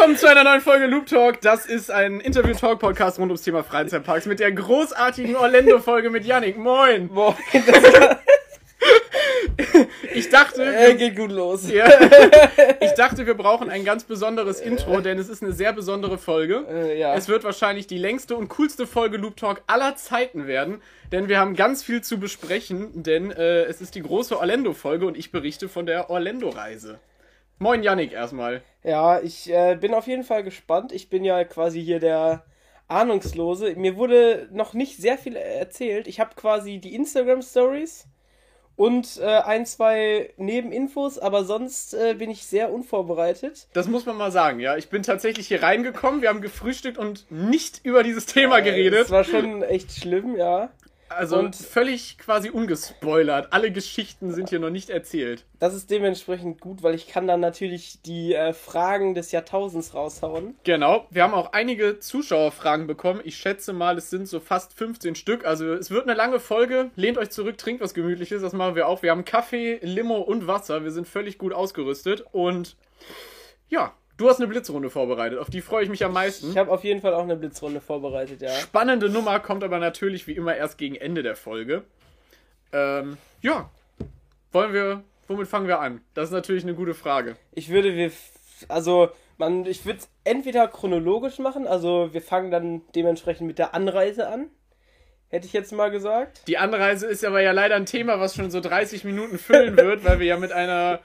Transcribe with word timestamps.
willkommen 0.00 0.16
zu 0.16 0.30
einer 0.30 0.44
neuen 0.44 0.62
Folge 0.62 0.86
Loop 0.86 1.04
Talk. 1.04 1.42
Das 1.42 1.66
ist 1.66 1.90
ein 1.90 2.20
Interview-Talk-Podcast 2.20 3.18
rund 3.18 3.28
ums 3.28 3.42
Thema 3.42 3.62
Freizeitparks 3.62 4.24
mit 4.24 4.40
der 4.40 4.50
großartigen 4.50 5.36
Orlando-Folge 5.36 6.08
mit 6.08 6.24
Yannick. 6.24 6.56
Moin! 6.56 7.10
Moin. 7.12 7.34
Ich 10.14 10.30
dachte, 10.30 10.64
Äh, 10.64 10.94
geht 10.94 11.16
gut 11.16 11.30
los. 11.30 11.70
ja, 11.70 11.86
ich 12.80 12.92
dachte, 12.92 13.26
wir 13.26 13.34
brauchen 13.34 13.68
ein 13.68 13.84
ganz 13.84 14.04
besonderes 14.04 14.60
Intro, 14.60 15.00
denn 15.00 15.18
es 15.18 15.28
ist 15.28 15.42
eine 15.42 15.52
sehr 15.52 15.72
besondere 15.74 16.16
Folge. 16.18 16.64
Äh, 16.70 16.98
ja. 16.98 17.14
Es 17.14 17.28
wird 17.28 17.44
wahrscheinlich 17.44 17.86
die 17.86 17.98
längste 17.98 18.36
und 18.36 18.48
coolste 18.48 18.86
Folge 18.86 19.18
Loop 19.18 19.36
Talk 19.36 19.62
aller 19.66 19.96
Zeiten 19.96 20.46
werden, 20.46 20.80
denn 21.12 21.28
wir 21.28 21.38
haben 21.38 21.54
ganz 21.54 21.82
viel 21.82 22.02
zu 22.02 22.18
besprechen, 22.18 23.02
denn 23.02 23.30
äh, 23.30 23.64
es 23.64 23.80
ist 23.82 23.94
die 23.94 24.02
große 24.02 24.38
Orlando-Folge 24.38 25.06
und 25.06 25.16
ich 25.16 25.30
berichte 25.30 25.68
von 25.68 25.84
der 25.84 26.08
Orlando-Reise. 26.10 26.98
Moin 27.62 27.82
Yannick 27.82 28.12
erstmal. 28.12 28.62
ja, 28.82 29.20
ich 29.20 29.52
äh, 29.52 29.76
bin 29.78 29.92
auf 29.92 30.06
jeden 30.06 30.24
Fall 30.24 30.42
gespannt. 30.42 30.92
Ich 30.92 31.10
bin 31.10 31.24
ja 31.24 31.44
quasi 31.44 31.84
hier 31.84 32.00
der 32.00 32.42
Ahnungslose. 32.88 33.74
Mir 33.76 33.96
wurde 33.96 34.48
noch 34.50 34.72
nicht 34.72 34.96
sehr 34.96 35.18
viel 35.18 35.36
erzählt. 35.36 36.08
Ich 36.08 36.20
habe 36.20 36.34
quasi 36.36 36.78
die 36.78 36.94
Instagram-Stories 36.94 38.06
und 38.76 39.20
äh, 39.20 39.26
ein, 39.26 39.66
zwei 39.66 40.32
Nebeninfos, 40.38 41.18
aber 41.18 41.44
sonst 41.44 41.92
äh, 41.92 42.14
bin 42.14 42.30
ich 42.30 42.46
sehr 42.46 42.72
unvorbereitet. 42.72 43.68
Das 43.74 43.88
muss 43.88 44.06
man 44.06 44.16
mal 44.16 44.32
sagen, 44.32 44.58
ja. 44.60 44.78
Ich 44.78 44.88
bin 44.88 45.02
tatsächlich 45.02 45.48
hier 45.48 45.62
reingekommen, 45.62 46.22
wir 46.22 46.30
haben 46.30 46.40
gefrühstückt 46.40 46.96
und 46.96 47.30
nicht 47.30 47.82
über 47.84 48.02
dieses 48.02 48.24
Thema 48.24 48.60
geredet. 48.60 49.02
Das 49.02 49.10
war 49.10 49.24
schon 49.24 49.62
echt 49.62 49.92
schlimm, 49.92 50.34
ja. 50.34 50.70
Also 51.10 51.38
und- 51.38 51.56
völlig 51.56 52.18
quasi 52.18 52.50
ungespoilert. 52.50 53.52
Alle 53.52 53.72
Geschichten 53.72 54.32
sind 54.32 54.48
hier 54.48 54.60
noch 54.60 54.70
nicht 54.70 54.90
erzählt. 54.90 55.44
Das 55.58 55.74
ist 55.74 55.90
dementsprechend 55.90 56.60
gut, 56.60 56.82
weil 56.82 56.94
ich 56.94 57.08
kann 57.08 57.26
dann 57.26 57.40
natürlich 57.40 58.00
die 58.02 58.32
äh, 58.34 58.52
Fragen 58.52 59.14
des 59.14 59.32
Jahrtausends 59.32 59.92
raushauen. 59.94 60.54
Genau. 60.64 61.06
Wir 61.10 61.24
haben 61.24 61.34
auch 61.34 61.52
einige 61.52 61.98
Zuschauerfragen 61.98 62.86
bekommen. 62.86 63.20
Ich 63.24 63.36
schätze 63.36 63.72
mal, 63.72 63.98
es 63.98 64.08
sind 64.08 64.28
so 64.28 64.40
fast 64.40 64.72
15 64.72 65.16
Stück. 65.16 65.44
Also 65.44 65.74
es 65.74 65.90
wird 65.90 66.04
eine 66.04 66.14
lange 66.14 66.38
Folge. 66.40 66.90
Lehnt 66.96 67.18
euch 67.18 67.30
zurück, 67.30 67.58
trinkt 67.58 67.82
was 67.82 67.92
Gemütliches. 67.92 68.40
Das 68.40 68.52
machen 68.52 68.74
wir 68.76 68.86
auch. 68.88 69.02
Wir 69.02 69.10
haben 69.10 69.24
Kaffee, 69.24 69.78
Limo 69.82 70.18
und 70.18 70.46
Wasser. 70.46 70.84
Wir 70.84 70.92
sind 70.92 71.08
völlig 71.08 71.38
gut 71.38 71.52
ausgerüstet. 71.52 72.24
Und 72.32 72.76
ja, 73.68 73.92
du 74.20 74.28
hast 74.28 74.38
eine 74.38 74.48
Blitzrunde 74.48 74.90
vorbereitet. 74.90 75.38
Auf 75.38 75.48
die 75.50 75.62
freue 75.62 75.82
ich 75.82 75.90
mich 75.90 76.04
am 76.04 76.12
meisten. 76.12 76.50
Ich 76.50 76.58
habe 76.58 76.70
auf 76.70 76.84
jeden 76.84 77.00
Fall 77.00 77.14
auch 77.14 77.22
eine 77.22 77.36
Blitzrunde 77.36 77.80
vorbereitet, 77.80 78.42
ja. 78.42 78.50
Spannende 78.50 79.08
Nummer 79.08 79.40
kommt 79.40 79.64
aber 79.64 79.78
natürlich 79.78 80.26
wie 80.26 80.32
immer 80.32 80.54
erst 80.54 80.76
gegen 80.78 80.94
Ende 80.94 81.22
der 81.22 81.36
Folge. 81.36 81.84
Ähm, 82.72 83.16
ja. 83.40 83.70
Wollen 84.52 84.72
wir. 84.72 85.02
Womit 85.26 85.46
fangen 85.46 85.68
wir 85.68 85.80
an? 85.80 86.00
Das 86.14 86.26
ist 86.26 86.32
natürlich 86.32 86.64
eine 86.64 86.74
gute 86.74 86.92
Frage. 86.92 87.36
Ich 87.52 87.68
würde 87.68 87.94
wir, 87.94 88.10
also 88.68 89.10
man, 89.38 89.64
ich 89.64 89.86
würde 89.86 90.00
es 90.00 90.08
entweder 90.24 90.66
chronologisch 90.66 91.38
machen, 91.38 91.68
also 91.68 92.08
wir 92.12 92.20
fangen 92.20 92.50
dann 92.50 92.82
dementsprechend 92.96 93.46
mit 93.46 93.58
der 93.58 93.72
Anreise 93.72 94.28
an, 94.28 94.50
hätte 95.30 95.46
ich 95.46 95.52
jetzt 95.52 95.72
mal 95.72 95.90
gesagt. 95.90 96.42
Die 96.48 96.58
Anreise 96.58 97.06
ist 97.06 97.24
aber 97.24 97.40
ja 97.40 97.52
leider 97.52 97.76
ein 97.76 97.86
Thema, 97.86 98.20
was 98.20 98.34
schon 98.34 98.50
so 98.50 98.60
30 98.60 99.04
Minuten 99.04 99.38
füllen 99.38 99.76
wird, 99.76 100.04
weil 100.04 100.18
wir 100.18 100.26
ja 100.26 100.36
mit 100.36 100.52
einer 100.52 101.00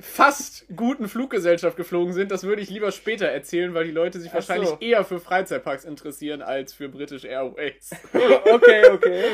fast 0.00 0.66
guten 0.74 1.08
Fluggesellschaft 1.08 1.76
geflogen 1.76 2.12
sind. 2.12 2.30
Das 2.30 2.42
würde 2.42 2.60
ich 2.60 2.70
lieber 2.70 2.90
später 2.92 3.26
erzählen, 3.26 3.74
weil 3.74 3.84
die 3.84 3.92
Leute 3.92 4.18
sich 4.20 4.30
Ach 4.30 4.34
wahrscheinlich 4.36 4.68
so. 4.68 4.78
eher 4.80 5.04
für 5.04 5.20
Freizeitparks 5.20 5.84
interessieren 5.84 6.42
als 6.42 6.74
für 6.74 6.88
British 6.88 7.24
Airways. 7.24 7.90
Okay, 8.52 8.88
okay. 8.90 9.24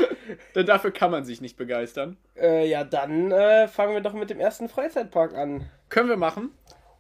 Denn 0.55 0.67
dafür 0.67 0.91
kann 0.91 1.11
man 1.11 1.25
sich 1.25 1.41
nicht 1.41 1.57
begeistern. 1.57 2.17
äh, 2.37 2.69
ja, 2.69 2.85
dann 2.85 3.33
äh, 3.33 3.69
fangen 3.69 3.95
wir 3.95 4.01
doch 4.01 4.13
mit 4.13 4.29
dem 4.31 4.39
ersten 4.41 4.69
Freizeitpark 4.69 5.35
an. 5.35 5.71
Können 5.89 6.09
wir 6.09 6.17
machen. 6.17 6.51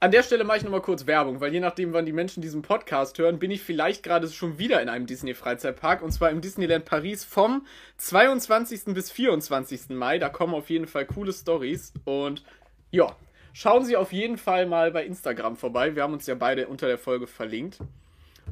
An 0.05 0.11
der 0.11 0.23
Stelle 0.23 0.45
mache 0.45 0.59
ich 0.59 0.65
nochmal 0.65 0.83
kurz 0.83 1.07
Werbung, 1.07 1.41
weil 1.41 1.51
je 1.51 1.61
nachdem, 1.61 1.95
wann 1.95 2.05
die 2.05 2.13
Menschen 2.13 2.43
diesen 2.43 2.61
Podcast 2.61 3.17
hören, 3.17 3.39
bin 3.39 3.51
ich 3.51 3.63
vielleicht 3.63 4.03
gerade 4.03 4.29
schon 4.29 4.59
wieder 4.59 4.83
in 4.83 4.91
einem 4.91 5.07
Disney-Freizeitpark 5.07 6.03
und 6.03 6.13
zwar 6.13 6.29
im 6.29 6.43
Disneyland 6.43 6.85
Paris 6.85 7.25
vom 7.25 7.67
22. 7.97 8.93
bis 8.93 9.11
24. 9.11 9.89
Mai. 9.89 10.19
Da 10.19 10.29
kommen 10.29 10.53
auf 10.53 10.69
jeden 10.69 10.87
Fall 10.87 11.07
coole 11.07 11.33
Stories 11.33 11.95
und 12.05 12.45
ja, 12.91 13.17
schauen 13.55 13.87
Sie 13.87 13.97
auf 13.97 14.13
jeden 14.13 14.37
Fall 14.37 14.67
mal 14.67 14.91
bei 14.91 15.07
Instagram 15.07 15.57
vorbei. 15.57 15.97
Wir 15.97 16.03
haben 16.03 16.13
uns 16.13 16.27
ja 16.27 16.35
beide 16.35 16.69
unter 16.69 16.87
der 16.87 16.99
Folge 16.99 17.27
verlinkt. 17.27 17.79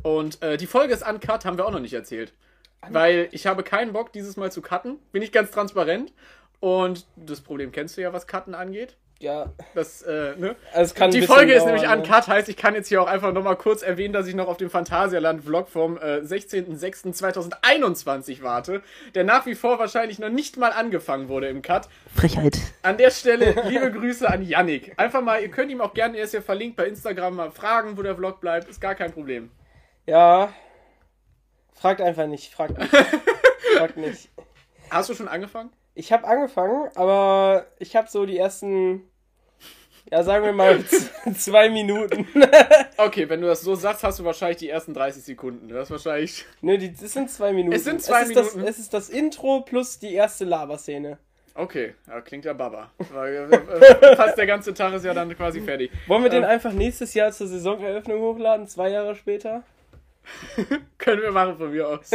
Und 0.03 0.43
äh, 0.43 0.57
die 0.57 0.67
Folge 0.67 0.95
ist 0.95 1.07
uncut, 1.07 1.45
haben 1.45 1.59
wir 1.59 1.67
auch 1.67 1.71
noch 1.71 1.81
nicht 1.81 1.93
erzählt. 1.93 2.33
Weil 2.89 3.29
ich 3.31 3.47
habe 3.47 3.63
keinen 3.63 3.93
Bock, 3.93 4.11
dieses 4.15 4.39
Mal 4.39 4.51
zu 4.51 4.63
cutten. 4.63 5.01
Bin 5.13 5.21
ich 5.21 5.33
ganz 5.33 5.51
transparent. 5.51 6.15
Und 6.61 7.05
das 7.17 7.43
Problem 7.43 7.73
kennst 7.73 7.99
du 7.99 8.01
ja, 8.01 8.15
was 8.15 8.27
Cutten 8.27 8.55
angeht. 8.55 8.97
Ja, 9.23 9.53
Das, 9.75 10.03
äh, 10.03 10.35
ne? 10.37 10.57
also 10.73 10.83
es 10.83 10.95
kann 10.97 11.13
Die 11.13 11.23
Folge 11.23 11.53
ist 11.53 11.65
nämlich 11.65 11.85
ne? 11.85 11.97
uncut, 11.97 12.27
heißt, 12.27 12.49
ich 12.49 12.57
kann 12.57 12.75
jetzt 12.75 12.89
hier 12.89 13.01
auch 13.01 13.07
einfach 13.07 13.33
nochmal 13.33 13.55
kurz 13.55 13.83
erwähnen, 13.83 14.13
dass 14.13 14.27
ich 14.27 14.35
noch 14.35 14.49
auf 14.49 14.57
den 14.57 14.69
Phantasialand-Vlog 14.69 15.69
vom 15.69 15.97
äh, 15.97 16.23
16.06.2021 16.23 18.43
warte, 18.43 18.83
der 19.15 19.23
nach 19.23 19.47
wie 19.47 19.55
vor 19.55 19.79
wahrscheinlich 19.79 20.19
noch 20.19 20.29
nicht 20.29 20.57
mal 20.57 20.73
angefangen 20.73 21.29
wurde 21.29 21.47
im 21.47 21.63
Cut. 21.63 21.89
Frechheit. 22.13 22.59
An 22.83 22.99
der 22.99 23.13
Stelle 23.13 23.55
liebe 23.69 23.93
Grüße 23.93 24.29
an 24.29 24.43
Yannick. 24.43 24.95
Einfach 24.97 25.23
mal, 25.23 25.41
ihr 25.41 25.51
könnt 25.51 25.71
ihm 25.71 25.81
auch 25.81 25.95
gerne, 25.95 26.19
er 26.19 26.25
ist 26.25 26.35
ja 26.35 26.41
verlinkt 26.41 26.77
bei 26.77 26.89
Instagram, 26.89 27.37
mal 27.37 27.53
fragen, 27.53 27.97
wo 27.97 28.03
der 28.03 28.17
Vlog 28.17 28.41
bleibt, 28.41 28.69
ist 28.69 28.81
gar 28.81 28.97
kein 28.97 29.13
Problem. 29.13 29.53
Ja, 30.05 30.53
fragt 31.75 32.01
einfach 32.01 32.27
nicht, 32.27 32.53
fragt 32.53 32.77
nicht. 32.77 32.91
fragt 33.77 33.99
nicht. 33.99 34.31
Hast 34.91 35.11
du 35.11 35.15
schon 35.15 35.29
angefangen? 35.29 35.71
Ich 35.95 36.13
habe 36.13 36.27
angefangen, 36.27 36.89
aber 36.95 37.67
ich 37.79 37.97
habe 37.97 38.09
so 38.09 38.25
die 38.25 38.39
ersten, 38.39 39.03
ja 40.13 40.23
sagen 40.23 40.45
wir 40.45 40.53
mal 40.53 40.79
zwei 41.37 41.69
Minuten. 41.71 42.27
Okay, 42.99 43.29
wenn 43.29 43.41
du 43.41 43.49
das 43.49 43.63
so 43.63 43.75
sagst, 43.75 44.05
hast 44.05 44.21
du 44.21 44.25
wahrscheinlich 44.25 44.59
die 44.59 44.69
ersten 44.69 44.95
30 44.95 45.25
Sekunden. 45.25 45.69
Das 45.69 45.91
wahrscheinlich. 45.91 46.45
Ne, 46.61 46.79
die, 46.79 46.93
das 46.95 47.13
sind 47.13 47.29
zwei 47.31 47.53
Minuten. 47.53 47.75
Es 47.75 47.83
sind 47.83 48.01
zwei 48.01 48.23
ist 48.23 48.37
Das, 48.37 48.53
Minuten. 48.55 48.71
es 48.71 48.79
ist 48.79 48.95
das 48.95 49.09
Intro 49.09 49.63
plus 49.63 49.99
die 49.99 50.15
erste 50.15 50.45
Laberszene. 50.45 51.19
Okay, 51.55 51.95
ja, 52.07 52.21
klingt 52.21 52.45
ja 52.45 52.53
Baba. 52.53 52.93
Weil, 53.13 53.49
äh, 53.53 54.17
Fast 54.17 54.39
der 54.39 54.47
ganze 54.47 54.73
Tag 54.73 54.95
ist 54.95 55.05
ja 55.05 55.13
dann 55.15 55.35
quasi 55.37 55.61
fertig. 55.63 55.91
Wollen 56.07 56.23
wir 56.23 56.31
den 56.31 56.45
Ähm. 56.45 56.49
einfach 56.49 56.73
nächstes 56.73 57.13
Jahr 57.15 57.33
zur 57.33 57.49
Saisoneröffnung 57.49 58.21
hochladen, 58.21 58.69
zwei 58.69 58.91
Jahre 58.91 59.17
später? 59.17 59.63
Können 60.99 61.23
wir 61.23 61.33
machen 61.33 61.57
von 61.57 61.71
mir 61.73 61.89
aus. 61.89 62.11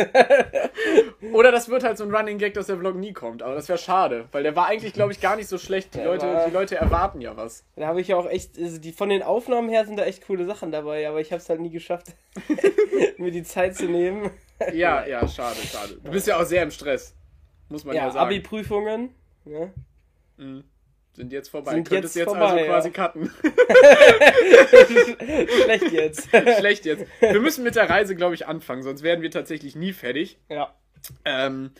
Oder 1.33 1.51
das 1.51 1.69
wird 1.69 1.83
halt 1.83 1.97
so 1.97 2.03
ein 2.05 2.13
Running 2.15 2.37
Gag, 2.37 2.53
dass 2.53 2.67
der 2.67 2.77
Vlog 2.77 2.95
nie 2.95 3.13
kommt. 3.13 3.43
Aber 3.43 3.55
das 3.55 3.67
wäre 3.69 3.77
schade, 3.77 4.27
weil 4.31 4.43
der 4.43 4.55
war 4.55 4.67
eigentlich, 4.67 4.93
glaube 4.93 5.11
ich, 5.11 5.19
gar 5.21 5.35
nicht 5.35 5.47
so 5.49 5.57
schlecht. 5.57 5.93
Die 5.93 5.99
Der 5.99 6.07
Leute, 6.07 6.25
war- 6.27 6.45
die 6.47 6.53
Leute 6.53 6.75
erwarten 6.77 7.21
ja 7.21 7.35
was. 7.35 7.63
Da 7.75 7.87
habe 7.87 8.01
ich 8.01 8.07
ja 8.09 8.15
auch 8.17 8.27
echt, 8.29 8.57
also 8.57 8.79
die 8.79 8.91
von 8.93 9.09
den 9.09 9.23
Aufnahmen 9.23 9.69
her 9.69 9.85
sind 9.85 9.97
da 9.97 10.05
echt 10.05 10.25
coole 10.25 10.45
Sachen 10.45 10.71
dabei, 10.71 11.07
aber 11.07 11.19
ich 11.19 11.31
habe 11.31 11.41
es 11.41 11.49
halt 11.49 11.59
nie 11.59 11.69
geschafft, 11.69 12.07
mir 13.17 13.31
die 13.31 13.43
Zeit 13.43 13.75
zu 13.75 13.85
nehmen. 13.85 14.31
Ja, 14.73 15.05
ja, 15.05 15.27
schade, 15.27 15.57
schade. 15.69 15.97
Du 16.03 16.11
bist 16.11 16.27
ja 16.27 16.37
auch 16.39 16.45
sehr 16.45 16.63
im 16.63 16.71
Stress. 16.71 17.13
Muss 17.69 17.83
man 17.83 17.95
ja, 17.95 18.05
Ja, 18.05 18.11
sagen. 18.11 18.25
Abi-Prüfungen. 18.27 19.13
Ne? 19.45 19.73
Mhm. 20.37 20.63
Sind 21.17 21.33
jetzt 21.33 21.49
vorbei. 21.49 21.73
Sind 21.73 21.89
Könntest 21.89 22.15
jetzt 22.15 22.27
jetzt 22.27 22.37
vorbei, 22.37 22.69
also 22.69 22.89
ja. 22.89 22.91
quasi 22.91 22.91
cutten. 22.91 23.31
Schlecht 25.63 25.91
jetzt. 25.91 26.29
Schlecht 26.29 26.85
jetzt. 26.85 27.07
Wir 27.19 27.41
müssen 27.41 27.63
mit 27.63 27.75
der 27.75 27.89
Reise, 27.89 28.15
glaube 28.15 28.35
ich, 28.35 28.45
anfangen, 28.45 28.83
sonst 28.83 29.01
werden 29.01 29.23
wir 29.23 29.31
tatsächlich 29.31 29.75
nie 29.75 29.93
fertig. 29.93 30.37
ja. 30.47 30.75
Ähm, 31.25 31.71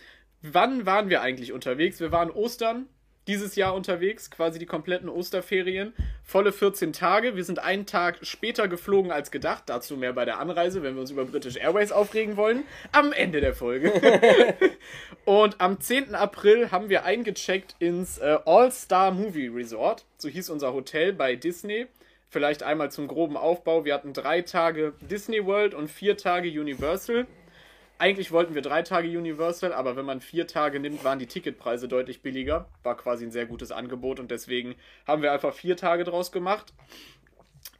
wann 0.42 0.86
waren 0.86 1.08
wir 1.08 1.22
eigentlich 1.22 1.52
unterwegs? 1.52 2.00
Wir 2.00 2.10
waren 2.10 2.30
Ostern 2.30 2.86
dieses 3.28 3.54
Jahr 3.56 3.74
unterwegs, 3.74 4.30
quasi 4.30 4.58
die 4.58 4.66
kompletten 4.66 5.08
Osterferien. 5.08 5.92
Volle 6.24 6.50
14 6.50 6.92
Tage. 6.92 7.36
Wir 7.36 7.44
sind 7.44 7.58
einen 7.58 7.86
Tag 7.86 8.18
später 8.22 8.66
geflogen 8.66 9.12
als 9.12 9.30
gedacht. 9.30 9.64
Dazu 9.66 9.96
mehr 9.96 10.14
bei 10.14 10.24
der 10.24 10.40
Anreise, 10.40 10.82
wenn 10.82 10.94
wir 10.94 11.02
uns 11.02 11.10
über 11.10 11.26
British 11.26 11.56
Airways 11.56 11.92
aufregen 11.92 12.36
wollen. 12.36 12.64
Am 12.90 13.12
Ende 13.12 13.40
der 13.40 13.54
Folge. 13.54 13.92
Und 15.26 15.60
am 15.60 15.78
10. 15.78 16.14
April 16.14 16.70
haben 16.70 16.88
wir 16.88 17.04
eingecheckt 17.04 17.76
ins 17.78 18.18
äh, 18.18 18.38
All-Star 18.46 19.10
Movie 19.10 19.48
Resort. 19.48 20.06
So 20.16 20.28
hieß 20.28 20.48
unser 20.48 20.72
Hotel 20.72 21.12
bei 21.12 21.36
Disney. 21.36 21.86
Vielleicht 22.30 22.62
einmal 22.62 22.90
zum 22.90 23.08
groben 23.08 23.36
Aufbau. 23.36 23.84
Wir 23.84 23.94
hatten 23.94 24.14
drei 24.14 24.40
Tage 24.40 24.94
Disney 25.02 25.44
World 25.44 25.74
und 25.74 25.88
vier 25.88 26.16
Tage 26.16 26.48
Universal. 26.48 27.26
Eigentlich 27.98 28.30
wollten 28.30 28.54
wir 28.54 28.62
drei 28.62 28.82
Tage 28.82 29.08
Universal, 29.08 29.72
aber 29.72 29.96
wenn 29.96 30.04
man 30.04 30.20
vier 30.20 30.46
Tage 30.46 30.78
nimmt, 30.78 31.02
waren 31.02 31.18
die 31.18 31.26
Ticketpreise 31.26 31.88
deutlich 31.88 32.22
billiger. 32.22 32.68
War 32.84 32.96
quasi 32.96 33.24
ein 33.24 33.32
sehr 33.32 33.46
gutes 33.46 33.72
Angebot 33.72 34.20
und 34.20 34.30
deswegen 34.30 34.76
haben 35.06 35.20
wir 35.22 35.32
einfach 35.32 35.52
vier 35.52 35.76
Tage 35.76 36.04
draus 36.04 36.30
gemacht. 36.30 36.72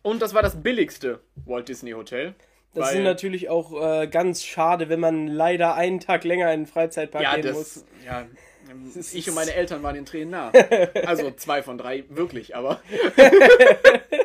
Und 0.02 0.20
das 0.20 0.34
war 0.34 0.42
das 0.42 0.60
billigste 0.60 1.20
Walt 1.46 1.68
Disney 1.68 1.92
Hotel. 1.92 2.34
Das 2.74 2.92
sind 2.92 3.04
natürlich 3.04 3.48
auch 3.48 3.72
äh, 3.80 4.06
ganz 4.06 4.44
schade, 4.44 4.88
wenn 4.88 5.00
man 5.00 5.26
leider 5.26 5.74
einen 5.74 6.00
Tag 6.00 6.24
länger 6.24 6.52
in 6.52 6.60
den 6.60 6.66
Freizeitpark 6.66 7.22
ja, 7.22 7.34
gehen 7.34 7.42
das, 7.42 7.54
muss. 7.54 7.84
ja, 8.04 8.26
ich 9.12 9.28
und 9.28 9.34
meine 9.34 9.54
Eltern 9.54 9.82
waren 9.82 9.94
den 9.94 10.06
Tränen 10.06 10.30
nah. 10.30 10.52
Also 11.06 11.30
zwei 11.32 11.62
von 11.62 11.78
drei, 11.78 12.04
wirklich, 12.08 12.54
aber. 12.54 12.80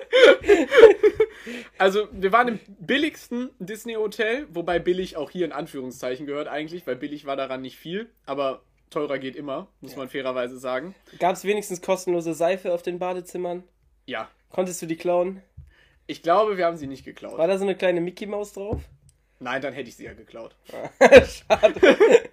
Also, 1.78 2.08
wir 2.12 2.32
waren 2.32 2.48
im 2.48 2.60
billigsten 2.80 3.50
Disney-Hotel, 3.60 4.48
wobei 4.52 4.80
billig 4.80 5.18
auch 5.18 5.30
hier 5.30 5.46
in 5.46 5.52
Anführungszeichen 5.52 6.26
gehört 6.26 6.48
eigentlich, 6.48 6.88
weil 6.88 6.96
billig 6.96 7.26
war 7.26 7.36
daran 7.36 7.62
nicht 7.62 7.78
viel, 7.78 8.10
aber 8.26 8.62
teurer 8.90 9.20
geht 9.20 9.36
immer, 9.36 9.68
muss 9.82 9.96
man 9.96 10.08
fairerweise 10.08 10.58
sagen. 10.58 10.96
Gab 11.20 11.36
es 11.36 11.44
wenigstens 11.44 11.82
kostenlose 11.82 12.34
Seife 12.34 12.74
auf 12.74 12.82
den 12.82 13.00
Badezimmern? 13.00 13.64
Ja, 14.06 14.30
Konntest 14.54 14.84
du 14.84 14.86
die 14.86 14.98
klauen? 14.98 15.42
Ich 16.06 16.22
glaube, 16.22 16.58
wir 16.58 16.68
haben 16.68 16.78
sie 16.78 16.86
nicht 16.86 17.04
geklaut. 17.04 17.40
War 17.40 17.48
da 17.48 17.58
so 17.58 17.64
eine 17.64 17.76
kleine 17.76 18.02
Mickey 18.02 18.28
Maus 18.28 18.54
drauf? 18.54 18.84
Nein, 19.44 19.62
dann 19.62 19.74
hätte 19.74 19.90
ich 19.90 19.96
sie 19.96 20.06
ja 20.06 20.14
geklaut. 20.14 20.56
Schade. 21.26 22.30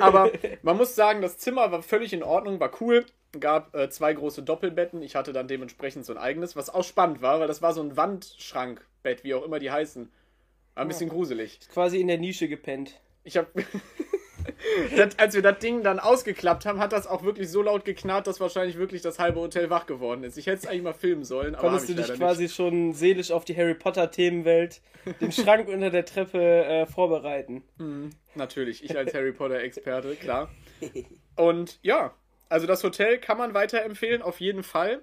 Aber 0.00 0.30
man 0.62 0.76
muss 0.76 0.94
sagen, 0.94 1.20
das 1.20 1.38
Zimmer 1.38 1.70
war 1.72 1.82
völlig 1.82 2.12
in 2.12 2.22
Ordnung, 2.22 2.60
war 2.60 2.70
cool. 2.80 3.04
Gab 3.38 3.74
äh, 3.74 3.90
zwei 3.90 4.12
große 4.14 4.44
Doppelbetten. 4.44 5.02
Ich 5.02 5.16
hatte 5.16 5.32
dann 5.32 5.48
dementsprechend 5.48 6.06
so 6.06 6.12
ein 6.12 6.18
eigenes, 6.18 6.54
was 6.54 6.70
auch 6.70 6.84
spannend 6.84 7.20
war, 7.20 7.40
weil 7.40 7.48
das 7.48 7.62
war 7.62 7.72
so 7.72 7.82
ein 7.82 7.96
Wandschrankbett, 7.96 9.24
wie 9.24 9.34
auch 9.34 9.44
immer 9.44 9.58
die 9.58 9.72
heißen. 9.72 10.10
War 10.74 10.84
ein 10.84 10.88
bisschen 10.88 11.10
gruselig. 11.10 11.60
Quasi 11.72 12.00
in 12.00 12.06
der 12.08 12.18
Nische 12.18 12.48
gepennt. 12.48 13.00
Ich 13.24 13.36
habe, 13.36 13.48
als 15.16 15.34
wir 15.34 15.42
das 15.42 15.58
Ding 15.58 15.82
dann 15.82 15.98
ausgeklappt 15.98 16.66
haben, 16.66 16.78
hat 16.78 16.92
das 16.92 17.06
auch 17.06 17.22
wirklich 17.22 17.48
so 17.50 17.62
laut 17.62 17.84
geknarrt, 17.84 18.26
dass 18.26 18.40
wahrscheinlich 18.40 18.76
wirklich 18.78 19.02
das 19.02 19.18
halbe 19.18 19.40
Hotel 19.40 19.70
wach 19.70 19.86
geworden 19.86 20.24
ist. 20.24 20.36
Ich 20.38 20.46
hätte 20.46 20.58
es 20.58 20.66
eigentlich 20.66 20.82
mal 20.82 20.94
filmen 20.94 21.24
sollen, 21.24 21.54
aber 21.54 21.68
Konntest 21.68 21.88
du 21.88 21.94
dich 21.94 22.12
quasi 22.14 22.44
nicht. 22.44 22.54
schon 22.54 22.92
seelisch 22.92 23.30
auf 23.30 23.44
die 23.44 23.56
Harry 23.56 23.74
Potter 23.74 24.10
Themenwelt, 24.10 24.80
den 25.20 25.32
Schrank 25.32 25.68
unter 25.68 25.90
der 25.90 26.04
Treppe 26.04 26.40
äh, 26.64 26.86
vorbereiten? 26.86 27.62
Mhm, 27.78 28.10
natürlich, 28.34 28.84
ich 28.84 28.96
als 28.96 29.14
Harry 29.14 29.32
Potter 29.32 29.60
Experte, 29.60 30.14
klar. 30.16 30.50
Und 31.36 31.78
ja, 31.82 32.14
also 32.48 32.66
das 32.66 32.84
Hotel 32.84 33.18
kann 33.18 33.38
man 33.38 33.54
weiterempfehlen, 33.54 34.22
auf 34.22 34.40
jeden 34.40 34.62
Fall. 34.62 35.02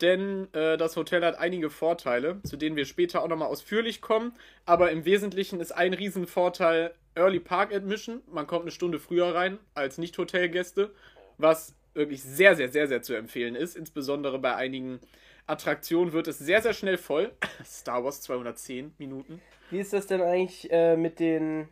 Denn 0.00 0.48
äh, 0.54 0.78
das 0.78 0.96
Hotel 0.96 1.24
hat 1.24 1.38
einige 1.38 1.68
Vorteile, 1.68 2.40
zu 2.44 2.56
denen 2.56 2.76
wir 2.76 2.86
später 2.86 3.22
auch 3.22 3.28
nochmal 3.28 3.48
ausführlich 3.48 4.00
kommen. 4.00 4.32
Aber 4.64 4.90
im 4.90 5.04
Wesentlichen 5.04 5.60
ist 5.60 5.72
ein 5.72 5.92
Riesenvorteil 5.92 6.94
Early 7.14 7.40
Park 7.40 7.74
Admission. 7.74 8.22
Man 8.30 8.46
kommt 8.46 8.62
eine 8.62 8.70
Stunde 8.70 8.98
früher 8.98 9.34
rein 9.34 9.58
als 9.74 9.98
Nicht-Hotelgäste, 9.98 10.90
was 11.38 11.74
wirklich 11.92 12.22
sehr, 12.22 12.56
sehr, 12.56 12.68
sehr, 12.68 12.88
sehr 12.88 13.02
zu 13.02 13.14
empfehlen 13.14 13.54
ist. 13.54 13.76
Insbesondere 13.76 14.38
bei 14.38 14.54
einigen 14.54 15.00
Attraktionen 15.46 16.12
wird 16.12 16.28
es 16.28 16.38
sehr, 16.38 16.62
sehr 16.62 16.72
schnell 16.72 16.96
voll. 16.96 17.32
Star 17.64 18.04
Wars 18.04 18.22
210 18.22 18.94
Minuten. 18.98 19.42
Wie 19.70 19.80
ist 19.80 19.92
das 19.92 20.06
denn 20.06 20.22
eigentlich 20.22 20.70
äh, 20.70 20.96
mit 20.96 21.20
den 21.20 21.68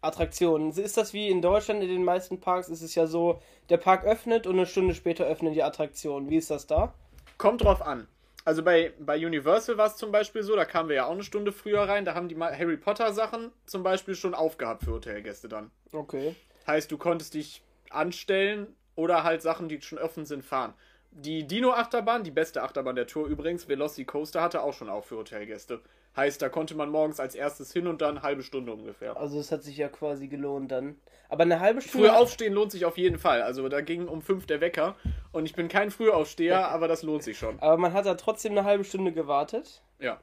Attraktionen? 0.00 0.72
Ist 0.72 0.96
das 0.96 1.12
wie 1.14 1.28
in 1.28 1.40
Deutschland 1.40 1.82
in 1.82 1.88
den 1.88 2.04
meisten 2.04 2.40
Parks? 2.40 2.68
Ist 2.68 2.82
es 2.82 2.94
ja 2.94 3.06
so, 3.06 3.40
der 3.70 3.78
Park 3.78 4.04
öffnet 4.04 4.46
und 4.46 4.56
eine 4.56 4.66
Stunde 4.66 4.94
später 4.94 5.24
öffnen 5.24 5.54
die 5.54 5.62
Attraktionen. 5.62 6.28
Wie 6.28 6.36
ist 6.36 6.50
das 6.50 6.66
da? 6.66 6.94
Kommt 7.38 7.62
drauf 7.62 7.82
an. 7.82 8.08
Also 8.44 8.62
bei, 8.62 8.92
bei 9.00 9.16
Universal 9.16 9.76
war 9.76 9.88
es 9.88 9.96
zum 9.96 10.12
Beispiel 10.12 10.44
so, 10.44 10.54
da 10.54 10.64
kamen 10.64 10.88
wir 10.88 10.96
ja 10.96 11.06
auch 11.06 11.12
eine 11.12 11.24
Stunde 11.24 11.50
früher 11.50 11.82
rein, 11.82 12.04
da 12.04 12.14
haben 12.14 12.28
die 12.28 12.36
mal 12.36 12.56
Harry 12.56 12.76
Potter 12.76 13.12
Sachen 13.12 13.50
zum 13.66 13.82
Beispiel 13.82 14.14
schon 14.14 14.34
aufgehabt 14.34 14.84
für 14.84 14.92
Hotelgäste 14.92 15.48
dann. 15.48 15.72
Okay. 15.92 16.36
Heißt, 16.66 16.92
du 16.92 16.96
konntest 16.96 17.34
dich 17.34 17.62
anstellen 17.90 18.68
oder 18.94 19.24
halt 19.24 19.42
Sachen, 19.42 19.68
die 19.68 19.82
schon 19.82 19.98
offen 19.98 20.26
sind, 20.26 20.44
fahren. 20.44 20.74
Die 21.10 21.44
Dino-Achterbahn, 21.44 22.22
die 22.22 22.30
beste 22.30 22.62
Achterbahn 22.62 22.94
der 22.94 23.08
Tour 23.08 23.26
übrigens, 23.26 23.68
Velocity 23.68 24.04
Coaster, 24.04 24.42
hatte 24.42 24.62
auch 24.62 24.74
schon 24.74 24.88
auf 24.88 25.06
für 25.06 25.16
Hotelgäste. 25.16 25.80
Heißt, 26.16 26.40
da 26.40 26.48
konnte 26.48 26.74
man 26.74 26.88
morgens 26.88 27.20
als 27.20 27.34
erstes 27.34 27.72
hin 27.72 27.86
und 27.86 28.00
dann 28.00 28.16
eine 28.16 28.22
halbe 28.22 28.42
Stunde 28.42 28.72
ungefähr. 28.72 29.16
Also 29.16 29.38
es 29.38 29.52
hat 29.52 29.62
sich 29.62 29.76
ja 29.76 29.88
quasi 29.88 30.28
gelohnt 30.28 30.72
dann. 30.72 30.96
Aber 31.28 31.42
eine 31.42 31.60
halbe 31.60 31.82
Stunde. 31.82 32.08
Früher 32.08 32.18
aufstehen 32.18 32.54
lohnt 32.54 32.72
sich 32.72 32.86
auf 32.86 32.96
jeden 32.96 33.18
Fall. 33.18 33.42
Also 33.42 33.68
da 33.68 33.82
ging 33.82 34.08
um 34.08 34.22
fünf 34.22 34.46
der 34.46 34.60
Wecker 34.60 34.96
und 35.32 35.44
ich 35.44 35.54
bin 35.54 35.68
kein 35.68 35.90
Frühaufsteher, 35.90 36.68
aber 36.68 36.88
das 36.88 37.02
lohnt 37.02 37.22
sich 37.22 37.38
schon. 37.38 37.58
Aber 37.60 37.76
man 37.76 37.92
hat 37.92 38.06
da 38.06 38.14
trotzdem 38.14 38.52
eine 38.52 38.64
halbe 38.64 38.84
Stunde 38.84 39.12
gewartet. 39.12 39.82
Ja. 39.98 40.20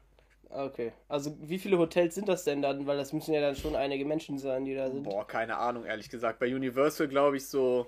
Okay. 0.50 0.94
Also 1.10 1.36
wie 1.42 1.60
viele 1.60 1.78
Hotels 1.78 2.16
sind 2.16 2.30
das 2.30 2.44
denn 2.44 2.62
dann? 2.62 2.88
Weil 2.88 2.98
das 2.98 3.14
müssen 3.14 3.34
ja 3.34 3.42
dann 3.42 3.56
schon 3.56 3.76
einige 3.76 4.06
Menschen 4.06 4.38
sein, 4.38 4.66
die 4.66 4.76
da 4.76 4.90
sind. 4.90 5.04
Boah, 5.04 5.28
keine 5.28 5.58
Ahnung, 5.58 5.86
ehrlich 5.86 6.10
gesagt. 6.10 6.40
Bei 6.40 6.48
Universal 6.48 7.08
glaube 7.08 7.38
ich 7.38 7.48
so 7.48 7.88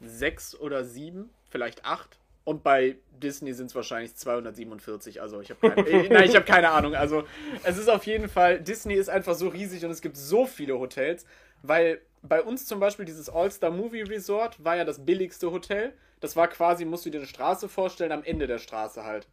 sechs 0.00 0.58
oder 0.58 0.84
sieben, 0.84 1.30
vielleicht 1.50 1.84
acht. 1.84 2.18
Und 2.44 2.62
bei 2.62 2.96
Disney 3.22 3.54
sind 3.54 3.66
es 3.66 3.74
wahrscheinlich 3.74 4.14
247. 4.16 5.22
Also 5.22 5.40
ich 5.40 5.50
habe 5.50 5.70
keine, 5.70 5.88
äh, 5.88 6.08
nein, 6.08 6.28
ich 6.28 6.36
habe 6.36 6.44
keine 6.44 6.70
Ahnung. 6.70 6.94
Also 6.94 7.24
es 7.62 7.78
ist 7.78 7.88
auf 7.88 8.04
jeden 8.04 8.28
Fall, 8.28 8.60
Disney 8.60 8.94
ist 8.94 9.08
einfach 9.08 9.34
so 9.34 9.48
riesig 9.48 9.84
und 9.84 9.90
es 9.90 10.02
gibt 10.02 10.16
so 10.16 10.46
viele 10.46 10.78
Hotels, 10.78 11.24
weil 11.62 12.00
bei 12.22 12.42
uns 12.42 12.66
zum 12.66 12.80
Beispiel 12.80 13.04
dieses 13.04 13.28
All-Star 13.28 13.70
Movie 13.70 14.02
Resort 14.02 14.62
war 14.62 14.76
ja 14.76 14.84
das 14.84 15.04
billigste 15.04 15.50
Hotel. 15.52 15.92
Das 16.20 16.36
war 16.36 16.48
quasi, 16.48 16.84
musst 16.84 17.04
du 17.04 17.10
dir 17.10 17.18
eine 17.18 17.26
Straße 17.26 17.68
vorstellen, 17.68 18.12
am 18.12 18.24
Ende 18.24 18.46
der 18.46 18.58
Straße 18.58 19.04
halt. 19.04 19.28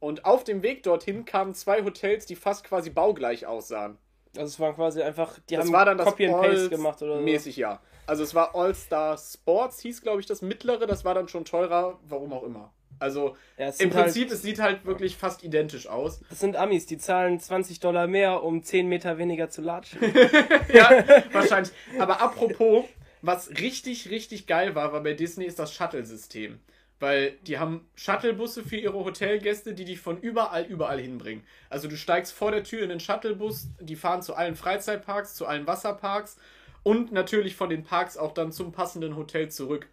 Und 0.00 0.24
auf 0.24 0.42
dem 0.42 0.62
Weg 0.62 0.82
dorthin 0.82 1.24
kamen 1.24 1.54
zwei 1.54 1.84
Hotels, 1.84 2.26
die 2.26 2.34
fast 2.34 2.64
quasi 2.64 2.90
baugleich 2.90 3.46
aussahen. 3.46 3.98
Also 4.36 4.46
es 4.46 4.58
waren 4.60 4.74
quasi 4.74 5.00
einfach, 5.00 5.38
die 5.48 5.54
Das 5.54 5.66
haben 5.66 5.72
war 5.72 5.84
dann 5.84 5.96
das 5.98 6.08
Copy 6.08 6.26
and 6.26 6.40
Paste 6.40 6.70
gemacht 6.70 7.00
oder 7.02 7.18
so. 7.18 7.22
Mäßig, 7.22 7.56
ja. 7.56 7.80
Also 8.06 8.22
es 8.22 8.34
war 8.34 8.54
All-Star 8.54 9.16
Sports, 9.18 9.80
hieß 9.80 10.02
glaube 10.02 10.20
ich 10.20 10.26
das 10.26 10.42
mittlere, 10.42 10.86
das 10.86 11.04
war 11.04 11.14
dann 11.14 11.28
schon 11.28 11.44
teurer, 11.44 11.98
warum 12.06 12.32
auch 12.32 12.42
immer. 12.42 12.72
Also 13.00 13.36
Ja, 13.58 13.70
im 13.78 13.92
halt- 13.92 14.04
Prinzip, 14.04 14.30
es 14.30 14.42
sieht 14.42 14.60
halt 14.60 14.84
wirklich 14.86 15.16
fast 15.16 15.42
identisch 15.42 15.88
aus. 15.88 16.20
Das 16.28 16.40
sind 16.40 16.56
Amis, 16.56 16.86
die 16.86 16.98
zahlen 16.98 17.40
20 17.40 17.80
Dollar 17.80 18.06
mehr, 18.06 18.42
um 18.42 18.62
10 18.62 18.88
Meter 18.88 19.18
weniger 19.18 19.50
zu 19.50 19.62
latschen. 19.62 20.00
ja, 20.72 21.04
wahrscheinlich. 21.32 21.72
Aber 21.98 22.20
apropos, 22.20 22.84
was 23.22 23.50
richtig, 23.50 24.10
richtig 24.10 24.46
geil 24.46 24.74
war, 24.74 24.92
war 24.92 25.02
bei 25.02 25.12
Disney 25.14 25.44
ist 25.44 25.58
das 25.58 25.74
Shuttle-System. 25.74 26.60
Weil 27.00 27.32
die 27.42 27.58
haben 27.58 27.86
Shuttlebusse 27.96 28.62
für 28.62 28.76
ihre 28.76 29.04
Hotelgäste, 29.04 29.74
die 29.74 29.84
dich 29.84 30.00
von 30.00 30.16
überall, 30.20 30.64
überall 30.64 31.00
hinbringen. 31.00 31.44
Also 31.68 31.88
du 31.88 31.96
steigst 31.96 32.32
vor 32.32 32.52
der 32.52 32.62
Tür 32.62 32.82
in 32.84 32.88
den 32.90 33.00
Shuttlebus, 33.00 33.66
die 33.80 33.96
fahren 33.96 34.22
zu 34.22 34.34
allen 34.34 34.54
Freizeitparks, 34.54 35.34
zu 35.34 35.46
allen 35.46 35.66
Wasserparks 35.66 36.36
und 36.84 37.10
natürlich 37.10 37.56
von 37.56 37.68
den 37.68 37.82
Parks 37.82 38.16
auch 38.16 38.32
dann 38.32 38.52
zum 38.52 38.70
passenden 38.70 39.16
Hotel 39.16 39.50
zurück. 39.50 39.88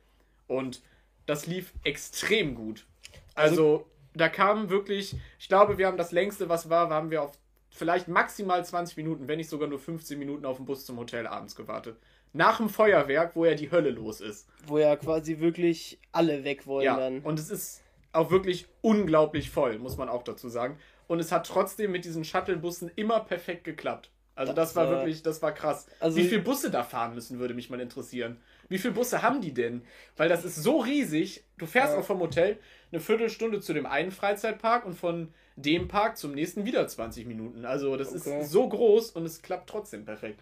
Und 0.47 0.83
das 1.25 1.47
lief 1.47 1.73
extrem 1.83 2.53
gut. 2.53 2.85
Also, 3.33 3.87
da 4.13 4.29
kamen 4.29 4.69
wirklich, 4.69 5.15
ich 5.39 5.47
glaube, 5.47 5.77
wir 5.79 5.87
haben 5.87 5.97
das 5.97 6.11
längste, 6.11 6.49
was 6.49 6.69
war, 6.69 6.89
haben 6.89 7.09
wir 7.09 7.23
auf 7.23 7.31
vielleicht 7.69 8.09
maximal 8.09 8.63
20 8.63 8.97
Minuten, 8.97 9.27
wenn 9.29 9.37
nicht 9.37 9.49
sogar 9.49 9.69
nur 9.69 9.79
15 9.79 10.19
Minuten 10.19 10.45
auf 10.45 10.57
dem 10.57 10.65
Bus 10.65 10.85
zum 10.85 10.97
Hotel 10.99 11.25
abends 11.25 11.55
gewartet. 11.55 11.97
Nach 12.33 12.57
dem 12.57 12.69
Feuerwerk, 12.69 13.35
wo 13.35 13.45
ja 13.45 13.55
die 13.55 13.71
Hölle 13.71 13.89
los 13.91 14.19
ist. 14.21 14.47
wo 14.67 14.77
ja 14.77 14.95
quasi 14.97 15.39
wirklich 15.39 15.99
alle 16.11 16.43
weg 16.43 16.67
wollen 16.67 16.85
Ja, 16.85 16.97
dann. 16.97 17.19
und 17.21 17.39
es 17.39 17.49
ist 17.49 17.81
auch 18.11 18.29
wirklich 18.29 18.67
unglaublich 18.81 19.49
voll, 19.49 19.79
muss 19.79 19.97
man 19.97 20.09
auch 20.09 20.23
dazu 20.23 20.49
sagen. 20.49 20.77
Und 21.07 21.19
es 21.19 21.31
hat 21.31 21.47
trotzdem 21.47 21.91
mit 21.91 22.03
diesen 22.05 22.25
Shuttlebussen 22.25 22.91
immer 22.95 23.21
perfekt 23.21 23.63
geklappt. 23.63 24.11
Also 24.35 24.53
das, 24.53 24.69
Das 24.69 24.75
war 24.77 24.89
wirklich, 24.89 25.23
das 25.23 25.41
war 25.41 25.51
krass. 25.53 25.87
Also- 25.99 26.17
Wie 26.17 26.23
viele 26.23 26.41
Busse 26.41 26.71
da 26.71 26.83
fahren 26.83 27.13
müssen, 27.15 27.39
würde 27.39 27.53
mich 27.53 27.69
mal 27.69 27.79
interessieren. 27.79 28.37
Wie 28.69 28.77
viele 28.77 28.93
Busse 28.93 29.21
haben 29.21 29.41
die 29.41 29.53
denn? 29.53 29.81
Weil 30.15 30.29
das 30.29 30.45
ist 30.45 30.55
so 30.55 30.79
riesig. 30.79 31.43
Du 31.57 31.65
fährst 31.65 31.93
Ja. 31.93 31.99
auch 31.99 32.05
vom 32.05 32.19
Hotel 32.21 32.57
eine 32.91 33.01
Viertelstunde 33.01 33.59
zu 33.59 33.73
dem 33.73 33.85
einen 33.85 34.11
Freizeitpark 34.11 34.85
und 34.85 34.93
von 34.93 35.33
dem 35.57 35.87
Park 35.89 36.17
zum 36.17 36.31
nächsten 36.33 36.65
wieder 36.65 36.87
20 36.87 37.25
Minuten. 37.27 37.65
Also 37.65 37.97
das 37.97 38.15
Okay. 38.15 38.41
ist 38.41 38.51
so 38.51 38.67
groß 38.67 39.11
und 39.11 39.25
es 39.25 39.41
klappt 39.41 39.69
trotzdem 39.69 40.05
perfekt. 40.05 40.41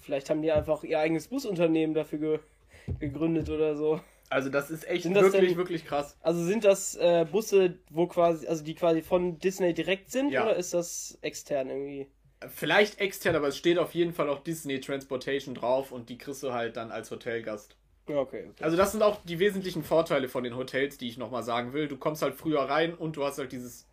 Vielleicht 0.00 0.28
haben 0.30 0.42
die 0.42 0.52
einfach 0.52 0.82
ihr 0.84 0.98
eigenes 0.98 1.28
Busunternehmen 1.28 1.94
dafür 1.94 2.18
ge 2.18 2.38
gegründet 3.00 3.48
oder 3.50 3.74
so. 3.76 4.00
Also 4.28 4.48
das 4.48 4.70
ist 4.70 4.86
echt 4.88 5.04
das 5.06 5.14
wirklich, 5.14 5.48
denn- 5.50 5.56
wirklich 5.56 5.84
krass. 5.84 6.16
Also 6.20 6.44
sind 6.44 6.64
das 6.64 6.94
äh, 6.96 7.24
Busse, 7.30 7.78
wo 7.90 8.06
quasi, 8.08 8.46
also 8.46 8.62
die 8.64 8.74
quasi 8.74 9.02
von 9.02 9.38
Disney 9.38 9.72
direkt 9.74 10.10
sind 10.10 10.30
Ja. 10.30 10.42
oder 10.44 10.56
ist 10.56 10.74
das 10.74 11.16
extern 11.22 11.68
irgendwie? 11.68 12.08
Vielleicht 12.48 13.00
extern, 13.00 13.34
aber 13.34 13.48
es 13.48 13.56
steht 13.56 13.78
auf 13.78 13.94
jeden 13.94 14.12
Fall 14.12 14.28
auch 14.28 14.40
Disney 14.40 14.80
Transportation 14.80 15.54
drauf 15.54 15.90
und 15.90 16.08
die 16.08 16.18
kriegst 16.18 16.42
du 16.42 16.52
halt 16.52 16.76
dann 16.76 16.90
als 16.90 17.10
Hotelgast. 17.10 17.76
Okay. 18.06 18.46
okay. 18.48 18.62
Also 18.62 18.76
das 18.76 18.92
sind 18.92 19.02
auch 19.02 19.18
die 19.24 19.38
wesentlichen 19.38 19.82
Vorteile 19.82 20.28
von 20.28 20.44
den 20.44 20.56
Hotels, 20.56 20.98
die 20.98 21.08
ich 21.08 21.18
nochmal 21.18 21.42
sagen 21.42 21.72
will. 21.72 21.88
Du 21.88 21.96
kommst 21.96 22.22
halt 22.22 22.34
früher 22.34 22.60
rein 22.60 22.94
und 22.94 23.16
du 23.16 23.24
hast 23.24 23.38
halt 23.38 23.52
dieses 23.52 23.86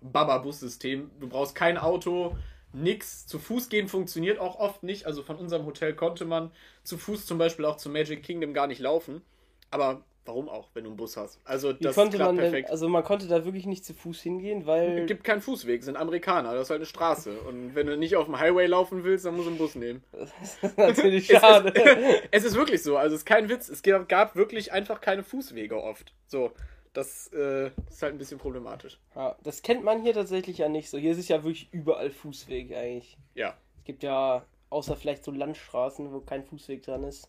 Baba-Bus-System. 0.00 1.10
Du 1.20 1.28
brauchst 1.28 1.54
kein 1.54 1.78
Auto, 1.78 2.36
nix. 2.72 3.26
Zu 3.26 3.38
Fuß 3.38 3.68
gehen 3.68 3.86
funktioniert 3.86 4.38
auch 4.38 4.58
oft 4.58 4.82
nicht. 4.82 5.06
Also 5.06 5.22
von 5.22 5.36
unserem 5.36 5.66
Hotel 5.66 5.94
konnte 5.94 6.24
man 6.24 6.50
zu 6.82 6.98
Fuß 6.98 7.26
zum 7.26 7.38
Beispiel 7.38 7.64
auch 7.64 7.76
zu 7.76 7.90
Magic 7.90 8.22
Kingdom 8.22 8.54
gar 8.54 8.66
nicht 8.66 8.80
laufen. 8.80 9.22
Aber 9.70 10.04
warum 10.24 10.48
auch, 10.48 10.68
wenn 10.74 10.84
du 10.84 10.90
einen 10.90 10.96
Bus 10.96 11.16
hast? 11.16 11.38
Also 11.44 11.70
Wie 11.78 11.82
das 11.82 11.94
konnte 11.94 12.16
klappt 12.16 12.28
man 12.28 12.36
denn, 12.36 12.50
perfekt. 12.52 12.70
also 12.70 12.88
man 12.88 13.02
konnte 13.02 13.26
da 13.26 13.44
wirklich 13.44 13.66
nicht 13.66 13.84
zu 13.84 13.94
Fuß 13.94 14.20
hingehen, 14.22 14.66
weil 14.66 15.00
Es 15.00 15.06
gibt 15.06 15.24
keinen 15.24 15.40
Fußweg, 15.40 15.80
es 15.80 15.86
sind 15.86 15.96
Amerikaner, 15.96 16.52
das 16.54 16.64
ist 16.64 16.70
halt 16.70 16.78
eine 16.78 16.86
Straße. 16.86 17.40
Und 17.40 17.74
wenn 17.74 17.86
du 17.86 17.96
nicht 17.96 18.16
auf 18.16 18.26
dem 18.26 18.38
Highway 18.38 18.66
laufen 18.66 19.02
willst, 19.04 19.24
dann 19.24 19.34
musst 19.34 19.46
du 19.46 19.50
einen 19.50 19.58
Bus 19.58 19.74
nehmen. 19.74 20.02
das 20.12 20.30
ist 20.62 20.78
natürlich 20.78 21.30
Es 21.30 21.40
schade. 21.40 21.68
ist, 21.70 22.22
es 22.30 22.44
ist 22.44 22.54
wirklich 22.54 22.82
so, 22.82 22.96
also 22.96 23.14
es 23.14 23.22
ist 23.22 23.26
kein 23.26 23.48
Witz. 23.48 23.68
Es 23.68 23.82
gab 23.82 24.08
gab 24.08 24.36
wirklich 24.36 24.72
einfach 24.72 25.00
keine 25.00 25.22
Fußwege 25.22 25.82
oft. 25.82 26.12
So, 26.26 26.52
das 26.92 27.32
äh, 27.32 27.68
ist 27.88 28.02
halt 28.02 28.14
ein 28.14 28.18
bisschen 28.18 28.38
problematisch. 28.38 28.98
ja, 29.14 29.36
das 29.42 29.62
kennt 29.62 29.84
man 29.84 30.02
hier 30.02 30.12
tatsächlich 30.12 30.58
ja 30.58 30.68
nicht 30.68 30.90
so. 30.90 30.98
Hier 30.98 31.12
ist 31.12 31.18
es 31.18 31.28
ja 31.28 31.42
wirklich 31.44 31.68
überall 31.72 32.10
Fußweg 32.10 32.74
eigentlich. 32.74 33.16
Ja. 33.34 33.54
Es 33.78 33.84
gibt 33.84 34.02
ja, 34.02 34.44
außer 34.70 34.96
vielleicht 34.96 35.24
so 35.24 35.30
Landstraßen, 35.30 36.12
wo 36.12 36.20
kein 36.20 36.44
Fußweg 36.44 36.82
dran 36.82 37.04
ist, 37.04 37.28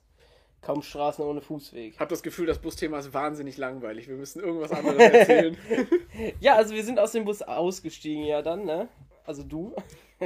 kaum 0.62 0.82
Straßen 0.82 1.26
ohne 1.26 1.42
Fußweg. 1.42 1.94
Ich 1.94 2.00
habe 2.00 2.10
das 2.10 2.24
Gefühl, 2.24 2.46
das 2.46 2.60
Busthema 2.60 3.00
ist 3.00 3.14
wahnsinnig 3.14 3.58
langweilig. 3.58 4.08
Wir 4.08 4.16
müssen 4.16 4.42
irgendwas 4.42 4.72
anderes 4.72 4.98
erzählen. 5.00 5.58
Ja, 6.40 6.56
also 6.56 6.76
wir 6.76 6.84
sind 6.84 7.00
aus 7.00 7.14
dem 7.14 7.26
Bus 7.26 7.42
ausgestiegen, 7.42 8.26
ja 8.26 8.42
dann, 8.42 8.66
ne? 8.66 8.90
Also 9.26 9.44
du. 9.44 9.76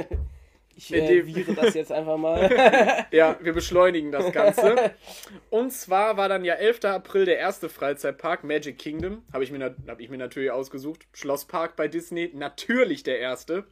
Ich 0.78 0.92
äh, 0.92 1.44
das 1.54 1.72
jetzt 1.72 1.90
einfach 1.90 2.18
mal. 2.18 3.06
ja, 3.10 3.38
wir 3.40 3.54
beschleunigen 3.54 4.12
das 4.12 4.30
Ganze. 4.30 4.92
Und 5.48 5.72
zwar 5.72 6.18
war 6.18 6.28
dann 6.28 6.44
ja 6.44 6.52
11. 6.52 6.84
April 6.84 7.24
der 7.24 7.38
erste 7.38 7.70
Freizeitpark, 7.70 8.44
Magic 8.44 8.78
Kingdom. 8.78 9.22
Habe 9.32 9.42
ich, 9.42 9.50
mir, 9.50 9.74
hab 9.86 10.00
ich 10.00 10.10
mir 10.10 10.18
natürlich 10.18 10.50
ausgesucht. 10.50 11.06
Schlosspark 11.14 11.76
bei 11.76 11.88
Disney, 11.88 12.30
natürlich 12.34 13.02
der 13.04 13.20
erste. 13.20 13.64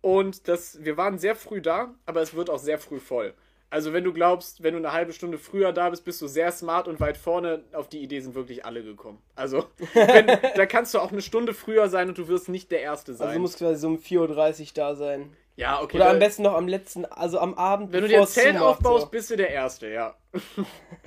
Und 0.00 0.48
das, 0.48 0.82
wir 0.84 0.96
waren 0.96 1.18
sehr 1.18 1.36
früh 1.36 1.60
da, 1.60 1.94
aber 2.04 2.20
es 2.20 2.34
wird 2.34 2.50
auch 2.50 2.58
sehr 2.58 2.78
früh 2.78 2.98
voll. 2.98 3.32
Also 3.72 3.92
wenn 3.92 4.02
du 4.02 4.12
glaubst, 4.12 4.64
wenn 4.64 4.74
du 4.74 4.78
eine 4.78 4.92
halbe 4.92 5.12
Stunde 5.12 5.38
früher 5.38 5.72
da 5.72 5.90
bist, 5.90 6.04
bist 6.04 6.20
du 6.20 6.26
sehr 6.26 6.50
smart 6.50 6.88
und 6.88 6.98
weit 6.98 7.16
vorne. 7.16 7.62
Auf 7.72 7.88
die 7.88 8.02
Idee 8.02 8.18
sind 8.18 8.34
wirklich 8.34 8.64
alle 8.64 8.82
gekommen. 8.82 9.22
Also 9.36 9.64
wenn, 9.94 10.26
da 10.56 10.66
kannst 10.66 10.92
du 10.92 10.98
auch 10.98 11.12
eine 11.12 11.22
Stunde 11.22 11.54
früher 11.54 11.88
sein 11.88 12.08
und 12.08 12.18
du 12.18 12.26
wirst 12.26 12.48
nicht 12.48 12.72
der 12.72 12.82
Erste 12.82 13.14
sein. 13.14 13.28
Also 13.28 13.38
du 13.38 13.42
musst 13.42 13.58
quasi 13.58 13.80
so 13.80 13.86
um 13.86 13.98
4.30 13.98 14.60
Uhr 14.60 14.66
da 14.74 14.96
sein. 14.96 15.36
Ja, 15.54 15.80
okay. 15.82 15.98
Oder 15.98 16.10
am 16.10 16.18
besten 16.18 16.42
noch 16.42 16.54
am 16.54 16.66
letzten, 16.66 17.04
also 17.04 17.38
am 17.38 17.54
Abend. 17.54 17.92
Wenn 17.92 18.02
du 18.02 18.08
dir 18.08 18.22
ein 18.22 18.26
Zelt 18.26 18.56
aufbaust, 18.56 19.04
so. 19.04 19.10
bist 19.10 19.30
du 19.30 19.36
der 19.36 19.50
Erste, 19.50 19.88
ja. 19.88 20.16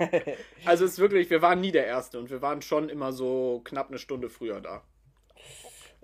also 0.64 0.84
es 0.84 0.92
ist 0.92 0.98
wirklich, 1.00 1.28
wir 1.28 1.42
waren 1.42 1.60
nie 1.60 1.72
der 1.72 1.86
Erste 1.86 2.18
und 2.18 2.30
wir 2.30 2.40
waren 2.40 2.62
schon 2.62 2.88
immer 2.88 3.12
so 3.12 3.60
knapp 3.64 3.88
eine 3.88 3.98
Stunde 3.98 4.30
früher 4.30 4.60
da. 4.60 4.82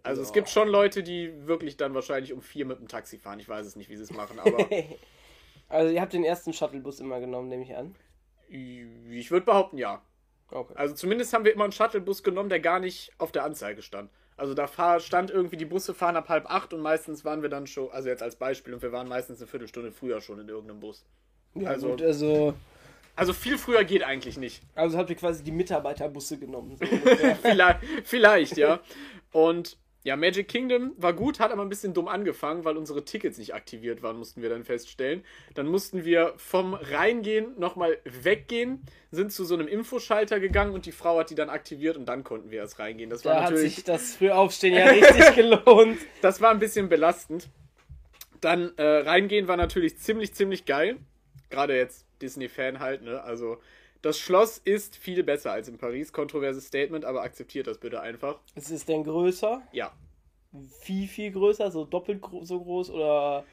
Also 0.03 0.21
ja. 0.21 0.27
es 0.27 0.33
gibt 0.33 0.51
schon 0.51 0.69
Leute, 0.69 1.03
die 1.03 1.47
wirklich 1.47 1.77
dann 1.77 1.95
wahrscheinlich 1.95 2.33
um 2.33 2.43
vier 2.43 2.67
mit 2.67 2.81
dem 2.81 2.89
Taxi 2.89 3.19
fahren. 3.19 3.39
Ich 3.41 3.49
weiß 3.49 3.67
es 3.67 3.77
nicht, 3.77 3.89
wie 3.89 3.97
sie 3.97 4.03
es 4.03 4.13
machen, 4.13 4.39
aber. 4.39 4.69
also 5.71 5.93
ihr 5.93 6.01
habt 6.01 6.13
den 6.13 6.25
ersten 6.25 6.53
Shuttlebus 6.53 7.01
immer 7.01 7.21
genommen, 7.21 7.49
nehme 7.49 7.63
ich 7.63 7.75
an. 7.75 7.95
Ich 8.49 9.31
würde 9.31 9.47
behaupten, 9.47 9.79
ja. 9.79 10.03
Okay. 10.51 10.75
Also 10.77 10.95
zumindest 10.95 11.33
haben 11.33 11.45
wir 11.45 11.55
immer 11.55 11.65
einen 11.65 11.73
Shuttlebus 11.73 12.23
genommen, 12.23 12.49
der 12.49 12.61
gar 12.61 12.81
nicht 12.81 13.13
auf 13.19 13.31
der 13.31 13.45
Anzeige 13.45 13.83
stand. 13.83 14.11
Also 14.37 14.55
da 14.55 14.67
fahr, 14.67 15.01
stand 15.01 15.31
irgendwie, 15.31 15.57
die 15.57 15.65
Busse 15.65 15.95
fahren 15.95 16.17
ab 16.17 16.29
halb 16.29 16.51
acht 16.51 16.73
und 16.73 16.81
meistens 16.81 17.25
waren 17.25 17.43
wir 17.43 17.49
dann 17.49 17.67
schon, 17.67 17.91
also 17.91 18.09
jetzt 18.09 18.23
als 18.23 18.37
Beispiel, 18.37 18.75
und 18.75 18.83
wir 18.83 18.91
waren 18.91 19.07
meistens 19.07 19.39
eine 19.39 19.47
Viertelstunde 19.47 19.93
früher 19.93 20.21
schon 20.21 20.41
in 20.41 20.49
irgendeinem 20.49 20.81
Bus. 20.81 21.05
Ja, 21.55 21.69
also, 21.69 21.91
gut, 21.91 22.03
also, 22.03 22.55
also 23.15 23.33
viel 23.33 23.59
früher 23.59 23.85
geht 23.85 24.03
eigentlich 24.03 24.39
nicht. 24.39 24.63
Also 24.75 24.99
habt 24.99 25.11
ihr 25.11 25.17
quasi 25.17 25.45
die 25.45 25.53
Mitarbeiterbusse 25.53 26.39
genommen. 26.39 26.77
So 26.77 26.87
vielleicht, 27.43 27.81
vielleicht, 28.05 28.57
ja. 28.57 28.81
Und 29.31 29.77
ja, 30.03 30.17
Magic 30.17 30.49
Kingdom 30.49 30.93
war 30.97 31.13
gut, 31.13 31.41
hat 31.41 31.53
aber 31.53 31.63
ein 31.63 31.69
bisschen 31.69 31.93
dumm 31.93 32.09
angefangen, 32.09 32.65
weil 32.65 32.79
unsere 32.79 33.05
Tickets 33.05 33.37
nicht 33.37 33.55
aktiviert 33.55 34.03
waren, 34.03 34.17
mussten 34.17 34.41
wir 34.41 34.49
dann 34.49 34.65
feststellen. 34.65 35.23
Dann 35.55 35.67
mussten 35.67 36.07
wir 36.07 36.33
vom 36.39 36.73
Reingehen 36.73 37.59
nochmal 37.59 37.99
weggehen, 38.05 38.83
sind 39.11 39.31
zu 39.31 39.45
so 39.45 39.55
einem 39.55 39.69
Infoschalter 39.69 40.41
gegangen 40.41 40.73
und 40.73 40.87
die 40.87 40.93
Frau 40.93 41.19
hat 41.19 41.29
die 41.29 41.35
dann 41.35 41.51
aktiviert 41.51 41.99
und 41.99 42.07
dann 42.07 42.25
konnten 42.25 42.51
wir 42.51 42.61
erst 42.61 42.79
reingehen. 42.79 43.11
Das 43.11 43.23
da 43.23 43.31
war 43.31 43.43
natürlich... 43.43 43.65
hat 43.65 43.75
sich 43.75 43.85
das 43.85 44.17
Frühaufstehen 44.17 44.75
ja 44.75 44.87
richtig 44.87 45.35
gelohnt. 45.35 45.99
Das 46.23 46.41
war 46.41 46.51
ein 46.51 46.61
bisschen 46.61 46.89
belastend. 46.89 47.51
Dann 48.41 48.73
äh, 48.79 48.83
reingehen 48.83 49.49
war 49.49 49.59
natürlich 49.59 49.99
ziemlich, 49.99 50.33
ziemlich 50.33 50.65
geil. 50.65 50.97
Gerade 51.51 51.77
jetzt 51.77 52.07
Disney-Fan 52.23 52.81
halt, 52.81 53.03
ne? 53.03 53.23
Also 53.23 53.59
das 54.03 54.19
Schloss 54.19 54.59
ist 54.59 54.97
viel 54.97 55.23
besser 55.23 55.53
als 55.53 55.69
in 55.69 55.79
Paris. 55.79 56.13
Kontroverses 56.13 56.67
Statement, 56.67 57.05
aber 57.05 57.23
akzeptiert 57.23 57.67
das 57.67 57.79
bitte 57.79 58.01
einfach. 58.01 58.39
Ist 58.55 58.71
es 58.71 58.87
denn 58.87 59.05
größer? 59.05 59.63
Ja. 59.73 59.93
Viel, 60.81 61.07
viel 61.07 61.31
größer? 61.31 61.71
So 61.71 61.85
doppelt 61.85 62.25
so 62.43 62.61
groß 62.61 62.91
oder. 62.91 63.45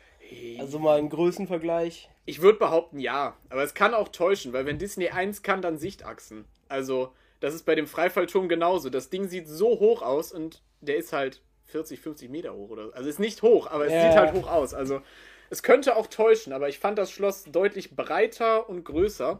Also 0.60 0.80
mal 0.80 0.98
ein 0.98 1.10
Größenvergleich? 1.10 2.10
Ich 2.26 2.42
würde 2.42 2.60
behaupten, 2.60 3.00
ja. 3.00 3.38
Aber 3.50 3.64
es 3.64 3.74
kann 3.74 3.94
auch 3.94 4.10
täuschen, 4.10 4.52
weil 4.52 4.66
wenn 4.66 4.78
Disney 4.78 5.10
1 5.10 5.42
kann, 5.42 5.62
dann 5.62 5.78
Sichtachsen. 5.78 6.46
Also, 6.68 7.14
das 7.40 7.54
ist 7.54 7.64
bei 7.64 7.76
dem 7.76 7.88
Freifallturm 7.88 8.50
genauso. 8.50 8.90
Das 8.90 9.10
Ding 9.10 9.30
sieht 9.30 9.48
so 9.48 9.80
hoch 9.80 10.02
aus 10.02 10.34
und 10.34 10.62
der 10.82 10.98
ist 10.98 11.14
halt 11.14 11.42
40, 11.68 12.00
50 12.00 12.30
Meter 12.30 12.54
hoch 12.54 12.70
oder 12.70 12.90
Also 12.94 13.10
ist 13.10 13.20
nicht 13.20 13.42
hoch, 13.42 13.68
aber 13.68 13.86
es 13.86 13.94
ja. 13.94 14.10
sieht 14.10 14.20
halt 14.20 14.34
hoch 14.34 14.48
aus. 14.48 14.74
Also 14.74 15.02
es 15.50 15.64
könnte 15.64 15.96
auch 15.96 16.08
täuschen, 16.08 16.52
aber 16.54 16.68
ich 16.68 16.80
fand 16.80 16.98
das 16.98 17.12
Schloss 17.12 17.46
deutlich 17.46 17.96
breiter 17.96 18.70
und 18.70 18.84
größer. 18.84 19.40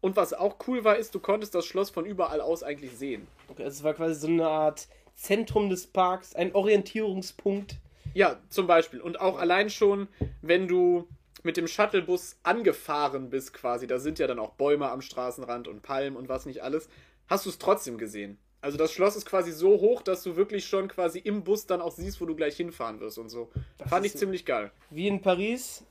Und 0.00 0.16
was 0.16 0.32
auch 0.32 0.56
cool 0.66 0.84
war, 0.84 0.96
ist, 0.96 1.14
du 1.14 1.20
konntest 1.20 1.54
das 1.54 1.66
Schloss 1.66 1.90
von 1.90 2.04
überall 2.04 2.40
aus 2.40 2.62
eigentlich 2.62 2.96
sehen. 2.96 3.26
Okay, 3.48 3.64
also 3.64 3.76
es 3.78 3.84
war 3.84 3.94
quasi 3.94 4.14
so 4.14 4.28
eine 4.28 4.46
Art 4.46 4.88
Zentrum 5.14 5.70
des 5.70 5.86
Parks, 5.86 6.34
ein 6.34 6.54
Orientierungspunkt. 6.54 7.76
Ja, 8.14 8.38
zum 8.48 8.66
Beispiel. 8.66 9.00
Und 9.00 9.20
auch 9.20 9.38
allein 9.38 9.70
schon, 9.70 10.08
wenn 10.42 10.68
du 10.68 11.08
mit 11.42 11.56
dem 11.56 11.68
Shuttlebus 11.68 12.36
angefahren 12.42 13.30
bist, 13.30 13.52
quasi, 13.52 13.86
da 13.86 13.98
sind 13.98 14.18
ja 14.18 14.26
dann 14.26 14.38
auch 14.38 14.50
Bäume 14.52 14.90
am 14.90 15.00
Straßenrand 15.00 15.68
und 15.68 15.82
Palmen 15.82 16.16
und 16.16 16.28
was 16.28 16.46
nicht 16.46 16.62
alles, 16.62 16.88
hast 17.28 17.46
du 17.46 17.50
es 17.50 17.58
trotzdem 17.58 17.98
gesehen. 17.98 18.38
Also 18.60 18.78
das 18.78 18.92
Schloss 18.92 19.16
ist 19.16 19.26
quasi 19.26 19.52
so 19.52 19.80
hoch, 19.80 20.02
dass 20.02 20.22
du 20.22 20.36
wirklich 20.36 20.66
schon 20.66 20.88
quasi 20.88 21.18
im 21.18 21.44
Bus 21.44 21.66
dann 21.66 21.80
auch 21.80 21.92
siehst, 21.92 22.20
wo 22.20 22.26
du 22.26 22.34
gleich 22.34 22.56
hinfahren 22.56 23.00
wirst 23.00 23.18
und 23.18 23.28
so. 23.28 23.50
Das 23.78 23.88
Fand 23.88 24.04
ich 24.04 24.16
ziemlich 24.16 24.44
geil. 24.44 24.72
Wie 24.90 25.06
in 25.06 25.22
Paris, 25.22 25.84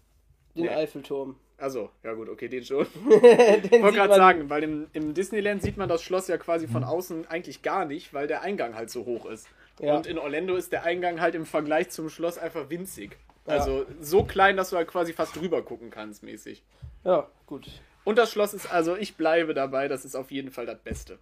den 0.56 0.64
nee. 0.64 0.70
Eiffelturm. 0.70 1.38
Also, 1.58 1.90
ja 2.04 2.14
gut, 2.14 2.28
okay, 2.28 2.50
den 2.50 2.66
schon. 2.66 2.86
ich 3.06 3.82
wollte 3.82 3.98
gerade 3.98 4.16
sagen, 4.16 4.50
weil 4.50 4.64
im, 4.64 4.88
im, 4.92 5.14
Disneyland 5.14 5.62
sieht 5.62 5.78
man 5.78 5.88
das 5.88 6.04
Schloss 6.04 6.28
ja 6.28 6.38
quasi 6.38 6.68
von 6.68 6.84
außen 6.84 7.28
eigentlich 7.28 7.62
gar 7.62 7.86
nicht, 7.86 8.14
weil 8.14 8.28
der 8.28 8.42
Eingang 8.42 8.76
halt 8.76 8.90
so 8.90 9.06
hoch 9.06 9.26
ist. 9.26 9.48
Ja. 9.80 9.96
Und 9.96 10.06
in 10.06 10.18
Orlando 10.18 10.56
ist 10.56 10.72
der 10.72 10.84
Eingang 10.84 11.22
halt 11.22 11.36
im 11.36 11.46
Vergleich 11.46 11.90
zum 11.90 12.10
Schloss 12.10 12.38
einfach 12.38 12.70
winzig. 12.70 13.18
Also 13.46 13.80
ja. 13.80 13.86
so 14.02 14.24
klein, 14.24 14.58
dass 14.58 14.72
du 14.72 14.78
halt 14.78 14.88
quasi 14.88 15.14
fast 15.14 15.36
drüber 15.36 15.62
gucken 15.62 15.92
kannst, 15.92 16.24
mäßig. 16.24 16.64
Ja, 17.04 17.30
gut. 17.46 17.68
Und 18.04 18.18
das 18.18 18.32
Schloss 18.32 18.54
ist, 18.54 18.72
also 18.72 18.96
ich 18.96 19.16
bleibe 19.16 19.54
dabei, 19.54 19.88
das 19.88 20.04
ist 20.04 20.16
auf 20.16 20.32
jeden 20.32 20.52
Fall 20.52 20.66
das 20.66 20.80
Beste. 20.80 21.20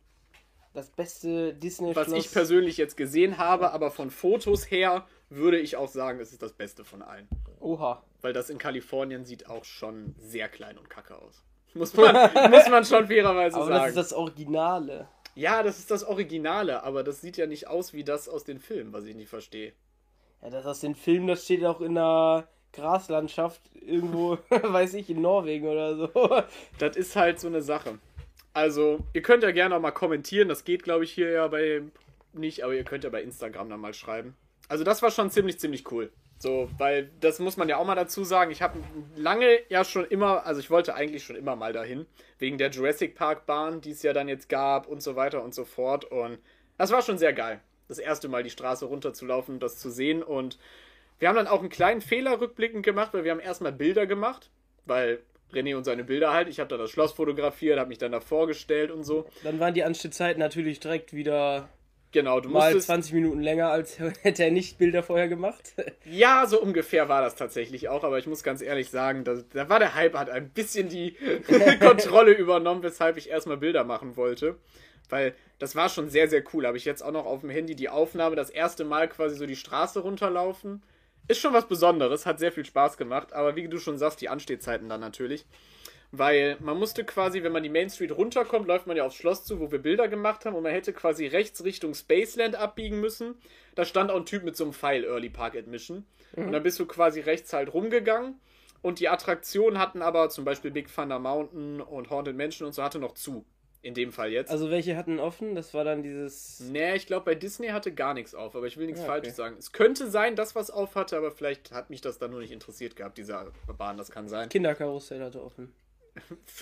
Das 0.74 0.90
beste 0.90 1.54
Disney-Schloss. 1.54 2.08
Was 2.08 2.14
ich 2.14 2.32
persönlich 2.32 2.78
jetzt 2.78 2.98
gesehen 2.98 3.38
habe, 3.38 3.72
aber 3.72 3.92
von 3.92 4.10
Fotos 4.10 4.72
her 4.72 5.06
würde 5.36 5.60
ich 5.60 5.76
auch 5.76 5.88
sagen, 5.88 6.20
es 6.20 6.32
ist 6.32 6.42
das 6.42 6.54
Beste 6.54 6.84
von 6.84 7.02
allen. 7.02 7.28
Oha. 7.60 8.04
Weil 8.22 8.34
das 8.34 8.50
in 8.50 8.58
Kalifornien 8.58 9.26
sieht 9.26 9.50
auch 9.50 9.66
schon 9.66 10.16
sehr 10.18 10.50
klein 10.50 10.78
und 10.78 10.90
kacke 10.90 11.16
aus. 11.16 11.44
Muss 11.74 11.94
man, 11.96 12.14
muss 12.52 12.70
man 12.70 12.86
schon 12.86 13.08
fairerweise 13.08 13.56
aber 13.56 13.66
sagen. 13.66 13.76
Aber 13.76 13.88
das 13.88 13.90
ist 13.90 13.98
das 13.98 14.14
Originale. 14.14 15.08
Ja, 15.34 15.64
das 15.64 15.80
ist 15.80 15.90
das 15.90 16.04
Originale, 16.04 16.84
aber 16.84 17.04
das 17.04 17.22
sieht 17.22 17.38
ja 17.38 17.48
nicht 17.48 17.68
aus 17.68 17.94
wie 17.94 18.04
das 18.04 18.30
aus 18.30 18.44
den 18.44 18.60
Filmen, 18.60 18.94
was 18.94 19.06
ich 19.06 19.16
nicht 19.16 19.30
verstehe. 19.30 19.74
Ja, 20.44 20.52
das 20.52 20.68
aus 20.68 20.82
den 20.82 20.94
Filmen, 20.94 21.26
das 21.26 21.46
steht 21.46 21.66
auch 21.66 21.82
in 21.82 21.98
einer 21.98 22.48
Graslandschaft 22.74 23.62
irgendwo, 23.74 24.38
weiß 24.50 24.94
ich, 24.96 25.10
in 25.10 25.22
Norwegen 25.22 25.68
oder 25.68 25.96
so. 25.96 26.10
Das 26.78 26.96
ist 26.96 27.16
halt 27.16 27.40
so 27.40 27.48
eine 27.48 27.64
Sache. 27.64 27.98
Also, 28.54 29.00
ihr 29.14 29.24
könnt 29.24 29.42
ja 29.42 29.50
gerne 29.50 29.76
auch 29.76 29.82
mal 29.82 29.92
kommentieren. 29.92 30.50
Das 30.50 30.64
geht, 30.64 30.84
glaube 30.84 31.06
ich, 31.06 31.12
hier 31.12 31.32
ja 31.32 31.48
bei 31.48 31.82
nicht, 32.34 32.64
aber 32.64 32.74
ihr 32.74 32.84
könnt 32.84 33.04
ja 33.04 33.10
bei 33.10 33.24
Instagram 33.24 33.70
dann 33.70 33.80
mal 33.80 33.94
schreiben. 33.94 34.36
Also, 34.70 34.84
das 34.84 35.02
war 35.02 35.12
schon 35.12 35.30
ziemlich, 35.30 35.60
ziemlich 35.60 35.92
cool. 35.92 36.12
So, 36.44 36.70
weil 36.78 37.10
das 37.22 37.40
muss 37.40 37.56
man 37.56 37.70
ja 37.70 37.78
auch 37.78 37.86
mal 37.86 37.96
dazu 37.96 38.26
sagen. 38.26 38.52
Ich 38.52 38.62
habe 38.62 38.78
lange 39.16 39.60
ja 39.70 39.86
schon 39.86 40.04
immer, 40.04 40.46
also 40.46 40.60
ich 40.60 40.70
wollte 40.70 40.94
eigentlich 40.94 41.24
schon 41.24 41.38
immer 41.38 41.56
mal 41.56 41.72
dahin, 41.72 42.06
wegen 42.38 42.58
der 42.58 42.70
Jurassic 42.70 43.16
Park 43.16 43.46
Bahn, 43.46 43.80
die 43.80 43.92
es 43.92 44.04
ja 44.04 44.12
dann 44.12 44.28
jetzt 44.28 44.50
gab 44.50 44.88
und 44.88 45.02
so 45.02 45.16
weiter 45.16 45.42
und 45.42 45.56
so 45.56 45.64
fort. 45.64 46.04
Und 46.04 46.40
das 46.78 46.92
war 46.92 47.02
schon 47.02 47.18
sehr 47.18 47.32
geil, 47.32 47.62
das 47.88 47.98
erste 47.98 48.28
Mal 48.28 48.44
die 48.44 48.50
Straße 48.50 48.84
runterzulaufen 48.84 49.54
und 49.54 49.64
das 49.64 49.78
zu 49.78 49.90
sehen. 49.90 50.22
Und 50.22 50.60
wir 51.18 51.30
haben 51.30 51.38
dann 51.38 51.48
auch 51.48 51.62
einen 51.62 51.70
kleinen 51.70 52.02
Fehler 52.02 52.42
rückblickend 52.42 52.84
gemacht, 52.84 53.14
weil 53.14 53.24
wir 53.24 53.32
haben 53.32 53.40
erstmal 53.40 53.72
Bilder 53.72 54.06
gemacht, 54.06 54.50
weil 54.86 55.20
René 55.54 55.78
und 55.78 55.86
seine 55.86 56.04
Bilder 56.04 56.34
halt. 56.34 56.50
Ich 56.50 56.60
habe 56.60 56.68
da 56.68 56.76
das 56.76 56.92
Schloss 56.92 57.14
fotografiert, 57.14 57.80
habe 57.80 57.88
mich 57.88 58.00
dann 58.00 58.12
da 58.12 58.20
vorgestellt 58.20 58.92
und 58.92 59.06
so. 59.06 59.30
Dann 59.44 59.62
waren 59.62 59.74
die 59.74 59.86
Anstehzeiten 59.86 60.40
natürlich 60.40 60.82
direkt 60.82 61.14
wieder 61.14 61.70
Genau, 62.14 62.40
du 62.40 62.50
Mal 62.50 62.66
musstest. 62.66 62.86
20 62.88 63.14
Minuten 63.14 63.42
länger, 63.42 63.70
als 63.70 63.98
hätte 64.22 64.44
er 64.44 64.52
nicht 64.52 64.78
Bilder 64.78 65.04
vorher 65.04 65.28
gemacht. 65.28 65.74
Ja, 66.06 66.46
so 66.46 66.62
ungefähr 66.62 67.10
war 67.10 67.22
das 67.22 67.36
tatsächlich 67.36 67.90
auch, 67.90 68.04
aber 68.04 68.20
ich 68.20 68.28
muss 68.28 68.44
ganz 68.44 68.62
ehrlich 68.62 68.90
sagen, 68.90 69.24
da, 69.24 69.38
da 69.54 69.68
war 69.68 69.80
der 69.80 69.96
Hype, 69.96 70.14
hat 70.16 70.30
ein 70.30 70.50
bisschen 70.50 70.90
die 70.90 71.16
Kontrolle 71.80 72.34
übernommen, 72.34 72.84
weshalb 72.84 73.18
ich 73.18 73.30
erstmal 73.30 73.58
Bilder 73.58 73.84
machen 73.84 74.16
wollte. 74.16 74.58
Weil 75.10 75.34
das 75.60 75.76
war 75.76 75.90
schon 75.90 76.10
sehr, 76.10 76.30
sehr 76.30 76.44
cool. 76.54 76.68
Habe 76.68 76.78
ich 76.78 76.86
jetzt 76.86 77.04
auch 77.04 77.12
noch 77.12 77.26
auf 77.26 77.42
dem 77.42 77.50
Handy 77.50 77.76
die 77.76 77.90
Aufnahme, 77.90 78.36
das 78.36 78.50
erste 78.50 78.84
Mal 78.86 79.08
quasi 79.08 79.36
so 79.36 79.46
die 79.46 79.56
Straße 79.56 80.00
runterlaufen. 80.02 80.84
Ist 81.28 81.40
schon 81.40 81.54
was 81.54 81.68
Besonderes, 81.68 82.26
hat 82.26 82.40
sehr 82.40 82.52
viel 82.52 82.66
Spaß 82.66 82.98
gemacht, 82.98 83.34
aber 83.34 83.56
wie 83.56 83.68
du 83.68 83.78
schon 83.78 83.98
sagst, 83.98 84.22
die 84.22 84.30
Anstehzeiten 84.30 84.90
dann 84.90 85.00
natürlich. 85.00 85.46
Weil 86.16 86.58
man 86.60 86.78
musste 86.78 87.04
quasi, 87.06 87.42
wenn 87.42 87.52
man 87.52 87.64
die 87.64 87.70
Main 87.70 87.90
Street 87.90 88.12
runterkommt, 88.12 88.68
läuft 88.68 88.86
man 88.86 88.96
ja 88.96 89.04
aufs 89.04 89.16
Schloss 89.16 89.46
zu, 89.46 89.60
wo 89.60 89.72
wir 89.72 89.80
Bilder 89.80 90.08
gemacht 90.08 90.46
haben 90.46 90.56
und 90.56 90.62
man 90.62 90.72
hätte 90.72 90.94
quasi 90.94 91.26
rechts 91.26 91.64
Richtung 91.64 91.96
Spaceland 91.96 92.56
abbiegen 92.56 93.00
müssen. 93.00 93.34
Da 93.74 93.84
stand 93.84 94.12
auch 94.12 94.18
ein 94.18 94.28
Typ 94.28 94.44
mit 94.44 94.56
so 94.56 94.64
einem 94.64 94.74
Pfeil 94.74 95.06
Early 95.06 95.30
Park 95.30 95.56
Admission. 95.56 96.06
Mhm. 96.36 96.46
Und 96.46 96.52
dann 96.52 96.62
bist 96.62 96.80
du 96.80 96.86
quasi 96.86 97.22
rechts 97.22 97.52
halt 97.52 97.74
rumgegangen. 97.74 98.40
Und 98.84 99.00
die 99.00 99.10
Attraktionen 99.10 99.80
hatten 99.80 100.04
aber 100.04 100.30
zum 100.30 100.46
Beispiel 100.46 100.70
Big 100.70 100.94
Thunder 100.94 101.18
Mountain 101.18 101.82
und 101.82 102.12
Haunted 102.12 102.36
Mansion 102.36 102.68
und 102.68 102.74
so 102.74 102.84
hatte 102.84 103.00
noch 103.00 103.16
zu. 103.16 103.44
In 103.84 103.94
dem 103.94 104.12
Fall 104.12 104.32
jetzt. 104.32 104.50
Also 104.50 104.72
welche 104.72 104.98
hatten 104.98 105.20
offen? 105.20 105.54
Das 105.54 105.74
war 105.74 105.84
dann 105.84 106.02
dieses. 106.02 106.62
Nee, 106.62 106.96
ich 106.96 107.06
glaube 107.06 107.26
bei 107.26 107.36
Disney 107.36 107.68
hatte 107.68 107.94
gar 107.94 108.14
nichts 108.14 108.34
auf, 108.34 108.56
aber 108.56 108.66
ich 108.66 108.78
will 108.78 108.88
nichts 108.88 109.02
ja, 109.02 109.08
okay. 109.08 109.20
Falsches 109.20 109.36
sagen. 109.36 109.56
Es 109.60 109.72
könnte 109.72 110.10
sein, 110.10 110.36
dass 110.36 110.56
was 110.56 110.72
auf 110.72 110.96
hatte, 110.96 111.18
aber 111.18 111.32
vielleicht 111.32 111.72
hat 111.72 111.90
mich 111.90 112.02
das 112.02 112.18
dann 112.18 112.32
nur 112.32 112.40
nicht 112.40 112.52
interessiert 112.52 112.96
gehabt, 112.96 113.18
diese 113.18 113.52
Bahn, 113.78 113.98
das 113.98 114.10
kann 114.10 114.28
sein. 114.30 114.50
Kinderkarussell 114.50 115.22
hatte 115.22 115.44
offen 115.44 115.74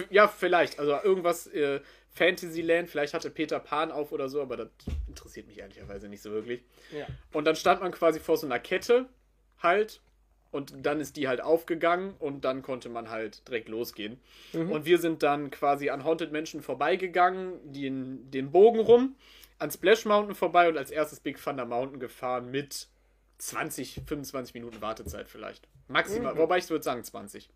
ja, 0.10 0.28
vielleicht. 0.28 0.80
Also 0.80 0.98
irgendwas 1.04 1.48
äh, 1.48 1.82
Fantasyland, 2.10 2.90
vielleicht 2.90 3.13
hatte 3.13 3.30
Peter 3.30 3.60
Pan 3.60 3.92
auf 3.92 4.12
oder 4.12 4.30
so, 4.30 4.42
aber 4.42 4.58
das 4.58 4.70
interessiert 5.08 5.48
mich 5.48 5.60
ehrlicherweise 5.60 6.08
nicht 6.10 6.22
so 6.22 6.32
wirklich. 6.32 6.63
Ja. 6.92 7.06
Und 7.34 7.46
dann 7.46 7.56
stand 7.56 7.82
man 7.82 7.92
quasi 7.92 8.20
vor 8.20 8.38
so 8.38 8.48
einer 8.48 8.60
Kette 8.60 9.08
halt 9.60 10.01
Und 10.51 10.86
dann 10.86 11.00
ist 11.00 11.15
die 11.15 11.29
halt 11.29 11.39
aufgegangen 11.41 12.13
und 12.20 12.43
dann 12.43 12.62
konnte 12.62 12.89
man 12.89 13.10
halt 13.10 13.48
direkt 13.48 13.70
losgehen. 13.70 14.20
Und 14.70 14.86
wir 14.86 14.98
sind 14.98 15.24
dann 15.24 15.50
quasi 15.50 15.89
an 15.89 16.03
Haunted 16.03 16.34
Mansion 16.34 16.62
vorbeigegangen, 16.62 17.72
den, 17.72 18.29
den 18.31 18.51
Bogen 18.51 18.81
rum, 18.81 19.15
an 19.60 19.72
Splash 19.72 20.05
Mountain 20.05 20.36
vorbei 20.36 20.67
und 20.67 20.77
als 20.77 20.91
erstes 20.91 21.22
Big 21.22 21.41
Thunder 21.41 21.65
Mountain 21.65 22.00
gefahren 22.00 22.51
mit 22.51 22.88
20, 23.38 24.01
25 24.05 24.53
Minuten 24.53 24.81
Wartezeit 24.81 25.29
vielleicht. 25.29 25.67
Maximal, 25.88 26.38
wobei 26.38 26.58
ich 26.58 26.70
würde 26.70 26.84
sagen 26.84 27.03
20. 27.03 27.50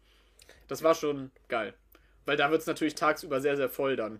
Das 0.67 0.81
war 0.81 0.95
schon 0.95 1.31
geil. 1.47 1.73
Weil 2.25 2.37
da 2.37 2.49
wird 2.49 2.61
es 2.61 2.67
natürlich 2.67 2.95
tagsüber 2.95 3.41
sehr, 3.41 3.55
sehr 3.55 3.69
voll 3.69 3.95
dann. 3.95 4.19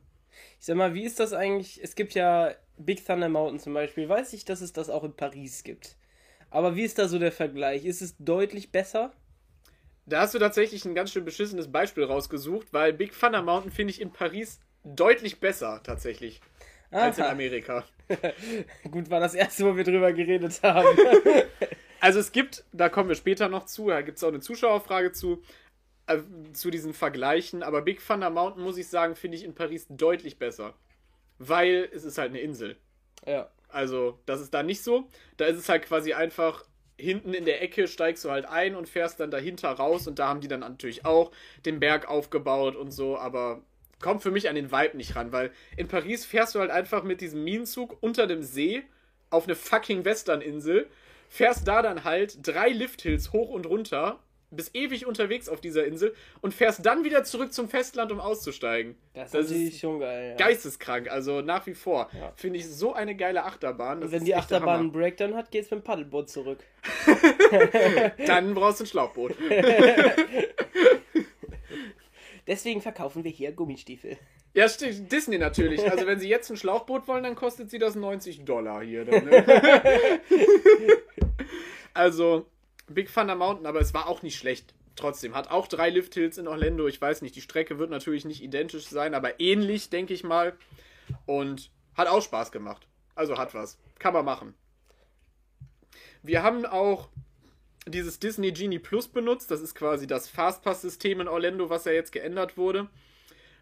Ich 0.60 0.65
sag 0.65 0.75
mal, 0.75 0.94
wie 0.94 1.05
ist 1.05 1.20
das 1.20 1.34
eigentlich? 1.34 1.82
Es 1.82 1.96
gibt 1.96 2.13
ja 2.13 2.53
Big 2.77 3.05
Thunder 3.05 3.29
Mountain 3.29 3.60
zum 3.60 3.74
Beispiel. 3.74 4.08
Weiß 4.10 4.34
ich, 4.34 4.46
dass 4.46 4.62
es 4.62 4.74
das 4.74 4.89
auch 4.89 5.03
in 5.03 5.15
Paris 5.15 5.63
gibt. 5.63 5.96
Aber 6.56 6.78
wie 6.78 6.84
ist 6.84 6.98
da 6.98 7.10
so 7.10 7.20
der 7.20 7.34
Vergleich? 7.34 7.84
Ist 7.84 8.02
es 8.02 8.16
deutlich 8.18 8.72
besser? 8.72 9.12
Da 10.06 10.22
hast 10.22 10.36
du 10.36 10.40
tatsächlich 10.40 10.86
ein 10.86 10.96
ganz 10.96 11.12
schön 11.12 11.26
beschissenes 11.26 11.70
Beispiel 11.70 12.06
rausgesucht, 12.06 12.68
weil 12.72 12.94
Big 12.94 13.12
Thunder 13.20 13.42
Mountain 13.42 13.74
finde 13.74 13.92
ich 13.92 14.00
in 14.00 14.14
Paris 14.14 14.62
deutlich 14.86 15.42
besser 15.42 15.82
tatsächlich 15.84 16.40
als 16.92 17.18
in 17.18 17.26
Aha. 17.26 17.32
Amerika. 17.34 17.84
Gut, 18.90 19.10
war 19.10 19.20
das 19.20 19.34
erste, 19.34 19.66
wo 19.66 19.76
wir 19.76 19.84
drüber 19.84 20.14
geredet 20.14 20.62
haben. 20.64 20.88
Also 22.02 22.20
es 22.20 22.32
gibt, 22.32 22.64
da 22.72 22.88
kommen 22.88 23.10
wir 23.10 23.16
später 23.16 23.50
noch 23.50 23.66
zu, 23.66 23.88
da 23.88 24.02
gibt 24.02 24.18
es 24.18 24.24
auch 24.24 24.28
eine 24.28 24.40
Zuschauerfrage 24.40 25.12
zu, 25.12 25.42
äh, 26.06 26.20
zu 26.54 26.70
diesen 26.70 26.94
Vergleichen, 26.94 27.64
aber 27.64 27.82
Big 27.82 28.06
Thunder 28.06 28.30
Mountain, 28.30 28.64
muss 28.64 28.78
ich 28.78 28.90
sagen, 28.90 29.16
finde 29.16 29.38
ich 29.38 29.44
in 29.44 29.56
Paris 29.56 29.88
deutlich 29.90 30.38
besser. 30.38 30.76
Weil 31.40 31.90
es 31.92 32.04
ist 32.04 32.20
halt 32.20 32.30
eine 32.30 32.42
Insel. 32.42 32.78
ja. 33.26 33.50
Also, 33.75 34.20
das 34.25 34.41
ist 34.41 34.53
da 34.53 34.63
nicht 34.63 34.82
so. 34.84 35.10
Da 35.38 35.46
ist 35.46 35.58
es 35.58 35.70
halt 35.70 35.84
quasi 35.84 36.13
einfach 36.13 36.63
hinten 36.98 37.34
in 37.34 37.46
der 37.46 37.62
Ecke 37.62 37.88
steigst 37.88 38.24
du 38.24 38.32
halt 38.32 38.46
ein 38.46 38.75
und 38.75 38.88
fährst 38.88 39.20
dann 39.20 39.32
dahinter 39.32 39.70
raus 39.70 40.08
und 40.08 40.17
da 40.17 40.29
haben 40.29 40.39
die 40.39 40.48
dann 40.48 40.62
natürlich 40.62 41.05
auch 41.05 41.32
den 41.65 41.79
Berg 41.79 42.08
aufgebaut 42.08 42.75
und 42.75 42.91
so, 42.91 43.17
aber 43.17 43.62
kommt 44.00 44.22
für 44.22 44.32
mich 44.32 44.48
an 44.50 44.55
den 44.55 44.72
Vibe 44.72 44.98
nicht 44.98 45.15
ran, 45.15 45.32
weil 45.32 45.51
in 45.75 45.88
Paris 45.88 46.25
fährst 46.25 46.55
du 46.55 46.60
halt 46.60 46.72
einfach 46.72 47.03
mit 47.03 47.22
diesem 47.22 47.44
Minenzug 47.44 47.98
unter 48.01 48.27
dem 48.27 48.44
See 48.44 48.84
auf 49.29 49.46
eine 49.46 49.55
fucking 49.55 50.05
Westerninsel, 50.05 50.88
fährst 51.27 51.67
da 51.67 51.82
dann 51.82 52.03
halt 52.03 52.38
drei 52.48 52.70
Lifthills 52.70 53.34
hoch 53.34 53.50
und 53.50 53.65
runter, 53.65 54.20
bist 54.56 54.76
ewig 54.76 55.06
unterwegs 55.06 55.50
auf 55.50 55.62
dieser 55.62 55.86
Insel 55.86 56.16
und 56.42 56.54
fährst 56.54 56.86
dann 56.86 57.04
wieder 57.04 57.24
zurück 57.24 57.54
zum 57.54 57.70
Festland, 57.70 58.12
um 58.12 58.20
auszusteigen. 58.20 58.96
Das, 59.14 59.32
Das 59.32 59.52
ist 59.52 59.80
schon 59.80 60.00
geil. 60.00 60.32
Ja. 60.32 60.36
Geisteskrank, 60.48 61.10
also 61.10 61.42
nach 61.42 61.66
wie 61.68 61.74
vor. 61.74 62.10
Ja. 62.14 62.32
Finde 62.36 62.60
ich 62.60 62.68
so 62.68 62.94
eine 62.94 63.16
geile 63.16 63.44
Achterbahn. 63.44 64.02
das 64.02 64.08
Und 64.08 64.12
wenn 64.20 64.26
die 64.26 64.36
Achterbahn 64.36 64.80
einen 64.80 64.92
Breakdown 64.92 65.36
hat, 65.36 65.52
geht's 65.52 65.72
mit 65.72 65.82
dem 65.82 65.84
Paddelboot 65.84 66.30
zurück. 66.30 66.60
Dann 68.26 68.54
brauchst 68.54 68.80
du 68.80 68.84
ein 68.84 68.88
Schlauchboot. 68.88 69.36
Deswegen 72.48 72.82
verkaufen 72.82 73.24
wir 73.24 73.32
hier 73.32 73.52
Gummistiefel. 73.52 74.18
Ja, 74.56 74.70
stimmt. 74.70 75.12
Disney 75.12 75.38
natürlich. 75.38 75.90
Also, 75.92 76.08
wenn 76.08 76.20
sie 76.20 76.30
jetzt 76.30 76.50
ein 76.50 76.56
Schlauchboot 76.56 77.08
wollen, 77.08 77.24
dann 77.24 77.36
kostet 77.36 77.70
sie 77.70 77.78
das 77.78 77.96
90 77.96 78.46
Dollar 78.46 78.82
hier. 78.84 79.04
Dann, 79.04 79.26
ne? 79.26 79.44
also, 81.94 82.46
Big 82.88 83.13
Thunder 83.13 83.36
Mountain, 83.36 83.65
aber 83.65 83.82
es 83.82 83.94
war 83.94 84.08
auch 84.08 84.22
nicht 84.22 84.38
schlecht. 84.38 84.74
Trotzdem, 84.96 85.36
hat 85.36 85.51
auch 85.51 85.68
drei 85.68 85.89
Lift-Hills 85.89 86.38
in 86.38 86.48
Orlando. 86.48 86.88
Ich 86.88 87.01
weiß 87.01 87.22
nicht, 87.22 87.36
die 87.36 87.42
Strecke 87.42 87.80
wird 87.80 87.89
natürlich 87.89 88.24
nicht 88.24 88.42
identisch 88.42 88.88
sein, 88.88 89.13
aber 89.13 89.39
ähnlich, 89.42 89.89
denke 89.89 90.13
ich 90.13 90.24
mal. 90.24 90.56
Und 91.25 91.70
hat 91.96 92.08
auch 92.08 92.22
Spaß 92.22 92.51
gemacht. 92.51 92.88
Also 93.13 93.38
hat 93.38 93.54
was. 93.54 93.77
Kann 94.00 94.13
man 94.13 94.25
machen. 94.25 94.54
Wir 96.24 96.44
haben 96.44 96.65
auch 96.65 97.10
dieses 97.88 98.20
Disney 98.20 98.51
Genie 98.51 98.80
Plus 98.80 99.08
benutzt. 99.08 99.51
Das 99.51 99.62
ist 99.62 99.75
quasi 99.75 100.08
das 100.08 100.30
Fastpass-System 100.30 101.22
in 101.22 101.27
Orlando, 101.27 101.70
was 101.70 101.86
ja 101.86 101.92
jetzt 101.92 102.12
geändert 102.12 102.58
wurde. 102.58 102.88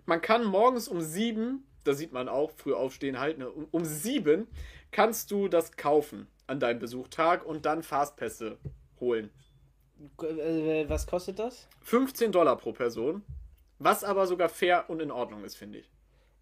Man 0.05 0.21
kann 0.21 0.43
morgens 0.45 0.87
um 0.87 1.01
sieben, 1.01 1.65
da 1.83 1.93
sieht 1.93 2.13
man 2.13 2.29
auch, 2.29 2.51
früh 2.51 2.73
aufstehen 2.73 3.19
halt, 3.19 3.37
ne, 3.37 3.49
um, 3.49 3.67
um 3.71 3.85
sieben 3.85 4.47
kannst 4.91 5.31
du 5.31 5.47
das 5.47 5.71
kaufen 5.73 6.27
an 6.45 6.59
deinem 6.59 6.79
Besuchtag 6.79 7.45
und 7.45 7.65
dann 7.65 7.83
Fastpässe 7.83 8.57
holen. 9.03 9.29
Äh, 10.21 10.85
Was 10.89 11.05
kostet 11.07 11.39
das? 11.39 11.67
15 11.83 12.31
Dollar 12.31 12.57
pro 12.57 12.73
Person, 12.73 13.23
was 13.79 14.03
aber 14.03 14.27
sogar 14.27 14.49
fair 14.49 14.85
und 14.89 15.01
in 15.01 15.11
Ordnung 15.11 15.43
ist, 15.43 15.55
finde 15.55 15.79
ich. 15.79 15.89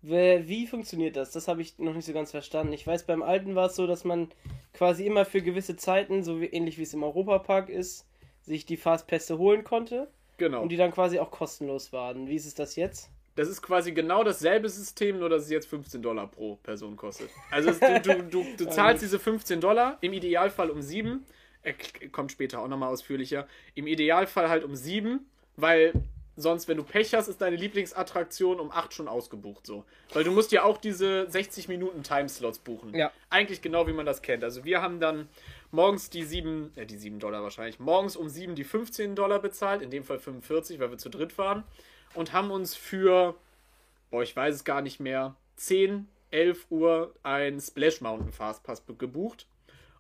Wie 0.04 0.66
funktioniert 0.66 1.16
das? 1.16 1.30
Das 1.32 1.48
habe 1.48 1.62
ich 1.62 1.78
noch 1.78 1.94
nicht 1.94 2.06
so 2.06 2.14
ganz 2.14 2.32
verstanden. 2.32 2.74
Ich 2.74 2.88
weiß, 2.88 3.06
beim 3.06 3.22
alten 3.22 3.54
war 3.54 3.68
es 3.68 3.76
so, 3.76 3.86
dass 3.86 4.04
man 4.04 4.30
quasi 4.74 5.06
immer 5.06 5.26
für 5.26 5.44
gewisse 5.44 5.76
Zeiten, 5.76 6.24
so 6.24 6.42
wie, 6.42 6.46
ähnlich 6.48 6.80
wie 6.80 6.84
es 6.84 6.94
im 6.96 7.04
Europapark 7.04 7.70
ist, 7.70 8.08
sich 8.42 8.66
die 8.66 8.78
Fastpässe 8.78 9.38
holen 9.38 9.64
konnte 9.64 10.08
Genau. 10.38 10.64
und 10.64 10.70
die 10.70 10.78
dann 10.78 10.92
quasi 10.92 11.20
auch 11.20 11.30
kostenlos 11.30 11.94
waren. 11.94 12.28
Wie 12.28 12.36
ist 12.36 12.48
es 12.48 12.56
das 12.56 12.76
jetzt? 12.76 13.12
Das 13.36 13.48
ist 13.48 13.62
quasi 13.62 13.92
genau 13.92 14.24
dasselbe 14.24 14.70
System, 14.70 15.20
nur 15.20 15.30
dass 15.30 15.44
es 15.44 15.52
jetzt 15.52 15.68
15 15.68 16.02
Dollar 16.02 16.26
pro 16.28 16.56
Person 16.56 16.96
kostet. 16.96 17.30
Also 17.52 17.70
es, 17.70 17.80
du, 17.80 18.02
du, 18.02 18.24
du, 18.24 18.46
du 18.58 18.66
zahlst 18.72 19.04
diese 19.04 19.20
15 19.20 19.62
Dollar, 19.62 20.00
im 20.02 20.14
Idealfall 20.14 20.72
um 20.72 20.82
7. 20.82 21.24
Er 21.64 21.74
kommt 22.12 22.32
später 22.32 22.60
auch 22.60 22.68
nochmal 22.68 22.90
ausführlicher. 22.90 23.48
Im 23.76 23.88
Idealfall 23.88 24.50
halt 24.50 24.64
um 24.64 24.76
7, 24.76 25.20
weil 25.58 25.94
sonst, 26.36 26.68
wenn 26.68 26.78
du 26.78 26.84
Pech 26.84 27.14
hast, 27.14 27.28
ist 27.28 27.42
deine 27.42 27.56
Lieblingsattraktion 27.56 28.60
um 28.60 28.72
8 28.72 28.94
schon 28.94 29.08
ausgebucht 29.08 29.66
so. 29.66 29.86
Weil 30.14 30.24
du 30.24 30.32
musst 30.32 30.52
ja 30.52 30.64
auch 30.64 30.78
diese 30.78 31.30
60 31.30 31.68
Minuten 31.68 32.04
Timeslots 32.04 32.60
buchen. 32.60 32.96
Ja. 32.96 33.12
Eigentlich 33.30 33.62
genau 33.62 33.88
wie 33.88 33.94
man 33.94 34.06
das 34.06 34.22
kennt. 34.22 34.44
Also 34.44 34.66
wir 34.66 34.82
haben 34.82 35.00
dann 35.00 35.30
morgens 35.72 36.10
die 36.10 36.24
7, 36.24 36.72
äh, 36.76 36.86
die 36.86 36.98
7 36.98 37.20
Dollar 37.20 37.44
wahrscheinlich, 37.44 37.80
morgens 37.80 38.16
um 38.16 38.30
7 38.30 38.56
die 38.56 38.64
15 38.64 39.16
Dollar 39.16 39.40
bezahlt, 39.40 39.82
in 39.82 39.92
dem 39.92 40.04
Fall 40.04 40.20
45, 40.20 40.80
weil 40.80 40.92
wir 40.92 40.98
zu 40.98 41.10
dritt 41.10 41.38
waren. 41.38 41.64
Und 42.14 42.34
haben 42.34 42.52
uns 42.52 42.76
für, 42.76 43.36
boah, 44.10 44.24
ich 44.24 44.36
weiß 44.36 44.56
es 44.56 44.64
gar 44.64 44.82
nicht 44.82 45.00
mehr, 45.00 45.36
10, 45.56 46.08
11 46.32 46.66
Uhr 46.70 47.14
ein 47.24 47.60
Splash 47.60 48.02
Mountain 48.02 48.32
Fastpass 48.32 48.84
gebucht. 48.98 49.48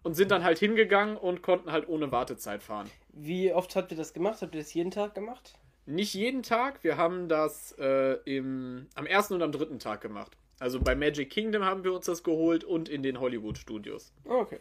Und 0.04 0.16
sind 0.16 0.32
dann 0.32 0.44
halt 0.44 0.58
hingegangen 0.58 1.16
und 1.16 1.44
konnten 1.44 1.72
halt 1.72 1.88
ohne 1.88 2.12
Wartezeit 2.12 2.64
fahren. 2.64 2.90
Wie 3.10 3.54
oft 3.54 3.76
habt 3.76 3.92
ihr 3.92 3.98
das 3.98 4.14
gemacht? 4.14 4.42
Habt 4.42 4.56
ihr 4.56 4.62
das 4.62 4.74
jeden 4.74 4.90
Tag 4.92 5.14
gemacht? 5.14 5.54
Nicht 5.86 6.14
jeden 6.14 6.42
Tag, 6.44 6.84
wir 6.84 6.98
haben 6.98 7.28
das 7.30 7.74
äh, 7.78 8.14
im, 8.26 8.88
am 8.96 9.06
ersten 9.06 9.36
und 9.36 9.42
am 9.44 9.52
dritten 9.52 9.78
Tag 9.80 10.02
gemacht. 10.02 10.38
Also 10.60 10.80
bei 10.80 10.96
Magic 10.96 11.30
Kingdom 11.30 11.66
haben 11.66 11.84
wir 11.84 11.94
uns 11.94 12.06
das 12.06 12.24
geholt 12.24 12.64
und 12.64 12.88
in 12.90 13.04
den 13.04 13.20
Hollywood 13.20 13.58
Studios. 13.58 14.12
Oh, 14.26 14.40
Okay. 14.42 14.60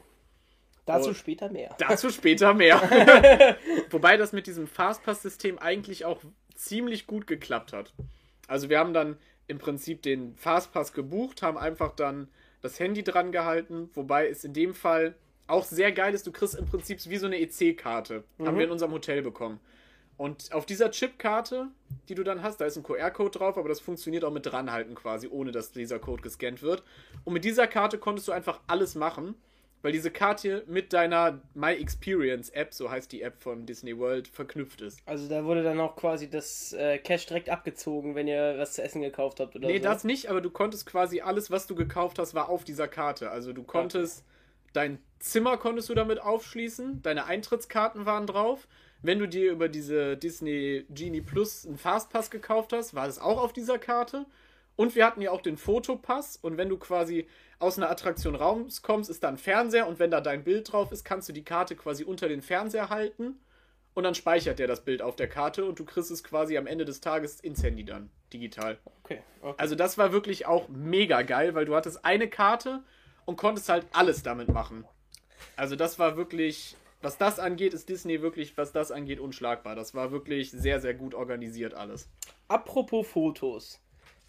Dazu 0.87 1.09
Und- 1.11 1.15
später 1.17 1.51
mehr. 1.51 1.75
Dazu 1.79 2.11
später 2.11 2.53
mehr. 2.55 2.81
Wobei 3.91 4.17
das 4.17 4.33
mit 4.33 4.47
diesem 4.47 4.67
Fastpass-System 4.67 5.59
eigentlich 5.59 6.05
auch 6.05 6.21
ziemlich 6.55 7.07
gut 7.07 7.27
geklappt 7.27 7.73
hat. 7.73 7.93
Also 8.49 8.69
wir 8.71 8.79
haben 8.79 8.93
dann 8.95 9.17
im 9.47 9.59
Prinzip 9.59 10.03
den 10.03 10.35
Fastpass 10.37 10.93
gebucht, 10.93 11.43
haben 11.43 11.59
einfach 11.59 11.93
dann 11.95 12.29
das 12.63 12.79
Handy 12.81 13.03
dran 13.05 13.31
gehalten, 13.31 13.91
wobei 13.95 14.29
es 14.29 14.43
in 14.45 14.53
dem 14.53 14.75
Fall 14.75 15.15
auch 15.51 15.65
sehr 15.65 15.93
geil 15.93 16.15
ist, 16.15 16.27
du 16.27 16.33
kriegst 16.33 16.55
im 16.55 16.67
Prinzip 16.67 16.99
wie 17.09 17.17
so 17.17 17.27
eine 17.27 17.41
EC-Karte. 17.41 18.25
Haben 18.39 18.57
wir 18.59 18.65
in 18.65 18.71
unserem 18.71 18.93
Hotel 18.93 19.23
bekommen. 19.23 19.61
Und 20.17 20.53
auf 20.53 20.67
dieser 20.67 20.91
Chipkarte, 20.91 21.69
die 22.11 22.15
du 22.15 22.23
dann 22.23 22.43
hast, 22.43 22.61
da 22.61 22.67
ist 22.67 22.77
ein 22.77 22.83
QR-Code 22.83 23.39
drauf, 23.39 23.57
aber 23.57 23.71
das 23.71 23.81
funktioniert 23.81 24.23
auch 24.23 24.31
mit 24.33 24.45
dranhalten 24.45 24.95
quasi, 24.95 25.29
ohne 25.29 25.51
dass 25.51 25.73
dieser 25.73 25.99
Code 25.99 26.21
gescannt 26.23 26.61
wird. 26.63 26.83
Und 27.25 27.33
mit 27.33 27.45
dieser 27.45 27.67
Karte 27.67 27.97
konntest 27.97 28.29
du 28.29 28.33
einfach 28.33 28.61
alles 28.67 28.95
machen, 28.95 29.35
weil 29.81 29.93
diese 29.93 30.11
Karte 30.11 30.63
mit 30.67 30.93
deiner 30.93 31.41
My 31.55 31.73
Experience 31.73 32.51
App, 32.51 32.75
so 32.75 32.91
heißt 32.91 33.11
die 33.13 33.23
App 33.23 33.41
von 33.41 33.65
Disney 33.65 33.97
World, 33.97 34.29
verknüpft 34.29 34.83
ist. 34.83 35.01
Also 35.07 35.27
da 35.27 35.43
wurde 35.47 35.63
dann 35.63 35.81
auch 35.81 35.97
quasi 35.97 36.29
das 36.29 36.75
äh, 36.75 36.99
Cash 36.99 37.25
direkt 37.25 37.49
abgezogen, 37.49 38.15
wenn 38.15 38.29
ihr 38.29 38.57
was 38.59 38.75
zu 38.75 38.83
essen 38.83 39.01
gekauft 39.01 39.41
habt 39.41 39.57
oder 39.57 39.69
Nee, 39.69 39.79
so. 39.79 39.85
das 39.85 40.05
nicht, 40.05 40.29
aber 40.29 40.43
du 40.43 40.51
konntest 40.51 40.85
quasi 40.85 41.23
alles, 41.23 41.51
was 41.51 41.67
du 41.67 41.75
gekauft 41.75 42.19
hast, 42.19 42.35
war 42.35 42.51
auf 42.51 42.65
dieser 42.65 42.89
Karte. 42.89 43.31
Also 43.31 43.55
du 43.55 43.63
konntest 43.63 44.23
dein 44.73 44.99
Zimmer 45.19 45.57
konntest 45.57 45.89
du 45.89 45.95
damit 45.95 46.21
aufschließen, 46.21 47.03
deine 47.03 47.27
Eintrittskarten 47.27 48.07
waren 48.07 48.27
drauf. 48.27 48.67
Wenn 49.03 49.19
du 49.19 49.27
dir 49.27 49.53
über 49.53 49.69
diese 49.69 50.17
Disney 50.17 50.85
Genie 50.91 51.21
Plus 51.23 51.67
einen 51.67 51.79
Fastpass 51.79 52.31
gekauft 52.31 52.73
hast, 52.73 52.95
war 52.95 53.07
das 53.07 53.19
auch 53.19 53.43
auf 53.43 53.53
dieser 53.53 53.79
Karte. 53.79 54.27
Und 54.77 54.95
wir 54.95 55.05
hatten 55.07 55.21
ja 55.21 55.31
auch 55.31 55.43
den 55.43 55.57
Fotopass. 55.57 56.37
Und 56.37 56.57
wenn 56.57 56.69
du 56.69 56.79
quasi 56.79 57.27
aus 57.59 57.79
einer 57.79 57.91
Attraktion 57.91 58.35
rauskommst, 58.35 59.11
ist 59.11 59.23
da 59.23 59.29
ein 59.29 59.39
Fernseher. 59.39 59.87
Und 59.87 59.99
wenn 59.99 60.11
da 60.11 60.21
dein 60.21 60.45
Bild 60.45 60.73
drauf 60.73 60.93
ist, 60.93 61.05
kannst 61.05 61.29
du 61.29 61.33
die 61.33 61.45
Karte 61.45 61.77
quasi 61.77 62.05
unter 62.05 62.29
den 62.29 62.43
Fernseher 62.43 62.89
halten. 62.89 63.39
Und 63.93 64.05
dann 64.05 64.15
speichert 64.15 64.59
der 64.59 64.67
das 64.67 64.85
Bild 64.85 65.03
auf 65.03 65.17
der 65.17 65.29
Karte 65.29 65.65
und 65.65 65.79
du 65.79 65.85
kriegst 65.85 66.11
es 66.11 66.23
quasi 66.23 66.57
am 66.57 66.67
Ende 66.67 66.85
des 66.85 67.01
Tages 67.01 67.41
ins 67.41 67.63
Handy 67.63 67.85
dann, 67.85 68.09
digital. 68.33 68.79
Okay, 69.03 69.21
okay. 69.43 69.55
Also 69.59 69.75
das 69.75 69.99
war 69.99 70.13
wirklich 70.13 70.47
auch 70.47 70.69
mega 70.69 71.23
geil, 71.23 71.55
weil 71.55 71.65
du 71.65 71.75
hattest 71.75 72.05
eine 72.05 72.29
Karte 72.29 72.85
und 73.31 73.37
konntest 73.37 73.69
halt 73.69 73.87
alles 73.93 74.25
damit 74.25 74.49
machen. 74.49 74.85
Also 75.55 75.77
das 75.77 76.01
war 76.01 76.17
wirklich, 76.17 76.77
was 77.01 77.17
das 77.17 77.39
angeht, 77.39 77.75
ist 77.75 77.89
Disney 77.89 78.23
wirklich, 78.23 78.59
was 78.59 78.73
das 78.73 78.91
angeht, 78.91 79.21
unschlagbar. 79.21 79.77
Das 79.77 79.95
war 79.95 80.11
wirklich 80.11 80.51
sehr, 80.51 80.81
sehr 80.81 80.95
gut 80.95 81.15
organisiert 81.15 81.73
alles. 81.73 82.09
Apropos 82.49 83.07
Fotos. 83.07 83.79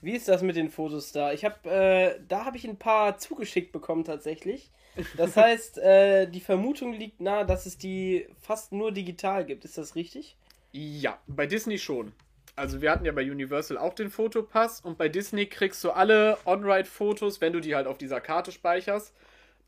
Wie 0.02 0.12
ist 0.12 0.28
das 0.28 0.44
mit 0.44 0.56
den 0.56 0.70
Fotos 0.70 1.12
da? 1.12 1.34
Ich 1.34 1.44
habe, 1.44 1.68
äh, 1.68 2.20
da 2.28 2.46
habe 2.46 2.58
ich 2.58 2.68
ein 2.68 2.78
paar 2.78 3.18
zugeschickt 3.18 3.72
bekommen 3.72 4.04
tatsächlich. 4.04 4.70
Das 5.18 5.36
heißt, 5.36 5.80
äh, 5.80 6.28
die 6.28 6.40
Vermutung 6.40 6.94
liegt 6.94 7.22
nahe, 7.22 7.44
dass 7.48 7.66
es 7.66 7.80
die 7.80 8.28
fast 8.40 8.72
nur 8.72 8.92
digital 8.92 9.46
gibt. 9.46 9.66
Ist 9.66 9.80
das 9.80 9.96
richtig? 9.96 10.38
Ja, 10.74 11.18
bei 11.26 11.48
Disney 11.48 11.80
schon. 11.80 12.14
Also 12.56 12.82
wir 12.82 12.92
hatten 12.92 13.06
ja 13.06 13.12
bei 13.12 13.30
Universal 13.30 13.78
auch 13.78 13.94
den 13.94 14.10
Fotopass 14.10 14.82
und 14.82 14.98
bei 14.98 15.10
Disney 15.10 15.46
kriegst 15.46 15.84
du 15.84 15.92
alle 15.92 16.38
On-Ride-Fotos, 16.46 17.42
wenn 17.42 17.54
du 17.54 17.60
die 17.60 17.76
halt 17.76 17.88
auf 17.88 17.98
dieser 17.98 18.22
Karte 18.22 18.52
speicherst, 18.52 19.14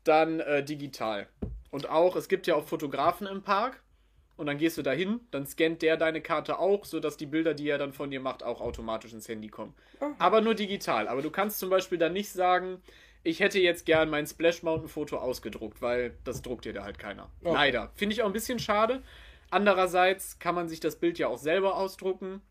dann 0.04 0.40
äh, 0.40 0.62
digital. 0.62 1.28
Und 1.70 1.88
auch, 1.88 2.14
es 2.16 2.28
gibt 2.28 2.46
ja 2.46 2.54
auch 2.54 2.66
Fotografen 2.66 3.26
im 3.26 3.42
Park 3.42 3.82
und 4.36 4.46
dann 4.46 4.58
gehst 4.58 4.78
du 4.78 4.82
dahin, 4.82 5.20
dann 5.30 5.46
scannt 5.46 5.82
der 5.82 5.96
deine 5.96 6.20
Karte 6.20 6.58
auch, 6.58 6.84
sodass 6.84 7.16
die 7.16 7.26
Bilder, 7.26 7.54
die 7.54 7.68
er 7.68 7.78
dann 7.78 7.92
von 7.92 8.10
dir 8.10 8.20
macht, 8.20 8.42
auch 8.42 8.60
automatisch 8.60 9.12
ins 9.12 9.28
Handy 9.28 9.48
kommen. 9.48 9.74
Aha. 10.00 10.14
Aber 10.18 10.40
nur 10.40 10.54
digital. 10.54 11.08
Aber 11.08 11.22
du 11.22 11.30
kannst 11.30 11.58
zum 11.58 11.70
Beispiel 11.70 11.98
dann 11.98 12.12
nicht 12.12 12.30
sagen, 12.30 12.82
ich 13.22 13.40
hätte 13.40 13.58
jetzt 13.58 13.86
gern 13.86 14.10
mein 14.10 14.26
Splash 14.26 14.62
Mountain 14.62 14.88
Foto 14.88 15.16
ausgedruckt, 15.16 15.80
weil 15.80 16.14
das 16.24 16.42
druckt 16.42 16.64
dir 16.64 16.72
da 16.72 16.84
halt 16.84 16.98
keiner. 16.98 17.30
Okay. 17.42 17.54
Leider. 17.54 17.90
Finde 17.94 18.14
ich 18.14 18.22
auch 18.22 18.26
ein 18.26 18.32
bisschen 18.32 18.58
schade. 18.58 19.02
Andererseits 19.50 20.38
kann 20.38 20.54
man 20.54 20.68
sich 20.68 20.80
das 20.80 20.96
Bild 20.96 21.18
ja 21.18 21.28
auch 21.28 21.38
selber 21.38 21.76
ausdrucken. 21.76 22.42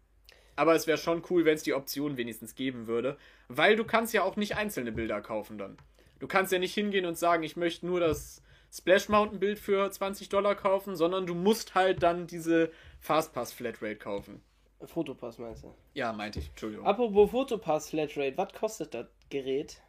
Aber 0.56 0.76
es 0.76 0.88
wäre 0.88 0.98
schon 0.98 1.24
cool, 1.30 1.46
wenn 1.46 1.56
es 1.56 1.64
die 1.64 1.74
Option 1.74 2.18
wenigstens 2.18 2.56
geben 2.56 2.88
würde. 2.88 3.18
Weil 3.48 3.76
du 3.76 3.84
kannst 3.84 4.14
ja 4.14 4.24
auch 4.24 4.36
nicht 4.36 4.56
einzelne 4.56 4.92
Bilder 4.92 5.22
kaufen 5.22 5.58
dann. 5.58 5.78
Du 6.20 6.28
kannst 6.28 6.52
ja 6.52 6.60
nicht 6.60 6.74
hingehen 6.74 7.06
und 7.06 7.18
sagen, 7.18 7.44
ich 7.44 7.56
möchte 7.56 7.86
nur 7.86 8.00
das 8.00 8.42
Splash 8.72 9.10
Mountain 9.10 9.40
Bild 9.40 9.60
für 9.60 9.90
20 9.90 10.30
Dollar 10.30 10.56
kaufen, 10.56 10.96
sondern 10.96 11.28
du 11.28 11.36
musst 11.36 11.76
halt 11.76 12.02
dann 12.02 12.28
diese 12.28 12.72
Fastpass 13.00 13.54
Flatrate 13.54 13.98
kaufen. 13.98 14.42
Fotopass 14.86 15.38
meinst 15.38 15.64
du? 15.64 15.74
Ja, 15.94 16.12
meinte 16.12 16.40
ich, 16.40 16.50
Entschuldigung. 16.50 16.86
Apropos 16.86 17.32
Fotopass 17.32 17.90
Flatrate, 17.90 18.38
was 18.38 18.54
kostet 18.54 18.94
das 18.94 19.08
Gerät? 19.30 19.82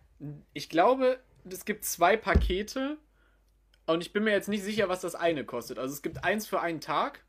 Ich 0.53 0.69
glaube, 0.69 1.19
es 1.49 1.65
gibt 1.65 1.85
zwei 1.85 2.17
Pakete 2.17 2.99
und 3.87 4.03
ich 4.03 4.13
bin 4.13 4.25
mir 4.25 4.31
jetzt 4.31 4.49
nicht 4.49 4.63
sicher, 4.63 4.89
was 4.89 5.01
das 5.01 5.15
eine 5.15 5.45
kostet. 5.45 5.79
Also 5.79 5.95
es 5.95 6.03
gibt 6.03 6.25
eins 6.25 6.47
für 6.47 6.61
einen 6.61 6.81
Tag. 6.81 7.25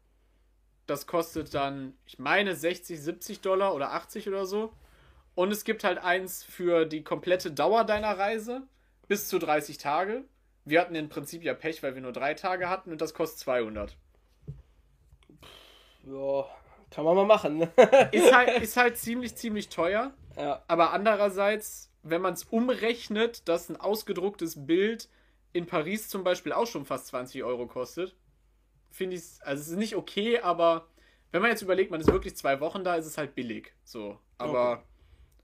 Das 0.87 1.07
kostet 1.07 1.53
dann, 1.53 1.97
ich 2.05 2.19
meine, 2.19 2.55
60, 2.55 2.99
70 2.99 3.41
Dollar 3.41 3.73
oder 3.73 3.93
80 3.93 4.27
oder 4.27 4.45
so. 4.45 4.71
Und 5.33 5.51
es 5.51 5.63
gibt 5.63 5.83
halt 5.83 5.97
eins 5.97 6.43
für 6.43 6.85
die 6.85 7.03
komplette 7.03 7.51
Dauer 7.51 7.83
deiner 7.83 8.17
Reise 8.17 8.63
bis 9.07 9.27
zu 9.27 9.39
30 9.39 9.77
Tage. 9.77 10.23
Wir 10.63 10.81
hatten 10.81 10.95
im 10.95 11.09
Prinzip 11.09 11.43
ja 11.43 11.53
Pech, 11.53 11.83
weil 11.83 11.93
wir 11.95 12.01
nur 12.01 12.13
drei 12.13 12.33
Tage 12.33 12.69
hatten 12.69 12.91
und 12.91 13.01
das 13.01 13.13
kostet 13.13 13.39
200. 13.39 13.97
Ja, 16.05 16.45
kann 16.91 17.03
man 17.03 17.15
mal 17.15 17.25
machen. 17.25 17.57
ne? 17.57 17.71
Ist 18.11 18.33
halt, 18.33 18.49
ist 18.61 18.77
halt 18.77 18.97
ziemlich, 18.97 19.35
ziemlich 19.35 19.69
teuer. 19.69 20.13
ja. 20.37 20.63
Aber 20.67 20.93
andererseits, 20.93 21.91
wenn 22.03 22.21
man 22.21 22.33
es 22.33 22.43
umrechnet, 22.45 23.47
dass 23.49 23.69
ein 23.69 23.75
ausgedrucktes 23.75 24.65
Bild 24.65 25.09
in 25.51 25.65
Paris 25.65 26.09
zum 26.09 26.23
Beispiel 26.23 26.53
auch 26.53 26.67
schon 26.67 26.85
fast 26.85 27.07
20 27.07 27.43
Euro 27.43 27.67
kostet, 27.67 28.15
finde 28.95 29.15
ich 29.15 29.21
es, 29.21 29.41
also 29.41 29.61
es 29.61 29.67
ist 29.69 29.77
nicht 29.77 29.95
okay, 29.95 30.39
aber 30.39 30.87
wenn 31.31 31.41
man 31.41 31.51
jetzt 31.51 31.61
überlegt, 31.61 31.91
man 31.91 31.99
ist 32.01 32.11
wirklich 32.11 32.35
zwei 32.35 32.59
Wochen 32.61 32.83
da, 32.83 32.95
ist 32.95 33.05
es 33.05 33.17
halt 33.17 33.35
billig. 33.35 33.73
So. 33.83 34.17
Aber 34.37 34.71
Okay. 34.71 34.81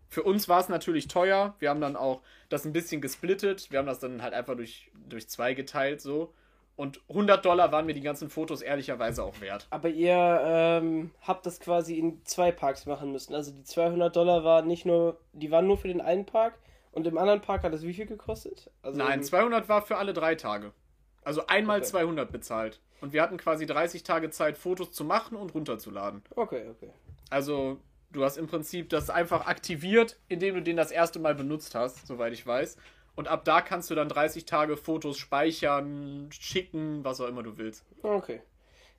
für 0.09 0.23
uns 0.23 0.47
war 0.49 0.59
es 0.59 0.69
natürlich 0.69 1.07
teuer. 1.07 1.55
Wir 1.59 1.69
haben 1.69 1.81
dann 1.81 1.95
auch 1.95 2.21
das 2.49 2.65
ein 2.65 2.73
bisschen 2.73 3.01
gesplittet. 3.01 3.69
Wir 3.71 3.79
haben 3.79 3.85
das 3.87 3.99
dann 3.99 4.21
halt 4.21 4.33
einfach 4.33 4.55
durch, 4.55 4.89
durch 5.07 5.27
zwei 5.29 5.53
geteilt, 5.53 6.01
so. 6.01 6.33
Und 6.77 7.01
100 7.09 7.45
Dollar 7.45 7.71
waren 7.71 7.85
mir 7.85 7.93
die 7.93 8.01
ganzen 8.01 8.29
Fotos 8.29 8.61
ehrlicherweise 8.61 9.23
auch 9.23 9.39
wert. 9.41 9.67
Aber 9.69 9.89
ihr 9.89 10.41
ähm, 10.43 11.11
habt 11.21 11.45
das 11.45 11.59
quasi 11.59 11.99
in 11.99 12.25
zwei 12.25 12.51
Parks 12.51 12.85
machen 12.85 13.11
müssen. 13.11 13.35
Also 13.35 13.51
die 13.51 13.63
200 13.63 14.15
Dollar 14.15 14.43
waren 14.43 14.67
nicht 14.67 14.85
nur, 14.85 15.19
die 15.33 15.51
waren 15.51 15.67
nur 15.67 15.77
für 15.77 15.89
den 15.89 16.01
einen 16.01 16.25
Park 16.25 16.57
und 16.91 17.05
im 17.05 17.17
anderen 17.17 17.41
Park 17.41 17.63
hat 17.63 17.73
es 17.73 17.83
wie 17.83 17.93
viel 17.93 18.05
gekostet? 18.07 18.71
Also 18.81 18.97
Nein, 18.97 19.21
200 19.23 19.67
war 19.69 19.81
für 19.81 19.97
alle 19.97 20.13
drei 20.13 20.35
Tage. 20.35 20.71
Also 21.23 21.45
einmal 21.47 21.79
Okay. 21.79 21.87
200 21.87 22.31
bezahlt. 22.31 22.79
Und 23.01 23.13
wir 23.13 23.21
hatten 23.21 23.37
quasi 23.37 23.65
30 23.65 24.03
Tage 24.03 24.29
Zeit, 24.29 24.57
Fotos 24.57 24.91
zu 24.91 25.03
machen 25.03 25.35
und 25.37 25.53
runterzuladen. 25.53 26.21
Okay, 26.35 26.67
okay. 26.69 26.89
Also 27.29 27.79
du 28.11 28.23
hast 28.23 28.37
im 28.37 28.47
Prinzip 28.47 28.89
das 28.89 29.09
einfach 29.09 29.47
aktiviert, 29.47 30.17
indem 30.27 30.55
du 30.55 30.61
den 30.61 30.77
das 30.77 30.91
erste 30.91 31.19
Mal 31.19 31.33
benutzt 31.35 31.73
hast, 31.75 32.05
soweit 32.07 32.33
ich 32.33 32.45
weiß. 32.45 32.77
Und 33.15 33.27
ab 33.27 33.43
da 33.45 33.61
kannst 33.61 33.89
du 33.89 33.95
dann 33.95 34.07
30 34.09 34.45
Tage 34.45 34.77
Fotos 34.77 35.17
speichern, 35.17 36.29
schicken, 36.31 37.03
was 37.03 37.19
auch 37.21 37.27
immer 37.27 37.43
du 37.43 37.57
willst. 37.57 37.83
Okay. 38.03 38.41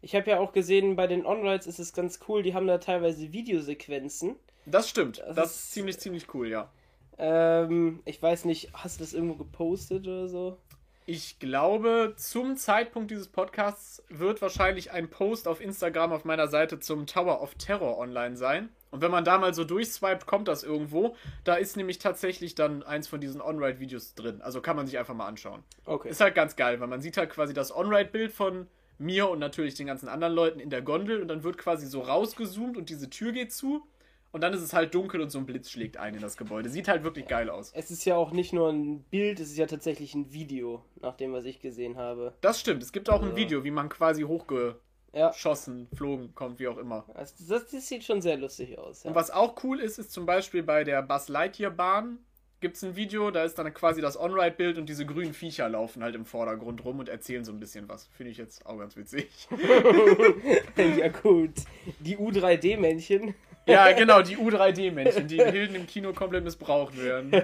Ich 0.00 0.14
habe 0.16 0.30
ja 0.30 0.38
auch 0.40 0.52
gesehen, 0.52 0.96
bei 0.96 1.06
den 1.06 1.24
On-Rides 1.24 1.66
ist 1.66 1.78
es 1.78 1.92
ganz 1.92 2.18
cool, 2.28 2.42
die 2.42 2.54
haben 2.54 2.66
da 2.66 2.78
teilweise 2.78 3.32
Videosequenzen. 3.32 4.36
Das 4.66 4.88
stimmt. 4.88 5.18
Das 5.18 5.36
Das, 5.36 5.50
ist- 5.50 5.56
ist 5.60 5.72
ziemlich, 5.72 5.98
ziemlich 6.00 6.34
cool, 6.34 6.48
ja. 6.48 6.70
Ähm, 7.18 8.00
ich 8.04 8.20
weiß 8.20 8.44
nicht, 8.46 8.70
hast 8.74 8.98
du 8.98 9.04
das 9.04 9.12
irgendwo 9.12 9.34
gepostet 9.36 10.06
oder 10.06 10.28
so? 10.28 10.58
Ich 11.04 11.40
glaube, 11.40 12.14
zum 12.16 12.56
Zeitpunkt 12.56 13.10
dieses 13.10 13.26
Podcasts 13.26 14.04
wird 14.08 14.40
wahrscheinlich 14.40 14.92
ein 14.92 15.10
Post 15.10 15.48
auf 15.48 15.60
Instagram 15.60 16.12
auf 16.12 16.24
meiner 16.24 16.46
Seite 16.46 16.78
zum 16.78 17.06
Tower 17.06 17.42
of 17.42 17.54
Terror 17.56 17.98
online 17.98 18.36
sein. 18.36 18.68
Und 18.92 19.00
wenn 19.00 19.10
man 19.10 19.24
da 19.24 19.38
mal 19.38 19.52
so 19.52 19.64
durchswiped, 19.64 20.26
kommt 20.26 20.46
das 20.46 20.62
irgendwo. 20.62 21.16
Da 21.42 21.56
ist 21.56 21.76
nämlich 21.76 21.98
tatsächlich 21.98 22.54
dann 22.54 22.84
eins 22.84 23.08
von 23.08 23.20
diesen 23.20 23.40
On-Ride-Videos 23.40 24.14
drin. 24.14 24.42
Also 24.42 24.60
kann 24.60 24.76
man 24.76 24.86
sich 24.86 24.96
einfach 24.96 25.14
mal 25.14 25.26
anschauen. 25.26 25.64
Okay. 25.86 26.10
Ist 26.10 26.20
halt 26.20 26.36
ganz 26.36 26.54
geil, 26.54 26.78
weil 26.78 26.88
man 26.88 27.00
sieht 27.00 27.16
halt 27.16 27.30
quasi 27.30 27.52
das 27.52 27.74
On-Ride-Bild 27.74 28.30
von 28.30 28.68
mir 28.98 29.28
und 29.28 29.40
natürlich 29.40 29.74
den 29.74 29.88
ganzen 29.88 30.08
anderen 30.08 30.34
Leuten 30.34 30.60
in 30.60 30.70
der 30.70 30.82
Gondel 30.82 31.20
und 31.20 31.28
dann 31.28 31.42
wird 31.42 31.58
quasi 31.58 31.86
so 31.86 32.00
rausgezoomt 32.02 32.76
und 32.76 32.90
diese 32.90 33.10
Tür 33.10 33.32
geht 33.32 33.52
zu. 33.52 33.84
Und 34.32 34.40
dann 34.40 34.54
ist 34.54 34.62
es 34.62 34.72
halt 34.72 34.94
dunkel 34.94 35.20
und 35.20 35.30
so 35.30 35.38
ein 35.38 35.44
Blitz 35.46 35.70
schlägt 35.70 35.98
ein 35.98 36.14
in 36.14 36.20
das 36.22 36.38
Gebäude. 36.38 36.70
Sieht 36.70 36.88
halt 36.88 37.04
wirklich 37.04 37.26
geil 37.28 37.50
aus. 37.50 37.70
Es 37.74 37.90
ist 37.90 38.04
ja 38.06 38.16
auch 38.16 38.32
nicht 38.32 38.54
nur 38.54 38.70
ein 38.70 39.02
Bild, 39.04 39.38
es 39.40 39.50
ist 39.50 39.58
ja 39.58 39.66
tatsächlich 39.66 40.14
ein 40.14 40.32
Video, 40.32 40.82
nach 41.00 41.16
dem, 41.16 41.32
was 41.34 41.44
ich 41.44 41.60
gesehen 41.60 41.98
habe. 41.98 42.34
Das 42.40 42.58
stimmt. 42.58 42.82
Es 42.82 42.92
gibt 42.92 43.10
auch 43.10 43.22
ein 43.22 43.30
Ja. 43.30 43.36
Video, 43.36 43.62
wie 43.62 43.70
man 43.70 43.90
quasi 43.90 44.22
hochge 44.22 44.80
Ja, 45.12 45.32
flogen 45.32 46.34
kommt, 46.34 46.58
wie 46.58 46.68
auch 46.68 46.78
immer. 46.78 47.04
das, 47.14 47.36
das, 47.46 47.68
das 47.70 47.86
sieht 47.86 48.04
schon 48.04 48.22
sehr 48.22 48.38
lustig 48.38 48.78
aus. 48.78 49.04
Ja. 49.04 49.10
Und 49.10 49.14
was 49.16 49.30
auch 49.30 49.62
cool 49.64 49.78
ist, 49.80 49.98
ist 49.98 50.10
zum 50.12 50.24
Beispiel 50.24 50.62
bei 50.62 50.82
der 50.82 51.02
Buzz 51.02 51.28
Lightyear 51.28 51.70
Bahn 51.70 52.18
gibt 52.60 52.76
es 52.76 52.84
ein 52.84 52.96
Video, 52.96 53.30
da 53.32 53.42
ist 53.44 53.58
dann 53.58 53.74
quasi 53.74 54.00
das 54.00 54.16
On-Ride-Bild 54.18 54.78
und 54.78 54.88
diese 54.88 55.04
grünen 55.04 55.34
Viecher 55.34 55.68
laufen 55.68 56.02
halt 56.02 56.14
im 56.14 56.24
Vordergrund 56.24 56.82
rum 56.84 57.00
und 57.00 57.08
erzählen 57.08 57.44
so 57.44 57.52
ein 57.52 57.58
bisschen 57.60 57.88
was. 57.88 58.06
Finde 58.06 58.30
ich 58.30 58.38
jetzt 58.38 58.64
auch 58.64 58.78
ganz 58.78 58.96
witzig. 58.96 59.28
ja, 60.76 61.08
gut. 61.08 61.50
Die 61.98 62.16
U3D-Männchen. 62.16 63.34
Ja, 63.66 63.92
genau, 63.92 64.22
die 64.22 64.36
U3D-Männchen, 64.36 65.26
die 65.26 65.38
in 65.38 65.50
Hilden 65.50 65.76
im 65.76 65.86
Kino 65.86 66.12
komplett 66.12 66.44
missbraucht 66.44 66.96
werden. 66.96 67.32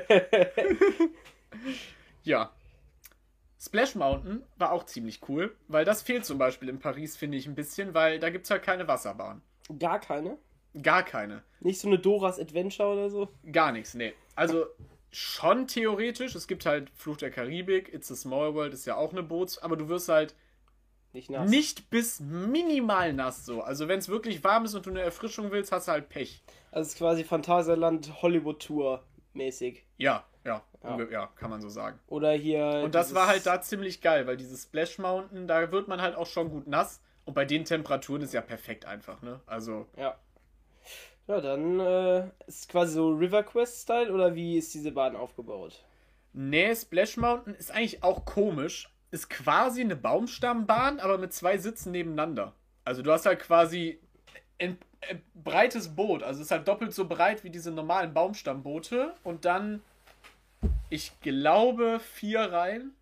ja. 2.24 2.50
Splash 3.60 3.96
Mountain 3.96 4.42
war 4.56 4.72
auch 4.72 4.84
ziemlich 4.84 5.20
cool, 5.28 5.54
weil 5.66 5.84
das 5.84 6.02
fehlt 6.02 6.24
zum 6.24 6.38
Beispiel 6.38 6.68
in 6.68 6.78
Paris, 6.78 7.16
finde 7.16 7.36
ich, 7.38 7.46
ein 7.46 7.56
bisschen, 7.56 7.92
weil 7.92 8.20
da 8.20 8.30
gibt 8.30 8.44
es 8.44 8.50
halt 8.50 8.62
keine 8.62 8.86
Wasserbahn. 8.86 9.42
Gar 9.78 9.98
keine. 9.98 10.38
Gar 10.80 11.02
keine. 11.02 11.42
Nicht 11.60 11.80
so 11.80 11.88
eine 11.88 11.98
Doras 11.98 12.38
Adventure 12.38 12.88
oder 12.88 13.10
so. 13.10 13.28
Gar 13.50 13.72
nichts, 13.72 13.94
nee. 13.94 14.14
Also 14.36 14.66
schon 15.10 15.66
theoretisch, 15.66 16.34
es 16.34 16.46
gibt 16.46 16.66
halt 16.66 16.90
Fluch 16.94 17.16
der 17.16 17.30
Karibik, 17.30 17.92
It's 17.92 18.12
a 18.12 18.14
Small 18.14 18.54
World 18.54 18.74
ist 18.74 18.86
ja 18.86 18.96
auch 18.96 19.12
eine 19.12 19.22
Boots, 19.22 19.58
aber 19.58 19.76
du 19.76 19.88
wirst 19.88 20.08
halt 20.08 20.34
Nicht 21.12 21.30
nass. 21.30 21.48
nicht 21.48 21.90
bis 21.90 22.20
minimal 22.20 23.12
nass 23.12 23.44
so. 23.46 23.62
Also 23.62 23.88
wenn 23.88 23.98
es 23.98 24.08
wirklich 24.08 24.44
warm 24.44 24.66
ist 24.66 24.74
und 24.74 24.86
du 24.86 24.90
eine 24.90 25.00
Erfrischung 25.00 25.50
willst, 25.50 25.72
hast 25.72 25.88
du 25.88 25.92
halt 25.92 26.08
Pech. 26.08 26.42
Also 26.70 26.86
es 26.86 26.92
ist 26.94 26.98
quasi 26.98 27.24
Phantasialand 27.24 28.22
Hollywood 28.22 28.60
Tour 28.62 29.02
mäßig. 29.32 29.84
Ja, 29.96 30.24
ja, 30.44 30.62
Ja. 30.82 30.98
ja, 31.10 31.26
kann 31.34 31.50
man 31.50 31.60
so 31.62 31.68
sagen. 31.68 31.98
Oder 32.08 32.32
hier. 32.32 32.82
Und 32.84 32.94
das 32.94 33.14
war 33.14 33.26
halt 33.26 33.46
da 33.46 33.60
ziemlich 33.62 34.00
geil, 34.00 34.26
weil 34.26 34.36
dieses 34.36 34.64
Splash 34.64 34.98
Mountain, 34.98 35.48
da 35.48 35.72
wird 35.72 35.88
man 35.88 36.00
halt 36.02 36.14
auch 36.16 36.26
schon 36.26 36.50
gut 36.50 36.66
nass. 36.66 37.00
Und 37.24 37.34
bei 37.34 37.44
den 37.44 37.64
Temperaturen 37.64 38.22
ist 38.22 38.32
ja 38.34 38.40
perfekt 38.40 38.84
einfach, 38.86 39.20
ne? 39.22 39.40
Also, 39.46 39.86
Ja. 39.96 40.16
Ja, 41.26 41.42
dann 41.42 41.78
äh, 41.78 42.30
ist 42.46 42.70
quasi 42.70 42.94
so 42.94 43.10
River 43.10 43.42
Quest-Style 43.42 44.10
oder 44.12 44.34
wie 44.34 44.56
ist 44.56 44.72
diese 44.72 44.92
Bahn 44.92 45.14
aufgebaut? 45.14 45.84
nee, 46.32 46.74
Splash 46.74 47.16
Mountain 47.18 47.54
ist 47.54 47.70
eigentlich 47.70 48.02
auch 48.02 48.24
komisch. 48.24 48.90
Ist 49.10 49.30
quasi 49.30 49.80
eine 49.80 49.96
Baumstammbahn, 49.96 51.00
aber 51.00 51.18
mit 51.18 51.32
zwei 51.32 51.58
Sitzen 51.58 51.92
nebeneinander. 51.92 52.54
Also 52.84 53.02
du 53.02 53.12
hast 53.12 53.26
halt 53.26 53.40
quasi 53.40 54.00
ein, 54.58 54.78
ein 55.08 55.22
breites 55.34 55.94
Boot. 55.94 56.22
Also 56.22 56.40
es 56.40 56.46
ist 56.46 56.50
halt 56.50 56.68
doppelt 56.68 56.92
so 56.92 57.06
breit 57.06 57.44
wie 57.44 57.50
diese 57.50 57.70
normalen 57.70 58.12
Baumstammboote. 58.12 59.14
Und 59.24 59.44
dann, 59.44 59.82
ich 60.90 61.18
glaube, 61.20 62.00
vier 62.00 62.40
Reihen. 62.40 62.94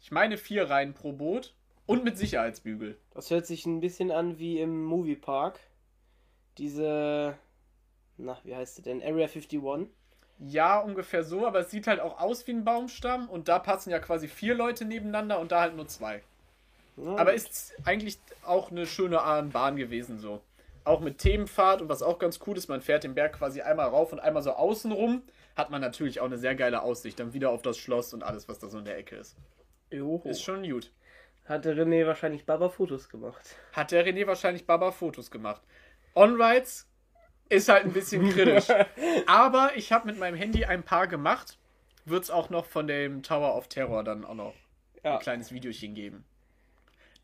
Ich 0.00 0.10
meine 0.10 0.36
vier 0.36 0.70
Reihen 0.70 0.94
pro 0.94 1.12
Boot. 1.12 1.54
Und 1.86 2.04
mit 2.04 2.18
Sicherheitsbügel. 2.18 2.98
Das 3.14 3.30
hört 3.30 3.46
sich 3.46 3.64
ein 3.64 3.80
bisschen 3.80 4.10
an 4.10 4.38
wie 4.38 4.60
im 4.60 4.84
Moviepark. 4.84 5.58
Diese. 6.58 7.38
Na, 8.18 8.38
wie 8.44 8.54
heißt 8.54 8.76
sie 8.76 8.82
denn? 8.82 9.00
Area 9.00 9.26
51. 9.26 9.88
Ja, 10.38 10.78
ungefähr 10.78 11.24
so, 11.24 11.46
aber 11.46 11.60
es 11.60 11.70
sieht 11.70 11.86
halt 11.86 12.00
auch 12.00 12.20
aus 12.20 12.46
wie 12.46 12.52
ein 12.52 12.64
Baumstamm 12.64 13.28
und 13.28 13.48
da 13.48 13.58
passen 13.58 13.90
ja 13.90 13.98
quasi 13.98 14.28
vier 14.28 14.54
Leute 14.54 14.84
nebeneinander 14.84 15.40
und 15.40 15.50
da 15.52 15.60
halt 15.62 15.74
nur 15.76 15.88
zwei. 15.88 16.22
Ja, 16.96 17.16
Aber 17.16 17.32
ist 17.32 17.74
eigentlich 17.84 18.18
auch 18.44 18.70
eine 18.70 18.86
schöne 18.86 19.18
Bahn 19.52 19.76
gewesen 19.76 20.18
so. 20.18 20.40
auch 20.84 21.00
mit 21.00 21.18
Themenfahrt 21.18 21.82
und 21.82 21.88
was 21.88 22.02
auch 22.02 22.18
ganz 22.18 22.40
cool 22.46 22.56
ist, 22.56 22.68
man 22.68 22.80
fährt 22.80 23.04
den 23.04 23.14
Berg 23.14 23.34
quasi 23.38 23.60
einmal 23.60 23.88
rauf 23.88 24.12
und 24.12 24.20
einmal 24.20 24.42
so 24.42 24.52
außen 24.52 24.90
rum, 24.92 25.22
hat 25.56 25.70
man 25.70 25.80
natürlich 25.80 26.20
auch 26.20 26.26
eine 26.26 26.38
sehr 26.38 26.54
geile 26.54 26.82
Aussicht, 26.82 27.18
dann 27.20 27.34
wieder 27.34 27.50
auf 27.50 27.62
das 27.62 27.78
Schloss 27.78 28.14
und 28.14 28.22
alles, 28.22 28.48
was 28.48 28.58
da 28.58 28.68
so 28.68 28.78
in 28.78 28.84
der 28.84 28.96
Ecke 28.96 29.16
ist. 29.16 29.36
Joho. 29.90 30.28
Ist 30.28 30.42
schon 30.42 30.68
gut. 30.68 30.92
Hat 31.44 31.64
der 31.64 31.76
René 31.76 32.06
wahrscheinlich 32.06 32.44
Baba 32.46 32.68
Fotos 32.68 33.08
gemacht. 33.08 33.56
Hat 33.72 33.90
der 33.90 34.06
René 34.06 34.26
wahrscheinlich 34.26 34.66
Baba 34.66 34.92
Fotos 34.92 35.30
gemacht. 35.30 35.62
On-Rides 36.14 36.87
ist 37.48 37.68
halt 37.68 37.84
ein 37.84 37.92
bisschen 37.92 38.28
kritisch. 38.30 38.66
Aber 39.26 39.72
ich 39.76 39.92
habe 39.92 40.06
mit 40.06 40.18
meinem 40.18 40.36
Handy 40.36 40.64
ein 40.64 40.82
paar 40.82 41.06
gemacht. 41.06 41.58
Wird 42.04 42.24
es 42.24 42.30
auch 42.30 42.48
noch 42.50 42.64
von 42.66 42.86
dem 42.86 43.22
Tower 43.22 43.54
of 43.56 43.68
Terror 43.68 44.02
dann 44.04 44.24
auch 44.24 44.34
noch 44.34 44.54
Ja. 45.04 45.14
ein 45.14 45.20
kleines 45.20 45.52
Videochen 45.52 45.94
geben. 45.94 46.24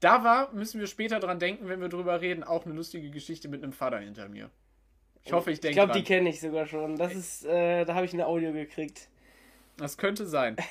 Da 0.00 0.22
war, 0.24 0.52
müssen 0.52 0.80
wir 0.80 0.86
später 0.86 1.18
dran 1.20 1.38
denken, 1.38 1.68
wenn 1.68 1.80
wir 1.80 1.88
drüber 1.88 2.20
reden, 2.20 2.44
auch 2.44 2.66
eine 2.66 2.74
lustige 2.74 3.10
Geschichte 3.10 3.48
mit 3.48 3.62
einem 3.62 3.72
Vater 3.72 3.98
hinter 4.00 4.28
mir. 4.28 4.50
Ich 5.22 5.32
hoffe, 5.32 5.50
ich 5.50 5.54
Ich 5.54 5.60
denke 5.60 5.76
glaube, 5.76 5.92
dran. 5.92 6.02
die 6.02 6.04
kenne 6.06 6.28
ich 6.28 6.40
sogar 6.40 6.66
schon. 6.66 6.96
Das 6.96 7.14
ist, 7.14 7.46
äh, 7.46 7.86
da 7.86 7.94
habe 7.94 8.04
ich 8.04 8.12
ein 8.12 8.20
Audio 8.20 8.52
gekriegt. 8.52 9.08
Das 9.78 9.96
könnte 9.96 10.26
sein. 10.26 10.56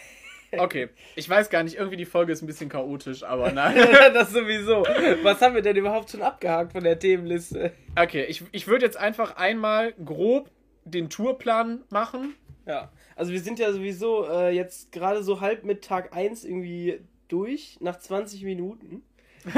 Okay, 0.57 0.89
ich 1.15 1.29
weiß 1.29 1.49
gar 1.49 1.63
nicht, 1.63 1.75
irgendwie 1.75 1.97
die 1.97 2.05
Folge 2.05 2.31
ist 2.33 2.41
ein 2.41 2.47
bisschen 2.47 2.69
chaotisch, 2.69 3.23
aber 3.23 3.51
nein. 3.53 3.75
das 4.13 4.31
sowieso. 4.31 4.83
Was 5.23 5.41
haben 5.41 5.55
wir 5.55 5.61
denn 5.61 5.75
überhaupt 5.75 6.09
schon 6.09 6.21
abgehakt 6.21 6.73
von 6.73 6.83
der 6.83 6.99
Themenliste? 6.99 7.71
Okay, 7.95 8.25
ich, 8.25 8.43
ich 8.51 8.67
würde 8.67 8.85
jetzt 8.85 8.97
einfach 8.97 9.35
einmal 9.35 9.93
grob 10.03 10.49
den 10.85 11.09
Tourplan 11.09 11.83
machen. 11.89 12.35
Ja, 12.65 12.91
also 13.15 13.31
wir 13.31 13.41
sind 13.41 13.59
ja 13.59 13.71
sowieso 13.71 14.27
äh, 14.29 14.49
jetzt 14.55 14.91
gerade 14.91 15.23
so 15.23 15.41
halb 15.41 15.63
mit 15.63 15.83
Tag 15.83 16.15
1 16.15 16.45
irgendwie 16.45 16.99
durch, 17.27 17.77
nach 17.81 17.97
20 17.99 18.43
Minuten. 18.43 19.03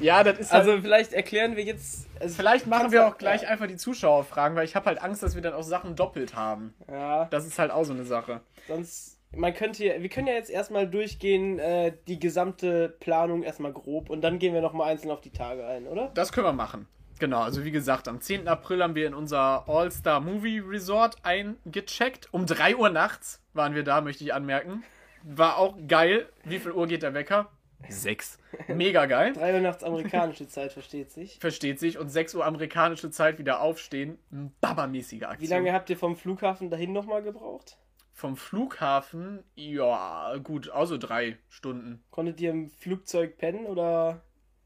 Ja, 0.00 0.24
das 0.24 0.38
ist 0.38 0.52
halt, 0.52 0.66
Also 0.68 0.80
vielleicht 0.82 1.12
erklären 1.12 1.56
wir 1.56 1.64
jetzt... 1.64 2.06
Also 2.20 2.34
Vielleicht 2.34 2.66
machen 2.66 2.92
wir 2.92 3.06
auch 3.06 3.18
gleich 3.18 3.42
ja. 3.42 3.48
einfach 3.48 3.66
die 3.66 3.76
Zuschauerfragen, 3.76 4.56
weil 4.56 4.64
ich 4.64 4.74
habe 4.76 4.86
halt 4.86 5.00
Angst, 5.02 5.22
dass 5.22 5.34
wir 5.34 5.42
dann 5.42 5.54
auch 5.54 5.62
Sachen 5.62 5.96
doppelt 5.96 6.34
haben. 6.34 6.74
Ja, 6.90 7.26
Das 7.26 7.46
ist 7.46 7.58
halt 7.58 7.70
auch 7.70 7.84
so 7.84 7.92
eine 7.92 8.04
Sache. 8.04 8.40
sonst... 8.68 9.15
Man 9.32 9.52
könnte 9.54 9.84
ja, 9.84 10.00
wir 10.00 10.08
können 10.08 10.28
ja 10.28 10.34
jetzt 10.34 10.50
erstmal 10.50 10.88
durchgehen, 10.88 11.58
äh, 11.58 11.92
die 12.08 12.18
gesamte 12.18 12.88
Planung 12.88 13.42
erstmal 13.42 13.72
grob 13.72 14.08
und 14.08 14.22
dann 14.22 14.38
gehen 14.38 14.54
wir 14.54 14.62
nochmal 14.62 14.90
einzeln 14.90 15.10
auf 15.10 15.20
die 15.20 15.30
Tage 15.30 15.66
ein, 15.66 15.86
oder? 15.86 16.10
Das 16.14 16.32
können 16.32 16.46
wir 16.46 16.52
machen. 16.52 16.86
Genau, 17.18 17.40
also 17.40 17.64
wie 17.64 17.70
gesagt, 17.70 18.08
am 18.08 18.20
10. 18.20 18.46
April 18.46 18.82
haben 18.82 18.94
wir 18.94 19.06
in 19.06 19.14
unser 19.14 19.68
All-Star 19.68 20.20
Movie 20.20 20.58
Resort 20.58 21.16
eingecheckt. 21.22 22.28
Um 22.32 22.44
3 22.46 22.76
Uhr 22.76 22.90
nachts 22.90 23.42
waren 23.54 23.74
wir 23.74 23.84
da, 23.84 24.02
möchte 24.02 24.22
ich 24.22 24.34
anmerken. 24.34 24.84
War 25.22 25.56
auch 25.56 25.76
geil. 25.88 26.28
Wie 26.44 26.58
viel 26.58 26.72
Uhr 26.72 26.86
geht 26.86 27.02
der 27.02 27.14
Wecker? 27.14 27.50
6. 27.88 28.38
Mega 28.68 29.06
geil. 29.06 29.32
3 29.32 29.54
Uhr 29.54 29.60
nachts 29.60 29.82
amerikanische 29.82 30.46
Zeit, 30.48 30.72
versteht 30.72 31.10
sich. 31.10 31.38
Versteht 31.40 31.78
sich. 31.78 31.98
Und 31.98 32.10
6 32.10 32.34
Uhr 32.34 32.44
amerikanische 32.44 33.10
Zeit 33.10 33.38
wieder 33.38 33.60
aufstehen. 33.60 34.18
Ein 34.30 34.52
Babamäßige 34.60 35.22
Aktion. 35.22 35.40
Wie 35.40 35.52
lange 35.52 35.72
habt 35.72 35.88
ihr 35.90 35.96
vom 35.96 36.16
Flughafen 36.16 36.70
dahin 36.70 36.92
nochmal 36.92 37.22
gebraucht? 37.22 37.78
Vom 38.18 38.34
Flughafen, 38.38 39.44
ja, 39.56 40.34
gut, 40.42 40.70
also 40.70 40.96
drei 40.96 41.36
Stunden. 41.50 42.02
Konntet 42.10 42.40
ihr 42.40 42.50
im 42.50 42.70
Flugzeug 42.70 43.36
pennen 43.36 43.66
oder 43.66 44.22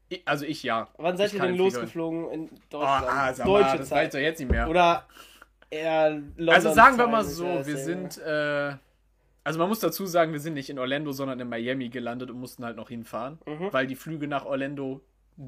Ich, 0.07 0.21
also 0.25 0.45
ich 0.45 0.63
ja. 0.63 0.87
wann 0.97 1.17
seid 1.17 1.27
Ich 1.27 1.33
ihr 1.33 1.41
denn 1.41 1.57
losgeflogen 1.57 2.31
in 2.31 2.43
Oh, 2.49 2.55
Deutschland? 2.69 3.07
ah, 3.09 3.33
sag 3.33 3.45
Deutsche 3.45 3.65
mal, 3.71 3.77
das 3.77 3.91
weiß 3.91 4.05
ich 4.05 4.11
Zeit. 4.11 4.13
doch 4.13 4.19
jetzt 4.19 4.39
nicht 4.39 4.51
mehr. 4.51 4.69
Oder 4.69 5.05
eher 5.69 6.11
London 6.37 6.49
also 6.55 6.71
sagen 6.73 6.97
wir 6.97 7.07
mal 7.07 7.25
Zeit, 7.25 7.33
so, 7.33 7.45
wir 7.67 7.77
sind, 7.77 8.17
äh, 8.19 8.73
also 9.43 9.59
man 9.59 9.67
muss 9.67 9.79
dazu 9.81 10.05
sagen, 10.05 10.31
wir 10.31 10.39
sind 10.39 10.53
nicht 10.53 10.69
in 10.69 10.79
Orlando, 10.79 11.11
sondern 11.11 11.37
in 11.41 11.49
Miami 11.49 11.89
gelandet 11.89 12.31
und 12.31 12.39
mussten 12.39 12.63
halt 12.63 12.77
noch 12.77 12.87
hinfahren, 12.87 13.37
Mhm. 13.45 13.67
weil 13.73 13.85
die 13.85 13.95
Flüge 13.95 14.29
nach 14.29 14.45
Orlando 14.45 15.01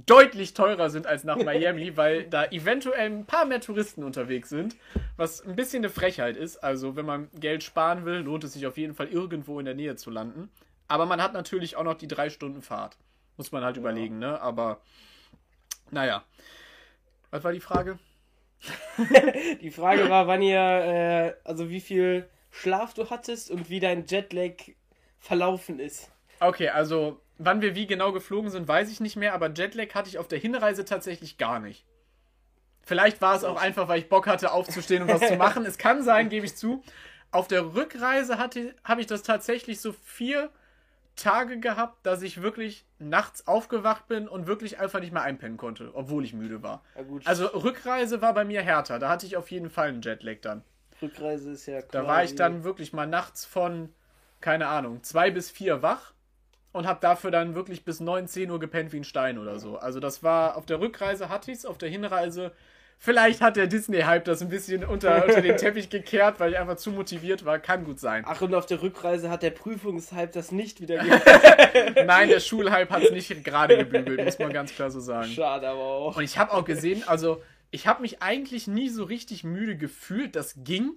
deutlich 0.06 0.54
teurer 0.54 0.90
sind 0.90 1.08
als 1.08 1.24
nach 1.24 1.38
Miami, 1.44 1.96
weil 1.96 2.24
da 2.26 2.46
eventuell 2.46 3.12
ein 3.12 3.26
paar 3.26 3.46
mehr 3.46 3.62
Touristen 3.62 4.04
unterwegs 4.04 4.50
sind, 4.50 4.76
was 5.18 5.42
ein 5.42 5.56
bisschen 5.56 5.82
eine 5.84 5.90
Frechheit 5.90 6.36
ist. 6.36 6.58
Also 6.58 6.96
wenn 6.96 7.06
man 7.06 7.30
Geld 7.36 7.64
sparen 7.64 8.06
will, 8.06 8.20
lohnt 8.20 8.44
es 8.44 8.54
sich 8.54 8.66
auf 8.66 8.78
jeden 8.78 8.96
Fall 8.96 9.08
irgendwo 9.08 9.60
in 9.60 9.66
der 9.66 9.76
Nähe 9.76 9.96
zu 9.96 10.10
landen. 10.10 10.50
Aber 10.88 11.06
man 11.06 11.22
hat 11.22 11.34
natürlich 11.34 11.76
auch 11.76 11.84
noch 11.84 11.96
die 11.96 12.08
drei 12.08 12.30
Stunden 12.30 12.62
Fahrt. 12.62 12.98
Muss 13.38 13.52
man 13.52 13.64
halt 13.64 13.78
überlegen, 13.78 14.20
ne? 14.20 14.42
Aber 14.42 14.82
naja. 15.92 16.24
Was 17.32 17.44
war 17.44 17.52
die 17.52 17.60
Frage? 17.60 17.98
Die 19.62 19.72
Frage 19.72 20.10
war, 20.10 20.28
wann 20.28 20.42
ihr, 20.42 20.58
äh, 20.58 21.34
also 21.44 21.70
wie 21.70 21.82
viel 21.82 22.30
Schlaf 22.52 22.94
du 22.94 23.10
hattest 23.10 23.52
und 23.52 23.70
wie 23.70 23.82
dein 23.82 24.06
Jetlag 24.06 24.54
verlaufen 25.20 25.80
ist. 25.80 26.12
Okay, 26.40 26.70
also 26.70 27.20
wann 27.46 27.62
wir 27.62 27.76
wie 27.76 27.88
genau 27.88 28.12
geflogen 28.12 28.50
sind, 28.50 28.68
weiß 28.68 28.90
ich 28.92 29.00
nicht 29.00 29.16
mehr, 29.16 29.34
aber 29.34 29.52
Jetlag 29.52 29.94
hatte 29.94 30.10
ich 30.10 30.18
auf 30.18 30.28
der 30.28 30.40
Hinreise 30.40 30.86
tatsächlich 30.86 31.38
gar 31.38 31.60
nicht. 31.60 31.86
Vielleicht 32.82 33.22
war 33.22 33.36
es 33.36 33.44
auch 33.44 33.60
einfach, 33.62 33.88
weil 33.88 34.00
ich 34.00 34.10
Bock 34.10 34.28
hatte, 34.28 34.52
aufzustehen 34.52 35.04
und 35.04 35.10
was 35.10 35.28
zu 35.28 35.36
machen. 35.38 35.66
Es 35.66 35.78
kann 35.78 36.04
sein, 36.04 36.30
gebe 36.30 36.46
ich 36.46 36.56
zu. 36.56 36.84
Auf 37.32 37.48
der 37.48 37.74
Rückreise 37.76 38.38
hatte, 38.38 38.76
habe 38.84 39.02
ich 39.02 39.08
das 39.08 39.24
tatsächlich 39.24 39.80
so 39.80 39.94
vier 39.94 40.50
Tage 41.16 41.60
gehabt, 41.60 42.06
dass 42.06 42.22
ich 42.22 42.42
wirklich 42.42 42.86
nachts 43.00 43.48
aufgewacht 43.48 44.08
bin 44.08 44.28
und 44.28 44.48
wirklich 44.48 44.80
einfach 44.80 45.00
nicht 45.00 45.14
mehr 45.14 45.22
einpennen 45.22 45.58
konnte, 45.58 45.92
obwohl 45.94 46.26
ich 46.26 46.34
müde 46.34 46.62
war. 46.64 46.84
Ja 46.96 47.04
gut, 47.04 47.26
Also 47.26 47.46
Rückreise 47.46 48.22
war 48.22 48.34
bei 48.34 48.46
mir 48.46 48.62
härter. 48.62 49.00
Da 49.00 49.10
hatte 49.10 49.26
ich 49.26 49.38
auf 49.38 49.52
jeden 49.52 49.70
Fall 49.70 49.90
einen 49.90 50.02
Jetlag 50.02 50.38
dann. 50.42 50.64
Rückreise 51.02 51.52
ist 51.52 51.66
ja 51.66 51.82
Da 51.82 52.08
war 52.08 52.24
ich 52.24 52.36
dann 52.36 52.64
wirklich 52.64 52.94
mal 52.94 53.08
nachts 53.08 53.46
von, 53.46 53.94
keine 54.42 54.68
Ahnung, 54.68 55.04
zwei 55.04 55.32
bis 55.32 55.52
vier 55.52 55.82
wach 55.82 56.13
und 56.74 56.88
habe 56.88 57.00
dafür 57.00 57.32
dann 57.32 57.56
wirklich 57.56 57.86
bis 57.86 58.02
9, 58.02 58.28
10 58.28 58.52
Uhr 58.52 58.60
gepennt 58.60 58.92
wie 58.92 58.98
ein 58.98 59.04
Stein 59.06 59.38
oder 59.38 59.60
so. 59.60 59.78
Also 59.78 60.00
das 60.00 60.24
war, 60.24 60.58
auf 60.58 60.66
der 60.66 60.82
Rückreise 60.82 61.30
hatte 61.30 61.52
ich's, 61.52 61.66
auf 61.66 61.78
der 61.78 61.88
Hinreise, 61.88 62.52
vielleicht 62.98 63.42
hat 63.42 63.56
der 63.56 63.68
Disney-Hype 63.68 64.26
das 64.26 64.42
ein 64.42 64.50
bisschen 64.50 64.84
unter, 64.84 65.24
unter 65.24 65.42
den 65.42 65.56
Teppich 65.56 65.90
gekehrt, 65.90 66.40
weil 66.40 66.52
ich 66.52 66.58
einfach 66.58 66.76
zu 66.76 66.92
motiviert 66.92 67.46
war. 67.46 67.60
Kann 67.60 67.86
gut 67.86 68.00
sein. 68.00 68.24
Ach, 68.28 68.42
und 68.42 68.56
auf 68.56 68.66
der 68.66 68.82
Rückreise 68.82 69.30
hat 69.30 69.44
der 69.44 69.52
Prüfungshype 69.52 70.32
das 70.34 70.52
nicht 70.52 70.82
wieder 70.82 70.98
ge 70.98 72.04
Nein, 72.06 72.30
der 72.30 72.40
Schulhype 72.40 72.90
hat 72.90 73.04
es 73.04 73.12
nicht 73.12 73.44
gerade 73.44 73.78
gebügelt, 73.78 74.26
muss 74.26 74.40
man 74.40 74.52
ganz 74.52 74.74
klar 74.74 74.90
so 74.90 75.00
sagen. 75.00 75.30
Schade, 75.30 75.70
aber 75.70 75.80
auch. 75.80 76.18
Und 76.18 76.24
ich 76.24 76.40
habe 76.40 76.52
auch 76.52 76.66
gesehen, 76.66 77.04
also 77.06 77.44
ich 77.70 77.86
habe 77.86 78.02
mich 78.02 78.24
eigentlich 78.24 78.68
nie 78.68 78.90
so 78.90 79.04
richtig 79.04 79.44
müde 79.44 79.78
gefühlt, 79.78 80.36
das 80.36 80.56
ging, 80.64 80.94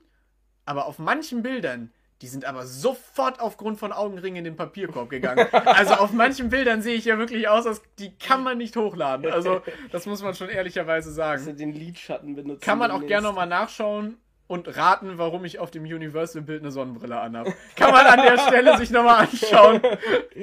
aber 0.64 0.86
auf 0.86 0.98
manchen 0.98 1.42
Bildern, 1.42 1.92
die 2.22 2.28
sind 2.28 2.46
aber 2.46 2.66
sofort 2.66 3.40
aufgrund 3.40 3.78
von 3.78 3.92
Augenringen 3.92 4.38
in 4.38 4.44
den 4.44 4.56
Papierkorb 4.56 5.10
gegangen. 5.10 5.46
Also 5.52 5.94
auf 5.94 6.12
manchen 6.12 6.48
Bildern 6.48 6.80
sehe 6.80 6.94
ich 6.94 7.04
ja 7.04 7.18
wirklich 7.18 7.48
aus, 7.48 7.66
als 7.66 7.82
die 7.98 8.16
kann 8.16 8.42
man 8.42 8.56
nicht 8.56 8.76
hochladen. 8.76 9.30
Also 9.30 9.60
das 9.92 10.06
muss 10.06 10.22
man 10.22 10.34
schon 10.34 10.48
ehrlicherweise 10.48 11.12
sagen. 11.12 11.44
du 11.44 11.54
den 11.54 11.72
Lidschatten 11.72 12.34
benutzt. 12.34 12.62
Kann 12.62 12.78
man 12.78 12.90
auch 12.90 13.04
gerne 13.04 13.26
nochmal 13.26 13.46
nachschauen 13.46 14.16
und 14.46 14.76
raten, 14.76 15.18
warum 15.18 15.44
ich 15.44 15.58
auf 15.58 15.70
dem 15.70 15.84
Universal-Bild 15.84 16.62
eine 16.62 16.70
Sonnenbrille 16.70 17.18
anhabe. 17.18 17.52
Kann 17.74 17.90
man 17.90 18.06
an 18.06 18.22
der 18.22 18.38
Stelle 18.38 18.78
sich 18.78 18.90
nochmal 18.90 19.26
anschauen. 19.26 19.82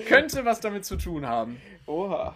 Könnte 0.07 0.45
was 0.45 0.59
damit 0.59 0.85
zu 0.85 0.97
tun 0.97 1.25
haben. 1.25 1.59
Oha. 1.87 2.35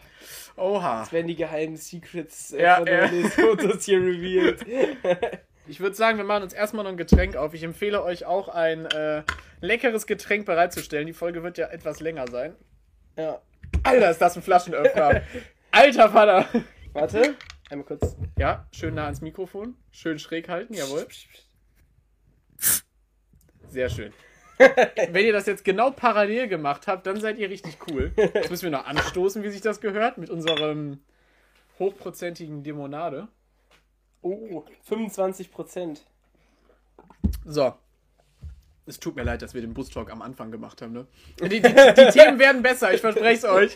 Oha. 0.55 1.01
Das 1.01 1.11
werden 1.11 1.27
die 1.27 1.35
geheimen 1.35 1.77
Secrets 1.77 2.53
äh, 2.53 2.63
Ja, 2.63 2.77
von 2.77 2.85
den 2.85 3.29
Fotos 3.29 3.85
hier 3.85 3.99
revealed. 3.99 4.65
Ich 5.69 5.79
würde 5.79 5.95
sagen, 5.95 6.17
wir 6.17 6.25
machen 6.25 6.43
uns 6.43 6.53
erstmal 6.53 6.83
noch 6.83 6.91
ein 6.91 6.97
Getränk 6.97 7.35
auf. 7.35 7.53
Ich 7.53 7.63
empfehle 7.63 8.01
euch 8.03 8.25
auch 8.25 8.47
ein 8.47 8.85
äh, 8.85 9.23
leckeres 9.59 10.07
Getränk 10.07 10.45
bereitzustellen. 10.45 11.07
Die 11.07 11.13
Folge 11.13 11.43
wird 11.43 11.57
ja 11.57 11.67
etwas 11.67 11.99
länger 11.99 12.27
sein. 12.29 12.55
ja. 13.17 13.41
Alter, 13.83 14.11
ist 14.11 14.21
das 14.21 14.35
ein 14.37 14.41
Flaschenöffner. 14.41 15.21
Alter 15.71 16.09
Vater. 16.09 16.47
Warte. 16.93 17.35
Einmal 17.69 17.85
kurz. 17.85 18.15
Ja, 18.37 18.65
schön 18.71 18.95
nah 18.95 19.05
ans 19.05 19.21
Mikrofon. 19.21 19.75
Schön 19.91 20.19
schräg 20.19 20.47
halten, 20.47 20.73
jawohl. 20.73 21.05
Sehr 23.67 23.89
schön. 23.89 24.13
Wenn 25.11 25.25
ihr 25.25 25.33
das 25.33 25.45
jetzt 25.45 25.65
genau 25.65 25.91
parallel 25.91 26.47
gemacht 26.47 26.87
habt, 26.87 27.05
dann 27.05 27.19
seid 27.19 27.37
ihr 27.37 27.49
richtig 27.49 27.77
cool. 27.89 28.13
Jetzt 28.15 28.49
müssen 28.49 28.63
wir 28.63 28.71
noch 28.71 28.85
anstoßen, 28.85 29.43
wie 29.43 29.49
sich 29.49 29.61
das 29.61 29.81
gehört, 29.81 30.17
mit 30.17 30.29
unserem 30.29 31.01
hochprozentigen 31.77 32.63
Limonade. 32.63 33.27
Oh, 34.21 34.63
25 34.83 35.51
Prozent. 35.51 36.01
So. 37.45 37.73
Es 38.89 39.01
tut 39.01 39.17
mir 39.17 39.23
leid, 39.23 39.41
dass 39.41 39.53
wir 39.53 39.59
den 39.59 39.73
Bus-Talk 39.73 40.09
am 40.09 40.21
Anfang 40.21 40.49
gemacht 40.49 40.81
haben, 40.81 40.93
ne? 40.93 41.07
Die, 41.41 41.49
die, 41.49 41.61
die 41.61 42.09
Themen 42.11 42.39
werden 42.39 42.63
besser, 42.63 42.93
ich 42.93 43.01
verspreche 43.01 43.33
es 43.35 43.43
euch. 43.43 43.75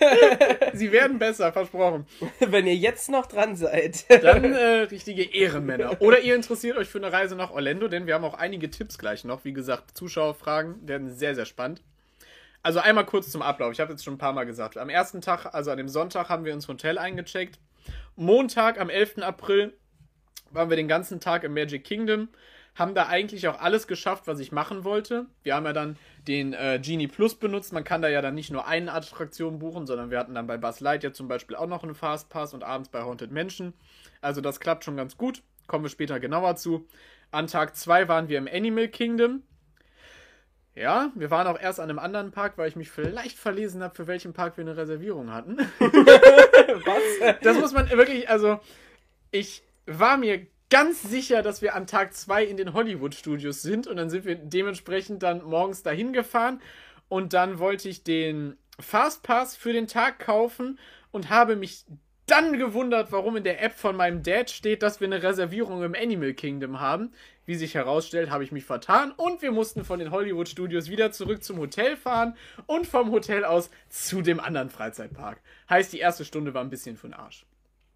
Sie 0.73 0.93
werden 0.93 1.19
besser, 1.19 1.51
versprochen. 1.51 2.05
Wenn 2.39 2.65
ihr 2.65 2.77
jetzt 2.77 3.09
noch 3.09 3.25
dran 3.25 3.57
seid. 3.57 4.05
Dann 4.23 4.53
äh, 4.53 4.83
richtige 4.83 5.23
Ehrenmänner. 5.23 6.01
Oder 6.01 6.21
ihr 6.21 6.33
interessiert 6.33 6.77
euch 6.77 6.87
für 6.87 6.99
eine 6.99 7.11
Reise 7.11 7.35
nach 7.35 7.51
Orlando, 7.51 7.89
denn 7.89 8.07
wir 8.07 8.13
haben 8.13 8.23
auch 8.23 8.35
einige 8.35 8.69
Tipps 8.69 8.97
gleich 8.97 9.25
noch. 9.25 9.43
Wie 9.43 9.51
gesagt, 9.51 9.97
Zuschauerfragen 9.97 10.87
werden 10.87 11.13
sehr, 11.13 11.35
sehr 11.35 11.45
spannend. 11.45 11.81
Also 12.63 12.79
einmal 12.79 13.05
kurz 13.05 13.29
zum 13.31 13.41
Ablauf. 13.41 13.73
Ich 13.73 13.81
habe 13.81 13.91
jetzt 13.91 14.05
schon 14.05 14.13
ein 14.13 14.19
paar 14.19 14.33
Mal 14.33 14.45
gesagt. 14.45 14.77
Am 14.77 14.87
ersten 14.87 15.19
Tag, 15.19 15.53
also 15.53 15.71
an 15.71 15.77
dem 15.77 15.89
Sonntag, 15.89 16.29
haben 16.29 16.45
wir 16.45 16.53
ins 16.53 16.69
Hotel 16.69 16.97
eingecheckt. 16.97 17.59
Montag, 18.15 18.79
am 18.79 18.89
11. 18.89 19.17
April, 19.23 19.73
waren 20.53 20.69
wir 20.69 20.77
den 20.77 20.87
ganzen 20.87 21.19
Tag 21.19 21.43
im 21.43 21.53
Magic 21.53 21.83
Kingdom. 21.83 22.29
haben 22.75 22.95
da 22.95 23.07
eigentlich 23.07 23.47
auch 23.49 23.59
alles 23.59 23.85
geschafft, 23.85 24.27
was 24.27 24.39
ich 24.39 24.51
machen 24.51 24.83
wollte. 24.85 25.25
Wir 25.43 25.55
haben 25.55 25.65
ja 25.65 25.73
dann 25.73 25.97
den 26.27 26.53
äh, 26.53 26.79
Genie 26.81 27.07
Plus 27.07 27.35
benutzt. 27.35 27.73
Man 27.73 27.83
kann 27.83 28.01
da 28.01 28.07
ja 28.07 28.21
dann 28.21 28.35
nicht 28.35 28.51
nur 28.51 28.65
eine 28.65 28.93
Attraktion 28.93 29.59
buchen, 29.59 29.85
sondern 29.85 30.09
wir 30.09 30.19
hatten 30.19 30.35
dann 30.35 30.47
bei 30.47 30.57
Buzz 30.57 30.79
Lightyear 30.79 31.13
zum 31.13 31.27
Beispiel 31.27 31.57
auch 31.57 31.67
noch 31.67 31.83
einen 31.83 31.95
Fastpass 31.95 32.53
und 32.53 32.63
abends 32.63 32.89
bei 32.89 33.01
Haunted 33.01 33.31
Mansion. 33.31 33.73
Also 34.21 34.39
das 34.39 34.59
klappt 34.59 34.85
schon 34.85 34.95
ganz 34.95 35.17
gut. 35.17 35.43
Kommen 35.67 35.83
wir 35.83 35.89
später 35.89 36.19
genauer 36.19 36.55
zu. 36.55 36.87
An 37.31 37.47
Tag 37.47 37.75
2 37.75 38.07
waren 38.07 38.29
wir 38.29 38.37
im 38.37 38.47
Animal 38.47 38.87
Kingdom. 38.87 39.43
Ja, 40.73 41.11
wir 41.15 41.29
waren 41.29 41.47
auch 41.47 41.59
erst 41.59 41.81
an 41.81 41.89
einem 41.89 41.99
anderen 41.99 42.31
Park, 42.31 42.57
weil 42.57 42.69
ich 42.69 42.77
mich 42.77 42.89
vielleicht 42.89 43.37
verlesen 43.37 43.83
habe, 43.83 43.93
für 43.93 44.07
welchen 44.07 44.31
Park 44.31 44.55
wir 44.55 44.63
eine 44.63 44.77
Reservierung 44.77 45.33
hatten. 45.33 45.57
Was? 45.79 47.39
Das 47.41 47.57
muss 47.59 47.73
man 47.73 47.89
wirklich, 47.89 48.29
also 48.29 48.59
ich 49.31 49.63
war 49.85 50.17
mir 50.17 50.47
ganz 50.69 51.03
sicher, 51.03 51.41
dass 51.41 51.61
wir 51.61 51.75
an 51.75 51.85
Tag 51.85 52.13
2 52.13 52.45
in 52.45 52.57
den 52.57 52.73
Hollywood 52.73 53.13
Studios 53.13 53.61
sind 53.61 53.87
und 53.87 53.97
dann 53.97 54.09
sind 54.09 54.25
wir 54.25 54.35
dementsprechend 54.35 55.21
dann 55.21 55.43
morgens 55.43 55.83
dahin 55.83 56.13
gefahren 56.13 56.61
und 57.09 57.33
dann 57.33 57.59
wollte 57.59 57.89
ich 57.89 58.03
den 58.03 58.57
Fastpass 58.79 59.55
für 59.55 59.73
den 59.73 59.87
Tag 59.87 60.19
kaufen 60.19 60.79
und 61.11 61.29
habe 61.29 61.55
mich 61.55 61.85
dann 62.25 62.57
gewundert, 62.57 63.11
warum 63.11 63.35
in 63.35 63.43
der 63.43 63.61
App 63.61 63.73
von 63.73 63.97
meinem 63.97 64.23
Dad 64.23 64.49
steht, 64.49 64.81
dass 64.83 65.01
wir 65.01 65.07
eine 65.07 65.21
Reservierung 65.21 65.83
im 65.83 65.93
Animal 65.93 66.33
Kingdom 66.33 66.79
haben. 66.79 67.11
Wie 67.45 67.55
sich 67.55 67.75
herausstellt, 67.75 68.29
habe 68.29 68.45
ich 68.45 68.53
mich 68.53 68.63
vertan 68.63 69.11
und 69.11 69.41
wir 69.41 69.51
mussten 69.51 69.83
von 69.83 69.99
den 69.99 70.11
Hollywood 70.11 70.47
Studios 70.47 70.89
wieder 70.89 71.11
zurück 71.11 71.43
zum 71.43 71.57
Hotel 71.57 71.97
fahren 71.97 72.37
und 72.67 72.87
vom 72.87 73.11
Hotel 73.11 73.43
aus 73.43 73.69
zu 73.89 74.21
dem 74.21 74.39
anderen 74.39 74.69
Freizeitpark. 74.69 75.41
Heißt, 75.69 75.91
die 75.91 75.99
erste 75.99 76.23
Stunde 76.23 76.53
war 76.53 76.63
ein 76.63 76.69
bisschen 76.69 76.95
für 76.95 77.07
den 77.07 77.15
Arsch. 77.15 77.45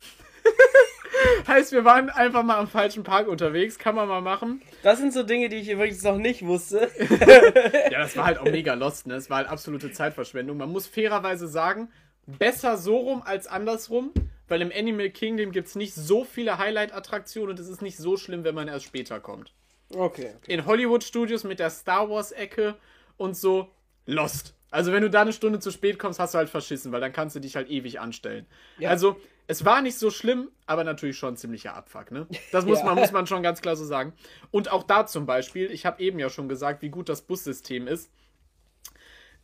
heißt, 1.47 1.71
wir 1.71 1.85
waren 1.85 2.09
einfach 2.09 2.43
mal 2.43 2.57
am 2.57 2.67
falschen 2.67 3.03
Park 3.03 3.27
unterwegs. 3.27 3.79
Kann 3.79 3.95
man 3.95 4.07
mal 4.07 4.21
machen. 4.21 4.61
Das 4.83 4.99
sind 4.99 5.13
so 5.13 5.23
Dinge, 5.23 5.49
die 5.49 5.57
ich 5.57 5.69
übrigens 5.69 6.03
noch 6.03 6.17
nicht 6.17 6.45
wusste. 6.45 6.89
ja, 7.91 7.99
das 7.99 8.17
war 8.17 8.25
halt 8.25 8.37
auch 8.39 8.45
mega 8.45 8.73
lost, 8.73 9.07
ne? 9.07 9.15
Das 9.15 9.29
war 9.29 9.37
halt 9.37 9.49
absolute 9.49 9.91
Zeitverschwendung. 9.91 10.57
Man 10.57 10.71
muss 10.71 10.87
fairerweise 10.87 11.47
sagen, 11.47 11.89
besser 12.25 12.77
so 12.77 12.97
rum 12.97 13.21
als 13.23 13.47
andersrum, 13.47 14.11
weil 14.47 14.61
im 14.61 14.71
Animal 14.75 15.09
Kingdom 15.09 15.51
gibt 15.51 15.67
es 15.67 15.75
nicht 15.75 15.93
so 15.93 16.23
viele 16.23 16.57
Highlight-Attraktionen 16.57 17.51
und 17.51 17.59
es 17.59 17.67
ist 17.67 17.81
nicht 17.81 17.97
so 17.97 18.17
schlimm, 18.17 18.43
wenn 18.43 18.55
man 18.55 18.67
erst 18.67 18.85
später 18.85 19.19
kommt. 19.19 19.53
Okay, 19.89 20.33
okay. 20.37 20.53
In 20.53 20.65
Hollywood 20.65 21.03
Studios 21.03 21.43
mit 21.43 21.59
der 21.59 21.69
Star 21.69 22.09
Wars-Ecke 22.09 22.75
und 23.17 23.37
so, 23.37 23.69
lost. 24.05 24.53
Also 24.71 24.91
wenn 24.91 25.03
du 25.03 25.09
da 25.09 25.21
eine 25.21 25.33
Stunde 25.33 25.59
zu 25.59 25.71
spät 25.71 25.99
kommst, 25.99 26.19
hast 26.19 26.33
du 26.33 26.37
halt 26.37 26.49
verschissen, 26.49 26.91
weil 26.91 27.01
dann 27.01 27.13
kannst 27.13 27.35
du 27.35 27.39
dich 27.39 27.55
halt 27.55 27.69
ewig 27.69 27.99
anstellen. 27.99 28.45
Ja. 28.77 28.89
Also 28.89 29.17
es 29.47 29.65
war 29.65 29.81
nicht 29.81 29.97
so 29.97 30.09
schlimm, 30.09 30.49
aber 30.65 30.83
natürlich 30.83 31.17
schon 31.17 31.33
ein 31.33 31.37
ziemlicher 31.37 31.75
Abfuck, 31.75 32.11
ne? 32.11 32.27
Das 32.51 32.65
muss, 32.65 32.79
ja. 32.79 32.85
man, 32.85 32.95
muss 32.95 33.11
man 33.11 33.27
schon 33.27 33.43
ganz 33.43 33.61
klar 33.61 33.75
so 33.75 33.85
sagen. 33.85 34.13
Und 34.51 34.71
auch 34.71 34.83
da 34.83 35.05
zum 35.05 35.25
Beispiel, 35.25 35.71
ich 35.71 35.85
habe 35.85 36.01
eben 36.01 36.19
ja 36.19 36.29
schon 36.29 36.49
gesagt, 36.49 36.81
wie 36.81 36.89
gut 36.89 37.09
das 37.09 37.21
Bussystem 37.21 37.87
ist. 37.87 38.11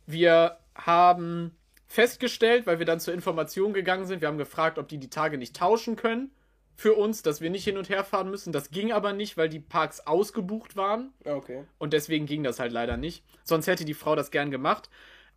Wir 0.06 0.58
haben 0.74 1.56
festgestellt, 1.86 2.66
weil 2.66 2.78
wir 2.78 2.86
dann 2.86 3.00
zur 3.00 3.14
Information 3.14 3.72
gegangen 3.72 4.06
sind. 4.06 4.20
Wir 4.20 4.28
haben 4.28 4.38
gefragt, 4.38 4.78
ob 4.78 4.88
die 4.88 4.98
die 4.98 5.10
Tage 5.10 5.38
nicht 5.38 5.54
tauschen 5.54 5.94
können 5.94 6.30
für 6.74 6.94
uns, 6.94 7.22
dass 7.22 7.40
wir 7.40 7.50
nicht 7.50 7.64
hin 7.64 7.76
und 7.76 7.88
her 7.88 8.02
fahren 8.02 8.30
müssen. 8.30 8.52
Das 8.52 8.70
ging 8.70 8.92
aber 8.92 9.12
nicht, 9.12 9.36
weil 9.36 9.48
die 9.48 9.60
Parks 9.60 10.00
ausgebucht 10.00 10.74
waren. 10.74 11.12
Okay. 11.24 11.64
Und 11.78 11.92
deswegen 11.92 12.26
ging 12.26 12.42
das 12.42 12.58
halt 12.58 12.72
leider 12.72 12.96
nicht. 12.96 13.24
Sonst 13.44 13.66
hätte 13.66 13.84
die 13.84 13.94
Frau 13.94 14.16
das 14.16 14.30
gern 14.30 14.50
gemacht. 14.50 14.88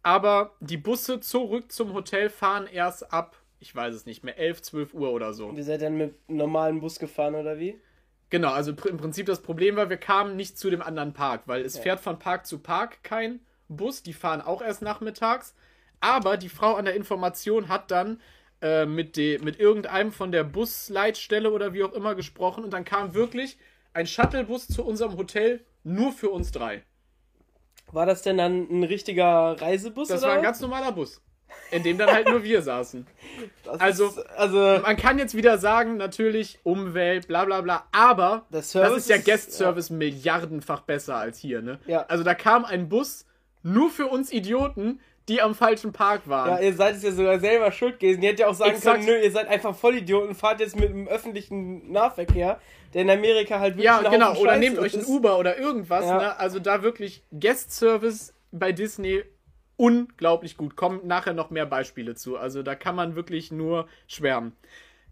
Aber 0.02 0.56
die 0.60 0.78
Busse 0.78 1.20
zurück 1.20 1.72
zum 1.72 1.94
Hotel 1.94 2.30
fahren 2.30 2.68
erst 2.68 3.12
ab, 3.12 3.38
ich 3.66 3.76
weiß 3.76 3.94
es 3.96 4.06
nicht 4.06 4.24
mehr, 4.24 4.38
11, 4.38 4.62
12 4.62 4.94
Uhr 4.94 5.12
oder 5.12 5.34
so. 5.34 5.48
Und 5.48 5.58
ihr 5.58 5.64
seid 5.64 5.82
dann 5.82 5.98
mit 5.98 6.14
einem 6.28 6.38
normalen 6.38 6.80
Bus 6.80 7.00
gefahren 7.00 7.36
oder 7.36 7.60
wie? 7.60 7.80
Genau, 8.30 8.52
also 8.52 8.72
im 8.72 8.98
Prinzip 8.98 9.26
das 9.26 9.42
Problem 9.42 9.76
war, 9.76 9.90
wir 9.90 9.98
kamen 9.98 10.36
nicht 10.36 10.58
zu 10.58 10.70
dem 10.70 10.82
anderen 10.82 11.14
Park, 11.14 11.44
weil 11.46 11.64
es 11.64 11.76
ja. 11.76 11.82
fährt 11.82 12.00
von 12.00 12.20
Park 12.20 12.46
zu 12.46 12.60
Park 12.60 13.04
kein 13.04 13.40
Bus. 13.68 14.04
Die 14.04 14.14
fahren 14.14 14.42
auch 14.42 14.62
erst 14.62 14.82
nachmittags. 14.82 15.56
Aber 16.00 16.38
die 16.38 16.50
Frau 16.50 16.76
an 16.76 16.86
der 16.86 16.96
Information 16.96 17.68
hat 17.68 17.92
dann 17.92 18.22
äh, 18.62 18.86
mit, 18.86 19.18
de, 19.18 19.40
mit 19.40 19.60
irgendeinem 19.60 20.12
von 20.12 20.32
der 20.32 20.44
Busleitstelle 20.44 21.52
oder 21.52 21.74
wie 21.74 21.84
auch 21.84 21.94
immer 21.94 22.16
gesprochen 22.16 22.64
und 22.64 22.72
dann 22.72 22.86
kam 22.86 23.14
wirklich 23.14 23.58
ein 23.94 24.08
Shuttlebus 24.08 24.68
zu 24.68 24.86
unserem 24.86 25.18
Hotel 25.18 25.66
nur 25.84 26.12
für 26.12 26.30
uns 26.30 26.52
drei. 26.52 26.84
War 27.92 28.06
das 28.06 28.22
denn 28.22 28.38
dann 28.38 28.68
ein 28.70 28.84
richtiger 28.84 29.60
Reisebus? 29.60 30.10
Das 30.10 30.22
oder? 30.22 30.30
war 30.30 30.38
ein 30.38 30.44
ganz 30.44 30.60
normaler 30.60 30.92
Bus. 30.92 31.22
In 31.72 31.84
dem 31.84 31.98
dann 31.98 32.12
halt 32.12 32.30
nur 32.30 32.44
wir 32.44 32.62
saßen. 32.62 33.08
Das 33.64 33.82
also, 33.82 34.06
ist, 34.06 34.20
also, 34.38 34.58
man 34.84 34.96
kann 34.96 35.18
jetzt 35.18 35.36
wieder 35.36 35.58
sagen, 35.58 35.98
natürlich 35.98 36.60
Umwelt, 36.62 37.28
bla 37.28 37.46
bla 37.46 37.62
bla, 37.62 37.88
aber 37.92 38.46
das 38.52 38.76
ist 38.76 39.10
ja 39.10 39.18
Guest 39.18 39.54
Service 39.54 39.90
ja. 39.90 39.96
milliardenfach 39.96 40.82
besser 40.82 41.16
als 41.16 41.40
hier, 41.40 41.64
ne? 41.64 41.80
Ja. 41.88 42.06
Also 42.08 42.24
da 42.24 42.36
kam 42.36 42.64
ein 42.64 42.90
Bus 42.90 43.26
nur 43.64 43.90
für 43.90 44.06
uns 44.06 44.32
Idioten, 44.32 45.00
die 45.28 45.42
am 45.42 45.56
falschen 45.56 45.92
Park 45.92 46.28
waren. 46.28 46.50
Ja, 46.50 46.60
ihr 46.60 46.74
seid 46.76 46.96
es 46.96 47.04
ja 47.04 47.12
sogar 47.12 47.40
selber 47.40 47.72
schuld 47.72 48.00
gewesen. 48.00 48.22
Ihr 48.22 48.30
hättet 48.30 48.42
ja 48.42 48.48
auch 48.48 48.54
sagen 48.54 48.76
Exakt. 48.76 48.98
können, 48.98 49.08
nö, 49.08 49.24
ihr 49.24 49.32
seid 49.32 49.48
einfach 49.48 49.76
Vollidioten, 49.76 50.36
fahrt 50.36 50.60
jetzt 50.60 50.80
mit 50.80 50.90
dem 50.90 51.08
öffentlichen 51.08 51.92
Nahverkehr, 51.92 52.60
der 52.94 53.02
in 53.02 53.10
Amerika 53.10 53.60
halt 53.60 53.74
wirklich 53.74 53.86
Ja, 53.86 54.08
genau, 54.08 54.36
oder 54.36 54.58
nehmt 54.58 54.78
euch 54.78 54.94
ein 54.94 55.06
Uber 55.06 55.40
oder 55.40 55.58
irgendwas, 55.58 56.06
ja. 56.06 56.18
ne? 56.18 56.40
Also 56.40 56.60
da 56.60 56.84
wirklich 56.84 57.24
Guest 57.32 57.72
Service 57.72 58.34
bei 58.52 58.72
Disney 58.72 59.24
unglaublich 59.78 60.58
gut. 60.58 60.76
Kommen 60.76 61.06
nachher 61.06 61.34
noch 61.34 61.50
mehr 61.50 61.66
Beispiele 61.66 62.16
zu. 62.16 62.38
Also 62.38 62.64
da 62.64 62.76
kann 62.76 62.96
man 62.96 63.16
wirklich 63.16 63.52
nur 63.52 63.88
schwärmen. 64.08 64.54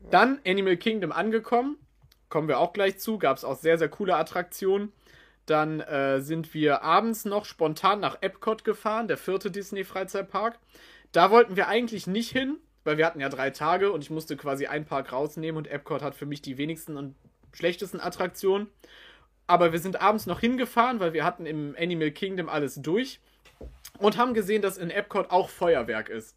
Dann 0.10 0.40
Animal 0.46 0.78
Kingdom 0.78 1.12
angekommen. 1.12 1.78
Kommen 2.30 2.48
wir 2.48 2.60
auch 2.60 2.74
gleich 2.74 3.00
zu. 3.00 3.18
Gab 3.18 3.38
es 3.38 3.46
auch 3.46 3.58
sehr, 3.58 3.78
sehr 3.78 3.90
coole 3.90 4.16
Attraktionen. 4.16 4.92
Dann 5.46 5.82
äh, 5.82 6.22
sind 6.22 6.54
wir 6.54 6.84
abends 6.84 7.26
noch 7.26 7.46
spontan 7.46 8.00
nach 8.00 8.18
Epcot 8.22 8.64
gefahren, 8.64 9.08
der 9.08 9.18
vierte 9.18 9.52
Disney-Freizeitpark. 9.52 10.58
Da 11.12 11.32
wollten 11.32 11.56
wir 11.56 11.68
eigentlich 11.68 12.08
nicht 12.08 12.32
hin, 12.32 12.58
weil 12.86 12.98
wir 12.98 13.06
hatten 13.06 13.20
ja 13.20 13.30
drei 13.30 13.50
Tage 13.50 13.92
und 13.92 14.04
ich 14.04 14.10
musste 14.10 14.38
quasi 14.38 14.68
einen 14.68 14.86
Park 14.86 15.12
rausnehmen 15.12 15.58
und 15.58 15.70
Epcot 15.70 16.02
hat 16.02 16.16
für 16.16 16.26
mich 16.26 16.42
die 16.42 16.58
wenigsten 16.58 16.96
und 16.96 17.16
schlechtesten 17.52 18.00
Attraktionen. 18.00 18.68
Aber 19.46 19.74
wir 19.74 19.80
sind 19.80 20.02
abends 20.02 20.26
noch 20.26 20.40
hingefahren, 20.40 21.02
weil 21.02 21.12
wir 21.12 21.26
hatten 21.26 21.46
im 21.46 21.76
Animal 21.78 22.12
Kingdom 22.12 22.48
alles 22.48 22.76
durch 22.76 23.20
und 24.00 24.18
haben 24.18 24.34
gesehen, 24.34 24.62
dass 24.62 24.78
in 24.78 24.90
Epcot 24.90 25.30
auch 25.30 25.50
Feuerwerk 25.50 26.10
ist. 26.10 26.36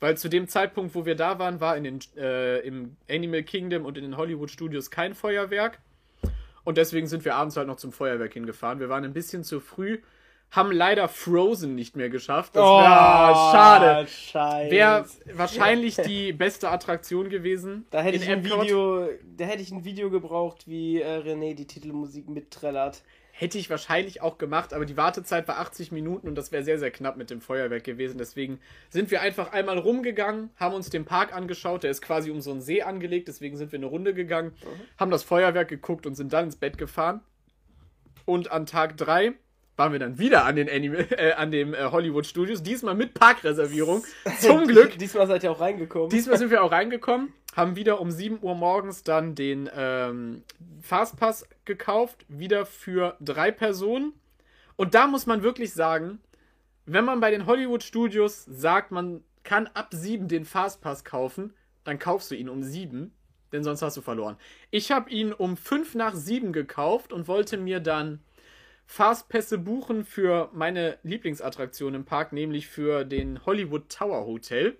Weil 0.00 0.16
zu 0.16 0.28
dem 0.28 0.46
Zeitpunkt, 0.46 0.94
wo 0.94 1.04
wir 1.06 1.16
da 1.16 1.38
waren, 1.38 1.60
war 1.60 1.76
in 1.76 1.84
den, 1.84 1.98
äh, 2.16 2.60
im 2.60 2.96
Animal 3.10 3.42
Kingdom 3.42 3.84
und 3.84 3.98
in 3.98 4.04
den 4.04 4.16
Hollywood 4.16 4.50
Studios 4.50 4.90
kein 4.90 5.14
Feuerwerk. 5.14 5.80
Und 6.64 6.78
deswegen 6.78 7.06
sind 7.06 7.24
wir 7.24 7.34
abends 7.34 7.56
halt 7.56 7.66
noch 7.66 7.76
zum 7.76 7.92
Feuerwerk 7.92 8.32
hingefahren. 8.32 8.78
Wir 8.78 8.88
waren 8.88 9.04
ein 9.04 9.12
bisschen 9.12 9.42
zu 9.42 9.58
früh, 9.58 9.98
haben 10.50 10.70
leider 10.70 11.08
Frozen 11.08 11.74
nicht 11.74 11.96
mehr 11.96 12.10
geschafft. 12.10 12.54
Das 12.54 12.62
oh, 12.62 12.80
schade. 14.30 14.70
Wäre 14.70 15.06
wahrscheinlich 15.32 15.96
die 15.96 16.32
beste 16.32 16.68
Attraktion 16.70 17.28
gewesen. 17.28 17.86
Da 17.90 18.02
hätte 18.02 18.18
ich 18.18 18.28
ein 18.28 18.44
Video, 18.44 19.08
da 19.36 19.46
hätte 19.46 19.62
ich 19.62 19.72
ein 19.72 19.84
Video 19.84 20.10
gebraucht, 20.10 20.68
wie 20.68 21.00
äh, 21.00 21.18
René 21.18 21.54
die 21.54 21.66
Titelmusik 21.66 22.28
mitträllert. 22.28 23.02
Hätte 23.40 23.56
ich 23.56 23.70
wahrscheinlich 23.70 24.20
auch 24.20 24.36
gemacht, 24.36 24.74
aber 24.74 24.84
die 24.84 24.96
Wartezeit 24.96 25.46
war 25.46 25.60
80 25.60 25.92
Minuten 25.92 26.26
und 26.26 26.34
das 26.34 26.50
wäre 26.50 26.64
sehr, 26.64 26.80
sehr 26.80 26.90
knapp 26.90 27.16
mit 27.16 27.30
dem 27.30 27.40
Feuerwerk 27.40 27.84
gewesen. 27.84 28.18
Deswegen 28.18 28.58
sind 28.90 29.12
wir 29.12 29.20
einfach 29.20 29.52
einmal 29.52 29.78
rumgegangen, 29.78 30.50
haben 30.56 30.74
uns 30.74 30.90
den 30.90 31.04
Park 31.04 31.32
angeschaut. 31.32 31.84
Der 31.84 31.92
ist 31.92 32.02
quasi 32.02 32.32
um 32.32 32.40
so 32.40 32.50
einen 32.50 32.62
See 32.62 32.82
angelegt, 32.82 33.28
deswegen 33.28 33.56
sind 33.56 33.70
wir 33.70 33.78
eine 33.78 33.86
Runde 33.86 34.12
gegangen, 34.12 34.48
mhm. 34.48 34.98
haben 34.98 35.12
das 35.12 35.22
Feuerwerk 35.22 35.68
geguckt 35.68 36.04
und 36.04 36.16
sind 36.16 36.32
dann 36.32 36.46
ins 36.46 36.56
Bett 36.56 36.78
gefahren. 36.78 37.20
Und 38.24 38.50
an 38.50 38.66
Tag 38.66 38.96
3 38.96 39.34
waren 39.78 39.92
wir 39.92 39.98
dann 39.98 40.18
wieder 40.18 40.44
an 40.44 40.56
den 40.56 40.68
Anime, 40.68 41.10
äh, 41.18 41.32
an 41.32 41.50
dem 41.50 41.72
äh, 41.72 41.84
Hollywood 41.84 42.26
Studios, 42.26 42.62
diesmal 42.62 42.94
mit 42.94 43.14
Parkreservierung. 43.14 44.04
Zum 44.40 44.66
Glück. 44.66 44.98
diesmal 44.98 45.26
seid 45.26 45.44
ihr 45.44 45.52
auch 45.52 45.60
reingekommen. 45.60 46.10
Diesmal 46.10 46.36
sind 46.36 46.50
wir 46.50 46.62
auch 46.62 46.72
reingekommen 46.72 47.32
haben 47.56 47.74
wieder 47.74 48.00
um 48.00 48.12
7 48.12 48.38
Uhr 48.40 48.54
morgens 48.54 49.02
dann 49.02 49.34
den 49.34 49.68
ähm, 49.74 50.44
Fastpass 50.80 51.44
gekauft, 51.64 52.24
wieder 52.28 52.64
für 52.64 53.16
drei 53.20 53.50
Personen. 53.50 54.12
Und 54.76 54.94
da 54.94 55.08
muss 55.08 55.26
man 55.26 55.42
wirklich 55.42 55.72
sagen, 55.72 56.20
wenn 56.86 57.04
man 57.04 57.18
bei 57.18 57.32
den 57.32 57.46
Hollywood 57.46 57.82
Studios 57.82 58.44
sagt, 58.44 58.92
man 58.92 59.24
kann 59.42 59.66
ab 59.74 59.88
7 59.90 60.28
den 60.28 60.44
Fastpass 60.44 61.04
kaufen, 61.04 61.52
dann 61.82 61.98
kaufst 61.98 62.30
du 62.30 62.36
ihn 62.36 62.48
um 62.48 62.62
7, 62.62 63.12
denn 63.50 63.64
sonst 63.64 63.82
hast 63.82 63.96
du 63.96 64.02
verloren. 64.02 64.36
Ich 64.70 64.92
habe 64.92 65.10
ihn 65.10 65.32
um 65.32 65.56
5 65.56 65.96
nach 65.96 66.14
7 66.14 66.52
gekauft 66.52 67.12
und 67.12 67.26
wollte 67.26 67.56
mir 67.56 67.80
dann 67.80 68.20
Fastpässe 68.90 69.58
buchen 69.58 70.02
für 70.02 70.48
meine 70.54 70.98
Lieblingsattraktion 71.02 71.94
im 71.94 72.06
Park, 72.06 72.32
nämlich 72.32 72.68
für 72.68 73.04
den 73.04 73.44
Hollywood 73.44 73.90
Tower 73.90 74.24
Hotel. 74.24 74.78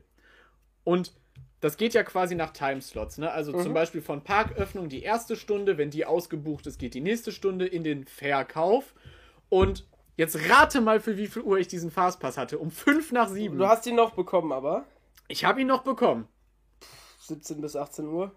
Und 0.82 1.12
das 1.60 1.76
geht 1.76 1.92
ja 1.92 2.02
quasi 2.02 2.34
nach 2.34 2.54
Timeslots, 2.54 3.18
ne? 3.18 3.30
Also 3.30 3.52
mhm. 3.52 3.62
zum 3.62 3.74
Beispiel 3.74 4.00
von 4.00 4.24
Parköffnung 4.24 4.88
die 4.88 5.02
erste 5.02 5.36
Stunde, 5.36 5.76
wenn 5.76 5.90
die 5.90 6.06
ausgebucht 6.06 6.66
ist, 6.66 6.78
geht 6.78 6.94
die 6.94 7.02
nächste 7.02 7.32
Stunde 7.32 7.66
in 7.66 7.84
den 7.84 8.06
Verkauf. 8.06 8.94
Und 9.50 9.86
jetzt 10.16 10.38
rate 10.48 10.80
mal, 10.80 11.00
für 11.00 11.18
wie 11.18 11.26
viel 11.26 11.42
Uhr 11.42 11.58
ich 11.58 11.68
diesen 11.68 11.90
Fastpass 11.90 12.38
hatte. 12.38 12.58
Um 12.58 12.70
5 12.70 13.12
nach 13.12 13.28
7. 13.28 13.58
Du 13.58 13.68
hast 13.68 13.86
ihn 13.86 13.94
noch 13.94 14.14
bekommen, 14.14 14.52
aber? 14.52 14.86
Ich 15.28 15.44
habe 15.44 15.60
ihn 15.60 15.66
noch 15.66 15.82
bekommen. 15.82 16.26
17 17.18 17.60
bis 17.60 17.76
18 17.76 18.06
Uhr. 18.06 18.32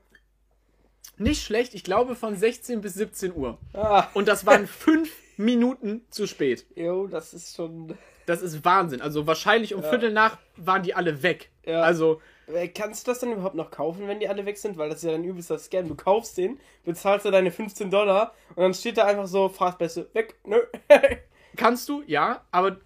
Nicht 1.18 1.44
schlecht, 1.44 1.76
ich 1.76 1.86
glaube 1.86 2.16
von 2.16 2.36
16 2.36 2.82
bis 2.82 2.96
17 2.96 3.34
Uhr. 3.34 3.58
Ah, 3.72 4.08
Und 4.14 4.28
das 4.28 4.46
waren 4.46 4.68
fünf 4.68 5.10
Minuten 5.38 6.06
zu 6.10 6.28
spät. 6.28 6.66
jo, 6.76 7.08
das 7.08 7.34
ist 7.34 7.56
schon. 7.56 7.96
Das 8.28 8.42
ist 8.42 8.64
Wahnsinn. 8.64 9.02
Also 9.02 9.26
wahrscheinlich 9.28 9.74
um 9.74 9.82
Viertel 9.84 10.12
nach 10.12 10.38
waren 10.56 10.84
die 10.84 10.94
alle 10.94 11.24
weg. 11.24 11.50
Ja. 11.66 11.82
Also 11.82 12.22
Äh, 12.48 12.68
Kannst 12.68 13.06
du 13.08 13.12
das 13.12 13.20
dann 13.20 13.32
überhaupt 13.32 13.56
noch 13.56 13.72
kaufen, 13.72 14.08
wenn 14.08 14.20
die 14.20 14.28
alle 14.28 14.46
weg 14.46 14.58
sind? 14.58 14.78
Weil 14.78 14.90
das 14.90 15.00
ist 15.04 15.10
ja 15.10 15.16
ein 15.16 15.24
übelster 15.24 15.58
Scam. 15.58 15.88
Du 15.88 15.96
kaufst 15.96 16.38
den, 16.38 16.60
bezahlst 16.86 17.26
da 17.26 17.32
deine 17.32 17.52
15 17.52 17.90
Dollar 17.90 18.34
und 18.50 18.62
dann 18.64 18.74
steht 18.74 18.98
da 18.98 19.06
einfach 19.06 19.28
so, 19.28 19.50
Fastpässe, 19.50 20.10
weg, 20.14 20.36
nö. 20.46 20.60
kannst 21.58 21.90
du, 21.90 22.04
ja, 22.06 22.44
aber 22.52 22.78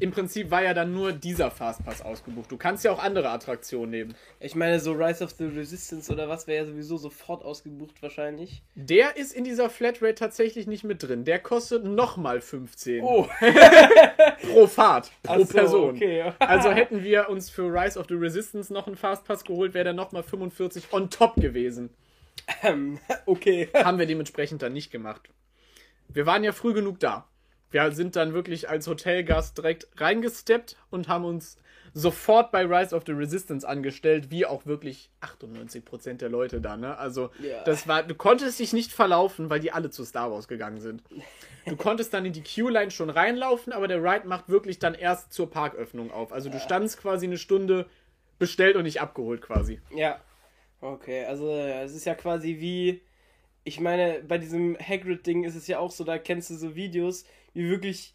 im 0.00 0.10
Prinzip 0.10 0.50
war 0.50 0.62
ja 0.62 0.74
dann 0.74 0.92
nur 0.92 1.12
dieser 1.12 1.50
Fastpass 1.50 2.02
ausgebucht. 2.02 2.50
Du 2.50 2.56
kannst 2.56 2.84
ja 2.84 2.92
auch 2.92 3.02
andere 3.02 3.30
Attraktionen 3.30 3.90
nehmen. 3.90 4.14
ich 4.40 4.54
meine, 4.54 4.78
so 4.80 4.92
Rise 4.92 5.24
of 5.24 5.30
the 5.32 5.44
Resistance 5.44 6.12
oder 6.12 6.28
was 6.28 6.46
wäre 6.46 6.64
ja 6.64 6.70
sowieso 6.70 6.96
sofort 6.96 7.44
ausgebucht 7.44 8.02
wahrscheinlich. 8.02 8.62
Der 8.74 9.16
ist 9.16 9.32
in 9.32 9.44
dieser 9.44 9.70
Flatrate 9.70 10.14
tatsächlich 10.14 10.66
nicht 10.66 10.84
mit 10.84 11.02
drin. 11.02 11.24
Der 11.24 11.38
kostet 11.38 11.84
nochmal 11.84 12.40
15 12.40 13.02
Oh, 13.04 13.26
pro 14.52 14.66
Fahrt, 14.66 15.10
pro 15.22 15.44
so, 15.44 15.52
Person. 15.52 15.90
okay. 15.96 16.32
Also 16.38 16.70
hätten 16.72 17.02
wir 17.02 17.28
uns 17.28 17.50
für 17.50 17.72
Rise 17.72 17.98
of 17.98 18.06
the 18.08 18.14
Resistance 18.14 18.72
noch 18.72 18.86
einen 18.86 18.96
Fastpass 18.96 19.44
geholt, 19.44 19.74
wäre 19.74 19.84
der 19.84 19.92
nochmal 19.92 20.22
45 20.22 20.92
on 20.92 21.10
top 21.10 21.36
gewesen. 21.36 21.90
ähm, 22.62 22.98
okay. 23.26 23.68
Haben 23.74 23.98
wir 23.98 24.06
dementsprechend 24.06 24.62
dann 24.62 24.72
nicht 24.72 24.90
gemacht. 24.90 25.28
Wir 26.08 26.26
waren 26.26 26.44
ja 26.44 26.52
früh 26.52 26.72
genug 26.72 27.00
da. 27.00 27.26
Wir 27.70 27.90
sind 27.92 28.16
dann 28.16 28.32
wirklich 28.32 28.68
als 28.68 28.86
Hotelgast 28.86 29.58
direkt 29.58 29.88
reingesteppt 29.96 30.76
und 30.90 31.08
haben 31.08 31.24
uns 31.24 31.58
sofort 31.94 32.52
bei 32.52 32.64
Rise 32.66 32.94
of 32.94 33.04
the 33.06 33.12
Resistance 33.12 33.66
angestellt, 33.66 34.30
wie 34.30 34.44
auch 34.44 34.66
wirklich 34.66 35.10
98% 35.22 36.14
der 36.18 36.28
Leute 36.28 36.60
da, 36.60 36.76
ne? 36.76 36.98
Also, 36.98 37.30
Ja. 37.40 37.64
das 37.64 37.88
war, 37.88 38.02
du 38.02 38.14
konntest 38.14 38.60
dich 38.60 38.74
nicht 38.74 38.92
verlaufen, 38.92 39.48
weil 39.48 39.60
die 39.60 39.72
alle 39.72 39.88
zu 39.88 40.04
Star 40.04 40.30
Wars 40.30 40.46
gegangen 40.46 40.80
sind. 40.80 41.02
Du 41.64 41.74
konntest 41.76 42.12
dann 42.12 42.26
in 42.26 42.34
die 42.34 42.42
Queue-Line 42.42 42.90
schon 42.90 43.08
reinlaufen, 43.08 43.72
aber 43.72 43.88
der 43.88 44.02
Ride 44.02 44.28
macht 44.28 44.48
wirklich 44.50 44.78
dann 44.78 44.92
erst 44.94 45.32
zur 45.32 45.50
Parköffnung 45.50 46.10
auf. 46.10 46.32
Also, 46.34 46.50
du 46.50 46.60
standst 46.60 47.00
quasi 47.00 47.26
eine 47.26 47.38
Stunde 47.38 47.86
bestellt 48.38 48.76
und 48.76 48.82
nicht 48.82 49.00
abgeholt 49.00 49.40
quasi. 49.40 49.80
Ja. 49.94 50.20
Okay, 50.82 51.24
also 51.24 51.50
es 51.50 51.94
ist 51.94 52.04
ja 52.04 52.14
quasi 52.14 52.60
wie. 52.60 53.00
Ich 53.66 53.80
meine, 53.80 54.22
bei 54.22 54.38
diesem 54.38 54.76
Hagrid-Ding 54.78 55.42
ist 55.42 55.56
es 55.56 55.66
ja 55.66 55.80
auch 55.80 55.90
so, 55.90 56.04
da 56.04 56.18
kennst 56.18 56.50
du 56.50 56.54
so 56.54 56.76
Videos, 56.76 57.24
wie 57.52 57.68
wirklich. 57.68 58.14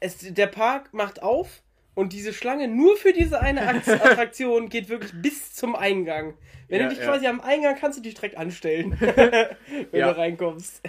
Es, 0.00 0.18
der 0.18 0.46
Park 0.48 0.92
macht 0.94 1.22
auf 1.22 1.62
und 1.94 2.12
diese 2.14 2.32
Schlange 2.32 2.66
nur 2.68 2.96
für 2.96 3.12
diese 3.12 3.40
eine 3.40 3.66
Akt- 3.68 3.88
Attraktion 3.88 4.68
geht 4.70 4.88
wirklich 4.88 5.12
bis 5.22 5.52
zum 5.54 5.76
Eingang. 5.76 6.34
Wenn 6.68 6.80
Ja, 6.80 6.88
du 6.88 6.94
dich 6.94 6.98
ja. 7.04 7.10
quasi 7.10 7.26
am 7.26 7.40
Eingang 7.42 7.76
kannst 7.76 7.98
du 7.98 8.02
dich 8.02 8.14
direkt 8.14 8.36
anstellen, 8.38 8.98
wenn 9.00 10.00
Ja. 10.00 10.12
du 10.12 10.16
reinkommst. 10.18 10.80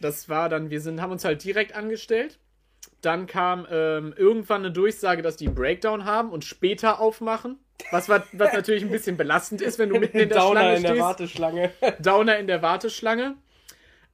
Das 0.00 0.28
war 0.28 0.48
dann, 0.48 0.70
wir 0.70 0.80
sind, 0.80 1.00
haben 1.00 1.12
uns 1.12 1.24
halt 1.24 1.42
direkt 1.44 1.74
angestellt. 1.76 2.40
Dann 3.02 3.26
kam 3.26 3.66
ähm, 3.68 4.14
irgendwann 4.16 4.62
eine 4.62 4.72
Durchsage, 4.72 5.22
dass 5.22 5.36
die 5.36 5.46
einen 5.46 5.56
Breakdown 5.56 6.04
haben 6.04 6.30
und 6.30 6.44
später 6.44 7.00
aufmachen. 7.00 7.58
Was, 7.90 8.08
was 8.08 8.22
natürlich 8.32 8.84
ein 8.84 8.92
bisschen 8.92 9.16
belastend 9.16 9.60
ist, 9.60 9.80
wenn 9.80 9.88
du 9.88 9.98
mitten 9.98 10.18
in 10.18 10.28
der 10.28 10.38
Downer 10.38 10.60
Schlange 10.60 10.76
in 10.76 10.82
der 10.82 10.88
stehst. 10.90 11.02
Warteschlange. 11.02 11.72
Downer 11.98 12.38
in 12.38 12.46
der 12.46 12.62
Warteschlange. 12.62 13.36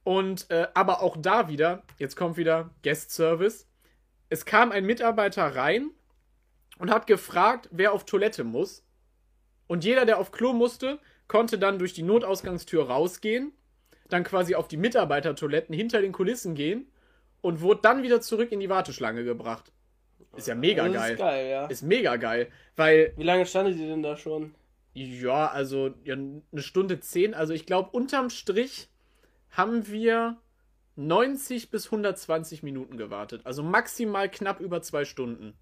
Und 0.03 0.49
äh, 0.49 0.67
aber 0.73 1.03
auch 1.03 1.17
da 1.19 1.49
wieder, 1.49 1.83
jetzt 1.97 2.15
kommt 2.15 2.35
wieder 2.35 2.71
Guest 2.83 3.11
Service. 3.11 3.67
Es 4.29 4.45
kam 4.45 4.71
ein 4.71 4.85
Mitarbeiter 4.85 5.55
rein 5.55 5.91
und 6.79 6.89
hat 6.89 7.05
gefragt, 7.05 7.69
wer 7.71 7.93
auf 7.93 8.05
Toilette 8.05 8.43
muss. 8.43 8.83
Und 9.67 9.83
jeder, 9.83 10.05
der 10.05 10.17
auf 10.17 10.31
Klo 10.31 10.51
musste, 10.53 10.99
konnte 11.27 11.59
dann 11.59 11.77
durch 11.77 11.93
die 11.93 12.01
Notausgangstür 12.01 12.87
rausgehen, 12.87 13.53
dann 14.07 14.23
quasi 14.23 14.55
auf 14.55 14.67
die 14.67 14.77
Mitarbeitertoiletten 14.77 15.75
hinter 15.75 16.01
den 16.01 16.11
Kulissen 16.11 16.55
gehen 16.55 16.87
und 17.41 17.61
wurde 17.61 17.81
dann 17.81 18.03
wieder 18.03 18.21
zurück 18.21 18.51
in 18.51 18.59
die 18.59 18.69
Warteschlange 18.69 19.23
gebracht. 19.23 19.71
Ist 20.35 20.47
ja 20.47 20.55
mega 20.55 20.85
das 20.87 20.93
geil. 20.93 21.11
ist 21.13 21.19
geil, 21.19 21.49
ja. 21.49 21.65
Ist 21.67 21.83
mega 21.83 22.15
geil, 22.17 22.51
weil 22.75 23.13
Wie 23.17 23.23
lange 23.23 23.45
standet 23.45 23.77
ihr 23.77 23.87
denn 23.87 24.03
da 24.03 24.15
schon? 24.15 24.53
ja, 24.93 25.47
also 25.47 25.93
ja, 26.03 26.15
eine 26.15 26.61
Stunde 26.61 26.99
zehn. 26.99 27.33
Also 27.33 27.53
ich 27.53 27.65
glaube, 27.65 27.89
unterm 27.91 28.29
Strich 28.29 28.89
haben 29.51 29.87
wir 29.87 30.37
90 30.95 31.71
bis 31.71 31.85
120 31.85 32.63
Minuten 32.63 32.97
gewartet. 32.97 33.41
Also 33.45 33.63
maximal 33.63 34.29
knapp 34.29 34.59
über 34.59 34.81
zwei 34.81 35.05
Stunden. 35.05 35.53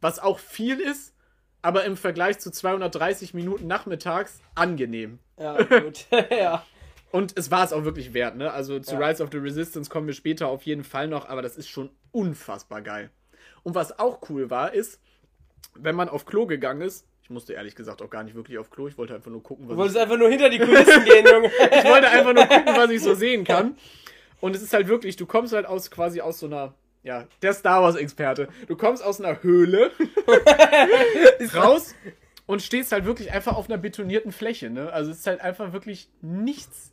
Was 0.00 0.18
auch 0.18 0.38
viel 0.38 0.80
ist, 0.80 1.14
aber 1.60 1.84
im 1.84 1.96
Vergleich 1.96 2.38
zu 2.38 2.50
230 2.50 3.34
Minuten 3.34 3.66
nachmittags 3.66 4.40
angenehm. 4.54 5.18
Ja, 5.38 5.62
gut. 5.62 6.06
ja. 6.30 6.64
Und 7.10 7.38
es 7.38 7.50
war 7.50 7.64
es 7.64 7.72
auch 7.72 7.84
wirklich 7.84 8.12
wert, 8.14 8.36
ne? 8.36 8.52
Also 8.52 8.78
zu 8.80 8.94
Ja. 8.96 9.06
Rise 9.06 9.22
of 9.22 9.30
the 9.32 9.38
Resistance 9.38 9.88
kommen 9.90 10.06
wir 10.06 10.14
später 10.14 10.48
auf 10.48 10.62
jeden 10.64 10.84
Fall 10.84 11.08
noch, 11.08 11.28
aber 11.28 11.40
das 11.42 11.56
ist 11.56 11.68
schon 11.68 11.90
unfassbar 12.12 12.82
geil. 12.82 13.10
Und 13.62 13.74
was 13.74 13.98
auch 13.98 14.20
cool 14.28 14.50
war, 14.50 14.74
ist, 14.74 15.00
wenn 15.74 15.94
man 15.94 16.08
auf 16.08 16.26
Klo 16.26 16.46
gegangen 16.46 16.82
ist, 16.82 17.06
ich 17.22 17.30
musste 17.30 17.52
ehrlich 17.52 17.74
gesagt 17.74 18.00
auch 18.02 18.10
gar 18.10 18.22
nicht 18.24 18.34
wirklich 18.34 18.58
auf 18.58 18.70
Klo, 18.70 18.88
ich 18.88 18.96
wollte 18.96 19.14
einfach 19.14 19.30
nur 19.30 19.42
gucken, 19.42 19.66
Du 19.66 19.70
was 19.72 19.78
wolltest 19.78 19.98
einfach 19.98 20.16
nur 20.16 20.28
hinter 20.30 20.48
die 20.50 20.58
Kulissen 20.58 21.04
gehen, 21.04 21.26
Junge. 21.32 21.48
ich 21.48 21.84
wollte 21.84 22.08
einfach 22.08 22.32
nur 22.34 22.46
gucken, 22.46 22.74
was 22.76 22.90
ich 22.90 23.02
so 23.02 23.14
sehen 23.14 23.44
kann. 23.44 23.76
Und 24.40 24.54
es 24.54 24.62
ist 24.62 24.72
halt 24.72 24.88
wirklich, 24.88 25.16
du 25.16 25.26
kommst 25.26 25.52
halt 25.52 25.66
aus 25.66 25.90
quasi 25.90 26.20
aus 26.20 26.38
so 26.38 26.46
einer, 26.46 26.74
ja, 27.02 27.26
der 27.42 27.52
Star 27.52 27.82
Wars-Experte. 27.82 28.48
Du 28.66 28.76
kommst 28.76 29.02
aus 29.04 29.20
einer 29.20 29.42
Höhle 29.42 29.90
raus 31.54 31.94
und 32.46 32.62
stehst 32.62 32.92
halt 32.92 33.04
wirklich 33.04 33.32
einfach 33.32 33.56
auf 33.56 33.68
einer 33.68 33.78
betonierten 33.78 34.32
Fläche, 34.32 34.70
ne? 34.70 34.92
Also 34.92 35.10
es 35.10 35.18
ist 35.18 35.26
halt 35.26 35.40
einfach 35.40 35.72
wirklich 35.72 36.08
nichts 36.22 36.92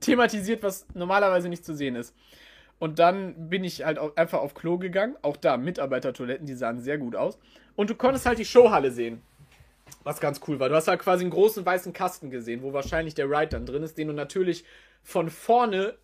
thematisiert, 0.00 0.62
was 0.62 0.86
normalerweise 0.94 1.48
nicht 1.48 1.64
zu 1.64 1.74
sehen 1.74 1.96
ist. 1.96 2.14
Und 2.78 2.98
dann 2.98 3.48
bin 3.48 3.64
ich 3.64 3.84
halt 3.84 3.98
einfach 4.18 4.40
auf 4.40 4.54
Klo 4.54 4.78
gegangen. 4.78 5.16
Auch 5.22 5.36
da 5.36 5.56
Mitarbeitertoiletten, 5.56 6.46
die 6.46 6.54
sahen 6.54 6.80
sehr 6.80 6.98
gut 6.98 7.14
aus. 7.16 7.38
Und 7.76 7.88
du 7.90 7.94
konntest 7.94 8.26
halt 8.26 8.38
die 8.38 8.44
Showhalle 8.44 8.90
sehen. 8.90 9.22
Was 10.02 10.20
ganz 10.20 10.40
cool 10.48 10.58
war. 10.60 10.68
Du 10.68 10.74
hast 10.74 10.88
halt 10.88 11.00
quasi 11.00 11.22
einen 11.24 11.30
großen 11.30 11.64
weißen 11.64 11.92
Kasten 11.92 12.30
gesehen, 12.30 12.62
wo 12.62 12.72
wahrscheinlich 12.72 13.14
der 13.14 13.30
Ride 13.30 13.48
dann 13.48 13.66
drin 13.66 13.82
ist, 13.82 13.96
den 13.96 14.08
du 14.08 14.14
natürlich 14.14 14.64
von 15.02 15.30
vorne 15.30 15.94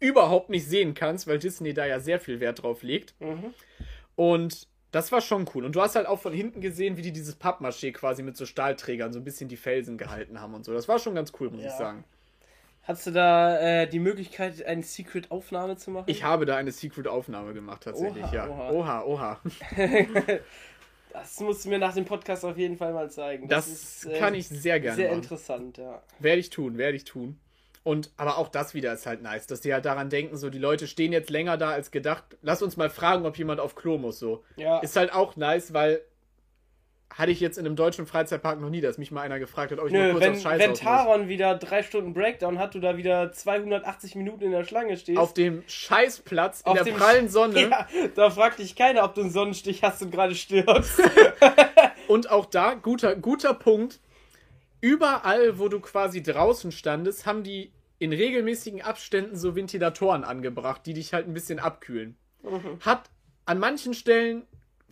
überhaupt 0.00 0.50
nicht 0.50 0.66
sehen 0.66 0.94
kannst, 0.94 1.26
weil 1.26 1.38
Disney 1.38 1.74
da 1.74 1.86
ja 1.86 1.98
sehr 2.00 2.20
viel 2.20 2.40
Wert 2.40 2.62
drauf 2.62 2.82
legt. 2.82 3.14
Und 4.16 4.68
das 4.90 5.10
war 5.12 5.20
schon 5.20 5.48
cool. 5.54 5.64
Und 5.64 5.74
du 5.74 5.80
hast 5.80 5.96
halt 5.96 6.06
auch 6.06 6.20
von 6.20 6.32
hinten 6.32 6.60
gesehen, 6.60 6.96
wie 6.96 7.02
die 7.02 7.12
dieses 7.12 7.40
Pappmaché 7.40 7.92
quasi 7.92 8.22
mit 8.22 8.36
so 8.36 8.44
Stahlträgern 8.46 9.12
so 9.12 9.18
ein 9.20 9.24
bisschen 9.24 9.48
die 9.48 9.56
Felsen 9.56 9.96
gehalten 9.96 10.40
haben 10.40 10.54
und 10.54 10.64
so. 10.64 10.72
Das 10.72 10.86
war 10.88 10.98
schon 10.98 11.14
ganz 11.14 11.32
cool, 11.40 11.50
muss 11.50 11.62
Ja. 11.62 11.68
ich 11.68 11.74
sagen. 11.74 12.04
Hast 12.84 13.06
du 13.06 13.12
da 13.12 13.58
äh, 13.60 13.86
die 13.88 14.00
Möglichkeit, 14.00 14.64
eine 14.66 14.82
Secret-Aufnahme 14.82 15.76
zu 15.76 15.90
machen? 15.92 16.06
Ich 16.08 16.24
habe 16.24 16.46
da 16.46 16.56
eine 16.56 16.72
Secret-Aufnahme 16.72 17.54
gemacht, 17.54 17.84
tatsächlich, 17.84 18.24
Oha, 18.24 18.34
ja. 18.34 18.48
oha. 18.48 18.70
Oha, 18.70 19.02
oha. 19.04 19.40
Das 21.12 21.40
musst 21.40 21.64
du 21.64 21.68
mir 21.68 21.78
nach 21.78 21.92
dem 21.94 22.06
Podcast 22.06 22.42
auf 22.44 22.56
jeden 22.56 22.78
Fall 22.78 22.94
mal 22.94 23.10
zeigen. 23.10 23.46
Das, 23.46 24.06
äh, 24.06 24.18
kann 24.18 24.34
ich 24.34 24.48
sehr 24.48 24.80
gerne 24.80 24.96
Sehr 24.96 25.08
machen. 25.10 25.18
interessant, 25.22 25.76
ja. 25.76 26.02
Werde 26.20 26.40
ich 26.40 26.48
tun, 26.48 26.78
werde 26.78 26.96
ich 26.96 27.04
tun. 27.04 27.38
Und 27.84 28.10
aber 28.16 28.38
auch 28.38 28.48
das 28.48 28.74
wieder 28.74 28.92
ist 28.92 29.06
halt 29.06 29.22
nice, 29.22 29.46
dass 29.46 29.60
die 29.60 29.74
halt 29.74 29.84
daran 29.84 30.08
denken, 30.08 30.36
so 30.36 30.48
die 30.50 30.58
Leute 30.58 30.86
stehen 30.86 31.12
jetzt 31.12 31.30
länger 31.30 31.58
da 31.58 31.70
als 31.70 31.90
gedacht. 31.90 32.24
Lass 32.40 32.62
uns 32.62 32.76
mal 32.76 32.88
fragen, 32.88 33.26
ob 33.26 33.36
jemand 33.36 33.60
auf 33.60 33.74
Klo 33.74 33.98
muss. 33.98 34.18
So 34.20 34.42
Ja, 34.56 34.78
ist 34.78 34.96
halt 34.96 35.12
auch 35.12 35.36
nice, 35.36 35.74
weil 35.74 36.00
hatte 37.14 37.30
ich 37.30 37.40
jetzt 37.40 37.58
in 37.58 37.66
einem 37.66 37.76
deutschen 37.76 38.06
Freizeitpark 38.06 38.60
noch 38.60 38.70
nie, 38.70 38.80
dass 38.80 38.98
mich 38.98 39.10
mal 39.10 39.20
einer 39.22 39.38
gefragt 39.38 39.72
hat, 39.72 39.78
ob 39.78 39.86
ich 39.86 39.92
mal 39.92 40.06
Nö, 40.06 40.12
kurz 40.12 40.24
wenn, 40.24 40.32
aufs 40.32 40.42
Scheiß 40.42 40.60
wenn. 40.60 40.74
Taron 40.74 41.28
wieder 41.28 41.54
drei 41.54 41.82
Stunden 41.82 42.14
Breakdown 42.14 42.58
hat, 42.58 42.74
du 42.74 42.80
da 42.80 42.96
wieder 42.96 43.32
280 43.32 44.14
Minuten 44.14 44.44
in 44.44 44.50
der 44.50 44.64
Schlange 44.64 44.96
stehst. 44.96 45.18
Auf 45.18 45.34
dem 45.34 45.62
Scheißplatz 45.66 46.60
in 46.60 46.66
Auf 46.66 46.74
der 46.74 46.84
dem 46.84 46.96
prallen 46.96 47.28
Sonne 47.28 47.60
ja, 47.70 47.88
da 48.14 48.30
fragt 48.30 48.58
dich 48.58 48.74
keiner, 48.76 49.04
ob 49.04 49.14
du 49.14 49.22
einen 49.22 49.30
Sonnenstich 49.30 49.82
hast 49.82 50.02
und 50.02 50.10
gerade 50.10 50.34
stirbst. 50.34 51.02
und 52.08 52.30
auch 52.30 52.46
da 52.46 52.74
guter 52.74 53.14
guter 53.16 53.54
Punkt. 53.54 54.00
Überall, 54.80 55.58
wo 55.58 55.68
du 55.68 55.78
quasi 55.80 56.22
draußen 56.22 56.72
standest, 56.72 57.24
haben 57.26 57.44
die 57.44 57.72
in 57.98 58.12
regelmäßigen 58.12 58.82
Abständen 58.82 59.36
so 59.36 59.54
Ventilatoren 59.54 60.24
angebracht, 60.24 60.82
die 60.86 60.94
dich 60.94 61.14
halt 61.14 61.28
ein 61.28 61.34
bisschen 61.34 61.60
abkühlen. 61.60 62.16
Hat 62.80 63.10
an 63.44 63.60
manchen 63.60 63.94
Stellen 63.94 64.42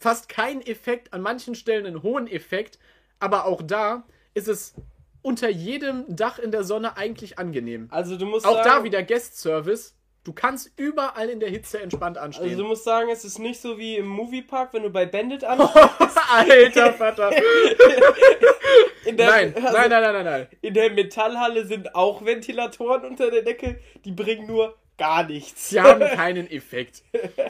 fast 0.00 0.28
keinen 0.28 0.62
Effekt, 0.62 1.12
an 1.12 1.20
manchen 1.20 1.54
Stellen 1.54 1.86
einen 1.86 2.02
hohen 2.02 2.26
Effekt, 2.26 2.78
aber 3.18 3.44
auch 3.44 3.62
da 3.62 4.04
ist 4.34 4.48
es 4.48 4.74
unter 5.22 5.48
jedem 5.48 6.04
Dach 6.08 6.38
in 6.38 6.50
der 6.50 6.64
Sonne 6.64 6.96
eigentlich 6.96 7.38
angenehm. 7.38 7.88
Also 7.90 8.16
du 8.16 8.26
musst 8.26 8.46
Auch 8.46 8.64
sagen, 8.64 8.68
da 8.68 8.84
wieder 8.84 9.02
Guest 9.02 9.38
Service. 9.38 9.94
Du 10.24 10.32
kannst 10.34 10.70
überall 10.76 11.30
in 11.30 11.40
der 11.40 11.48
Hitze 11.48 11.80
entspannt 11.80 12.18
anstehen. 12.18 12.50
Also 12.50 12.62
du 12.62 12.68
musst 12.68 12.84
sagen, 12.84 13.08
es 13.10 13.24
ist 13.24 13.38
nicht 13.38 13.60
so 13.60 13.78
wie 13.78 13.96
im 13.96 14.06
Moviepark, 14.06 14.72
wenn 14.74 14.82
du 14.82 14.90
bei 14.90 15.06
Bandit 15.06 15.44
an. 15.44 15.60
Alter 15.60 16.92
Vater. 16.92 17.30
Der, 19.06 19.28
Nein, 19.28 19.54
also 19.56 19.76
nein, 19.76 19.90
nein, 19.90 20.02
nein, 20.02 20.12
nein, 20.12 20.24
nein. 20.24 20.48
In 20.60 20.74
der 20.74 20.90
Metallhalle 20.90 21.66
sind 21.66 21.96
auch 21.96 22.24
Ventilatoren 22.24 23.04
unter 23.04 23.30
der 23.30 23.42
Decke, 23.42 23.80
die 24.04 24.12
bringen 24.12 24.46
nur 24.46 24.76
gar 25.00 25.24
nichts. 25.24 25.70
Sie 25.70 25.80
haben 25.80 26.00
keinen 26.14 26.48
Effekt. 26.48 27.02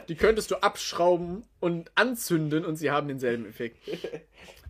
Die 0.09 0.15
könntest 0.15 0.53
du 0.53 0.63
abschrauben 0.63 1.45
und 1.59 1.91
anzünden 1.97 2.65
und 2.65 2.77
sie 2.77 2.93
haben 2.93 3.09
denselben 3.09 3.45
Effekt. 3.45 3.77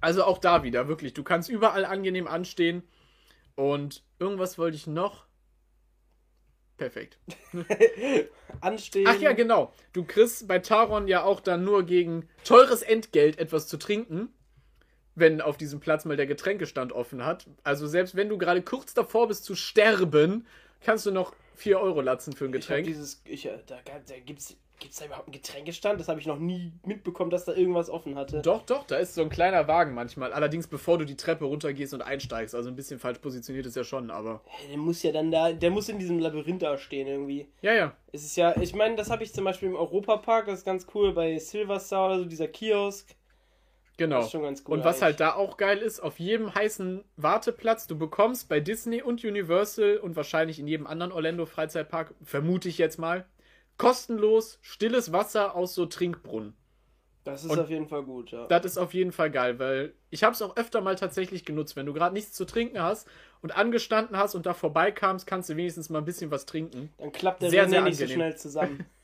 Also 0.00 0.24
auch 0.24 0.38
da 0.38 0.62
wieder, 0.62 0.88
wirklich. 0.88 1.12
Du 1.12 1.22
kannst 1.22 1.50
überall 1.50 1.84
angenehm 1.84 2.26
anstehen. 2.26 2.82
Und 3.54 4.02
irgendwas 4.18 4.56
wollte 4.56 4.76
ich 4.76 4.86
noch. 4.86 5.26
Perfekt. 6.78 7.18
Anstehen. 8.62 9.06
Ach 9.06 9.20
ja, 9.20 9.32
genau. 9.32 9.74
Du 9.92 10.04
kriegst 10.04 10.48
bei 10.48 10.58
Taron 10.58 11.06
ja 11.06 11.22
auch 11.22 11.40
dann 11.40 11.62
nur 11.62 11.84
gegen 11.84 12.26
teures 12.44 12.80
Entgelt 12.80 13.38
etwas 13.38 13.68
zu 13.68 13.76
trinken, 13.76 14.30
wenn 15.14 15.42
auf 15.42 15.58
diesem 15.58 15.80
Platz 15.80 16.06
mal 16.06 16.16
der 16.16 16.26
Getränkestand 16.26 16.94
offen 16.94 17.26
hat. 17.26 17.46
Also 17.62 17.86
selbst 17.86 18.16
wenn 18.16 18.30
du 18.30 18.38
gerade 18.38 18.62
kurz 18.62 18.94
davor 18.94 19.28
bist 19.28 19.44
zu 19.44 19.54
sterben, 19.54 20.46
kannst 20.80 21.04
du 21.04 21.10
noch 21.10 21.34
4 21.60 21.78
Euro 21.80 22.00
latzen 22.00 22.32
für 22.32 22.44
ein 22.46 22.54
Ich 22.54 22.60
Getränk. 22.60 22.86
dieses, 22.86 23.22
ich, 23.24 23.46
äh, 23.46 23.58
da, 23.66 23.76
da 23.84 24.14
gibt's, 24.24 24.56
gibt's 24.78 24.98
da 24.98 25.04
überhaupt 25.04 25.28
einen 25.28 25.32
Getränkestand? 25.34 26.00
Das 26.00 26.08
habe 26.08 26.18
ich 26.18 26.26
noch 26.26 26.38
nie 26.38 26.72
mitbekommen, 26.86 27.30
dass 27.30 27.44
da 27.44 27.52
irgendwas 27.52 27.90
offen 27.90 28.16
hatte. 28.16 28.40
Doch, 28.40 28.64
doch, 28.64 28.86
da 28.86 28.96
ist 28.96 29.14
so 29.14 29.22
ein 29.22 29.28
kleiner 29.28 29.68
Wagen 29.68 29.92
manchmal. 29.94 30.32
Allerdings 30.32 30.66
bevor 30.66 30.96
du 30.96 31.04
die 31.04 31.16
Treppe 31.16 31.44
runtergehst 31.44 31.92
und 31.92 32.00
einsteigst. 32.00 32.54
Also 32.54 32.70
ein 32.70 32.76
bisschen 32.76 32.98
falsch 32.98 33.18
positioniert 33.18 33.66
ist 33.66 33.76
ja 33.76 33.84
schon, 33.84 34.10
aber. 34.10 34.40
Der 34.70 34.78
muss 34.78 35.02
ja 35.02 35.12
dann 35.12 35.30
da, 35.30 35.52
der 35.52 35.70
muss 35.70 35.88
in 35.90 35.98
diesem 35.98 36.18
Labyrinth 36.18 36.62
da 36.62 36.78
stehen 36.78 37.06
irgendwie. 37.06 37.46
Ja, 37.60 37.74
ja. 37.74 37.92
Es 38.12 38.24
ist 38.24 38.36
ja, 38.36 38.56
ich 38.58 38.74
meine, 38.74 38.96
das 38.96 39.10
habe 39.10 39.22
ich 39.22 39.32
zum 39.34 39.44
Beispiel 39.44 39.68
im 39.68 39.76
Europapark, 39.76 40.46
das 40.46 40.60
ist 40.60 40.64
ganz 40.64 40.86
cool, 40.94 41.12
bei 41.12 41.38
Silverstar 41.38 42.06
oder 42.06 42.18
so, 42.20 42.24
dieser 42.24 42.48
Kiosk. 42.48 43.14
Genau. 44.00 44.26
Cool 44.32 44.46
und 44.46 44.64
was 44.82 44.94
eigentlich. 44.96 45.02
halt 45.02 45.20
da 45.20 45.34
auch 45.34 45.58
geil 45.58 45.76
ist, 45.76 46.00
auf 46.00 46.18
jedem 46.18 46.54
heißen 46.54 47.04
Warteplatz, 47.18 47.86
du 47.86 47.98
bekommst 47.98 48.48
bei 48.48 48.58
Disney 48.58 49.02
und 49.02 49.22
Universal 49.22 49.98
und 49.98 50.16
wahrscheinlich 50.16 50.58
in 50.58 50.66
jedem 50.66 50.86
anderen 50.86 51.12
Orlando 51.12 51.44
Freizeitpark, 51.44 52.14
vermute 52.22 52.70
ich 52.70 52.78
jetzt 52.78 52.98
mal, 52.98 53.26
kostenlos 53.76 54.58
stilles 54.62 55.12
Wasser 55.12 55.54
aus 55.54 55.74
so 55.74 55.84
Trinkbrunnen. 55.84 56.54
Das 57.24 57.44
ist 57.44 57.50
und- 57.50 57.60
auf 57.60 57.68
jeden 57.68 57.88
Fall 57.88 58.02
gut, 58.02 58.30
ja. 58.30 58.46
Das 58.46 58.64
ist 58.64 58.78
auf 58.78 58.94
jeden 58.94 59.12
Fall 59.12 59.30
geil, 59.30 59.58
weil 59.58 59.92
ich 60.08 60.24
habe 60.24 60.32
es 60.32 60.40
auch 60.40 60.56
öfter 60.56 60.80
mal 60.80 60.96
tatsächlich 60.96 61.44
genutzt. 61.44 61.76
Wenn 61.76 61.84
du 61.84 61.92
gerade 61.92 62.14
nichts 62.14 62.32
zu 62.32 62.46
trinken 62.46 62.80
hast 62.82 63.06
und 63.42 63.54
angestanden 63.54 64.16
hast 64.16 64.34
und 64.34 64.46
da 64.46 64.54
vorbeikamst, 64.54 65.26
kannst 65.26 65.50
du 65.50 65.56
wenigstens 65.56 65.90
mal 65.90 65.98
ein 65.98 66.06
bisschen 66.06 66.30
was 66.30 66.46
trinken. 66.46 66.90
Dann 66.96 67.12
klappt 67.12 67.42
der 67.42 67.50
Sehr, 67.50 67.66
René 67.66 67.68
sehr 67.68 67.82
nicht 67.82 67.98
so 67.98 68.06
schnell 68.06 68.34
zusammen. 68.34 68.86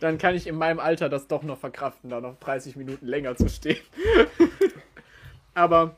Dann 0.00 0.18
kann 0.18 0.34
ich 0.34 0.46
in 0.48 0.56
meinem 0.56 0.80
Alter 0.80 1.08
das 1.08 1.28
doch 1.28 1.44
noch 1.44 1.58
verkraften, 1.58 2.10
da 2.10 2.20
noch 2.20 2.36
30 2.40 2.74
Minuten 2.74 3.06
länger 3.06 3.36
zu 3.36 3.48
stehen. 3.48 3.78
Aber 5.54 5.96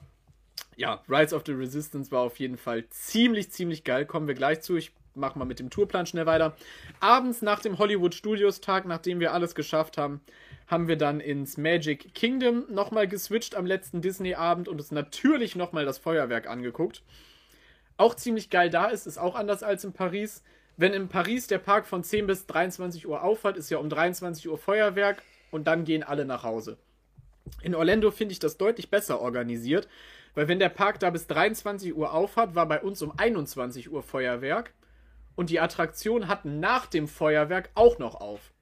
ja, 0.76 1.02
Rise 1.08 1.34
of 1.34 1.42
the 1.46 1.52
Resistance 1.52 2.10
war 2.10 2.20
auf 2.20 2.38
jeden 2.38 2.56
Fall 2.56 2.88
ziemlich, 2.88 3.50
ziemlich 3.50 3.84
geil. 3.84 4.06
Kommen 4.06 4.26
wir 4.26 4.34
gleich 4.34 4.62
zu. 4.62 4.76
Ich 4.76 4.92
mach 5.14 5.34
mal 5.34 5.44
mit 5.44 5.58
dem 5.58 5.70
Tourplan 5.70 6.06
schnell 6.06 6.26
weiter. 6.26 6.54
Abends 7.00 7.42
nach 7.42 7.60
dem 7.60 7.78
Hollywood 7.78 8.14
Studios 8.14 8.60
Tag, 8.60 8.86
nachdem 8.86 9.20
wir 9.20 9.32
alles 9.32 9.54
geschafft 9.54 9.98
haben, 9.98 10.20
haben 10.66 10.88
wir 10.88 10.96
dann 10.96 11.20
ins 11.20 11.56
Magic 11.56 12.14
Kingdom 12.14 12.64
nochmal 12.70 13.06
geswitcht 13.06 13.54
am 13.54 13.66
letzten 13.66 14.00
Disney-Abend 14.00 14.68
und 14.68 14.80
uns 14.80 14.90
natürlich 14.90 15.56
nochmal 15.56 15.84
das 15.84 15.98
Feuerwerk 15.98 16.48
angeguckt. 16.48 17.02
Auch 17.96 18.14
ziemlich 18.14 18.48
geil 18.48 18.70
da 18.70 18.86
ist, 18.86 19.06
ist 19.06 19.18
auch 19.18 19.34
anders 19.34 19.62
als 19.62 19.84
in 19.84 19.92
Paris. 19.92 20.42
Wenn 20.76 20.94
in 20.94 21.08
Paris 21.08 21.46
der 21.46 21.58
Park 21.58 21.86
von 21.86 22.02
10 22.02 22.26
bis 22.26 22.46
23 22.46 23.06
Uhr 23.06 23.22
aufhat, 23.22 23.56
ist 23.56 23.70
ja 23.70 23.78
um 23.78 23.90
23 23.90 24.48
Uhr 24.48 24.56
Feuerwerk 24.56 25.22
und 25.50 25.66
dann 25.66 25.84
gehen 25.84 26.02
alle 26.02 26.24
nach 26.24 26.42
Hause. 26.42 26.78
In 27.62 27.74
Orlando 27.74 28.10
finde 28.10 28.32
ich 28.32 28.38
das 28.38 28.56
deutlich 28.56 28.90
besser 28.90 29.20
organisiert, 29.20 29.88
weil 30.34 30.48
wenn 30.48 30.58
der 30.58 30.68
Park 30.68 31.00
da 31.00 31.10
bis 31.10 31.26
23 31.26 31.94
Uhr 31.94 32.12
aufhat, 32.12 32.54
war 32.54 32.66
bei 32.66 32.80
uns 32.80 33.02
um 33.02 33.12
21 33.16 33.90
Uhr 33.90 34.02
Feuerwerk 34.02 34.72
und 35.34 35.50
die 35.50 35.60
Attraktionen 35.60 36.28
hatten 36.28 36.60
nach 36.60 36.86
dem 36.86 37.08
Feuerwerk 37.08 37.70
auch 37.74 37.98
noch 37.98 38.16
auf. 38.20 38.52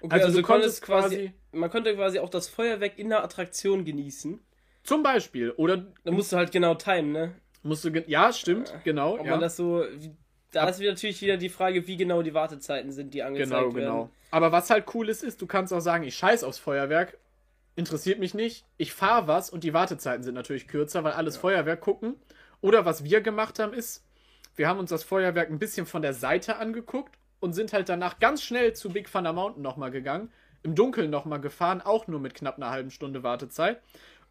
Okay, 0.00 0.14
Also 0.14 0.26
also, 0.26 0.38
du 0.40 0.46
konntest 0.46 0.82
quasi, 0.82 1.16
quasi- 1.16 1.32
man 1.52 1.70
konnte 1.70 1.94
quasi 1.94 2.18
auch 2.20 2.30
das 2.30 2.48
Feuerwerk 2.48 2.98
in 2.98 3.08
der 3.08 3.24
Attraktion 3.24 3.84
genießen. 3.84 4.38
Zum 4.84 5.02
Beispiel. 5.02 5.50
Oder 5.52 5.86
Da 6.04 6.12
musst 6.12 6.32
du 6.32 6.36
halt 6.36 6.52
genau 6.52 6.74
timen, 6.74 7.12
ne? 7.12 7.34
musst 7.62 7.84
du. 7.84 7.90
Ja, 8.06 8.32
stimmt, 8.32 8.72
genau. 8.84 9.14
Ob 9.18 9.24
ja. 9.26 9.32
man 9.32 9.40
das 9.40 9.56
so, 9.56 9.84
da 10.52 10.68
ist 10.68 10.80
natürlich 10.80 11.20
wieder 11.20 11.36
die 11.36 11.48
Frage, 11.48 11.86
wie 11.86 11.96
genau 11.96 12.22
die 12.22 12.32
Wartezeiten 12.32 12.92
sind, 12.92 13.12
die 13.12 13.22
angezeigt 13.22 13.50
Genau, 13.50 13.74
werden. 13.74 13.74
genau. 13.74 14.10
Aber 14.30 14.52
was 14.52 14.70
halt 14.70 14.86
cool 14.94 15.08
ist, 15.08 15.22
ist, 15.24 15.42
du 15.42 15.46
kannst 15.46 15.72
auch 15.72 15.80
sagen, 15.80 16.04
ich 16.04 16.14
scheiß 16.16 16.44
aufs 16.44 16.58
Feuerwerk, 16.58 17.18
interessiert 17.78 18.18
mich 18.18 18.34
nicht, 18.34 18.66
ich 18.76 18.92
fahre 18.92 19.28
was 19.28 19.50
und 19.50 19.62
die 19.62 19.72
Wartezeiten 19.72 20.24
sind 20.24 20.34
natürlich 20.34 20.66
kürzer, 20.66 21.04
weil 21.04 21.12
alles 21.12 21.36
Feuerwerk 21.36 21.80
gucken. 21.80 22.16
Oder 22.60 22.84
was 22.84 23.04
wir 23.04 23.20
gemacht 23.20 23.60
haben, 23.60 23.72
ist, 23.72 24.04
wir 24.56 24.68
haben 24.68 24.80
uns 24.80 24.90
das 24.90 25.04
Feuerwerk 25.04 25.48
ein 25.48 25.60
bisschen 25.60 25.86
von 25.86 26.02
der 26.02 26.12
Seite 26.12 26.56
angeguckt 26.56 27.16
und 27.38 27.52
sind 27.52 27.72
halt 27.72 27.88
danach 27.88 28.18
ganz 28.18 28.42
schnell 28.42 28.72
zu 28.72 28.90
Big 28.90 29.10
Thunder 29.10 29.32
Mountain 29.32 29.62
nochmal 29.62 29.92
gegangen, 29.92 30.32
im 30.64 30.74
Dunkeln 30.74 31.08
nochmal 31.08 31.40
gefahren, 31.40 31.80
auch 31.80 32.08
nur 32.08 32.18
mit 32.18 32.34
knapp 32.34 32.56
einer 32.56 32.70
halben 32.70 32.90
Stunde 32.90 33.22
Wartezeit. 33.22 33.80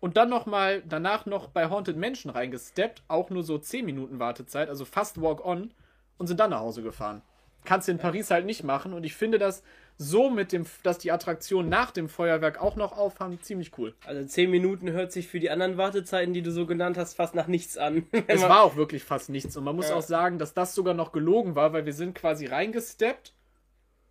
Und 0.02 0.18
dann 0.18 0.30
nochmal 0.30 0.84
danach 0.86 1.26
noch 1.26 1.48
bei 1.48 1.70
Haunted 1.70 1.96
Mansion 1.96 2.30
reingesteppt, 2.30 3.04
auch 3.08 3.30
nur 3.30 3.44
so 3.44 3.58
10 3.58 3.86
Minuten 3.86 4.20
Wartezeit, 4.20 4.68
also 4.68 4.84
fast 4.84 5.22
Walk-on 5.22 5.74
und 6.18 6.28
sind 6.28 6.42
dann 6.42 6.50
nach 6.50 6.60
Hause 6.60 6.84
gefahren. 6.84 7.22
Kannst 7.64 7.88
du 7.88 7.94
in 7.94 7.98
Paris 7.98 8.30
halt 8.30 8.46
nicht 8.46 8.66
machen 8.66 8.94
und 8.94 9.06
ich 9.06 9.16
finde 9.16 9.40
das 9.40 9.64
so 10.00 10.30
mit 10.30 10.52
dem, 10.52 10.66
dass 10.84 11.00
die 11.00 11.12
Attraktionen 11.12 11.70
nach 11.70 11.90
dem 11.92 12.08
Feuerwerk 12.08 12.62
auch 12.62 12.76
noch 12.76 12.96
aufhaben, 12.98 13.42
ziemlich 13.42 13.78
cool. 13.78 13.96
Also 14.06 14.24
10 14.24 14.50
Minuten 14.52 14.92
hört 14.92 15.12
sich 15.12 15.28
für 15.28 15.40
die 15.40 15.50
anderen 15.50 15.78
Wartezeiten, 15.78 16.34
die 16.34 16.44
du 16.44 16.52
so 16.52 16.66
genannt 16.68 16.98
hast, 16.98 17.16
fast 17.16 17.34
nach 17.34 17.48
nichts 17.48 17.78
an. 17.78 18.06
Es 18.28 18.44
war 18.44 18.62
auch 18.62 18.76
wirklich 18.76 19.04
fast 19.04 19.30
nichts 19.30 19.58
und 19.58 19.64
man 19.64 19.76
muss 19.76 19.90
Ja. 19.90 19.96
auch 19.96 20.02
sagen, 20.04 20.38
dass 20.38 20.54
das 20.54 20.76
sogar 20.76 20.94
noch 20.94 21.12
gelogen 21.12 21.56
war, 21.56 21.74
weil 21.74 21.86
wir 21.86 21.94
sind 21.94 22.14
quasi 22.14 22.46
reingesteppt 22.46 23.34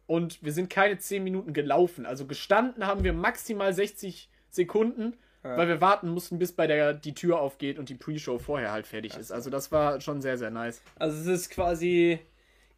und 0.06 0.42
wir 0.42 0.52
sind 0.52 0.70
keine 0.70 0.98
10 0.98 1.22
Minuten 1.22 1.52
gelaufen. 1.52 2.04
Also 2.06 2.26
gestanden 2.26 2.86
haben 2.86 3.04
wir 3.04 3.12
maximal 3.12 3.72
60 3.72 4.28
Sekunden, 4.50 5.14
weil 5.42 5.68
wir 5.68 5.80
warten 5.80 6.08
mussten, 6.08 6.40
bis 6.40 6.50
bei 6.50 6.66
der 6.66 6.92
die 6.92 7.14
Tür 7.14 7.38
aufgeht 7.38 7.78
und 7.78 7.88
die 7.88 7.94
Pre-Show 7.94 8.38
vorher 8.38 8.72
halt 8.72 8.88
fertig 8.88 9.16
ist. 9.16 9.30
Also 9.30 9.48
das 9.48 9.70
war 9.70 10.00
schon 10.00 10.20
sehr, 10.20 10.36
sehr 10.38 10.50
nice. 10.50 10.82
Also 10.96 11.18
es 11.20 11.26
ist 11.42 11.50
quasi, 11.50 12.18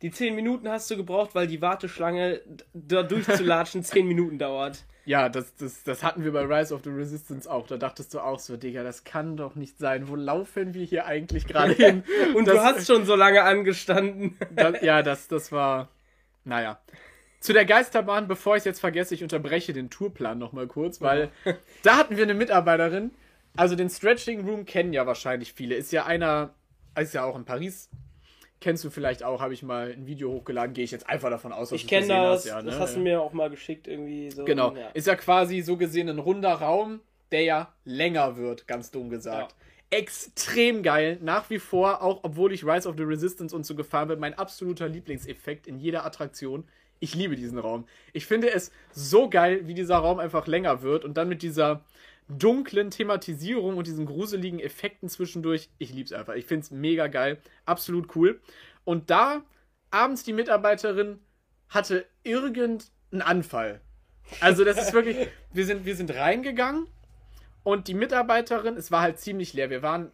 die 0.03 0.11
10 0.11 0.35
Minuten 0.35 0.69
hast 0.69 0.91
du 0.91 0.97
gebraucht, 0.97 1.35
weil 1.35 1.47
die 1.47 1.61
Warteschlange 1.61 2.41
da 2.73 3.03
durchzulatschen 3.03 3.83
10 3.85 4.07
Minuten 4.07 4.39
dauert. 4.39 4.85
Ja, 5.05 5.29
das, 5.29 5.55
das, 5.57 5.83
das 5.85 6.03
hatten 6.05 6.23
wir 6.23 6.33
bei 6.33 6.43
Rise 6.43 6.75
of 6.75 6.83
the 6.85 6.91
Resistance 6.91 7.51
auch. 7.51 7.67
Da 7.67 7.79
dachtest 7.79 8.13
du 8.13 8.21
auch 8.21 8.39
so, 8.39 8.57
Digga, 8.57 8.85
das 8.85 9.05
kann 9.05 9.37
doch 9.37 9.55
nicht 9.55 9.79
sein. 9.79 10.07
Wo 10.09 10.17
laufen 10.17 10.75
wir 10.75 10.85
hier 10.85 11.07
eigentlich 11.07 11.47
gerade 11.47 11.73
hin? 11.73 12.05
Und 12.35 12.47
das, 12.47 12.55
du 12.55 12.61
hast 12.61 12.87
schon 12.87 13.07
so 13.07 13.17
lange 13.17 13.43
angestanden. 13.43 14.37
das, 14.55 14.83
Ja, 14.83 15.03
das, 15.03 15.27
das 15.27 15.51
war. 15.51 15.89
Naja. 16.45 16.79
Zu 17.41 17.53
der 17.53 17.65
Geisterbahn, 17.65 18.29
bevor 18.29 18.57
ich 18.57 18.61
es 18.61 18.65
jetzt 18.67 18.81
vergesse, 18.81 19.15
ich 19.15 19.23
unterbreche 19.23 19.73
den 19.73 19.91
Tourplan 19.91 20.39
nochmal 20.39 20.67
kurz, 20.67 21.01
weil 21.01 21.31
da 21.83 21.97
hatten 21.97 22.17
wir 22.17 22.25
eine 22.25 22.35
Mitarbeiterin. 22.35 23.13
Also 23.57 23.77
den 23.77 23.89
Stretching 23.89 24.47
Room 24.47 24.67
kennen 24.67 24.93
ja 24.93 25.07
wahrscheinlich 25.07 25.55
viele. 25.55 25.75
Ist 25.75 25.91
ja 25.91 26.05
einer, 26.05 26.55
ist 27.01 27.15
ja 27.15 27.25
auch 27.25 27.37
in 27.37 27.47
Paris. 27.47 27.89
Kennst 28.61 28.83
du 28.83 28.91
vielleicht 28.91 29.23
auch, 29.23 29.41
habe 29.41 29.55
ich 29.55 29.63
mal 29.63 29.93
ein 29.93 30.07
Video 30.07 30.33
hochgeladen, 30.33 30.75
gehe 30.75 30.85
ich 30.85 30.91
jetzt 30.91 31.09
einfach 31.09 31.31
davon 31.31 31.53
aus, 31.53 31.71
dass 31.71 31.81
Ich 31.81 31.87
kenne 31.87 32.03
gesehen 32.03 32.23
das, 32.23 32.39
hast, 32.39 32.45
ja, 32.47 32.63
das 32.63 32.75
ne? 32.75 32.81
hast 32.81 32.97
du 32.97 33.01
mir 33.01 33.23
auch 33.23 33.33
mal 33.33 33.51
geschickt 33.51 33.87
irgendwie 33.87 34.31
so. 34.31 34.45
Genau. 34.45 34.75
Ja. 34.75 34.89
Ist 34.89 35.07
ja 35.07 35.15
quasi 35.15 35.61
so 35.61 35.77
gesehen 35.77 36.09
ein 36.09 36.19
runder 36.19 36.55
Raum, 36.55 37.01
der 37.31 37.43
ja 37.43 37.73
länger 37.85 38.37
wird, 38.37 38.67
ganz 38.67 38.91
dumm 38.91 39.11
gesagt. 39.11 39.55
Extrem 39.91 40.83
geil, 40.83 41.19
nach 41.23 41.49
wie 41.51 41.59
vor, 41.59 42.03
auch 42.03 42.21
obwohl 42.23 42.53
ich 42.53 42.65
Rise 42.65 42.89
of 42.89 42.97
the 42.97 43.05
Resistance 43.05 43.55
und 43.55 43.65
so 43.65 43.75
gefahren 43.75 44.09
bin, 44.09 44.19
mein 44.19 44.35
absoluter 44.35 44.89
Lieblingseffekt 44.89 45.67
in 45.67 45.79
jeder 45.79 46.05
Attraktion. 46.05 46.65
Ich 47.01 47.15
liebe 47.15 47.37
diesen 47.37 47.59
Raum. 47.59 47.87
Ich 48.13 48.27
finde 48.27 48.51
es 48.51 48.73
so 48.91 49.31
geil, 49.31 49.69
wie 49.69 49.75
dieser 49.75 49.99
Raum 49.99 50.19
einfach 50.19 50.47
länger 50.49 50.83
wird 50.83 51.05
und 51.05 51.17
dann 51.17 51.29
mit 51.29 51.43
dieser 51.43 51.85
dunklen 52.29 52.91
Thematisierung 52.91 53.77
und 53.77 53.87
diesen 53.87 54.07
gruseligen 54.07 54.61
Effekten 54.61 55.09
zwischendurch. 55.09 55.71
Ich 55.79 55.93
lieb's 55.93 56.13
einfach. 56.13 56.35
Ich 56.35 56.47
find's 56.47 56.71
mega 56.71 57.07
geil. 57.07 57.39
Absolut 57.65 58.15
cool. 58.17 58.41
Und 58.85 59.11
da 59.11 59.43
abends 59.91 60.23
die 60.25 60.33
Mitarbeiterin 60.33 61.19
hatte 61.69 62.07
irgendeinen 62.23 63.23
Anfall. 63.23 63.81
Also 64.41 64.65
das 64.65 64.79
ist 64.79 64.93
wirklich, 64.93 65.29
wir 65.53 65.67
sind, 65.67 65.85
wir 65.85 65.97
sind 65.97 66.15
reingegangen 66.15 66.87
und 67.63 67.89
die 67.89 67.95
Mitarbeiterin, 67.95 68.77
es 68.77 68.91
war 68.91 69.03
halt 69.03 69.19
ziemlich 69.19 69.53
leer. 69.53 69.71
Wir 69.71 69.83
waren, 69.83 70.13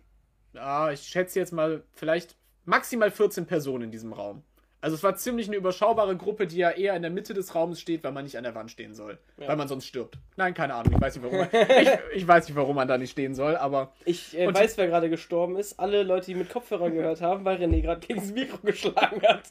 ah, 0.54 0.90
ich 0.92 1.02
schätze 1.02 1.38
jetzt 1.38 1.52
mal, 1.52 1.84
vielleicht 1.92 2.36
maximal 2.64 3.10
14 3.10 3.46
Personen 3.46 3.84
in 3.84 3.90
diesem 3.90 4.12
Raum. 4.12 4.42
Also 4.84 4.96
es 4.96 5.02
war 5.02 5.16
ziemlich 5.16 5.48
eine 5.48 5.56
überschaubare 5.56 6.14
Gruppe, 6.14 6.46
die 6.46 6.58
ja 6.58 6.68
eher 6.68 6.94
in 6.94 7.00
der 7.00 7.10
Mitte 7.10 7.32
des 7.32 7.54
Raumes 7.54 7.80
steht, 7.80 8.04
weil 8.04 8.12
man 8.12 8.24
nicht 8.24 8.36
an 8.36 8.44
der 8.44 8.54
Wand 8.54 8.70
stehen 8.70 8.92
soll. 8.92 9.16
Weil 9.38 9.56
man 9.56 9.66
sonst 9.66 9.86
stirbt. 9.86 10.18
Nein, 10.36 10.52
keine 10.52 10.74
Ahnung, 10.74 10.92
ich 10.94 11.00
weiß 11.00 11.14
nicht, 11.14 11.24
warum 11.24 11.38
man, 11.38 11.48
ich, 11.80 11.88
ich 12.16 12.28
weiß 12.28 12.46
nicht, 12.46 12.54
warum 12.54 12.76
man 12.76 12.86
da 12.86 12.98
nicht 12.98 13.12
stehen 13.12 13.34
soll, 13.34 13.56
aber 13.56 13.94
Ich 14.04 14.38
äh, 14.38 14.52
weiß, 14.52 14.76
wer 14.76 14.86
gerade 14.88 15.08
gestorben 15.08 15.56
ist. 15.56 15.80
Alle 15.80 16.02
Leute, 16.02 16.26
die 16.26 16.34
mit 16.34 16.50
Kopfhörern 16.50 16.92
gehört 16.92 17.22
haben, 17.22 17.46
weil 17.46 17.56
René 17.56 17.80
gerade 17.80 18.06
gegen 18.06 18.20
das 18.20 18.30
Mikro 18.30 18.58
geschlagen 18.62 19.22
hat. 19.22 19.44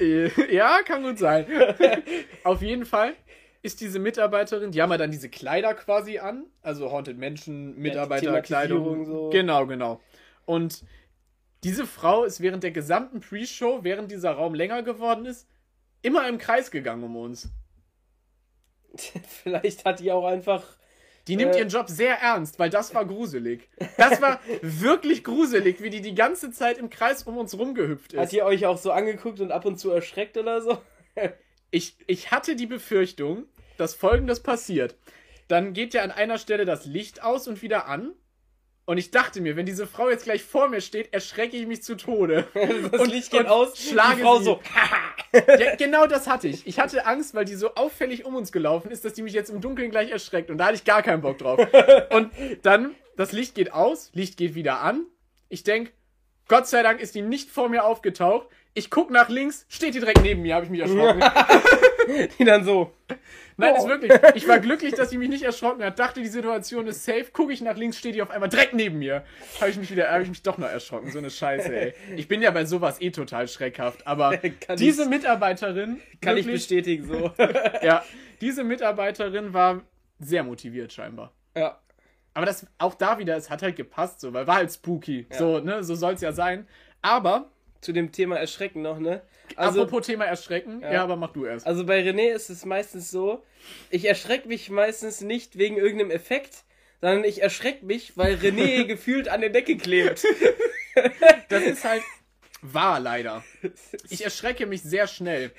Äh, 0.00 0.54
ja, 0.54 0.80
kann 0.84 1.02
gut 1.02 1.18
sein. 1.18 1.46
Auf 2.42 2.62
jeden 2.62 2.84
Fall 2.84 3.14
ist 3.62 3.80
diese 3.80 3.98
Mitarbeiterin, 3.98 4.70
die 4.70 4.82
haben 4.82 4.90
ja 4.90 4.98
dann 4.98 5.10
diese 5.10 5.28
Kleider 5.28 5.74
quasi 5.74 6.18
an, 6.18 6.44
also 6.62 6.90
Haunted 6.90 7.18
Menschen, 7.18 7.76
Mitarbeiterkleidung. 7.78 8.82
Thematisierung 8.82 9.06
so. 9.06 9.30
Genau, 9.30 9.66
genau. 9.66 10.00
Und 10.46 10.82
diese 11.64 11.86
Frau 11.86 12.24
ist 12.24 12.40
während 12.40 12.62
der 12.62 12.70
gesamten 12.70 13.20
Pre-Show, 13.20 13.80
während 13.82 14.10
dieser 14.10 14.32
Raum 14.32 14.54
länger 14.54 14.82
geworden 14.82 15.26
ist, 15.26 15.48
immer 16.02 16.28
im 16.28 16.38
Kreis 16.38 16.70
gegangen 16.70 17.04
um 17.04 17.16
uns. 17.16 17.48
Vielleicht 19.42 19.84
hat 19.84 20.00
die 20.00 20.12
auch 20.12 20.24
einfach 20.26 20.64
Die 21.26 21.36
nimmt 21.36 21.54
Äh. 21.54 21.58
ihren 21.58 21.68
Job 21.68 21.88
sehr 21.88 22.16
ernst, 22.20 22.58
weil 22.58 22.70
das 22.70 22.94
war 22.94 23.04
gruselig. 23.04 23.68
Das 23.96 24.20
war 24.22 24.40
wirklich 24.62 25.24
gruselig, 25.24 25.82
wie 25.82 25.90
die 25.90 26.00
die 26.00 26.14
ganze 26.14 26.50
Zeit 26.50 26.78
im 26.78 26.88
Kreis 26.90 27.24
um 27.24 27.36
uns 27.36 27.56
rumgehüpft 27.58 28.16
Hat 28.16 28.24
ist. 28.26 28.32
ihr 28.32 28.44
euch 28.46 28.64
auch 28.66 28.78
so 28.78 28.92
angeguckt 28.92 29.40
und 29.40 29.52
ab 29.52 29.64
und 29.66 29.78
zu 29.78 29.90
erschreckt 29.90 30.36
oder 30.36 30.62
so? 30.62 30.78
Ich, 31.70 31.98
ich 32.06 32.30
hatte 32.30 32.56
die 32.56 32.64
Befürchtung, 32.66 33.44
dass 33.76 33.92
folgendes 33.94 34.42
passiert. 34.42 34.96
Dann 35.48 35.74
geht 35.74 35.92
ja 35.92 36.00
an 36.02 36.10
einer 36.10 36.38
Stelle 36.38 36.64
das 36.64 36.86
Licht 36.86 37.22
aus 37.22 37.46
und 37.46 37.60
wieder 37.60 37.88
an. 37.88 38.14
Und 38.88 38.96
ich 38.96 39.10
dachte 39.10 39.42
mir, 39.42 39.54
wenn 39.54 39.66
diese 39.66 39.86
Frau 39.86 40.08
jetzt 40.08 40.24
gleich 40.24 40.42
vor 40.42 40.66
mir 40.70 40.80
steht, 40.80 41.12
erschrecke 41.12 41.58
ich 41.58 41.66
mich 41.66 41.82
zu 41.82 41.94
Tode. 41.94 42.46
Das 42.90 43.02
Und- 43.02 43.10
Licht 43.12 43.30
geht 43.30 43.40
und 43.40 43.46
aus, 43.48 43.78
schlage 43.78 44.16
die 44.16 44.22
Frau 44.22 44.38
sie. 44.38 44.44
so. 44.46 44.60
Ja, 45.60 45.74
genau 45.76 46.06
das 46.06 46.26
hatte 46.26 46.48
ich. 46.48 46.66
Ich 46.66 46.78
hatte 46.78 47.04
Angst, 47.04 47.34
weil 47.34 47.44
die 47.44 47.54
so 47.54 47.74
auffällig 47.74 48.24
um 48.24 48.34
uns 48.34 48.50
gelaufen 48.50 48.90
ist, 48.90 49.04
dass 49.04 49.12
die 49.12 49.20
mich 49.20 49.34
jetzt 49.34 49.50
im 49.50 49.60
Dunkeln 49.60 49.90
gleich 49.90 50.10
erschreckt. 50.10 50.48
Und 50.50 50.56
da 50.56 50.64
hatte 50.68 50.76
ich 50.76 50.84
gar 50.84 51.02
keinen 51.02 51.20
Bock 51.20 51.36
drauf. 51.36 51.60
Und 52.10 52.30
dann, 52.62 52.94
das 53.18 53.32
Licht 53.32 53.54
geht 53.54 53.74
aus, 53.74 54.08
Licht 54.14 54.38
geht 54.38 54.54
wieder 54.54 54.80
an. 54.80 55.04
Ich 55.50 55.64
denk, 55.64 55.92
Gott 56.48 56.66
sei 56.66 56.82
Dank 56.82 56.98
ist 57.00 57.14
die 57.14 57.20
nicht 57.20 57.50
vor 57.50 57.68
mir 57.68 57.84
aufgetaucht. 57.84 58.48
Ich 58.78 58.90
guck 58.90 59.10
nach 59.10 59.28
links, 59.28 59.66
steht 59.68 59.94
die 59.94 60.00
direkt 60.00 60.22
neben 60.22 60.42
mir, 60.42 60.54
habe 60.54 60.64
ich 60.64 60.70
mich 60.70 60.80
erschrocken. 60.80 61.20
Die 62.38 62.44
dann 62.44 62.64
so. 62.64 62.94
Nein, 63.58 63.74
Oh. 63.76 63.78
ist 63.82 63.88
wirklich. 63.88 64.12
Ich 64.34 64.48
war 64.48 64.60
glücklich, 64.60 64.94
dass 64.94 65.10
sie 65.10 65.18
mich 65.18 65.28
nicht 65.28 65.42
erschrocken 65.42 65.82
hat. 65.84 65.98
Dachte, 65.98 66.20
die 66.22 66.28
Situation 66.28 66.86
ist 66.86 67.04
safe. 67.04 67.26
Gucke 67.32 67.52
ich 67.52 67.60
nach 67.60 67.76
links, 67.76 67.98
steht 67.98 68.14
die 68.14 68.22
auf 68.22 68.30
einmal 68.30 68.48
direkt 68.48 68.72
neben 68.72 68.98
mir. 68.98 69.24
Habe 69.60 69.70
ich 69.70 69.76
mich 69.76 69.90
wieder, 69.90 70.10
habe 70.10 70.22
ich 70.22 70.28
mich 70.30 70.42
doch 70.42 70.56
noch 70.56 70.68
erschrocken. 70.70 71.10
So 71.10 71.18
eine 71.18 71.28
Scheiße, 71.28 71.74
ey. 71.76 71.94
Ich 72.16 72.26
bin 72.28 72.40
ja 72.40 72.50
bei 72.50 72.64
sowas 72.64 73.00
eh 73.02 73.10
total 73.10 73.46
schreckhaft. 73.46 74.06
Aber 74.06 74.38
diese 74.78 75.02
ich- 75.02 75.08
Mitarbeiterin. 75.08 76.00
Kann 76.22 76.38
ich 76.38 76.46
wirklich- 76.46 76.62
bestätigen, 76.62 77.04
so. 77.08 77.30
Ja, 77.82 78.02
diese 78.40 78.64
Mitarbeiterin 78.64 79.52
war 79.52 79.82
sehr 80.18 80.44
motiviert 80.44 80.92
scheinbar. 80.92 81.32
ja. 81.56 81.78
Aber 82.34 82.46
das 82.46 82.66
auch 82.78 82.94
da 82.94 83.18
wieder, 83.18 83.36
es 83.36 83.50
hat 83.50 83.62
halt 83.62 83.74
gepasst, 83.74 84.20
so, 84.20 84.32
weil 84.32 84.46
war 84.46 84.56
halt 84.56 84.70
spooky. 84.72 85.26
So, 85.30 85.58
ne, 85.58 85.82
so 85.82 85.96
soll 85.96 86.14
es 86.14 86.20
ja 86.20 86.30
sein. 86.30 86.68
Aber, 87.02 87.50
Zu 87.80 87.92
dem 87.92 88.12
Thema 88.12 88.36
Erschrecken 88.36 88.82
noch, 88.82 88.98
ne? 88.98 89.22
Also, 89.56 89.82
apropos 89.82 90.06
Thema 90.06 90.24
Erschrecken, 90.24 90.80
ja. 90.82 90.92
Ja. 90.94 91.02
aber 91.04 91.16
mach 91.16 91.32
du 91.32 91.44
erst. 91.44 91.66
also 91.66 91.86
bei 91.86 92.02
René 92.02 92.32
ist 92.32 92.50
es 92.50 92.64
meistens 92.64 93.10
so, 93.10 93.44
ich 93.90 94.06
erschrecke 94.06 94.48
mich 94.48 94.68
meistens 94.70 95.20
nicht 95.20 95.58
wegen 95.58 95.76
irgendeinem 95.76 96.10
Effekt, 96.10 96.64
sondern 97.00 97.24
ich 97.24 97.42
erschrecke 97.42 97.84
mich, 97.86 98.16
weil 98.16 98.34
René 98.34 98.84
gefühlt 98.86 99.28
an 99.28 99.40
der 99.40 99.50
Decke 99.50 99.76
klebt. 99.76 100.24
Das 101.48 101.62
ist 101.62 101.84
halt 101.84 102.02
wahr, 102.60 102.98
leider. 102.98 103.44
Ich 104.10 104.24
erschrecke 104.24 104.66
mich 104.66 104.82
sehr 104.82 105.06
schnell. 105.06 105.52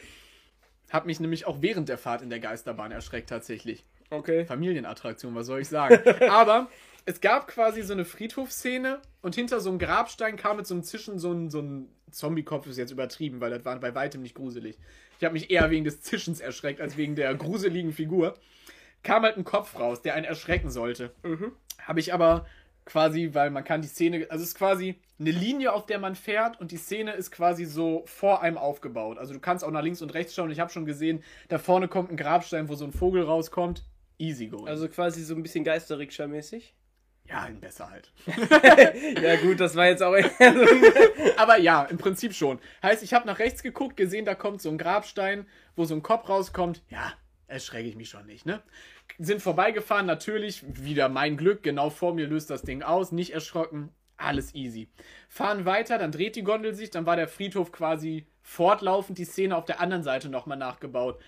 Hab 0.89 1.05
mich 1.05 1.21
nämlich 1.21 1.47
auch 1.47 1.61
während 1.61 1.87
der 1.87 1.97
Fahrt 1.97 2.21
in 2.21 2.29
der 2.29 2.39
Geisterbahn 2.41 2.91
erschreckt, 2.91 3.29
tatsächlich. 3.29 3.85
Okay. 4.09 4.45
Familienattraktion, 4.45 5.33
was 5.35 5.45
soll 5.45 5.61
ich 5.61 5.69
sagen? 5.69 5.97
Aber 6.29 6.69
es 7.05 7.21
gab 7.21 7.47
quasi 7.47 7.83
so 7.83 7.93
eine 7.93 8.05
Friedhofsszene 8.05 9.01
und 9.21 9.35
hinter 9.35 9.61
so 9.61 9.69
einem 9.69 9.79
Grabstein 9.79 10.35
kam 10.35 10.57
mit 10.57 10.67
so 10.67 10.73
einem 10.73 10.83
Zischen 10.83 11.19
so 11.19 11.31
ein, 11.31 11.49
so 11.49 11.61
ein 11.61 11.89
Zombie-Kopf, 12.11 12.67
ist 12.67 12.77
jetzt 12.77 12.91
übertrieben, 12.91 13.41
weil 13.41 13.51
das 13.51 13.65
war 13.65 13.79
bei 13.79 13.95
weitem 13.95 14.21
nicht 14.21 14.35
gruselig. 14.35 14.77
Ich 15.17 15.23
habe 15.25 15.33
mich 15.33 15.51
eher 15.51 15.69
wegen 15.69 15.83
des 15.83 16.01
Zischens 16.01 16.39
erschreckt, 16.39 16.81
als 16.81 16.97
wegen 16.97 17.15
der 17.15 17.33
gruseligen 17.35 17.93
Figur. 17.93 18.35
Kam 19.03 19.23
halt 19.23 19.37
ein 19.37 19.43
Kopf 19.43 19.79
raus, 19.79 20.01
der 20.01 20.15
einen 20.15 20.25
erschrecken 20.25 20.69
sollte. 20.69 21.11
Habe 21.79 21.99
ich 21.99 22.13
aber 22.13 22.45
quasi, 22.85 23.29
weil 23.33 23.49
man 23.51 23.63
kann 23.63 23.81
die 23.81 23.87
Szene, 23.87 24.27
also 24.29 24.43
es 24.43 24.49
ist 24.49 24.55
quasi 24.55 24.95
eine 25.19 25.31
Linie, 25.31 25.73
auf 25.73 25.85
der 25.85 25.99
man 25.99 26.15
fährt 26.15 26.59
und 26.59 26.71
die 26.71 26.77
Szene 26.77 27.11
ist 27.13 27.31
quasi 27.31 27.65
so 27.65 28.03
vor 28.05 28.41
einem 28.41 28.57
aufgebaut. 28.57 29.17
Also 29.17 29.33
du 29.33 29.39
kannst 29.39 29.63
auch 29.63 29.71
nach 29.71 29.83
links 29.83 30.01
und 30.01 30.13
rechts 30.13 30.33
schauen. 30.33 30.49
Ich 30.51 30.59
habe 30.59 30.71
schon 30.71 30.85
gesehen, 30.85 31.23
da 31.49 31.59
vorne 31.59 31.87
kommt 31.87 32.09
ein 32.09 32.17
Grabstein, 32.17 32.67
wo 32.67 32.75
so 32.75 32.85
ein 32.85 32.91
Vogel 32.91 33.23
rauskommt. 33.23 33.83
Easy 34.17 34.47
going. 34.47 34.67
Also 34.67 34.87
quasi 34.89 35.23
so 35.23 35.35
ein 35.35 35.43
bisschen 35.43 35.65
Geisterrikscha-mäßig. 35.65 36.73
Ja, 37.29 37.43
ein 37.43 37.59
besser 37.59 37.89
halt. 37.89 38.11
Ja 39.21 39.35
gut, 39.37 39.59
das 39.59 39.75
war 39.75 39.87
jetzt 39.87 40.01
auch. 40.01 40.15
Aber 41.37 41.57
ja, 41.59 41.83
im 41.83 41.97
Prinzip 41.97 42.33
schon. 42.33 42.59
Heißt, 42.81 43.03
ich 43.03 43.13
habe 43.13 43.27
nach 43.27 43.39
rechts 43.39 43.61
geguckt, 43.61 43.97
gesehen, 43.97 44.25
da 44.25 44.35
kommt 44.35 44.61
so 44.61 44.69
ein 44.69 44.77
Grabstein, 44.77 45.45
wo 45.75 45.85
so 45.85 45.95
ein 45.95 46.03
Kopf 46.03 46.27
rauskommt. 46.27 46.83
Ja, 46.89 47.13
erschrecke 47.47 47.87
ich 47.87 47.95
mich 47.95 48.09
schon 48.09 48.25
nicht, 48.25 48.45
ne? 48.45 48.61
Sind 49.17 49.41
vorbeigefahren, 49.41 50.05
natürlich, 50.05 50.63
wieder 50.83 51.09
mein 51.09 51.37
Glück, 51.37 51.63
genau 51.63 51.89
vor 51.89 52.13
mir 52.13 52.27
löst 52.27 52.49
das 52.49 52.61
Ding 52.63 52.83
aus, 52.83 53.11
nicht 53.11 53.33
erschrocken, 53.33 53.89
alles 54.17 54.53
easy. 54.55 54.89
Fahren 55.27 55.65
weiter, 55.65 55.97
dann 55.97 56.11
dreht 56.11 56.35
die 56.35 56.43
Gondel 56.43 56.73
sich, 56.73 56.89
dann 56.89 57.05
war 57.05 57.15
der 57.15 57.27
Friedhof 57.27 57.71
quasi 57.71 58.27
fortlaufend, 58.41 59.17
die 59.17 59.25
Szene 59.25 59.55
auf 59.55 59.65
der 59.65 59.79
anderen 59.79 60.03
Seite 60.03 60.29
nochmal 60.29 60.57
nachgebaut. 60.57 61.19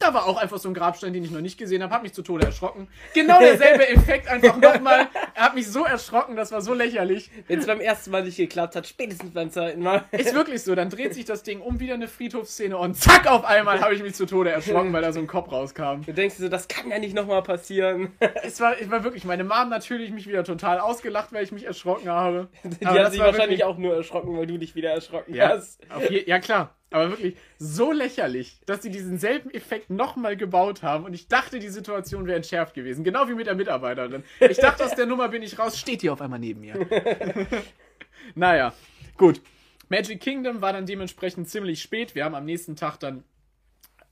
Da 0.00 0.12
war 0.12 0.26
auch 0.26 0.36
einfach 0.36 0.58
so 0.58 0.68
ein 0.68 0.74
Grabstein, 0.74 1.12
den 1.12 1.24
ich 1.24 1.30
noch 1.30 1.40
nicht 1.40 1.56
gesehen 1.56 1.82
habe, 1.82 1.94
hab 1.94 2.02
mich 2.02 2.12
zu 2.12 2.22
Tode 2.22 2.44
erschrocken. 2.46 2.88
Genau 3.14 3.38
derselbe 3.38 3.88
Effekt 3.88 4.28
einfach 4.28 4.56
nochmal. 4.58 5.06
Er 5.34 5.44
hat 5.44 5.54
mich 5.54 5.66
so 5.68 5.84
erschrocken, 5.84 6.36
das 6.36 6.52
war 6.52 6.60
so 6.60 6.74
lächerlich. 6.74 7.30
Wenn 7.46 7.60
es 7.60 7.66
beim 7.66 7.80
ersten 7.80 8.10
Mal 8.10 8.24
nicht 8.24 8.36
geklappt 8.36 8.76
hat, 8.76 8.86
spätestens 8.86 9.32
beim 9.32 9.50
zweiten 9.50 9.82
Mal. 9.82 10.04
Ist 10.10 10.34
wirklich 10.34 10.62
so, 10.62 10.74
dann 10.74 10.90
dreht 10.90 11.14
sich 11.14 11.24
das 11.24 11.42
Ding 11.42 11.60
um, 11.60 11.80
wieder 11.80 11.94
eine 11.94 12.08
Friedhofsszene 12.08 12.76
und 12.76 12.94
zack, 12.96 13.26
auf 13.30 13.44
einmal 13.44 13.80
habe 13.80 13.94
ich 13.94 14.02
mich 14.02 14.14
zu 14.14 14.26
Tode 14.26 14.50
erschrocken, 14.50 14.92
weil 14.92 15.00
da 15.02 15.12
so 15.12 15.20
ein 15.20 15.26
Kopf 15.26 15.50
rauskam. 15.50 16.02
Du 16.04 16.12
denkst 16.12 16.36
dir 16.36 16.42
so, 16.42 16.48
das 16.48 16.68
kann 16.68 16.90
ja 16.90 16.98
nicht 16.98 17.14
nochmal 17.14 17.42
passieren. 17.42 18.12
Es 18.42 18.60
war, 18.60 18.74
es 18.78 18.90
war 18.90 19.04
wirklich, 19.04 19.24
meine 19.24 19.42
Mom 19.44 19.68
natürlich 19.70 20.10
mich 20.10 20.26
wieder 20.28 20.44
total 20.44 20.78
ausgelacht, 20.80 21.32
weil 21.32 21.44
ich 21.44 21.52
mich 21.52 21.64
erschrocken 21.66 22.10
habe. 22.10 22.48
Die 22.62 22.84
Aber 22.84 23.04
hat 23.04 23.12
sich 23.12 23.20
wahrscheinlich 23.20 23.60
wirklich- 23.60 23.64
auch 23.64 23.78
nur 23.78 23.94
erschrocken, 23.94 24.36
weil 24.36 24.46
du 24.46 24.58
dich 24.58 24.74
wieder 24.74 24.90
erschrocken 24.90 25.34
Ja, 25.34 25.48
hast. 25.50 25.80
je, 26.10 26.24
ja 26.26 26.38
klar, 26.40 26.74
aber 26.94 27.10
wirklich 27.10 27.36
so 27.58 27.90
lächerlich, 27.90 28.60
dass 28.66 28.82
sie 28.82 28.90
diesen 28.90 29.18
selben 29.18 29.50
Effekt 29.50 29.90
nochmal 29.90 30.36
gebaut 30.36 30.84
haben 30.84 31.04
und 31.04 31.12
ich 31.12 31.26
dachte, 31.26 31.58
die 31.58 31.68
Situation 31.68 32.26
wäre 32.26 32.36
entschärft 32.36 32.74
gewesen. 32.74 33.02
Genau 33.02 33.28
wie 33.28 33.34
mit 33.34 33.48
der 33.48 33.56
Mitarbeiterin. 33.56 34.22
Ich 34.38 34.58
dachte, 34.58 34.84
aus 34.84 34.94
der 34.94 35.06
Nummer 35.06 35.28
bin 35.28 35.42
ich 35.42 35.58
raus, 35.58 35.76
steht 35.76 36.02
die 36.02 36.10
auf 36.10 36.20
einmal 36.20 36.38
neben 36.38 36.60
mir. 36.60 36.86
naja, 38.36 38.72
gut. 39.16 39.40
Magic 39.88 40.20
Kingdom 40.20 40.60
war 40.60 40.72
dann 40.72 40.86
dementsprechend 40.86 41.48
ziemlich 41.48 41.82
spät. 41.82 42.14
Wir 42.14 42.24
haben 42.24 42.36
am 42.36 42.44
nächsten 42.44 42.76
Tag 42.76 42.98
dann 42.98 43.24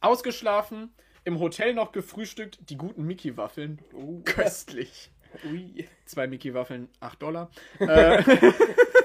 ausgeschlafen, 0.01 0.93
im 1.23 1.39
Hotel 1.39 1.75
noch 1.75 1.93
gefrühstückt, 1.93 2.69
die 2.69 2.77
guten 2.77 3.05
Mickey-Waffeln. 3.05 3.81
Köstlich. 4.25 5.11
Ui. 5.51 5.89
Zwei 6.05 6.27
Mickey-Waffeln, 6.27 6.89
8 7.01 7.23
Dollar. 7.23 7.51
Äh, 7.79 8.23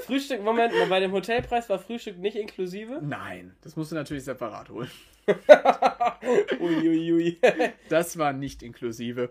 Frühstück, 0.02 0.42
Moment 0.44 0.74
bei 0.90 1.00
dem 1.00 1.12
Hotelpreis 1.12 1.70
war 1.70 1.80
Frühstück 1.80 2.18
nicht 2.18 2.38
inklusive? 2.38 3.02
nein, 3.02 3.56
das 3.62 3.76
musst 3.76 3.92
du 3.92 3.96
natürlich 3.96 4.24
separat 4.24 4.70
holen. 4.70 4.90
Ui, 6.60 6.88
ui, 6.88 7.12
ui. 7.14 7.38
Das 7.90 8.18
war 8.18 8.32
nicht 8.32 8.64
inklusive. 8.64 9.30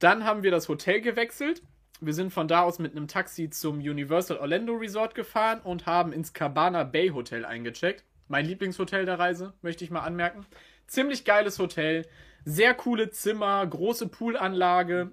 Dann 0.00 0.24
haben 0.24 0.42
wir 0.42 0.50
das 0.50 0.68
Hotel 0.68 1.00
gewechselt. 1.00 1.62
Wir 2.00 2.14
sind 2.14 2.32
von 2.32 2.48
da 2.48 2.62
aus 2.62 2.78
mit 2.78 2.92
einem 2.92 3.08
Taxi 3.08 3.50
zum 3.50 3.78
Universal 3.78 4.38
Orlando 4.38 4.74
Resort 4.74 5.14
gefahren 5.14 5.60
und 5.62 5.86
haben 5.86 6.12
ins 6.12 6.32
Cabana 6.32 6.84
Bay 6.84 7.08
Hotel 7.10 7.44
eingecheckt. 7.44 8.04
Mein 8.28 8.46
Lieblingshotel 8.46 9.04
der 9.04 9.18
Reise, 9.18 9.52
möchte 9.62 9.84
ich 9.84 9.90
mal 9.90 10.02
anmerken. 10.02 10.46
Ziemlich 10.86 11.24
geiles 11.24 11.58
Hotel, 11.58 12.06
sehr 12.44 12.74
coole 12.74 13.10
Zimmer, 13.10 13.66
große 13.66 14.08
Poolanlage. 14.08 15.12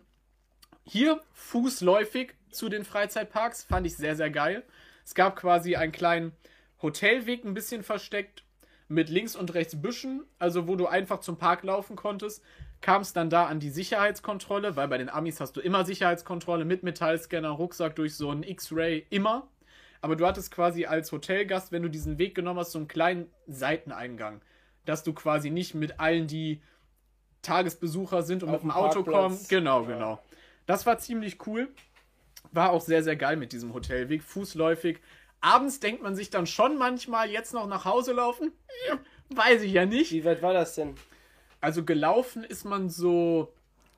Hier 0.87 1.19
fußläufig 1.33 2.33
zu 2.51 2.69
den 2.69 2.85
Freizeitparks, 2.85 3.63
fand 3.63 3.85
ich 3.87 3.97
sehr, 3.97 4.15
sehr 4.15 4.29
geil. 4.29 4.63
Es 5.03 5.15
gab 5.15 5.35
quasi 5.35 5.75
einen 5.75 5.91
kleinen 5.91 6.31
Hotelweg, 6.81 7.43
ein 7.43 7.53
bisschen 7.53 7.83
versteckt, 7.83 8.43
mit 8.87 9.09
links 9.09 9.35
und 9.35 9.53
rechts 9.55 9.81
Büschen, 9.81 10.23
also 10.37 10.67
wo 10.67 10.75
du 10.75 10.85
einfach 10.85 11.19
zum 11.19 11.37
Park 11.37 11.63
laufen 11.63 11.95
konntest, 11.95 12.43
kamst 12.81 13.15
dann 13.15 13.31
da 13.31 13.47
an 13.47 13.59
die 13.59 13.71
Sicherheitskontrolle, 13.71 14.75
weil 14.75 14.87
bei 14.87 14.99
den 14.99 15.09
Amis 15.09 15.39
hast 15.39 15.53
du 15.57 15.59
immer 15.61 15.85
Sicherheitskontrolle 15.85 16.65
mit 16.65 16.83
Metallscanner, 16.83 17.49
Rucksack 17.49 17.95
durch 17.95 18.15
so 18.15 18.29
einen 18.29 18.43
X-Ray, 18.43 19.07
immer. 19.09 19.47
Aber 20.01 20.15
du 20.15 20.27
hattest 20.27 20.51
quasi 20.51 20.85
als 20.85 21.11
Hotelgast, 21.11 21.71
wenn 21.71 21.81
du 21.81 21.89
diesen 21.89 22.19
Weg 22.19 22.35
genommen 22.35 22.59
hast, 22.59 22.73
so 22.73 22.77
einen 22.77 22.87
kleinen 22.87 23.31
Seiteneingang, 23.47 24.41
dass 24.85 25.01
du 25.03 25.13
quasi 25.13 25.49
nicht 25.49 25.73
mit 25.73 25.99
allen, 25.99 26.27
die 26.27 26.61
Tagesbesucher 27.41 28.21
sind 28.21 28.43
und 28.43 28.49
Auf 28.49 28.63
mit 28.63 28.71
dem 28.71 28.71
Auto 28.71 29.01
Parkplatz. 29.03 29.13
kommen. 29.23 29.39
Genau, 29.49 29.81
Ja. 29.81 29.87
genau. 29.87 30.19
Das 30.65 30.85
war 30.85 30.97
ziemlich 30.97 31.45
cool. 31.47 31.69
War 32.51 32.71
auch 32.71 32.81
sehr, 32.81 33.03
sehr 33.03 33.15
geil 33.15 33.37
mit 33.37 33.51
diesem 33.51 33.73
Hotelweg, 33.73 34.23
fußläufig. 34.23 34.99
Abends 35.41 35.79
denkt 35.79 36.01
man 36.01 36.15
sich 36.15 36.29
dann 36.29 36.47
schon 36.47 36.77
manchmal, 36.77 37.29
jetzt 37.29 37.53
noch 37.53 37.67
nach 37.67 37.85
Hause 37.85 38.13
laufen? 38.13 38.51
Weiß 39.29 39.61
ich 39.61 39.73
ja 39.73 39.85
nicht. 39.85 40.11
Wie 40.11 40.25
weit 40.25 40.41
war 40.41 40.53
das 40.53 40.75
denn? 40.75 40.95
Also 41.61 41.83
gelaufen 41.83 42.43
ist 42.43 42.63
man 42.63 42.89
so 42.89 43.53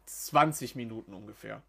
20 0.05 0.75
Minuten 0.75 1.13
ungefähr. 1.13 1.61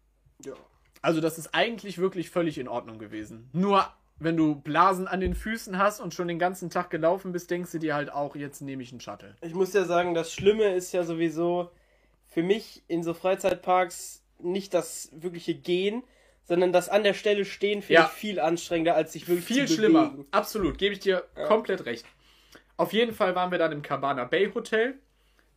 Ja. 0.43 0.53
Also 1.01 1.21
das 1.21 1.37
ist 1.37 1.53
eigentlich 1.53 1.97
wirklich 1.97 2.29
völlig 2.29 2.57
in 2.57 2.67
Ordnung 2.67 2.99
gewesen. 2.99 3.49
Nur 3.53 3.85
wenn 4.17 4.35
du 4.35 4.55
Blasen 4.55 5.07
an 5.07 5.21
den 5.21 5.33
Füßen 5.33 5.77
hast 5.77 6.01
und 6.01 6.13
schon 6.13 6.27
den 6.27 6.39
ganzen 6.39 6.69
Tag 6.69 6.89
gelaufen 6.89 7.31
bist, 7.31 7.49
denkst 7.49 7.71
du 7.71 7.79
dir 7.79 7.95
halt 7.95 8.11
auch, 8.11 8.35
jetzt 8.35 8.61
nehme 8.61 8.83
ich 8.83 8.91
einen 8.91 8.99
Shuttle. 8.99 9.35
Ich 9.41 9.53
muss 9.53 9.73
ja 9.73 9.85
sagen, 9.85 10.13
das 10.13 10.33
Schlimme 10.33 10.75
ist 10.75 10.91
ja 10.91 11.03
sowieso 11.03 11.71
für 12.27 12.43
mich 12.43 12.83
in 12.87 13.01
so 13.01 13.13
Freizeitparks 13.13 14.18
nicht 14.39 14.73
das 14.73 15.09
wirkliche 15.13 15.53
Gehen, 15.53 16.03
sondern 16.43 16.73
das 16.73 16.89
an 16.89 17.03
der 17.03 17.13
Stelle 17.13 17.45
stehen 17.45 17.81
finde 17.81 18.01
Ja. 18.01 18.05
ich 18.05 18.11
viel 18.19 18.39
anstrengender, 18.39 18.95
als 18.95 19.13
sich 19.13 19.27
wirklich 19.27 19.45
Viel 19.45 19.67
zu 19.67 19.75
schlimmer. 19.75 20.09
bewegen. 20.09 20.27
Absolut, 20.31 20.77
gebe 20.77 20.93
ich 20.93 20.99
dir 20.99 21.23
komplett 21.47 21.85
recht. 21.85 22.05
Auf 22.77 22.93
jeden 22.93 23.13
Fall 23.13 23.35
waren 23.35 23.51
wir 23.51 23.57
dann 23.59 23.71
im 23.71 23.81
Cabana 23.81 24.23
Bay 24.23 24.51
Hotel. 24.53 24.95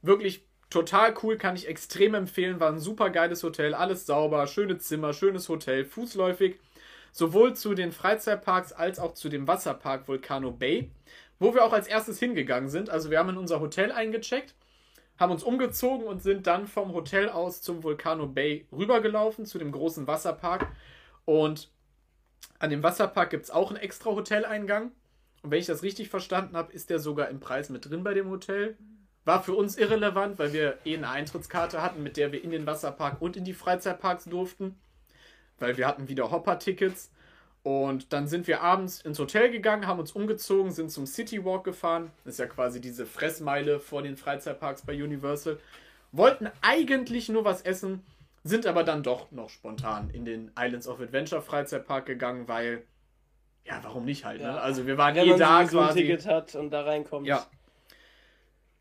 Wirklich 0.03 0.45
Total 0.71 1.13
cool, 1.23 1.37
kann 1.37 1.55
ich 1.55 1.69
extrem 1.69 2.15
empfehlen. 2.15 2.59
War 2.59 2.71
ein 2.73 2.79
super 2.79 3.11
geiles 3.11 3.43
Hotel, 3.43 3.75
alles 3.75 4.07
sauber, 4.07 4.47
schöne 4.47 4.79
Zimmer, 4.79 5.13
schönes 5.13 5.51
Hotel, 5.51 5.85
fußläufig. 5.85 6.57
Sowohl 7.13 7.55
zu 7.55 7.75
den 7.75 7.93
Freizeitparks 7.93 8.73
als 8.73 8.99
auch 8.99 9.13
zu 9.13 9.29
dem 9.29 9.47
Wasserpark 9.47 10.09
Volcano 10.09 10.51
Bay, 10.51 10.91
wo 11.39 11.53
wir 11.53 11.63
auch 11.67 11.75
als 11.75 11.89
erstes 11.89 12.19
hingegangen 12.19 12.71
sind. 12.71 12.89
Also 12.89 13.11
wir 13.11 13.19
haben 13.19 13.29
in 13.29 13.37
unser 13.37 13.61
Hotel 13.61 13.93
eingecheckt, 13.93 14.55
haben 15.19 15.33
uns 15.33 15.43
umgezogen 15.43 16.07
und 16.07 16.23
sind 16.23 16.47
dann 16.47 16.67
vom 16.67 16.93
Hotel 16.93 17.29
aus 17.29 17.63
zum 17.63 17.83
Volcano 17.83 18.27
Bay 18.27 18.67
rübergelaufen, 18.73 19.47
zu 19.47 19.59
dem 19.59 19.73
großen 19.73 20.07
Wasserpark. 20.07 20.67
Und 21.25 21.71
an 22.59 22.71
dem 22.71 22.83
Wasserpark 22.83 23.31
gibt 23.31 23.45
es 23.45 23.51
auch 23.51 23.71
einen 23.71 23.81
extra 23.81 24.11
Hoteleingang. 24.11 24.93
Und 25.43 25.51
wenn 25.51 25.59
ich 25.59 25.67
das 25.67 25.83
richtig 25.83 26.09
verstanden 26.09 26.57
habe, 26.57 26.73
ist 26.73 26.91
der 26.91 26.99
sogar 26.99 27.29
im 27.29 27.41
Preis 27.41 27.69
mit 27.69 27.89
drin 27.89 28.05
bei 28.05 28.15
dem 28.15 28.31
Hotel. 28.31 28.77
War 29.25 29.43
für 29.43 29.55
uns 29.55 29.77
irrelevant, 29.77 30.39
weil 30.39 30.53
wir 30.53 30.79
eh 30.85 30.97
eine 30.97 31.09
Eintrittskarte 31.09 31.83
hatten, 31.83 32.03
mit 32.03 32.17
der 32.17 32.33
wir 32.33 32.43
in 32.43 32.51
den 32.51 32.67
Wasserpark 32.67 33.21
und 33.21 33.37
in 33.37 33.45
die 33.45 33.55
Freizeitparks 33.55 34.25
durften. 34.25 34.77
Weil 35.59 35.77
wir 35.77 35.87
hatten 35.87 36.09
wieder 36.09 36.31
Hopper-Tickets. 36.31 37.13
Und 37.65 38.13
dann 38.13 38.27
sind 38.27 38.49
wir 38.49 38.61
abends 38.61 39.01
ins 39.03 39.19
Hotel 39.21 39.51
gegangen, 39.51 39.87
haben 39.87 40.01
uns 40.01 40.13
umgezogen, 40.13 40.73
sind 40.73 40.91
zum 40.91 41.07
City 41.07 41.45
Walk 41.45 41.63
gefahren. 41.63 42.11
Das 42.25 42.35
ist 42.35 42.39
ja 42.39 42.47
quasi 42.47 42.81
diese 42.81 43.07
Fressmeile 43.07 43.79
vor 43.79 44.03
den 44.03 44.17
Freizeitparks 44.17 44.83
bei 44.83 44.95
Universal. 44.95 45.59
Wollten 46.11 46.51
eigentlich 46.61 47.29
nur 47.29 47.45
was 47.45 47.63
essen, 47.63 48.05
sind 48.43 48.67
aber 48.67 48.83
dann 48.83 49.05
doch 49.05 49.31
noch 49.31 49.49
spontan 49.49 50.11
in 50.11 50.25
den 50.25 50.51
Islands 50.59 50.89
of 50.89 51.01
Adventure 51.01 51.41
Freizeitpark 51.41 52.05
gegangen, 52.05 52.49
weil, 52.49 52.83
ja, 53.65 53.79
warum 53.83 54.05
nicht 54.05 54.25
halt, 54.25 54.41
ne? 54.41 54.49
Ja. 54.49 54.57
Also 54.57 54.87
wir 54.89 54.99
waren 54.99 55.15
Wenn 55.15 55.27
eh 55.27 55.31
man 55.31 55.39
da 55.39 55.59
ein 55.59 55.69
quasi. 55.69 56.01
Ticket 56.01 56.27
hat 56.27 56.57
und 56.57 56.71
da 56.71 56.83
reinkommt. 56.83 57.29
Ja. 57.29 57.47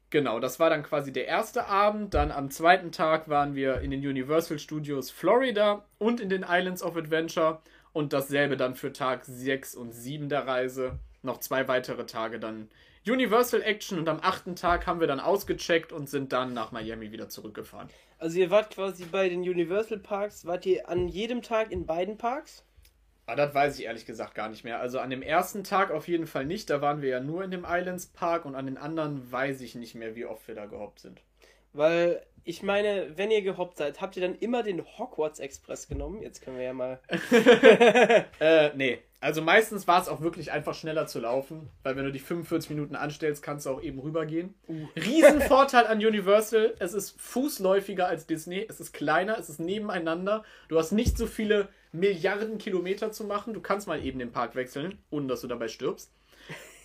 Genau, 0.09 0.39
das 0.39 0.59
war 0.59 0.71
dann 0.71 0.83
quasi 0.83 1.13
der 1.13 1.27
erste 1.27 1.67
Abend. 1.67 2.15
Dann 2.15 2.31
am 2.31 2.49
zweiten 2.49 2.91
Tag 2.91 3.29
waren 3.29 3.55
wir 3.55 3.79
in 3.81 3.91
den 3.91 4.01
Universal 4.05 4.59
Studios 4.59 5.11
Florida 5.11 5.85
und 5.99 6.19
in 6.19 6.29
den 6.29 6.43
Islands 6.45 6.81
of 6.83 6.97
Adventure. 6.97 7.61
Und 7.93 8.13
dasselbe 8.13 8.57
dann 8.57 8.75
für 8.75 8.93
Tag 8.93 9.25
6 9.25 9.75
und 9.75 9.91
7 9.91 10.29
der 10.29 10.47
Reise. 10.47 10.99
Noch 11.23 11.39
zwei 11.39 11.67
weitere 11.67 12.05
Tage 12.05 12.39
dann 12.39 12.69
Universal 13.05 13.61
Action. 13.61 13.97
Und 13.99 14.07
am 14.07 14.19
achten 14.21 14.55
Tag 14.55 14.87
haben 14.87 14.99
wir 14.99 15.07
dann 15.07 15.19
ausgecheckt 15.19 15.91
und 15.91 16.09
sind 16.09 16.33
dann 16.33 16.53
nach 16.53 16.71
Miami 16.71 17.11
wieder 17.11 17.29
zurückgefahren. 17.29 17.89
Also 18.17 18.39
ihr 18.39 18.51
wart 18.51 18.71
quasi 18.71 19.05
bei 19.05 19.29
den 19.29 19.41
Universal 19.41 19.97
Parks, 19.97 20.45
wart 20.45 20.65
ihr 20.65 20.87
an 20.87 21.07
jedem 21.07 21.41
Tag 21.41 21.71
in 21.71 21.85
beiden 21.87 22.17
Parks? 22.17 22.63
Aber 23.25 23.35
das 23.35 23.53
weiß 23.53 23.79
ich 23.79 23.85
ehrlich 23.85 24.05
gesagt 24.05 24.35
gar 24.35 24.49
nicht 24.49 24.63
mehr. 24.63 24.79
Also 24.79 24.99
an 24.99 25.09
dem 25.09 25.21
ersten 25.21 25.63
Tag 25.63 25.89
auf 25.91 26.07
jeden 26.07 26.27
Fall 26.27 26.45
nicht. 26.45 26.69
Da 26.69 26.81
waren 26.81 27.01
wir 27.01 27.09
ja 27.09 27.19
nur 27.19 27.43
in 27.43 27.51
dem 27.51 27.65
Islands 27.67 28.07
Park 28.07 28.45
und 28.45 28.55
an 28.55 28.65
den 28.65 28.77
anderen 28.77 29.31
weiß 29.31 29.61
ich 29.61 29.75
nicht 29.75 29.95
mehr, 29.95 30.15
wie 30.15 30.25
oft 30.25 30.47
wir 30.47 30.55
da 30.55 30.65
gehoppt 30.65 30.99
sind. 30.99 31.21
Weil 31.73 32.25
ich 32.43 32.63
meine, 32.63 33.11
wenn 33.15 33.31
ihr 33.31 33.41
gehoppt 33.41 33.77
seid, 33.77 34.01
habt 34.01 34.15
ihr 34.15 34.21
dann 34.21 34.35
immer 34.35 34.63
den 34.63 34.83
Hogwarts 34.97 35.39
Express 35.39 35.87
genommen? 35.87 36.21
Jetzt 36.21 36.41
können 36.41 36.57
wir 36.57 36.63
ja 36.65 36.73
mal. 36.73 36.99
Äh, 38.39 38.71
nee. 38.75 38.99
Also 39.19 39.41
meistens 39.41 39.87
war 39.87 40.01
es 40.01 40.07
auch 40.07 40.21
wirklich 40.21 40.51
einfach 40.51 40.73
schneller 40.73 41.05
zu 41.05 41.19
laufen, 41.19 41.69
weil 41.83 41.95
wenn 41.95 42.05
du 42.05 42.11
dich 42.11 42.23
45 42.23 42.71
Minuten 42.71 42.95
anstellst, 42.95 43.43
kannst 43.43 43.65
du 43.65 43.69
auch 43.69 43.81
eben 43.81 43.99
rübergehen. 43.99 44.55
Riesenvorteil 44.95 45.85
an 45.85 45.99
Universal, 45.99 46.73
es 46.79 46.93
ist 46.93 47.21
fußläufiger 47.21 48.07
als 48.07 48.25
Disney, 48.25 48.65
es 48.67 48.79
ist 48.79 48.93
kleiner, 48.93 49.37
es 49.37 49.49
ist 49.49 49.59
nebeneinander. 49.59 50.43
Du 50.69 50.79
hast 50.79 50.91
nicht 50.91 51.19
so 51.19 51.27
viele 51.27 51.69
Milliarden 51.91 52.57
Kilometer 52.57 53.11
zu 53.11 53.23
machen. 53.23 53.53
Du 53.53 53.61
kannst 53.61 53.87
mal 53.87 54.03
eben 54.03 54.17
den 54.17 54.31
Park 54.31 54.55
wechseln, 54.55 54.97
ohne 55.11 55.27
dass 55.27 55.41
du 55.41 55.47
dabei 55.47 55.67
stirbst. 55.67 56.11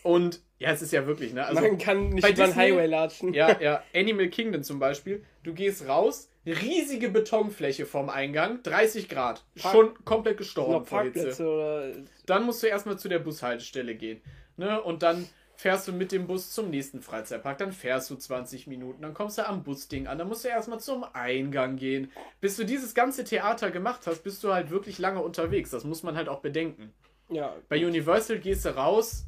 Und 0.07 0.40
ja, 0.59 0.70
es 0.70 0.80
ist 0.82 0.92
ja 0.92 1.07
wirklich, 1.07 1.32
ne? 1.34 1.44
Also, 1.46 1.61
Man 1.61 1.76
kann 1.78 2.09
nicht 2.11 2.22
bei 2.22 2.30
über 2.30 2.46
Disney- 2.46 2.61
Highway 2.62 2.86
latschen. 2.86 3.34
ja, 3.34 3.61
ja, 3.61 3.82
Animal 3.94 4.28
Kingdom 4.28 4.62
zum 4.62 4.78
Beispiel. 4.78 5.22
Du 5.42 5.52
gehst 5.52 5.86
raus, 5.86 6.30
riesige 6.46 7.11
Betonfläche 7.11 7.84
vorm 7.86 8.09
Eingang, 8.09 8.62
30 8.62 9.09
Grad. 9.09 9.44
Park- 9.61 9.72
Schon 9.74 10.04
komplett 10.04 10.38
gestorben 10.38 10.86
vor 10.86 11.02
Hitze. 11.02 11.46
Oder. 11.46 11.92
Dann 12.24 12.44
musst 12.44 12.62
du 12.62 12.68
erstmal 12.68 12.98
zu 12.98 13.09
der 13.09 13.18
Bushaltestelle 13.18 13.94
gehen. 13.94 14.22
Ne? 14.57 14.80
Und 14.80 15.02
dann 15.02 15.28
fährst 15.57 15.88
du 15.88 15.92
mit 15.92 16.12
dem 16.12 16.26
Bus 16.26 16.52
zum 16.52 16.70
nächsten 16.70 17.00
Freizeitpark. 17.02 17.59
Dann 17.59 17.72
fährst 17.72 18.09
du 18.11 18.16
20 18.16 18.66
Minuten. 18.66 19.02
Dann 19.02 19.12
kommst 19.14 19.38
du 19.38 19.46
am 19.46 19.62
Busding 19.62 20.07
an. 20.07 20.18
Dann 20.18 20.28
musst 20.28 20.44
du 20.44 20.48
erstmal 20.48 20.80
zum 20.80 21.04
Eingang 21.12 21.76
gehen. 21.76 22.11
Bis 22.40 22.57
du 22.57 22.64
dieses 22.64 22.94
ganze 22.94 23.24
Theater 23.24 23.70
gemacht 23.70 24.02
hast, 24.07 24.22
bist 24.22 24.42
du 24.44 24.52
halt 24.52 24.70
wirklich 24.70 24.98
lange 24.98 25.20
unterwegs. 25.22 25.70
Das 25.70 25.84
muss 25.84 26.02
man 26.02 26.16
halt 26.16 26.28
auch 26.28 26.40
bedenken. 26.40 26.92
Ja. 27.28 27.57
Bei 27.68 27.84
Universal 27.84 28.38
gehst 28.38 28.64
du 28.64 28.76
raus 28.76 29.24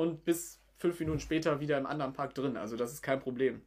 und 0.00 0.24
bis 0.24 0.58
fünf 0.78 0.98
Minuten 1.00 1.20
später 1.20 1.60
wieder 1.60 1.76
im 1.78 1.86
anderen 1.86 2.12
Park 2.12 2.34
drin. 2.34 2.56
Also 2.56 2.76
das 2.76 2.92
ist 2.92 3.02
kein 3.02 3.20
Problem. 3.20 3.60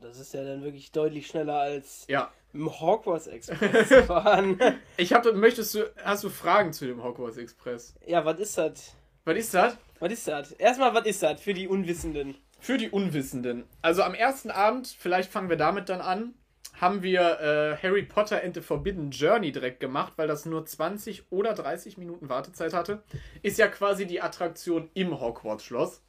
Das 0.00 0.18
ist 0.18 0.34
ja 0.34 0.44
dann 0.44 0.62
wirklich 0.62 0.92
deutlich 0.92 1.26
schneller 1.26 1.54
als 1.58 2.04
Ja. 2.08 2.30
im 2.52 2.68
Hogwarts 2.80 3.26
Express 3.28 4.06
fahren. 4.06 4.58
Ich 4.96 5.12
habe, 5.12 5.32
möchtest 5.32 5.74
du, 5.74 5.90
hast 6.04 6.24
du 6.24 6.28
Fragen 6.30 6.72
zu 6.72 6.86
dem 6.86 7.02
Hogwarts 7.02 7.36
Express? 7.38 7.94
ja, 8.06 8.24
was 8.24 8.38
ist 8.40 8.58
das? 8.58 8.94
Was 9.24 9.36
ist 9.38 9.54
das? 9.54 9.78
Was 10.00 10.12
ist 10.12 10.28
das? 10.28 10.52
Erstmal, 10.52 10.92
was 10.94 11.06
ist 11.06 11.22
das 11.22 11.40
für 11.40 11.54
die 11.54 11.66
Unwissenden? 11.68 12.36
Für 12.60 12.76
die 12.76 12.90
Unwissenden. 12.90 13.64
Also 13.82 14.02
am 14.02 14.14
ersten 14.14 14.50
Abend, 14.50 14.88
vielleicht 14.98 15.30
fangen 15.32 15.48
wir 15.48 15.56
damit 15.56 15.88
dann 15.88 16.00
an, 16.00 16.34
haben 16.80 17.02
wir 17.02 17.20
äh, 17.40 17.76
Harry 17.82 18.02
Potter 18.02 18.42
and 18.42 18.54
the 18.54 18.60
Forbidden 18.60 19.10
Journey 19.10 19.52
direkt 19.52 19.80
gemacht, 19.80 20.14
weil 20.16 20.26
das 20.28 20.44
nur 20.44 20.66
20 20.66 21.30
oder 21.30 21.54
30 21.54 21.98
Minuten 21.98 22.28
Wartezeit 22.28 22.72
hatte. 22.72 23.02
Ist 23.42 23.58
ja 23.58 23.68
quasi 23.68 24.06
die 24.06 24.20
Attraktion 24.20 24.90
im 24.94 25.20
Hogwarts-Schloss. 25.20 26.02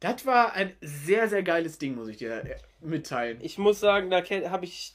Das 0.00 0.24
war 0.24 0.54
ein 0.54 0.72
sehr, 0.80 1.28
sehr 1.28 1.42
geiles 1.42 1.78
Ding, 1.78 1.94
muss 1.94 2.08
ich 2.08 2.16
dir 2.16 2.44
äh, 2.44 2.56
mitteilen. 2.80 3.38
Ich 3.42 3.58
muss 3.58 3.80
sagen, 3.80 4.10
da 4.10 4.22
habe 4.50 4.64
ich. 4.64 4.94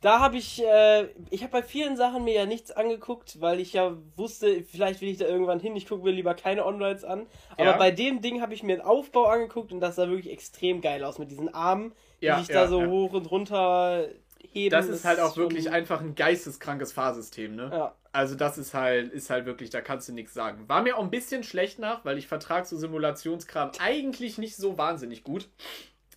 Da 0.00 0.20
habe 0.20 0.38
ich. 0.38 0.62
Äh, 0.64 1.08
ich 1.30 1.42
habe 1.42 1.52
bei 1.52 1.62
vielen 1.62 1.96
Sachen 1.98 2.24
mir 2.24 2.32
ja 2.32 2.46
nichts 2.46 2.70
angeguckt, 2.70 3.42
weil 3.42 3.60
ich 3.60 3.74
ja 3.74 3.98
wusste, 4.16 4.64
vielleicht 4.64 5.02
will 5.02 5.10
ich 5.10 5.18
da 5.18 5.26
irgendwann 5.26 5.60
hin. 5.60 5.76
Ich 5.76 5.86
gucke 5.86 6.04
mir 6.04 6.12
lieber 6.12 6.32
keine 6.34 6.64
Onlines 6.64 7.04
an. 7.04 7.26
Aber 7.56 7.64
Ja. 7.72 7.76
bei 7.76 7.90
dem 7.90 8.22
Ding 8.22 8.40
habe 8.40 8.54
ich 8.54 8.62
mir 8.62 8.76
den 8.76 8.84
Aufbau 8.84 9.24
angeguckt 9.26 9.70
und 9.72 9.80
das 9.80 9.96
sah 9.96 10.08
wirklich 10.08 10.32
extrem 10.32 10.80
geil 10.80 11.04
aus 11.04 11.18
mit 11.18 11.30
diesen 11.30 11.52
Armen, 11.52 11.92
die 12.20 12.26
Ja, 12.26 12.38
sich 12.38 12.48
ja, 12.48 12.62
da 12.62 12.68
so 12.68 12.80
ja. 12.80 12.86
hoch 12.86 13.12
und 13.12 13.30
runter 13.30 14.08
heben. 14.52 14.70
Das 14.70 14.88
ist 14.88 15.04
halt 15.04 15.20
auch 15.20 15.36
wirklich 15.36 15.70
einfach 15.70 16.00
ein 16.00 16.14
geisteskrankes 16.14 16.92
Fahrsystem, 16.92 17.54
ne? 17.54 17.70
Ja. 17.72 17.94
Also 18.12 18.34
das 18.34 18.58
ist 18.58 18.74
halt, 18.74 19.12
ist 19.12 19.30
halt 19.30 19.46
wirklich, 19.46 19.70
da 19.70 19.80
kannst 19.80 20.08
du 20.08 20.12
nichts 20.12 20.34
sagen. 20.34 20.68
War 20.68 20.82
mir 20.82 20.96
auch 20.96 21.02
ein 21.02 21.10
bisschen 21.10 21.44
schlecht 21.44 21.78
nach, 21.78 22.04
weil 22.04 22.18
ich 22.18 22.26
vertrag 22.26 22.66
so 22.66 22.76
Simulationskram 22.76 23.70
eigentlich 23.78 24.36
nicht 24.38 24.56
so 24.56 24.76
wahnsinnig 24.76 25.22
gut. 25.22 25.48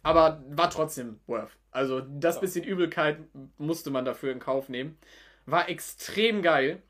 Aber 0.02 0.44
war 0.50 0.70
trotzdem 0.70 1.20
worth. 1.28 1.56
Also 1.72 2.02
das 2.02 2.40
bisschen 2.40 2.64
Übelkeit 2.64 3.20
musste 3.58 3.90
man 3.90 4.06
dafür 4.06 4.32
in 4.32 4.40
Kauf 4.40 4.70
nehmen. 4.70 4.98
War 5.46 5.70
extrem 5.70 6.42
geil. 6.42 6.82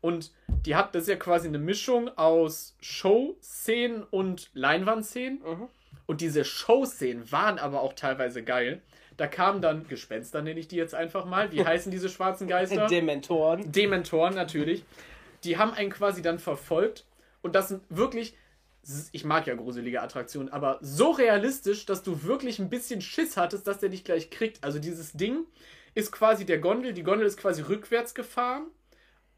Und 0.00 0.32
die 0.64 0.76
hat, 0.76 0.94
das 0.94 1.02
ist 1.02 1.08
ja 1.08 1.16
quasi 1.16 1.48
eine 1.48 1.58
Mischung 1.58 2.08
aus 2.16 2.76
Show-Szenen 2.80 4.04
und 4.04 4.50
Leinwandszenen. 4.54 5.40
Mhm. 5.40 5.68
Und 6.08 6.22
diese 6.22 6.42
Show-Szenen 6.42 7.30
waren 7.30 7.58
aber 7.58 7.82
auch 7.82 7.92
teilweise 7.92 8.42
geil. 8.42 8.80
Da 9.18 9.26
kamen 9.26 9.60
dann 9.60 9.86
Gespenster, 9.88 10.40
nenne 10.40 10.58
ich 10.58 10.66
die 10.66 10.76
jetzt 10.76 10.94
einfach 10.94 11.26
mal. 11.26 11.52
Wie 11.52 11.62
heißen 11.66 11.92
diese 11.92 12.08
schwarzen 12.08 12.48
Geister? 12.48 12.86
Dementoren. 12.86 13.70
Dementoren 13.70 14.34
natürlich. 14.34 14.84
Die 15.44 15.58
haben 15.58 15.74
einen 15.74 15.90
quasi 15.90 16.22
dann 16.22 16.38
verfolgt. 16.38 17.04
Und 17.42 17.54
das 17.54 17.68
sind 17.68 17.82
wirklich, 17.90 18.34
ich 19.12 19.24
mag 19.26 19.46
ja 19.46 19.54
gruselige 19.54 20.00
Attraktionen, 20.00 20.48
aber 20.48 20.78
so 20.80 21.10
realistisch, 21.10 21.84
dass 21.84 22.02
du 22.02 22.22
wirklich 22.22 22.58
ein 22.58 22.70
bisschen 22.70 23.02
Schiss 23.02 23.36
hattest, 23.36 23.66
dass 23.66 23.76
der 23.76 23.90
dich 23.90 24.02
gleich 24.02 24.30
kriegt. 24.30 24.64
Also 24.64 24.78
dieses 24.78 25.12
Ding 25.12 25.44
ist 25.94 26.10
quasi 26.10 26.46
der 26.46 26.58
Gondel. 26.58 26.94
Die 26.94 27.02
Gondel 27.02 27.26
ist 27.26 27.36
quasi 27.36 27.60
rückwärts 27.60 28.14
gefahren. 28.14 28.68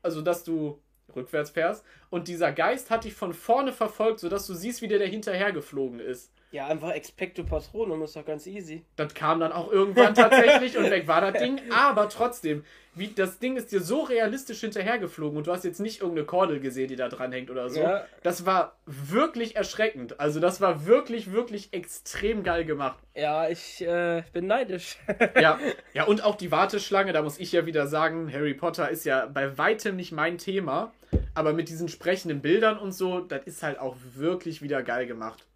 Also, 0.02 0.22
dass 0.22 0.44
du 0.44 0.80
rückwärts 1.16 1.50
fährst. 1.50 1.84
Und 2.10 2.28
dieser 2.28 2.52
Geist 2.52 2.90
hat 2.90 3.02
dich 3.02 3.14
von 3.14 3.34
vorne 3.34 3.72
verfolgt, 3.72 4.20
sodass 4.20 4.46
du 4.46 4.54
siehst, 4.54 4.82
wie 4.82 4.88
der, 4.88 5.00
der 5.00 5.08
hinterher 5.08 5.50
geflogen 5.50 5.98
ist. 5.98 6.30
Ja, 6.52 6.66
einfach 6.66 6.90
Expecto 6.90 7.44
Patronum 7.44 8.02
ist 8.02 8.16
doch 8.16 8.24
ganz 8.24 8.46
easy. 8.46 8.82
Das 8.96 9.14
kam 9.14 9.38
dann 9.38 9.52
auch 9.52 9.70
irgendwann 9.70 10.14
tatsächlich 10.14 10.76
und 10.76 10.90
weg 10.90 11.06
war 11.06 11.20
das 11.20 11.40
Ding. 11.40 11.60
Aber 11.70 12.08
trotzdem, 12.08 12.64
wie, 12.94 13.06
das 13.08 13.38
Ding 13.38 13.56
ist 13.56 13.70
dir 13.70 13.80
so 13.80 14.00
realistisch 14.00 14.60
hinterhergeflogen 14.60 15.38
und 15.38 15.46
du 15.46 15.52
hast 15.52 15.64
jetzt 15.64 15.78
nicht 15.78 16.00
irgendeine 16.00 16.26
Kordel 16.26 16.58
gesehen, 16.58 16.88
die 16.88 16.96
da 16.96 17.08
dran 17.08 17.30
hängt 17.30 17.50
oder 17.50 17.68
so. 17.68 17.80
Ja. 17.80 18.04
Das 18.24 18.46
war 18.46 18.76
wirklich 18.84 19.54
erschreckend. 19.54 20.18
Also 20.18 20.40
das 20.40 20.60
war 20.60 20.86
wirklich, 20.86 21.30
wirklich 21.30 21.72
extrem 21.72 22.42
geil 22.42 22.64
gemacht. 22.64 22.98
Ja, 23.14 23.48
ich 23.48 23.80
äh, 23.82 24.24
bin 24.32 24.48
neidisch. 24.48 24.98
Ja, 25.40 25.60
ja, 25.94 26.04
und 26.04 26.24
auch 26.24 26.34
die 26.34 26.50
Warteschlange, 26.50 27.12
da 27.12 27.22
muss 27.22 27.38
ich 27.38 27.52
ja 27.52 27.64
wieder 27.64 27.86
sagen, 27.86 28.32
Harry 28.32 28.54
Potter 28.54 28.90
ist 28.90 29.04
ja 29.04 29.26
bei 29.26 29.56
weitem 29.56 29.94
nicht 29.94 30.10
mein 30.10 30.38
Thema. 30.38 30.92
Aber 31.34 31.52
mit 31.52 31.68
diesen 31.68 31.88
sprechenden 31.88 32.40
Bildern 32.40 32.78
und 32.78 32.92
so, 32.92 33.20
das 33.20 33.44
ist 33.44 33.62
halt 33.62 33.78
auch 33.78 33.96
wirklich 34.14 34.62
wieder 34.62 34.82
geil 34.82 35.06
gemacht. 35.06 35.46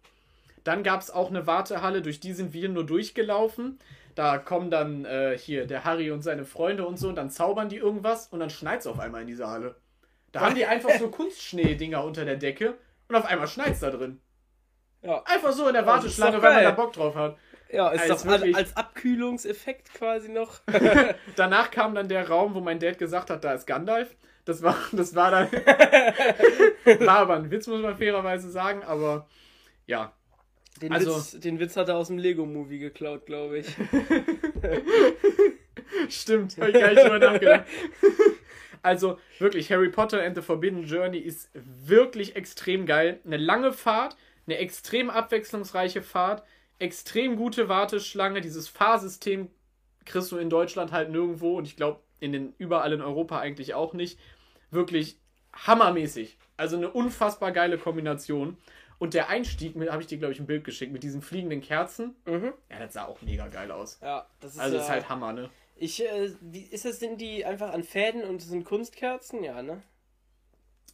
Dann 0.65 0.83
gab 0.83 0.99
es 0.99 1.09
auch 1.11 1.29
eine 1.29 1.47
Wartehalle, 1.47 2.01
durch 2.01 2.19
die 2.19 2.33
sind 2.33 2.51
wir 2.51 2.67
nur 2.67 2.85
durchgelaufen. 2.85 3.79
Da 4.15 4.37
kommen 4.37 4.69
dann 4.71 5.05
äh, 5.05 5.37
hier 5.37 5.67
der 5.67 5.83
Harry 5.85 6.11
und 6.11 6.21
seine 6.21 6.43
Freunde 6.43 6.85
und 6.85 6.97
so, 6.97 7.07
und 7.09 7.15
dann 7.15 7.29
zaubern 7.29 7.69
die 7.69 7.77
irgendwas 7.77 8.27
und 8.27 8.39
dann 8.41 8.49
schneit 8.49 8.79
es 8.81 8.87
auf 8.87 8.99
einmal 8.99 9.21
in 9.21 9.27
dieser 9.27 9.49
Halle. 9.49 9.75
Da 10.31 10.41
haben 10.41 10.55
die 10.55 10.65
einfach 10.65 10.89
so 10.99 11.09
Kunstschnee-Dinger 11.11 12.03
unter 12.03 12.25
der 12.25 12.35
Decke 12.35 12.75
und 13.07 13.15
auf 13.15 13.25
einmal 13.25 13.47
schneit 13.47 13.81
da 13.81 13.89
drin. 13.91 14.19
ja. 15.01 15.21
Einfach 15.25 15.51
so 15.53 15.67
in 15.67 15.73
der 15.73 15.85
Warteschlange, 15.85 16.41
weil 16.41 16.53
man 16.55 16.63
da 16.63 16.71
Bock 16.71 16.93
drauf 16.93 17.15
hat. 17.15 17.37
Ja, 17.71 17.89
ist 17.89 18.09
Als 18.09 18.23
doch 18.23 18.29
wirklich- 18.31 18.55
als 18.55 18.75
Abkühlungseffekt 18.77 19.93
quasi 19.93 20.29
noch. 20.29 20.61
Danach 21.35 21.71
kam 21.71 21.93
dann 21.95 22.07
der 22.09 22.27
Raum, 22.27 22.55
wo 22.55 22.59
mein 22.61 22.79
Dad 22.79 22.97
gesagt 22.97 23.29
hat, 23.29 23.43
da 23.43 23.53
ist 23.53 23.65
Gandalf. 23.67 24.15
Das 24.45 24.61
war, 24.63 24.75
das 24.91 25.13
war 25.15 25.31
dann. 25.31 25.51
war 27.05 27.17
aber 27.19 27.35
ein 27.35 27.51
Witz, 27.51 27.67
muss 27.67 27.81
man 27.81 27.97
fairerweise 27.97 28.49
sagen, 28.49 28.83
aber 28.83 29.27
ja. 29.87 30.13
Den, 30.81 30.91
Also- 30.91 31.15
Witz, 31.15 31.39
den 31.39 31.59
Witz 31.59 31.77
hat 31.77 31.89
er 31.89 31.97
aus 31.97 32.07
dem 32.07 32.17
Lego-Movie 32.17 32.79
geklaut, 32.79 33.25
glaube 33.25 33.59
ich. 33.59 33.67
Stimmt, 36.09 36.57
habe 36.57 36.71
ich 36.71 36.79
gar 36.79 36.89
nicht 36.91 37.03
drüber 37.03 37.19
nachgedacht. 37.19 37.65
Also 38.81 39.17
wirklich, 39.39 39.71
Harry 39.71 39.89
Potter 39.89 40.21
and 40.21 40.35
the 40.35 40.43
Forbidden 40.43 40.83
Journey 40.83 41.17
ist 41.17 41.49
wirklich 41.55 42.35
extrem 42.35 42.85
geil. 42.85 43.19
Eine 43.25 43.37
lange 43.37 43.73
Fahrt, 43.73 44.15
eine 44.45 44.59
extrem 44.59 45.09
abwechslungsreiche 45.09 46.03
Fahrt, 46.03 46.43
extrem 46.77 47.35
gute 47.35 47.67
Warteschlange. 47.67 48.41
Dieses 48.41 48.67
Fahrsystem 48.67 49.49
kriegst 50.05 50.31
du 50.31 50.37
in 50.37 50.51
Deutschland 50.51 50.91
halt 50.91 51.09
nirgendwo 51.09 51.57
und 51.57 51.65
ich 51.65 51.75
glaube 51.77 52.01
in 52.19 52.31
den 52.31 52.53
überall 52.59 52.93
in 52.93 53.01
Europa 53.01 53.39
eigentlich 53.39 53.73
auch 53.73 53.93
nicht. 53.95 54.19
Wirklich 54.69 55.17
hammermäßig. 55.51 56.37
Also 56.55 56.77
eine 56.77 56.91
unfassbar 56.91 57.51
geile 57.51 57.79
Kombination. 57.79 58.55
Und 58.97 59.13
der 59.13 59.29
Einstieg, 59.29 59.75
habe 59.89 60.01
ich 60.01 60.07
dir 60.07 60.17
glaube 60.17 60.33
ich 60.33 60.39
ein 60.39 60.47
Bild 60.47 60.63
geschickt 60.63 60.91
mit 60.91 61.03
diesen 61.03 61.21
fliegenden 61.21 61.61
Kerzen. 61.61 62.15
Mhm. 62.25 62.53
Ja, 62.71 62.79
das 62.79 62.93
sah 62.93 63.05
auch 63.05 63.21
mega 63.21 63.47
geil 63.47 63.71
aus. 63.71 63.99
Ja, 64.01 64.27
das 64.39 64.53
ist 64.53 64.59
Also 64.59 64.77
ja, 64.77 64.81
ist 64.81 64.89
halt 64.89 65.09
Hammer, 65.09 65.33
ne? 65.33 65.49
Ich, 65.75 66.01
äh, 66.03 66.31
wie 66.39 66.61
ist 66.61 66.85
das, 66.85 66.99
sind 66.99 67.19
die 67.19 67.43
einfach 67.43 67.73
an 67.73 67.83
Fäden 67.83 68.23
und 68.23 68.41
sind 68.41 68.63
Kunstkerzen? 68.63 69.43
Ja, 69.43 69.61
ne? 69.61 69.81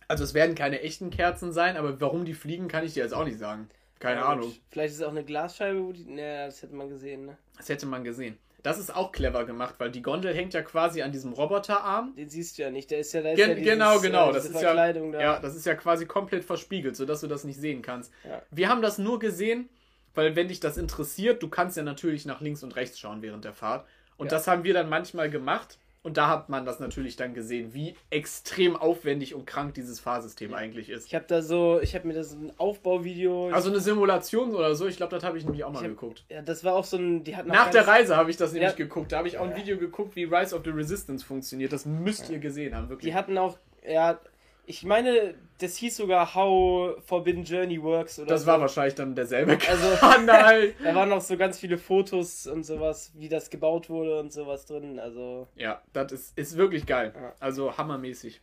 Also 0.08 0.24
es 0.24 0.34
werden 0.34 0.56
keine 0.56 0.82
echten 0.82 1.10
Kerzen 1.10 1.54
sein, 1.54 1.78
aber 1.78 2.02
warum 2.02 2.26
die 2.26 2.34
fliegen, 2.34 2.68
kann 2.68 2.84
ich 2.84 2.96
dir 2.96 3.04
jetzt 3.04 3.14
auch 3.14 3.24
nicht 3.24 3.38
sagen. 3.38 3.70
Keine 4.00 4.22
Ja, 4.22 4.30
Ahnung. 4.30 4.52
Vielleicht 4.70 4.94
ist 4.94 5.00
es 5.00 5.06
auch 5.06 5.12
eine 5.12 5.24
Glasscheibe, 5.24 5.84
wo 5.84 5.92
die. 5.92 6.04
Naja, 6.06 6.48
das 6.48 6.62
hätte 6.64 6.76
man 6.76 6.90
gesehen, 6.90 7.28
ne? 7.28 7.38
Das 7.56 7.70
hätte 7.70 7.86
man 7.86 8.04
gesehen. 8.04 8.38
Das 8.64 8.78
ist 8.78 8.96
auch 8.96 9.12
clever 9.12 9.46
gemacht, 9.46 9.76
weil 9.80 9.90
die 9.92 10.02
Gondel 10.02 10.34
hängt 10.34 10.54
ja 10.54 10.62
quasi 10.62 11.02
an 11.02 11.12
diesem 11.12 11.34
Roboterarm. 11.34 12.16
Den 12.16 12.30
siehst 12.30 12.58
du 12.58 12.62
ja 12.64 12.70
nicht. 12.70 12.92
Der 12.92 13.00
ist 13.00 13.14
ja 13.14 13.22
da. 13.22 13.30
Ist 13.32 13.38
Gen 13.38 13.50
ja 13.50 13.56
dieses, 13.56 13.72
genau, 13.74 14.00
genau. 14.00 14.30
Äh, 14.30 14.34
Das 14.34 14.46
ist 14.46 14.62
ja, 14.62 14.74
da. 14.74 15.20
ja, 15.20 15.40
das 15.40 15.56
ist 15.56 15.66
ja 15.66 15.76
quasi 15.76 16.06
komplett 16.06 16.44
verspiegelt, 16.44 16.96
sodass 16.96 17.22
du 17.22 17.28
das 17.28 17.44
nicht 17.44 17.60
sehen 17.60 17.82
kannst. 17.82 18.12
Ja. 18.24 18.42
Wir 18.52 18.70
haben 18.70 18.82
das 18.82 18.98
nur 18.98 19.20
gesehen, 19.20 19.70
weil 20.14 20.36
wenn 20.36 20.48
dich 20.48 20.60
das 20.60 20.78
interessiert, 20.78 21.42
du 21.42 21.50
kannst 21.50 21.78
ja 21.78 21.84
natürlich 21.84 22.26
nach 22.26 22.42
links 22.42 22.64
und 22.64 22.76
rechts 22.76 23.00
schauen 23.00 23.22
während 23.22 23.46
der 23.46 23.54
Fahrt. 23.54 23.86
Und 24.18 24.28
Ja. 24.32 24.38
das 24.38 24.48
haben 24.48 24.64
wir 24.64 24.74
dann 24.74 24.90
manchmal 24.90 25.30
gemacht. 25.30 25.80
Und 26.04 26.18
da 26.18 26.30
hat 26.30 26.50
man 26.50 26.66
das 26.66 26.80
natürlich 26.80 27.16
dann 27.16 27.36
gesehen, 27.36 27.76
wie 27.76 27.96
extrem 28.10 28.76
aufwendig 28.76 29.36
und 29.36 29.46
krank 29.46 29.76
dieses 29.76 30.00
Fahrsystem 30.00 30.54
eigentlich 30.56 30.90
ist. 30.90 31.06
Ich 31.06 31.14
habe 31.14 31.26
da 31.28 31.44
so, 31.44 31.80
ich 31.80 31.94
habe 31.94 32.08
mir 32.08 32.16
das 32.16 32.34
ein 32.34 32.52
Aufbauvideo. 32.58 33.50
Also 33.50 33.70
eine 33.70 33.80
Simulation 33.80 34.56
oder 34.56 34.74
so, 34.74 34.88
ich 34.88 34.98
glaube, 34.98 35.12
das 35.16 35.24
habe 35.24 35.38
ich 35.38 35.46
nämlich 35.46 35.64
auch 35.64 35.72
mal 35.72 35.80
hab- 35.84 35.88
geguckt. 35.90 36.26
ja, 36.30 36.42
das 36.42 36.64
war 36.64 36.74
auch 36.74 36.86
so 36.86 36.98
ein. 36.98 37.24
Die 37.24 37.36
hatten 37.36 37.50
Nach 37.50 37.70
der 37.70 37.84
ganz- 37.84 37.88
Reise 38.00 38.18
habe 38.18 38.32
ich 38.32 38.38
das 38.38 38.52
nämlich 38.52 38.72
Ja. 38.72 38.76
geguckt. 38.76 39.12
Da 39.12 39.20
habe 39.20 39.28
ich 39.28 39.38
auch 39.38 39.44
ein 39.46 39.52
Ja. 39.52 39.58
Video 39.58 39.78
geguckt, 39.78 40.16
wie 40.16 40.24
Rise 40.24 40.56
of 40.56 40.64
the 40.64 40.72
Resistance 40.72 41.24
funktioniert. 41.24 41.72
Das 41.72 41.86
müsst 41.86 42.30
ihr 42.32 42.40
gesehen 42.40 42.76
haben, 42.76 42.90
wirklich. 42.90 43.12
Die 43.12 43.16
hatten 43.16 43.38
auch, 43.38 43.58
ja, 43.88 44.20
ich 44.66 44.84
meine, 44.84 45.36
das 45.60 45.76
hieß 45.78 45.98
sogar 45.98 46.34
How 46.36 46.96
Forbidden 47.06 47.44
Journey 47.44 47.82
Works 47.82 48.20
oder 48.20 48.28
das 48.30 48.42
so. 48.42 48.48
war 48.48 48.62
wahrscheinlich 48.62 48.96
dann 48.96 49.16
derselbe 49.16 49.58
Also- 49.70 49.96
Kanal. 50.00 50.74
Da 50.84 50.96
waren 50.96 51.10
noch 51.10 51.22
so 51.22 51.36
ganz 51.38 51.60
viele 51.60 51.78
Fotos 51.78 52.48
und 52.48 52.64
sowas, 52.64 53.12
wie 53.16 53.30
das 53.30 53.50
gebaut 53.50 53.90
wurde 53.90 54.20
und 54.20 54.32
sowas 54.32 54.66
drin. 54.66 55.00
Also, 55.00 55.48
ja, 55.56 55.82
das 55.94 56.12
ist, 56.12 56.38
ist 56.38 56.58
wirklich 56.58 56.86
geil. 56.86 57.14
Ja. 57.16 57.34
Also 57.40 57.78
hammermäßig. 57.78 58.42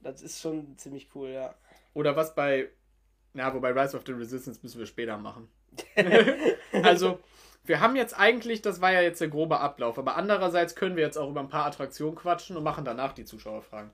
das 0.00 0.22
ist 0.22 0.40
schon 0.40 0.76
ziemlich 0.78 1.08
cool, 1.14 1.30
ja. 1.30 1.54
Oder 1.94 2.14
was 2.16 2.34
bei. 2.34 2.68
Na, 3.34 3.52
wobei 3.54 3.72
Rise 3.72 3.96
of 3.96 4.04
the 4.06 4.12
Resistance 4.12 4.60
müssen 4.62 4.78
wir 4.78 4.86
später 4.86 5.16
machen. 5.18 5.48
also, 6.82 7.18
wir 7.64 7.80
haben 7.80 7.94
jetzt 7.96 8.18
eigentlich, 8.18 8.62
das 8.62 8.80
war 8.80 8.92
ja 8.92 9.00
jetzt 9.02 9.20
der 9.20 9.28
grobe 9.28 9.60
Ablauf, 9.60 9.98
aber 9.98 10.16
andererseits 10.16 10.74
können 10.74 10.96
wir 10.96 11.04
jetzt 11.04 11.16
auch 11.18 11.28
über 11.28 11.40
ein 11.40 11.48
paar 11.50 11.66
Attraktionen 11.66 12.14
quatschen 12.14 12.56
und 12.56 12.62
machen 12.64 12.84
danach 12.84 13.12
die 13.12 13.24
Zuschauerfragen. 13.24 13.90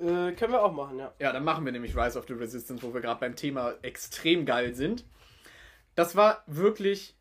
Äh, 0.00 0.32
können 0.32 0.52
wir 0.52 0.62
auch 0.62 0.72
machen, 0.72 0.98
ja. 0.98 1.12
Ja, 1.18 1.32
dann 1.32 1.44
machen 1.44 1.64
wir 1.64 1.72
nämlich 1.72 1.96
Rise 1.96 2.18
of 2.18 2.26
the 2.28 2.34
Resistance, 2.34 2.82
wo 2.82 2.94
wir 2.94 3.00
gerade 3.00 3.20
beim 3.20 3.36
Thema 3.36 3.74
extrem 3.82 4.46
geil 4.46 4.74
sind. 4.74 5.04
Das 5.94 6.14
war 6.14 6.44
wirklich 6.46 7.16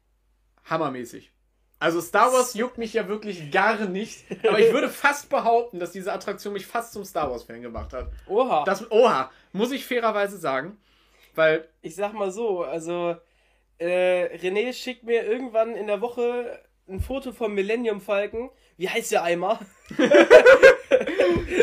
hammermäßig. 0.65 1.31
Also 1.79 2.01
Star 2.01 2.33
Wars 2.33 2.55
juckt 2.55 2.77
mich 2.79 2.93
ja 2.93 3.07
wirklich 3.07 3.51
gar 3.51 3.85
nicht, 3.85 4.25
aber 4.47 4.59
ich 4.59 4.73
würde 4.73 4.89
fast 4.89 5.29
behaupten, 5.29 5.79
dass 5.79 5.91
diese 5.91 6.11
Attraktion 6.11 6.53
mich 6.53 6.65
fast 6.65 6.93
zum 6.93 7.05
Star 7.05 7.29
Wars 7.29 7.43
Fan 7.43 7.61
gemacht 7.61 7.93
hat. 7.93 8.09
Oha. 8.27 8.63
Das 8.65 8.89
oha, 8.91 9.31
muss 9.53 9.71
ich 9.71 9.85
fairerweise 9.85 10.37
sagen, 10.37 10.77
weil 11.35 11.67
Ich 11.81 11.95
sag 11.95 12.13
mal 12.13 12.31
so, 12.31 12.63
also 12.63 13.15
äh, 13.77 14.37
René 14.37 14.73
schickt 14.73 15.03
mir 15.03 15.23
irgendwann 15.23 15.75
in 15.75 15.87
der 15.87 16.01
Woche 16.01 16.59
ein 16.87 16.99
Foto 16.99 17.31
vom 17.31 17.53
Millennium 17.53 18.01
Falcon. 18.01 18.49
Wie 18.77 18.89
heißt 18.89 19.11
der 19.11 19.23
Eimer? 19.23 19.59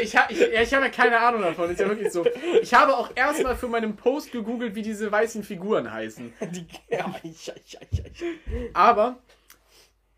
ich 0.02 0.16
habe 0.16 0.32
ich, 0.32 0.40
ja, 0.40 0.62
ich 0.62 0.74
hab 0.74 0.82
ja 0.82 0.88
keine 0.88 1.18
Ahnung 1.20 1.42
davon, 1.42 1.70
ist 1.70 1.80
ja 1.80 1.88
wirklich 1.88 2.10
so. 2.12 2.24
Ich 2.62 2.72
habe 2.74 2.96
auch 2.96 3.10
erstmal 3.14 3.56
für 3.56 3.68
meinen 3.68 3.96
Post 3.96 4.32
gegoogelt, 4.32 4.74
wie 4.74 4.82
diese 4.82 5.10
weißen 5.10 5.42
Figuren 5.42 5.92
heißen. 5.92 6.32
Die, 6.50 6.66
ja, 6.88 7.14
ich, 7.22 7.52
ich, 7.64 7.78
ich, 7.90 7.98
ich. 8.04 8.24
Aber 8.72 9.18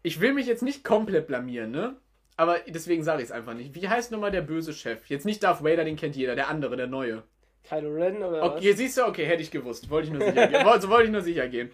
ich 0.02 0.20
will 0.20 0.32
mich 0.32 0.46
jetzt 0.46 0.62
nicht 0.62 0.84
komplett 0.84 1.26
blamieren, 1.26 1.70
ne? 1.70 1.96
Aber 2.36 2.58
deswegen 2.66 3.02
sage 3.02 3.22
ich 3.22 3.28
es 3.28 3.32
einfach 3.32 3.54
nicht. 3.54 3.74
Wie 3.74 3.88
heißt 3.88 4.12
nochmal 4.12 4.30
der 4.30 4.42
böse 4.42 4.72
Chef? 4.74 5.06
Jetzt 5.08 5.24
nicht 5.24 5.42
Darth 5.42 5.64
Vader, 5.64 5.84
den 5.84 5.96
kennt 5.96 6.16
jeder, 6.16 6.34
der 6.34 6.48
andere, 6.48 6.76
der 6.76 6.86
neue. 6.86 7.22
Kylo 7.68 7.90
Ren 7.92 8.22
oder 8.22 8.42
Okay, 8.44 8.72
siehst 8.72 8.98
du, 8.98 9.06
okay, 9.06 9.24
hätte 9.24 9.42
ich 9.42 9.50
gewusst. 9.50 9.90
Wollte 9.90 10.08
ich 10.08 10.12
nur 10.12 10.22
sicher 10.22 10.46
gehen. 10.46 10.66
Also 10.66 10.88
wollte 10.88 11.04
ich 11.06 11.10
nur 11.10 11.22
sicher 11.22 11.48
gehen. 11.48 11.70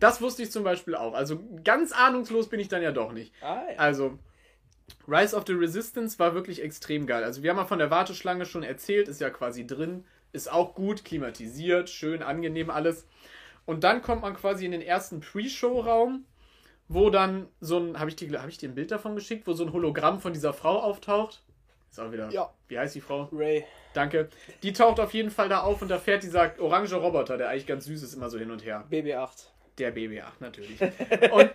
Das 0.00 0.20
wusste 0.20 0.42
ich 0.42 0.50
zum 0.50 0.64
Beispiel 0.64 0.94
auch. 0.96 1.14
Also 1.14 1.40
ganz 1.62 1.92
ahnungslos 1.92 2.48
bin 2.48 2.60
ich 2.60 2.68
dann 2.68 2.82
ja 2.82 2.90
doch 2.90 3.12
nicht. 3.12 3.32
was? 3.40 3.48
Ah, 3.48 3.62
ja. 3.70 3.78
Also, 3.78 4.18
Rise 5.08 5.34
of 5.36 5.44
the 5.46 5.52
Resistance 5.54 6.18
war 6.18 6.34
wirklich 6.34 6.62
extrem 6.62 7.06
geil. 7.06 7.24
Also, 7.24 7.42
wir 7.42 7.50
haben 7.50 7.58
ja 7.58 7.64
von 7.64 7.78
der 7.78 7.90
Warteschlange 7.90 8.46
schon 8.46 8.62
erzählt, 8.62 9.08
ist 9.08 9.20
ja 9.20 9.30
quasi 9.30 9.66
drin, 9.66 10.04
ist 10.32 10.50
auch 10.50 10.74
gut, 10.74 11.04
klimatisiert, 11.04 11.90
schön, 11.90 12.22
angenehm 12.22 12.70
alles. 12.70 13.06
Und 13.66 13.84
dann 13.84 14.02
kommt 14.02 14.22
man 14.22 14.34
quasi 14.34 14.64
in 14.64 14.72
den 14.72 14.82
ersten 14.82 15.20
Pre-Show-Raum, 15.20 16.24
wo 16.88 17.10
dann 17.10 17.48
so 17.60 17.78
ein, 17.78 17.98
habe 17.98 18.10
ich, 18.10 18.16
dir- 18.16 18.40
hab 18.42 18.48
ich 18.48 18.58
dir 18.58 18.68
ein 18.68 18.74
Bild 18.74 18.90
davon 18.90 19.14
geschickt, 19.14 19.46
wo 19.46 19.52
so 19.52 19.64
ein 19.64 19.72
Hologramm 19.72 20.20
von 20.20 20.32
dieser 20.32 20.52
Frau 20.52 20.78
auftaucht. 20.80 21.42
Ist 21.90 22.00
auch 22.00 22.10
wieder, 22.10 22.30
Ja. 22.30 22.52
wie 22.68 22.78
heißt 22.78 22.94
die 22.94 23.00
Frau? 23.02 23.28
Ray. 23.32 23.64
Danke. 23.92 24.28
Die 24.62 24.72
taucht 24.72 24.98
auf 24.98 25.12
jeden 25.12 25.30
Fall 25.30 25.48
da 25.50 25.60
auf 25.60 25.82
und 25.82 25.88
da 25.88 25.98
fährt 25.98 26.22
dieser 26.22 26.52
orange 26.58 26.94
Roboter, 26.94 27.36
der 27.36 27.50
eigentlich 27.50 27.66
ganz 27.66 27.84
süß 27.84 28.02
ist, 28.02 28.14
immer 28.14 28.30
so 28.30 28.38
hin 28.38 28.50
und 28.50 28.64
her. 28.64 28.84
BB8. 28.90 29.46
Der 29.78 29.94
BB8 29.94 30.32
natürlich. 30.40 30.80
Und 31.32 31.50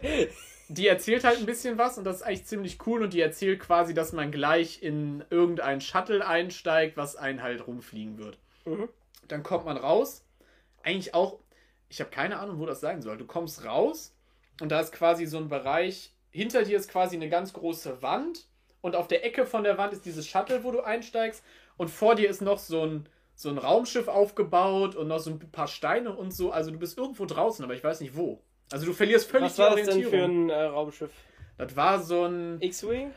die 0.70 0.88
erzählt 0.88 1.24
halt 1.24 1.39
ein 1.39 1.45
bisschen 1.45 1.78
was 1.78 1.97
und 1.97 2.03
das 2.03 2.18
ist 2.18 2.22
eigentlich 2.24 2.45
ziemlich 2.45 2.86
cool 2.86 3.03
und 3.03 3.13
die 3.13 3.22
erzählt 3.22 3.59
quasi, 3.59 3.93
dass 3.93 4.13
man 4.13 4.32
gleich 4.32 4.82
in 4.84 5.24
irgendein 5.30 5.82
Shuttle 5.82 6.26
einsteigt, 6.26 6.97
was 6.97 7.15
einen 7.15 7.41
halt 7.41 7.68
rumfliegen 7.68 8.18
wird. 8.18 8.38
Mhm. 8.65 8.89
Dann 9.28 9.43
kommt 9.43 9.65
man 9.65 9.78
raus. 9.78 10.26
Eigentlich 10.84 11.13
auch, 11.13 11.39
ich 11.89 11.99
habe 11.99 12.09
keine 12.09 12.39
Ahnung, 12.39 12.59
wo 12.59 12.65
das 12.65 12.82
sein 12.82 13.01
soll. 13.01 13.18
Du 13.18 13.26
kommst 13.26 13.65
raus 13.65 14.15
und 14.61 14.72
da 14.72 14.80
ist 14.80 14.91
quasi 14.91 15.26
so 15.26 15.38
ein 15.38 15.49
Bereich, 15.49 16.13
hinter 16.30 16.63
dir 16.63 16.78
ist 16.78 16.89
quasi 16.89 17.15
eine 17.15 17.30
ganz 17.30 17.53
große 17.53 18.01
Wand 18.01 18.47
und 18.82 18.95
auf 18.95 19.07
der 19.07 19.26
Ecke 19.26 19.45
von 19.45 19.63
der 19.63 19.78
Wand 19.78 19.93
ist 19.93 20.05
dieses 20.05 20.28
Shuttle, 20.28 20.63
wo 20.63 20.72
du 20.72 20.82
einsteigst 20.82 21.43
und 21.78 21.89
vor 21.89 22.15
dir 22.15 22.30
ist 22.30 22.41
noch 22.41 22.59
so 22.59 22.86
ein 22.86 23.09
so 23.38 23.49
ein 23.49 23.59
Raumschiff 23.59 24.07
aufgebaut 24.07 24.95
und 24.95 25.09
noch 25.09 25.20
so 25.20 25.30
ein 25.30 25.39
paar 25.39 25.68
Steine 25.68 26.15
und 26.15 26.34
so. 26.34 26.51
Also 26.51 26.72
du 26.72 26.80
bist 26.80 26.97
irgendwo 26.97 27.26
draußen, 27.26 27.63
aber 27.63 27.76
ich 27.76 27.84
weiß 27.84 28.01
nicht 28.01 28.15
wo. 28.15 28.41
Also 28.72 28.86
du 28.86 28.93
verlierst 28.93 29.30
völlig 29.30 29.49
Was 29.51 29.57
war 29.59 29.76
die 29.76 29.82
das 29.84 29.89
denn 29.95 30.05
Orientierung. 30.05 30.47
für 30.47 30.55
ein 30.55 30.59
äh, 30.59 30.63
Raumschiff? 30.63 31.11
das 31.57 31.76
war 31.76 31.99
so 32.01 32.26
ein. 32.26 32.57
X-Wing? 32.61 33.11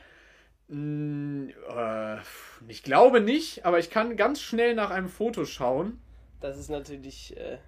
Äh, 0.73 2.17
ich 2.69 2.83
glaube 2.83 3.21
nicht, 3.21 3.65
aber 3.65 3.79
ich 3.79 3.91
kann 3.91 4.17
ganz 4.17 4.41
schnell 4.41 4.75
nach 4.75 4.91
einem 4.91 5.09
Foto 5.09 5.45
schauen. 5.45 6.01
Das 6.41 6.57
ist 6.59 6.71
natürlich 6.71 7.37
äh, 7.37 7.59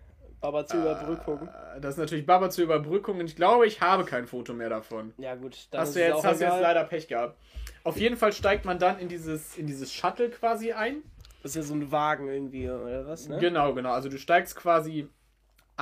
Baba 0.40 0.64
zur 0.66 0.80
Überbrückung. 0.80 1.48
Äh, 1.48 1.80
Das 1.80 1.94
ist 1.94 1.98
natürlich 1.98 2.24
Baba 2.26 2.50
zur 2.50 2.64
Überbrückung 2.64 3.18
und 3.18 3.26
ich 3.26 3.36
glaube, 3.36 3.66
ich 3.66 3.80
habe 3.80 4.04
kein 4.04 4.26
Foto 4.26 4.54
mehr 4.54 4.68
davon. 4.68 5.12
Ja 5.18 5.34
gut, 5.34 5.66
dann 5.72 5.80
Hast 5.82 5.90
ist 5.90 5.96
du 5.96 6.00
jetzt, 6.00 6.14
hast 6.24 6.40
du 6.40 6.44
jetzt 6.44 6.52
egal. 6.54 6.62
leider 6.62 6.84
Pech 6.84 7.08
gehabt. 7.08 7.36
Auf 7.84 7.96
jeden 7.98 8.16
Fall 8.16 8.32
steigt 8.32 8.64
man 8.64 8.78
dann 8.78 8.98
in 8.98 9.08
dieses, 9.08 9.58
in 9.58 9.66
dieses 9.66 9.92
Shuttle 9.92 10.30
quasi 10.30 10.72
ein. 10.72 11.02
Das 11.42 11.50
ist 11.52 11.56
ja 11.56 11.62
so 11.62 11.74
ein 11.74 11.90
Wagen 11.90 12.28
irgendwie, 12.28 12.70
oder 12.70 13.04
was, 13.08 13.28
ne? 13.28 13.38
Genau, 13.38 13.74
genau. 13.74 13.90
Also 13.92 14.08
du 14.08 14.16
steigst 14.16 14.54
quasi 14.54 15.08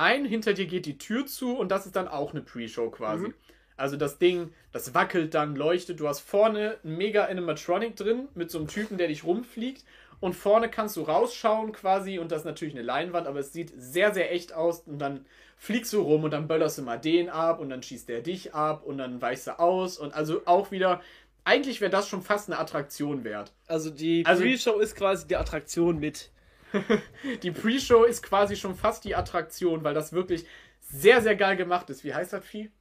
ein, 0.01 0.25
hinter 0.25 0.53
dir 0.53 0.65
geht 0.65 0.85
die 0.85 0.97
Tür 0.97 1.25
zu 1.25 1.55
und 1.57 1.69
das 1.69 1.85
ist 1.85 1.95
dann 1.95 2.07
auch 2.07 2.31
eine 2.31 2.41
Pre-Show 2.41 2.89
quasi. 2.89 3.27
Mhm. 3.27 3.33
Also 3.77 3.97
das 3.97 4.19
Ding, 4.19 4.53
das 4.71 4.93
wackelt 4.93 5.33
dann, 5.33 5.55
leuchtet. 5.55 5.99
Du 5.99 6.07
hast 6.07 6.19
vorne 6.19 6.77
ein 6.83 6.97
mega 6.97 7.25
Animatronic 7.25 7.95
drin 7.95 8.27
mit 8.35 8.51
so 8.51 8.59
einem 8.59 8.67
Typen, 8.67 8.97
der 8.97 9.07
dich 9.07 9.23
rumfliegt. 9.23 9.83
Und 10.19 10.33
vorne 10.35 10.69
kannst 10.69 10.97
du 10.97 11.01
rausschauen 11.01 11.71
quasi 11.71 12.19
und 12.19 12.31
das 12.31 12.41
ist 12.41 12.45
natürlich 12.45 12.75
eine 12.75 12.83
Leinwand, 12.83 13.25
aber 13.25 13.39
es 13.39 13.53
sieht 13.53 13.73
sehr, 13.75 14.13
sehr 14.13 14.31
echt 14.31 14.53
aus. 14.53 14.81
Und 14.81 14.99
dann 14.99 15.25
fliegst 15.57 15.91
du 15.93 16.01
rum 16.01 16.23
und 16.23 16.31
dann 16.31 16.47
böllerst 16.47 16.77
du 16.77 16.83
mal 16.83 16.97
den 16.99 17.29
ab 17.29 17.59
und 17.59 17.69
dann 17.69 17.81
schießt 17.81 18.07
der 18.07 18.21
dich 18.21 18.53
ab 18.53 18.83
und 18.85 18.99
dann 18.99 19.19
weichst 19.19 19.47
du 19.47 19.57
aus. 19.57 19.97
Und 19.97 20.13
also 20.13 20.41
auch 20.45 20.69
wieder, 20.69 21.01
eigentlich 21.43 21.81
wäre 21.81 21.89
das 21.89 22.07
schon 22.07 22.21
fast 22.21 22.49
eine 22.49 22.59
Attraktion 22.59 23.23
wert. 23.23 23.51
Also 23.67 23.89
die 23.89 24.23
Also- 24.27 24.43
Pre-Show 24.43 24.77
ist 24.79 24.95
quasi 24.95 25.27
die 25.27 25.37
Attraktion 25.37 25.99
mit. 25.99 26.29
Die 27.43 27.51
Pre-Show 27.51 28.03
ist 28.03 28.23
quasi 28.23 28.55
schon 28.55 28.75
fast 28.75 29.05
die 29.05 29.15
Attraktion, 29.15 29.83
weil 29.83 29.93
das 29.93 30.13
wirklich 30.13 30.45
sehr, 30.79 31.21
sehr 31.21 31.35
geil 31.35 31.55
gemacht 31.55 31.89
ist. 31.89 32.03
Wie 32.03 32.13
heißt 32.13 32.33
das 32.33 32.45
Vieh? 32.45 32.71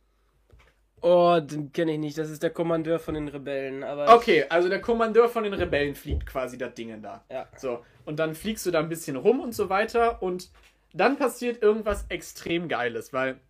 Oh, 1.03 1.41
den 1.41 1.72
kenne 1.72 1.93
ich 1.93 1.99
nicht. 1.99 2.18
Das 2.18 2.28
ist 2.28 2.43
der 2.43 2.51
Kommandeur 2.51 2.99
von 2.99 3.14
den 3.14 3.28
Rebellen. 3.28 3.82
Aber 3.82 4.14
Okay, 4.14 4.45
also 4.49 4.68
der 4.68 4.80
Kommandeur 4.80 5.28
von 5.28 5.45
den 5.45 5.55
Rebellen 5.55 5.95
fliegt 5.95 6.26
quasi 6.26 6.59
das 6.59 6.74
Ding 6.74 7.01
da. 7.03 7.24
Ja. 7.30 7.49
So, 7.57 7.84
und 8.05 8.18
dann 8.18 8.34
fliegst 8.34 8.66
du 8.66 8.70
da 8.70 8.80
ein 8.80 8.88
bisschen 8.88 9.16
rum 9.16 9.41
und 9.41 9.55
so 9.55 9.68
weiter 9.70 10.22
und 10.22 10.51
dann 10.93 11.16
passiert 11.16 11.62
irgendwas 11.62 12.05
extrem 12.09 12.68
Geiles, 12.68 13.12
weil 13.12 13.41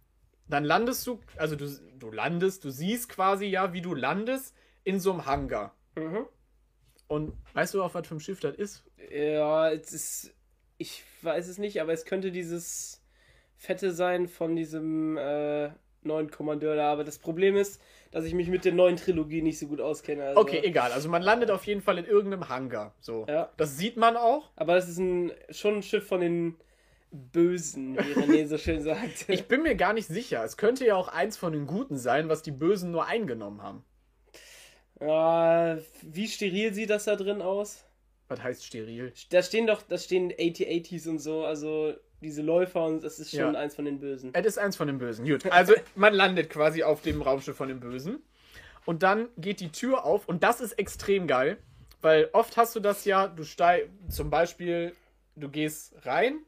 dann 0.46 0.64
landest 0.64 1.06
du, 1.06 1.20
also 1.36 1.56
du, 1.56 1.68
du 1.98 2.10
landest, 2.10 2.64
du 2.64 2.70
siehst 2.70 3.08
quasi 3.08 3.46
ja, 3.46 3.72
wie 3.72 3.80
du 3.80 3.94
landest 3.94 4.54
in 4.84 5.00
so 5.00 5.12
einem 5.12 5.26
Hangar. 5.26 5.74
Mhm. 5.96 6.26
Und 7.10 7.32
weißt 7.54 7.74
du, 7.74 7.82
auf 7.82 7.94
was 7.94 8.06
für 8.06 8.14
ein 8.14 8.20
Schiff 8.20 8.38
das 8.38 8.54
ist? 8.54 8.84
Ja, 9.12 9.68
es 9.72 9.92
ist. 9.92 10.34
Ich 10.78 11.02
weiß 11.22 11.48
es 11.48 11.58
nicht, 11.58 11.80
aber 11.80 11.92
es 11.92 12.04
könnte 12.04 12.30
dieses 12.30 13.02
Fette 13.56 13.92
sein 13.92 14.28
von 14.28 14.54
diesem 14.54 15.16
äh, 15.16 15.70
neuen 16.02 16.30
Kommandeur 16.30 16.76
da. 16.76 16.92
Aber 16.92 17.02
das 17.02 17.18
Problem 17.18 17.56
ist, 17.56 17.82
dass 18.12 18.24
ich 18.24 18.32
mich 18.32 18.46
mit 18.46 18.64
der 18.64 18.72
neuen 18.72 18.94
Trilogie 18.94 19.42
nicht 19.42 19.58
so 19.58 19.66
gut 19.66 19.80
auskenne. 19.80 20.22
Also, 20.22 20.40
Okay, 20.40 20.60
egal. 20.62 20.92
Also 20.92 21.08
man 21.08 21.20
landet 21.20 21.50
auf 21.50 21.66
jeden 21.66 21.82
Fall 21.82 21.98
in 21.98 22.04
irgendeinem 22.04 22.48
Hangar. 22.48 22.94
So. 23.00 23.26
Ja. 23.28 23.50
Das 23.56 23.76
sieht 23.76 23.96
man 23.96 24.16
auch. 24.16 24.48
Aber 24.54 24.76
das 24.76 24.88
ist 24.88 24.98
ein, 24.98 25.32
schon 25.50 25.78
ein 25.78 25.82
Schiff 25.82 26.06
von 26.06 26.20
den 26.20 26.58
Bösen, 27.10 27.98
wie 27.98 28.14
René 28.20 28.46
so 28.46 28.56
schön 28.56 28.80
sagt. 28.84 29.28
Ich 29.28 29.48
bin 29.48 29.64
mir 29.64 29.74
gar 29.74 29.94
nicht 29.94 30.06
sicher. 30.06 30.44
Es 30.44 30.56
könnte 30.56 30.86
ja 30.86 30.94
auch 30.94 31.08
eins 31.08 31.36
von 31.36 31.52
den 31.52 31.66
Guten 31.66 31.96
sein, 31.96 32.28
was 32.28 32.42
die 32.42 32.52
Bösen 32.52 32.92
nur 32.92 33.06
eingenommen 33.06 33.64
haben. 33.64 33.84
Ja, 35.00 35.78
wie 36.02 36.28
steril 36.28 36.74
sieht 36.74 36.90
das 36.90 37.04
da 37.04 37.16
drin 37.16 37.42
aus? 37.42 37.84
Was 38.28 38.42
heißt 38.42 38.64
steril? 38.64 39.12
Da 39.30 39.42
stehen 39.42 39.66
doch, 39.66 39.82
da 39.82 39.98
stehen 39.98 40.30
80-80s 40.32 41.08
und 41.08 41.18
so, 41.18 41.44
also 41.44 41.94
diese 42.20 42.42
Läufer 42.42 42.84
und 42.84 43.02
das 43.02 43.18
ist 43.18 43.30
schon 43.30 43.54
Ja. 43.54 43.60
eins 43.60 43.74
von 43.74 43.84
den 43.86 43.98
Bösen. 43.98 44.30
Es 44.34 44.46
ist 44.46 44.58
eins 44.58 44.76
von 44.76 44.86
den 44.86 44.98
Bösen. 44.98 45.26
Gut. 45.26 45.50
Also 45.50 45.74
man 45.94 46.14
landet 46.14 46.50
quasi 46.50 46.82
auf 46.82 47.02
dem 47.02 47.22
Raumschiff 47.22 47.56
von 47.56 47.68
den 47.68 47.80
Bösen. 47.80 48.22
Und 48.86 49.02
dann 49.02 49.28
geht 49.36 49.60
die 49.60 49.70
Tür 49.72 50.04
auf 50.04 50.28
und 50.28 50.42
das 50.42 50.60
ist 50.60 50.72
extrem 50.78 51.26
geil. 51.26 51.58
Weil 52.02 52.30
oft 52.32 52.56
hast 52.56 52.74
du 52.76 52.80
das 52.80 53.04
ja, 53.04 53.26
du 53.28 53.44
steigst 53.44 53.90
zum 54.08 54.30
Beispiel, 54.30 54.94
du 55.36 55.48
gehst 55.50 55.94
rein 56.06 56.38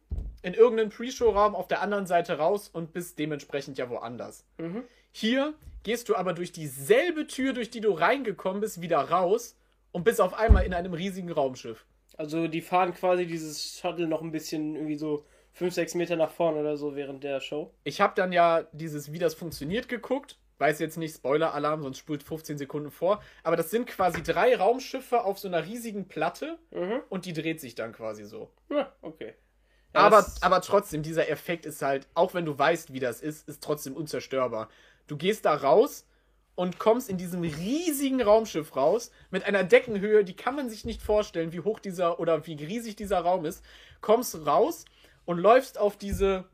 in 0.42 0.54
irgendeinen 0.54 0.90
Pre-Show-Raum 0.90 1.54
auf 1.54 1.68
der 1.68 1.82
anderen 1.82 2.06
Seite 2.06 2.38
raus 2.38 2.68
und 2.72 2.92
bist 2.92 3.18
dementsprechend 3.18 3.76
ja 3.78 3.88
woanders. 3.90 4.44
Mhm. 4.58 4.82
Hier 5.12 5.54
gehst 5.82 6.08
du 6.08 6.16
aber 6.16 6.32
durch 6.32 6.52
dieselbe 6.52 7.26
Tür, 7.26 7.52
durch 7.52 7.70
die 7.70 7.80
du 7.80 7.92
reingekommen 7.92 8.60
bist, 8.60 8.80
wieder 8.80 8.98
raus 8.98 9.56
und 9.92 10.04
bist 10.04 10.20
auf 10.20 10.34
einmal 10.34 10.64
in 10.64 10.74
einem 10.74 10.94
riesigen 10.94 11.30
Raumschiff. 11.30 11.84
Also 12.16 12.46
die 12.48 12.60
fahren 12.60 12.94
quasi 12.94 13.26
dieses 13.26 13.78
Shuttle 13.78 14.06
noch 14.06 14.22
ein 14.22 14.32
bisschen 14.32 14.74
irgendwie 14.74 14.96
so 14.96 15.24
5, 15.52 15.74
6 15.74 15.94
Meter 15.96 16.16
nach 16.16 16.30
vorne 16.30 16.60
oder 16.60 16.76
so 16.76 16.94
während 16.96 17.24
der 17.24 17.40
Show. 17.40 17.72
Ich 17.84 18.00
habe 18.00 18.14
dann 18.16 18.32
ja 18.32 18.64
dieses, 18.72 19.12
wie 19.12 19.18
das 19.18 19.34
funktioniert, 19.34 19.88
geguckt. 19.88 20.38
Weiß 20.58 20.78
jetzt 20.78 20.96
nicht, 20.96 21.16
Spoiler-Alarm, 21.16 21.82
sonst 21.82 21.98
spult 21.98 22.22
15 22.22 22.56
Sekunden 22.56 22.90
vor. 22.92 23.20
Aber 23.42 23.56
das 23.56 23.70
sind 23.70 23.86
quasi 23.88 24.22
drei 24.22 24.54
Raumschiffe 24.56 25.24
auf 25.24 25.38
so 25.38 25.48
einer 25.48 25.66
riesigen 25.66 26.06
Platte 26.06 26.58
Mhm. 26.70 27.00
und 27.08 27.24
die 27.26 27.32
dreht 27.32 27.60
sich 27.60 27.74
dann 27.74 27.92
quasi 27.92 28.24
so. 28.24 28.50
Ja, 28.70 28.92
okay. 29.02 29.34
Ja, 29.94 30.00
aber, 30.02 30.24
aber 30.40 30.60
trotzdem, 30.62 31.02
dieser 31.02 31.28
Effekt 31.28 31.66
ist 31.66 31.82
halt, 31.82 32.06
auch 32.14 32.32
wenn 32.32 32.44
du 32.46 32.56
weißt, 32.56 32.92
wie 32.94 33.00
das 33.00 33.20
ist, 33.20 33.46
ist 33.48 33.62
trotzdem 33.62 33.94
unzerstörbar. 33.94 34.70
Du 35.12 35.18
gehst 35.18 35.44
da 35.44 35.52
raus 35.54 36.06
und 36.54 36.78
kommst 36.78 37.10
in 37.10 37.18
diesem 37.18 37.42
riesigen 37.42 38.22
Raumschiff 38.22 38.74
raus 38.74 39.10
mit 39.30 39.44
einer 39.44 39.62
Deckenhöhe, 39.62 40.24
die 40.24 40.34
kann 40.34 40.56
man 40.56 40.70
sich 40.70 40.86
nicht 40.86 41.02
vorstellen, 41.02 41.52
wie 41.52 41.60
hoch 41.60 41.80
dieser 41.80 42.18
oder 42.18 42.46
wie 42.46 42.54
riesig 42.54 42.96
dieser 42.96 43.18
Raum 43.18 43.44
ist. 43.44 43.62
Kommst 44.00 44.46
raus 44.46 44.86
und 45.26 45.36
läufst 45.36 45.76
auf 45.76 45.98
diese 45.98 46.46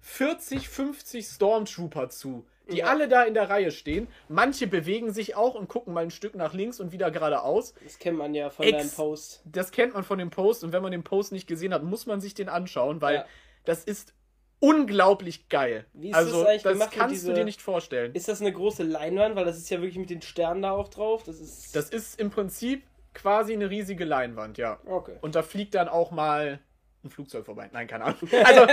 40, 0.00 0.68
50 0.68 1.24
Stormtrooper 1.24 2.08
zu, 2.08 2.44
die 2.68 2.78
Ja. 2.78 2.86
alle 2.86 3.06
da 3.06 3.22
in 3.22 3.34
der 3.34 3.48
Reihe 3.48 3.70
stehen. 3.70 4.08
Manche 4.28 4.66
bewegen 4.66 5.12
sich 5.12 5.36
auch 5.36 5.54
und 5.54 5.68
gucken 5.68 5.94
mal 5.94 6.02
ein 6.02 6.10
Stück 6.10 6.34
nach 6.34 6.52
links 6.52 6.80
und 6.80 6.90
wieder 6.90 7.12
geradeaus. 7.12 7.74
Das 7.84 8.00
kennt 8.00 8.18
man 8.18 8.34
ja 8.34 8.50
von 8.50 8.64
Ex- 8.66 8.76
deinem 8.76 8.90
Post. 8.90 9.42
Das 9.44 9.70
kennt 9.70 9.94
man 9.94 10.02
von 10.02 10.18
dem 10.18 10.30
Post 10.30 10.64
und 10.64 10.72
wenn 10.72 10.82
man 10.82 10.90
den 10.90 11.04
Post 11.04 11.30
nicht 11.30 11.46
gesehen 11.46 11.72
hat, 11.72 11.84
muss 11.84 12.06
man 12.06 12.20
sich 12.20 12.34
den 12.34 12.48
anschauen, 12.48 13.00
weil 13.00 13.14
Ja. 13.14 13.24
das 13.64 13.84
ist 13.84 14.14
unglaublich 14.60 15.48
geil. 15.48 15.86
Wie 15.94 16.10
ist 16.10 16.14
also 16.14 16.40
das 16.40 16.48
eigentlich 16.48 16.62
das 16.62 16.72
gemacht 16.74 16.90
kannst 16.92 17.10
du 17.10 17.28
dieser- 17.28 17.34
dir 17.34 17.44
nicht 17.44 17.60
vorstellen. 17.62 18.14
Ist 18.14 18.28
das 18.28 18.40
eine 18.40 18.52
große 18.52 18.82
Leinwand? 18.82 19.34
Weil 19.34 19.44
das 19.44 19.56
ist 19.56 19.68
ja 19.70 19.78
wirklich 19.80 19.98
mit 19.98 20.10
den 20.10 20.22
Sternen 20.22 20.62
da 20.62 20.70
auch 20.72 20.88
drauf. 20.88 21.22
Das 21.24 21.40
ist. 21.40 21.74
Das 21.74 21.88
ist 21.90 22.20
im 22.20 22.30
Prinzip 22.30 22.84
quasi 23.14 23.52
eine 23.54 23.68
riesige 23.70 24.04
Leinwand, 24.04 24.56
ja. 24.58 24.78
okay. 24.86 25.16
Und 25.20 25.34
da 25.34 25.42
fliegt 25.42 25.74
dann 25.74 25.88
auch 25.88 26.12
mal 26.12 26.60
ein 27.02 27.10
Flugzeug 27.10 27.44
vorbei. 27.46 27.68
Nein, 27.72 27.86
keine 27.88 28.04
Ahnung. 28.04 28.18
Also 28.44 28.66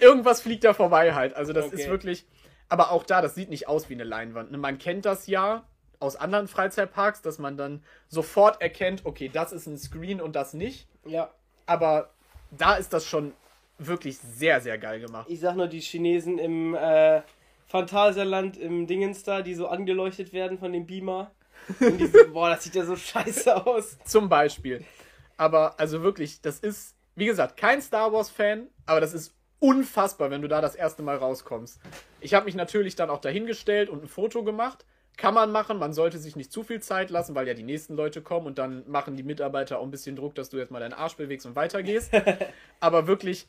irgendwas 0.00 0.40
fliegt 0.40 0.64
da 0.64 0.74
vorbei 0.74 1.14
halt. 1.14 1.34
Also 1.36 1.52
das 1.52 1.66
ist 1.66 1.74
Okay. 1.82 1.90
wirklich. 1.90 2.26
Aber 2.70 2.90
auch 2.90 3.04
da, 3.04 3.20
das 3.20 3.34
sieht 3.34 3.50
nicht 3.50 3.68
aus 3.68 3.88
wie 3.90 3.94
eine 3.94 4.04
Leinwand. 4.04 4.50
ne? 4.50 4.58
Man 4.58 4.78
kennt 4.78 5.04
das 5.04 5.26
ja 5.26 5.64
aus 6.00 6.16
anderen 6.16 6.48
Freizeitparks, 6.48 7.20
dass 7.22 7.38
man 7.38 7.56
dann 7.56 7.84
sofort 8.08 8.60
erkennt, 8.62 9.04
okay, 9.04 9.30
das 9.32 9.52
ist 9.52 9.66
ein 9.66 9.78
Screen 9.78 10.20
und 10.20 10.34
das 10.34 10.54
nicht. 10.54 10.88
Ja. 11.06 11.30
Aber 11.66 12.10
da 12.50 12.74
ist 12.74 12.92
das 12.94 13.06
schon 13.06 13.32
wirklich 13.78 14.18
sehr, 14.18 14.60
sehr 14.60 14.78
geil 14.78 15.00
gemacht. 15.00 15.26
Ich 15.28 15.40
sag 15.40 15.56
nur 15.56 15.66
die 15.66 15.80
Chinesen 15.80 16.38
im 16.38 16.74
äh, 16.74 17.22
Phantasialand 17.66 18.56
im 18.56 18.86
Dingens 18.86 19.22
da, 19.24 19.42
die 19.42 19.54
so 19.54 19.66
angeleuchtet 19.66 20.32
werden 20.32 20.58
von 20.58 20.72
dem 20.72 20.86
Beamer. 20.86 21.32
Und 21.80 21.98
diese, 21.98 22.28
boah, 22.32 22.50
das 22.50 22.64
sieht 22.64 22.74
ja 22.74 22.84
so 22.84 22.96
scheiße 22.96 23.66
aus. 23.66 23.98
Zum 24.04 24.28
Beispiel. 24.28 24.84
Aber 25.36 25.78
also 25.80 26.02
wirklich, 26.02 26.40
das 26.40 26.60
ist, 26.60 26.94
wie 27.16 27.26
gesagt, 27.26 27.56
kein 27.56 27.82
Star 27.82 28.12
Wars-Fan, 28.12 28.68
aber 28.86 29.00
das 29.00 29.14
ist 29.14 29.34
unfassbar, 29.58 30.30
wenn 30.30 30.42
du 30.42 30.48
da 30.48 30.60
das 30.60 30.74
erste 30.74 31.02
Mal 31.02 31.16
rauskommst. 31.16 31.80
Ich 32.20 32.34
habe 32.34 32.44
mich 32.44 32.54
natürlich 32.54 32.96
dann 32.96 33.10
auch 33.10 33.20
dahingestellt 33.20 33.88
und 33.88 34.04
ein 34.04 34.08
Foto 34.08 34.44
gemacht. 34.44 34.84
Kann 35.16 35.32
man 35.32 35.52
machen, 35.52 35.78
man 35.78 35.92
sollte 35.92 36.18
sich 36.18 36.34
nicht 36.34 36.52
zu 36.52 36.64
viel 36.64 36.80
Zeit 36.80 37.08
lassen, 37.10 37.36
weil 37.36 37.46
ja 37.46 37.54
die 37.54 37.62
nächsten 37.62 37.94
Leute 37.94 38.20
kommen 38.20 38.46
und 38.46 38.58
dann 38.58 38.82
machen 38.90 39.16
die 39.16 39.22
Mitarbeiter 39.22 39.78
auch 39.78 39.84
ein 39.84 39.92
bisschen 39.92 40.16
Druck, 40.16 40.34
dass 40.34 40.50
du 40.50 40.58
jetzt 40.58 40.72
mal 40.72 40.80
deinen 40.80 40.92
Arsch 40.92 41.16
bewegst 41.16 41.46
und 41.46 41.54
weitergehst. 41.54 42.10
aber 42.80 43.06
wirklich, 43.06 43.46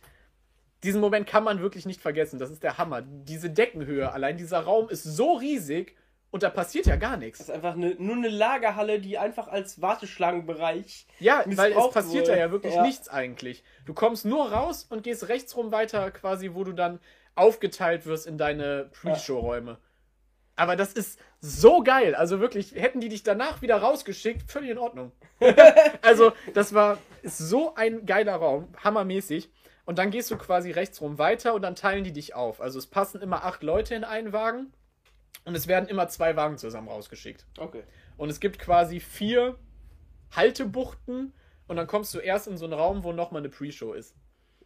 diesen 0.85 1.01
Moment 1.01 1.27
kann 1.27 1.43
man 1.43 1.59
wirklich 1.61 1.85
nicht 1.85 1.99
vergessen. 2.01 2.39
Das 2.39 2.51
ist 2.51 2.63
der 2.63 2.77
Hammer. 2.77 3.01
Diese 3.01 3.49
Deckenhöhe, 3.49 4.11
allein 4.11 4.37
dieser 4.37 4.59
Raum 4.59 4.87
ist 4.87 5.03
so 5.03 5.33
riesig 5.33 5.95
und 6.31 6.43
da 6.43 6.49
passiert 6.49 6.85
ja 6.85 6.95
gar 6.95 7.17
nichts. 7.17 7.39
Das 7.39 7.49
ist 7.49 7.55
einfach 7.55 7.73
eine, 7.73 7.95
nur 7.95 8.15
eine 8.15 8.29
Lagerhalle, 8.29 8.99
die 8.99 9.17
einfach 9.17 9.47
als 9.47 9.81
Warteschlangenbereich. 9.81 11.07
Ja, 11.19 11.43
weil 11.45 11.71
es 11.71 11.89
passiert 11.89 12.25
wurde. 12.25 12.33
da 12.33 12.37
ja 12.37 12.51
wirklich 12.51 12.75
Ja. 12.75 12.83
nichts 12.83 13.09
eigentlich. 13.09 13.63
Du 13.85 13.93
kommst 13.93 14.25
nur 14.25 14.51
raus 14.51 14.85
und 14.89 15.03
gehst 15.03 15.27
rechtsrum 15.27 15.71
weiter, 15.71 16.11
quasi, 16.11 16.51
wo 16.53 16.63
du 16.63 16.73
dann 16.73 16.99
aufgeteilt 17.35 18.05
wirst 18.05 18.27
in 18.27 18.37
deine 18.37 18.89
Pre-Show-Räume. 18.93 19.77
Aber 20.55 20.75
das 20.75 20.93
ist 20.93 21.19
so 21.41 21.83
geil. 21.83 22.15
Also 22.15 22.39
wirklich, 22.39 22.75
hätten 22.75 23.01
die 23.01 23.09
dich 23.09 23.23
danach 23.23 23.61
wieder 23.61 23.77
rausgeschickt, 23.77 24.49
völlig 24.49 24.69
in 24.69 24.77
Ordnung. 24.77 25.11
also, 26.01 26.31
das 26.53 26.73
war 26.73 26.97
so 27.23 27.75
ein 27.75 28.05
geiler 28.05 28.35
Raum, 28.35 28.67
hammermäßig. 28.83 29.49
Und 29.85 29.99
dann 29.99 30.09
gehst 30.11 30.31
du 30.31 30.37
quasi 30.37 30.71
rechtsrum 30.71 31.17
weiter 31.19 31.53
und 31.53 31.61
dann 31.61 31.75
teilen 31.75 32.03
die 32.03 32.11
dich 32.11 32.33
auf. 32.35 32.59
Also 32.59 32.79
es 32.79 32.87
passen 32.87 33.21
immer 33.21 33.43
acht 33.45 33.61
Leute 33.63 33.93
in 33.95 34.03
einen 34.03 34.33
Wagen 34.33 34.73
und 35.45 35.55
es 35.55 35.67
werden 35.67 35.87
immer 35.87 36.07
zwei 36.07 36.35
Wagen 36.35 36.57
zusammen 36.57 36.87
rausgeschickt. 36.87 37.45
Okay. 37.59 37.83
Und 38.17 38.29
es 38.29 38.39
gibt 38.39 38.57
quasi 38.59 38.99
vier 38.99 39.57
Haltebuchten 40.35 41.33
und 41.67 41.75
dann 41.75 41.87
kommst 41.87 42.13
du 42.13 42.19
erst 42.19 42.47
in 42.47 42.57
so 42.57 42.65
einen 42.65 42.73
Raum, 42.73 43.03
wo 43.03 43.11
nochmal 43.11 43.41
eine 43.41 43.49
Pre-Show 43.49 43.93
ist. 43.93 44.15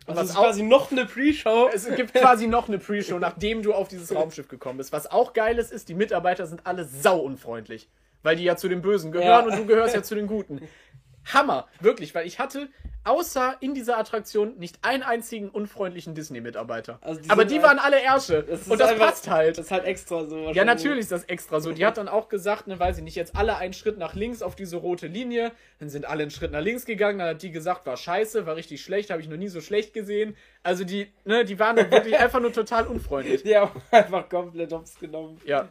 Und 0.07 0.17
Also 0.17 0.21
was 0.21 0.23
es 0.25 0.29
ist 0.31 0.37
auch, 0.37 0.43
quasi 0.43 0.63
noch 0.63 0.91
eine 0.91 1.05
Pre-Show. 1.05 1.69
es 1.73 1.93
gibt 1.95 2.13
quasi 2.13 2.47
noch 2.47 2.67
eine 2.67 2.79
Pre-Show, 2.79 3.19
nachdem 3.19 3.61
du 3.61 3.73
auf 3.73 3.87
dieses 3.89 4.13
Raumschiff 4.15 4.47
gekommen 4.47 4.77
bist. 4.77 4.91
Was 4.93 5.07
auch 5.07 5.33
geil 5.33 5.57
ist, 5.59 5.71
ist, 5.71 5.89
die 5.89 5.93
Mitarbeiter 5.93 6.47
sind 6.47 6.65
alle 6.65 6.85
sauunfreundlich. 6.85 7.89
Weil 8.21 8.35
die 8.35 8.43
ja 8.43 8.57
zu 8.57 8.67
den 8.67 8.81
Bösen 8.81 9.11
gehören 9.13 9.47
Ja. 9.47 9.53
und 9.53 9.57
du 9.57 9.65
gehörst 9.65 9.95
ja 9.95 10.03
zu 10.03 10.13
den 10.15 10.27
Guten. 10.27 10.61
Hammer, 11.33 11.67
wirklich, 11.79 12.13
weil 12.15 12.25
ich 12.27 12.39
hatte 12.39 12.69
außer 13.05 13.55
in 13.61 13.73
dieser 13.73 13.97
Attraktion 13.97 14.57
nicht 14.57 14.79
einen 14.83 15.03
einzigen 15.03 15.49
unfreundlichen 15.49 16.13
Disney-Mitarbeiter. 16.15 16.99
Also 17.01 17.21
die 17.21 17.29
Aber 17.29 17.45
die 17.45 17.55
ein- 17.55 17.63
waren 17.63 17.79
alle 17.79 18.01
Ärsche. 18.01 18.43
Das 18.43 18.67
und 18.67 18.79
das 18.79 18.89
einfach- 18.91 19.07
passt 19.07 19.29
halt. 19.29 19.57
Das 19.57 19.65
ist 19.65 19.71
halt 19.71 19.85
extra 19.85 20.25
so. 20.25 20.49
Ja, 20.51 20.65
natürlich 20.65 20.99
ist 20.99 21.11
das 21.11 21.23
extra 21.23 21.59
so. 21.61 21.71
Die 21.71 21.85
hat 21.85 21.97
dann 21.97 22.07
auch 22.09 22.29
gesagt, 22.29 22.67
ne, 22.67 22.77
weiß 22.79 22.97
ich 22.97 23.03
nicht, 23.03 23.15
jetzt 23.15 23.35
alle 23.35 23.55
einen 23.57 23.73
Schritt 23.73 23.97
nach 23.97 24.13
links 24.15 24.41
auf 24.41 24.55
diese 24.55 24.75
rote 24.77 25.07
Linie. 25.07 25.51
Dann 25.79 25.89
sind 25.89 26.05
alle 26.05 26.23
einen 26.23 26.31
Schritt 26.31 26.51
nach 26.51 26.61
links 26.61 26.85
gegangen. 26.85 27.19
Dann 27.19 27.29
hat 27.29 27.41
die 27.41 27.51
gesagt, 27.51 27.85
war 27.85 27.95
scheiße, 27.97 28.45
war 28.45 28.55
richtig 28.57 28.81
schlecht, 28.81 29.09
habe 29.09 29.21
ich 29.21 29.29
noch 29.29 29.37
nie 29.37 29.47
so 29.47 29.61
schlecht 29.61 29.93
gesehen. 29.93 30.35
Also 30.61 30.83
die, 30.83 31.11
ne, 31.25 31.45
die 31.45 31.57
waren 31.57 31.77
wirklich 31.77 32.17
einfach 32.19 32.41
nur 32.41 32.51
total 32.53 32.85
unfreundlich. 32.85 33.43
Die 33.43 33.55
haben 33.55 33.71
einfach 33.91 34.27
komplett 34.29 34.71
hops 34.73 34.99
genommen. 34.99 35.39
Ja. 35.45 35.69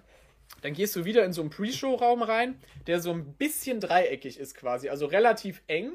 Dann 0.63 0.73
gehst 0.75 0.97
du 0.97 1.05
wieder 1.05 1.25
in 1.25 1.33
so 1.33 1.41
einen 1.41 1.51
Pre-Show-Raum 1.51 2.23
rein, 2.23 2.61
der 2.87 3.01
so 3.01 3.13
ein 3.13 3.35
bisschen 3.35 3.81
dreieckig 3.81 4.39
ist 4.39 4.55
quasi, 4.55 4.89
also 4.89 5.07
relativ 5.07 5.63
eng. 5.69 5.93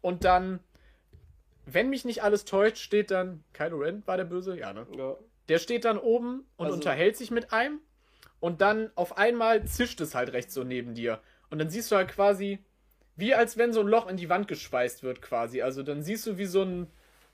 Und 0.00 0.24
dann, 0.24 0.60
wenn 1.64 1.90
mich 1.90 2.04
nicht 2.04 2.22
alles 2.22 2.44
täuscht, 2.44 2.78
steht 2.78 3.10
dann, 3.10 3.42
Kylo 3.52 3.78
Ren 3.78 4.02
war 4.06 4.16
der 4.16 4.24
Böse? 4.24 4.56
Ja, 4.58 4.72
ne? 4.72 4.86
Ja. 4.96 5.16
Der 5.48 5.58
steht 5.58 5.84
dann 5.84 5.98
oben 5.98 6.44
und 6.56 6.66
Also- 6.66 6.76
unterhält 6.76 7.16
sich 7.16 7.30
mit 7.30 7.52
einem. 7.52 7.80
Und 8.38 8.60
dann 8.60 8.90
auf 8.94 9.16
einmal 9.18 9.64
zischt 9.64 10.00
es 10.00 10.14
halt 10.14 10.32
rechts 10.32 10.54
so 10.54 10.62
neben 10.62 10.94
dir. 10.94 11.20
Und 11.50 11.58
dann 11.58 11.70
siehst 11.70 11.90
du 11.90 11.96
halt 11.96 12.08
quasi, 12.08 12.58
wie 13.16 13.34
als 13.34 13.56
wenn 13.56 13.72
so 13.72 13.80
ein 13.80 13.86
Loch 13.88 14.06
in 14.08 14.16
die 14.16 14.28
Wand 14.28 14.46
geschweißt 14.46 15.02
wird, 15.02 15.22
quasi. 15.22 15.62
Also 15.62 15.82
dann 15.82 16.02
siehst 16.02 16.26
du, 16.26 16.36
wie 16.38 16.44
so 16.46 16.62
ein, 16.62 16.86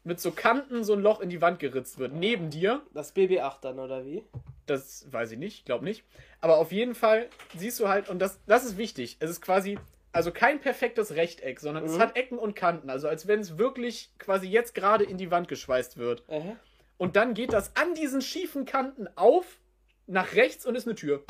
mit 0.04 0.20
so 0.20 0.30
Kanten 0.30 0.84
so 0.84 0.92
ein 0.94 1.00
Loch 1.00 1.20
in 1.20 1.28
die 1.28 1.40
Wand 1.42 1.58
geritzt 1.58 1.98
wird, 1.98 2.12
neben 2.14 2.50
dir. 2.50 2.82
Das 2.94 3.14
BB-8 3.14 3.60
dann, 3.62 3.78
oder 3.80 4.04
wie? 4.06 4.22
Das 4.66 5.10
weiß 5.12 5.32
ich 5.32 5.38
nicht, 5.38 5.64
glaube 5.66 5.84
nicht. 5.84 6.04
Aber 6.40 6.58
auf 6.58 6.72
jeden 6.72 6.94
Fall 6.94 7.28
siehst 7.56 7.80
du 7.80 7.88
halt, 7.88 8.08
und 8.08 8.18
das, 8.20 8.40
das 8.46 8.64
ist 8.64 8.76
wichtig, 8.78 9.16
es 9.20 9.30
ist 9.30 9.40
quasi, 9.40 9.78
also 10.12 10.30
kein 10.30 10.60
perfektes 10.60 11.14
Rechteck, 11.16 11.58
sondern 11.60 11.84
es 11.84 11.94
Mhm. 11.96 11.98
hat 12.00 12.16
Ecken 12.16 12.38
und 12.38 12.54
Kanten. 12.54 12.90
Also 12.90 13.08
als 13.08 13.26
wenn 13.26 13.40
es 13.40 13.58
wirklich 13.58 14.10
quasi 14.18 14.46
jetzt 14.48 14.74
gerade 14.74 15.04
in 15.04 15.18
die 15.18 15.30
Wand 15.30 15.48
geschweißt 15.48 15.96
wird. 15.96 16.22
Aha. 16.28 16.56
Und 16.98 17.16
dann 17.16 17.34
geht 17.34 17.52
das 17.52 17.74
an 17.76 17.94
diesen 17.94 18.20
schiefen 18.20 18.64
Kanten 18.64 19.08
auf, 19.16 19.58
nach 20.06 20.34
rechts 20.34 20.66
und 20.66 20.76
ist 20.76 20.86
eine 20.86 20.94
Tür. 20.94 21.24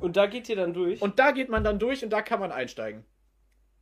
Und 0.00 0.16
da 0.16 0.26
geht 0.26 0.48
ihr 0.48 0.56
dann 0.56 0.74
durch. 0.74 1.00
Und 1.00 1.18
da 1.18 1.30
geht 1.30 1.48
man 1.48 1.64
dann 1.64 1.78
durch 1.78 2.02
und 2.04 2.10
da 2.10 2.20
kann 2.20 2.40
man 2.40 2.52
einsteigen. 2.52 3.04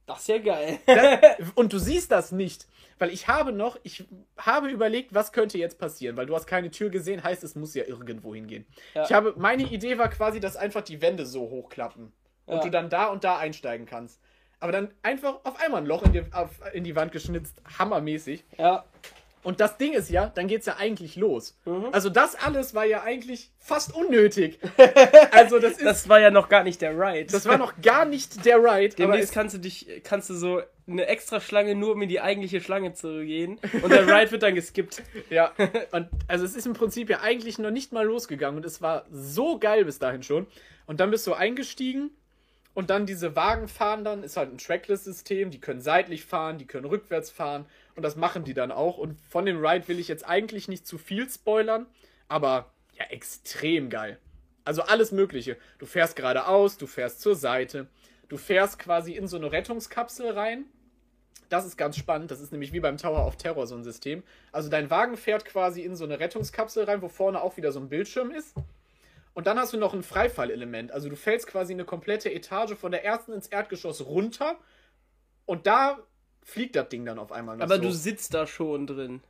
Das 0.07 0.21
ist 0.21 0.29
ja 0.29 0.39
geil. 0.39 0.79
Und 1.55 1.73
du 1.73 1.79
siehst 1.79 2.11
das 2.11 2.33
nicht, 2.33 2.67
weil 2.99 3.11
ich 3.11 3.29
habe 3.29 3.53
noch, 3.53 3.79
ich 3.85 4.05
habe 4.37 4.69
überlegt, 4.69 5.15
was 5.15 5.33
könnte 5.33 5.57
jetzt 5.59 5.79
passieren, 5.79 6.17
weil 6.17 6.27
du 6.27 6.35
hast 6.35 6.47
keine 6.47 6.71
Tür 6.71 6.91
gesehen, 6.91 7.23
heißt 7.23 7.45
es 7.45 7.55
muss 7.55 7.75
ja 7.75 7.85
irgendwo 7.85 8.35
hingehen. 8.35 8.67
Ja. 8.95 9.05
Ich 9.05 9.13
habe, 9.13 9.35
meine 9.37 9.63
Idee 9.63 9.99
war 9.99 10.09
quasi, 10.09 10.41
dass 10.41 10.57
einfach 10.57 10.83
die 10.83 11.01
Wände 11.01 11.27
so 11.27 11.43
hochklappen 11.51 12.13
und 12.47 12.57
Ja. 12.57 12.63
du 12.63 12.71
dann 12.71 12.91
da 12.91 13.07
und 13.07 13.23
da 13.25 13.39
einsteigen 13.39 13.87
kannst. 13.87 14.21
Aber 14.59 14.73
dann 14.73 14.93
einfach 15.03 15.41
auf 15.45 15.59
einmal 15.61 15.81
ein 15.81 15.87
Loch 15.87 16.03
in 16.03 16.13
die, 16.13 16.23
auf, 16.33 16.51
in 16.75 16.85
die 16.85 16.95
Wand 16.97 17.13
geschnitzt, 17.13 17.63
hammermäßig. 17.79 18.45
ja. 18.59 18.85
Und 19.43 19.61
das 19.61 19.79
Ding 19.79 19.95
ist 19.95 20.11
ja, 20.11 20.27
dann 20.35 20.49
geht's 20.49 20.67
ja 20.67 20.77
eigentlich 20.77 21.17
los. 21.17 21.57
Mhm. 21.65 21.87
Also 21.93 22.11
das 22.11 22.35
alles 22.35 22.75
war 22.75 22.85
ja 22.85 23.03
eigentlich 23.03 23.51
fast 23.59 23.95
unnötig. 23.95 24.59
Also 25.33 25.59
das 25.59 25.73
ist, 25.73 25.81
das, 25.81 26.03
Das 26.03 26.09
war 26.09 26.21
ja 26.21 26.31
noch 26.31 26.49
gar 26.49 26.65
nicht 26.65 26.83
der 26.83 26.93
Ride. 26.93 27.33
war 27.45 27.57
noch 27.57 27.81
gar 27.81 28.05
nicht 28.05 28.45
der 28.45 28.59
Ride. 28.59 28.95
Demnächst 28.97 29.33
kannst 29.33 29.55
du 29.55 29.59
dich, 29.59 30.03
kannst 30.05 30.29
du 30.29 30.35
so 30.35 30.63
eine 30.87 31.07
extra 31.07 31.41
Schlange 31.41 31.75
nur 31.75 31.93
um 31.93 32.03
in 32.03 32.09
die 32.09 32.21
eigentliche 32.21 32.61
Schlange 32.61 32.93
zu 32.93 33.25
gehen. 33.25 33.59
Und 33.83 33.91
der 33.93 34.07
Ride 34.07 34.31
wird 34.33 34.43
dann 34.43 34.55
geskippt. 34.55 35.03
Ja, 35.31 35.53
und 35.93 36.09
also 36.27 36.45
es 36.45 36.57
ist 36.57 36.67
im 36.67 36.73
Prinzip 36.73 37.09
ja 37.09 37.21
eigentlich 37.21 37.59
noch 37.59 37.71
nicht 37.71 37.93
mal 37.93 38.05
losgegangen 38.05 38.57
und 38.57 38.67
es 38.67 38.83
war 38.83 39.07
so 39.11 39.59
geil 39.59 39.85
bis 39.85 39.99
dahin 39.99 40.23
schon. 40.23 40.47
Und 40.87 40.99
dann 41.01 41.11
bist 41.11 41.27
du 41.27 41.35
eingestiegen 41.35 42.11
und 42.75 42.91
dann 42.91 43.07
diese 43.07 43.37
Wagen 43.37 43.69
fahren 43.69 44.05
dann, 44.05 44.23
ist 44.25 44.37
halt 44.37 44.53
ein 44.53 44.59
Trackless-System, 44.59 45.51
die 45.51 45.61
können 45.61 45.81
seitlich 45.81 46.25
fahren, 46.25 46.59
die 46.59 46.67
können 46.67 46.85
rückwärts 46.85 47.31
fahren 47.31 47.67
und 48.01 48.05
das 48.05 48.17
machen 48.17 48.45
die 48.45 48.55
dann 48.55 48.73
auch. 48.73 48.97
Und 48.97 49.21
von 49.29 49.45
dem 49.45 49.63
Ride 49.63 49.87
will 49.87 49.99
ich 49.99 50.09
jetzt 50.09 50.27
eigentlich 50.27 50.69
nicht 50.69 50.87
zu 50.87 50.97
viel 50.97 51.29
spoilern, 51.29 51.85
aber 52.29 52.73
ja, 52.95 53.05
extrem 53.11 53.91
geil. 53.91 54.19
Also 54.65 54.81
alles 54.81 55.13
Mögliche. 55.13 55.59
Du 55.77 55.85
fährst 55.85 56.17
geradeaus, 56.17 56.79
du 56.79 56.87
fährst 56.87 57.21
zur 57.21 57.35
Seite, 57.35 57.89
du 58.31 58.39
fährst 58.39 58.79
quasi 58.79 59.13
in 59.13 59.29
so 59.29 59.37
eine 59.37 59.53
Rettungskapsel 59.53 60.31
rein. 60.31 60.65
Das 61.51 61.67
ist 61.67 61.77
ganz 61.77 61.99
spannend. 61.99 62.31
Das 62.31 62.41
ist 62.41 62.53
nämlich 62.53 62.73
wie 62.73 62.81
beim 62.81 62.97
Tower 62.97 63.27
of 63.27 63.37
Terror 63.37 63.67
so 63.67 63.75
ein 63.75 63.85
System. 63.85 64.23
Also 64.51 64.71
dein 64.71 64.89
Wagen 64.89 65.19
fährt 65.19 65.45
quasi 65.45 65.83
in 65.83 65.95
so 65.95 66.05
eine 66.05 66.21
Rettungskapsel 66.21 66.85
rein, 66.85 67.03
wo 67.03 67.09
vorne 67.11 67.43
auch 67.43 67.59
wieder 67.59 67.71
so 67.71 67.81
ein 67.81 67.91
Bildschirm 67.91 68.31
ist. 68.31 68.57
Und 69.35 69.47
dann 69.47 69.59
hast 69.59 69.75
du 69.75 69.77
noch 69.77 69.93
ein 69.93 70.03
Freifallelement. 70.03 70.91
Also 70.91 71.11
du 71.11 71.17
fällst 71.17 71.49
quasi 71.49 71.75
eine 71.75 71.85
komplette 71.85 72.33
Etage 72.33 72.77
von 72.77 72.93
der 72.93 73.05
ersten 73.05 73.35
ins 73.35 73.49
Erdgeschoss 73.49 74.07
runter. 74.07 74.57
Und 75.45 75.67
da 75.67 75.99
fliegt 76.43 76.77
das 76.77 76.89
Ding 76.89 77.05
dann 77.05 77.19
auf 77.19 77.33
einmal 77.33 77.57
noch 77.57 77.65
Aber 77.65 77.77
so. 77.77 77.83
du 77.83 77.91
sitzt 77.93 78.35
da 78.35 78.47
schon 78.47 78.87
drin. 78.87 79.21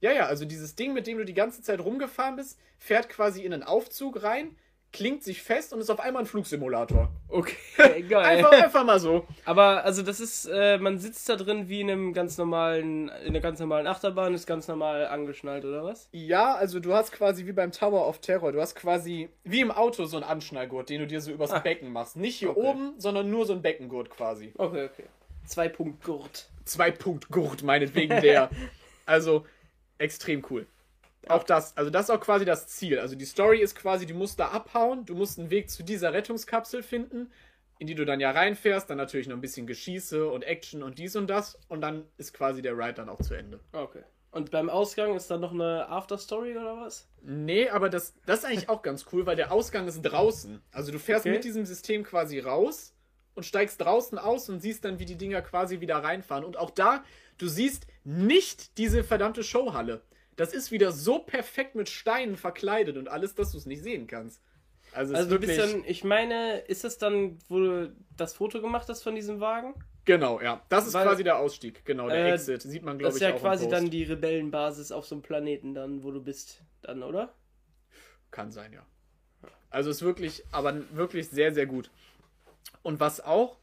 Ja, 0.00 0.12
ja, 0.12 0.26
also 0.26 0.44
dieses 0.44 0.76
Ding, 0.76 0.92
mit 0.92 1.06
dem 1.06 1.18
du 1.18 1.24
die 1.24 1.34
ganze 1.34 1.62
Zeit 1.62 1.80
rumgefahren 1.80 2.36
bist, 2.36 2.58
fährt 2.78 3.08
quasi 3.08 3.42
in 3.42 3.52
einen 3.54 3.62
Aufzug 3.62 4.22
rein, 4.22 4.54
klingt 4.92 5.24
sich 5.24 5.42
fest 5.42 5.72
und 5.72 5.80
ist 5.80 5.90
auf 5.90 6.00
einmal 6.00 6.22
ein 6.22 6.26
Flugsimulator. 6.26 7.08
Okay, 7.28 7.56
geil. 8.08 8.24
Einfach, 8.24 8.50
einfach 8.52 8.84
mal 8.84 9.00
so. 9.00 9.26
Aber 9.44 9.84
also 9.84 10.02
das 10.02 10.20
ist, 10.20 10.46
äh, 10.52 10.78
man 10.78 10.98
sitzt 10.98 11.28
da 11.28 11.36
drin 11.36 11.68
wie 11.68 11.80
in 11.80 11.90
einem 11.90 12.12
ganz 12.12 12.38
normalen, 12.38 13.08
in 13.08 13.28
einer 13.30 13.40
ganz 13.40 13.58
normalen 13.58 13.86
Achterbahn, 13.86 14.32
ist 14.34 14.46
ganz 14.46 14.68
normal 14.68 15.06
angeschnallt, 15.06 15.64
oder 15.64 15.82
was? 15.84 16.08
Ja, 16.12 16.54
also 16.54 16.78
du 16.78 16.92
hast 16.94 17.12
quasi 17.12 17.46
wie 17.46 17.52
beim 17.52 17.72
Tower 17.72 18.06
of 18.06 18.20
Terror, 18.20 18.52
du 18.52 18.60
hast 18.60 18.74
quasi 18.74 19.28
wie 19.44 19.60
im 19.60 19.70
Auto 19.70 20.04
so 20.04 20.16
einen 20.18 20.24
Anschnallgurt, 20.24 20.88
den 20.90 21.00
du 21.00 21.06
dir 21.06 21.20
so 21.20 21.30
übers 21.30 21.50
Ah. 21.52 21.58
Becken 21.58 21.90
machst. 21.92 22.16
Nicht 22.16 22.36
hier 22.36 22.50
Okay. 22.50 22.60
oben, 22.60 22.94
sondern 22.98 23.30
nur 23.30 23.44
so 23.46 23.54
ein 23.54 23.62
Beckengurt 23.62 24.10
quasi. 24.10 24.52
Okay, 24.56 24.84
okay. 24.92 25.04
Zwei 25.46 25.68
Punkt 25.68 26.02
Gurt. 26.04 26.50
Zwei 26.64 26.90
Punkt 26.90 27.28
Gurt, 27.28 27.62
meinetwegen 27.62 28.20
der. 28.20 28.50
also 29.06 29.46
extrem 29.98 30.44
cool. 30.50 30.66
Auch 31.28 31.42
das, 31.42 31.76
also 31.76 31.90
das 31.90 32.04
ist 32.04 32.10
auch 32.10 32.20
quasi 32.20 32.44
das 32.44 32.68
Ziel. 32.68 32.98
Also 33.00 33.16
die 33.16 33.24
Story 33.24 33.60
ist 33.60 33.74
quasi, 33.74 34.06
du 34.06 34.14
musst 34.14 34.38
da 34.38 34.48
abhauen, 34.48 35.04
du 35.04 35.14
musst 35.14 35.38
einen 35.38 35.50
Weg 35.50 35.70
zu 35.70 35.82
dieser 35.82 36.12
Rettungskapsel 36.12 36.82
finden, 36.84 37.32
in 37.78 37.86
die 37.88 37.94
du 37.96 38.04
dann 38.04 38.20
ja 38.20 38.30
reinfährst, 38.30 38.88
dann 38.88 38.96
natürlich 38.96 39.26
noch 39.26 39.36
ein 39.36 39.40
bisschen 39.40 39.66
Geschieße 39.66 40.28
und 40.28 40.44
Action 40.44 40.82
und 40.82 40.98
dies 40.98 41.16
und 41.16 41.26
das 41.28 41.58
und 41.68 41.80
dann 41.80 42.04
ist 42.16 42.32
quasi 42.32 42.62
der 42.62 42.78
Ride 42.78 42.94
dann 42.94 43.08
auch 43.08 43.20
zu 43.20 43.34
Ende. 43.34 43.58
Okay. 43.72 44.02
Und 44.30 44.50
beim 44.50 44.68
Ausgang 44.68 45.16
ist 45.16 45.30
dann 45.30 45.40
noch 45.40 45.52
eine 45.52 45.88
Afterstory 45.88 46.56
oder 46.56 46.76
was? 46.76 47.08
Nee, 47.22 47.70
aber 47.70 47.88
das, 47.88 48.14
das 48.26 48.40
ist 48.40 48.44
eigentlich 48.44 48.68
auch 48.68 48.82
ganz 48.82 49.06
cool, 49.12 49.26
weil 49.26 49.36
der 49.36 49.50
Ausgang 49.50 49.88
ist 49.88 50.02
draußen. 50.02 50.62
Also 50.72 50.92
du 50.92 50.98
fährst 50.98 51.24
Okay. 51.26 51.34
mit 51.34 51.44
diesem 51.44 51.64
System 51.64 52.04
quasi 52.04 52.38
raus 52.38 52.94
und 53.36 53.44
steigst 53.44 53.80
draußen 53.80 54.18
aus 54.18 54.48
und 54.48 54.60
siehst 54.60 54.84
dann, 54.84 54.98
wie 54.98 55.04
die 55.04 55.16
Dinger 55.16 55.42
quasi 55.42 55.80
wieder 55.80 55.96
reinfahren. 55.98 56.44
Und 56.44 56.56
auch 56.56 56.70
da, 56.70 57.04
du 57.38 57.46
siehst 57.48 57.86
nicht 58.04 58.78
diese 58.78 59.04
verdammte 59.04 59.44
Showhalle. 59.44 60.02
Das 60.36 60.52
ist 60.52 60.70
wieder 60.70 60.92
so 60.92 61.20
perfekt 61.20 61.74
mit 61.76 61.88
Steinen 61.88 62.36
verkleidet 62.36 62.96
und 62.96 63.08
alles, 63.08 63.34
dass 63.34 63.52
du 63.52 63.58
es 63.58 63.66
nicht 63.66 63.82
sehen 63.82 64.06
kannst. 64.06 64.42
Also, 64.92 65.14
Also 65.14 65.34
ist 65.36 65.42
du 65.42 65.46
bist 65.46 65.58
dann, 65.58 65.84
ich 65.86 66.04
meine, 66.04 66.58
ist 66.60 66.84
das 66.84 66.98
dann, 66.98 67.38
wo 67.48 67.58
du 67.58 67.96
das 68.16 68.34
Foto 68.34 68.60
gemacht 68.60 68.88
hast 68.88 69.02
von 69.02 69.14
diesem 69.14 69.40
Wagen? 69.40 69.74
genau, 70.04 70.40
ja. 70.40 70.62
Das 70.68 70.86
ist 70.86 70.94
Weil- 70.94 71.04
quasi 71.06 71.24
der 71.24 71.38
Ausstieg. 71.38 71.84
Genau, 71.84 72.08
der 72.08 72.26
Äh, 72.26 72.32
Exit. 72.34 72.62
Sieht 72.62 72.84
man, 72.84 72.96
Das 72.96 73.00
glaube 73.00 73.10
ist 73.10 73.16
ich, 73.16 73.22
ja 73.22 73.30
auch 73.30 73.36
im 73.36 73.40
quasi 73.42 73.68
dann 73.68 73.90
die 73.90 74.04
Rebellenbasis 74.04 74.92
auf 74.92 75.04
so 75.04 75.16
einem 75.16 75.22
Planeten 75.22 75.74
dann, 75.74 76.02
wo 76.04 76.10
du 76.12 76.22
bist, 76.22 76.62
dann, 76.82 77.02
oder? 77.02 77.34
Kann 78.30 78.50
sein, 78.52 78.72
ja. 78.72 78.86
Also 79.70 79.90
ist 79.90 80.02
wirklich, 80.02 80.44
aber 80.52 80.80
wirklich 80.96 81.28
sehr, 81.28 81.52
sehr 81.52 81.66
gut. 81.66 81.90
Und 82.86 83.00
was 83.00 83.20
auch, 83.20 83.56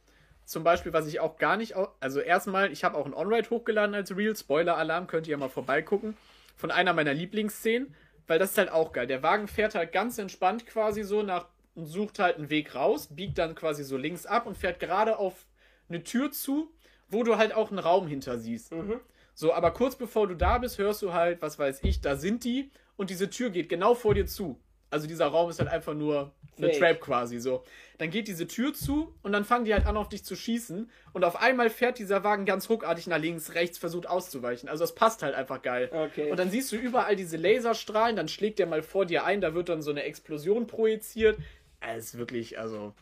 zum 0.44 0.66
Beispiel, 0.66 0.92
was 0.92 1.08
ich 1.08 1.22
auch 1.22 1.38
gar 1.38 1.56
nicht, 1.56 1.76
also 2.02 2.20
erstmal, 2.20 2.74
ich 2.74 2.84
habe 2.84 2.98
auch 2.98 3.06
ein 3.06 3.14
On-Ride 3.14 3.52
hochgeladen 3.52 3.96
als 3.96 4.14
Real, 4.18 4.36
Spoiler-Alarm, 4.36 5.08
könnt 5.08 5.28
ihr 5.28 5.32
ja 5.32 5.38
mal 5.38 5.48
vorbeigucken, 5.48 6.18
von 6.58 6.72
einer 6.72 6.92
meiner 6.92 7.14
Lieblingsszenen, 7.14 7.96
weil 8.28 8.38
das 8.38 8.52
ist 8.52 8.58
halt 8.58 8.70
auch 8.70 8.92
geil. 8.92 9.08
Der 9.08 9.24
Wagen 9.24 9.48
fährt 9.48 9.76
halt 9.76 9.94
ganz 9.94 10.18
entspannt 10.18 10.68
quasi 10.68 11.04
so 11.04 11.24
nach 11.24 11.46
und 11.74 11.86
sucht 11.86 12.20
halt 12.20 12.36
einen 12.36 12.50
Weg 12.50 12.76
raus, 12.76 13.16
biegt 13.16 13.38
dann 13.38 13.56
quasi 13.56 13.86
so 13.86 13.96
links 13.96 14.26
ab 14.26 14.46
und 14.46 14.58
fährt 14.58 14.82
gerade 14.82 15.18
auf 15.18 15.46
eine 15.88 16.04
Tür 16.04 16.30
zu, 16.32 16.70
wo 17.08 17.24
du 17.24 17.38
halt 17.38 17.54
auch 17.54 17.70
einen 17.70 17.80
Raum 17.80 18.08
hinter 18.08 18.38
siehst. 18.38 18.74
Mhm. 18.74 19.00
So, 19.34 19.54
aber 19.54 19.72
kurz 19.72 19.96
bevor 19.96 20.28
du 20.28 20.36
da 20.36 20.58
bist, 20.58 20.80
hörst 20.80 21.02
du 21.02 21.14
halt, 21.14 21.42
was 21.42 21.58
weiß 21.58 21.80
ich, 21.84 22.02
da 22.02 22.18
sind 22.18 22.44
die 22.44 22.72
und 22.98 23.10
diese 23.10 23.30
Tür 23.30 23.52
geht 23.52 23.70
genau 23.70 23.96
vor 23.96 24.16
dir 24.16 24.26
zu. 24.26 24.60
Also 24.94 25.08
dieser 25.08 25.28
Raum 25.28 25.50
ist 25.50 25.60
halt 25.60 25.70
einfach 25.70 25.94
nur 25.94 26.32
eine 26.58 26.68
Fake. 26.68 26.80
Trap 26.80 27.02
quasi 27.02 27.40
so. 27.40 27.64
Dann 27.98 28.10
geht 28.10 28.28
diese 28.28 28.48
Tür 28.48 28.74
zu 28.74 29.14
und 29.24 29.32
dann 29.32 29.44
fangen 29.44 29.66
die 29.66 29.74
halt 29.74 29.86
an 29.86 29.98
auf 29.98 30.08
dich 30.08 30.24
zu 30.24 30.36
schießen 30.36 30.90
und 31.14 31.24
auf 31.24 31.42
einmal 31.42 31.70
fährt 31.70 32.00
dieser 32.00 32.24
Wagen 32.24 32.46
ganz 32.46 32.70
ruckartig 32.70 33.08
nach 33.08 33.18
links, 33.18 33.56
rechts, 33.56 33.78
versucht 33.78 34.08
auszuweichen. 34.08 34.70
Also 34.70 34.84
das 34.84 34.96
passt 34.96 35.24
halt 35.24 35.36
einfach 35.36 35.62
geil. 35.62 35.90
Okay. 35.92 36.30
Und 36.30 36.38
dann 36.38 36.52
siehst 36.52 36.72
du 36.72 36.76
überall 36.76 37.16
diese 37.16 37.38
Laserstrahlen, 37.38 38.16
dann 38.16 38.28
schlägt 38.28 38.60
der 38.60 38.68
mal 38.68 38.84
vor 38.84 39.06
dir 39.06 39.26
ein, 39.26 39.42
da 39.42 39.54
wird 39.54 39.70
dann 39.70 39.82
so 39.82 39.92
eine 39.92 40.04
Explosion 40.04 40.68
projiziert. 40.68 41.38
Es 41.82 42.06
ist 42.06 42.18
wirklich, 42.18 42.60
also 42.60 42.94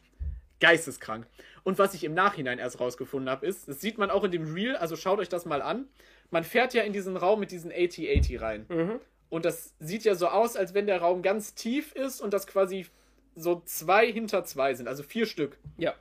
geisteskrank. 0.59 1.27
Und 1.63 1.77
was 1.77 1.93
ich 1.93 2.03
im 2.03 2.13
Nachhinein 2.13 2.59
erst 2.59 2.79
rausgefunden 2.79 3.29
habe, 3.29 3.45
ist, 3.45 3.67
das 3.67 3.81
sieht 3.81 3.97
man 3.97 4.09
auch 4.09 4.23
in 4.23 4.31
dem 4.31 4.53
Reel, 4.53 4.75
also 4.77 4.95
schaut 4.95 5.19
euch 5.19 5.29
das 5.29 5.45
mal 5.45 5.61
an. 5.61 5.87
Man 6.29 6.45
fährt 6.45 6.73
ja 6.73 6.83
in 6.83 6.93
diesen 6.93 7.17
Raum 7.17 7.41
mit 7.41 7.51
diesen 7.51 7.71
AT-80 7.71 8.39
rein. 8.39 8.65
Mhm. 8.69 8.99
Und 9.31 9.45
das 9.45 9.73
sieht 9.79 10.03
ja 10.03 10.13
so 10.13 10.27
aus, 10.27 10.57
als 10.57 10.73
wenn 10.73 10.87
der 10.87 10.99
Raum 10.99 11.21
ganz 11.21 11.55
tief 11.55 11.93
ist 11.93 12.19
und 12.19 12.33
das 12.33 12.47
quasi 12.47 12.85
so 13.33 13.61
zwei 13.63 14.11
hinter 14.11 14.43
zwei 14.43 14.73
sind, 14.73 14.89
also 14.89 15.03
vier 15.03 15.25
Stück. 15.25 15.57
Ja. 15.77 15.95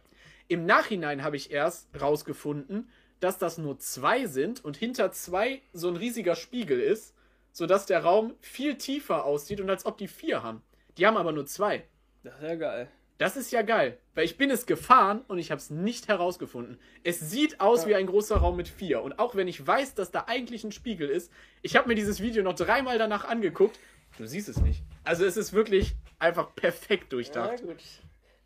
Im 0.49 0.67
Nachhinein 0.67 1.23
habe 1.23 1.37
ich 1.37 1.53
erst 1.53 1.89
rausgefunden, 1.99 2.91
dass 3.21 3.39
das 3.39 3.57
nur 3.57 3.79
zwei 3.79 4.27
sind 4.27 4.65
und 4.65 4.77
hinter 4.77 5.13
zwei 5.13 5.63
so 5.73 5.87
ein 5.87 5.97
riesiger 5.97 6.35
Spiegel 6.35 6.81
ist, 6.81 7.15
sodass 7.53 7.87
der 7.87 8.03
Raum 8.03 8.35
viel 8.41 8.75
tiefer 8.75 9.25
aussieht 9.25 9.61
und 9.61 9.71
als 9.71 9.87
ob 9.87 9.97
die 9.97 10.09
vier 10.09 10.43
haben. 10.43 10.61
Die 10.99 11.07
haben 11.07 11.17
aber 11.17 11.31
nur 11.31 11.47
zwei. 11.47 11.85
Das 12.25 12.35
ist 12.35 12.43
ja 12.43 12.57
geil. 12.57 12.89
Das 13.21 13.37
ist 13.37 13.53
ja 13.53 13.61
geil, 13.61 13.99
weil 14.15 14.25
ich 14.25 14.39
bin 14.39 14.51
es 14.51 14.65
gefahren 14.65 15.21
und 15.29 15.39
ich 15.39 15.51
habe 15.51 15.59
es 15.61 15.69
nicht 15.69 16.09
herausgefunden. 16.09 16.81
Es 17.05 17.21
sieht 17.21 17.61
aus 17.61 17.83
Ja. 17.83 17.89
wie 17.89 17.95
ein 17.97 18.07
großer 18.07 18.39
Raum 18.39 18.57
mit 18.57 18.67
vier. 18.67 19.03
Und 19.03 19.19
auch 19.19 19.35
wenn 19.35 19.47
ich 19.47 19.67
weiß, 19.67 19.95
dass 19.95 20.11
da 20.11 20.25
eigentlich 20.27 20.65
ein 20.65 20.73
Spiegel 20.73 21.11
ist, 21.11 21.31
ich 21.61 21.77
habe 21.77 21.87
mir 21.89 21.95
dieses 21.95 22.23
Video 22.23 22.43
noch 22.43 22.55
dreimal 22.55 22.97
danach 22.97 23.27
angeguckt. 23.27 23.79
Du 24.17 24.25
siehst 24.27 24.49
es 24.49 24.57
nicht. 24.63 24.83
Also 25.05 25.27
es 25.27 25.37
ist 25.37 25.53
wirklich 25.53 25.97
einfach 26.19 26.55
perfekt 26.55 27.05
Ja, 27.05 27.09
durchdacht. 27.11 27.63
gut. 27.63 27.77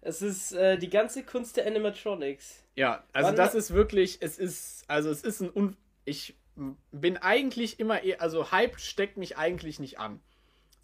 Es 0.00 0.22
ist 0.22 0.50
äh, 0.50 0.76
die 0.76 0.90
ganze 0.90 1.22
Kunst 1.22 1.56
der 1.56 1.66
Animatronics. 1.68 2.64
Ja, 2.74 3.04
also 3.12 3.28
Wann- 3.28 3.36
das 3.36 3.54
ist 3.54 3.72
wirklich, 3.74 4.18
es 4.22 4.38
ist, 4.38 4.82
also 4.88 5.08
es 5.08 5.22
ist 5.22 5.40
ein, 5.40 5.50
Un 5.54 5.76
ich 6.04 6.36
bin 6.90 7.16
eigentlich 7.16 7.78
immer 7.78 8.02
eher, 8.02 8.20
also 8.20 8.50
Hype 8.50 8.80
steckt 8.80 9.18
mich 9.18 9.36
eigentlich 9.38 9.78
nicht 9.78 10.00
an. 10.00 10.20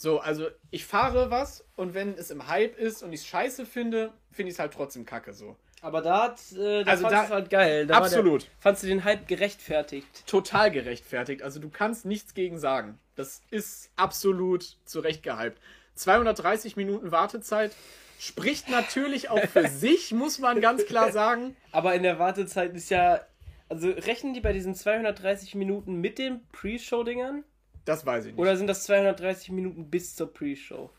So, 0.03 0.19
also 0.19 0.49
ich 0.71 0.87
fahre 0.87 1.31
was 1.31 1.63
und 1.77 1.93
wenn 1.93 2.15
es 2.15 2.31
im 2.31 2.47
Hype 2.49 2.79
ist 2.79 3.03
und 3.03 3.13
ich 3.13 3.21
es 3.21 3.27
scheiße 3.27 3.67
finde, 3.67 4.15
finde 4.33 4.49
ich 4.49 4.55
es 4.55 4.59
halt 4.59 4.73
trotzdem 4.73 5.05
kacke 5.05 5.35
so. 5.35 5.57
Aber 5.83 6.01
da 6.01 6.23
hat, 6.23 6.41
äh, 6.57 6.85
Also 6.85 7.07
da- 7.07 7.29
halt 7.29 7.51
geil. 7.51 7.87
Da 7.87 7.99
Absolut. 7.99 8.45
Der, 8.45 8.49
fandst 8.61 8.83
du 8.83 8.87
den 8.87 9.05
Hype 9.05 9.29
gerechtfertigt? 9.29 10.27
Total 10.27 10.71
gerechtfertigt. 10.71 11.43
Also 11.43 11.61
du 11.61 11.69
kannst 11.69 12.07
nichts 12.07 12.33
gegen 12.33 12.59
sagen. 12.59 12.99
Das 13.15 13.43
ist 13.51 13.91
absolut 13.97 14.79
zurecht 14.87 15.23
gehypt. 15.23 15.59
230 15.97 16.77
Minuten 16.77 17.13
Wartezeit 17.13 17.73
spricht 18.19 18.71
natürlich 18.71 19.29
auch 19.29 19.45
für 19.49 19.69
sich, 19.69 20.13
muss 20.13 20.39
man 20.39 20.63
ganz 20.63 20.87
klar 20.87 21.13
sagen. 21.13 21.55
Aber 21.73 21.95
in 21.95 22.05
der 22.05 22.19
Wartezeit 22.19 22.75
ist 22.75 22.89
ja. 22.89 23.21
Also 23.69 23.91
rechnen 23.91 24.33
die 24.33 24.41
bei 24.41 24.55
diesen 24.55 24.75
230 24.75 25.55
Minuten 25.57 25.97
mit 26.01 26.17
den 26.19 26.41
Pre-Show-Dingern? 26.53 27.45
Das 27.91 28.07
weiß 28.07 28.27
ich 28.27 28.33
nicht. 28.35 28.41
Oder 28.41 28.57
sind 28.57 28.69
das 28.69 28.85
230 28.85 29.51
Minuten 29.51 29.91
bis 29.91 30.15
zur 30.15 30.33
Pre-Show? 30.33 30.91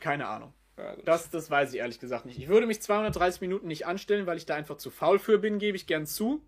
Keine 0.00 0.28
Ahnung. 0.28 0.52
Ja. 0.76 0.94
Das, 1.06 1.30
das 1.30 1.50
weiß 1.50 1.72
ich 1.72 1.78
ehrlich 1.78 1.98
gesagt 1.98 2.26
nicht. 2.26 2.38
Ich 2.38 2.48
würde 2.48 2.66
mich 2.66 2.82
230 2.82 3.40
Minuten 3.40 3.66
nicht 3.68 3.86
anstellen, 3.86 4.26
weil 4.26 4.36
ich 4.36 4.44
da 4.44 4.54
einfach 4.54 4.76
zu 4.76 4.90
faul 4.90 5.18
für 5.18 5.38
bin, 5.38 5.58
gebe 5.58 5.78
ich 5.78 5.86
gern 5.86 6.04
zu. 6.04 6.42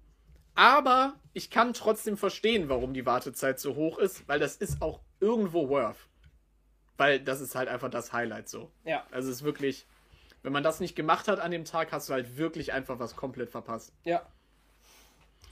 Aber 0.54 1.14
ich 1.32 1.48
kann 1.48 1.72
trotzdem 1.72 2.18
verstehen, 2.18 2.68
warum 2.68 2.92
die 2.92 3.06
Wartezeit 3.06 3.58
so 3.58 3.76
hoch 3.76 3.96
ist, 3.96 4.28
weil 4.28 4.38
das 4.38 4.56
ist 4.56 4.82
auch 4.82 5.00
irgendwo 5.20 5.70
worth. 5.70 6.06
Weil 6.98 7.18
das 7.18 7.40
ist 7.40 7.54
halt 7.54 7.70
einfach 7.70 7.88
das 7.88 8.12
Highlight 8.12 8.50
so. 8.50 8.70
Ja. 8.84 9.06
Also 9.10 9.30
es 9.30 9.36
ist 9.36 9.42
wirklich, 9.42 9.86
wenn 10.42 10.52
man 10.52 10.62
das 10.62 10.80
nicht 10.80 10.96
gemacht 10.96 11.28
hat 11.28 11.40
an 11.40 11.50
dem 11.50 11.64
Tag, 11.64 11.92
hast 11.92 12.10
du 12.10 12.12
halt 12.12 12.36
wirklich 12.36 12.74
einfach 12.74 12.98
was 12.98 13.16
komplett 13.16 13.48
verpasst. 13.48 13.94
Ja. 14.04 14.26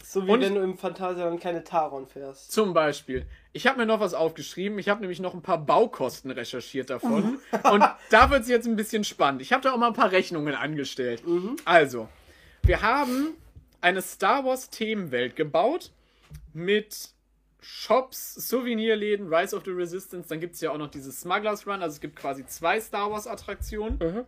So 0.08 0.26
wie 0.26 0.30
Und- 0.30 0.40
wenn 0.40 0.54
du 0.54 0.62
im 0.62 0.78
Phantasialand 0.78 1.40
keine 1.40 1.64
Taron 1.64 2.06
fährst. 2.06 2.52
Zum 2.52 2.72
Beispiel. 2.74 3.26
Ich 3.52 3.66
habe 3.66 3.78
mir 3.78 3.86
noch 3.86 3.98
was 4.00 4.14
aufgeschrieben. 4.14 4.78
Ich 4.78 4.88
habe 4.88 5.00
nämlich 5.00 5.18
noch 5.20 5.34
ein 5.34 5.42
paar 5.42 5.58
Baukosten 5.58 6.30
recherchiert 6.30 6.90
davon. 6.90 7.38
Und 7.70 7.84
da 8.10 8.30
wird 8.30 8.42
es 8.42 8.48
jetzt 8.48 8.66
ein 8.66 8.76
bisschen 8.76 9.02
spannend. 9.04 9.42
Ich 9.42 9.52
habe 9.52 9.62
da 9.62 9.72
auch 9.72 9.78
mal 9.78 9.88
ein 9.88 9.94
paar 9.94 10.12
Rechnungen 10.12 10.54
angestellt. 10.54 11.22
Also, 11.64 12.08
wir 12.62 12.82
haben 12.82 13.34
eine 13.80 14.00
Star 14.00 14.44
Wars 14.44 14.70
Themenwelt 14.70 15.34
gebaut 15.36 15.90
mit 16.52 17.10
Shops, 17.60 18.34
Souvenirläden, 18.34 19.32
Rise 19.32 19.56
of 19.56 19.64
the 19.64 19.70
Resistance. 19.72 20.28
Dann 20.28 20.38
gibt 20.40 20.54
es 20.54 20.60
ja 20.60 20.70
auch 20.70 20.78
noch 20.78 20.88
dieses 20.90 21.20
Smugglers 21.20 21.66
Run. 21.66 21.82
Also 21.82 21.94
es 21.94 22.00
gibt 22.00 22.14
quasi 22.16 22.46
zwei 22.46 22.80
Star 22.80 23.10
Wars 23.10 23.26
Attraktionen. 23.26 23.98
Mhm. 23.98 24.24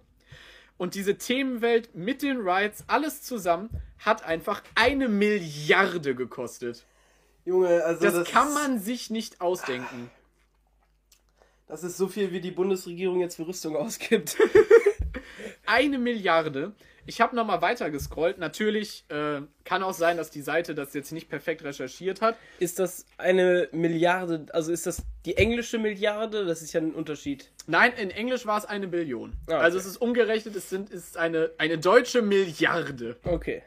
Und 0.79 0.95
diese 0.95 1.19
Themenwelt 1.19 1.95
mit 1.95 2.23
den 2.23 2.39
Rides, 2.49 2.85
alles 2.87 3.23
zusammen, 3.23 3.69
hat 3.99 4.25
einfach 4.25 4.63
eine 4.77 5.09
Milliarde 5.09 6.15
gekostet. 6.15 6.85
Junge, 7.45 7.85
also 7.85 8.05
Das, 8.05 8.29
kann 8.29 8.55
man 8.55 8.79
sich 8.79 9.11
nicht 9.11 9.41
ausdenken. 9.41 10.11
Das 11.67 11.83
ist 11.83 11.97
so 11.97 12.09
viel, 12.09 12.33
wie 12.33 12.41
die 12.41 12.51
Bundesregierung 12.53 13.21
jetzt 13.21 13.37
für 13.37 13.47
Rüstung 13.47 13.77
ausgibt. 13.77 14.37
Eine 15.67 15.99
Milliarde. 15.99 16.73
Ich 17.09 17.23
habe 17.23 17.35
nochmal 17.35 17.63
weiter 17.63 17.91
gescrollt. 17.91 18.37
Natürlich 18.37 19.05
äh, 19.09 19.41
kann 19.65 19.83
auch 19.83 19.95
sein, 19.95 20.19
dass 20.19 20.31
die 20.31 20.43
Seite 20.43 20.75
das 20.75 20.93
jetzt 20.93 21.11
nicht 21.11 21.31
perfekt 21.31 21.65
recherchiert 21.65 22.21
hat. 22.21 22.37
ist 22.59 22.79
das 22.79 23.07
eine 23.17 23.69
Milliarde, 23.73 24.45
also 24.53 24.71
ist 24.73 24.87
das 24.87 25.03
die 25.25 25.39
englische 25.39 25.79
Milliarde? 25.79 26.45
Das 26.45 26.61
ist 26.61 26.75
ja 26.75 26.83
ein 26.83 26.93
Unterschied. 26.93 27.51
Nein, 27.67 27.93
in 27.97 28.11
Englisch 28.11 28.45
war 28.45 28.59
es 28.59 28.67
eine 28.67 28.89
Billion. 28.89 29.33
Ah, 29.47 29.55
okay. 29.55 29.55
Also 29.55 29.79
es 29.79 29.87
ist 29.87 29.97
umgerechnet, 29.97 30.55
es 30.55 30.69
sind, 30.69 30.91
ist 30.91 31.17
eine, 31.17 31.51
eine 31.57 31.79
deutsche 31.79 32.21
Milliarde. 32.21 33.17
Okay. 33.25 33.63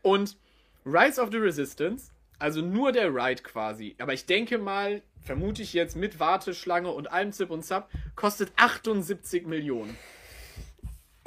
Und 0.00 0.38
Rise 0.86 1.20
of 1.20 1.30
the 1.30 1.36
Resistance, 1.36 2.12
also 2.38 2.62
nur 2.62 2.92
der 2.92 3.14
Ride 3.14 3.42
quasi, 3.42 3.94
aber 3.98 4.14
ich 4.14 4.24
denke 4.24 4.56
mal, 4.56 5.02
vermute 5.22 5.60
ich 5.60 5.74
jetzt 5.74 5.96
mit 5.96 6.18
Warteschlange 6.18 6.90
und 6.90 7.12
allem 7.12 7.32
Zip 7.32 7.50
und 7.50 7.62
Zap, 7.62 7.90
kostet 8.16 8.52
78 8.56 9.46
Millionen. 9.46 9.98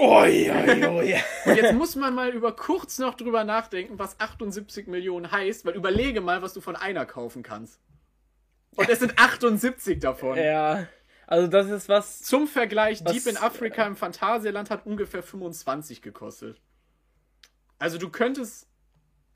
Oi, 0.04 0.50
oi, 0.50 0.86
oi. 0.88 1.16
Und 1.46 1.56
jetzt 1.56 1.74
muss 1.74 1.96
man 1.96 2.16
mal 2.16 2.30
über 2.32 2.56
kurz 2.56 2.98
noch 2.98 3.14
drüber 3.14 3.44
nachdenken, 3.44 4.00
was 4.00 4.20
78 4.20 4.88
Millionen 4.88 5.32
heißt, 5.32 5.64
weil 5.66 5.76
überlege 5.76 6.22
mal, 6.22 6.42
was 6.42 6.54
du 6.54 6.62
von 6.62 6.76
einer 6.76 7.06
kaufen 7.06 7.44
kannst. 7.44 7.80
Und 8.76 8.90
es 8.90 9.00
sind 9.00 9.20
78 9.20 10.00
davon. 10.00 10.38
ja. 10.38 10.88
Also 11.28 11.48
das 11.48 11.70
ist 11.70 11.88
was. 11.88 12.22
Zum 12.24 12.46
Vergleich, 12.48 13.06
Was- 13.06 13.14
Deep 13.14 13.28
in 13.28 13.38
Africa 13.38 13.86
im 13.86 13.96
Phantasialand 13.96 14.70
hat 14.70 14.86
ungefähr 14.86 15.24
25 15.24 16.02
gekostet. 16.02 16.60
Also 17.80 17.98
du 17.98 18.10
könntest 18.10 18.68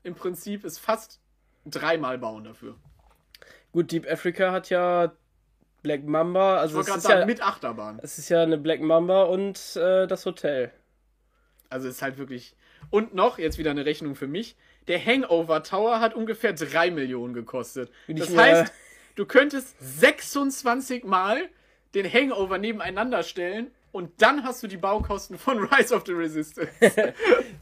im 0.02 0.14
Prinzip 0.14 0.64
es 0.64 0.78
fast 0.78 1.20
dreimal 1.64 2.18
bauen 2.18 2.44
dafür. 2.44 2.76
Gut, 3.72 3.92
Deep 3.92 4.06
Africa 4.10 4.52
hat 4.52 4.68
ja 4.68 5.12
Black 5.86 6.04
Mamba, 6.04 6.56
also 6.56 6.80
es 6.80 6.88
ist, 6.88 7.02
sagen, 7.02 7.20
ja, 7.20 7.26
mit 7.26 7.40
Achterbahn. 7.40 8.00
es 8.02 8.18
ist 8.18 8.28
ja 8.28 8.42
eine 8.42 8.58
Black 8.58 8.80
Mamba 8.80 9.22
und 9.22 9.76
äh, 9.76 10.08
das 10.08 10.26
Hotel. 10.26 10.72
Also 11.70 11.86
es 11.86 11.96
ist 11.96 12.02
halt 12.02 12.18
wirklich. 12.18 12.56
Und 12.90 13.14
noch, 13.14 13.38
jetzt 13.38 13.56
wieder 13.56 13.70
eine 13.70 13.86
Rechnung 13.86 14.16
für 14.16 14.26
mich. 14.26 14.56
Der 14.88 15.04
Hangover 15.04 15.62
Tower 15.62 16.00
hat 16.00 16.14
ungefähr 16.14 16.54
3 16.54 16.90
Millionen 16.90 17.34
gekostet. 17.34 17.92
Das 18.08 18.36
heißt, 18.36 18.72
du 19.14 19.26
könntest 19.26 19.76
26 19.78 21.04
Mal 21.04 21.48
den 21.94 22.12
Hangover 22.12 22.58
nebeneinander 22.58 23.22
stellen 23.22 23.70
und 23.96 24.20
dann 24.20 24.44
hast 24.44 24.62
du 24.62 24.66
die 24.66 24.76
Baukosten 24.76 25.38
von 25.38 25.58
Rise 25.72 25.94
of 25.94 26.04
the 26.04 26.12
Resistance. 26.12 26.70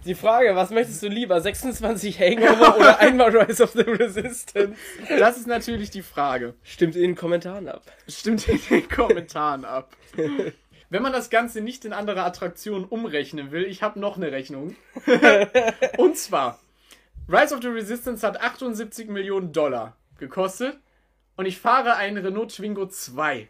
Die 0.04 0.14
Frage, 0.14 0.54
was 0.54 0.70
möchtest 0.70 1.02
du 1.02 1.08
lieber? 1.08 1.40
26 1.40 2.18
Hangover 2.18 2.76
oder 2.76 2.98
einmal 2.98 3.34
Rise 3.34 3.62
of 3.62 3.70
the 3.70 3.82
Resistance? 3.82 4.74
Das 5.08 5.38
ist 5.38 5.46
natürlich 5.46 5.90
die 5.90 6.02
Frage. 6.02 6.54
Stimmt 6.62 6.96
in 6.96 7.02
den 7.02 7.14
Kommentaren 7.14 7.68
ab. 7.68 7.84
Stimmt 8.06 8.46
in 8.48 8.60
den 8.68 8.88
Kommentaren 8.88 9.64
ab. 9.64 9.96
Wenn 10.90 11.02
man 11.02 11.12
das 11.12 11.30
Ganze 11.30 11.62
nicht 11.62 11.86
in 11.86 11.94
andere 11.94 12.22
Attraktionen 12.22 12.84
umrechnen 12.84 13.50
will, 13.50 13.64
ich 13.64 13.82
habe 13.82 13.98
noch 13.98 14.16
eine 14.16 14.30
Rechnung. 14.30 14.76
Und 15.96 16.18
zwar, 16.18 16.60
Rise 17.28 17.54
of 17.54 17.62
the 17.62 17.68
Resistance 17.68 18.26
hat 18.26 18.42
78 18.42 19.08
Millionen 19.08 19.52
Dollar 19.52 19.96
gekostet 20.18 20.76
und 21.36 21.46
ich 21.46 21.58
fahre 21.58 21.96
einen 21.96 22.18
Renault 22.18 22.54
Twingo 22.54 22.86
2. 22.86 23.48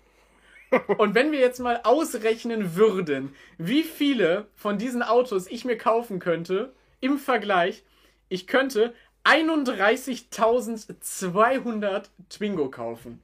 Und 0.99 1.15
wenn 1.15 1.33
wir 1.33 1.41
jetzt 1.41 1.61
mal 1.61 1.81
ausrechnen 1.85 2.77
würden, 2.77 3.35
wie 3.59 3.83
viele 3.83 4.47
von 4.55 4.77
diesen 4.79 5.03
Autos 5.03 5.47
ich 5.47 5.65
mir 5.65 5.79
kaufen 5.79 6.19
könnte, 6.19 6.75
im 7.01 7.19
Vergleich, 7.19 7.85
ich 8.29 8.47
könnte 8.47 8.95
31.200 9.25 12.05
Twingo 12.29 12.71
kaufen. 12.71 13.23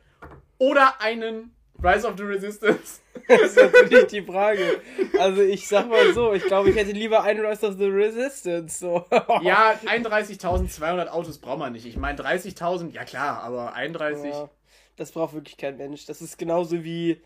Oder 0.59 1.01
einen 1.01 1.55
Rise 1.83 2.07
of 2.07 2.17
the 2.17 2.25
Resistance. 2.25 3.01
Das 3.29 3.43
ist 3.43 3.57
natürlich 3.57 4.07
die 4.07 4.23
Frage. 4.23 4.81
Also 5.19 5.43
ich 5.43 5.69
sag 5.69 5.89
mal 5.89 6.13
so, 6.13 6.33
ich 6.33 6.45
glaube, 6.45 6.71
ich 6.71 6.77
hätte 6.77 6.93
lieber 6.93 7.23
einen 7.23 7.45
Rise 7.45 7.67
of 7.67 7.77
the 7.79 7.87
Resistance. 7.87 8.79
So. 8.79 9.05
Ja, 9.43 9.79
31.200 9.85 11.09
Autos 11.09 11.39
braucht 11.39 11.61
man 11.61 11.73
nicht. 11.73 11.87
Ich 11.87 11.97
meine 11.97 12.19
30.000, 12.19 12.93
ja 12.93 13.05
klar, 13.05 13.43
aber 13.43 13.75
31. 13.75 14.33
Ja, 14.33 14.51
das 14.97 15.13
braucht 15.13 15.35
wirklich 15.35 15.57
kein 15.57 15.77
Mensch. 15.77 16.07
Das 16.07 16.21
ist 16.21 16.39
genauso 16.39 16.83
wie, 16.83 17.21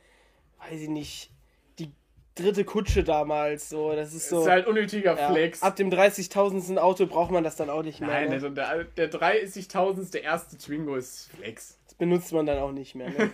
weiß 0.71 0.81
ich 0.81 0.89
nicht, 0.89 1.31
die 1.79 1.91
dritte 2.35 2.65
Kutsche 2.65 3.05
damals. 3.05 3.69
So, 3.69 3.95
das 3.95 4.15
ist 4.15 4.29
so. 4.29 4.43
ist 4.43 4.49
halt 4.49 4.67
unnötiger 4.67 5.17
ja, 5.19 5.31
Flex. 5.31 5.63
ab 5.63 5.77
dem 5.77 5.91
30.000. 5.91 6.79
Auto 6.79 7.07
braucht 7.07 7.31
man 7.31 7.45
das 7.45 7.57
dann 7.57 7.71
auch 7.71 7.83
nicht 7.83 8.01
mehr. 8.01 8.09
Nein, 8.11 8.29
ne? 8.29 8.35
also 8.35 8.49
der, 8.49 8.85
der 8.85 9.11
30.000. 9.11 10.13
der 10.13 10.23
erste 10.23 10.59
Twingo 10.59 10.97
ist 10.97 11.31
Flex. 11.37 11.79
Das 11.85 11.95
benutzt 11.95 12.33
man 12.33 12.47
dann 12.47 12.59
auch 12.59 12.73
nicht 12.73 12.95
mehr. 12.95 13.11
Ne? 13.11 13.31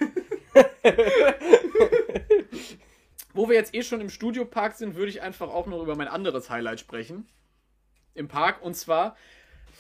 Wo 3.32 3.48
wir 3.48 3.55
jetzt 3.55 3.74
eh 3.74 3.82
schon 3.82 4.01
im 4.01 4.11
Studiopark 4.11 4.74
sind, 4.74 4.97
würde 4.97 5.11
ich 5.11 5.23
einfach 5.23 5.48
auch 5.48 5.66
noch 5.66 5.82
über 5.82 5.94
mein 5.94 6.09
anderes 6.09 6.51
Highlight 6.51 6.81
sprechen. 6.81 7.28
Im 8.15 8.27
Park. 8.27 8.61
Und 8.61 8.74
zwar 8.74 9.16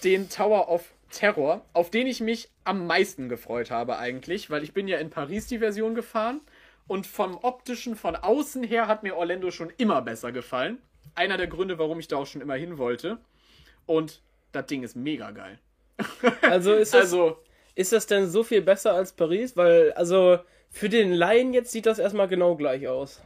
den 0.04 0.28
Tower 0.30 0.68
of 0.68 0.92
Terror, 1.10 1.64
auf 1.72 1.90
den 1.90 2.06
ich 2.06 2.20
mich 2.20 2.48
am 2.64 2.86
meisten 2.86 3.28
gefreut 3.28 3.70
habe 3.72 3.98
eigentlich, 3.98 4.48
weil 4.50 4.62
ich 4.62 4.72
bin 4.72 4.86
ja 4.86 4.98
in 4.98 5.10
Paris 5.10 5.48
die 5.48 5.58
Version 5.58 5.96
gefahren 5.96 6.40
und 6.90 7.06
vom 7.06 7.38
optischen, 7.42 7.94
von 7.94 8.16
außen 8.16 8.64
her 8.64 8.88
hat 8.88 9.04
mir 9.04 9.14
Orlando 9.16 9.52
schon 9.52 9.72
immer 9.76 10.02
besser 10.02 10.32
gefallen. 10.32 10.78
Einer 11.14 11.36
der 11.36 11.46
Gründe, 11.46 11.78
warum 11.78 12.00
ich 12.00 12.08
da 12.08 12.16
auch 12.16 12.26
schon 12.26 12.40
immer 12.40 12.56
hin 12.56 12.78
wollte. 12.78 13.18
Und 13.86 14.22
das 14.50 14.66
Ding 14.66 14.82
ist 14.82 14.96
mega 14.96 15.30
geil. 15.30 15.60
Also 16.42 16.72
ist 16.72 16.92
das, 16.92 17.02
Also, 17.02 17.38
ist 17.76 17.92
das 17.92 18.08
denn 18.08 18.28
so 18.28 18.42
viel 18.42 18.60
besser 18.60 18.92
als 18.92 19.12
Paris? 19.12 19.56
Weil, 19.56 19.92
also 19.92 20.40
für 20.68 20.88
den 20.88 21.12
Laien 21.12 21.52
jetzt 21.52 21.70
sieht 21.70 21.86
das 21.86 22.00
erstmal 22.00 22.26
genau 22.26 22.56
gleich 22.56 22.88
aus. 22.88 23.20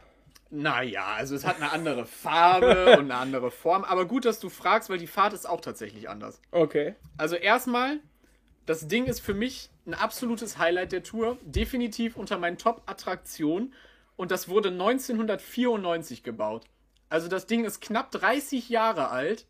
naja, 0.51 1.15
also 1.17 1.33
es 1.33 1.43
hat 1.43 1.55
eine 1.59 1.71
andere 1.71 2.05
Farbe 2.05 2.91
und 2.99 3.09
eine 3.09 3.15
andere 3.15 3.49
Form. 3.49 3.83
Aber 3.83 4.05
gut, 4.05 4.25
dass 4.25 4.39
du 4.39 4.49
fragst, 4.49 4.91
weil 4.91 4.99
die 4.99 5.07
Fahrt 5.07 5.33
ist 5.33 5.49
auch 5.49 5.61
tatsächlich 5.61 6.07
anders. 6.07 6.39
Okay. 6.51 6.93
Also 7.17 7.35
erstmal, 7.35 7.99
das 8.67 8.87
Ding 8.87 9.05
ist 9.05 9.21
für 9.21 9.33
mich 9.33 9.71
ein 9.85 9.93
absolutes 9.93 10.57
Highlight 10.57 10.91
der 10.91 11.03
Tour. 11.03 11.37
Definitiv 11.43 12.15
unter 12.15 12.37
meinen 12.37 12.57
Top-Attraktionen. 12.57 13.73
Und 14.15 14.31
das 14.31 14.47
wurde 14.47 14.69
1994 14.69 16.23
gebaut. 16.23 16.65
Also 17.09 17.27
das 17.27 17.47
Ding 17.47 17.65
ist 17.65 17.81
knapp 17.81 18.11
30 18.11 18.69
Jahre 18.69 19.09
alt. 19.09 19.45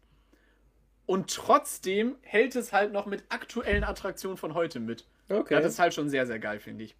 Und 1.05 1.33
trotzdem 1.33 2.15
hält 2.21 2.55
es 2.55 2.73
halt 2.73 2.91
noch 2.91 3.05
mit 3.05 3.23
aktuellen 3.29 3.83
Attraktionen 3.83 4.37
von 4.37 4.55
heute 4.55 4.79
mit. 4.79 5.05
Okay. 5.29 5.53
Ja, 5.53 5.61
das 5.61 5.73
ist 5.73 5.79
halt 5.79 5.93
schon 5.93 6.09
sehr, 6.09 6.25
sehr 6.25 6.39
geil, 6.39 6.59
finde 6.59 6.83
ich. 6.83 6.95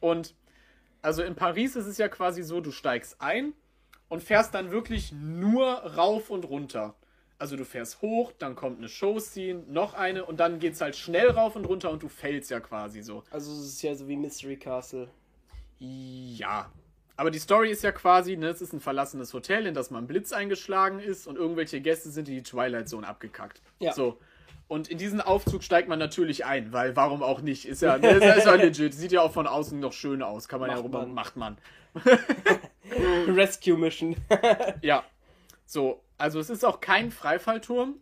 Und 0.00 0.34
also 1.02 1.22
in 1.22 1.34
Paris 1.34 1.76
ist 1.76 1.86
es 1.86 1.98
ja 1.98 2.08
quasi 2.08 2.42
so, 2.42 2.60
du 2.60 2.70
steigst 2.70 3.20
ein 3.20 3.52
und 4.08 4.22
fährst 4.22 4.54
dann 4.54 4.70
wirklich 4.70 5.12
nur 5.12 5.66
rauf 5.68 6.30
und 6.30 6.44
runter. 6.44 6.94
Also 7.42 7.56
du 7.56 7.64
fährst 7.64 8.00
hoch, 8.02 8.30
dann 8.38 8.54
kommt 8.54 8.78
eine 8.78 8.88
Showscene, 8.88 9.64
noch 9.66 9.94
eine 9.94 10.24
und 10.24 10.38
dann 10.38 10.60
geht's 10.60 10.80
halt 10.80 10.94
schnell 10.94 11.28
rauf 11.28 11.56
und 11.56 11.64
runter 11.64 11.90
und 11.90 12.00
du 12.00 12.06
fällst 12.08 12.52
ja 12.52 12.60
quasi 12.60 13.02
so. 13.02 13.24
Also 13.32 13.50
es 13.50 13.66
ist 13.66 13.82
ja 13.82 13.96
so 13.96 14.06
wie 14.06 14.14
Mystery 14.14 14.56
Castle. 14.56 15.08
Ja, 15.80 16.70
Aber 17.16 17.32
die 17.32 17.40
Story 17.40 17.72
ist 17.72 17.82
ja 17.82 17.90
quasi, 17.90 18.36
ne, 18.36 18.46
es 18.46 18.62
ist 18.62 18.72
ein 18.72 18.78
verlassenes 18.78 19.34
Hotel, 19.34 19.66
in 19.66 19.74
das 19.74 19.90
mal 19.90 19.98
ein 19.98 20.06
Blitz 20.06 20.30
eingeschlagen 20.32 21.00
ist 21.00 21.26
und 21.26 21.34
irgendwelche 21.34 21.80
Gäste 21.80 22.10
sind 22.10 22.28
in 22.28 22.36
die 22.36 22.42
Twilight 22.44 22.88
Zone 22.88 23.08
abgekackt. 23.08 23.60
Ja. 23.80 23.92
So. 23.92 24.18
Und 24.68 24.86
in 24.88 24.98
diesen 24.98 25.20
Aufzug 25.20 25.64
steigt 25.64 25.88
man 25.88 25.98
natürlich 25.98 26.44
ein, 26.46 26.72
weil 26.72 26.94
warum 26.94 27.24
auch 27.24 27.40
nicht? 27.40 27.66
Ist 27.66 27.82
ja, 27.82 27.98
ne, 27.98 28.08
ist 28.08 28.22
ja- 28.22 28.32
ist 28.34 28.46
ja 28.46 28.54
legit. 28.66 28.94
Sieht 28.94 29.10
ja 29.10 29.20
auch 29.20 29.32
von 29.32 29.48
außen 29.48 29.80
noch 29.80 29.92
schön 29.92 30.22
aus. 30.22 30.46
Kann 30.46 30.60
man 30.60 30.70
ja 30.70 30.76
Macht 30.76 30.84
rüber, 30.84 31.00
man. 31.00 31.12
macht 31.12 31.36
man. 31.36 31.58
Rescue 33.26 33.76
Mission. 33.76 34.14
Ja. 34.80 35.02
So, 35.66 36.00
also 36.22 36.38
es 36.38 36.50
ist 36.50 36.64
auch 36.64 36.80
kein 36.80 37.10
Freifallturm. 37.10 37.96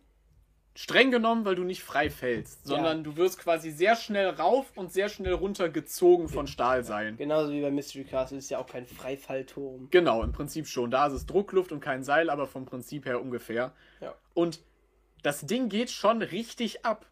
Streng 0.74 1.10
genommen, 1.10 1.44
weil 1.44 1.56
du 1.56 1.64
nicht 1.64 1.82
frei 1.82 2.10
fällst, 2.10 2.64
sondern 2.64 3.02
du 3.02 3.16
wirst 3.16 3.38
quasi 3.38 3.70
sehr 3.70 3.96
schnell 3.96 4.28
rauf 4.28 4.66
und 4.76 4.92
sehr 4.92 5.08
schnell 5.08 5.32
runter 5.32 5.68
gezogen 5.68 6.28
von 6.28 6.46
Stahlseilen. 6.46 7.16
Genauso 7.16 7.50
wie 7.50 7.60
bei 7.60 7.70
Mystery 7.70 8.04
Castle 8.04 8.38
ist 8.38 8.50
ja 8.50 8.58
auch 8.58 8.66
kein 8.66 8.86
Freifallturm. 8.86 9.88
Genau, 9.90 10.22
im 10.22 10.32
Prinzip 10.32 10.68
schon. 10.68 10.90
Da 10.90 11.08
ist 11.08 11.14
es 11.14 11.26
Druckluft 11.26 11.72
und 11.72 11.80
kein 11.80 12.04
Seil, 12.04 12.30
aber 12.30 12.46
vom 12.46 12.66
Prinzip 12.66 13.04
her 13.04 13.20
ungefähr. 13.20 13.72
Ja. 14.00 14.14
Und 14.34 14.60
das 15.22 15.40
Ding 15.40 15.68
geht 15.68 15.90
schon 15.90 16.22
richtig 16.22 16.84
ab. 16.84 17.06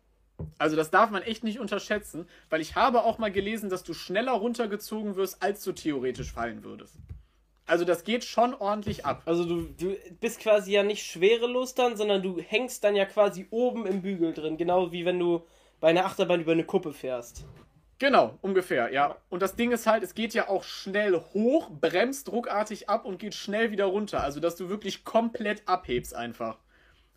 Also 0.59 0.77
das 0.77 0.91
darf 0.91 1.11
man 1.11 1.23
echt 1.23 1.43
nicht 1.43 1.59
unterschätzen, 1.59 2.29
weil 2.49 2.61
ich 2.61 2.77
habe 2.77 3.03
auch 3.03 3.19
mal 3.19 3.33
gelesen, 3.33 3.71
dass 3.71 3.83
du 3.83 3.93
schneller 3.93 4.33
runtergezogen 4.33 5.17
wirst, 5.17 5.43
als 5.43 5.65
du 5.65 5.73
theoretisch 5.73 6.33
fallen 6.33 6.63
würdest. 6.63 6.97
Also 7.69 7.85
das 7.85 8.05
geht 8.05 8.25
schon 8.25 8.55
ordentlich 8.55 9.05
ab. 9.05 9.23
Also 9.27 9.45
du, 9.45 9.63
du 9.63 9.97
bist 10.21 10.41
quasi 10.41 10.73
ja 10.73 10.83
nicht 10.83 11.05
schwerelos 11.05 11.75
dann, 11.75 11.97
sondern 11.97 12.23
du 12.23 12.41
hängst 12.41 12.83
dann 12.83 12.97
ja 12.97 13.05
quasi 13.05 13.47
oben 13.51 13.87
im 13.87 14.03
Bügel 14.03 14.33
drin. 14.33 14.57
Genau 14.57 14.91
wie 14.91 15.05
wenn 15.05 15.19
du 15.19 15.45
bei 15.81 15.89
einer 15.89 16.07
Achterbahn 16.07 16.41
über 16.41 16.53
eine 16.53 16.65
Kuppe 16.65 16.93
fährst. 16.93 17.45
Genau, 17.99 18.39
ungefähr, 18.43 18.93
ja. 18.93 19.17
Und 19.29 19.43
das 19.43 19.57
Ding 19.57 19.73
ist 19.73 19.87
halt, 19.87 20.03
es 20.05 20.15
geht 20.15 20.33
ja 20.33 20.49
auch 20.49 20.63
schnell 20.63 21.21
hoch, 21.35 21.69
bremst 21.69 22.31
ruckartig 22.31 22.89
ab 22.89 23.05
und 23.05 23.19
geht 23.19 23.35
schnell 23.35 23.73
wieder 23.73 23.87
runter. 23.87 24.23
Also, 24.23 24.39
dass 24.39 24.57
du 24.57 24.69
wirklich 24.69 25.05
komplett 25.05 25.67
abhebst 25.67 26.15
einfach. 26.15 26.59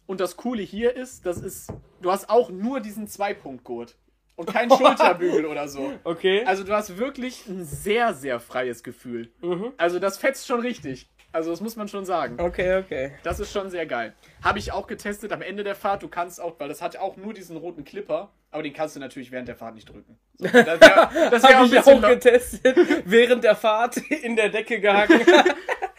Und 0.07 0.19
das 0.19 0.37
Coole 0.37 0.63
hier 0.63 0.95
ist, 0.95 1.25
das 1.25 1.37
ist, 1.37 1.71
du 2.01 2.11
hast 2.11 2.29
auch 2.29 2.49
nur 2.49 2.79
diesen 2.79 3.07
Zweipunktgurt 3.07 3.95
und 4.35 4.47
kein 4.47 4.69
Schulterbügel 4.69 5.45
oder 5.47 5.67
so. 5.67 5.93
Okay. 6.03 6.43
Also, 6.45 6.63
du 6.63 6.73
hast 6.73 6.97
wirklich 6.97 7.47
ein 7.47 7.65
sehr, 7.65 8.13
sehr 8.13 8.39
freies 8.39 8.83
Gefühl. 8.83 9.31
Also, 9.77 9.99
das 9.99 10.17
fetzt 10.17 10.47
schon 10.47 10.61
richtig. 10.61 11.09
Also, 11.33 11.49
das 11.51 11.61
muss 11.61 11.75
man 11.75 11.87
schon 11.87 12.05
sagen. 12.05 12.39
okay, 12.41 12.77
okay. 12.79 13.13
Das 13.23 13.39
ist 13.39 13.51
schon 13.53 13.69
sehr 13.69 13.85
geil. 13.85 14.13
Habe 14.43 14.59
ich 14.59 14.71
auch 14.73 14.87
getestet 14.87 15.31
am 15.31 15.41
Ende 15.41 15.63
der 15.63 15.75
Fahrt. 15.75 16.03
Du 16.03 16.09
kannst 16.09 16.41
auch, 16.41 16.59
weil 16.59 16.67
das 16.67 16.81
hat 16.81 16.97
auch 16.97 17.15
nur 17.15 17.33
diesen 17.33 17.55
roten 17.55 17.85
Clipper, 17.85 18.31
aber 18.51 18.63
den 18.63 18.73
kannst 18.73 18.95
du 18.95 18.99
natürlich 18.99 19.31
während 19.31 19.47
der 19.47 19.55
Fahrt 19.55 19.75
nicht 19.75 19.87
drücken. 19.87 20.17
So, 20.37 20.47
das 20.47 20.65
das 20.79 20.81
wär 20.81 20.97
auch 20.97 21.13
Hab 21.13 21.61
ein 21.61 21.65
ich 21.65 21.79
auch 21.79 22.01
getestet, 22.01 22.77
während 23.05 23.43
der 23.45 23.55
Fahrt 23.55 23.97
in 24.23 24.35
der 24.35 24.49
Decke 24.49 24.81
gehangen. 24.81 25.21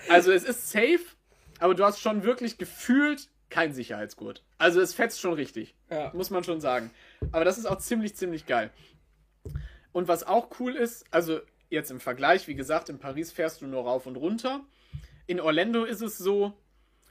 Also 0.08 0.32
es 0.32 0.44
ist 0.44 0.70
safe, 0.70 1.00
aber 1.60 1.74
du 1.74 1.84
hast 1.84 2.00
schon 2.00 2.24
wirklich 2.24 2.58
gefühlt 2.58 3.28
kein 3.48 3.72
Sicherheitsgurt. 3.72 4.42
Also 4.58 4.80
es 4.80 4.94
fetzt 4.94 5.20
schon 5.20 5.34
richtig. 5.34 5.74
Ja. 5.90 6.10
Muss 6.14 6.30
man 6.30 6.44
schon 6.44 6.60
sagen. 6.60 6.90
Aber 7.30 7.44
das 7.44 7.58
ist 7.58 7.66
auch 7.66 7.78
ziemlich, 7.78 8.16
ziemlich 8.16 8.46
geil. 8.46 8.70
Und 9.92 10.08
was 10.08 10.26
auch 10.26 10.48
cool 10.58 10.74
ist, 10.74 11.04
also 11.10 11.40
jetzt 11.70 11.90
im 11.90 12.00
Vergleich, 12.00 12.48
wie 12.48 12.54
gesagt, 12.54 12.88
in 12.88 12.98
Paris 12.98 13.32
fährst 13.32 13.62
du 13.62 13.66
nur 13.66 13.84
rauf 13.84 14.06
und 14.06 14.16
runter. 14.16 14.60
In 15.26 15.40
Orlando 15.40 15.84
ist 15.84 16.02
es 16.02 16.18
so, 16.18 16.54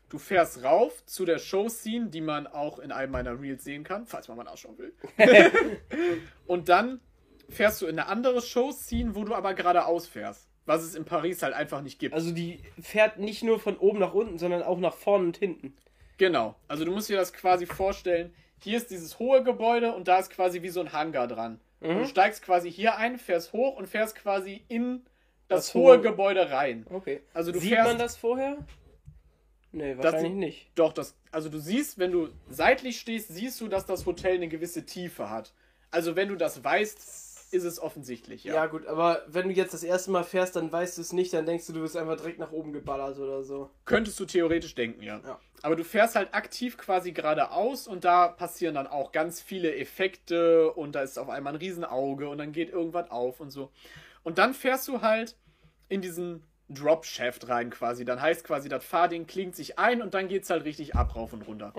du 0.10 0.18
fährst 0.18 0.64
rauf 0.64 1.06
zu 1.06 1.26
der 1.26 1.40
Show-Scene, 1.40 2.10
die 2.10 2.22
man 2.22 2.48
auch 2.48 2.80
in 2.80 2.92
einem 2.92 3.12
meiner 3.12 3.40
Reels 3.40 3.64
sehen 3.64 3.84
kann, 3.84 4.06
falls 4.06 4.28
man 4.28 4.38
mal 4.38 4.44
nachschauen 4.44 4.78
will. 4.78 4.94
und 6.48 6.70
dann 6.70 7.00
fährst 7.50 7.82
du 7.82 7.86
in 7.86 8.00
eine 8.00 8.08
andere 8.08 8.42
Show-Scene, 8.42 9.16
wo 9.16 9.24
du 9.24 9.34
aber 9.34 9.54
geradeaus 9.54 10.08
fährst. 10.08 10.48
Was 10.66 10.84
es 10.84 10.96
in 10.96 11.06
Paris 11.06 11.42
halt 11.42 11.54
einfach 11.54 11.82
nicht 11.82 11.98
gibt. 11.98 12.14
Also 12.14 12.32
die 12.32 12.62
fährt 12.80 13.18
nicht 13.18 13.44
nur 13.44 13.60
von 13.60 13.78
oben 13.78 14.00
nach 14.00 14.14
unten, 14.14 14.38
sondern 14.38 14.62
auch 14.62 14.80
nach 14.80 14.94
vorne 14.94 15.26
und 15.26 15.38
hinten. 15.38 15.76
Genau. 16.18 16.56
Also 16.68 16.86
du 16.86 16.92
musst 16.92 17.10
dir 17.10 17.18
das 17.18 17.34
quasi 17.34 17.66
vorstellen. 17.66 18.34
Hier 18.64 18.78
ist 18.78 18.92
dieses 18.92 19.20
hohe 19.20 19.44
Gebäude 19.44 19.94
und 19.94 20.08
da 20.08 20.20
ist 20.20 20.30
quasi 20.30 20.62
wie 20.62 20.70
so 20.70 20.80
ein 20.82 20.94
Hangar 20.94 21.28
dran. 21.28 21.60
Und 21.80 21.98
Du 21.98 22.06
steigst 22.06 22.44
quasi 22.44 22.72
hier 22.72 22.98
ein, 22.98 23.18
fährst 23.18 23.54
hoch 23.54 23.76
und 23.76 23.88
fährst 23.88 24.16
quasi 24.16 24.64
in 24.68 25.04
das, 25.48 25.66
Das 25.68 25.74
hohe 25.74 25.98
hohe- 25.98 26.02
Gebäude 26.02 26.52
rein. 26.52 26.86
Okay. 26.90 27.22
Also 27.34 27.52
du 27.52 27.60
Sieht 27.60 27.72
fährst 27.74 27.88
man 27.90 27.98
das 27.98 28.18
vorher? 28.18 28.58
Nee, 29.72 29.96
wahrscheinlich 29.98 30.34
nicht. 30.34 30.72
Doch, 30.76 30.94
das, 30.94 31.16
also 31.32 31.50
du 31.50 31.58
siehst, 31.60 31.98
wenn 31.98 32.12
du 32.12 32.30
seitlich 32.50 33.00
stehst, 33.00 33.30
siehst 33.30 33.60
du, 33.62 33.68
dass 33.68 33.86
das 33.86 34.06
Hotel 34.06 34.36
eine 34.36 34.48
gewisse 34.50 34.86
Tiefe 34.86 35.30
hat. 35.30 35.54
Also 35.92 36.16
wenn 36.16 36.28
du 36.30 36.36
das 36.36 36.64
weißt, 36.64 37.54
ist 37.54 37.64
es 37.64 37.80
offensichtlich, 37.82 38.44
ja. 38.44 38.54
Ja. 38.56 38.66
gut, 38.68 38.86
aber 38.88 39.24
wenn 39.28 39.48
du 39.48 39.54
jetzt 39.54 39.74
das 39.74 39.84
erste 39.84 40.12
Mal 40.12 40.24
fährst, 40.24 40.56
dann 40.56 40.72
weißt 40.72 40.98
du 40.98 41.02
es 41.02 41.12
nicht, 41.14 41.34
dann 41.34 41.46
denkst 41.46 41.68
du, 41.68 41.74
du 41.74 41.82
bist 41.82 41.98
einfach 41.98 42.16
direkt 42.18 42.40
nach 42.40 42.52
oben 42.52 42.72
geballert 42.74 43.18
oder 43.18 43.44
so. 43.44 43.70
Könntest 43.86 44.20
du 44.20 44.26
theoretisch 44.26 44.76
denken, 44.76 45.02
ja. 45.04 45.20
Ja. 45.26 45.40
Aber 45.64 45.76
du 45.76 45.84
fährst 45.84 46.16
halt 46.16 46.34
aktiv 46.34 46.78
quasi 46.78 47.12
geradeaus 47.12 47.88
und 47.88 48.04
da 48.04 48.28
passieren 48.28 48.76
dann 48.76 48.88
auch 48.88 49.12
ganz 49.12 49.42
viele 49.42 49.76
Effekte 49.76 50.72
und 50.72 50.94
da 50.94 51.02
ist 51.02 51.20
auf 51.20 51.30
einmal 51.30 51.54
ein 51.54 51.60
Riesenauge 51.60 52.30
und 52.30 52.40
dann 52.40 52.52
geht 52.52 52.70
irgendwas 52.72 53.12
auf 53.12 53.40
und 53.40 53.52
so. 53.52 53.72
Und 54.24 54.38
dann 54.38 54.54
fährst 54.54 54.88
du 54.88 55.02
halt 55.02 55.36
in 55.88 56.02
diesen 56.02 56.44
Drop-Shaft 56.70 57.48
rein 57.50 57.70
quasi. 57.70 58.06
Dann 58.06 58.22
heißt 58.22 58.44
quasi, 58.44 58.70
das 58.70 58.84
Fahrding 58.84 59.28
klingt 59.28 59.56
sich 59.56 59.78
ein 59.78 60.02
und 60.02 60.14
dann 60.14 60.28
geht's 60.28 60.50
halt 60.50 60.64
richtig 60.66 60.96
ab, 60.96 61.16
rauf 61.16 61.34
und 61.34 61.44
runter. 61.44 61.74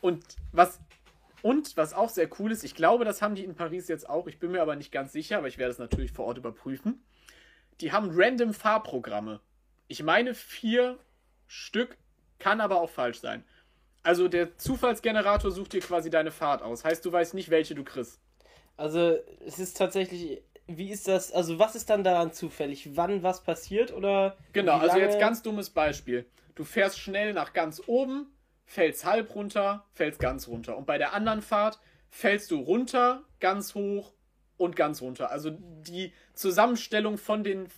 Und 0.00 0.24
was 0.52 0.80
und 1.42 1.76
was 1.76 1.92
auch 1.92 2.08
sehr 2.08 2.28
cool 2.38 2.52
ist, 2.52 2.62
ich 2.62 2.76
glaube, 2.76 3.04
das 3.04 3.20
haben 3.20 3.34
die 3.34 3.44
in 3.44 3.56
Paris 3.56 3.88
jetzt 3.88 4.08
auch, 4.08 4.28
ich 4.28 4.38
bin 4.38 4.52
mir 4.52 4.62
aber 4.62 4.76
nicht 4.76 4.92
ganz 4.92 5.12
sicher, 5.12 5.38
aber 5.38 5.48
ich 5.48 5.58
werde 5.58 5.72
es 5.72 5.78
natürlich 5.78 6.12
vor 6.12 6.24
Ort 6.26 6.38
überprüfen. 6.38 7.04
Die 7.80 7.90
haben 7.90 8.10
random 8.12 8.54
Fahrprogramme. 8.54 9.40
Ich 9.88 10.04
meine 10.04 10.34
vier 10.34 10.98
Stück, 11.48 11.98
kann 12.42 12.60
aber 12.60 12.80
auch 12.80 12.90
falsch 12.90 13.20
sein. 13.20 13.44
Also 14.02 14.26
der 14.26 14.58
Zufallsgenerator 14.58 15.52
sucht 15.52 15.74
dir 15.74 15.80
quasi 15.80 16.10
deine 16.10 16.32
Fahrt 16.32 16.60
aus. 16.60 16.84
Heißt, 16.84 17.04
du 17.04 17.12
weißt 17.12 17.34
nicht, 17.34 17.50
welche 17.50 17.76
du 17.76 17.84
kriegst. 17.84 18.20
Also 18.76 19.16
es 19.46 19.60
ist 19.60 19.76
tatsächlich, 19.76 20.42
wie 20.66 20.90
ist 20.90 21.06
das, 21.06 21.30
also 21.30 21.60
was 21.60 21.76
ist 21.76 21.88
dann 21.88 22.02
daran 22.02 22.32
zufällig? 22.32 22.96
Wann 22.96 23.22
was 23.22 23.44
passiert 23.44 23.92
oder? 23.92 24.36
Genau, 24.52 24.78
also 24.78 24.98
jetzt 24.98 25.20
ganz 25.20 25.42
dummes 25.42 25.70
Beispiel. 25.70 26.26
Du 26.56 26.64
fährst 26.64 26.98
schnell 26.98 27.32
nach 27.32 27.52
ganz 27.52 27.80
oben, 27.86 28.26
fällst 28.64 29.04
halb 29.04 29.34
runter, 29.36 29.86
fällst 29.92 30.18
ganz 30.18 30.48
runter. 30.48 30.76
Und 30.76 30.86
bei 30.86 30.98
der 30.98 31.12
anderen 31.12 31.42
Fahrt 31.42 31.78
fällst 32.10 32.50
du 32.50 32.58
runter, 32.58 33.22
ganz 33.38 33.76
hoch 33.76 34.14
und 34.56 34.74
ganz 34.74 35.00
runter. 35.00 35.30
Also 35.30 35.50
die 35.50 36.12
Zusammenstellung 36.34 37.18
von 37.18 37.44
den, 37.44 37.68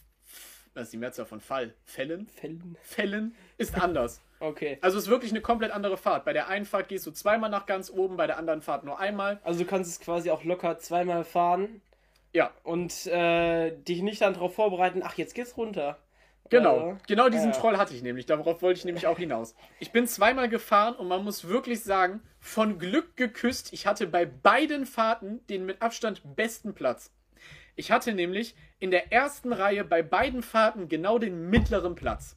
was 0.74 0.84
ist 0.84 0.92
die 0.92 0.96
Mehrzahl 0.98 1.26
von 1.26 1.40
Fall? 1.40 1.74
Fällen? 1.84 2.26
Fällen. 2.28 2.76
Fällen 2.82 3.34
ist 3.58 3.80
anders. 3.80 4.20
Okay. 4.40 4.78
Also 4.82 4.98
es 4.98 5.04
ist 5.04 5.10
wirklich 5.10 5.30
eine 5.30 5.40
komplett 5.40 5.70
andere 5.70 5.96
Fahrt. 5.96 6.24
Bei 6.24 6.32
der 6.32 6.48
einen 6.48 6.64
Fahrt 6.66 6.88
gehst 6.88 7.06
du 7.06 7.12
zweimal 7.12 7.48
nach 7.50 7.66
ganz 7.66 7.90
oben, 7.90 8.16
bei 8.16 8.26
der 8.26 8.36
anderen 8.36 8.60
Fahrt 8.62 8.84
nur 8.84 8.98
einmal. 8.98 9.40
Also 9.44 9.60
du 9.60 9.66
kannst 9.66 9.90
es 9.90 10.00
quasi 10.00 10.30
auch 10.30 10.44
locker 10.44 10.78
zweimal 10.78 11.24
fahren 11.24 11.80
Ja, 12.32 12.50
und 12.64 13.06
äh, 13.06 13.70
dich 13.76 14.02
nicht 14.02 14.20
dann 14.20 14.34
darauf 14.34 14.54
vorbereiten, 14.54 15.02
ach, 15.04 15.14
jetzt 15.16 15.34
geht's 15.34 15.56
runter. 15.56 15.98
Genau, 16.50 16.90
Äh, 16.90 16.96
genau 17.06 17.28
diesen 17.30 17.52
ja. 17.52 17.56
Troll 17.56 17.78
hatte 17.78 17.94
ich 17.94 18.02
nämlich. 18.02 18.26
Darauf 18.26 18.60
wollte 18.60 18.78
ich 18.78 18.84
nämlich 18.84 19.06
auch 19.06 19.16
hinaus. 19.16 19.54
Ich 19.78 19.92
bin 19.92 20.06
zweimal 20.06 20.48
gefahren 20.48 20.94
und 20.94 21.08
man 21.08 21.24
muss 21.24 21.48
wirklich 21.48 21.82
sagen, 21.82 22.20
von 22.38 22.78
Glück 22.78 23.16
geküsst. 23.16 23.72
Ich 23.72 23.86
hatte 23.86 24.06
bei 24.06 24.26
beiden 24.26 24.84
Fahrten 24.84 25.46
den 25.46 25.64
mit 25.64 25.80
Abstand 25.80 26.20
besten 26.36 26.74
Platz. 26.74 27.10
Ich 27.76 27.90
hatte 27.90 28.14
nämlich 28.14 28.54
in 28.78 28.90
der 28.90 29.12
ersten 29.12 29.52
Reihe 29.52 29.84
bei 29.84 30.02
beiden 30.02 30.42
Fahrten 30.42 30.88
genau 30.88 31.18
den 31.18 31.50
mittleren 31.50 31.94
Platz. 31.94 32.36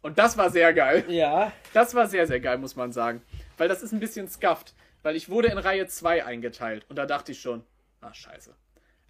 Und 0.00 0.18
das 0.18 0.36
war 0.36 0.50
sehr 0.50 0.74
geil. 0.74 1.04
Ja, 1.08 1.52
Das 1.72 1.94
war 1.94 2.08
sehr, 2.08 2.26
sehr 2.26 2.40
geil, 2.40 2.58
muss 2.58 2.74
man 2.74 2.90
sagen. 2.92 3.22
Weil 3.56 3.68
das 3.68 3.82
ist 3.82 3.92
ein 3.92 4.00
bisschen 4.00 4.28
scuffed. 4.28 4.74
Weil 5.02 5.14
ich 5.16 5.28
wurde 5.28 5.48
in 5.48 5.58
Reihe 5.58 5.86
2 5.86 6.24
eingeteilt. 6.24 6.84
Und 6.88 6.96
da 6.96 7.06
dachte 7.06 7.32
ich 7.32 7.40
schon, 7.40 7.64
ah, 8.00 8.12
scheiße. 8.12 8.54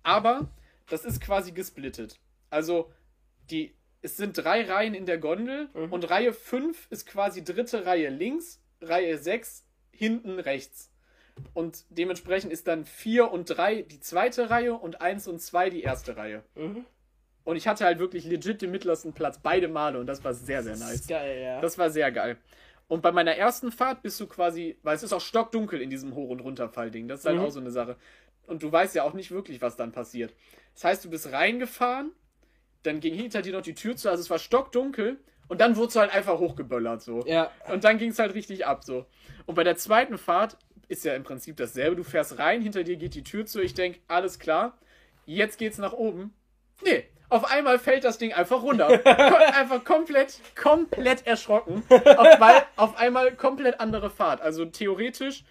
Aber 0.03 0.49
das 0.89 1.05
ist 1.05 1.21
quasi 1.21 1.53
gesplittet. 1.53 2.19
Also, 2.51 2.93
die, 3.51 3.75
es 4.03 4.17
sind 4.19 4.37
drei 4.37 4.65
Reihen 4.65 4.95
in 4.95 5.07
der 5.07 5.19
Gondel. 5.19 5.69
Und 5.91 6.11
Reihe 6.11 6.33
5 6.35 6.89
ist 6.91 7.07
quasi 7.07 7.43
dritte 7.45 7.87
Reihe 7.87 8.11
links, 8.11 8.61
Reihe 8.83 9.17
6 9.17 9.65
hinten 9.93 10.39
rechts. 10.39 10.92
Und 11.55 11.85
dementsprechend 11.91 12.53
ist 12.53 12.69
dann 12.69 12.85
4 12.85 13.31
und 13.31 13.47
3 13.47 13.83
die 13.83 14.01
zweite 14.01 14.51
Reihe 14.51 14.75
und 14.75 15.01
1 15.01 15.29
und 15.29 15.41
2 15.41 15.71
die 15.71 15.83
erste 15.83 16.17
Reihe. 16.17 16.43
Mhm. 16.55 16.85
Und 17.45 17.57
ich 17.57 17.67
hatte 17.67 17.85
halt 17.85 17.99
wirklich 17.99 18.25
legit 18.25 18.63
den 18.63 18.71
mittlersten 18.71 19.13
Platz, 19.13 19.39
beide 19.43 19.69
Male. 19.69 19.99
Und 19.99 20.07
das 20.07 20.23
war 20.25 20.35
sehr, 20.35 20.63
sehr 20.63 20.73
das 20.73 20.81
nice. 20.81 20.95
ist 20.95 21.09
geil, 21.09 21.41
ja. 21.43 21.61
Das 21.61 21.77
war 21.79 21.91
sehr 21.91 22.13
geil. 22.13 22.37
Und 22.89 23.01
bei 23.03 23.11
meiner 23.11 23.35
ersten 23.35 23.73
Fahrt 23.73 24.03
bist 24.03 24.21
du 24.21 24.27
quasi, 24.27 24.77
weil 24.83 24.95
es 24.95 25.03
ist 25.03 25.13
auch 25.13 25.21
stockdunkel 25.21 25.81
in 25.81 25.91
diesem 25.91 26.15
Hoch- 26.15 26.29
und 26.31 26.41
Runterfallding. 26.41 27.09
Das 27.09 27.21
ist 27.21 27.27
halt 27.27 27.39
Mhm. 27.39 27.45
auch 27.45 27.51
so 27.51 27.61
eine 27.61 27.71
Sache. 27.71 27.97
Und 28.47 28.63
du 28.63 28.71
weißt 28.71 28.95
ja 28.95 29.03
auch 29.05 29.15
nicht 29.15 29.31
wirklich, 29.31 29.63
was 29.63 29.77
dann 29.77 29.93
passiert. 29.93 30.35
Das 30.75 30.85
heißt, 30.85 31.05
du 31.05 31.11
bist 31.11 31.33
reingefahren, 31.33 32.13
dann 32.83 33.01
ging 33.01 33.15
hinter 33.15 33.41
dir 33.43 33.53
noch 33.53 33.63
die 33.63 33.75
Tür 33.75 33.97
zu, 33.97 34.11
also 34.11 34.21
es 34.21 34.31
war 34.31 34.39
stockdunkel 34.39 35.19
und 35.49 35.61
dann 35.61 35.77
wurdest 35.77 35.97
du 35.97 36.01
halt 36.01 36.13
einfach 36.13 36.39
hochgeböllert 36.39 37.03
so. 37.03 37.25
ja, 37.27 37.51
Und 37.73 37.85
dann 37.85 37.99
ging 37.99 38.11
es 38.11 38.19
halt 38.19 38.35
richtig 38.35 38.67
ab 38.67 38.85
so. 38.85 39.07
Und 39.47 39.55
bei 39.55 39.65
der 39.65 39.77
zweiten 39.77 40.19
Fahrt 40.19 40.57
ist 40.93 41.05
ja 41.05 41.15
im 41.15 41.23
Prinzip 41.25 41.57
dasselbe. 41.57 41.97
Du 41.97 42.05
fährst 42.05 42.39
rein, 42.39 42.61
hinter 42.63 42.85
dir 42.85 42.97
geht 42.97 43.15
die 43.15 43.25
Tür 43.25 43.47
zu. 43.47 43.61
Ich 43.61 43.75
denke, 43.75 43.99
alles 44.09 44.39
klar, 44.39 44.77
jetzt 45.27 45.59
geht's 45.59 45.79
nach 45.79 45.93
oben. 45.95 46.33
Nee, 46.85 47.05
Auf 47.31 47.51
einmal 47.51 47.79
fällt 47.79 48.05
das 48.05 48.19
Ding 48.19 48.35
einfach 48.35 48.63
runter. 48.63 48.89
einfach 49.57 49.83
komplett, 49.85 50.39
komplett 50.55 51.27
erschrocken. 51.27 51.83
Auf, 51.89 52.41
weil 52.41 52.63
auf 52.77 52.97
einmal 52.99 53.33
komplett 53.35 53.81
andere 53.81 54.11
Fahrt. 54.11 54.43
Also 54.43 54.67
theoretisch 54.67 55.45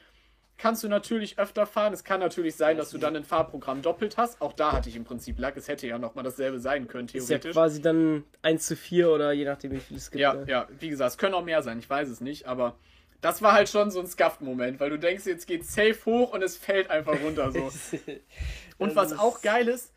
kannst 0.60 0.84
du 0.84 0.88
natürlich 0.90 1.40
öfter 1.40 1.66
fahren. 1.66 1.92
Es 1.92 2.04
kann 2.04 2.20
natürlich 2.20 2.56
sein, 2.56 2.78
dass 2.78 2.92
du 2.92 3.00
dann 3.00 3.16
ein 3.16 3.24
Fahrprogramm 3.24 3.82
doppelt 3.82 4.18
hast. 4.18 4.40
Auch 4.42 4.54
da 4.54 4.74
hatte 4.74 4.90
ich 4.90 4.96
im 4.96 5.06
Prinzip 5.06 5.40
Lack. 5.40 5.58
Es 5.58 5.68
hätte 5.68 5.88
ja 5.88 5.98
nochmal 5.98 6.24
dasselbe 6.24 6.60
sein 6.60 6.88
können, 6.88 7.08
Ist 7.08 7.16
ja 7.16 7.40
theoretisch. 7.40 7.54
quasi 7.54 7.82
dann 7.82 8.26
1 8.44 8.68
zu 8.68 8.76
4 8.76 9.10
oder 9.10 9.32
je 9.32 9.46
nachdem, 9.46 9.72
wie 9.72 9.80
viel 9.80 9.98
es 9.98 10.12
gibt. 10.12 10.22
Ja, 10.22 10.36
ne? 10.36 10.46
ja, 10.48 10.68
wie 10.80 10.90
gesagt, 10.90 11.12
es 11.14 11.18
können 11.18 11.34
auch 11.34 11.44
mehr 11.44 11.64
sein, 11.64 11.80
ich 11.80 11.90
weiß 11.90 12.10
es 12.10 12.22
nicht, 12.22 12.46
aber 12.46 12.76
das 13.22 13.42
war 13.42 13.54
halt 13.54 13.70
schon 13.70 13.92
so 13.92 14.00
ein 14.00 14.08
Scuffed-Moment, 14.08 14.80
weil 14.80 14.90
du 14.90 14.98
denkst, 14.98 15.26
jetzt 15.26 15.48
geht 15.48 15.66
safe 15.66 15.98
hoch 16.06 16.34
und 16.34 16.42
es 16.42 16.58
fällt 16.58 16.90
einfach 16.90 17.22
runter 17.22 17.52
so. 17.52 17.70
Und 18.78 18.96
was 18.96 19.18
auch 19.18 19.42
geil 19.42 19.68
ist, 19.68 19.94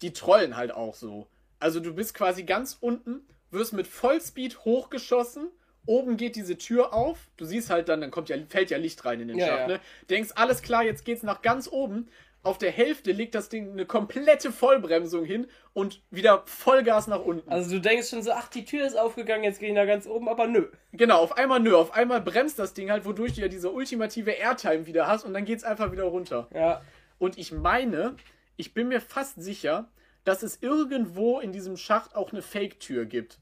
die 0.00 0.12
trollen 0.12 0.56
halt 0.56 0.72
auch 0.72 0.94
so. 0.94 1.26
Also 1.58 1.80
du 1.80 1.92
bist 1.92 2.14
quasi 2.14 2.44
ganz 2.44 2.76
unten, 2.80 3.26
wirst 3.50 3.72
mit 3.72 3.88
Vollspeed 3.88 4.64
hochgeschossen, 4.64 5.48
oben 5.86 6.16
geht 6.16 6.36
diese 6.36 6.56
Tür 6.56 6.94
auf, 6.94 7.18
du 7.36 7.44
siehst 7.44 7.70
halt 7.70 7.88
dann, 7.88 8.00
dann 8.00 8.12
kommt 8.12 8.28
ja, 8.28 8.36
fällt 8.48 8.70
ja 8.70 8.78
Licht 8.78 9.04
rein 9.04 9.20
in 9.20 9.28
den 9.28 9.38
Ja, 9.38 9.46
Schacht, 9.46 9.60
ja. 9.60 9.66
ne? 9.66 9.80
Denkst, 10.08 10.30
alles 10.36 10.62
klar, 10.62 10.84
jetzt 10.84 11.04
geht's 11.04 11.24
nach 11.24 11.42
ganz 11.42 11.68
oben. 11.68 12.08
Auf 12.44 12.58
der 12.58 12.72
Hälfte 12.72 13.12
legt 13.12 13.36
das 13.36 13.48
Ding 13.48 13.70
eine 13.70 13.86
komplette 13.86 14.50
Vollbremsung 14.50 15.24
hin 15.24 15.46
und 15.74 16.02
wieder 16.10 16.42
Vollgas 16.46 17.06
nach 17.06 17.20
unten. 17.20 17.48
Also 17.48 17.70
du 17.70 17.80
denkst 17.80 18.08
schon 18.08 18.22
so, 18.22 18.32
ach, 18.32 18.48
die 18.48 18.64
Tür 18.64 18.84
ist 18.84 18.98
aufgegangen, 18.98 19.44
jetzt 19.44 19.60
gehe 19.60 19.68
ich 19.68 19.74
nach 19.74 19.86
ganz 19.86 20.08
oben, 20.08 20.28
aber 20.28 20.48
nö. 20.48 20.66
Genau, 20.92 21.20
auf 21.20 21.36
einmal 21.36 21.60
nö, 21.60 21.76
auf 21.76 21.92
einmal 21.94 22.20
bremst 22.20 22.58
das 22.58 22.74
Ding 22.74 22.90
halt, 22.90 23.04
wodurch 23.04 23.34
du 23.34 23.42
ja 23.42 23.48
diese 23.48 23.70
ultimative 23.70 24.32
Airtime 24.32 24.86
wieder 24.86 25.06
hast 25.06 25.24
und 25.24 25.34
dann 25.34 25.44
geht's 25.44 25.62
einfach 25.62 25.92
wieder 25.92 26.04
runter. 26.04 26.48
Ja. 26.52 26.82
Und 27.18 27.38
ich 27.38 27.52
meine, 27.52 28.16
ich 28.56 28.74
bin 28.74 28.88
mir 28.88 29.00
fast 29.00 29.40
sicher, 29.40 29.88
dass 30.24 30.42
es 30.42 30.60
irgendwo 30.60 31.38
in 31.38 31.52
diesem 31.52 31.76
Schacht 31.76 32.16
auch 32.16 32.32
eine 32.32 32.42
Fake-Tür 32.42 33.06
gibt. 33.06 33.38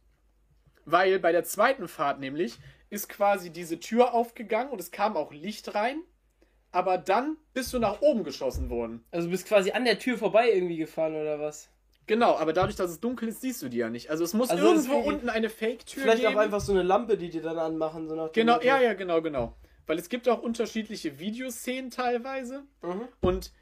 Weil 0.84 1.18
bei 1.18 1.32
der 1.32 1.44
zweiten 1.44 1.88
Fahrt 1.88 2.20
nämlich 2.20 2.58
ist 2.90 3.08
quasi 3.08 3.50
diese 3.50 3.80
Tür 3.80 4.12
aufgegangen 4.12 4.70
und 4.70 4.80
es 4.80 4.90
kam 4.90 5.16
auch 5.16 5.32
Licht 5.32 5.74
rein, 5.74 6.02
aber 6.72 6.98
dann 6.98 7.36
bist 7.52 7.72
du 7.72 7.78
nach 7.78 8.00
oben 8.00 8.24
geschossen 8.24 8.70
worden. 8.70 9.04
Also 9.10 9.26
du 9.26 9.32
bist 9.32 9.46
quasi 9.46 9.72
an 9.72 9.84
der 9.84 9.98
Tür 9.98 10.18
vorbei 10.18 10.50
irgendwie 10.52 10.76
gefahren 10.76 11.14
oder 11.14 11.40
was? 11.40 11.68
Genau, 12.06 12.36
aber 12.36 12.52
dadurch, 12.52 12.76
dass 12.76 12.90
es 12.90 13.00
dunkel 13.00 13.28
ist, 13.28 13.40
siehst 13.40 13.62
du 13.62 13.68
die 13.68 13.76
ja 13.78 13.88
nicht. 13.88 14.10
Also 14.10 14.24
es 14.24 14.34
muss 14.34 14.50
Also 14.50 14.64
es 14.64 14.70
irgendwo 14.86 14.98
ist 15.00 15.04
wie- 15.04 15.08
unten 15.08 15.28
eine 15.28 15.48
Fake-Tür 15.48 16.02
Vielleicht 16.02 16.22
geben. 16.22 16.34
auch 16.36 16.40
einfach 16.40 16.60
so 16.60 16.72
eine 16.72 16.82
Lampe, 16.82 17.16
die 17.16 17.30
die 17.30 17.40
dann 17.40 17.58
anmachen, 17.58 18.08
so 18.08 18.14
nach 18.16 18.32
Genau, 18.32 18.54
Motto. 18.54 18.66
ja, 18.66 18.80
ja, 18.80 18.94
genau, 18.94 19.22
genau. 19.22 19.56
Weil 19.86 19.98
es 19.98 20.08
gibt 20.08 20.28
auch 20.28 20.42
unterschiedliche 20.42 21.18
Videoszenen 21.20 21.90
teilweise. 21.90 22.64
Mhm. 22.82 23.08
Und 23.20 23.52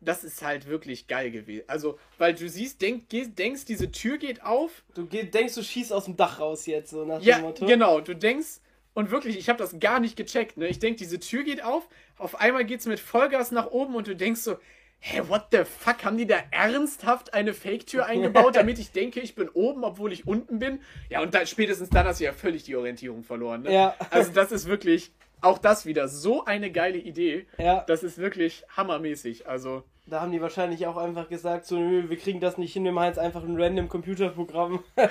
das 0.00 0.22
ist 0.22 0.42
halt 0.42 0.68
wirklich 0.68 1.06
geil 1.06 1.30
gewesen. 1.30 1.64
Also, 1.66 1.98
weil 2.18 2.34
du 2.34 2.48
siehst, 2.48 2.82
denk, 2.82 3.08
denkst, 3.08 3.64
diese 3.64 3.90
Tür 3.90 4.18
geht 4.18 4.44
auf. 4.44 4.84
Du 4.94 5.06
geh, 5.06 5.24
denkst, 5.24 5.54
du 5.54 5.62
schießt 5.62 5.92
aus 5.92 6.04
dem 6.04 6.16
Dach 6.16 6.40
raus 6.40 6.66
jetzt, 6.66 6.90
so 6.90 7.04
nach 7.04 7.22
Ja, 7.22 7.36
dem 7.38 7.42
Motto. 7.42 7.66
genau. 7.66 8.00
Du 8.00 8.14
denkst, 8.14 8.60
und 8.94 9.10
wirklich, 9.10 9.36
ich 9.36 9.48
habe 9.48 9.58
das 9.58 9.78
gar 9.80 10.00
nicht 10.00 10.16
gecheckt. 10.16 10.56
Ne? 10.56 10.68
Ich 10.68 10.78
denk, 10.78 10.96
diese 10.96 11.18
Tür 11.18 11.42
geht 11.42 11.62
auf. 11.62 11.88
Auf 12.16 12.40
einmal 12.40 12.64
geht's 12.64 12.86
mit 12.86 13.00
Vollgas 13.00 13.50
nach 13.50 13.66
oben 13.66 13.94
und 13.94 14.06
du 14.06 14.16
denkst 14.16 14.40
so, 14.40 14.56
hä, 15.00 15.22
what 15.28 15.48
the 15.50 15.64
fuck? 15.64 16.04
Haben 16.04 16.16
die 16.16 16.26
da 16.26 16.36
ernsthaft 16.50 17.34
eine 17.34 17.52
Fake-Tür 17.52 18.06
eingebaut, 18.06 18.56
damit 18.56 18.78
ich 18.78 18.92
denke, 18.92 19.20
ich 19.20 19.34
bin 19.34 19.48
oben, 19.48 19.84
obwohl 19.84 20.12
ich 20.12 20.26
unten 20.26 20.58
bin? 20.58 20.80
Ja, 21.10 21.20
und 21.20 21.34
dann, 21.34 21.46
spätestens 21.46 21.90
dann 21.90 22.06
hast 22.06 22.20
du 22.20 22.24
ja 22.24 22.32
völlig 22.32 22.64
die 22.64 22.76
Orientierung 22.76 23.24
verloren. 23.24 23.62
Ne? 23.62 23.72
Ja. 23.74 23.96
Also, 24.10 24.32
das 24.32 24.52
ist 24.52 24.66
wirklich, 24.66 25.12
auch 25.40 25.58
das 25.58 25.84
wieder, 25.84 26.08
so 26.08 26.44
eine 26.44 26.70
geile 26.70 26.98
Idee. 26.98 27.46
Ja, 27.58 27.84
Das 27.86 28.02
ist 28.02 28.18
wirklich 28.18 28.64
hammermäßig. 28.76 29.46
Also, 29.46 29.82
da 30.06 30.20
haben 30.20 30.32
die 30.32 30.40
wahrscheinlich 30.40 30.86
auch 30.86 30.96
einfach 30.96 31.28
gesagt, 31.28 31.64
so, 31.64 31.78
nö, 31.78 32.10
wir 32.10 32.18
kriegen 32.18 32.40
das 32.40 32.58
nicht 32.58 32.74
hin, 32.74 32.84
wir 32.84 32.92
machen 32.92 33.06
jetzt 33.06 33.18
einfach 33.18 33.42
ein 33.42 33.60
random 33.60 33.88
Computerprogramm. 33.88 34.82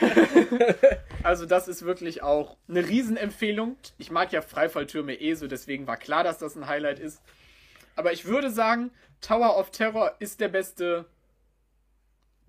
Also 1.24 1.46
das 1.46 1.70
ist 1.70 1.84
wirklich 1.86 2.22
auch 2.22 2.58
eine 2.68 2.86
Riesenempfehlung. 2.86 3.78
Ich 3.98 4.12
mag 4.12 4.34
ja 4.34 4.42
Freifalltürme 4.42 5.16
eh 5.16 5.36
so, 5.36 5.48
deswegen 5.48 5.88
war 5.88 5.96
klar, 5.96 6.26
dass 6.26 6.38
das 6.38 6.58
ein 6.58 6.68
Highlight 6.68 7.00
ist. 7.00 7.22
Aber 7.96 8.12
ich 8.12 8.26
würde 8.26 8.52
sagen, 8.52 8.92
Tower 9.22 9.58
of 9.58 9.72
Terror 9.72 10.12
ist 10.20 10.42
der 10.42 10.50
beste 10.50 11.06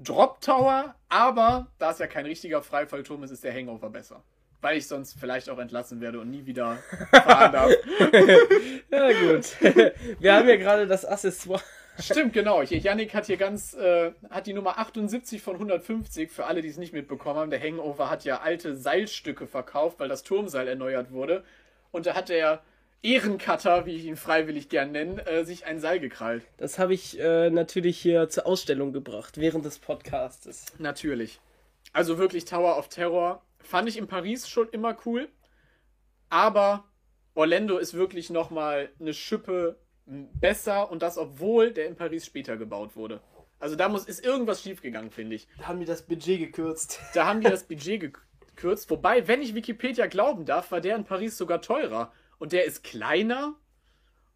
Drop 0.00 0.40
Tower, 0.40 0.96
aber 1.08 1.68
da 1.78 1.92
es 1.92 2.00
ja 2.00 2.08
kein 2.08 2.26
richtiger 2.26 2.62
Freifallturm 2.62 3.22
ist, 3.22 3.30
ist 3.30 3.44
der 3.44 3.54
Hangover 3.54 3.90
besser. 3.90 4.24
Weil 4.60 4.76
ich 4.78 4.88
sonst 4.88 5.16
vielleicht 5.20 5.48
auch 5.48 5.58
entlassen 5.58 6.00
werde 6.00 6.18
und 6.18 6.32
nie 6.32 6.44
wieder 6.44 6.78
fahren 7.12 7.52
darf. 7.52 7.70
ja, 8.90 9.12
gut. 9.12 9.56
wir 10.18 10.34
haben 10.34 10.48
ja 10.48 10.56
gerade 10.56 10.88
das 10.88 11.04
Accessoire. 11.04 11.62
Stimmt, 11.98 12.32
genau. 12.32 12.62
Yannick 12.62 13.14
hat 13.14 13.26
hier 13.26 13.36
ganz, 13.36 13.74
äh, 13.74 14.12
hat 14.30 14.46
die 14.46 14.52
Nummer 14.52 14.78
78 14.78 15.40
von 15.42 15.54
150, 15.54 16.30
für 16.30 16.46
alle, 16.46 16.60
die 16.60 16.68
es 16.68 16.76
nicht 16.76 16.92
mitbekommen 16.92 17.38
haben. 17.38 17.50
Der 17.50 17.60
Hangover 17.60 18.10
hat 18.10 18.24
ja 18.24 18.40
alte 18.40 18.76
Seilstücke 18.76 19.46
verkauft, 19.46 20.00
weil 20.00 20.08
das 20.08 20.22
Turmseil 20.22 20.66
erneuert 20.66 21.12
wurde. 21.12 21.44
Und 21.92 22.06
da 22.06 22.14
hat 22.14 22.28
der 22.28 22.62
Ehrencutter, 23.02 23.86
wie 23.86 23.96
ich 23.96 24.06
ihn 24.06 24.16
freiwillig 24.16 24.68
gern 24.68 24.92
nenne, 24.92 25.24
äh, 25.26 25.44
sich 25.44 25.66
ein 25.66 25.78
Seil 25.78 26.00
gekrallt. 26.00 26.42
Das 26.56 26.78
habe 26.78 26.94
ich 26.94 27.20
äh, 27.20 27.50
natürlich 27.50 27.98
hier 27.98 28.28
zur 28.28 28.46
Ausstellung 28.46 28.92
gebracht, 28.92 29.38
während 29.38 29.64
des 29.64 29.78
Podcastes. 29.78 30.66
Natürlich. 30.78 31.38
Also 31.92 32.18
wirklich 32.18 32.44
Tower 32.46 32.78
of 32.78 32.88
Terror. 32.88 33.42
Fand 33.58 33.88
ich 33.88 33.98
in 33.98 34.08
Paris 34.08 34.48
schon 34.48 34.68
immer 34.70 34.96
cool. 35.06 35.28
Aber 36.30 36.84
Orlando 37.34 37.78
ist 37.78 37.94
wirklich 37.94 38.30
nochmal 38.30 38.88
eine 38.98 39.14
Schippe 39.14 39.78
besser 40.06 40.90
und 40.90 41.02
das, 41.02 41.16
obwohl 41.18 41.72
der 41.72 41.86
in 41.86 41.96
Paris 41.96 42.26
später 42.26 42.56
gebaut 42.56 42.96
wurde. 42.96 43.20
Also 43.58 43.76
da 43.76 43.88
muss, 43.88 44.04
ist 44.04 44.24
irgendwas 44.24 44.62
schiefgegangen, 44.62 45.10
finde 45.10 45.36
ich. 45.36 45.48
Da 45.58 45.68
haben 45.68 45.80
die 45.80 45.86
das 45.86 46.02
Budget 46.02 46.38
gekürzt. 46.38 47.00
Da 47.14 47.26
haben 47.26 47.40
die 47.40 47.48
das 47.48 47.64
Budget 47.64 48.12
gekürzt. 48.54 48.90
Wobei, 48.90 49.26
wenn 49.26 49.40
ich 49.40 49.54
Wikipedia 49.54 50.06
glauben 50.06 50.44
darf, 50.44 50.70
war 50.70 50.80
der 50.80 50.96
in 50.96 51.04
Paris 51.04 51.38
sogar 51.38 51.62
teurer. 51.62 52.12
Und 52.38 52.52
der 52.52 52.64
ist 52.66 52.82
kleiner. 52.84 53.54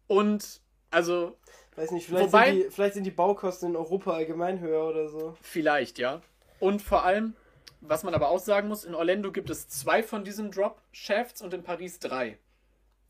Und 0.07 0.61
also 0.89 1.37
Weiß 1.75 1.91
nicht, 1.91 2.07
vielleicht, 2.07 2.25
Wobei- 2.33 2.51
sind 2.51 2.63
die, 2.63 2.69
vielleicht 2.71 2.93
sind 2.95 3.03
die 3.05 3.11
Baukosten 3.11 3.69
in 3.69 3.75
Europa 3.75 4.11
allgemein 4.13 4.59
höher 4.59 4.85
oder 4.87 5.07
so. 5.07 5.37
vielleicht, 5.41 5.99
ja. 5.99 6.21
Und 6.59 6.81
vor 6.81 7.05
allem, 7.05 7.35
was 7.79 8.03
man 8.03 8.13
aber 8.13 8.29
auch 8.29 8.39
sagen 8.39 8.67
muss, 8.67 8.83
in 8.83 8.95
Orlando 8.95 9.31
gibt 9.31 9.49
es 9.49 9.69
zwei 9.69 10.01
von 10.03 10.23
diesen 10.25 10.51
Drop-Shafts 10.51 11.41
und 11.41 11.53
in 11.53 11.63
Paris 11.63 11.99
drei. 11.99 12.37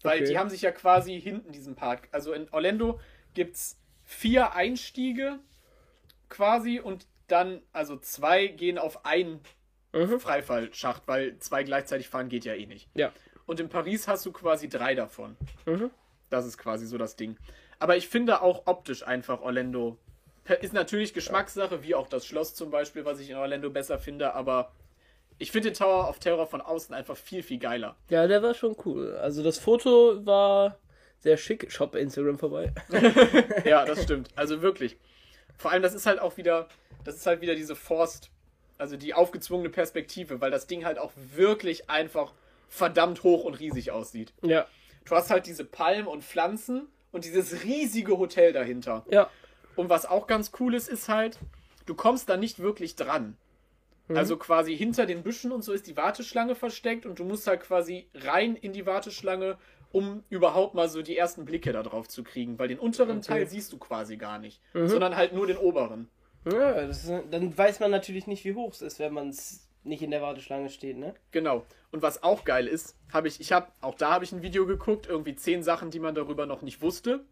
Weil 0.04 0.20
Okay. 0.22 0.30
die 0.32 0.38
haben 0.38 0.50
sich 0.50 0.62
ja 0.62 0.72
quasi 0.72 1.20
hinten 1.20 1.52
diesen 1.52 1.76
Park. 1.76 2.08
Also 2.12 2.34
in 2.34 2.48
Orlando 2.52 3.00
gibt 3.34 3.56
es 3.56 3.78
vier 4.06 4.54
Einstiege 4.54 5.40
quasi 6.30 6.80
und 6.80 7.08
dann, 7.28 7.62
also 7.74 7.98
zwei 7.98 8.48
gehen 8.48 8.78
auf 8.78 9.06
einen 9.06 9.42
Mhm. 9.92 10.20
Freifallschacht, 10.20 11.04
weil 11.08 11.38
zwei 11.40 11.64
gleichzeitig 11.64 12.10
fahren 12.10 12.30
geht 12.30 12.46
ja 12.46 12.54
eh 12.54 12.66
nicht. 12.68 12.88
Ja. 12.94 13.12
Und 13.48 13.60
in 13.60 13.70
Paris 13.70 14.08
hast 14.08 14.24
du 14.26 14.32
quasi 14.32 14.70
drei 14.70 14.94
davon. 14.94 15.36
Mhm. 15.66 15.90
Das 16.30 16.46
ist 16.46 16.60
quasi 16.60 16.86
so 16.86 16.98
das 17.00 17.16
Ding. 17.16 17.38
Aber 17.80 17.98
ich 17.98 18.08
finde 18.08 18.42
auch 18.42 18.68
optisch 18.68 19.06
einfach 19.06 19.42
Orlando. 19.42 19.98
Ist 20.62 20.74
natürlich 20.74 21.14
Geschmackssache, 21.14 21.82
wie 21.84 21.96
auch 21.96 22.08
das 22.08 22.26
Schloss 22.26 22.54
zum 22.54 22.70
Beispiel, 22.72 23.06
was 23.06 23.20
ich 23.20 23.30
in 23.32 23.36
Orlando 23.38 23.70
besser 23.72 23.98
finde, 24.00 24.34
aber 24.36 24.72
ich 25.40 25.52
finde 25.52 25.70
den 25.72 25.78
Tower 25.78 26.08
of 26.10 26.20
Terror 26.20 26.46
von 26.46 26.62
außen 26.62 26.94
einfach 26.94 27.18
viel, 27.18 27.42
viel 27.42 27.60
geiler. 27.60 27.96
Ja, 28.10 28.28
der 28.28 28.44
war 28.44 28.54
schon 28.54 28.76
cool. 28.86 29.16
Also 29.16 29.42
das 29.42 29.58
Foto 29.58 30.26
war 30.26 30.78
sehr 31.20 31.38
schick. 31.38 31.72
Shop 31.72 31.96
Instagram 31.96 32.38
vorbei. 32.38 32.74
Ja, 33.66 33.86
das 33.86 34.04
stimmt. 34.04 34.30
Also 34.36 34.62
wirklich. 34.62 34.98
Vor 35.58 35.72
allem, 35.72 35.82
das 35.82 35.94
ist 35.94 36.06
halt 36.06 36.20
auch 36.20 36.38
wieder, 36.38 36.68
das 37.04 37.16
ist 37.16 37.26
halt 37.26 37.42
wieder 37.42 37.56
diese 37.56 37.76
Forst, 37.76 38.30
also 38.78 38.96
die 38.98 39.14
aufgezwungene 39.14 39.70
Perspektive, 39.70 40.40
weil 40.42 40.52
das 40.52 40.68
Ding 40.68 40.86
halt 40.86 41.00
auch 41.00 41.12
wirklich 41.36 41.90
einfach 41.90 42.34
verdammt 42.68 43.24
hoch 43.24 43.44
und 43.46 43.56
riesig 43.60 43.92
aussieht. 43.92 44.34
Ja. 44.42 44.68
Du 45.06 45.16
hast 45.16 45.30
halt 45.30 45.48
diese 45.48 45.66
Palmen 45.66 46.08
und 46.08 46.24
Pflanzen 46.24 46.88
und 47.12 47.26
dieses 47.26 47.64
riesige 47.64 48.18
Hotel 48.18 48.54
dahinter. 48.54 49.06
Ja. 49.10 49.30
Und 49.76 49.90
was 49.90 50.06
auch 50.06 50.28
ganz 50.28 50.52
cool 50.60 50.74
ist, 50.76 50.90
ist 50.90 51.10
halt, 51.10 51.40
du 51.86 51.96
kommst 51.96 52.30
da 52.30 52.38
nicht 52.38 52.60
wirklich 52.60 52.96
dran. 52.96 53.38
Also 54.18 54.38
quasi 54.38 54.76
hinter 54.76 55.06
den 55.06 55.24
Büschen 55.24 55.52
und 55.52 55.64
so 55.64 55.72
ist 55.72 55.88
die 55.88 55.96
Warteschlange 55.96 56.56
versteckt 56.56 57.06
und 57.06 57.20
du 57.20 57.24
musst 57.24 57.46
halt 57.48 57.62
quasi 57.62 58.08
rein 58.16 58.56
in 58.56 58.74
die 58.74 58.86
Warteschlange, 58.86 59.58
um 59.92 60.24
überhaupt 60.30 60.74
mal 60.76 60.90
so 60.90 61.02
die 61.02 61.18
ersten 61.18 61.46
Blicke 61.46 61.72
da 61.74 61.84
drauf 61.84 62.08
zu 62.08 62.24
kriegen, 62.24 62.58
weil 62.60 62.68
den 62.68 62.80
unteren 62.80 63.18
Okay. 63.18 63.28
Teil 63.28 63.48
siehst 63.48 63.72
du 63.74 63.78
quasi 63.78 64.18
gar 64.18 64.40
nicht, 64.40 64.62
sondern 64.74 65.16
halt 65.16 65.34
nur 65.34 65.48
den 65.48 65.58
oberen. 65.58 66.10
ja 66.46 66.72
ist, 66.72 67.12
dann 67.32 67.56
weiß 67.58 67.80
man 67.80 67.92
natürlich 67.92 68.26
nicht, 68.28 68.46
wie 68.46 68.56
hoch 68.56 68.74
es 68.74 68.82
ist, 68.82 69.00
wenn 69.00 69.14
man 69.14 69.30
es 69.30 69.68
nicht 69.84 70.02
in 70.02 70.12
der 70.12 70.22
Warteschlange 70.22 70.70
steht, 70.70 70.98
ne? 70.98 71.14
Genau. 71.32 71.66
Und 71.92 72.02
was 72.02 72.22
auch 72.22 72.44
geil 72.46 72.68
ist, 72.68 72.96
habe 73.14 73.28
ich, 73.28 73.40
ich 73.40 73.52
habe, 73.52 73.68
auch 73.82 73.96
da 73.96 74.12
habe 74.12 74.24
ich 74.26 74.32
ein 74.32 74.42
Video 74.42 74.66
geguckt, 74.66 75.08
irgendwie 75.08 75.36
zehn 75.36 75.64
Sachen, 75.64 75.90
die 75.90 76.00
man 76.00 76.16
darüber 76.16 76.46
noch 76.46 76.62
nicht 76.62 76.82
wusste. 76.82 77.24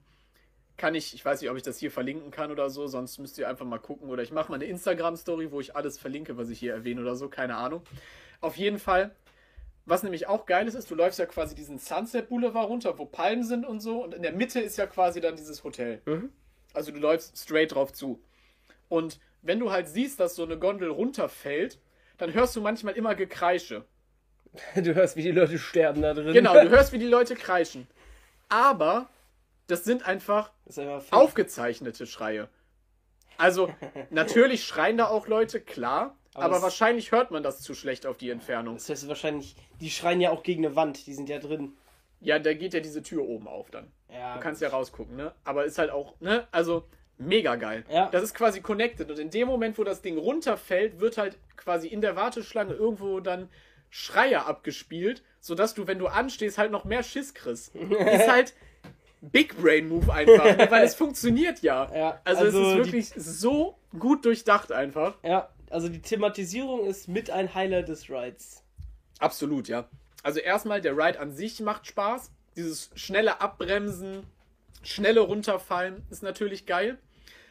Kann 0.78 0.94
ich, 0.94 1.14
ich 1.16 1.26
weiß 1.26 1.42
nicht, 1.42 1.50
ob 1.50 1.58
ich 1.58 1.64
das 1.64 1.80
hier 1.80 1.90
verlinken 1.90 2.30
kann 2.30 2.52
oder 2.52 2.70
so, 2.70 2.86
sonst 2.88 3.18
müsst 3.18 3.38
ihr 3.40 3.50
einfach 3.50 3.66
mal 3.66 3.80
gucken. 3.80 4.10
Oder 4.10 4.22
ich 4.22 4.32
mache 4.32 4.50
mal 4.52 4.56
eine 4.56 4.66
Instagram-Story, 4.66 5.52
wo 5.52 5.60
ich 5.60 5.76
alles 5.76 5.98
verlinke, 5.98 6.38
was 6.38 6.50
ich 6.50 6.60
hier 6.60 6.74
erwähne 6.74 7.02
oder 7.02 7.16
so, 7.16 7.30
keine 7.30 7.56
Ahnung. 7.56 7.82
Auf 8.42 8.58
jeden 8.58 8.78
Fall, 8.78 9.16
was 9.86 10.04
nämlich 10.04 10.28
auch 10.28 10.46
geil 10.46 10.68
ist, 10.68 10.76
ist, 10.76 10.92
du 10.92 10.96
läufst 10.96 11.18
ja 11.18 11.26
quasi 11.26 11.56
diesen 11.56 11.80
Sunset 11.80 12.30
Boulevard 12.30 12.70
runter, 12.70 12.98
wo 13.00 13.06
Palmen 13.06 13.44
sind 13.44 13.66
und 13.66 13.80
so, 13.80 14.04
und 14.04 14.14
in 14.14 14.22
der 14.22 14.34
Mitte 14.34 14.60
ist 14.60 14.78
ja 14.78 14.86
quasi 14.86 15.20
dann 15.20 15.36
dieses 15.36 15.64
Hotel. 15.64 16.02
Mhm. 16.06 16.30
Also 16.74 16.92
du 16.92 17.00
läufst 17.00 17.38
straight 17.38 17.74
drauf 17.74 17.92
zu. 17.92 18.22
Und 18.88 19.20
wenn 19.42 19.60
du 19.60 19.72
halt 19.72 19.88
siehst, 19.88 20.20
dass 20.20 20.36
so 20.36 20.44
eine 20.44 20.60
Gondel 20.60 20.90
runterfällt, 20.90 21.80
dann 22.18 22.34
hörst 22.34 22.56
du 22.56 22.62
manchmal 22.62 22.96
immer 22.96 23.16
Gekreische. 23.16 23.86
Du 24.76 24.96
hörst, 24.96 25.16
wie 25.16 25.24
die 25.24 25.32
Leute 25.32 25.58
sterben 25.60 26.02
da 26.02 26.14
drin. 26.14 26.34
Genau, 26.34 26.54
du 26.54 26.70
hörst, 26.70 26.92
wie 26.92 27.00
die 27.00 27.08
Leute 27.08 27.36
kreischen. 27.36 27.88
Aber 28.50 29.10
das 29.68 29.84
sind 29.84 30.06
einfach 30.08 30.52
Das 30.66 30.80
einfach 30.80 31.04
aufgezeichnete 31.12 32.06
Schreie. 32.06 32.50
Also, 33.38 33.72
natürlich 34.10 34.66
schreien 34.66 34.98
da 34.98 35.08
auch 35.08 35.28
Leute, 35.28 35.62
klar, 35.62 36.18
Aber 36.34 36.46
aber, 36.46 36.62
wahrscheinlich 36.64 37.12
hört 37.12 37.32
man 37.32 37.44
das 37.44 37.62
zu 37.62 37.74
schlecht 37.76 38.06
auf 38.06 38.18
die 38.18 38.30
Entfernung. 38.30 38.76
Das 38.76 38.90
heißt 38.90 39.08
wahrscheinlich, 39.08 39.56
die 39.80 39.90
schreien 39.90 40.22
ja 40.22 40.32
auch 40.32 40.44
gegen 40.44 40.66
eine 40.66 40.76
Wand, 40.76 41.06
die 41.06 41.14
sind 41.14 41.30
ja 41.30 41.40
drin. 41.40 41.74
Ja, 42.20 42.40
da 42.40 42.54
geht 42.54 42.74
ja 42.74 42.80
diese 42.80 43.04
Tür 43.04 43.24
oben 43.24 43.48
auf 43.48 43.70
dann. 43.70 43.92
Ja, 44.12 44.36
Du 44.36 44.40
kannst 44.40 44.62
ja 44.62 44.70
rausgucken, 44.70 45.16
ne? 45.16 45.34
Aber 45.44 45.66
ist 45.66 45.78
halt 45.78 45.92
auch, 45.92 46.20
ne? 46.20 46.48
Also, 46.52 46.88
mega 47.18 47.56
geil. 47.58 47.86
Ja. 47.92 48.10
Das 48.10 48.24
ist 48.24 48.34
quasi 48.34 48.62
connected. 48.62 49.12
Und 49.12 49.20
in 49.20 49.30
dem 49.30 49.48
Moment, 49.48 49.78
wo 49.78 49.84
das 49.84 50.02
Ding 50.02 50.18
runterfällt, 50.18 51.00
wird 51.00 51.18
halt 51.18 51.38
quasi 51.58 51.88
in 51.88 52.02
der 52.02 52.16
Warteschlange 52.16 52.74
irgendwo 52.74 53.20
dann 53.20 53.50
Schreier 53.90 54.48
abgespielt, 54.48 55.24
sodass 55.40 55.76
du, 55.76 55.86
wenn 55.86 56.00
du 56.00 56.08
anstehst, 56.08 56.58
halt 56.58 56.72
noch 56.72 56.86
mehr 56.86 57.04
Schiss 57.04 57.36
kriegst. 57.36 57.76
ist 57.76 58.28
halt 58.28 58.56
Big 59.22 59.58
Brain 59.58 59.88
Move 59.90 60.12
einfach, 60.14 60.58
ne? 60.58 60.68
weil 60.70 60.84
es 60.86 60.96
funktioniert 61.04 61.62
ja. 61.62 61.92
Ja, 61.96 62.22
Also, 62.24 62.46
also 62.46 62.60
es 62.60 62.68
ist 62.68 62.72
die- 62.74 62.78
wirklich 62.78 63.10
so 63.16 63.78
gut 63.98 64.26
durchdacht 64.26 64.72
einfach. 64.72 65.16
Ja, 65.24 65.50
also 65.70 65.90
die 65.90 66.02
Thematisierung 66.02 66.86
ist 66.86 67.08
mit 67.08 67.30
ein 67.30 67.54
Highlight 67.54 67.90
des 67.90 68.10
Rides. 68.10 68.64
Absolut, 69.20 69.68
ja. 69.68 69.90
Also 70.24 70.40
erstmal, 70.40 70.82
der 70.82 70.96
Ride 70.98 71.20
an 71.20 71.32
sich 71.32 71.60
macht 71.62 71.88
Spaß. 71.88 72.32
Dieses 72.56 72.92
schnelle 72.96 73.42
Abbremsen, 73.42 74.24
schnelle 74.84 75.22
Runterfallen 75.22 76.06
ist 76.10 76.22
natürlich 76.24 76.66
geil. 76.66 76.98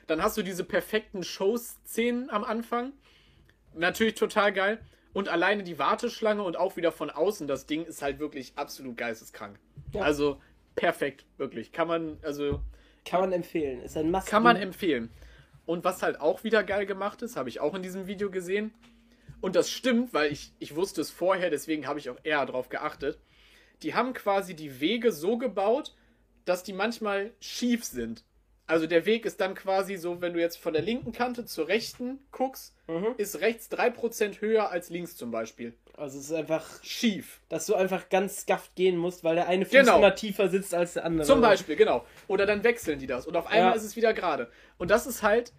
Dann 0.07 0.23
hast 0.23 0.37
du 0.37 0.43
diese 0.43 0.63
perfekten 0.65 1.25
Show-Szenen 1.25 2.31
am 2.31 2.45
Anfang. 2.45 2.93
Natürlich 3.75 4.15
total 4.15 4.53
geil. 4.53 4.79
Und 5.13 5.29
alleine 5.29 5.63
die 5.63 5.79
Warteschlange 5.79 6.43
und 6.43 6.57
auch 6.57 6.77
wieder 6.77 6.93
von 6.93 7.11
außen 7.11 7.47
das 7.49 7.67
Ding 7.67 7.85
ist 7.85 8.03
halt 8.03 8.19
wirklich 8.19 8.53
absolut 8.57 8.97
geisteskrank. 8.97 9.59
Ja. 9.93 10.03
Also 10.03 10.41
perfekt, 10.77 11.25
wirklich. 11.39 11.73
Kann 11.73 11.89
man, 11.89 12.19
also 12.23 12.61
Kann 13.05 13.21
man 13.21 13.33
empfehlen. 13.33 13.81
Ist 13.83 13.97
ein 13.97 14.11
Must. 14.11 14.27
kann 14.29 14.43
man 14.43 14.57
empfehlen. 14.57 15.11
Und 15.65 15.83
was 15.85 16.03
halt 16.03 16.21
auch 16.21 16.45
wieder 16.45 16.63
geil 16.63 16.87
gemacht 16.87 17.23
ist, 17.23 17.37
habe 17.37 17.49
ich 17.49 17.59
auch 17.61 17.75
in 17.75 17.83
diesem 17.83 18.07
Video 18.07 18.31
gesehen. 18.31 18.73
Und 19.41 19.57
das 19.57 19.69
stimmt, 19.71 20.15
weil 20.15 20.31
ich, 20.33 20.53
ich 20.61 20.77
wusste 20.77 21.01
es 21.01 21.11
vorher, 21.11 21.51
deswegen 21.51 21.87
habe 21.87 21.99
ich 21.99 22.09
auch 22.09 22.19
eher 22.23 22.45
darauf 22.47 22.69
geachtet. 22.69 23.19
Die 23.83 23.95
haben 23.95 24.13
quasi 24.15 24.55
die 24.55 24.81
Wege 24.81 25.13
so 25.13 25.37
gebaut, 25.39 25.95
dass 26.45 26.63
die 26.63 26.73
manchmal 26.73 27.33
schief 27.41 27.85
sind. 27.85 28.25
Also 28.69 28.87
der 28.87 29.05
Weg 29.07 29.27
ist 29.27 29.41
dann 29.41 29.55
quasi 29.55 29.97
so, 29.97 30.21
wenn 30.21 30.33
du 30.33 30.41
jetzt 30.41 30.57
von 30.59 30.73
der 30.73 30.83
linken 30.83 31.13
Kante 31.13 31.45
zur 31.45 31.69
rechten 31.69 32.19
guckst, 32.33 32.75
Mhm. 32.89 33.15
ist 33.17 33.41
rechts 33.41 33.69
3% 33.71 34.41
höher 34.41 34.71
als 34.71 34.91
links 34.91 35.17
zum 35.17 35.31
Beispiel. 35.33 35.75
Also 35.97 36.19
es 36.19 36.27
ist 36.27 36.33
einfach, 36.33 36.65
Schief. 36.83 37.41
dass 37.49 37.67
du 37.67 37.75
einfach 37.75 38.09
ganz 38.09 38.43
skafft 38.43 38.75
gehen 38.75 38.97
musst, 38.97 39.25
weil 39.25 39.35
der 39.37 39.49
eine 39.49 39.65
Fuß 39.65 39.73
Genau. 39.73 39.99
immer 39.99 40.15
tiefer 40.15 40.49
sitzt 40.49 40.75
als 40.75 40.95
der 40.95 41.05
andere. 41.05 41.27
Zum 41.27 41.41
Beispiel, 41.41 41.77
genau. 41.77 42.05
Oder 42.29 42.45
dann 42.47 42.63
wechseln 42.65 42.99
die 42.99 43.07
das. 43.07 43.27
Und 43.27 43.37
auf 43.37 43.47
einmal 43.47 43.71
Ja. 43.71 43.77
ist 43.77 43.85
es 43.85 43.97
wieder 43.97 44.13
gerade. 44.13 44.51
Und 44.79 44.91
das 44.91 45.07
ist 45.07 45.23
halt, 45.23 45.53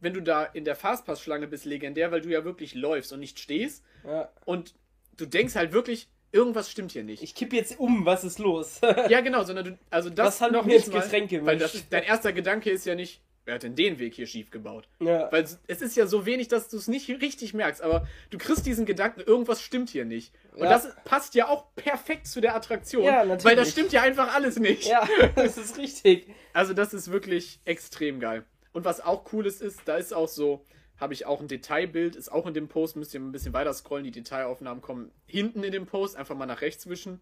wenn 0.00 0.12
du 0.12 0.20
da 0.20 0.44
in 0.44 0.64
der 0.64 0.74
Fastpass-Schlange 0.76 1.46
bist, 1.46 1.64
legendär, 1.64 2.10
weil 2.12 2.20
du 2.20 2.28
ja 2.28 2.44
wirklich 2.44 2.74
läufst 2.74 3.12
und 3.12 3.20
nicht 3.20 3.38
stehst. 3.38 3.84
Ja. 4.04 4.30
Und 4.44 4.74
du 5.16 5.26
denkst 5.26 5.54
halt 5.54 5.72
wirklich, 5.72 6.08
irgendwas 6.32 6.70
stimmt 6.70 6.90
hier 6.92 7.04
nicht. 7.04 7.22
Ich 7.22 7.34
kipp 7.36 7.52
jetzt 7.52 7.78
um, 7.78 8.04
was 8.04 8.24
ist 8.24 8.38
los? 8.40 8.80
ja, 9.08 9.20
genau, 9.20 9.44
sondern 9.44 9.64
du, 9.64 9.78
also 9.90 10.10
das 10.10 10.26
Was 10.26 10.40
haben 10.40 10.52
noch 10.52 10.64
mir 10.64 10.80
mal, 10.80 11.00
Getränk 11.02 11.30
gemischt? 11.30 11.46
Weil 11.46 11.58
das 11.58 11.88
dein 11.88 12.02
erster 12.02 12.32
Gedanke 12.32 12.70
ist 12.70 12.84
ja 12.84 12.94
nicht, 12.96 13.20
wer 13.44 13.54
hat 13.56 13.62
denn 13.62 13.74
den 13.76 13.98
Weg 13.98 14.14
hier 14.14 14.26
schief 14.26 14.50
gebaut? 14.50 14.88
ja. 15.00 15.30
Weil 15.32 15.44
es- 15.44 15.58
ist 15.66 15.96
ja 15.96 16.06
so 16.06 16.24
wenig, 16.26 16.48
dass 16.48 16.68
du 16.68 16.76
es 16.76 16.88
nicht 16.88 17.08
richtig 17.08 17.54
merkst, 17.54 17.82
aber 17.82 18.06
du 18.30 18.38
kriegst 18.38 18.64
diesen 18.66 18.86
Gedanken, 18.86 19.20
irgendwas 19.20 19.60
stimmt 19.60 19.90
hier 19.90 20.04
nicht. 20.04 20.32
Und 20.54 20.64
Ja. 20.64 20.70
das 20.70 20.88
passt 21.04 21.34
ja 21.34 21.48
auch 21.48 21.66
perfekt 21.76 22.26
zu 22.26 22.40
der 22.40 22.54
Attraktion, 22.56 23.04
Ja, 23.04 23.24
natürlich. 23.24 23.44
weil 23.44 23.56
das 23.56 23.70
stimmt 23.70 23.92
ja 23.92 24.02
einfach 24.02 24.34
alles 24.34 24.58
nicht. 24.58 24.86
ja, 24.86 25.06
das 25.36 25.58
ist 25.58 25.76
richtig. 25.78 26.26
Also 26.52 26.72
das 26.74 26.94
ist 26.94 27.10
wirklich 27.12 27.60
extrem 27.64 28.20
geil. 28.20 28.44
Und 28.72 28.84
was 28.84 29.00
auch 29.00 29.32
cool 29.32 29.46
ist, 29.46 29.62
ist, 29.62 29.80
da 29.84 29.96
ist 29.96 30.12
auch 30.14 30.28
so, 30.28 30.64
habe 30.96 31.12
ich 31.12 31.26
auch 31.26 31.40
ein 31.40 31.48
Detailbild, 31.48 32.16
ist 32.16 32.30
auch 32.30 32.46
in 32.46 32.54
dem 32.54 32.68
Post, 32.68 32.96
müsst 32.96 33.14
ihr 33.14 33.20
ein 33.20 33.32
bisschen 33.32 33.52
weiter 33.52 33.72
scrollen, 33.74 34.04
die 34.04 34.10
Detailaufnahmen 34.10 34.80
kommen 34.80 35.10
hinten 35.26 35.62
in 35.64 35.72
dem 35.72 35.86
Post, 35.86 36.16
einfach 36.16 36.34
mal 36.36 36.46
nach 36.46 36.60
rechts 36.60 36.88
wischen. 36.88 37.20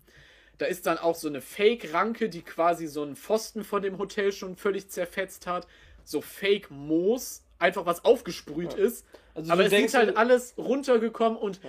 Da 0.59 0.67
ist 0.67 0.87
dann 0.87 0.99
auch 0.99 1.15
so 1.15 1.29
eine 1.29 1.41
Fake-Ranke, 1.41 2.29
die 2.29 2.43
quasi 2.43 2.87
so 2.87 3.03
einen 3.03 3.17
Pfosten 3.17 3.65
von 3.65 3.83
dem 3.83 3.97
Hotel 3.99 4.31
schon 4.33 4.57
völlig 4.57 4.89
zerfetzt 4.91 5.47
hat. 5.47 5.67
So 6.05 6.21
Fake-Moos, 6.21 7.43
einfach 7.59 7.87
was 7.87 8.05
aufgesprüht 8.05 8.75
ist. 8.75 9.07
Also 9.35 9.51
Aber 9.53 9.63
du 9.65 9.75
es 9.75 9.85
ist 9.85 9.95
halt 9.95 10.17
alles 10.17 10.55
runtergekommen 10.59 11.39
und 11.39 11.61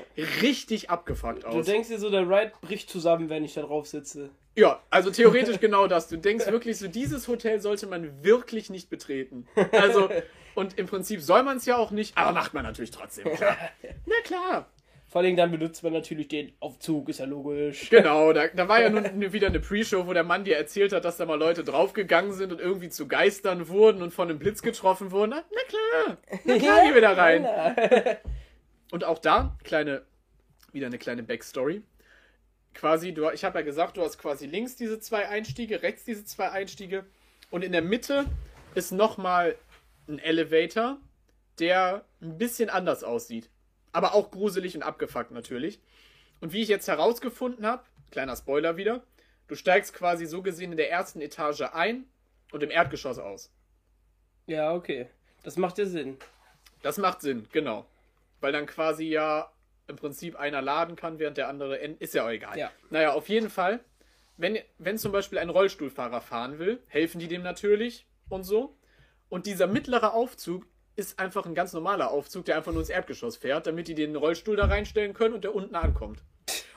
richtig 0.41 0.89
abgefuckt 0.89 1.43
du 1.43 1.47
aus. 1.47 1.65
denkst 1.65 1.87
dir 1.87 1.99
so, 1.99 2.09
der 2.09 2.27
Ride 2.27 2.51
bricht 2.61 2.89
zusammen, 2.89 3.29
wenn 3.29 3.45
ich 3.45 3.53
da 3.53 3.61
drauf 3.61 3.87
sitze. 3.87 4.29
Ja, 4.55 4.81
also 4.89 5.11
theoretisch 5.11 5.59
genau 5.61 5.87
das. 5.87 6.09
Du 6.09 6.17
denkst 6.17 6.47
wirklich 6.47 6.77
so, 6.77 6.87
dieses 6.87 7.27
Hotel 7.27 7.61
sollte 7.61 7.87
man 7.87 8.23
wirklich 8.23 8.69
nicht 8.69 8.89
betreten. 8.89 9.47
Also, 9.71 10.09
und 10.55 10.77
im 10.77 10.87
Prinzip 10.87 11.21
soll 11.21 11.43
man 11.43 11.57
es 11.57 11.65
ja 11.65 11.77
auch 11.77 11.91
nicht, 11.91 12.17
aber 12.17 12.33
macht 12.33 12.53
man 12.53 12.63
natürlich 12.63 12.91
trotzdem. 12.91 13.25
Klar. 13.33 13.57
Na 14.05 14.15
klar. 14.23 14.69
Vor 15.13 15.21
allem 15.21 15.35
dann 15.35 15.51
benutzt 15.51 15.83
man 15.83 15.93
natürlich 15.93 16.27
den 16.27 16.53
Aufzug, 16.59 17.07
ist 17.07 17.19
ja 17.19 17.27
logisch. 17.27 17.91
Genau, 17.91 18.33
da, 18.33 18.47
da 18.47 18.67
war 18.67 18.81
ja 18.81 18.89
nun 18.89 19.03
wieder 19.31 19.45
eine 19.45 19.59
Pre-Show, 19.59 20.07
wo 20.07 20.13
der 20.13 20.23
Mann 20.23 20.43
dir 20.43 20.57
erzählt 20.57 20.91
hat, 20.91 21.05
dass 21.05 21.17
da 21.17 21.27
mal 21.27 21.37
Leute 21.37 21.63
draufgegangen 21.63 22.33
sind 22.33 22.51
und 22.51 22.59
irgendwie 22.59 22.89
zu 22.89 23.07
Geistern 23.07 23.67
wurden 23.67 24.01
und 24.01 24.11
von 24.11 24.27
einem 24.27 24.39
Blitz 24.39 24.63
getroffen 24.63 25.11
wurden. 25.11 25.29
Na, 25.29 25.43
na 25.51 25.61
klar, 25.67 26.17
na 26.45 26.57
klar, 26.57 26.81
gehen 26.81 26.95
wir 26.95 27.01
da 27.01 27.13
rein. 27.13 27.45
Und 28.91 29.03
auch 29.03 29.19
da, 29.19 29.55
kleine, 29.63 30.01
wieder 30.71 30.87
eine 30.87 30.97
kleine 30.97 31.21
Backstory. 31.21 31.83
Quasi, 32.73 33.13
du, 33.13 33.29
ich 33.29 33.43
habe 33.43 33.59
ja 33.59 33.63
gesagt, 33.63 33.97
du 33.97 34.01
hast 34.01 34.17
quasi 34.17 34.47
links 34.47 34.77
diese 34.77 34.99
zwei 34.99 35.27
Einstiege, 35.27 35.83
rechts 35.83 36.05
diese 36.05 36.25
zwei 36.25 36.49
Einstiege 36.49 37.05
und 37.51 37.63
in 37.63 37.71
der 37.71 37.83
Mitte 37.83 38.25
ist 38.73 38.91
nochmal 38.91 39.57
ein 40.07 40.17
Elevator, 40.17 40.97
der 41.59 42.03
ein 42.19 42.39
bisschen 42.39 42.71
anders 42.71 43.03
aussieht. 43.03 43.51
Aber 43.93 44.13
auch 44.13 44.31
gruselig 44.31 44.75
und 44.75 44.83
abgefuckt 44.83 45.31
natürlich. 45.31 45.79
Und 46.41 46.51
wie 46.51 46.61
ich 46.61 46.67
jetzt 46.67 46.89
herausgefunden 46.89 47.65
habe, 47.65 47.83
kleiner 48.11 48.35
Spoiler 48.35 48.75
wieder, 48.75 49.03
du 49.47 49.55
steigst 49.55 49.93
quasi 49.93 50.25
so 50.25 50.41
gesehen 50.41 50.71
in 50.71 50.77
der 50.77 50.91
ersten 50.91 51.21
Etage 51.21 51.61
ein 51.61 52.05
und 52.51 52.61
im 52.63 52.69
Erdgeschoss 52.71 53.17
aus. 53.17 53.53
Ja, 54.45 54.73
okay. 54.73 55.07
Das 55.43 55.55
macht 55.55 55.77
ja 55.77 55.85
Sinn. 55.85 56.17
Das 56.81 56.97
macht 56.97 57.21
Sinn, 57.21 57.47
genau. 57.51 57.85
Weil 58.41 58.51
dann 58.51 58.65
quasi 58.65 59.05
ja 59.05 59.51
im 59.87 59.95
Prinzip 59.95 60.35
einer 60.35 60.61
laden 60.61 60.95
kann, 60.95 61.19
während 61.19 61.37
der 61.37 61.47
andere 61.47 61.77
ist 61.77 62.13
ja 62.13 62.25
auch 62.25 62.29
egal. 62.29 62.57
Ja. 62.57 62.71
Naja, 62.89 63.13
auf 63.13 63.29
jeden 63.29 63.49
Fall, 63.49 63.79
wenn, 64.37 64.59
wenn 64.77 64.97
zum 64.97 65.11
Beispiel 65.11 65.39
ein 65.39 65.49
Rollstuhlfahrer 65.49 66.21
fahren 66.21 66.59
will, 66.59 66.81
helfen 66.87 67.19
die 67.19 67.27
dem 67.27 67.43
natürlich 67.43 68.05
und 68.29 68.43
so. 68.43 68.77
Und 69.29 69.45
dieser 69.45 69.67
mittlere 69.67 70.13
Aufzug 70.13 70.65
ist 70.95 71.19
einfach 71.19 71.45
ein 71.45 71.55
ganz 71.55 71.73
normaler 71.73 72.11
Aufzug, 72.11 72.45
der 72.45 72.57
einfach 72.57 72.71
nur 72.71 72.81
ins 72.81 72.89
Erdgeschoss 72.89 73.37
fährt, 73.37 73.67
damit 73.67 73.87
die 73.87 73.95
den 73.95 74.15
Rollstuhl 74.15 74.55
da 74.55 74.65
reinstellen 74.65 75.13
können 75.13 75.33
und 75.33 75.43
der 75.43 75.55
unten 75.55 75.75
ankommt. 75.75 76.23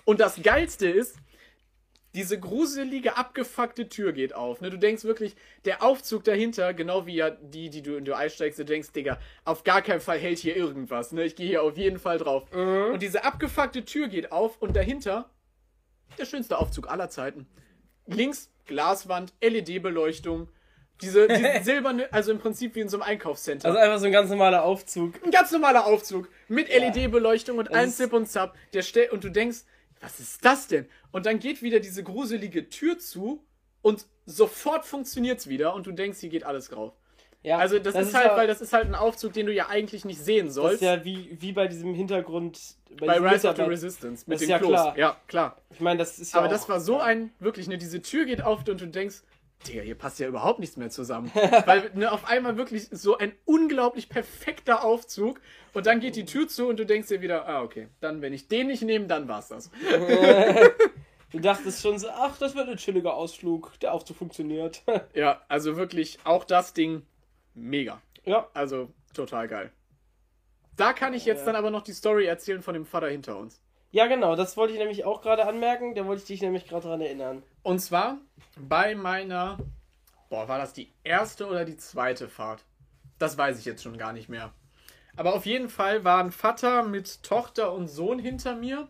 Und 0.04 0.20
das 0.20 0.42
Geilste 0.42 0.88
ist, 0.88 1.16
diese 2.14 2.40
gruselige, 2.40 3.18
abgefuckte 3.18 3.90
Tür 3.90 4.12
geht 4.12 4.34
auf. 4.34 4.62
Ne? 4.62 4.70
Du 4.70 4.78
denkst 4.78 5.04
wirklich, 5.04 5.36
der 5.66 5.82
Aufzug 5.82 6.24
dahinter, 6.24 6.72
genau 6.72 7.06
wie 7.06 7.16
ja 7.16 7.28
die, 7.30 7.68
die 7.68 7.82
du 7.82 7.96
in 7.96 8.06
du 8.06 8.16
einsteigst, 8.16 8.58
du 8.58 8.64
denkst, 8.64 8.92
Digga, 8.92 9.18
auf 9.44 9.64
gar 9.64 9.82
keinen 9.82 10.00
Fall 10.00 10.18
hält 10.18 10.38
hier 10.38 10.56
irgendwas. 10.56 11.12
Ne? 11.12 11.24
Ich 11.24 11.36
gehe 11.36 11.46
hier 11.46 11.62
auf 11.62 11.76
jeden 11.76 11.98
Fall 11.98 12.16
drauf. 12.16 12.50
Und 12.52 13.02
diese 13.02 13.22
abgefuckte 13.24 13.84
Tür 13.84 14.08
geht 14.08 14.32
auf 14.32 14.62
und 14.62 14.74
dahinter 14.74 15.28
der 16.16 16.24
schönste 16.24 16.56
Aufzug 16.56 16.88
aller 16.88 17.10
Zeiten. 17.10 17.46
Links 18.06 18.50
Glaswand, 18.64 19.34
LED-Beleuchtung, 19.42 20.48
diese, 21.02 21.28
diese 21.28 21.48
silberne, 21.62 22.12
also 22.12 22.30
im 22.32 22.38
Prinzip 22.38 22.74
wie 22.74 22.80
in 22.80 22.88
so 22.88 22.96
einem 22.98 23.02
Einkaufscenter. 23.10 23.68
Also 23.68 23.78
einfach 23.78 23.98
so 23.98 24.06
ein 24.06 24.12
ganz 24.12 24.30
normaler 24.30 24.64
Aufzug. 24.64 25.22
Ein 25.24 25.30
ganz 25.30 25.52
normaler 25.52 25.86
Aufzug 25.86 26.28
mit 26.48 26.68
LED-Beleuchtung 26.68 27.58
und 27.58 27.72
allen 27.74 27.88
ist- 27.88 27.96
Zip 27.98 28.12
und 28.12 28.26
Zap. 28.26 28.54
Der 28.72 28.82
stell 28.82 29.10
und 29.10 29.24
du 29.24 29.30
denkst, 29.30 29.58
was 30.00 30.20
ist 30.20 30.44
das 30.44 30.66
denn? 30.68 30.86
Und 31.12 31.26
dann 31.26 31.38
geht 31.38 31.62
wieder 31.62 31.80
diese 31.80 32.02
gruselige 32.02 32.68
Tür 32.68 32.98
zu 32.98 33.44
und 33.82 34.06
sofort 34.26 34.84
funktioniert's 34.84 35.48
wieder 35.48 35.74
und 35.74 35.86
du 35.86 35.92
denkst, 35.92 36.18
hier 36.20 36.28
geht 36.30 36.44
alles 36.44 36.68
drauf. 36.68 36.92
Ja, 37.42 37.58
Also 37.58 37.78
das, 37.78 37.94
ist 37.94 38.12
halt, 38.12 38.26
ja, 38.26 38.36
weil 38.36 38.48
das 38.48 38.60
ist 38.60 38.72
halt 38.72 38.86
ein 38.86 38.96
Aufzug, 38.96 39.32
den 39.32 39.46
du 39.46 39.52
ja 39.52 39.68
eigentlich 39.68 40.04
nicht 40.04 40.18
sehen 40.20 40.46
das 40.46 40.54
sollst. 40.56 40.74
ist 40.76 40.80
ja 40.82 41.04
wie, 41.04 41.36
wie 41.40 41.52
bei 41.52 41.68
diesem 41.68 41.94
Hintergrund 41.94 42.58
bei 42.98 43.06
diesem 43.14 43.24
Rise 43.28 43.48
of 43.48 43.56
the 43.56 43.62
Resistance 43.62 44.24
mit 44.26 44.36
Das 44.36 44.42
ist 44.42 44.48
ja 44.48 44.58
Klos. 44.58 44.70
klar. 44.70 44.98
Ja, 44.98 45.16
klar. 45.28 45.56
Ich 45.70 45.78
meine, 45.80 45.98
das 45.98 46.18
ist 46.18 46.32
ja 46.34 46.40
Aber 46.40 46.48
das 46.48 46.68
war 46.68 46.80
so 46.80 46.98
ein, 46.98 47.30
wirklich, 47.38 47.68
ne, 47.68 47.78
diese 47.78 48.02
Tür 48.02 48.24
geht 48.24 48.42
auf 48.42 48.66
und 48.66 48.80
du 48.80 48.86
denkst, 48.88 49.22
Digga, 49.66 49.82
hier 49.82 49.94
passt 49.96 50.18
ja 50.20 50.28
überhaupt 50.28 50.60
nichts 50.60 50.76
mehr 50.76 50.90
zusammen. 50.90 51.30
Weil 51.66 51.90
ne, 51.94 52.12
auf 52.12 52.26
einmal 52.28 52.56
wirklich 52.56 52.88
so 52.90 53.18
ein 53.18 53.32
unglaublich 53.44 54.08
perfekter 54.08 54.84
Aufzug 54.84 55.40
und 55.72 55.86
dann 55.86 56.00
geht 56.00 56.16
die 56.16 56.24
Tür 56.24 56.46
zu 56.48 56.68
und 56.68 56.78
du 56.78 56.86
denkst 56.86 57.08
dir 57.08 57.20
wieder, 57.20 57.46
ah, 57.48 57.62
okay, 57.62 57.88
dann, 58.00 58.22
wenn 58.22 58.32
ich 58.32 58.48
den 58.48 58.68
nicht 58.68 58.82
nehme, 58.82 59.06
dann 59.06 59.28
war's 59.28 59.48
das. 59.48 59.70
Du 61.32 61.40
dachtest 61.40 61.82
schon 61.82 61.98
so, 61.98 62.08
ach, 62.08 62.38
das 62.38 62.54
wird 62.54 62.68
ein 62.68 62.76
chilliger 62.76 63.14
Ausflug, 63.14 63.78
der 63.80 63.92
Aufzug 63.92 64.16
funktioniert. 64.16 64.82
Ja, 65.14 65.42
also 65.48 65.76
wirklich, 65.76 66.18
auch 66.24 66.44
das 66.44 66.72
Ding, 66.72 67.02
mega. 67.52 68.00
ja, 68.24 68.48
Also, 68.54 68.90
total 69.12 69.48
geil. 69.48 69.72
Da 70.76 70.92
kann 70.92 71.14
ich 71.14 71.24
jetzt 71.24 71.46
dann 71.46 71.56
aber 71.56 71.70
noch 71.70 71.82
die 71.82 71.94
Story 71.94 72.26
erzählen 72.26 72.62
von 72.62 72.74
dem 72.74 72.86
Vater 72.86 73.08
hinter 73.08 73.38
uns. 73.38 73.60
Ja, 73.90 74.06
genau, 74.06 74.36
das 74.36 74.56
wollte 74.56 74.72
ich 74.72 74.78
nämlich 74.78 75.04
auch 75.04 75.22
gerade 75.22 75.46
anmerken. 75.46 75.94
Da 75.94 76.06
wollte 76.06 76.22
ich 76.22 76.28
dich 76.28 76.42
nämlich 76.42 76.66
gerade 76.66 76.88
dran 76.88 77.00
erinnern. 77.00 77.42
Und 77.62 77.80
zwar 77.80 78.18
bei 78.58 78.94
meiner, 78.94 79.58
boah, 80.28 80.48
war 80.48 80.58
das 80.58 80.72
die 80.72 80.92
erste 81.04 81.46
oder 81.46 81.64
die 81.64 81.76
zweite 81.76 82.28
Fahrt? 82.28 82.64
Das 83.18 83.38
weiß 83.38 83.58
ich 83.58 83.64
jetzt 83.64 83.82
schon 83.82 83.96
gar 83.96 84.12
nicht 84.12 84.28
mehr. 84.28 84.52
Aber 85.16 85.34
auf 85.34 85.46
jeden 85.46 85.70
Fall 85.70 86.04
waren 86.04 86.30
Vater 86.30 86.82
mit 86.82 87.22
Tochter 87.22 87.72
und 87.72 87.88
Sohn 87.88 88.18
hinter 88.18 88.54
mir. 88.54 88.88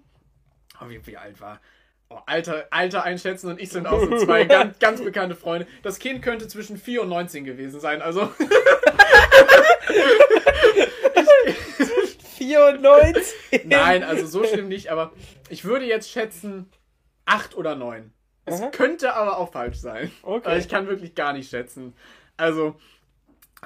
Oh, 0.81 0.89
wie, 0.89 1.07
wie 1.07 1.17
alt 1.17 1.41
war? 1.41 1.61
Oh, 2.09 2.19
Alter, 2.27 2.67
Alter 2.71 3.05
einschätzen 3.05 3.51
und 3.51 3.61
ich 3.61 3.71
sind 3.71 3.87
auch 3.87 4.01
so 4.01 4.19
zwei 4.19 4.45
ganz, 4.45 4.79
ganz 4.79 5.03
bekannte 5.03 5.37
Freunde. 5.37 5.67
Das 5.83 5.99
Kind 5.99 6.23
könnte 6.23 6.49
zwischen 6.49 6.77
4 6.77 7.03
und 7.03 7.09
19 7.09 7.45
gewesen 7.45 7.81
sein. 7.81 8.03
Also 8.03 8.29
94? 12.37 13.65
Nein, 13.65 14.03
also 14.03 14.27
so 14.27 14.45
schlimm 14.45 14.69
nicht, 14.69 14.91
aber 14.91 15.13
ich 15.49 15.65
würde 15.65 15.85
jetzt 15.85 16.11
schätzen 16.11 16.71
8 17.25 17.57
oder 17.57 17.75
9. 17.75 18.13
Es 18.45 18.61
Aha. 18.61 18.71
könnte 18.71 19.15
aber 19.15 19.39
auch 19.39 19.53
falsch 19.53 19.79
sein. 19.79 20.11
Okay. 20.23 20.47
Aber 20.47 20.57
ich 20.57 20.69
kann 20.69 20.87
wirklich 20.87 21.15
gar 21.15 21.33
nicht 21.33 21.51
schätzen. 21.51 21.95
Also, 22.37 22.77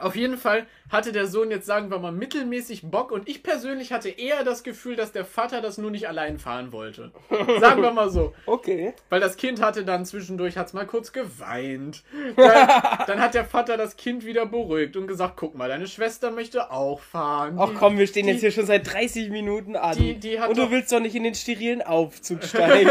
auf 0.01 0.15
jeden 0.17 0.37
Fall 0.39 0.67
hatte 0.89 1.13
der 1.13 1.27
Sohn 1.27 1.51
jetzt, 1.51 1.67
sagen 1.67 1.91
wir 1.91 1.99
mal, 1.99 2.11
mittelmäßig 2.13 2.83
Bock 2.91 3.13
und 3.13 3.29
ich 3.29 3.43
persönlich 3.43 3.93
hatte 3.93 4.09
eher 4.09 4.45
das 4.45 4.63
Gefühl, 4.63 4.97
dass 4.97 5.13
der 5.13 5.25
Vater 5.25 5.61
das 5.61 5.79
nur 5.79 5.91
nicht 5.91 6.09
allein 6.09 6.39
fahren 6.39 6.73
wollte. 6.73 7.13
Sagen 7.61 7.83
wir 7.83 7.93
mal 7.93 8.11
so. 8.11 8.35
Okay. 8.47 8.95
Weil 9.09 9.21
das 9.21 9.37
Kind 9.37 9.61
hatte 9.61 9.85
dann 9.85 10.05
zwischendurch, 10.07 10.57
hat's 10.57 10.73
mal 10.73 10.87
kurz 10.87 11.13
geweint. 11.13 12.03
Dann, 12.37 12.69
dann 13.07 13.21
hat 13.21 13.35
der 13.35 13.45
Vater 13.45 13.77
das 13.77 13.97
Kind 13.97 14.25
wieder 14.25 14.47
beruhigt 14.47 14.97
und 14.97 15.07
gesagt, 15.07 15.35
guck 15.37 15.55
mal, 15.55 15.69
deine 15.69 15.87
Schwester 15.87 16.31
möchte 16.31 16.71
auch 16.71 17.01
fahren. 17.01 17.57
Ach 17.59 17.69
Die- 17.69 17.75
komm, 17.77 17.99
wir 17.99 18.07
stehen 18.07 18.27
die- 18.27 18.33
jetzt 18.33 18.41
hier 18.41 18.51
schon 18.53 18.67
seit 18.67 18.93
30 18.93 19.31
Minuten 19.31 19.77
an. 19.77 19.97
Die- 19.97 20.15
die 20.19 20.41
hat 20.41 20.49
Und 20.51 20.59
du 20.59 20.71
willst 20.71 20.91
doch 20.93 21.01
nicht 21.01 21.15
in 21.15 21.25
den 21.25 21.35
sterilen 21.35 21.83
Aufzug 21.83 22.43
steigen. 22.45 22.91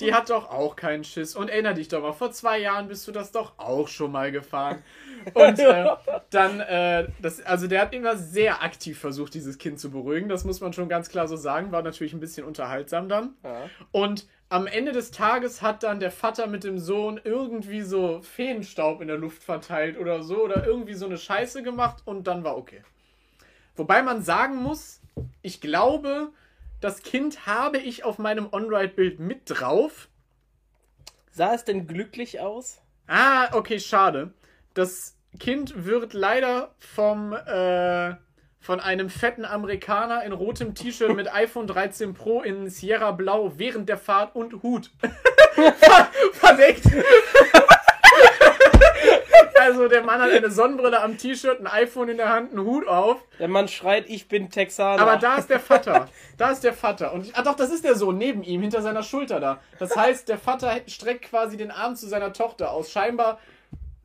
Die 0.00 0.14
hat 0.14 0.30
doch 0.30 0.48
auch 0.50 0.76
keinen 0.76 1.02
Schiss. 1.02 1.34
Und 1.34 1.48
erinner 1.50 1.74
dich 1.74 1.88
doch 1.88 2.00
mal, 2.02 2.12
vor 2.12 2.30
zwei 2.30 2.58
Jahren 2.60 2.86
bist 2.86 3.08
du 3.08 3.12
das 3.12 3.32
doch 3.32 3.54
auch 3.58 3.88
schon 3.88 4.12
mal 4.12 4.30
gefahren. 4.30 4.82
Und 5.34 5.58
äh, 5.58 5.86
dann, 6.30 6.60
äh, 6.60 7.08
das, 7.20 7.44
also 7.44 7.66
der 7.66 7.82
hat 7.82 7.94
immer 7.94 8.16
sehr 8.16 8.62
aktiv 8.62 8.98
versucht, 8.98 9.34
dieses 9.34 9.58
Kind 9.58 9.78
zu 9.80 9.90
beruhigen. 9.90 10.28
Das 10.28 10.44
muss 10.44 10.60
man 10.60 10.72
schon 10.72 10.88
ganz 10.88 11.08
klar 11.08 11.28
so 11.28 11.36
sagen. 11.36 11.72
War 11.72 11.82
natürlich 11.82 12.12
ein 12.12 12.20
bisschen 12.20 12.44
unterhaltsam 12.44 13.08
dann. 13.08 13.34
ja. 13.44 13.62
Und 13.92 14.26
am 14.50 14.66
Ende 14.66 14.92
des 14.92 15.10
Tages 15.10 15.60
hat 15.60 15.82
dann 15.82 16.00
der 16.00 16.10
Vater 16.10 16.46
mit 16.46 16.64
dem 16.64 16.78
Sohn 16.78 17.20
irgendwie 17.22 17.82
so 17.82 18.22
Feenstaub 18.22 19.02
in 19.02 19.08
der 19.08 19.18
Luft 19.18 19.42
verteilt 19.42 19.98
oder 19.98 20.22
so. 20.22 20.42
Oder 20.42 20.66
irgendwie 20.66 20.94
so 20.94 21.06
eine 21.06 21.18
Scheiße 21.18 21.62
gemacht 21.62 22.02
und 22.04 22.26
dann 22.26 22.44
war 22.44 22.56
okay. 22.56 22.82
Wobei 23.76 24.02
man 24.02 24.22
sagen 24.22 24.56
muss, 24.56 25.00
ich 25.42 25.60
glaube, 25.60 26.32
das 26.80 27.02
Kind 27.02 27.46
habe 27.46 27.78
ich 27.78 28.04
auf 28.04 28.18
meinem 28.18 28.48
On-Ride-Bild 28.50 29.20
mit 29.20 29.42
drauf. 29.46 30.08
Sah 31.30 31.54
es 31.54 31.64
denn 31.64 31.86
glücklich 31.86 32.40
aus? 32.40 32.80
Ah, 33.06 33.54
okay, 33.54 33.80
schade. 33.80 34.32
Das 34.78 35.16
Kind 35.40 35.86
wird 35.86 36.12
leider 36.12 36.72
vom 36.78 37.32
äh, 37.32 38.14
von 38.60 38.78
einem 38.78 39.10
fetten 39.10 39.44
Amerikaner 39.44 40.22
in 40.22 40.30
rotem 40.30 40.76
T-Shirt 40.76 41.16
mit 41.16 41.34
iPhone 41.34 41.66
13 41.66 42.14
Pro 42.14 42.42
in 42.42 42.70
Sierra 42.70 43.10
Blau 43.10 43.54
während 43.56 43.88
der 43.88 43.98
Fahrt 43.98 44.36
und 44.36 44.62
Hut 44.62 44.92
ver 45.00 46.08
verdeckt. 46.32 46.84
also 49.60 49.88
der 49.88 50.04
Mann 50.04 50.20
hat 50.20 50.30
eine 50.30 50.52
Sonnenbrille 50.52 51.02
am 51.02 51.18
T-Shirt, 51.18 51.58
ein 51.58 51.66
iPhone 51.66 52.10
in 52.10 52.16
der 52.16 52.28
Hand, 52.28 52.52
einen 52.52 52.64
Hut 52.64 52.86
auf. 52.86 53.16
Der 53.40 53.48
Mann 53.48 53.66
schreit, 53.66 54.04
ich 54.06 54.28
bin 54.28 54.48
Texaner. 54.48 55.02
Aber 55.02 55.16
da 55.16 55.38
ist 55.38 55.50
der 55.50 55.58
Vater. 55.58 56.08
Da 56.36 56.52
ist 56.52 56.62
der 56.62 56.72
Vater. 56.72 57.12
Und 57.12 57.36
ah 57.36 57.42
doch, 57.42 57.56
das 57.56 57.70
ist 57.70 57.82
der 57.82 57.96
Sohn 57.96 58.16
neben 58.16 58.44
ihm, 58.44 58.60
hinter 58.60 58.82
seiner 58.82 59.02
Schulter 59.02 59.40
da. 59.40 59.58
Das 59.80 59.96
heißt, 59.96 60.28
der 60.28 60.38
Vater 60.38 60.82
streckt 60.86 61.24
quasi 61.24 61.56
den 61.56 61.72
Arm 61.72 61.96
zu 61.96 62.06
seiner 62.06 62.32
Tochter 62.32 62.70
aus. 62.70 62.92
Scheinbar 62.92 63.40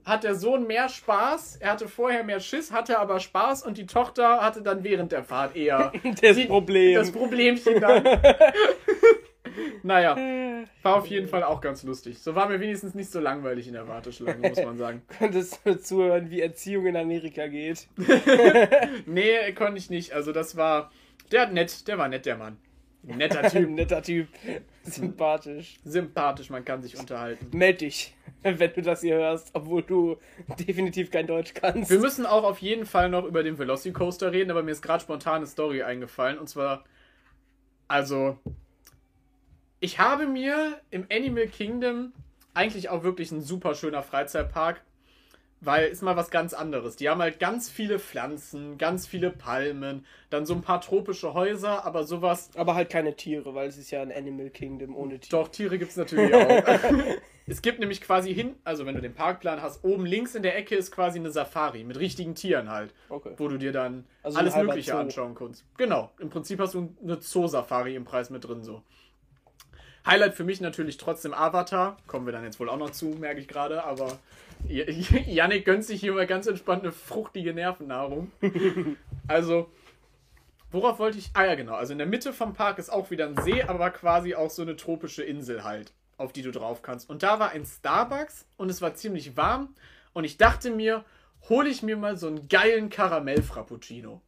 hat 0.05 0.23
der 0.23 0.35
Sohn 0.35 0.67
mehr 0.67 0.89
Spaß. 0.89 1.57
Er 1.57 1.71
hatte 1.71 1.87
vorher 1.87 2.23
mehr 2.23 2.39
Schiss, 2.39 2.71
hatte 2.71 2.99
aber 2.99 3.19
Spaß 3.19 3.63
und 3.65 3.77
die 3.77 3.85
Tochter 3.85 4.41
hatte 4.41 4.61
dann 4.61 4.83
während 4.83 5.11
der 5.11 5.23
Fahrt 5.23 5.55
eher 5.55 5.91
das 6.21 6.35
die- 6.37 6.45
Problem. 6.45 6.95
das 6.95 7.11
Problemchen 7.11 7.79
dann. 7.79 8.03
naja, 9.83 10.15
war 10.81 10.95
auf 10.95 11.05
jeden 11.07 11.27
Fall 11.27 11.43
auch 11.43 11.61
ganz 11.61 11.83
lustig. 11.83 12.19
So 12.19 12.35
war 12.35 12.47
mir 12.49 12.59
wenigstens 12.59 12.95
nicht 12.95 13.11
so 13.11 13.19
langweilig 13.19 13.67
in 13.67 13.73
der 13.73 13.87
Warteschlange, 13.87 14.47
muss 14.49 14.63
man 14.63 14.77
sagen. 14.77 15.01
Könntest 15.19 15.59
du 15.65 15.79
zuhören, 15.79 16.29
wie 16.31 16.41
Erziehung 16.41 16.85
in 16.87 16.95
Amerika 16.97 17.47
geht? 17.47 17.87
Nee, 19.05 19.51
konnte 19.53 19.77
ich 19.77 19.89
nicht. 19.89 20.13
Also 20.13 20.31
das 20.31 20.55
war, 20.57 20.91
der 21.31 21.41
hat 21.41 21.53
nett, 21.53 21.87
der 21.87 21.97
war 21.97 22.07
nett, 22.07 22.25
der 22.25 22.37
Mann. 22.37 22.57
Netter 23.03 23.41
Typ. 23.49 23.69
Netter 23.69 24.01
Typ. 24.01 24.27
Sympathisch. 24.83 25.77
sympathisch, 25.83 26.49
man 26.49 26.63
kann 26.63 26.81
sich 26.81 26.97
unterhalten. 26.97 27.49
Meld 27.55 27.81
dich, 27.81 28.15
wenn 28.59 28.73
du 28.73 28.81
das 28.81 29.01
hier 29.01 29.15
hörst, 29.15 29.51
obwohl 29.53 29.83
du 29.83 30.17
definitiv 30.67 31.11
kein 31.11 31.27
Deutsch 31.27 31.53
kannst. 31.53 31.89
Wir 31.89 31.99
müssen 31.99 32.25
auch 32.25 32.43
auf 32.43 32.59
jeden 32.59 32.85
Fall 32.85 33.09
noch 33.09 33.25
über 33.25 33.43
den 33.43 33.57
Velocicoaster 33.57 34.31
reden, 34.31 34.51
aber 34.51 34.63
mir 34.63 34.71
ist 34.71 34.81
gerade 34.81 35.01
spontan 35.01 35.37
eine 35.37 35.47
Story 35.47 35.83
eingefallen. 35.83 36.37
Und 36.37 36.49
zwar, 36.49 36.83
also, 37.87 38.37
ich 39.79 39.99
habe 39.99 40.27
mir 40.27 40.81
im 40.91 41.07
Animal 41.11 41.47
Kingdom 41.47 42.13
eigentlich 42.53 42.89
auch 42.89 43.03
wirklich 43.03 43.31
ein 43.31 43.41
super 43.41 43.75
schöner 43.75 44.03
Freizeitpark, 44.03 44.81
weil 45.65 45.87
ist 45.89 46.01
mal 46.01 46.15
was 46.15 46.29
ganz 46.29 46.53
anderes. 46.53 46.95
Die 46.95 47.09
haben 47.09 47.21
halt 47.21 47.39
ganz 47.39 47.69
viele 47.69 47.99
Pflanzen, 47.99 48.77
ganz 48.77 49.07
viele 49.07 49.29
Palmen, 49.31 50.05
dann 50.29 50.45
so 50.45 50.53
ein 50.53 50.61
paar 50.61 50.81
tropische 50.81 51.33
Häuser, 51.33 51.85
aber 51.85 52.03
sowas 52.03 52.49
Aber 52.55 52.75
halt 52.75 52.89
keine 52.89 53.15
Tiere, 53.15 53.53
weil 53.55 53.67
es 53.69 53.77
ist 53.77 53.91
ja 53.91 54.01
ein 54.01 54.11
Animal 54.11 54.49
Kingdom 54.49 54.95
ohne 54.95 55.19
Tiere. 55.19 55.41
Doch, 55.43 55.47
Tiere 55.49 55.77
gibt 55.77 55.91
es 55.91 55.97
natürlich 55.97 56.33
auch. 56.35 56.63
es 57.47 57.61
gibt 57.61 57.79
nämlich 57.79 58.01
quasi 58.01 58.33
hin, 58.33 58.55
also 58.63 58.85
wenn 58.85 58.95
du 58.95 59.01
den 59.01 59.13
Parkplan 59.13 59.61
hast, 59.61 59.83
oben 59.83 60.05
links 60.05 60.35
in 60.35 60.43
der 60.43 60.57
Ecke 60.57 60.75
ist 60.75 60.91
quasi 60.91 61.19
eine 61.19 61.31
Safari 61.31 61.83
mit 61.83 61.97
richtigen 61.99 62.35
Tieren 62.35 62.69
halt, 62.69 62.93
Okay. 63.09 63.33
wo 63.37 63.47
du 63.47 63.57
dir 63.57 63.71
dann 63.71 64.05
Also 64.23 64.39
alles 64.39 64.55
Mögliche 64.55 64.91
Zoo. 64.91 64.97
anschauen 64.97 65.35
kannst. 65.35 65.65
Genau, 65.77 66.11
im 66.19 66.29
Prinzip 66.29 66.59
hast 66.59 66.73
du 66.73 66.93
eine 67.03 67.21
Zoo-Safari 67.21 67.95
im 67.95 68.05
Preis 68.05 68.29
mit 68.29 68.43
drin 68.47 68.63
so. 68.63 68.81
Highlight 70.05 70.33
für 70.35 70.43
mich 70.43 70.59
natürlich 70.61 70.97
trotzdem 70.97 71.33
Avatar. 71.33 71.97
Kommen 72.07 72.25
wir 72.25 72.33
dann 72.33 72.43
jetzt 72.43 72.59
wohl 72.59 72.69
auch 72.69 72.77
noch 72.77 72.89
zu, 72.91 73.05
merke 73.07 73.39
ich 73.39 73.47
gerade, 73.47 73.83
aber 73.83 74.19
Yannick 74.67 75.65
gönnt 75.65 75.85
sich 75.85 75.99
hier 76.01 76.13
mal 76.13 76.27
ganz 76.27 76.47
entspannt 76.47 76.83
eine 76.83 76.91
fruchtige 76.91 77.53
Nervennahrung. 77.53 78.31
Also, 79.25 79.69
worauf 80.71 80.99
wollte 80.99 81.17
ich? 81.17 81.31
Ah 81.33 81.45
ja, 81.45 81.55
genau. 81.55 81.75
Also 81.75 81.93
in 81.93 81.97
der 81.97 82.07
Mitte 82.07 82.33
vom 82.33 82.53
Park 82.53 82.77
ist 82.77 82.89
auch 82.91 83.09
wieder 83.09 83.25
ein 83.25 83.37
See, 83.41 83.63
aber 83.63 83.89
quasi 83.89 84.35
auch 84.35 84.49
so 84.49 84.61
eine 84.63 84.75
tropische 84.75 85.23
Insel 85.23 85.63
halt, 85.63 85.93
auf 86.17 86.33
die 86.33 86.41
du 86.41 86.51
drauf 86.51 86.81
kannst. 86.81 87.09
Und 87.09 87.23
da 87.23 87.39
war 87.39 87.51
ein 87.51 87.65
Starbucks 87.65 88.45
und 88.57 88.69
es 88.69 88.81
war 88.81 88.95
ziemlich 88.95 89.37
warm. 89.37 89.73
Und 90.11 90.25
ich 90.25 90.37
dachte 90.37 90.71
mir, 90.71 91.05
hole 91.47 91.69
ich 91.69 91.83
mir 91.83 91.95
mal 91.95 92.17
so 92.17 92.27
einen 92.27 92.49
geilen 92.49 92.89
Karamell-Frappuccino. 92.89 94.21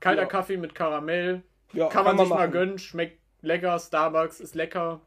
Kalter 0.00 0.22
Ja. 0.22 0.28
Kaffee 0.28 0.56
mit 0.56 0.74
Karamell. 0.74 1.42
Ja, 1.72 1.88
kann, 1.88 2.04
man 2.04 2.18
sich 2.18 2.28
mal 2.28 2.34
machen. 2.36 2.50
gönnen. 2.50 2.78
Schmeckt 2.78 3.20
lecker. 3.46 3.78
Starbucks 3.78 4.40
ist 4.40 4.54
lecker. 4.54 5.00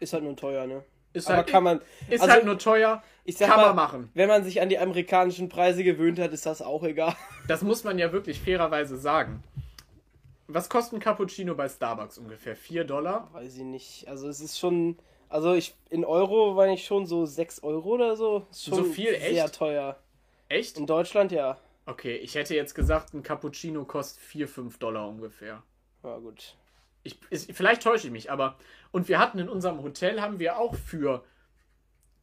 Ist 0.00 0.12
halt 0.12 0.24
nur 0.24 0.36
teuer, 0.36 0.66
ne? 0.66 0.84
Ist 1.12 1.28
Aber 1.28 1.38
halt, 1.38 1.46
kann 1.46 1.62
man. 1.62 1.80
ist 2.10 2.22
also, 2.22 2.32
halt 2.32 2.44
nur 2.44 2.58
teuer. 2.58 3.02
ich 3.24 3.36
sag 3.36 3.48
kann 3.48 3.58
mal, 3.60 3.66
man 3.68 3.76
machen. 3.76 4.10
Wenn 4.14 4.28
man 4.28 4.42
sich 4.42 4.60
an 4.60 4.68
die 4.68 4.78
amerikanischen 4.78 5.48
Preise 5.48 5.84
gewöhnt 5.84 6.18
hat, 6.18 6.32
ist 6.32 6.44
das 6.44 6.60
auch 6.60 6.82
egal. 6.82 7.14
Das 7.46 7.60
muss 7.62 7.84
man 7.84 7.98
ja 7.98 8.10
wirklich 8.10 8.40
fairerweise 8.40 8.96
sagen. 8.96 9.44
Was 10.46 10.68
kostet 10.70 10.94
ein 10.98 11.00
Cappuccino 11.00 11.54
bei 11.54 11.68
Starbucks 11.68 12.16
ungefähr? 12.18 12.56
4 12.56 12.84
Dollar? 12.84 13.28
Weiß 13.32 13.56
ich 13.56 13.62
nicht. 13.64 14.08
Also 14.08 14.28
es 14.28 14.40
ist 14.40 14.58
schon. 14.58 14.96
Also 15.28 15.52
ich 15.54 15.74
in 15.90 16.04
Euro 16.04 16.56
war 16.56 16.68
ich 16.68 16.84
schon 16.86 17.06
so 17.06 17.26
6 17.26 17.62
Euro 17.62 17.90
oder 17.90 18.16
so. 18.16 18.46
Schon 18.52 18.74
So 18.74 18.84
viel, 18.84 19.10
Sehr 19.18 19.44
echt? 19.44 19.54
teuer. 19.54 19.96
Echt? 20.48 20.78
In 20.78 20.86
Deutschland 20.86 21.32
ja. 21.32 21.58
Okay, 21.86 22.16
ich 22.16 22.34
hätte 22.34 22.54
jetzt 22.54 22.74
gesagt, 22.74 23.12
ein 23.14 23.22
Cappuccino 23.22 23.84
kostet 23.84 24.22
4, 24.22 24.48
5 24.48 24.78
Dollar 24.78 25.06
ungefähr. 25.08 25.62
Ja 26.02 26.16
gut. 26.18 26.56
Ich, 27.04 27.18
ist, 27.30 27.52
vielleicht 27.52 27.82
täusche 27.82 28.06
ich 28.08 28.12
mich, 28.12 28.30
aber. 28.32 28.56
Und 28.90 29.08
wir 29.08 29.18
hatten 29.18 29.38
in 29.38 29.48
unserem 29.48 29.82
Hotel, 29.82 30.20
haben 30.20 30.38
wir 30.38 30.58
auch 30.58 30.74
für 30.74 31.22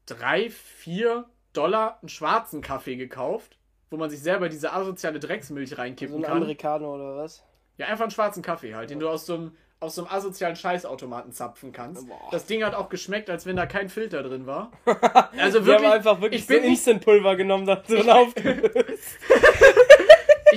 3, 0.07 0.49
4 0.49 1.25
Dollar 1.53 1.99
einen 2.01 2.09
schwarzen 2.09 2.61
Kaffee 2.61 2.95
gekauft, 2.95 3.57
wo 3.89 3.97
man 3.97 4.09
sich 4.09 4.21
selber 4.21 4.49
diese 4.49 4.73
asoziale 4.73 5.19
Drecksmilch 5.19 5.77
reinkippen 5.77 6.17
ein 6.17 6.21
kann. 6.23 6.37
Amerikaner 6.37 6.87
oder 6.89 7.17
was? 7.17 7.43
Ja, 7.77 7.87
einfach 7.87 8.03
einen 8.03 8.11
schwarzen 8.11 8.41
Kaffee 8.43 8.73
halt, 8.75 8.89
den 8.89 8.99
du 8.99 9.09
aus 9.09 9.25
so 9.25 9.33
einem, 9.35 9.55
aus 9.79 9.95
so 9.95 10.03
einem 10.05 10.11
asozialen 10.15 10.55
Scheißautomaten 10.55 11.31
zapfen 11.33 11.71
kannst. 11.71 12.07
Boah. 12.07 12.19
Das 12.31 12.45
Ding 12.45 12.63
hat 12.63 12.73
auch 12.75 12.89
geschmeckt, 12.89 13.29
als 13.29 13.45
wenn 13.45 13.55
da 13.55 13.65
kein 13.65 13.89
Filter 13.89 14.23
drin 14.23 14.45
war. 14.45 14.71
Also 15.37 15.65
Wir 15.65 15.73
haben 15.75 15.81
wirklich, 15.83 15.91
einfach 15.91 16.21
wirklich 16.21 16.41
ich 16.41 16.47
bin 16.47 16.61
nicht- 16.61 16.69
Instant-Pulver 16.71 17.35
genommen, 17.35 17.65
da 17.65 17.83
so 17.87 17.97
aufgelöst. 17.97 19.17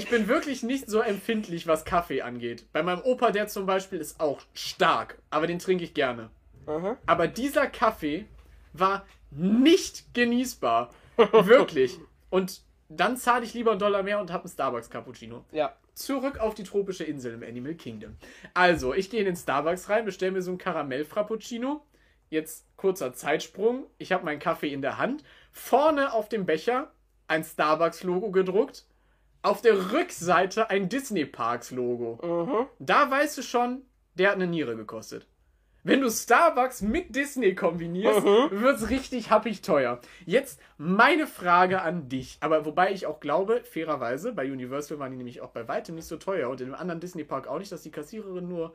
ich 0.05 0.11
bin 0.11 0.29
wirklich 0.29 0.63
nicht 0.63 0.91
so 0.91 1.01
empfindlich, 1.01 1.67
was 1.67 1.87
Kaffee 1.87 2.21
angeht. 2.21 2.67
Bei 2.75 2.83
meinem 2.83 3.01
Opa, 3.01 3.31
der 3.31 3.49
zum 3.49 3.65
Beispiel, 3.65 4.01
ist 4.01 4.21
auch 4.21 4.43
stark, 4.53 5.19
aber 5.31 5.47
den 5.47 5.59
trinke 5.59 5.83
ich 5.83 5.95
gerne. 5.95 6.29
Aha. 6.67 6.99
Aber 7.07 7.27
dieser 7.27 7.67
Kaffee 7.69 8.27
war 8.75 9.07
nicht 9.31 10.13
genießbar. 10.13 10.91
Wirklich. 11.17 11.99
Und 12.29 12.61
dann 12.91 13.17
zahle 13.17 13.47
ich 13.47 13.55
lieber 13.55 13.71
einen 13.71 13.81
Dollar 13.81 14.03
mehr 14.03 14.21
und 14.21 14.31
habe 14.31 14.45
einen 14.45 14.53
Starbucks 14.53 14.91
Cappuccino. 14.91 15.47
Ja. 15.53 15.75
zurück 15.95 16.39
auf 16.39 16.55
die 16.55 16.65
tropische 16.65 17.05
Insel 17.05 17.33
im 17.33 17.43
Animal 17.43 17.75
Kingdom. 17.75 18.17
Also, 18.53 18.93
ich 18.93 19.09
gehe 19.09 19.21
in 19.21 19.27
den 19.27 19.37
Starbucks 19.37 19.89
rein, 19.89 20.05
bestelle 20.05 20.33
mir 20.33 20.43
so 20.43 20.51
ein 20.51 20.59
Karamell-Frappuccino. 20.59 21.81
Jetzt 22.29 22.67
kurzer 22.77 23.15
Zeitsprung. 23.15 23.87
Ich 23.97 24.13
habe 24.13 24.25
meinen 24.25 24.39
Kaffee 24.39 24.71
in 24.71 24.83
der 24.83 24.99
Hand. 24.99 25.25
Vorne 25.51 26.13
auf 26.13 26.29
dem 26.29 26.45
Becher 26.45 26.93
ein 27.27 27.43
Starbucks-Logo 27.43 28.33
gedruckt. 28.33 28.85
Auf 29.45 29.61
der 29.61 29.93
Rückseite 29.93 30.71
ein 30.71 30.89
Disney 30.89 31.27
Parks-Logo. 31.27 32.19
Mhm. 32.27 32.67
Da 32.79 33.11
weißt 33.11 33.37
du 33.37 33.43
schon, 33.43 33.83
der 34.15 34.29
hat 34.31 34.37
eine 34.37 34.47
Niere 34.47 34.75
gekostet. 34.75 35.27
Wenn 35.83 36.01
du 36.01 36.09
Starbucks 36.11 36.81
mit 36.81 37.15
Disney 37.15 37.55
kombinierst, 37.55 38.25
Mhm. 38.25 38.63
wird's 38.63 38.89
richtig 38.89 39.29
happig 39.31 39.61
teuer. 39.61 40.01
Jetzt 40.25 40.59
meine 40.79 41.27
Frage 41.27 41.83
an 41.83 42.09
dich. 42.09 42.39
Aber 42.41 42.65
wobei 42.65 42.91
ich 42.93 43.05
auch 43.05 43.21
glaube, 43.21 43.63
fairerweise, 43.65 44.33
bei 44.33 44.51
Universal 44.51 44.99
waren 44.99 45.11
die 45.11 45.19
nämlich 45.19 45.43
auch 45.43 45.51
bei 45.51 45.69
weitem 45.69 45.95
nicht 45.97 46.07
so 46.09 46.17
teuer 46.17 46.49
und 46.49 46.63
in 46.63 46.69
dem 46.69 46.75
anderen 46.75 47.01
Disney 47.01 47.25
Park 47.25 47.47
auch 47.47 47.59
nicht, 47.59 47.71
dass 47.71 47.83
die 47.83 47.91
Kassiererin 47.91 48.49
nur 48.49 48.75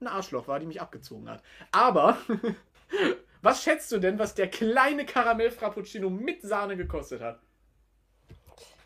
ein 0.00 0.08
Arschloch 0.08 0.46
war, 0.46 0.60
die 0.60 0.66
mich 0.66 0.82
abgezogen 0.82 1.30
hat. 1.30 1.42
Aber 1.72 2.18
was 3.40 3.62
schätzt 3.62 3.90
du 3.92 3.98
denn, 3.98 4.18
was 4.18 4.34
der 4.34 4.48
kleine 4.48 5.06
Karamell 5.06 5.50
Frappuccino 5.50 6.10
mit 6.10 6.42
Sahne 6.42 6.76
gekostet 6.76 7.22
hat? 7.22 7.40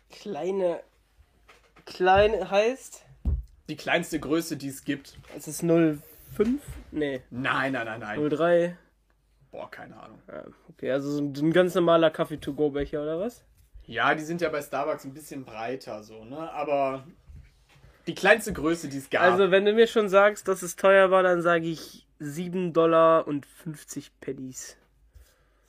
Kleine. 0.09 0.79
Klein 1.85 2.49
heißt. 2.49 3.05
Die 3.69 3.75
kleinste 3.75 4.19
Größe, 4.19 4.57
die 4.57 4.67
es 4.67 4.83
gibt. 4.83 5.17
Es 5.37 5.47
ist 5.47 5.61
05? 5.61 6.01
Nee, 6.91 7.21
Nein, 7.29 7.73
nein, 7.73 7.85
nein, 7.85 7.99
nein. 7.99 8.29
03. 8.29 8.77
Boah, 9.51 9.69
keine 9.69 9.97
Ahnung. 10.01 10.19
Ja, 10.27 10.43
okay, 10.69 10.91
also 10.91 11.11
so 11.11 11.21
ein, 11.21 11.33
ein 11.35 11.51
ganz 11.53 11.75
normaler 11.75 12.09
Kaffee-to-go-Becher 12.09 13.01
oder 13.01 13.19
was? 13.19 13.43
Ja, 13.85 14.15
die 14.15 14.23
sind 14.23 14.41
ja 14.41 14.49
bei 14.49 14.61
Starbucks 14.61 15.03
ein 15.05 15.13
bisschen 15.13 15.43
breiter 15.43 16.03
so, 16.03 16.23
ne? 16.23 16.51
Aber 16.53 17.03
die 18.07 18.15
kleinste 18.15 18.53
Größe, 18.53 18.87
die 18.87 18.97
es 18.97 19.09
gab. 19.09 19.23
Also, 19.23 19.51
wenn 19.51 19.65
du 19.65 19.73
mir 19.73 19.87
schon 19.87 20.09
sagst, 20.09 20.47
dass 20.47 20.61
es 20.61 20.75
teuer 20.75 21.11
war, 21.11 21.23
dann 21.23 21.41
sage 21.41 21.65
ich 21.65 22.07
7 22.19 22.73
Dollar 22.73 23.27
und 23.27 23.45
50 23.45 24.11
Pennies. 24.21 24.77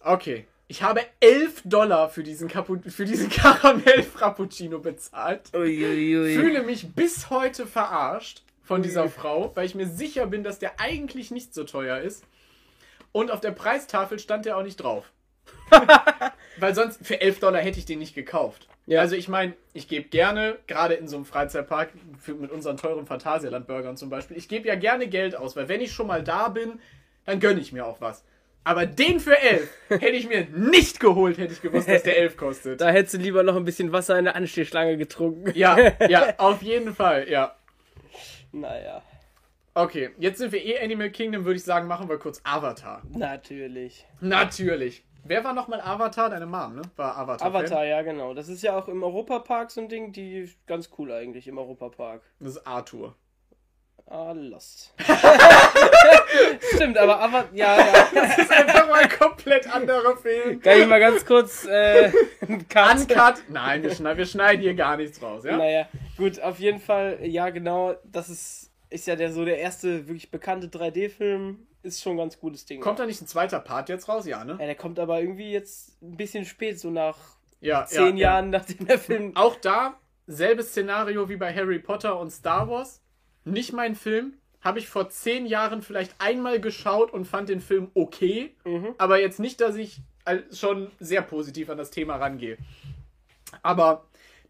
okay. 0.01 0.47
Ich 0.69 0.83
habe 0.83 1.01
11 1.21 1.63
Dollar 1.65 2.09
für 2.09 2.23
diesen, 2.23 2.49
Capu 2.49 2.79
für 2.89 3.05
diesen 3.05 3.29
Karamell 3.31 4.03
Frappuccino 4.03 4.79
bezahlt. 4.79 5.53
Uiuiui. 5.55 6.35
Fühle 6.35 6.63
mich 6.63 6.95
bis 6.95 7.31
heute 7.31 7.67
verarscht 7.67 8.43
von 8.63 8.83
dieser 8.83 9.09
Frau, 9.09 9.53
weil 9.55 9.67
ich 9.67 9.75
mir 9.75 9.87
sicher 9.87 10.27
bin, 10.27 10.45
dass 10.45 10.59
der 10.59 10.81
eigentlich 10.81 11.31
nicht 11.31 11.53
so 11.53 11.65
teuer 11.65 11.99
ist. 11.99 12.25
Und 13.13 13.31
auf 13.31 13.41
der 13.41 13.51
Preistafel 13.51 14.19
stand 14.19 14.47
der 14.47 14.57
auch 14.57 14.63
nicht 14.63 14.77
drauf. 14.77 15.13
weil 16.59 16.75
sonst 16.75 17.05
für 17.05 17.21
11 17.21 17.41
Dollar 17.41 17.61
hätte 17.61 17.79
ich 17.79 17.85
den 17.85 17.99
nicht 17.99 18.15
gekauft. 18.15 18.69
Ja. 18.87 19.01
Also 19.01 19.15
ich 19.17 19.29
meine, 19.29 19.55
ich 19.75 19.89
gebe 19.89 20.09
gerne, 20.09 20.59
gerade 20.67 20.95
in 20.95 21.09
so 21.09 21.17
einem 21.17 21.25
Freizeitpark, 21.25 21.91
für, 22.19 22.35
mit 22.35 22.51
unseren 22.51 22.77
teuren 22.77 23.07
Phantasialand-Burgern 23.07 23.97
zum 23.97 24.11
Beispiel, 24.11 24.37
ich 24.37 24.49
gebe 24.49 24.69
ja 24.69 24.75
gerne 24.75 25.07
Geld 25.07 25.37
aus, 25.37 25.57
weil 25.57 25.69
wenn 25.69 25.81
ich 25.81 25.93
schon 25.93 26.07
mal 26.07 26.23
da 26.23 26.49
bin, 26.49 26.81
dann 27.25 27.41
gönne 27.41 27.61
ich 27.61 27.73
mir 27.73 27.87
auch 27.87 28.01
was. 28.01 28.25
Aber 28.65 28.87
den 28.87 29.19
für 29.19 29.39
11 29.39 29.69
hätte 29.89 30.09
ich 30.11 30.29
mir 30.29 30.47
nicht 30.47 31.01
geholt, 31.01 31.39
hätte 31.39 31.53
ich 31.53 31.63
gewusst, 31.63 31.89
dass 31.89 32.05
der 32.05 32.19
11 32.19 32.37
kostet. 32.37 32.81
Da 32.81 32.91
hättest 32.91 33.15
du 33.15 33.19
lieber 33.19 33.43
noch 33.43 33.57
ein 33.57 33.65
bisschen 33.65 33.93
Wasser 33.93 34.19
in 34.19 34.25
der 34.27 34.37
Anstehschlange 34.37 34.97
getrunken. 34.97 35.53
Ja, 35.55 35.77
ja, 36.09 36.35
auf 36.39 36.63
jeden 36.63 36.95
Fall, 36.95 37.29
ja. 37.29 37.57
Naja, 38.53 39.03
Okay, 39.75 40.11
jetzt 40.19 40.37
sind 40.37 40.53
wir 40.53 40.63
eh 40.63 40.79
Animal 40.85 41.09
Kingdom, 41.09 41.47
würde 41.47 41.57
ich 41.57 41.65
sagen, 41.65 41.89
machen 41.89 42.07
wir 42.07 42.19
kurz 42.19 42.43
Avatar. 42.45 43.03
natürlich. 43.09 44.07
Natürlich. 44.21 45.03
Wer 45.25 45.45
war 45.45 45.55
nochmal 45.55 45.81
Avatar? 45.81 46.29
Deine 46.29 46.45
Mom, 46.45 46.75
ne? 46.75 46.83
War 46.97 47.17
Avatar. 47.17 47.49
Avatar, 47.49 47.85
ja, 47.87 48.03
genau. 48.03 48.35
Das 48.35 48.49
ist 48.49 48.63
ja 48.63 48.77
auch 48.77 48.89
im 48.89 49.03
Europapark 49.03 49.71
so 49.71 49.81
ein 49.81 49.89
Ding, 49.89 50.13
die 50.13 50.51
ganz 50.67 50.91
cool 50.99 51.11
eigentlich 51.13 51.49
im 51.49 51.57
Europapark. 51.57 52.21
Das 52.41 52.57
ist 52.57 52.67
Arthur. 52.67 53.17
Ah, 54.13 54.33
Lost. 54.33 54.93
Stimmt, 56.75 56.99
aber 56.99 57.19
Avatar, 57.19 57.49
ja, 57.55 57.79
ja. 57.79 58.09
Das 58.15 58.37
ist 58.37 58.51
einfach 58.51 58.87
mal 58.87 59.05
ein 59.05 59.09
komplett 59.09 59.67
anderer 59.75 60.19
Film. 60.19 60.61
Kann 60.61 60.81
ich 60.81 60.87
mal 60.87 61.01
ganz 61.01 61.25
kurz 61.25 61.65
äh, 61.65 62.13
einen 62.47 62.69
Cut? 62.69 63.01
Uncut. 63.01 63.43
Nein, 63.49 63.83
wir 63.83 63.95
schneiden, 63.95 64.19
wir 64.19 64.27
schneiden 64.27 64.61
hier 64.61 64.75
gar 64.75 64.99
nichts 64.99 65.23
raus, 65.23 65.45
ja? 65.45 65.57
Naja, 65.57 65.89
gut, 66.19 66.39
auf 66.43 66.59
jeden 66.59 66.79
Fall, 66.79 67.21
ja, 67.23 67.49
genau, 67.49 67.95
das 68.05 68.29
ist, 68.29 68.71
ist 68.91 69.07
ja 69.07 69.17
der 69.17 69.33
so 69.33 69.47
der 69.47 69.59
erste 69.59 70.07
wirklich 70.07 70.31
bekannte 70.31 70.67
3D-Film. 70.67 71.67
Ist 71.83 72.03
schon 72.03 72.13
ein 72.13 72.19
ganz 72.19 72.39
gutes 72.39 72.67
Ding. 72.67 72.83
Kommt 72.83 72.99
da 72.99 73.07
nicht 73.07 73.23
ein 73.23 73.27
zweiter 73.27 73.61
Part 73.61 73.89
jetzt 73.89 74.11
raus? 74.11 74.27
Ja, 74.27 74.45
ne? 74.45 74.59
ja, 74.61 74.67
der 74.67 74.75
kommt 74.75 74.99
aber 74.99 75.21
irgendwie 75.21 75.53
jetzt 75.53 76.03
ein 76.03 76.19
bisschen 76.19 76.45
spät, 76.45 76.79
so 76.79 76.91
nach 76.91 77.17
Ja. 77.61 77.87
zehn 77.87 78.19
ja, 78.19 78.33
Jahren, 78.33 78.51
nachdem 78.51 78.87
der 78.87 78.99
Film. 78.99 79.35
Auch 79.37 79.57
da, 79.57 79.95
selbes 80.27 80.69
Szenario 80.69 81.31
wie 81.31 81.37
bei 81.37 81.53
Harry 81.55 81.79
Potter 81.79 82.21
und 82.21 82.31
Star 82.31 82.69
Wars. 82.69 83.02
Nicht 83.45 83.73
mein 83.73 83.95
Film. 83.95 84.35
Habe 84.61 84.79
ich 84.79 84.89
vor 84.89 85.09
zehn 85.09 85.47
Jahren 85.47 85.83
vielleicht 85.83 86.15
einmal 86.21 86.61
geschaut 86.61 87.13
und 87.13 87.25
fand 87.27 87.49
den 87.49 87.61
Film 87.61 87.91
okay. 87.95 88.55
Mhm. 88.65 88.95
Aber 88.99 89.21
jetzt 89.21 89.41
nicht, 89.41 89.61
dass 89.61 89.75
ich 89.75 90.01
al- 90.25 90.45
schon 90.53 90.91
sehr 91.01 91.23
positiv 91.23 91.69
an 91.69 91.79
das 91.79 91.91
Thema 91.91 92.17
rangehe. 92.17 92.57
Aber 93.63 94.05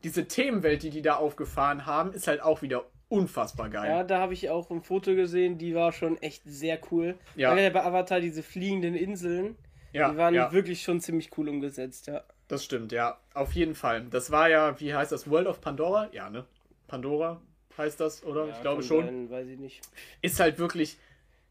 diese 0.05 0.27
Themenwelt, 0.29 0.83
die 0.83 0.91
die 0.91 1.03
da 1.03 1.15
aufgefahren 1.17 1.87
haben, 1.87 2.13
ist 2.13 2.27
halt 2.27 2.43
auch 2.43 2.61
wieder 2.63 2.85
unfassbar 3.09 3.69
geil. 3.69 3.89
Ja, 3.91 4.05
da 4.05 4.19
habe 4.21 4.33
ich 4.35 4.51
auch 4.51 4.71
ein 4.71 4.83
Foto 4.83 5.15
gesehen, 5.15 5.59
die 5.59 5.75
war 5.75 5.93
schon 5.93 6.21
echt 6.23 6.43
sehr 6.45 6.79
cool. 6.91 7.17
Ja. 7.37 7.57
Ja. 7.57 7.71
Bei 7.71 7.85
Avatar 7.85 8.21
diese 8.21 8.43
fliegenden 8.43 8.95
Inseln, 8.95 9.57
Ja, 9.93 10.11
die 10.11 10.17
waren 10.17 10.35
ja, 10.35 10.53
wirklich 10.53 10.83
schon 10.83 11.01
ziemlich 11.01 11.31
cool 11.37 11.49
umgesetzt, 11.49 12.07
ja. 12.07 12.23
das 12.49 12.65
stimmt, 12.65 12.93
ja. 12.93 13.19
Auf 13.35 13.53
jeden 13.53 13.75
Fall. 13.75 14.07
Das 14.11 14.31
war 14.31 14.49
ja, 14.49 14.79
wie 14.81 14.95
heißt 14.95 15.13
das? 15.13 15.29
World 15.31 15.47
of 15.47 15.61
Pandora? 15.61 16.09
Ja, 16.13 16.31
ne? 16.31 16.45
Pandora 16.89 17.41
heißt 17.79 18.01
das, 18.01 18.25
oder? 18.25 18.47
ja 18.47 18.55
ich 18.55 18.61
glaube 18.61 18.83
schon. 18.83 19.05
Sein, 19.05 19.31
weiß 19.31 19.49
ich 19.49 19.59
nicht. 19.59 19.81
Ist 20.21 20.41
halt 20.41 20.59
wirklich 20.59 20.99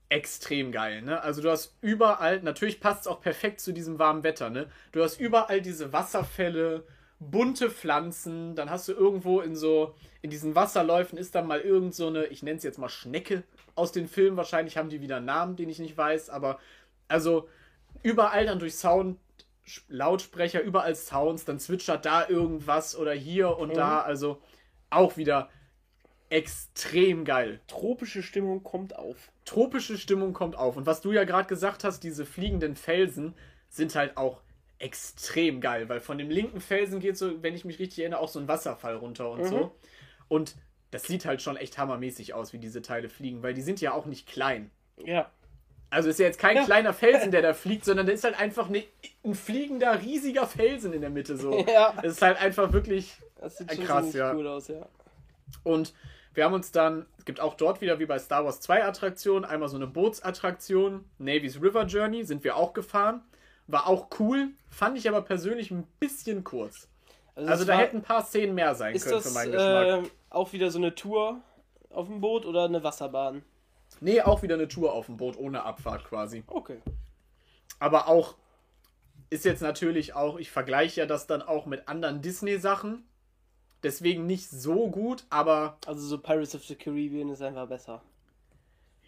extrem 0.10 0.72
geil, 0.72 1.02
ne? 1.02 1.22
Also 1.22 1.41
du 1.41 1.49
hast 1.49 1.77
überall, 1.81 2.41
natürlich 2.41 2.80
passt 2.81 3.02
es 3.02 3.07
auch 3.07 3.22
perfekt 3.22 3.61
zu 3.61 3.72
diesem 3.72 3.98
warmen 3.98 4.23
Wetter, 4.23 4.49
ne? 4.49 4.68
Du 4.91 5.02
hast 5.02 5.19
überall 5.19 5.61
diese 5.61 5.93
Wasserfälle, 5.93 6.84
bunte 7.19 7.69
Pflanzen, 7.69 8.56
dann 8.56 8.69
hast 8.69 8.88
du 8.88 8.93
irgendwo 8.93 9.39
in 9.39 9.56
so, 9.56 9.95
in 10.22 10.30
diesen 10.30 10.53
Wasserläufen 10.53 11.18
ist 11.18 11.35
dann 11.35 11.48
mal 11.48 11.61
irgend 11.61 11.95
so 11.95 12.07
eine, 12.07 12.26
ich 12.26 12.43
nenne 12.43 12.57
es 12.57 12.64
jetzt 12.64 12.77
mal 12.77 12.89
Schnecke 12.89 13.43
aus 13.76 13.93
den 13.93 14.07
Filmen, 14.07 14.35
wahrscheinlich 14.35 14.76
haben 14.76 14.89
die 14.89 15.02
wieder 15.02 15.18
einen 15.18 15.27
Namen, 15.27 15.56
den 15.56 15.69
ich 15.69 15.80
nicht 15.80 15.95
weiß, 15.95 16.30
aber 16.30 16.60
also 17.07 17.48
überall 18.03 18.48
dann 18.48 18.60
durch 18.60 18.76
Sound, 18.76 19.18
Lautsprecher, 19.88 20.61
überall 20.61 20.95
Sounds, 20.95 21.45
dann 21.45 21.60
zwitschert 21.60 22.06
da 22.06 22.27
irgendwas 22.27 22.98
oder 22.98 23.14
hier 23.14 23.57
und 23.57 23.77
da, 23.77 24.02
also 24.02 24.41
auch 24.89 25.15
wieder 25.15 25.49
extrem 26.32 27.26
geil 27.26 27.60
Tropische 27.68 28.24
Stimmung 28.24 28.64
kommt 28.64 28.95
auf. 28.95 29.32
tropische 29.45 29.98
Stimmung 29.98 30.34
kommt 30.34 30.56
auf. 30.56 30.78
Und 30.78 30.86
was 30.86 31.02
du 31.02 31.12
ja 31.12 31.24
gerade 31.26 31.48
gesagt 31.48 31.84
hast, 31.84 32.03
diese 32.03 32.26
fliegenden 32.26 32.76
Felsen 32.76 33.36
sind 33.70 33.95
halt 33.95 34.18
auch 34.18 34.41
extrem 34.80 35.62
geil, 35.62 35.90
weil 35.90 35.99
von 35.99 36.18
dem 36.18 36.30
linken 36.30 36.60
Felsen 36.60 36.99
geht 36.99 37.18
so, 37.18 37.44
wenn 37.44 37.53
ich 37.53 37.66
mich 37.66 37.78
richtig 37.80 37.99
erinnere, 37.99 38.20
auch 38.20 38.30
so 38.30 38.40
ein 38.40 38.48
Wasserfall 38.48 38.95
runter 38.95 39.30
und 39.30 39.45
so. 39.45 39.76
Und 40.28 40.56
das 40.90 41.03
sieht 41.03 41.26
halt 41.26 41.41
schon 41.41 41.56
echt 41.58 41.78
hammermäßig 41.78 42.34
aus, 42.34 42.52
wie 42.53 42.58
diese 42.58 42.82
Teile 42.82 43.08
fliegen, 43.10 43.44
weil 43.44 43.53
die 43.53 43.62
sind 43.62 43.80
ja 43.80 43.94
auch 43.94 44.06
nicht 44.08 44.28
klein. 44.28 44.72
Ja. 45.06 45.30
Also 45.90 46.10
ist 46.10 46.20
ja 46.20 46.26
jetzt 46.26 46.40
kein 46.40 46.56
Ja. 46.56 46.64
kleiner 46.64 46.94
Felsen, 46.94 47.32
der 47.32 47.41
da 47.41 47.53
fliegt, 47.53 47.86
sondern 47.86 48.06
der 48.06 48.16
ist 48.16 48.24
halt 48.24 48.40
einfach 48.40 48.70
ne, 48.70 48.86
ein 49.24 49.36
fliegender, 49.36 50.02
riesiger 50.02 50.48
Felsen 50.48 50.94
in 50.94 51.02
der 51.02 51.10
Mitte 51.10 51.38
so. 51.38 51.60
Ja. 51.68 51.94
Das 52.02 52.14
ist 52.14 52.22
halt 52.22 52.38
einfach 52.41 52.72
wirklich 52.74 53.22
Das 53.40 53.58
sieht 53.58 53.74
schon 53.74 53.86
krass, 53.86 53.99
ziemlich 54.06 54.16
ja. 54.16 54.34
cool 54.34 54.48
aus, 54.48 54.68
ja. 54.70 54.88
Und 55.64 55.94
wir 56.34 56.45
haben 56.45 56.53
uns 56.53 56.72
dann, 56.72 57.06
es 57.18 57.26
gibt 57.26 57.40
auch 57.40 57.56
dort 57.56 57.82
wieder 57.82 57.99
wie 57.99 58.06
bei 58.06 58.18
Star 58.20 58.45
Wars 58.45 58.62
zwei 58.62 58.84
Attraktionen. 58.86 59.45
Einmal 59.45 59.70
so 59.70 59.76
eine 59.76 59.88
Bootsattraktion, 59.88 61.06
Navy's 61.18 61.62
River 61.62 61.84
Journey, 61.86 62.24
sind 62.24 62.44
wir 62.44 62.56
auch 62.56 62.74
gefahren. 62.74 63.22
War 63.68 63.88
auch 63.88 64.08
cool, 64.20 64.49
fand 64.70 64.98
ich 64.98 65.08
aber 65.08 65.22
persönlich 65.22 65.72
ein 65.72 65.88
bisschen 65.99 66.44
kurz. 66.44 66.88
Also 67.36 67.53
es 67.53 67.66
da 67.66 67.74
war- 67.74 67.80
hätten 67.80 67.98
ein 67.98 68.03
paar 68.03 68.26
Szenen 68.26 68.56
mehr 68.56 68.76
sein 68.76 68.98
können 68.98 69.16
das 69.16 69.28
für 69.28 69.34
meinen 69.34 69.52
Geschmack. 69.52 70.06
äh, 70.06 70.10
auch 70.30 70.52
wieder 70.53 70.70
so 70.72 70.78
eine 70.80 70.94
Tour 70.95 71.41
auf 71.90 72.08
dem 72.08 72.22
Boot 72.22 72.45
oder 72.45 72.66
eine 72.66 72.84
Wasserbahn? 72.84 73.44
Nee, 73.99 74.22
auch 74.22 74.41
wieder 74.41 74.56
eine 74.56 74.68
Tour 74.68 74.94
auf 74.94 75.06
dem 75.06 75.18
Boot 75.18 75.38
ohne 75.38 75.64
Abfahrt 75.64 76.03
quasi. 76.06 76.44
Okay. 76.48 76.80
Aber 77.80 78.08
auch, 78.08 78.36
ist 79.30 79.45
jetzt 79.45 79.62
natürlich 79.62 80.14
auch, 80.14 80.38
ich 80.38 80.52
vergleiche 80.52 81.02
ja 81.02 81.06
das 81.06 81.28
dann 81.28 81.41
auch 81.41 81.66
mit 81.66 81.88
anderen 81.88 82.22
Disney-Sachen. 82.22 83.03
Deswegen 83.84 84.26
nicht 84.28 84.49
so 84.49 84.90
gut, 84.90 85.26
aber 85.30 85.78
Also 85.88 86.02
so 86.08 86.18
Pirates 86.20 86.53
of 86.56 86.64
the 86.66 86.76
Caribbean 86.76 87.30
ist 87.30 87.41
einfach 87.41 87.68
besser. 87.68 88.02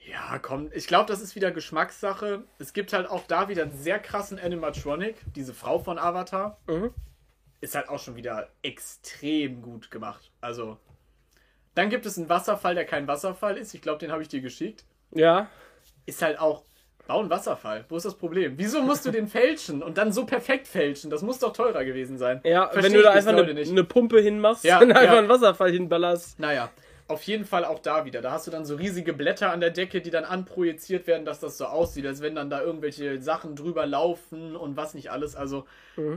Ja, 0.08 0.38
komm, 0.40 0.70
ich 0.74 0.88
glaube, 0.88 1.06
das 1.08 1.22
ist 1.22 1.36
wieder 1.36 1.52
Geschmackssache. 1.52 2.44
Es 2.60 2.74
gibt 2.74 2.92
halt 2.92 3.08
auch 3.10 3.26
da 3.28 3.48
wieder 3.48 3.64
einen 3.64 3.78
sehr 3.78 4.00
krassen 4.00 4.38
Animatronic. 4.40 5.16
Diese 5.36 5.54
Frau 5.54 5.80
von 5.80 5.98
Avatar 5.98 6.58
Mhm. 6.68 6.94
ist 7.62 7.76
halt 7.76 7.88
auch 7.88 8.00
schon 8.00 8.16
wieder 8.16 8.50
extrem 8.64 9.62
gut 9.62 9.92
gemacht. 9.92 10.32
Also, 10.42 10.78
dann 11.76 11.90
gibt 11.90 12.06
es 12.06 12.18
einen 12.18 12.28
Wasserfall, 12.30 12.76
der 12.76 12.86
kein 12.86 13.08
Wasserfall 13.08 13.58
ist. 13.58 13.74
Ich 13.74 13.82
glaube, 13.82 14.00
den 14.00 14.12
habe 14.12 14.22
ich 14.22 14.28
dir 14.28 14.42
geschickt. 14.42 14.84
Ja. 15.12 15.50
Ist 16.06 16.22
halt 16.22 16.38
auch 16.40 16.66
Bau 17.06 17.20
einen 17.20 17.30
Wasserfall. 17.30 17.84
Wo 17.90 17.98
ist 17.98 18.06
das 18.06 18.16
Problem? 18.16 18.54
Wieso 18.58 18.82
musst 18.82 19.06
du 19.06 19.12
den 19.12 19.28
fälschen 19.28 19.84
und 19.84 19.98
dann 19.98 20.14
so 20.14 20.26
perfekt 20.26 20.68
fälschen? 20.68 21.10
Das 21.10 21.22
muss 21.22 21.40
doch 21.40 21.52
teurer 21.52 21.84
gewesen 21.84 22.18
sein. 22.18 22.40
Ja, 22.46 22.70
Versteh 22.70 22.92
wenn 22.92 22.98
du 22.98 23.04
da 23.04 23.12
einfach 23.12 23.34
eine, 23.34 23.60
eine 23.60 23.84
Pumpe 23.84 24.22
hinmachst 24.22 24.64
Ja, 24.64 24.80
und 24.82 24.92
einfach 24.92 25.04
ja. 25.04 25.20
einen 25.20 25.28
Wasserfall 25.28 25.72
hinballerst. 25.72 26.40
Naja, 26.40 26.72
auf 27.10 27.24
jeden 27.24 27.44
Fall 27.44 27.66
auch 27.66 27.80
da 27.80 28.06
wieder. 28.06 28.22
Da 28.22 28.32
hast 28.32 28.48
du 28.48 28.52
dann 28.52 28.66
so 28.66 28.76
riesige 28.76 29.12
Blätter 29.12 29.52
an 29.52 29.60
der 29.60 29.72
Decke, 29.72 30.00
die 30.00 30.12
dann 30.12 30.24
anprojiziert 30.24 31.06
werden, 31.06 31.26
dass 31.26 31.42
das 31.42 31.58
so 31.58 31.66
aussieht, 31.66 32.06
als 32.06 32.22
wenn 32.22 32.36
dann 32.36 32.50
da 32.50 32.62
irgendwelche 32.62 33.22
Sachen 33.22 33.58
drüber 33.58 33.86
laufen 33.86 34.56
und 34.56 34.78
was 34.78 34.94
nicht 34.94 35.12
alles. 35.12 35.36
Also 35.36 35.66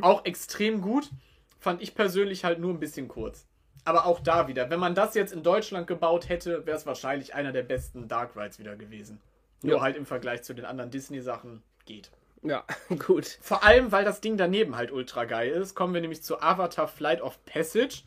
auch 0.02 0.24
extrem 0.24 0.80
gut. 0.80 1.10
Fand 1.58 1.82
ich 1.82 1.96
persönlich 1.96 2.44
halt 2.44 2.60
nur 2.60 2.72
ein 2.72 2.78
bisschen 2.78 3.08
kurz. 3.08 3.46
Aber 3.84 4.06
auch 4.06 4.20
da 4.20 4.46
wieder, 4.46 4.70
wenn 4.70 4.80
man 4.80 4.94
das 4.94 5.14
jetzt 5.14 5.32
in 5.32 5.42
Deutschland 5.42 5.86
gebaut 5.86 6.28
hätte, 6.28 6.64
wäre 6.66 6.76
es 6.76 6.86
wahrscheinlich 6.86 7.34
einer 7.34 7.52
der 7.52 7.62
besten 7.62 8.08
Dark 8.08 8.36
Rides 8.36 8.58
wieder 8.58 8.76
gewesen. 8.76 9.20
Nur 9.62 9.76
Ja. 9.76 9.82
halt 9.82 9.96
im 9.96 10.06
Vergleich 10.06 10.42
zu 10.42 10.54
den 10.54 10.64
anderen 10.64 10.90
Disney-Sachen 10.90 11.62
geht. 11.86 12.10
Ja, 12.42 12.64
gut. 13.06 13.38
Vor 13.40 13.64
allem, 13.64 13.90
weil 13.92 14.04
das 14.04 14.20
Ding 14.20 14.36
daneben 14.36 14.76
halt 14.76 14.92
ultra 14.92 15.24
geil 15.24 15.50
ist, 15.50 15.74
kommen 15.74 15.94
wir 15.94 16.00
nämlich 16.00 16.22
zu 16.22 16.40
Avatar 16.40 16.86
Flight 16.88 17.20
of 17.22 17.44
Passage, 17.44 18.02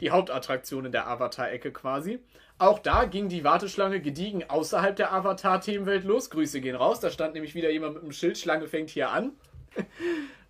die 0.00 0.10
Hauptattraktion 0.10 0.84
in 0.86 0.92
der 0.92 1.08
Avatar-Ecke 1.08 1.72
quasi. 1.72 2.20
Auch 2.58 2.78
da 2.78 3.04
ging 3.06 3.28
die 3.30 3.42
Warteschlange 3.42 4.00
gediegen 4.00 4.48
außerhalb 4.48 4.94
der 4.94 5.12
Avatar-Themenwelt 5.12 6.04
los. 6.04 6.28
Grüße 6.30 6.60
gehen 6.60 6.76
raus. 6.76 7.00
Da 7.00 7.10
stand 7.10 7.32
nämlich 7.34 7.54
wieder 7.54 7.70
jemand 7.70 7.94
mit 7.94 8.02
einem 8.02 8.12
Schild, 8.12 8.36
Schlange 8.36 8.68
fängt 8.68 8.90
hier 8.90 9.10
an. 9.10 9.32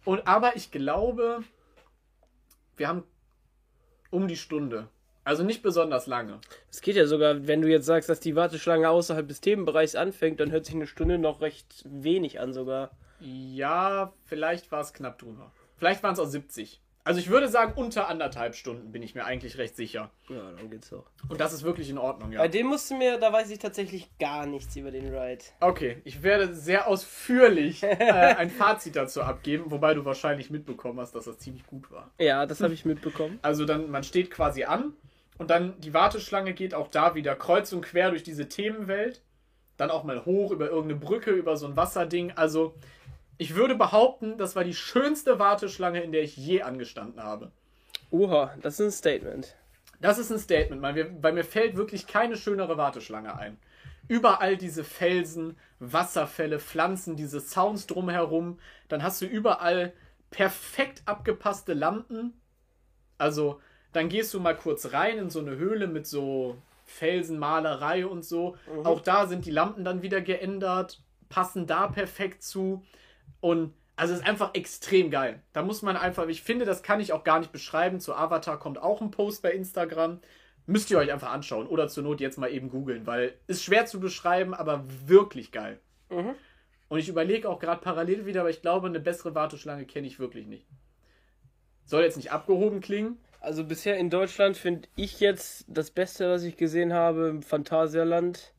Und 0.05 0.27
aber 0.27 0.57
ich 0.57 0.73
glaube, 0.73 1.45
wir 2.77 2.89
haben 2.89 3.05
um 4.11 4.27
die 4.27 4.37
Stunde. 4.37 4.89
Also 5.31 5.45
nicht 5.45 5.63
besonders 5.63 6.09
lange. 6.09 6.41
Es 6.73 6.81
geht 6.81 6.97
ja 6.97 7.07
sogar, 7.07 7.47
wenn 7.47 7.63
du 7.63 7.69
jetzt 7.69 7.87
sagst, 7.87 8.09
dass 8.09 8.19
die 8.19 8.35
Warteschlange 8.35 8.91
außerhalb 8.91 9.29
des 9.29 9.41
Themenbereichs 9.41 9.95
anfängt, 9.95 10.41
dann 10.41 10.51
hört 10.51 10.67
sich 10.67 10.75
eine 10.75 10.89
Stunde 10.89 11.19
noch 11.19 11.41
recht 11.41 11.85
wenig 11.85 12.41
an 12.41 12.53
sogar. 12.53 12.91
Ja, 13.21 14.13
vielleicht 14.25 14.73
war 14.73 14.81
es 14.81 14.93
knapp 14.93 15.21
drüber. 15.21 15.53
Vielleicht 15.77 16.03
waren 16.03 16.15
es 16.15 16.19
auch 16.19 16.27
70. 16.27 16.81
Also 17.05 17.21
ich 17.21 17.31
würde 17.31 17.47
sagen, 17.47 17.75
unter 17.77 18.09
anderthalb 18.09 18.57
Stunden 18.57 18.91
bin 18.91 19.05
ich 19.05 19.15
mir 19.15 19.25
eigentlich 19.25 19.57
recht 19.57 19.77
sicher. 19.77 20.11
Ja, 20.29 20.51
dann 20.51 20.69
geht's 20.69 20.93
auch. 20.93 21.07
Und 21.29 21.41
das 21.41 21.53
ist 21.53 21.63
wirklich 21.63 21.89
in 21.91 21.99
Ordnung, 21.99 22.33
ja. 22.33 22.41
Bei 22.41 22.49
dem 22.49 22.67
musst 22.67 22.91
du 22.91 22.97
mir, 22.97 23.19
da 23.19 23.33
weiß 23.33 23.51
ich 23.51 23.61
tatsächlich 23.61 24.11
gar 24.19 24.47
nichts 24.47 24.75
über 24.75 24.91
den 24.91 25.15
Ride. 25.15 25.45
Okay, 25.61 25.99
ich 26.03 26.25
werde 26.25 26.53
sehr 26.55 26.89
ausführlich 26.89 27.83
äh, 27.85 28.35
ein 28.37 28.51
Fazit 28.51 28.97
dazu 28.97 29.23
abgeben, 29.23 29.71
wobei 29.71 29.95
du 29.95 30.05
wahrscheinlich 30.05 30.51
mitbekommen 30.51 30.99
hast, 30.99 31.15
dass 31.15 31.27
das 31.27 31.39
ziemlich 31.39 31.65
gut 31.69 31.89
war. 31.93 32.11
Ja, 32.19 32.47
das 32.47 32.61
habe 32.61 32.75
ich 32.75 32.85
mitbekommen. 32.85 33.39
Also 33.43 33.65
dann, 33.65 33.93
man 33.93 34.03
steht 34.03 34.33
quasi 34.33 34.65
an 34.65 34.93
und 35.41 35.49
dann 35.49 35.81
die 35.81 35.95
Warteschlange 35.95 36.53
geht 36.53 36.75
auch 36.75 36.89
da 36.89 37.15
wieder 37.15 37.35
kreuz 37.35 37.73
und 37.73 37.81
quer 37.81 38.11
durch 38.11 38.23
diese 38.23 38.51
Themenwelt. 38.51 39.23
Dann 39.79 39.91
auch 39.91 40.05
mal 40.05 40.27
hoch 40.27 40.51
über 40.51 40.69
irgendeine 40.69 41.01
Brücke, 41.01 41.31
über 41.31 41.57
so 41.57 41.67
ein 41.67 41.77
Wasserding. 41.77 42.33
Also 42.33 42.75
ich 43.39 43.55
würde 43.55 43.75
behaupten, 43.75 44.37
das 44.37 44.55
war 44.55 44.65
die 44.65 44.75
schönste 44.75 45.39
Warteschlange, 45.39 46.03
in 46.03 46.13
der 46.13 46.21
ich 46.25 46.37
je 46.37 46.61
angestanden 46.61 47.23
habe. 47.23 47.53
Oha, 48.11 48.55
das 48.61 48.75
ist 48.75 48.81
ein 48.81 48.91
Statement. 48.93 49.57
Das 49.99 50.19
ist 50.19 50.31
ein 50.31 50.39
Statement, 50.39 50.83
weil 50.83 50.93
mir, 50.93 51.23
weil 51.23 51.33
mir 51.33 51.45
fällt 51.45 51.75
wirklich 51.75 52.07
keine 52.07 52.37
schönere 52.37 52.77
Warteschlange 52.77 53.35
ein. 53.35 53.57
Überall 54.09 54.59
diese 54.59 54.85
Felsen, 54.85 55.57
Wasserfälle, 55.79 56.61
Pflanzen, 56.61 57.17
diese 57.17 57.41
Sounds 57.41 57.87
drumherum. 57.87 58.59
Dann 58.89 59.03
hast 59.03 59.23
du 59.23 59.25
überall 59.25 59.95
perfekt 60.29 61.01
abgepasste 61.07 61.73
Lampen. 61.73 62.39
Also, 63.17 63.59
dann 63.93 64.09
gehst 64.09 64.33
du 64.35 64.41
mal 64.41 64.57
kurz 64.57 64.93
rein 64.93 65.19
in 65.19 65.31
so 65.31 65.41
eine 65.41 65.57
Höhle 65.57 65.87
mit 65.87 66.07
so 66.07 66.57
Felsenmalerei 66.85 68.07
und 68.07 68.25
so. 68.25 68.57
Auch 68.85 69.01
da 69.01 69.27
sind 69.27 69.47
die 69.47 69.51
Lampen 69.51 69.85
dann 69.85 70.03
wieder 70.03 70.21
geändert, 70.21 71.01
passen 71.29 71.67
da 71.67 71.87
perfekt 71.87 72.43
zu. 72.43 72.85
Und 73.41 73.73
also 73.97 74.15
es 74.15 74.21
ist 74.21 74.27
einfach 74.27 74.55
extrem 74.55 75.11
geil. 75.11 75.43
Da 75.53 75.63
muss 75.63 75.83
man 75.83 75.97
einfach, 75.97 76.27
ich 76.29 76.43
finde, 76.43 76.65
das 76.65 76.83
kann 76.83 77.01
ich 77.01 77.13
auch 77.13 77.25
gar 77.25 77.39
nicht 77.39 77.53
beschreiben. 77.53 78.01
Zu 78.01 78.15
Avatar 78.15 78.59
kommt 78.59 78.79
auch 78.83 79.01
ein 79.01 79.11
Post 79.11 79.43
bei 79.43 79.53
Instagram. 79.53 80.21
Müsst 80.67 80.91
ihr 80.91 80.99
euch 80.99 81.13
einfach 81.13 81.31
anschauen 81.31 81.67
oder 81.67 81.89
zur 81.89 82.05
Not 82.05 82.21
jetzt 82.21 82.39
mal 82.39 82.51
eben 82.51 82.71
googeln, 82.71 83.07
weil 83.07 83.35
ist 83.47 83.65
schwer 83.65 83.87
zu 83.87 83.99
beschreiben, 83.99 84.55
aber 84.55 84.85
wirklich 85.07 85.53
geil. 85.53 85.81
Mhm. 86.11 86.35
Und 86.89 86.99
ich 86.99 87.09
überlege 87.09 87.49
auch 87.49 87.59
gerade 87.59 87.81
parallel 87.81 88.27
wieder, 88.27 88.41
aber 88.41 88.51
ich 88.51 88.63
glaube, 88.63 88.89
eine 88.89 89.01
bessere 89.01 89.35
Warteschlange 89.35 89.85
kenne 89.87 90.07
ich 90.07 90.19
wirklich 90.19 90.47
nicht. 90.47 90.67
Soll 91.85 92.03
jetzt 92.03 92.17
nicht 92.17 92.33
abgehoben 92.33 92.81
klingen. 92.81 93.19
Also 93.41 93.65
bisher 93.65 93.97
in 93.97 94.11
Deutschland 94.11 94.57
finde 94.57 94.89
ich 94.97 95.19
jetzt 95.21 95.65
das 95.69 95.91
Beste, 95.91 96.31
was 96.31 96.43
ich 96.43 96.57
gesehen 96.57 96.93
habe 96.93 97.29
im 97.29 97.43
Phantasialand. 97.43 98.53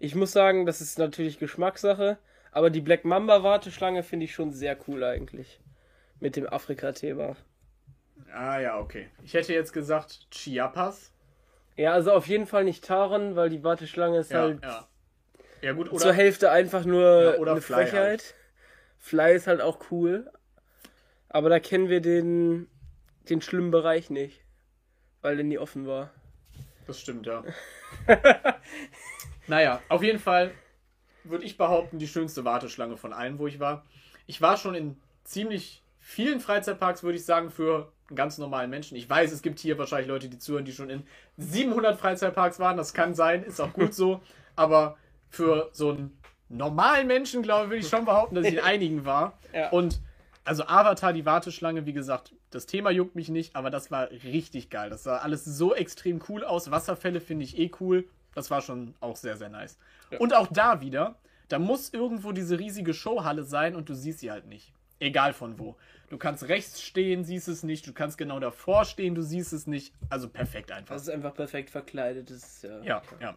Ich 0.00 0.14
muss 0.14 0.32
sagen, 0.32 0.66
das 0.66 0.80
ist 0.80 0.98
natürlich 0.98 1.38
Geschmackssache, 1.38 2.18
aber 2.50 2.70
die 2.70 2.80
Black 2.80 3.04
Mamba 3.04 3.42
Warteschlange 3.42 4.02
finde 4.02 4.24
ich 4.24 4.34
schon 4.34 4.52
sehr 4.52 4.76
cool 4.88 5.04
eigentlich. 5.04 5.60
Mit 6.20 6.36
dem 6.36 6.48
Afrika-Thema. 6.48 7.36
Ah 8.32 8.58
ja, 8.58 8.78
okay. 8.78 9.08
Ich 9.22 9.34
hätte 9.34 9.52
jetzt 9.52 9.72
gesagt 9.72 10.26
Chiapas. 10.30 11.12
Ja, 11.76 11.92
also 11.92 12.12
auf 12.12 12.26
jeden 12.26 12.46
Fall 12.46 12.64
nicht 12.64 12.84
Taran, 12.84 13.36
weil 13.36 13.50
die 13.50 13.62
Warteschlange 13.62 14.18
ist 14.18 14.30
Ja, 14.30 14.40
halt 14.42 14.62
ja. 14.62 14.88
Ja 15.62 15.72
gut, 15.72 15.88
zur 15.88 15.96
oder 15.96 16.12
Hälfte 16.12 16.50
einfach 16.50 16.84
nur 16.84 17.36
eine 17.40 17.60
Fly 17.60 17.76
halt. 17.76 17.88
Frechheit. 17.88 18.34
Fly 18.98 19.34
ist 19.34 19.46
halt 19.46 19.60
auch 19.60 19.90
cool. 19.90 20.30
Aber 21.28 21.48
da 21.48 21.58
kennen 21.58 21.88
wir 21.88 22.00
den, 22.00 22.68
den 23.28 23.40
schlimmen 23.40 23.70
Bereich 23.70 24.10
nicht. 24.10 24.40
Weil 25.22 25.36
der 25.36 25.44
nie 25.44 25.58
offen 25.58 25.86
war. 25.86 26.10
Das 26.86 27.00
stimmt, 27.00 27.26
ja. 27.26 27.42
naja, 29.46 29.80
auf 29.88 30.02
jeden 30.02 30.18
Fall 30.18 30.52
würde 31.24 31.44
ich 31.44 31.56
behaupten, 31.56 31.98
die 31.98 32.08
schönste 32.08 32.44
Warteschlange 32.44 32.96
von 32.96 33.12
allen, 33.12 33.38
wo 33.38 33.46
ich 33.46 33.58
war. 33.58 33.86
Ich 34.26 34.42
war 34.42 34.56
schon 34.56 34.74
in 34.74 35.00
ziemlich 35.24 35.82
vielen 35.98 36.40
Freizeitparks, 36.40 37.02
würde 37.02 37.16
ich 37.16 37.24
sagen, 37.24 37.50
für 37.50 37.90
einen 38.08 38.16
ganz 38.16 38.36
normalen 38.36 38.68
Menschen. 38.68 38.96
Ich 38.96 39.08
weiß, 39.08 39.32
es 39.32 39.40
gibt 39.40 39.58
hier 39.58 39.78
wahrscheinlich 39.78 40.08
Leute, 40.08 40.28
die 40.28 40.38
zuhören, 40.38 40.66
die 40.66 40.72
schon 40.72 40.90
in 40.90 41.06
700 41.38 41.98
Freizeitparks 41.98 42.58
waren. 42.58 42.76
Das 42.76 42.92
kann 42.92 43.14
sein, 43.14 43.42
ist 43.42 43.60
auch 43.60 43.72
gut 43.72 43.94
so. 43.94 44.20
Aber 44.56 44.98
für 45.30 45.70
so 45.72 45.90
einen 45.90 46.20
normalen 46.50 47.06
Menschen, 47.06 47.42
glaube 47.42 47.64
ich, 47.64 47.70
würde 47.70 47.80
ich 47.80 47.88
schon 47.88 48.04
behaupten, 48.04 48.34
dass 48.34 48.46
ich 48.46 48.54
in 48.54 48.60
einigen 48.64 49.06
war. 49.06 49.38
Ja. 49.54 49.70
Und 49.70 50.00
also 50.44 50.64
Avatar, 50.66 51.14
die 51.14 51.24
Warteschlange, 51.24 51.86
wie 51.86 51.94
gesagt, 51.94 52.34
das 52.54 52.66
Thema 52.66 52.90
juckt 52.90 53.16
mich 53.16 53.28
nicht, 53.28 53.56
aber 53.56 53.70
das 53.70 53.90
war 53.90 54.10
richtig 54.10 54.70
geil. 54.70 54.90
Das 54.90 55.02
sah 55.02 55.18
alles 55.18 55.44
so 55.44 55.74
extrem 55.74 56.20
cool 56.28 56.44
aus. 56.44 56.70
Wasserfälle 56.70 57.20
finde 57.20 57.44
ich 57.44 57.58
eh 57.58 57.70
cool. 57.80 58.04
Das 58.34 58.50
war 58.50 58.60
schon 58.62 58.94
auch 59.00 59.16
sehr, 59.16 59.36
sehr 59.36 59.48
nice. 59.48 59.78
Und 60.18 60.34
auch 60.34 60.46
da 60.48 60.80
wieder, 60.80 61.16
da 61.48 61.58
muss 61.58 61.92
irgendwo 61.92 62.32
diese 62.32 62.58
riesige 62.58 62.94
Showhalle 62.94 63.42
sein 63.42 63.74
und 63.74 63.88
du 63.88 63.94
siehst 63.94 64.20
sie 64.20 64.30
halt 64.30 64.46
nicht. 64.46 64.72
Egal 65.00 65.32
von 65.32 65.58
wo. 65.58 65.76
Du 66.08 66.16
kannst 66.16 66.48
rechts 66.48 66.80
stehen, 66.80 67.24
siehst 67.24 67.48
es 67.48 67.64
nicht. 67.64 67.86
Du 67.86 67.92
kannst 67.92 68.18
genau 68.18 68.38
davor 68.38 68.84
stehen, 68.84 69.14
du 69.14 69.22
siehst 69.22 69.52
es 69.52 69.66
nicht. 69.66 69.92
Also 70.08 70.28
perfekt 70.28 70.70
einfach. 70.70 70.94
Das 70.94 71.02
ist 71.02 71.08
einfach 71.08 71.34
perfekt 71.34 71.70
verkleidet. 71.70 72.30
Das 72.30 72.36
ist 72.36 72.62
ja. 72.62 72.82
Ja, 72.82 73.02
ja. 73.20 73.36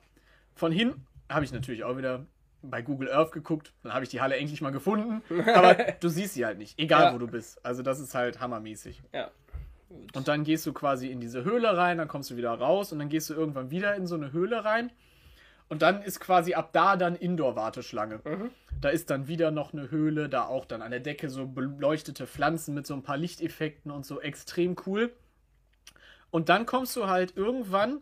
Von 0.54 0.72
hinten 0.72 1.06
habe 1.30 1.44
ich 1.44 1.52
natürlich 1.52 1.84
auch 1.84 1.98
wieder 1.98 2.26
bei 2.70 2.82
Google 2.82 3.12
Earth 3.12 3.32
geguckt. 3.32 3.74
Dann 3.84 3.94
habe 3.94 4.04
ich 4.04 4.10
die 4.10 4.22
Halle 4.22 4.38
endlich 4.38 4.62
mal 4.62 4.72
gefunden. 4.72 5.22
Aber 5.54 5.74
du 6.00 6.10
siehst 6.10 6.34
sie 6.36 6.46
halt 6.46 6.58
nicht, 6.58 6.78
egal 6.80 7.04
Ja. 7.06 7.14
wo 7.14 7.18
du 7.18 7.28
bist. 7.28 7.64
Also 7.66 7.84
das 7.84 8.00
ist 8.00 8.14
halt 8.16 8.40
hammermäßig. 8.40 9.02
ja. 9.14 9.30
Und 10.14 10.28
dann 10.28 10.44
gehst 10.44 10.66
du 10.66 10.74
quasi 10.74 11.08
in 11.08 11.22
diese 11.22 11.46
Höhle 11.46 11.78
rein, 11.78 11.98
dann 11.98 12.10
kommst 12.10 12.30
du 12.30 12.36
wieder 12.36 12.52
raus 12.52 12.92
und 12.92 13.00
dann 13.00 13.08
gehst 13.08 13.30
du 13.30 13.34
irgendwann 13.34 13.72
wieder 13.72 13.96
in 13.96 14.06
so 14.06 14.16
eine 14.16 14.34
Höhle 14.34 14.66
rein. 14.66 14.92
Und 15.70 15.82
dann 15.82 16.02
ist 16.02 16.20
quasi 16.20 16.56
ab 16.56 16.70
da 16.74 16.98
dann 16.98 17.16
Indoor-Warteschlange. 17.16 18.20
Da 18.82 18.90
ist 18.90 19.10
dann 19.10 19.28
wieder 19.30 19.50
noch 19.50 19.72
eine 19.74 19.90
Höhle, 19.90 20.28
da 20.28 20.46
auch 20.46 20.66
dann 20.66 20.82
an 20.82 20.92
der 20.92 21.00
Decke 21.00 21.30
so 21.30 21.48
beleuchtete 21.48 22.28
Pflanzen 22.28 22.74
mit 22.74 22.86
so 22.86 22.96
ein 22.96 23.02
paar 23.04 23.16
Lichteffekten 23.18 23.90
und 23.90 24.06
so 24.06 24.20
extrem 24.20 24.76
cool. 24.86 25.14
Und 26.32 26.50
dann 26.50 26.66
kommst 26.66 26.96
du 26.98 27.08
halt 27.08 27.38
irgendwann 27.38 28.02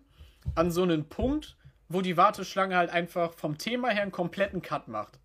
an 0.55 0.71
so 0.71 0.81
einen 0.83 1.07
Punkt, 1.07 1.55
wo 1.89 2.01
die 2.01 2.17
Warteschlange 2.17 2.75
halt 2.75 2.89
einfach 2.89 3.33
vom 3.33 3.57
Thema 3.57 3.89
her 3.89 4.01
einen 4.03 4.11
kompletten 4.11 4.61
Cut 4.61 4.87
macht. 4.87 5.19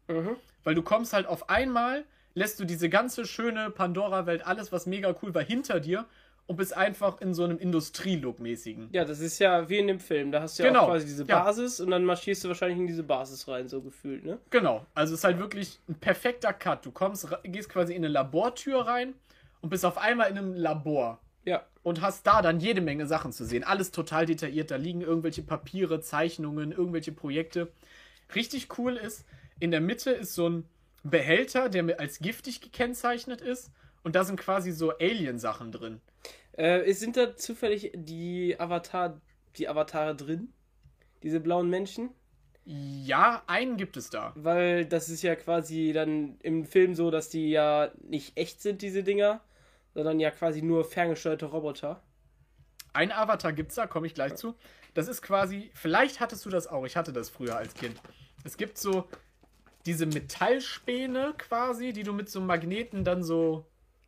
Weil 0.65 0.75
du 0.75 0.83
kommst 0.83 1.13
halt 1.13 1.27
auf 1.27 1.49
einmal, 1.49 2.05
lässt 2.35 2.61
du 2.61 2.65
diese 2.65 2.89
ganze 2.89 3.25
schöne 3.27 3.71
Pandora-Welt, 3.71 4.47
alles, 4.47 4.71
was 4.73 4.87
mega 4.87 5.15
cool 5.23 5.35
war, 5.35 5.43
hinter 5.43 5.81
dir 5.81 6.05
und 6.47 6.57
bist 6.57 6.77
einfach 6.77 7.21
in 7.21 7.33
so 7.33 7.45
einem 7.45 7.59
Industrielook-mäßigen. 7.59 8.89
Ja, 8.93 9.05
das 9.05 9.21
ist 9.21 9.39
ja 9.39 9.69
wie 9.69 9.79
in 9.79 9.87
dem 9.87 10.01
Film. 10.01 10.33
Da 10.33 10.43
hast 10.43 10.59
du 10.59 10.65
ja 10.65 10.69
Genau. 10.71 10.87
quasi 10.87 11.07
diese 11.07 11.25
Ja. 11.25 11.43
Basis 11.45 11.81
und 11.81 11.91
dann 11.91 12.05
marschierst 12.05 12.45
du 12.45 12.49
wahrscheinlich 12.49 12.79
in 12.79 12.87
diese 12.87 13.03
Basis 13.05 13.47
rein, 13.49 13.69
so 13.69 13.81
gefühlt, 13.81 14.25
ne? 14.25 14.39
Genau. 14.51 14.85
Also 14.95 15.15
es 15.15 15.21
ist 15.21 15.25
halt 15.25 15.39
wirklich 15.39 15.79
ein 15.89 15.95
perfekter 15.95 16.53
Cut. 16.53 16.85
Du 16.85 16.91
kommst, 16.91 17.29
gehst 17.45 17.69
quasi 17.69 17.95
in 17.95 18.05
eine 18.05 18.13
Labortür 18.13 18.81
rein 18.87 19.15
und 19.61 19.71
bist 19.71 19.85
auf 19.85 19.97
einmal 19.99 20.29
in 20.31 20.39
einem 20.39 20.55
Labor. 20.55 21.21
Und 21.83 22.03
hast 22.03 22.27
da 22.27 22.43
dann 22.43 22.61
jede 22.61 22.81
Menge 22.81 23.07
Sachen 23.07 23.33
zu 23.33 23.45
sehen. 23.45 23.65
Alles 23.65 23.91
total 23.91 24.27
detailliert. 24.27 24.71
Da 24.71 24.77
liegen 24.77 25.01
irgendwelche 25.01 25.43
Papiere, 25.43 26.01
Zeichnungen, 26.01 26.73
irgendwelche 26.73 27.13
Projekte. 27.13 27.73
Richtig 28.35 28.79
cool 28.79 28.97
ist, 28.97 29.25
in 29.59 29.71
der 29.71 29.81
Mitte 29.81 30.11
ist 30.11 30.35
so 30.35 30.49
ein 30.49 30.65
Behälter, 31.03 31.69
der 31.69 31.83
mir 31.83 31.99
als 31.99 32.19
giftig 32.19 32.61
gekennzeichnet 32.61 33.41
ist. 33.41 33.71
Und 34.03 34.15
da 34.15 34.25
sind 34.25 34.39
quasi 34.39 34.73
so 34.73 34.93
Alien-Sachen 34.99 35.73
drin. 35.73 36.01
Äh, 36.57 36.89
es 36.91 37.01
sind 37.01 37.17
da 37.17 37.37
zufällig 37.37 37.93
die 37.95 38.59
Avatar, 38.59 39.21
die 39.57 39.69
Avatare 39.69 40.15
drin? 40.15 40.53
Diese 41.23 41.41
blauen 41.41 41.69
Menschen? 41.69 42.11
Ja, 42.65 43.43
einen 43.47 43.77
gibt 43.77 43.97
es 43.97 44.11
da. 44.11 44.33
Weil 44.37 44.87
das 44.87 45.09
ist 45.09 45.23
ja 45.23 45.35
quasi 45.35 45.93
dann 45.93 46.39
im 46.43 46.65
Film 46.65 46.95
so, 46.95 47.11
dass 47.11 47.29
die 47.29 47.51
ja 47.51 47.91
nicht 48.03 48.37
echt 48.37 48.63
sind, 48.63 48.83
diese 48.83 49.03
Dinger, 49.03 49.41
sondern 49.95 50.21
ja 50.21 50.31
quasi 50.31 50.63
nur 50.63 50.85
ferngesteuerte 50.85 51.47
Roboter. 51.47 52.03
Ein 52.93 53.13
Avatar 53.13 53.53
gibt's 53.53 53.77
da, 53.77 53.87
komme 53.87 54.07
ich 54.07 54.15
gleich 54.15 54.35
zu. 54.35 54.55
Das 54.95 55.09
ist 55.09 55.23
quasi, 55.23 55.71
vielleicht 55.75 56.21
hattest 56.21 56.45
du 56.45 56.51
das 56.51 56.67
auch, 56.67 56.85
ich 56.85 56.97
hatte 56.97 57.13
das 57.13 57.31
früher 57.31 57.57
als 57.57 57.75
Kind. 57.75 58.01
Es 58.45 58.57
gibt 58.57 58.79
so 58.79 59.09
diese 59.87 60.07
Metallspäne 60.07 61.35
quasi, 61.39 61.93
die 61.93 62.03
du 62.03 62.13
mit 62.13 62.29
so 62.29 62.41
einem 62.41 62.49
Magneten 62.49 63.05
dann 63.05 63.23
so 63.23 63.67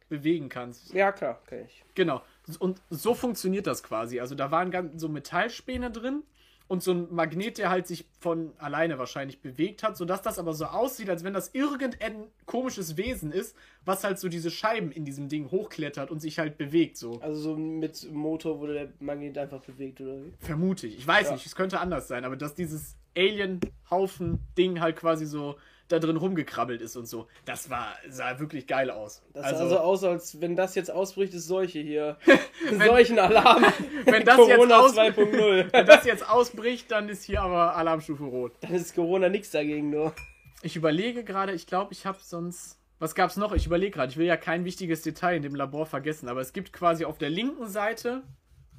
bewegen 0.08 0.48
kannst. 0.48 0.92
Ja, 0.92 1.12
klar, 1.12 1.40
kenn 1.46 1.64
ich. 1.64 1.84
Genau. 1.94 2.22
Und 2.58 2.82
so 2.90 3.14
funktioniert 3.14 3.66
das 3.66 3.82
quasi. 3.82 4.20
Also 4.20 4.34
da 4.34 4.50
waren 4.50 4.70
ganz 4.70 5.00
so 5.00 5.08
Metallspäne 5.08 5.90
drin 5.90 6.24
und 6.72 6.82
so 6.82 6.92
ein 6.92 7.14
Magnet, 7.14 7.58
der 7.58 7.68
halt 7.68 7.86
sich 7.86 8.06
von 8.18 8.54
alleine 8.56 8.98
wahrscheinlich 8.98 9.42
bewegt 9.42 9.82
hat, 9.82 9.94
sodass 9.98 10.22
das 10.22 10.38
aber 10.38 10.54
so 10.54 10.64
aussieht, 10.64 11.10
als 11.10 11.22
wenn 11.22 11.34
das 11.34 11.50
irgendein 11.52 12.28
komisches 12.46 12.96
Wesen 12.96 13.30
ist, 13.30 13.54
was 13.84 14.04
halt 14.04 14.18
so 14.18 14.30
diese 14.30 14.50
Scheiben 14.50 14.90
in 14.90 15.04
diesem 15.04 15.28
Ding 15.28 15.50
hochklettert 15.50 16.10
und 16.10 16.20
sich 16.20 16.38
halt 16.38 16.56
bewegt 16.56 16.96
so. 16.96 17.20
Also 17.20 17.42
so 17.42 17.56
mit 17.58 18.10
Motor 18.10 18.58
wurde 18.58 18.72
der 18.72 18.88
Magnet 19.00 19.36
einfach 19.36 19.60
bewegt, 19.60 20.00
oder 20.00 20.24
wie? 20.24 20.32
Vermute 20.38 20.86
ich. 20.86 20.96
Ich 20.96 21.06
weiß 21.06 21.26
Ja. 21.26 21.34
nicht, 21.34 21.44
es 21.44 21.54
könnte 21.54 21.78
anders 21.78 22.08
sein, 22.08 22.24
aber 22.24 22.36
dass 22.38 22.54
dieses 22.54 22.96
Alien-Haufen-Ding 23.14 24.80
halt 24.80 24.96
quasi 24.96 25.26
so 25.26 25.56
da 25.92 25.98
drin 25.98 26.16
rumgekrabbelt 26.16 26.80
ist 26.80 26.96
und 26.96 27.06
so, 27.06 27.28
das 27.44 27.70
war, 27.70 27.94
sah 28.08 28.38
wirklich 28.40 28.66
geil 28.66 28.90
aus. 28.90 29.22
Das 29.34 29.50
sah 29.50 29.68
so 29.68 29.78
aus, 29.78 30.02
als 30.04 30.40
wenn 30.40 30.56
das 30.56 30.74
jetzt 30.74 30.90
ausbricht, 30.90 31.34
ist 31.34 31.46
Seuche 31.46 31.78
hier. 31.80 32.16
Wenn- 32.70 32.88
Seuchenalarm. 32.88 33.64
wenn 34.04 34.24
das 34.24 34.38
jetzt 34.38 34.56
Corona 34.56 34.78
aus- 34.80 34.96
2.0. 34.96 35.68
Wenn 35.72 35.86
das 35.86 36.04
jetzt 36.04 36.28
ausbricht, 36.28 36.90
dann 36.90 37.08
ist 37.08 37.24
hier 37.24 37.42
aber 37.42 37.76
Alarmstufe 37.76 38.24
rot. 38.24 38.52
Dann 38.60 38.74
ist 38.74 38.94
Corona 38.94 39.28
nichts 39.28 39.50
dagegen 39.50 39.90
nur. 39.90 40.14
Ich 40.62 40.76
überlege 40.76 41.24
gerade, 41.24 41.52
ich 41.52 41.66
glaube, 41.66 41.92
ich 41.92 42.06
habe 42.06 42.18
sonst. 42.22 42.78
Was 42.98 43.14
gab's 43.16 43.36
noch? 43.36 43.52
Ich 43.52 43.66
überlege 43.66 43.90
gerade, 43.90 44.10
ich 44.12 44.16
will 44.16 44.26
ja 44.26 44.36
kein 44.36 44.64
wichtiges 44.64 45.02
Detail 45.02 45.36
in 45.36 45.42
dem 45.42 45.56
Labor 45.56 45.86
vergessen, 45.86 46.28
aber 46.28 46.40
es 46.40 46.52
gibt 46.52 46.72
quasi 46.72 47.04
auf 47.04 47.18
der 47.18 47.30
linken 47.30 47.66
Seite 47.66 48.22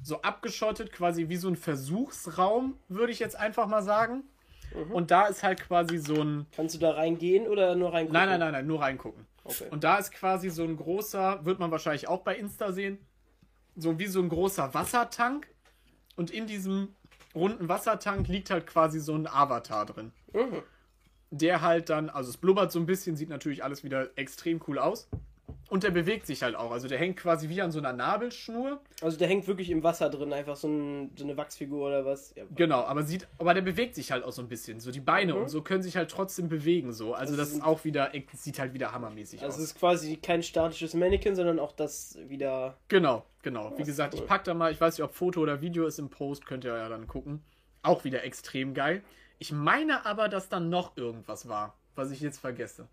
so 0.02 0.22
abgeschottet, 0.22 0.92
quasi 0.92 1.28
wie 1.28 1.36
so 1.36 1.48
ein 1.48 1.56
Versuchsraum, 1.56 2.78
würde 2.88 3.12
ich 3.12 3.18
jetzt 3.18 3.36
einfach 3.36 3.66
mal 3.66 3.82
sagen. 3.82 4.24
Und 4.90 5.10
da 5.10 5.26
ist 5.26 5.42
halt 5.42 5.60
quasi 5.60 5.98
so 5.98 6.20
ein. 6.20 6.46
Kannst 6.54 6.74
du 6.74 6.78
da 6.78 6.92
reingehen 6.92 7.46
oder 7.46 7.74
nur 7.76 7.92
reingucken? 7.92 8.12
Nein, 8.12 8.28
nein, 8.28 8.40
nein, 8.40 8.52
nein, 8.52 8.66
nur 8.66 8.80
reingucken. 8.80 9.26
Okay. 9.44 9.68
Und 9.70 9.84
da 9.84 9.98
ist 9.98 10.12
quasi 10.12 10.50
so 10.50 10.64
ein 10.64 10.76
großer, 10.76 11.44
wird 11.44 11.58
man 11.58 11.70
wahrscheinlich 11.70 12.08
auch 12.08 12.22
bei 12.22 12.36
Insta 12.36 12.72
sehen, 12.72 12.98
so 13.76 13.98
wie 13.98 14.06
so 14.06 14.20
ein 14.20 14.28
großer 14.28 14.74
Wassertank. 14.74 15.48
Und 16.16 16.30
in 16.30 16.46
diesem 16.46 16.94
runden 17.34 17.68
Wassertank 17.68 18.28
liegt 18.28 18.50
halt 18.50 18.66
quasi 18.66 19.00
so 19.00 19.14
ein 19.14 19.26
Avatar 19.26 19.86
drin. 19.86 20.12
Mhm. 20.32 20.62
Der 21.30 21.60
halt 21.60 21.90
dann, 21.90 22.08
also 22.08 22.30
es 22.30 22.36
blubbert 22.36 22.72
so 22.72 22.78
ein 22.78 22.86
bisschen, 22.86 23.16
sieht 23.16 23.28
natürlich 23.28 23.64
alles 23.64 23.84
wieder 23.84 24.10
extrem 24.16 24.60
cool 24.66 24.78
aus. 24.78 25.08
Und 25.70 25.82
der 25.82 25.90
bewegt 25.90 26.26
sich 26.26 26.42
halt 26.42 26.54
auch. 26.56 26.70
Also 26.72 26.88
der 26.88 26.98
hängt 26.98 27.16
quasi 27.16 27.48
wie 27.48 27.62
an 27.62 27.70
so 27.72 27.78
einer 27.78 27.92
Nabelschnur. 27.94 28.80
Also 29.00 29.16
der 29.18 29.28
hängt 29.28 29.46
wirklich 29.48 29.70
im 29.70 29.82
Wasser 29.82 30.10
drin, 30.10 30.32
einfach 30.32 30.56
so, 30.56 30.68
ein, 30.68 31.10
so 31.16 31.24
eine 31.24 31.36
Wachsfigur 31.36 31.86
oder 31.86 32.04
was. 32.04 32.34
Ja. 32.36 32.44
Genau, 32.54 32.82
aber 32.82 33.02
sieht, 33.02 33.26
aber 33.38 33.54
der 33.54 33.62
bewegt 33.62 33.94
sich 33.94 34.12
halt 34.12 34.24
auch 34.24 34.32
so 34.32 34.42
ein 34.42 34.48
bisschen. 34.48 34.78
So 34.80 34.90
die 34.90 35.00
Beine 35.00 35.32
Mhm. 35.34 35.40
und 35.42 35.48
so 35.48 35.62
können 35.62 35.82
sich 35.82 35.96
halt 35.96 36.10
trotzdem 36.10 36.48
bewegen. 36.48 36.92
So. 36.92 37.14
Also 37.14 37.34
das 37.36 37.48
Das 37.48 37.56
ist 37.58 37.64
auch 37.64 37.84
wieder, 37.84 38.12
sieht 38.34 38.58
halt 38.58 38.74
wieder 38.74 38.92
hammermäßig 38.92 39.42
Also 39.42 39.56
aus. 39.56 39.62
es 39.62 39.70
ist 39.72 39.78
quasi 39.78 40.16
kein 40.18 40.42
statisches 40.42 40.94
Mannequin, 40.94 41.34
sondern 41.34 41.58
auch 41.58 41.72
das 41.72 42.18
wieder. 42.28 42.76
Genau, 42.88 43.24
genau. 43.42 43.72
Wie 43.78 43.84
gesagt, 43.84 44.14
cool. 44.14 44.20
ich 44.20 44.26
pack 44.26 44.44
da 44.44 44.54
mal, 44.54 44.70
ich 44.70 44.80
weiß 44.80 44.98
nicht, 44.98 45.04
ob 45.04 45.14
Foto 45.14 45.40
oder 45.40 45.60
Video 45.62 45.86
ist 45.86 45.98
im 45.98 46.10
Post, 46.10 46.44
könnt 46.46 46.64
ihr 46.64 46.76
ja 46.76 46.88
dann 46.88 47.06
gucken. 47.06 47.42
Auch 47.82 48.04
wieder 48.04 48.22
extrem 48.24 48.74
geil. 48.74 49.02
Ich 49.38 49.50
meine 49.50 50.04
aber, 50.06 50.28
dass 50.28 50.48
dann 50.48 50.68
noch 50.68 50.96
irgendwas 50.96 51.48
war, 51.48 51.74
was 51.96 52.10
ich 52.10 52.20
jetzt 52.20 52.38
vergesse. 52.38 52.86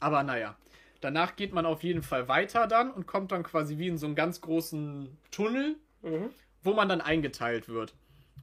Aber 0.00 0.22
naja. 0.22 0.56
Danach 1.00 1.36
geht 1.36 1.52
man 1.52 1.66
auf 1.66 1.82
jeden 1.82 2.02
Fall 2.02 2.28
weiter 2.28 2.66
dann 2.66 2.90
und 2.90 3.06
kommt 3.06 3.32
dann 3.32 3.42
quasi 3.42 3.78
wie 3.78 3.88
in 3.88 3.98
so 3.98 4.06
einen 4.06 4.14
ganz 4.14 4.40
großen 4.40 5.16
Tunnel, 5.30 5.76
Mhm. 6.02 6.30
wo 6.62 6.72
man 6.72 6.88
dann 6.88 7.00
eingeteilt 7.00 7.68
wird. 7.68 7.94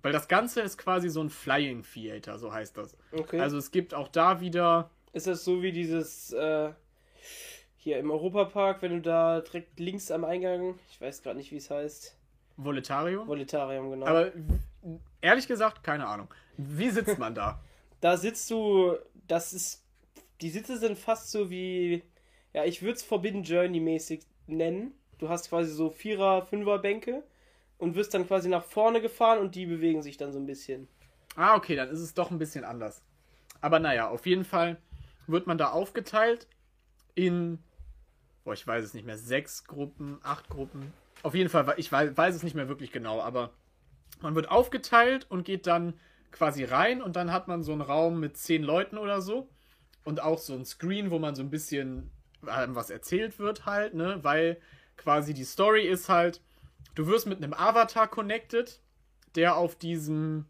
Weil 0.01 0.11
das 0.11 0.27
Ganze 0.27 0.61
ist 0.61 0.77
quasi 0.77 1.09
so 1.09 1.21
ein 1.21 1.29
Flying 1.29 1.83
Theater, 1.83 2.37
so 2.37 2.51
heißt 2.53 2.77
das. 2.77 2.97
Okay. 3.13 3.39
Also 3.39 3.57
es 3.57 3.71
gibt 3.71 3.93
auch 3.93 4.07
da 4.09 4.41
wieder. 4.41 4.89
ist 5.13 5.27
das 5.27 5.45
so 5.45 5.61
wie 5.61 5.71
dieses 5.71 6.33
äh, 6.33 6.71
hier 7.77 7.99
im 7.99 8.11
Europapark, 8.11 8.81
wenn 8.81 8.91
du 8.93 9.01
da 9.01 9.41
direkt 9.41 9.79
links 9.79 10.11
am 10.11 10.23
Eingang, 10.25 10.77
ich 10.89 10.99
weiß 10.99 11.21
gerade 11.23 11.37
nicht, 11.37 11.51
wie 11.51 11.57
es 11.57 11.69
heißt, 11.69 12.17
Voletarium. 12.57 13.27
Voletarium, 13.27 13.91
genau. 13.91 14.05
Aber 14.05 14.31
ehrlich 15.21 15.47
gesagt, 15.47 15.83
keine 15.83 16.05
Ahnung. 16.07 16.27
Wie 16.57 16.89
sitzt 16.89 17.17
man 17.17 17.33
da? 17.33 17.61
da 18.01 18.17
sitzt 18.17 18.49
du, 18.51 18.95
das 19.27 19.53
ist, 19.53 19.83
die 20.41 20.49
Sitze 20.49 20.77
sind 20.77 20.97
fast 20.97 21.31
so 21.31 21.49
wie, 21.49 22.03
ja, 22.53 22.65
ich 22.65 22.81
würde 22.81 22.93
es 22.93 23.03
Forbidden 23.03 23.43
Journey 23.43 23.79
mäßig 23.79 24.21
nennen. 24.47 24.93
Du 25.17 25.29
hast 25.29 25.49
quasi 25.49 25.71
so 25.71 25.89
Vierer-, 25.89 26.45
Fünfer-Bänke 26.45 27.23
und 27.77 27.95
wirst 27.95 28.13
dann 28.13 28.27
quasi 28.27 28.49
nach 28.49 28.63
vorne 28.63 29.01
gefahren 29.01 29.39
und 29.39 29.55
die 29.55 29.65
bewegen 29.65 30.01
sich 30.01 30.17
dann 30.17 30.31
so 30.31 30.39
ein 30.39 30.45
bisschen. 30.45 30.87
Ah, 31.35 31.55
okay, 31.55 31.75
dann 31.75 31.89
ist 31.89 31.99
es 31.99 32.13
doch 32.13 32.31
ein 32.31 32.39
bisschen 32.39 32.63
anders. 32.63 33.01
Aber 33.61 33.79
naja, 33.79 34.09
auf 34.09 34.25
jeden 34.25 34.45
Fall 34.45 34.77
wird 35.27 35.47
man 35.47 35.57
da 35.57 35.71
aufgeteilt 35.71 36.47
in, 37.15 37.59
boah, 38.43 38.53
ich 38.53 38.65
weiß 38.65 38.83
es 38.83 38.93
nicht 38.93 39.05
mehr, 39.05 39.17
sechs 39.17 39.65
Gruppen, 39.65 40.19
acht 40.21 40.49
Gruppen. 40.49 40.93
Auf 41.23 41.33
jeden 41.33 41.49
Fall, 41.49 41.73
ich 41.77 41.91
weiß, 41.91 42.15
weiß 42.15 42.35
es 42.35 42.43
nicht 42.43 42.55
mehr 42.55 42.67
wirklich 42.67 42.91
genau, 42.91 43.21
aber 43.21 43.51
man 44.21 44.35
wird 44.35 44.51
aufgeteilt 44.51 45.25
und 45.29 45.45
geht 45.45 45.65
dann 45.65 45.93
quasi 46.31 46.63
rein 46.63 47.01
und 47.01 47.15
dann 47.15 47.31
hat 47.31 47.47
man 47.47 47.63
so 47.63 47.71
einen 47.71 47.81
Raum 47.81 48.19
mit 48.19 48.37
zehn 48.37 48.63
Leuten 48.63 48.97
oder 48.97 49.21
so 49.21 49.47
und 50.03 50.21
auch 50.21 50.39
so 50.39 50.53
ein 50.53 50.65
Screen, 50.65 51.11
wo 51.11 51.19
man 51.19 51.35
so 51.35 51.41
ein 51.41 51.49
bisschen 51.49 52.11
was 52.45 52.89
erzählt 52.89 53.39
wird 53.39 53.65
halt, 53.65 53.93
ne, 53.93 54.19
weil 54.21 54.57
quasi 54.97 55.33
die 55.33 55.43
Story 55.43 55.87
ist 55.87 56.09
halt, 56.09 56.41
du 56.95 57.07
wirst 57.07 57.27
mit 57.27 57.37
einem 57.37 57.53
Avatar 57.53 58.07
connected, 58.07 58.79
der 59.35 59.57
auf 59.57 59.75
diesem 59.75 60.45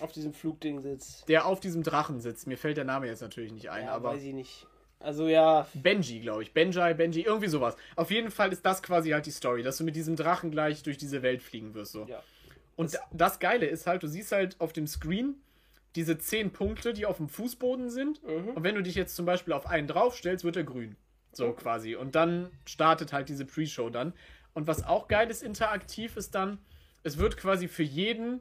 Auf 0.00 0.12
diesem 0.12 0.32
Flugding 0.32 0.80
sitzt. 0.80 1.28
der 1.28 1.46
auf 1.46 1.60
diesem 1.60 1.82
Drachen 1.82 2.20
sitzt. 2.20 2.46
Mir 2.46 2.56
fällt 2.56 2.76
der 2.76 2.84
Name 2.84 3.06
jetzt 3.06 3.22
natürlich 3.22 3.52
nicht 3.52 3.70
ein, 3.70 3.86
Ja, 3.86 3.92
aber 3.92 4.10
weiß 4.10 4.22
ich 4.22 4.34
nicht. 4.34 4.66
Also 5.00 5.28
ja, 5.28 5.66
Benji, 5.74 6.20
glaube 6.20 6.42
ich. 6.42 6.52
Benjai, 6.52 6.92
Benji, 6.94 7.22
irgendwie 7.22 7.48
sowas. 7.48 7.76
Auf 7.94 8.10
jeden 8.10 8.30
Fall 8.32 8.52
ist 8.52 8.66
das 8.66 8.82
quasi 8.82 9.10
halt 9.10 9.26
die 9.26 9.30
Story, 9.30 9.62
dass 9.62 9.76
du 9.76 9.84
mit 9.84 9.94
diesem 9.94 10.16
Drachen 10.16 10.50
gleich 10.50 10.82
durch 10.82 10.98
diese 10.98 11.22
Welt 11.22 11.40
fliegen 11.42 11.74
wirst. 11.74 11.92
So. 11.92 12.06
ja. 12.06 12.20
Und 12.74 12.94
das, 12.94 13.00
das 13.12 13.38
Geile 13.38 13.66
ist 13.66 13.86
halt, 13.86 14.02
du 14.02 14.08
siehst 14.08 14.32
halt 14.32 14.60
auf 14.60 14.72
dem 14.72 14.86
Screen 14.86 15.36
diese 15.96 16.18
zehn 16.18 16.52
Punkte, 16.52 16.92
die 16.92 17.06
auf 17.06 17.16
dem 17.16 17.28
Fußboden 17.28 17.90
sind. 17.90 18.22
Mhm. 18.24 18.50
Und 18.50 18.62
wenn 18.62 18.74
du 18.74 18.82
dich 18.82 18.94
jetzt 18.94 19.16
zum 19.16 19.24
Beispiel 19.24 19.52
auf 19.52 19.66
einen 19.66 19.86
draufstellst, 19.88 20.44
wird 20.44 20.56
er 20.56 20.64
grün. 20.64 20.96
So 21.32 21.52
quasi. 21.52 21.94
Und 21.94 22.14
dann 22.14 22.50
startet 22.66 23.12
halt 23.12 23.28
diese 23.28 23.44
Pre-Show 23.44 23.90
dann. 23.90 24.12
Und 24.54 24.66
was 24.66 24.84
auch 24.84 25.08
geil 25.08 25.30
ist, 25.30 25.42
interaktiv 25.42 26.16
ist 26.16 26.34
dann, 26.34 26.58
es 27.02 27.18
wird 27.18 27.36
quasi 27.36 27.68
für 27.68 27.82
jeden 27.82 28.40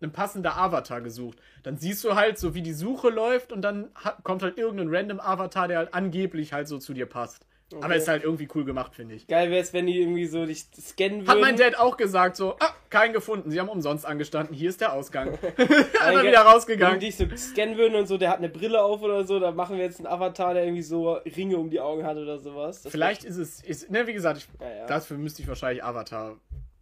ein 0.00 0.12
passender 0.12 0.56
Avatar 0.56 1.00
gesucht. 1.00 1.38
Dann 1.62 1.76
siehst 1.76 2.04
du 2.04 2.14
halt 2.14 2.38
so, 2.38 2.54
wie 2.54 2.62
die 2.62 2.72
Suche 2.72 3.10
läuft 3.10 3.52
und 3.52 3.62
dann 3.62 3.90
kommt 4.22 4.42
halt 4.42 4.56
irgendein 4.56 4.94
random 4.94 5.20
Avatar, 5.20 5.68
der 5.68 5.78
halt 5.78 5.94
angeblich 5.94 6.52
halt 6.52 6.68
so 6.68 6.78
zu 6.78 6.94
dir 6.94 7.06
passt. 7.06 7.46
Aber 7.74 7.86
Okay. 7.86 7.98
ist 7.98 8.08
halt 8.08 8.24
irgendwie 8.24 8.48
cool 8.54 8.64
gemacht, 8.64 8.94
finde 8.94 9.14
ich. 9.14 9.26
Geil 9.26 9.50
wäre 9.50 9.60
es, 9.60 9.72
wenn 9.74 9.86
die 9.86 10.00
irgendwie 10.00 10.24
so 10.26 10.46
dich 10.46 10.64
scannen 10.80 11.20
würden. 11.20 11.28
Hat 11.28 11.40
mein 11.40 11.56
Dad 11.56 11.76
auch 11.78 11.96
gesagt, 11.98 12.36
so, 12.36 12.56
ah, 12.60 12.74
keinen 12.88 13.12
gefunden, 13.12 13.50
sie 13.50 13.60
haben 13.60 13.68
umsonst 13.68 14.06
angestanden, 14.06 14.54
hier 14.56 14.70
ist 14.70 14.80
der 14.80 14.94
Ausgang. 14.94 15.38
Einmal 16.00 16.22
wieder 16.24 16.40
Wenn 16.40 16.46
rausgegangen. 16.46 16.98
die 16.98 17.06
dich 17.06 17.16
so 17.16 17.26
scannen 17.36 17.76
würden 17.76 17.94
und 17.96 18.06
so, 18.06 18.16
der 18.16 18.30
hat 18.30 18.38
eine 18.38 18.48
Brille 18.48 18.82
auf 18.82 19.02
oder 19.02 19.24
so, 19.24 19.38
da 19.38 19.52
machen 19.52 19.76
wir 19.76 19.84
jetzt 19.84 19.98
einen 19.98 20.06
Avatar, 20.06 20.54
der 20.54 20.64
irgendwie 20.64 20.82
so 20.82 21.12
Ringe 21.36 21.58
um 21.58 21.68
die 21.68 21.80
Augen 21.80 22.04
hat 22.04 22.16
oder 22.16 22.38
sowas. 22.38 22.82
Das 22.82 22.90
Vielleicht 22.92 23.24
ist 23.24 23.36
es, 23.36 23.62
ist, 23.62 23.90
ne, 23.90 24.06
wie 24.06 24.14
gesagt, 24.14 24.38
ich, 24.38 24.60
Ja, 24.60 24.74
ja. 24.74 24.86
dafür 24.86 25.18
müsste 25.18 25.42
ich 25.42 25.48
wahrscheinlich 25.48 25.84
Avatar 25.84 26.36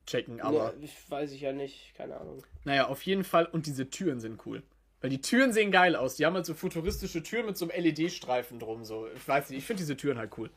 checken, 0.07 0.41
aber 0.41 0.57
ja, 0.57 0.73
ich 0.83 0.95
weiß 1.11 1.33
ich 1.33 1.41
ja 1.41 1.53
nicht, 1.53 1.95
keine 1.97 2.17
Ahnung. 2.17 2.45
naja, 2.65 2.87
auf 2.87 3.03
jeden 3.03 3.25
Fall. 3.25 3.47
Und 3.47 3.67
diese 3.67 3.91
Türen 3.91 4.21
sind 4.21 4.41
cool. 4.47 4.63
Weil 5.03 5.11
die 5.11 5.21
Türen 5.21 5.53
sehen 5.53 5.71
geil 5.73 5.95
aus. 5.95 6.17
Die 6.17 6.25
haben 6.25 6.35
halt 6.35 6.47
so 6.47 6.55
futuristische 6.55 7.23
Türen 7.23 7.47
mit 7.47 7.57
so 7.59 7.69
einem 7.69 7.85
LED-Streifen 7.85 8.59
drum. 8.59 8.83
So. 8.85 9.07
Ich 9.15 9.29
weiß 9.29 9.51
nicht, 9.51 9.59
ich 9.59 9.65
finde 9.65 9.83
diese 9.83 9.95
Türen 9.97 10.17
halt 10.17 10.31
cool. 10.39 10.49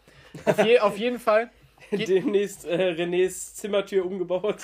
Auf, 0.45 0.63
je, 0.65 0.79
auf 0.79 0.97
jeden 0.97 1.19
Fall. 1.19 1.49
Geht- 1.91 2.09
Demnächst 2.09 2.65
äh, 2.65 2.91
Renés 2.91 3.55
Zimmertür 3.55 4.05
umgebaut. 4.05 4.57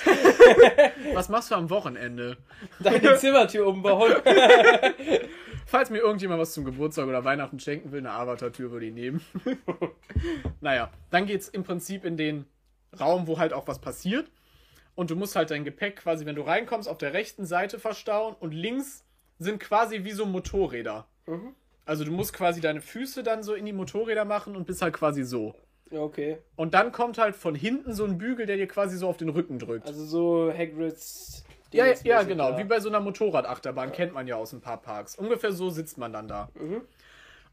Was 1.14 1.28
machst 1.28 1.50
du 1.50 1.54
am 1.56 1.70
Wochenende? 1.70 2.36
Deine 2.78 3.16
Zimmertür 3.16 3.66
umbauen. 3.66 4.12
Falls 5.66 5.90
mir 5.90 5.98
irgendjemand 5.98 6.40
was 6.40 6.52
zum 6.52 6.64
Geburtstag 6.64 7.06
oder 7.08 7.24
Weihnachten 7.24 7.58
schenken 7.58 7.90
will, 7.90 7.98
eine 7.98 8.12
Avatar-Tür 8.12 8.70
würde 8.70 8.86
ich 8.86 8.94
nehmen. 8.94 9.20
naja, 10.60 10.92
dann 11.10 11.26
geht's 11.26 11.48
im 11.48 11.64
Prinzip 11.64 12.04
in 12.04 12.16
den 12.16 12.46
Raum, 13.00 13.26
wo 13.26 13.38
halt 13.38 13.52
auch 13.52 13.66
was 13.66 13.80
passiert. 13.80 14.30
Und 14.94 15.10
du 15.10 15.16
musst 15.16 15.34
halt 15.36 15.50
dein 15.50 15.64
Gepäck 15.64 15.96
quasi, 15.96 16.24
wenn 16.24 16.36
du 16.36 16.42
reinkommst, 16.42 16.88
auf 16.88 16.98
der 16.98 17.12
rechten 17.12 17.44
Seite 17.44 17.78
verstauen 17.80 18.34
und 18.38 18.52
links 18.52 19.04
sind 19.38 19.58
quasi 19.58 20.04
wie 20.04 20.12
so 20.12 20.24
Motorräder. 20.24 21.06
Mhm. 21.26 21.54
Also 21.86 22.04
du 22.04 22.10
musst 22.10 22.32
quasi 22.32 22.60
deine 22.60 22.80
Füße 22.80 23.22
dann 23.22 23.42
so 23.42 23.54
in 23.54 23.64
die 23.64 23.72
Motorräder 23.72 24.24
machen 24.24 24.56
und 24.56 24.66
bist 24.66 24.82
halt 24.82 24.92
quasi 24.92 25.22
so. 25.22 25.54
Ja, 25.90 26.00
okay. 26.00 26.38
Und 26.56 26.74
dann 26.74 26.90
kommt 26.90 27.16
halt 27.16 27.36
von 27.36 27.54
hinten 27.54 27.94
so 27.94 28.04
ein 28.04 28.18
Bügel, 28.18 28.44
der 28.44 28.56
dir 28.56 28.66
quasi 28.66 28.98
so 28.98 29.08
auf 29.08 29.16
den 29.16 29.28
Rücken 29.28 29.58
drückt. 29.60 29.86
Also 29.86 30.04
so 30.04 30.52
Hagrids 30.52 31.44
Ja, 31.72 31.86
ja, 32.02 32.22
genau. 32.24 32.52
Da. 32.52 32.58
Wie 32.58 32.64
bei 32.64 32.80
so 32.80 32.88
einer 32.88 33.00
Motorradachterbahn 33.00 33.92
kennt 33.92 34.12
man 34.12 34.26
ja 34.26 34.34
aus 34.34 34.52
ein 34.52 34.60
paar 34.60 34.82
Parks. 34.82 35.16
Ungefähr 35.16 35.52
so 35.52 35.70
sitzt 35.70 35.96
man 35.96 36.12
dann 36.12 36.26
da. 36.26 36.50
Mhm. 36.54 36.82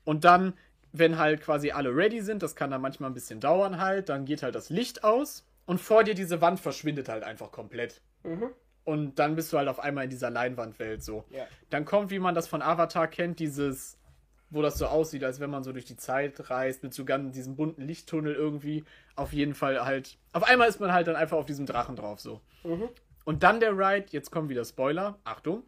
Und 0.04 0.26
dann, 0.26 0.54
wenn 0.92 1.20
halt 1.20 1.42
quasi 1.42 1.72
alle 1.72 1.96
ready 1.96 2.22
sind, 2.22 2.42
das 2.42 2.56
kann 2.56 2.72
dann 2.72 2.82
manchmal 2.82 3.12
ein 3.12 3.14
bisschen 3.14 3.40
dauern 3.40 3.80
halt, 3.80 4.10
dann 4.10 4.26
geht 4.26 4.42
halt 4.42 4.56
das 4.56 4.70
Licht 4.70 5.04
aus 5.04 5.46
und 5.66 5.80
vor 5.80 6.04
dir 6.04 6.16
diese 6.16 6.42
Wand 6.42 6.60
verschwindet 6.60 7.10
halt 7.10 7.24
einfach 7.24 7.52
komplett. 7.52 8.02
Mhm. 8.24 8.50
Und 8.84 9.20
dann 9.20 9.36
bist 9.36 9.54
du 9.54 9.58
halt 9.58 9.70
auf 9.70 9.80
einmal 9.80 10.06
in 10.06 10.10
dieser 10.10 10.30
Leinwandwelt 10.30 11.04
so. 11.04 11.24
Ja. 11.30 11.46
Dann 11.70 11.86
kommt, 11.86 12.12
wie 12.12 12.20
man 12.20 12.36
das 12.36 12.48
von 12.48 12.62
Avatar 12.62 13.08
kennt, 13.08 13.40
dieses, 13.40 13.98
wo 14.54 14.62
das 14.62 14.78
so 14.78 14.86
aussieht, 14.86 15.24
als 15.24 15.40
wenn 15.40 15.50
man 15.50 15.64
so 15.64 15.72
durch 15.72 15.86
die 15.86 15.98
Zeit 15.98 16.50
reist, 16.50 16.84
mit 16.84 16.94
so 16.94 17.06
ganz 17.06 17.34
diesem 17.34 17.56
bunten 17.56 17.82
Lichttunnel 17.82 18.36
irgendwie. 18.36 18.84
Auf 19.16 19.34
jeden 19.34 19.56
Fall 19.56 19.84
halt. 19.84 20.18
Auf 20.32 20.44
einmal 20.44 20.70
ist 20.70 20.80
man 20.80 20.94
halt 20.94 21.08
dann 21.08 21.16
einfach 21.16 21.38
auf 21.38 21.46
diesem 21.46 21.66
Drachen 21.66 21.96
drauf 21.96 22.20
so. 22.20 22.42
Mhm. 22.64 22.90
Und 23.26 23.44
dann 23.44 23.60
der 23.60 23.78
Ride, 23.78 24.08
jetzt 24.10 24.32
kommen 24.32 24.50
wieder 24.50 24.64
Spoiler, 24.66 25.18
Achtung, 25.24 25.64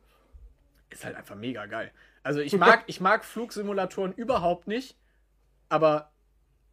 ist 0.90 1.06
halt 1.06 1.16
einfach 1.16 1.36
mega 1.36 1.66
geil. 1.66 1.92
Also 2.24 2.42
ich 2.42 2.54
mag, 2.58 2.84
ich 2.88 3.02
mag 3.02 3.26
Flugsimulatoren 3.26 4.14
überhaupt 4.14 4.68
nicht, 4.68 4.96
aber 5.70 6.12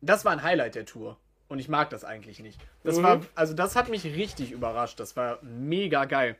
das 0.00 0.24
war 0.24 0.32
ein 0.32 0.42
Highlight 0.42 0.74
der 0.74 0.86
Tour. 0.86 1.18
Und 1.48 1.58
ich 1.58 1.68
mag 1.68 1.90
das 1.90 2.02
eigentlich 2.02 2.40
nicht. 2.40 2.58
Das 2.82 2.96
mhm. 2.96 3.02
war, 3.02 3.20
also 3.34 3.52
das 3.52 3.76
hat 3.76 3.90
mich 3.90 4.04
richtig 4.04 4.52
überrascht. 4.52 4.98
Das 4.98 5.16
war 5.16 5.38
mega 5.42 6.06
geil. 6.06 6.36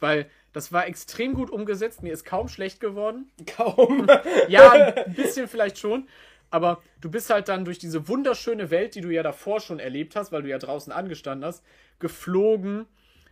Weil 0.00 0.28
das 0.56 0.72
war 0.72 0.86
extrem 0.86 1.34
gut 1.34 1.50
umgesetzt. 1.50 2.02
Mir 2.02 2.14
ist 2.14 2.24
kaum 2.24 2.48
schlecht 2.48 2.80
geworden. 2.80 3.30
Kaum. 3.58 4.06
ja, 4.48 4.70
ein 4.70 5.12
bisschen 5.12 5.48
vielleicht 5.48 5.76
schon. 5.76 6.08
Aber 6.48 6.80
du 7.02 7.10
bist 7.10 7.28
halt 7.28 7.48
dann 7.48 7.66
durch 7.66 7.78
diese 7.78 8.08
wunderschöne 8.08 8.70
Welt, 8.70 8.94
die 8.94 9.02
du 9.02 9.10
ja 9.10 9.22
davor 9.22 9.60
schon 9.60 9.80
erlebt 9.80 10.16
hast, 10.16 10.32
weil 10.32 10.40
du 10.40 10.48
ja 10.48 10.56
draußen 10.56 10.94
angestanden 10.94 11.44
hast, 11.46 11.62
geflogen. 11.98 12.86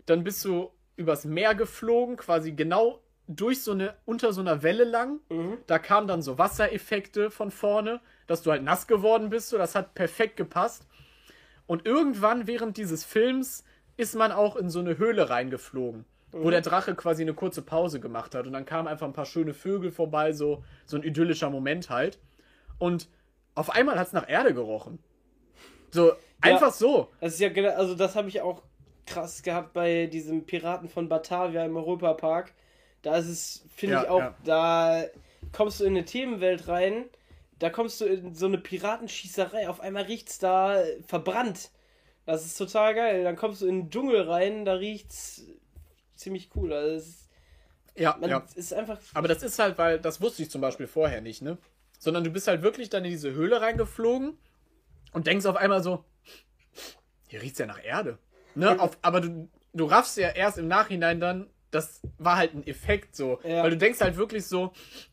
Dann 0.05 0.23
bist 0.23 0.45
du 0.45 0.71
übers 0.97 1.25
Meer 1.25 1.55
geflogen, 1.55 2.19
quasi 2.19 2.53
genau 2.53 3.01
durch 3.27 3.63
so 3.63 3.73
eine, 3.73 3.95
unter 4.05 4.35
so 4.35 4.43
einer 4.43 4.63
Welle 4.63 4.85
lang. 4.85 5.21
Mhm. 5.31 5.57
Da 5.67 5.79
kamen 5.79 6.07
dann 6.07 6.21
so 6.21 6.37
Wassereffekte 6.37 7.31
von 7.31 7.51
vorne, 7.51 8.03
dass 8.27 8.43
du 8.43 8.51
halt 8.51 8.63
nass 8.63 8.87
geworden 8.87 9.31
bist. 9.31 9.49
So, 9.49 9.57
das 9.57 9.75
hat 9.75 9.95
perfekt 9.95 10.37
gepasst. 10.37 10.87
Und 11.67 11.87
irgendwann 11.87 12.47
während 12.47 12.77
dieses 12.77 13.03
Films 13.03 13.65
ist 13.97 14.15
man 14.15 14.31
auch 14.31 14.57
in 14.57 14.69
so 14.69 14.81
eine 14.81 14.99
Höhle 14.99 15.31
reingeflogen. 15.31 16.05
Wo 16.43 16.51
der 16.51 16.61
Drache 16.61 16.95
quasi 16.95 17.23
eine 17.23 17.35
kurze 17.35 17.63
Pause 17.63 18.01
gemacht 18.01 18.35
hat. 18.35 18.47
Und 18.47 18.53
dann 18.53 18.65
kamen 18.65 18.89
einfach 18.89 19.07
ein 19.07 19.13
paar 19.13 19.27
schöne 19.27 19.55
Vögel 19.55 19.91
vorbei, 19.91 20.33
so, 20.33 20.65
so 20.87 20.97
ein 20.97 21.03
idyllischer 21.03 21.51
Moment 21.51 21.91
halt. 21.91 22.19
Und 22.79 23.09
auf 23.55 23.71
einmal 23.71 23.99
hat 23.99 24.09
es 24.09 24.13
nach 24.13 24.29
Erde 24.29 24.55
gerochen. 24.55 24.99
So, 25.91 26.13
einfach 26.41 26.69
ja, 26.69 26.73
so. 26.73 27.09
Das 27.21 27.35
ist 27.35 27.41
ja, 27.41 27.51
also 27.71 27.95
das 27.95 28.17
habe 28.17 28.29
ich 28.29 28.41
auch 28.41 28.63
krass 29.07 29.43
gehabt 29.43 29.73
bei 29.73 30.07
diesem 30.07 30.45
Piraten 30.47 30.89
von 30.89 31.09
Batavia 31.09 31.65
im 31.65 31.77
Europapark. 31.77 32.53
Da 33.03 33.17
ist 33.17 33.29
es, 33.29 33.67
finde 33.75 33.97
ja, 33.97 34.03
ich 34.03 34.09
auch, 34.09 34.21
ja. 34.21 34.35
da 34.45 35.05
kommst 35.53 35.81
du 35.81 35.85
in 35.85 35.91
eine 35.91 36.05
Themenwelt 36.05 36.69
rein 36.69 37.05
da 37.59 37.71
kommst 37.71 38.01
du 38.01 38.07
in 38.07 38.35
so 38.35 38.47
eine 38.47 38.59
Piratenschießerei, 38.59 39.69
auf 39.69 39.81
einmal 39.81 40.05
riecht's 40.05 40.39
da 40.39 40.83
verbrannt. 41.07 41.71
Das 42.27 42.45
ist 42.45 42.57
total 42.57 42.95
geil. 42.95 43.25
Dann 43.25 43.37
kommst 43.37 43.63
du 43.63 43.67
in 43.67 43.83
den 43.83 43.91
Dschungel 43.91 44.23
rein, 44.23 44.65
da 44.65 44.75
riecht's 44.75 45.47
ziemlich 46.15 46.51
cool. 46.55 46.73
Also 46.73 46.97
ist, 46.97 47.29
ja, 47.97 48.19
ja. 48.27 48.45
ist 48.55 48.73
einfach. 48.73 48.99
Aber 49.15 49.29
das 49.29 49.43
ist 49.43 49.59
halt, 49.59 49.79
weil, 49.79 49.99
das 50.01 50.21
wusste 50.21 50.43
ich 50.43 50.51
zum 50.51 50.61
Beispiel 50.61 50.87
vorher 50.87 51.21
nicht, 51.21 51.43
ne? 51.43 51.59
Sondern 51.99 52.25
du 52.25 52.31
bist 52.31 52.49
halt 52.49 52.63
wirklich 52.63 52.91
dann 52.91 53.05
in 53.05 53.11
diese 53.11 53.33
Höhle 53.33 53.61
reingeflogen 53.61 54.37
und 55.13 55.27
denkst 55.27 55.47
auf 55.47 55.57
einmal 55.57 55.83
so, 55.83 56.05
hier 57.29 57.41
riecht's 57.41 57.59
ja 57.59 57.67
nach 57.67 57.83
Erde. 57.83 58.19
Ne? 58.55 58.79
Auf, 58.81 58.99
aber 59.03 59.21
du, 59.21 59.49
du 59.73 59.85
raffst 59.85 60.17
ja 60.17 60.31
erst 60.31 60.59
im 60.59 60.69
Nachhinein 60.69 61.21
dann, 61.21 61.51
das 61.75 62.01
war 62.19 62.37
halt 62.37 62.55
ein 62.55 62.67
Effekt 62.67 63.17
so. 63.17 63.41
Ja. 63.43 63.65
Weil 63.65 63.71
du 63.71 63.77
denkst 63.77 64.01
halt 64.01 64.17
wirklich 64.17 64.47
so, 64.47 64.73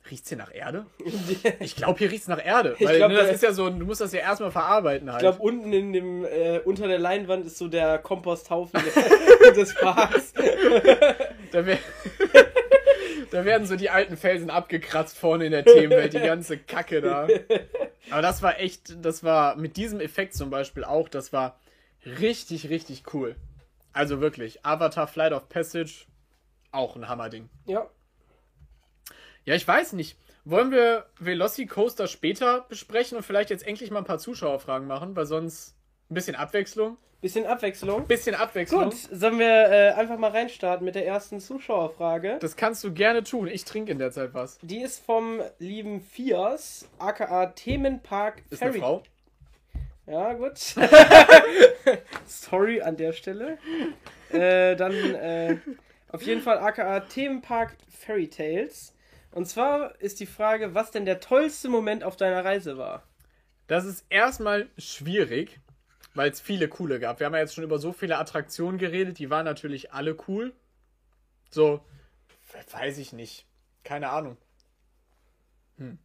riecht's 0.09 0.29
hier 0.29 0.37
nach 0.37 0.53
Erde? 0.53 0.85
ich 1.59 1.75
glaube, 1.75 1.97
hier 1.97 2.11
riecht's 2.11 2.27
nach 2.27 2.43
Erde. 2.43 2.75
Weil 2.79 2.97
glaub, 2.97 3.11
ne, 3.11 3.17
das 3.17 3.31
ist 3.31 3.43
ja 3.43 3.51
so, 3.51 3.69
du 3.69 3.83
musst 3.83 3.99
das 3.99 4.13
ja 4.13 4.19
erstmal 4.19 4.51
verarbeiten 4.51 5.11
halt. 5.11 5.23
Ich 5.23 5.27
glaube, 5.27 5.41
unten 5.41 5.73
in 5.73 5.91
dem, 5.91 6.23
äh, 6.23 6.59
unter 6.59 6.87
der 6.87 6.99
Leinwand 6.99 7.47
ist 7.47 7.57
so 7.57 7.67
der 7.67 7.97
Komposthaufen 7.97 8.79
des 9.55 9.73
Parks. 9.75 10.33
da, 11.51 11.65
wär, 11.65 11.79
da 13.31 13.43
werden 13.43 13.65
so 13.65 13.75
die 13.75 13.89
alten 13.89 14.15
Felsen 14.15 14.51
abgekratzt 14.51 15.17
vorne 15.17 15.45
in 15.45 15.51
der 15.51 15.65
Themenwelt, 15.65 16.13
die 16.13 16.19
ganze 16.19 16.59
Kacke 16.59 17.01
da. 17.01 17.27
Aber 18.11 18.21
das 18.21 18.43
war 18.43 18.59
echt, 18.59 19.03
das 19.03 19.23
war 19.23 19.55
mit 19.55 19.77
diesem 19.77 19.99
Effekt 19.99 20.35
zum 20.35 20.51
Beispiel 20.51 20.83
auch, 20.83 21.09
das 21.09 21.33
war 21.33 21.59
richtig, 22.05 22.69
richtig 22.69 23.03
cool. 23.13 23.35
Also 23.93 24.21
wirklich, 24.21 24.63
Avatar 24.63 25.07
Flight 25.07 25.33
of 25.33 25.49
Passage 25.49 26.05
auch 26.71 26.95
ein 26.95 27.07
Hammerding. 27.07 27.49
Ja. 27.65 27.87
Ja, 29.45 29.55
ich 29.55 29.67
weiß 29.67 29.93
nicht. 29.93 30.17
Wollen 30.43 30.71
wir 30.71 31.05
Velocicoaster 31.19 32.07
später 32.07 32.65
besprechen 32.67 33.17
und 33.17 33.23
vielleicht 33.23 33.49
jetzt 33.49 33.65
endlich 33.65 33.91
mal 33.91 33.99
ein 33.99 34.05
paar 34.05 34.17
Zuschauerfragen 34.17 34.87
machen, 34.87 35.15
weil 35.15 35.25
sonst 35.25 35.75
ein 36.09 36.15
bisschen 36.15 36.35
Abwechslung. 36.35 36.97
Bisschen 37.21 37.45
Abwechslung. 37.45 38.07
Bisschen 38.07 38.33
Abwechslung. 38.33 38.85
Gut, 38.85 38.95
sollen 39.11 39.37
wir 39.37 39.69
äh, 39.69 39.91
einfach 39.91 40.17
mal 40.17 40.31
reinstarten 40.31 40.83
mit 40.83 40.95
der 40.95 41.05
ersten 41.05 41.39
Zuschauerfrage? 41.39 42.37
Das 42.39 42.55
kannst 42.55 42.83
du 42.83 42.91
gerne 42.91 43.23
tun. 43.23 43.47
Ich 43.47 43.63
trinke 43.63 43.91
in 43.91 43.99
der 43.99 44.11
Zeit 44.11 44.33
was. 44.33 44.57
Die 44.63 44.81
ist 44.81 45.05
vom 45.05 45.39
lieben 45.59 46.01
Fias, 46.01 46.89
aka 46.97 47.47
Themenpark 47.47 48.41
ist 48.49 48.57
Ferry. 48.57 48.71
Eine 48.71 48.81
Frau? 48.81 49.03
Ja, 50.07 50.33
gut. 50.33 50.57
Sorry 52.25 52.81
an 52.81 52.97
der 52.97 53.13
Stelle. 53.13 53.59
Äh, 54.31 54.75
dann 54.75 54.93
äh, 54.93 55.57
auf 56.11 56.21
jeden 56.23 56.41
Fall 56.41 56.59
aka 56.59 57.01
Themenpark 57.01 57.77
Fairy 57.89 58.29
Tales. 58.29 58.93
Und 59.31 59.45
zwar 59.45 59.99
ist 60.01 60.19
die 60.19 60.25
Frage, 60.25 60.75
was 60.75 60.91
denn 60.91 61.05
der 61.05 61.19
tollste 61.19 61.69
Moment 61.69 62.03
auf 62.03 62.17
deiner 62.17 62.43
Reise 62.43 62.77
war? 62.77 63.03
Das 63.67 63.85
ist 63.85 64.05
erstmal 64.09 64.69
schwierig, 64.77 65.59
weil 66.13 66.29
es 66.29 66.41
viele 66.41 66.67
coole 66.67 66.99
gab. 66.99 67.19
Wir 67.19 67.27
haben 67.27 67.33
ja 67.33 67.39
jetzt 67.39 67.55
schon 67.55 67.63
über 67.63 67.79
so 67.79 67.93
viele 67.93 68.17
Attraktionen 68.17 68.77
geredet, 68.77 69.19
die 69.19 69.29
waren 69.29 69.45
natürlich 69.45 69.93
alle 69.93 70.17
cool. 70.27 70.53
So, 71.49 71.85
weiß 72.71 72.97
ich 72.97 73.13
nicht. 73.13 73.45
Keine 73.83 74.09
Ahnung. 74.09 74.37
Hm. 75.77 75.97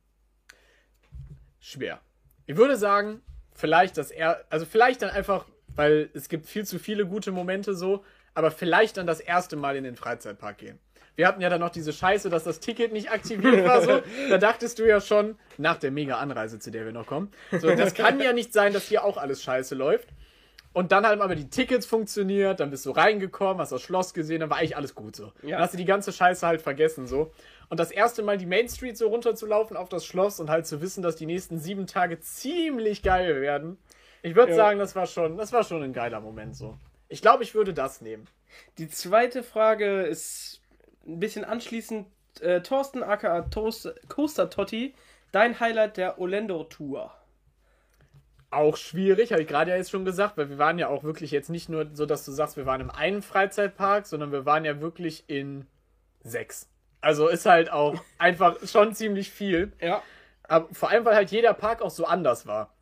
Schwer. 1.58 2.00
Ich 2.46 2.56
würde 2.56 2.76
sagen, 2.76 3.22
vielleicht 3.52 3.96
dass 3.98 4.12
er, 4.12 4.44
also 4.50 4.66
vielleicht 4.66 5.02
dann 5.02 5.10
einfach, 5.10 5.46
weil 5.74 6.10
es 6.14 6.28
gibt 6.28 6.46
viel 6.46 6.64
zu 6.64 6.78
viele 6.78 7.06
gute 7.06 7.32
Momente 7.32 7.74
so, 7.74 8.04
aber 8.36 8.50
vielleicht 8.50 8.98
dann 8.98 9.06
das 9.06 9.18
erste 9.18 9.56
Mal 9.56 9.76
in 9.76 9.84
den 9.84 9.96
Freizeitpark 9.96 10.58
gehen. 10.58 10.78
Wir 11.16 11.26
hatten 11.26 11.40
ja 11.40 11.48
dann 11.48 11.60
noch 11.60 11.70
diese 11.70 11.94
Scheiße, 11.94 12.28
dass 12.28 12.44
das 12.44 12.60
Ticket 12.60 12.92
nicht 12.92 13.10
aktiviert 13.10 13.66
war. 13.66 13.80
So. 13.80 14.02
Da 14.28 14.36
dachtest 14.36 14.78
du 14.78 14.86
ja 14.86 15.00
schon, 15.00 15.36
nach 15.56 15.78
der 15.78 15.90
Mega-Anreise, 15.90 16.58
zu 16.58 16.70
der 16.70 16.84
wir 16.84 16.92
noch 16.92 17.06
kommen, 17.06 17.32
so, 17.50 17.74
das 17.74 17.94
kann 17.94 18.20
ja 18.20 18.34
nicht 18.34 18.52
sein, 18.52 18.74
dass 18.74 18.84
hier 18.84 19.02
auch 19.04 19.16
alles 19.16 19.42
scheiße 19.42 19.74
läuft. 19.74 20.10
Und 20.74 20.92
dann 20.92 21.06
haben 21.06 21.22
aber 21.22 21.34
die 21.34 21.48
Tickets 21.48 21.86
funktioniert, 21.86 22.60
dann 22.60 22.70
bist 22.70 22.84
du 22.84 22.90
reingekommen, 22.90 23.62
hast 23.62 23.72
das 23.72 23.80
Schloss 23.80 24.12
gesehen, 24.12 24.40
dann 24.40 24.50
war 24.50 24.58
eigentlich 24.58 24.76
alles 24.76 24.94
gut 24.94 25.16
so. 25.16 25.32
Ja. 25.42 25.52
Dann 25.52 25.60
hast 25.60 25.72
du 25.72 25.78
die 25.78 25.86
ganze 25.86 26.12
Scheiße 26.12 26.46
halt 26.46 26.60
vergessen 26.60 27.06
so. 27.06 27.32
Und 27.70 27.80
das 27.80 27.90
erste 27.90 28.22
Mal 28.22 28.36
die 28.36 28.44
Main 28.44 28.68
Street 28.68 28.98
so 28.98 29.08
runterzulaufen 29.08 29.78
auf 29.78 29.88
das 29.88 30.04
Schloss 30.04 30.38
und 30.38 30.50
halt 30.50 30.66
zu 30.66 30.82
wissen, 30.82 31.02
dass 31.02 31.16
die 31.16 31.24
nächsten 31.24 31.58
sieben 31.58 31.86
Tage 31.86 32.20
ziemlich 32.20 33.02
geil 33.02 33.40
werden. 33.40 33.78
Ich 34.22 34.34
würde 34.34 34.50
ja. 34.50 34.56
sagen, 34.56 34.78
das 34.78 34.94
war 34.94 35.06
schon, 35.06 35.38
das 35.38 35.54
war 35.54 35.64
schon 35.64 35.82
ein 35.82 35.94
geiler 35.94 36.20
Moment 36.20 36.54
so. 36.54 36.76
Ich 37.08 37.22
glaube, 37.22 37.44
ich 37.44 37.54
würde 37.54 37.72
das 37.72 38.00
nehmen. 38.00 38.26
Die 38.78 38.88
zweite 38.88 39.42
Frage 39.42 40.02
ist 40.02 40.60
ein 41.06 41.20
bisschen 41.20 41.44
anschließend. 41.44 42.06
Äh, 42.40 42.60
Thorsten 42.60 43.02
aka 43.02 43.42
Toast, 43.42 43.94
Coaster 44.08 44.50
Totti, 44.50 44.94
dein 45.32 45.58
Highlight 45.58 45.96
der 45.96 46.18
Orlando 46.18 46.64
Tour? 46.64 47.14
Auch 48.50 48.76
schwierig, 48.76 49.32
habe 49.32 49.42
ich 49.42 49.48
gerade 49.48 49.70
ja 49.70 49.76
jetzt 49.76 49.90
schon 49.90 50.04
gesagt, 50.04 50.36
weil 50.36 50.50
wir 50.50 50.58
waren 50.58 50.78
ja 50.78 50.88
auch 50.88 51.02
wirklich 51.02 51.30
jetzt 51.30 51.48
nicht 51.48 51.68
nur 51.68 51.88
so, 51.94 52.06
dass 52.06 52.24
du 52.24 52.32
sagst, 52.32 52.56
wir 52.56 52.66
waren 52.66 52.80
im 52.80 52.90
einen 52.90 53.22
Freizeitpark, 53.22 54.06
sondern 54.06 54.32
wir 54.32 54.44
waren 54.44 54.64
ja 54.64 54.80
wirklich 54.80 55.24
in 55.28 55.66
sechs. 56.22 56.68
Also 57.00 57.28
ist 57.28 57.46
halt 57.46 57.70
auch 57.70 58.00
einfach 58.18 58.56
schon 58.66 58.94
ziemlich 58.94 59.30
viel. 59.30 59.72
Ja. 59.80 60.02
Aber 60.42 60.68
vor 60.72 60.90
allem, 60.90 61.04
weil 61.04 61.16
halt 61.16 61.30
jeder 61.30 61.54
Park 61.54 61.82
auch 61.82 61.90
so 61.90 62.04
anders 62.04 62.46
war. 62.46 62.74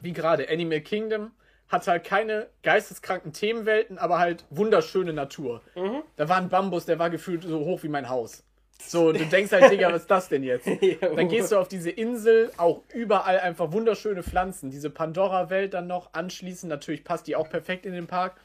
Wie 0.00 0.12
gerade 0.12 0.48
Animal 0.48 0.80
Kingdom 0.80 1.32
hat 1.72 1.88
halt 1.88 2.04
keine 2.04 2.48
geisteskranken 2.62 3.32
Themenwelten, 3.32 3.98
aber 3.98 4.18
halt 4.18 4.44
wunderschöne 4.50 5.12
Natur. 5.12 5.62
Mhm. 5.74 6.02
Da 6.16 6.28
war 6.28 6.36
ein 6.36 6.50
Bambus, 6.50 6.84
der 6.84 6.98
war 6.98 7.10
gefühlt 7.10 7.42
so 7.42 7.60
hoch 7.60 7.82
wie 7.82 7.88
mein 7.88 8.08
Haus. 8.08 8.44
So, 8.86 9.12
du 9.12 9.24
denkst 9.26 9.52
halt, 9.52 9.72
Digga, 9.72 9.92
was 9.92 10.02
ist 10.02 10.10
das 10.10 10.28
denn 10.28 10.42
jetzt? 10.42 10.66
Dann 11.00 11.28
gehst 11.28 11.50
du 11.50 11.56
auf 11.56 11.68
diese 11.68 11.90
Insel, 11.90 12.52
auch 12.58 12.82
überall 12.92 13.40
einfach 13.40 13.72
wunderschöne 13.72 14.22
Pflanzen. 14.22 14.70
Diese 14.70 14.90
Pandora-Welt 14.90 15.74
dann 15.74 15.86
noch 15.86 16.12
anschließend, 16.12 16.68
natürlich 16.68 17.04
passt 17.04 17.26
die 17.26 17.36
auch 17.36 17.48
perfekt 17.48 17.86
in 17.86 17.92
den 17.92 18.06
Park. 18.06 18.36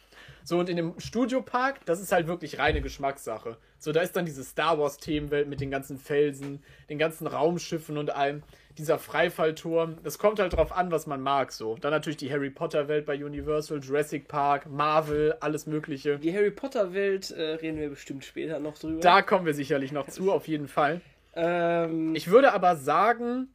So, 0.43 0.59
und 0.59 0.69
in 0.69 0.77
dem 0.77 0.97
Studiopark, 0.97 1.85
das 1.85 1.99
ist 1.99 2.13
halt 2.13 2.27
wirklich 2.27 2.57
reine 2.57 2.81
Geschmackssache. 2.81 3.57
So, 3.79 3.91
da 3.91 3.99
ist 3.99 4.15
dann 4.15 4.25
diese 4.25 4.45
Star 4.45 4.79
Wars-Themenwelt 4.79 5.49
mit 5.49 5.59
den 5.59 5.69
ganzen 5.69 5.97
Felsen, 5.97 6.63
den 6.89 6.97
ganzen 6.97 7.27
Raumschiffen 7.27 7.97
und 7.97 8.11
allem. 8.15 8.43
Dieser 8.77 8.99
Freifallturm. 8.99 9.97
Das 10.03 10.19
kommt 10.19 10.39
halt 10.39 10.53
drauf 10.53 10.71
an, 10.71 10.91
was 10.91 11.07
man 11.07 11.21
mag, 11.21 11.51
so. 11.51 11.75
Dann 11.75 11.91
natürlich 11.91 12.17
die 12.17 12.31
Harry 12.31 12.49
Potter-Welt 12.49 13.05
bei 13.05 13.23
Universal, 13.23 13.79
Jurassic 13.79 14.27
Park, 14.27 14.69
Marvel, 14.69 15.35
alles 15.39 15.65
Mögliche. 15.65 16.19
Die 16.19 16.33
Harry 16.33 16.51
Potter-Welt 16.51 17.31
äh, 17.31 17.53
reden 17.55 17.79
wir 17.79 17.89
bestimmt 17.89 18.23
später 18.23 18.59
noch 18.59 18.77
drüber. 18.77 18.99
Da 19.01 19.21
kommen 19.21 19.45
wir 19.45 19.53
sicherlich 19.53 19.91
noch 19.91 20.07
zu, 20.07 20.31
auf 20.31 20.47
jeden 20.47 20.67
Fall. 20.67 21.01
ähm, 21.35 22.13
Ich 22.15 22.29
würde 22.29 22.53
aber 22.53 22.75
sagen, 22.75 23.47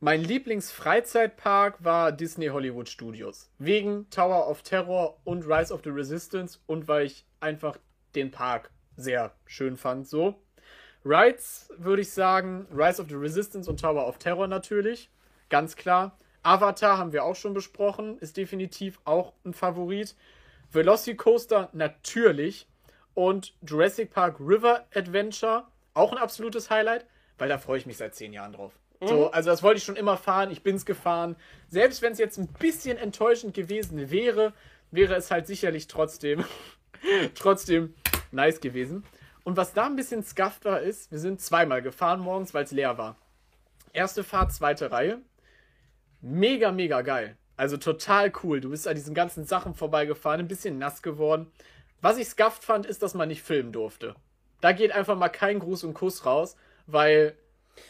mein 0.00 0.22
Lieblingsfreizeitpark 0.22 1.84
war 1.84 2.12
Disney 2.12 2.48
Hollywood 2.48 2.88
Studios. 2.88 3.50
Wegen 3.58 4.08
Tower 4.10 4.48
of 4.48 4.62
Terror 4.62 5.18
und 5.24 5.46
Rise 5.46 5.72
of 5.72 5.80
the 5.84 5.90
Resistance 5.90 6.58
und 6.66 6.88
weil 6.88 7.06
ich 7.06 7.26
einfach 7.40 7.76
den 8.14 8.30
Park 8.30 8.70
sehr 8.96 9.32
schön 9.46 9.76
fand. 9.76 10.06
So. 10.08 10.34
Rides 11.04 11.70
würde 11.76 12.02
ich 12.02 12.10
sagen, 12.10 12.66
Rise 12.72 13.00
of 13.00 13.08
the 13.08 13.14
Resistance 13.14 13.70
und 13.70 13.80
Tower 13.80 14.06
of 14.06 14.18
Terror 14.18 14.46
natürlich. 14.46 15.10
Ganz 15.48 15.76
klar. 15.76 16.18
Avatar 16.42 16.98
haben 16.98 17.12
wir 17.12 17.24
auch 17.24 17.36
schon 17.36 17.54
besprochen, 17.54 18.18
ist 18.18 18.36
definitiv 18.36 19.00
auch 19.04 19.32
ein 19.44 19.52
Favorit. 19.52 20.14
Velocicoaster 20.72 21.68
natürlich. 21.72 22.66
Und 23.14 23.54
Jurassic 23.66 24.12
Park 24.12 24.38
River 24.40 24.86
Adventure, 24.94 25.64
auch 25.94 26.12
ein 26.12 26.18
absolutes 26.18 26.70
Highlight, 26.70 27.06
weil 27.38 27.48
da 27.48 27.58
freue 27.58 27.78
ich 27.78 27.86
mich 27.86 27.96
seit 27.96 28.14
zehn 28.14 28.32
Jahren 28.32 28.52
drauf. 28.52 28.72
So, 29.02 29.30
also 29.30 29.48
das 29.48 29.62
wollte 29.62 29.78
ich 29.78 29.84
schon 29.84 29.96
immer 29.96 30.18
fahren, 30.18 30.50
ich 30.50 30.62
bin's 30.62 30.84
gefahren. 30.84 31.36
Selbst 31.68 32.02
wenn 32.02 32.12
es 32.12 32.18
jetzt 32.18 32.38
ein 32.38 32.48
bisschen 32.48 32.98
enttäuschend 32.98 33.54
gewesen 33.54 34.10
wäre, 34.10 34.52
wäre 34.90 35.14
es 35.14 35.30
halt 35.30 35.46
sicherlich 35.46 35.86
trotzdem, 35.86 36.44
trotzdem 37.34 37.94
nice 38.30 38.60
gewesen. 38.60 39.04
Und 39.50 39.56
was 39.56 39.72
da 39.72 39.86
ein 39.86 39.96
bisschen 39.96 40.22
scuffed 40.22 40.64
war, 40.64 40.80
ist, 40.80 41.10
wir 41.10 41.18
sind 41.18 41.40
zweimal 41.40 41.82
gefahren 41.82 42.20
morgens, 42.20 42.54
weil 42.54 42.62
es 42.62 42.70
leer 42.70 42.98
war. 42.98 43.16
Erste 43.92 44.22
Fahrt, 44.22 44.52
zweite 44.52 44.92
Reihe. 44.92 45.22
Mega, 46.20 46.70
mega 46.70 47.00
geil. 47.02 47.36
Also 47.56 47.76
total 47.76 48.32
cool. 48.44 48.60
Du 48.60 48.70
bist 48.70 48.86
an 48.86 48.94
diesen 48.94 49.12
ganzen 49.12 49.46
Sachen 49.46 49.74
vorbeigefahren, 49.74 50.38
ein 50.38 50.46
bisschen 50.46 50.78
nass 50.78 51.02
geworden. 51.02 51.50
Was 52.00 52.16
ich 52.16 52.28
scuffed 52.28 52.62
fand, 52.62 52.86
ist, 52.86 53.02
dass 53.02 53.14
man 53.14 53.26
nicht 53.26 53.42
filmen 53.42 53.72
durfte. 53.72 54.14
Da 54.60 54.70
geht 54.70 54.92
einfach 54.92 55.16
mal 55.16 55.28
kein 55.28 55.58
Gruß 55.58 55.82
und 55.82 55.94
Kuss 55.94 56.24
raus, 56.24 56.54
weil 56.86 57.34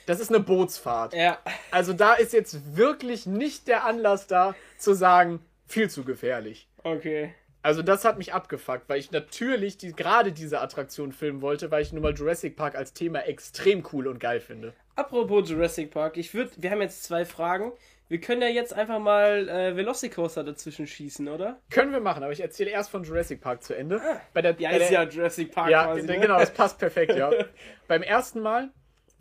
das 0.06 0.18
ist 0.18 0.30
eine 0.30 0.40
Bootsfahrt. 0.40 1.12
ja. 1.12 1.40
Also 1.70 1.92
da 1.92 2.14
ist 2.14 2.32
jetzt 2.32 2.74
wirklich 2.74 3.26
nicht 3.26 3.68
der 3.68 3.84
Anlass 3.84 4.26
da 4.26 4.54
zu 4.78 4.94
sagen, 4.94 5.44
viel 5.66 5.90
zu 5.90 6.04
gefährlich. 6.04 6.70
Okay. 6.84 7.34
Also 7.62 7.82
das 7.82 8.04
hat 8.06 8.16
mich 8.16 8.32
abgefuckt, 8.32 8.88
weil 8.88 8.98
ich 8.98 9.10
natürlich 9.10 9.76
die, 9.76 9.92
gerade 9.92 10.32
diese 10.32 10.60
Attraktion 10.60 11.12
filmen 11.12 11.42
wollte, 11.42 11.70
weil 11.70 11.82
ich 11.82 11.92
nun 11.92 12.02
mal 12.02 12.14
Jurassic 12.14 12.56
Park 12.56 12.74
als 12.74 12.94
Thema 12.94 13.20
extrem 13.20 13.84
cool 13.92 14.06
und 14.08 14.18
geil 14.18 14.40
finde. 14.40 14.72
Apropos 14.96 15.48
Jurassic 15.50 15.90
Park, 15.90 16.16
ich 16.16 16.32
würde, 16.32 16.50
wir 16.56 16.70
haben 16.70 16.80
jetzt 16.80 17.04
zwei 17.04 17.24
Fragen. 17.24 17.72
Wir 18.08 18.20
können 18.20 18.42
ja 18.42 18.48
jetzt 18.48 18.72
einfach 18.74 18.98
mal 18.98 19.48
äh, 19.48 19.76
Velocicoaster 19.76 20.42
dazwischen 20.42 20.86
schießen, 20.86 21.28
oder? 21.28 21.60
Können 21.70 21.92
wir 21.92 22.00
machen, 22.00 22.22
aber 22.24 22.32
ich 22.32 22.40
erzähle 22.40 22.70
erst 22.70 22.90
von 22.90 23.04
Jurassic 23.04 23.40
Park 23.40 23.62
zu 23.62 23.74
Ende. 23.76 24.00
Bei 24.32 24.42
der, 24.42 24.56
Ja, 24.58 24.70
bei 24.70 24.78
ist 24.78 24.90
der, 24.90 25.04
ja 25.04 25.08
Jurassic 25.08 25.52
Park 25.52 25.70
Ja, 25.70 25.84
quasi. 25.84 26.06
d- 26.06 26.14
ne? 26.14 26.20
genau, 26.20 26.38
das 26.38 26.52
passt 26.52 26.78
perfekt, 26.78 27.14
ja. 27.14 27.30
Beim 27.88 28.02
ersten 28.02 28.40
Mal 28.40 28.70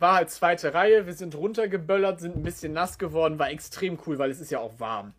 war 0.00 0.14
halt 0.16 0.30
zweite 0.30 0.72
Reihe, 0.74 1.06
wir 1.06 1.12
sind 1.12 1.34
runtergeböllert, 1.36 2.20
sind 2.20 2.36
ein 2.36 2.42
bisschen 2.42 2.72
nass 2.72 2.98
geworden, 2.98 3.38
war 3.38 3.50
extrem 3.50 3.98
cool, 4.06 4.18
weil 4.18 4.30
es 4.30 4.40
ist 4.40 4.50
ja 4.50 4.58
auch 4.58 4.80
warm. 4.80 5.14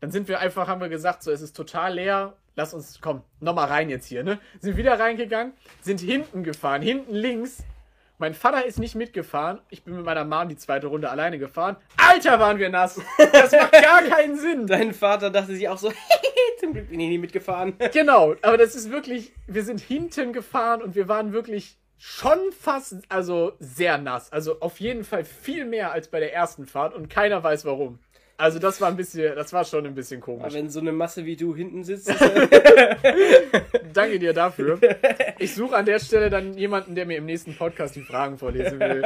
Dann 0.00 0.10
sind 0.10 0.28
wir 0.28 0.40
einfach, 0.40 0.66
haben 0.66 0.80
wir 0.80 0.88
gesagt, 0.88 1.22
so, 1.22 1.30
es 1.30 1.42
ist 1.42 1.54
total 1.54 1.94
leer, 1.94 2.34
lass 2.56 2.72
uns, 2.72 3.00
komm, 3.00 3.22
nochmal 3.40 3.68
rein 3.68 3.90
jetzt 3.90 4.06
hier, 4.06 4.24
ne? 4.24 4.38
Sind 4.60 4.76
wieder 4.76 4.98
reingegangen, 4.98 5.52
sind 5.82 6.00
hinten 6.00 6.42
gefahren, 6.42 6.80
hinten 6.80 7.14
links. 7.14 7.64
Mein 8.16 8.34
Vater 8.34 8.64
ist 8.66 8.78
nicht 8.78 8.94
mitgefahren, 8.94 9.60
ich 9.68 9.84
bin 9.84 9.96
mit 9.96 10.04
meiner 10.04 10.24
Mom 10.24 10.48
die 10.48 10.56
zweite 10.56 10.86
Runde 10.86 11.10
alleine 11.10 11.38
gefahren. 11.38 11.76
Alter, 11.96 12.38
waren 12.38 12.58
wir 12.58 12.68
nass! 12.68 13.00
Das 13.32 13.52
macht 13.52 13.72
gar 13.82 14.02
keinen 14.02 14.38
Sinn! 14.38 14.66
Dein 14.66 14.92
Vater 14.94 15.30
dachte 15.30 15.54
sich 15.54 15.68
auch 15.68 15.78
so, 15.78 15.92
zum 16.60 16.72
Glück 16.72 16.88
bin 16.88 17.00
ich 17.00 17.08
nie 17.08 17.18
mitgefahren. 17.18 17.74
Genau, 17.92 18.36
aber 18.42 18.56
das 18.56 18.74
ist 18.74 18.90
wirklich, 18.90 19.32
wir 19.46 19.64
sind 19.64 19.80
hinten 19.80 20.32
gefahren 20.32 20.82
und 20.82 20.94
wir 20.94 21.08
waren 21.08 21.32
wirklich 21.32 21.76
schon 21.98 22.38
fast, 22.58 22.96
also 23.10 23.52
sehr 23.58 23.98
nass. 23.98 24.32
Also 24.32 24.60
auf 24.60 24.80
jeden 24.80 25.04
Fall 25.04 25.24
viel 25.24 25.66
mehr 25.66 25.92
als 25.92 26.08
bei 26.08 26.20
der 26.20 26.32
ersten 26.32 26.66
Fahrt 26.66 26.94
und 26.94 27.10
keiner 27.10 27.42
weiß 27.42 27.64
warum. 27.66 27.98
Also 28.40 28.58
das 28.58 28.80
war 28.80 28.88
ein 28.88 28.96
bisschen, 28.96 29.34
das 29.34 29.52
war 29.52 29.64
schon 29.64 29.86
ein 29.86 29.94
bisschen 29.94 30.22
Aber 30.22 30.32
komisch. 30.38 30.54
wenn 30.54 30.70
so 30.70 30.80
eine 30.80 30.92
Masse 30.92 31.24
wie 31.26 31.36
du 31.36 31.54
hinten 31.54 31.84
sitzt, 31.84 32.08
Danke 33.92 34.18
dir 34.18 34.32
dafür. 34.32 34.78
Ich 35.38 35.54
suche 35.54 35.74
an 35.74 35.86
der 35.86 35.98
Stelle 35.98 36.28
dann 36.28 36.52
jemanden, 36.58 36.94
der 36.94 37.06
mir 37.06 37.16
im 37.16 37.24
nächsten 37.24 37.56
Podcast 37.56 37.96
die 37.96 38.02
Fragen 38.02 38.36
vorlesen 38.36 38.78
will. 38.78 39.02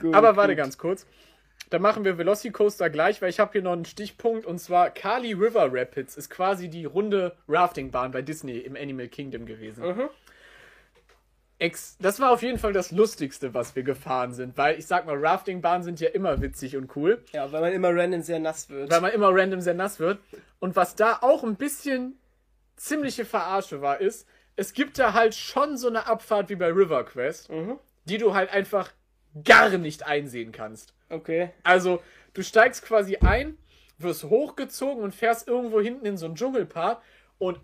gut. 0.00 0.14
Aber 0.14 0.36
warte 0.36 0.52
gut. 0.54 0.58
ganz 0.58 0.78
kurz. 0.78 1.06
Da 1.70 1.80
machen 1.80 2.04
wir 2.04 2.18
Velocicoaster 2.18 2.88
gleich, 2.88 3.20
weil 3.20 3.30
ich 3.30 3.40
habe 3.40 3.50
hier 3.52 3.62
noch 3.62 3.72
einen 3.72 3.84
Stichpunkt 3.84 4.46
und 4.46 4.60
zwar 4.60 4.90
Kali 4.90 5.32
River 5.32 5.70
Rapids 5.72 6.16
ist 6.16 6.30
quasi 6.30 6.68
die 6.68 6.84
runde 6.84 7.34
Raftingbahn 7.48 8.12
bei 8.12 8.22
Disney 8.22 8.58
im 8.58 8.76
Animal 8.76 9.08
Kingdom 9.08 9.44
gewesen. 9.44 9.84
Mhm. 9.84 10.08
Ex 11.62 11.96
das 12.00 12.18
war 12.20 12.30
auf 12.32 12.42
jeden 12.42 12.58
Fall 12.58 12.72
das 12.72 12.90
Lustigste, 12.90 13.54
was 13.54 13.76
wir 13.76 13.82
gefahren 13.84 14.34
sind, 14.34 14.56
weil 14.58 14.78
ich 14.78 14.86
sag 14.86 15.06
mal, 15.06 15.16
Raftingbahnen 15.16 15.82
sind 15.84 16.00
ja 16.00 16.08
immer 16.10 16.40
witzig 16.42 16.76
und 16.76 16.94
cool, 16.96 17.22
Ja, 17.32 17.50
weil 17.52 17.60
man 17.60 17.72
immer 17.72 17.94
random 17.94 18.20
sehr 18.22 18.40
nass 18.40 18.68
wird. 18.68 18.90
weil 18.90 19.00
man 19.00 19.12
immer 19.12 19.28
random 19.30 19.60
sehr 19.60 19.74
nass 19.74 20.00
wird. 20.00 20.18
Und 20.58 20.74
was 20.76 20.96
da 20.96 21.18
auch 21.20 21.44
ein 21.44 21.56
bisschen 21.56 22.18
ziemliche 22.76 23.24
Verarsche 23.24 23.80
war, 23.80 24.00
ist, 24.00 24.26
es 24.56 24.72
gibt 24.72 24.98
da 24.98 25.12
halt 25.12 25.34
schon 25.34 25.76
so 25.76 25.88
eine 25.88 26.06
Abfahrt 26.06 26.48
wie 26.50 26.56
bei 26.56 26.66
River 26.68 27.04
Quest, 27.04 27.48
Mhm. 27.50 27.78
die 28.04 28.18
du 28.18 28.34
halt 28.34 28.50
einfach 28.52 28.90
gar 29.44 29.70
nicht 29.70 30.04
einsehen 30.06 30.52
kannst. 30.52 30.94
Okay. 31.10 31.50
Also, 31.62 32.02
du 32.34 32.42
steigst 32.42 32.84
quasi 32.84 33.18
ein, 33.18 33.56
wirst 33.98 34.24
hochgezogen 34.24 35.02
und 35.04 35.14
fährst 35.14 35.46
irgendwo 35.46 35.80
hinten 35.80 36.06
in 36.06 36.16
so 36.16 36.26
einen 36.26 36.34
Dschungelpark 36.34 37.00
und 37.38 37.60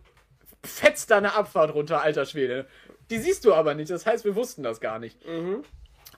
fetzt 0.64 1.10
da 1.10 1.18
eine 1.18 1.34
Abfahrt 1.34 1.74
runter, 1.74 2.02
alter 2.02 2.24
Schwede. 2.24 2.66
Die 3.10 3.18
siehst 3.18 3.44
du 3.44 3.54
aber 3.54 3.74
nicht, 3.74 3.90
das 3.90 4.06
heißt, 4.06 4.24
wir 4.24 4.34
wussten 4.34 4.62
das 4.62 4.80
gar 4.80 4.98
nicht. 4.98 5.26
Mhm. 5.26 5.62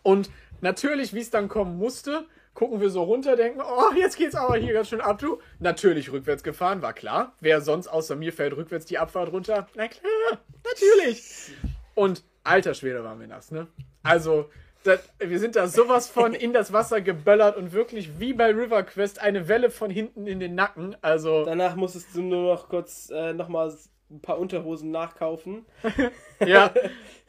Und 0.02 0.30
natürlich, 0.60 1.12
wie 1.14 1.20
es 1.20 1.30
dann 1.30 1.48
kommen 1.48 1.76
musste, 1.76 2.26
gucken 2.54 2.80
wir 2.80 2.90
so 2.90 3.02
runter, 3.02 3.36
denken, 3.36 3.60
oh, 3.60 3.94
jetzt 3.96 4.16
geht's 4.16 4.34
aber 4.34 4.56
hier 4.56 4.72
ganz 4.72 4.88
schön 4.88 5.00
ab, 5.00 5.18
du. 5.18 5.40
Natürlich 5.58 6.10
rückwärts 6.12 6.42
gefahren, 6.42 6.82
war 6.82 6.92
klar. 6.92 7.34
Wer 7.40 7.60
sonst 7.60 7.88
außer 7.88 8.16
mir 8.16 8.32
fährt 8.32 8.56
rückwärts 8.56 8.86
die 8.86 8.98
Abfahrt 8.98 9.32
runter? 9.32 9.68
Na 9.74 9.88
klar, 9.88 10.40
natürlich. 10.64 11.52
Und 11.94 12.24
alter 12.44 12.74
Schwede 12.74 13.04
waren 13.04 13.20
wir 13.20 13.28
nass, 13.28 13.50
ne? 13.50 13.66
Also, 14.02 14.50
das, 14.82 15.00
wir 15.18 15.38
sind 15.38 15.56
da 15.56 15.68
sowas 15.68 16.08
von 16.08 16.32
in 16.32 16.52
das 16.52 16.72
Wasser 16.72 17.02
geböllert 17.02 17.56
und 17.56 17.72
wirklich 17.72 18.18
wie 18.18 18.32
bei 18.32 18.50
River 18.50 18.82
Quest 18.82 19.20
eine 19.20 19.46
Welle 19.46 19.70
von 19.70 19.90
hinten 19.90 20.26
in 20.26 20.40
den 20.40 20.54
Nacken. 20.54 20.96
Also, 21.02 21.44
Danach 21.44 21.76
musstest 21.76 22.14
du 22.14 22.22
nur 22.22 22.54
noch 22.54 22.68
kurz 22.68 23.10
äh, 23.10 23.34
nochmal 23.34 23.76
ein 24.10 24.20
paar 24.20 24.38
Unterhosen 24.38 24.90
nachkaufen. 24.90 25.64
ja. 26.46 26.72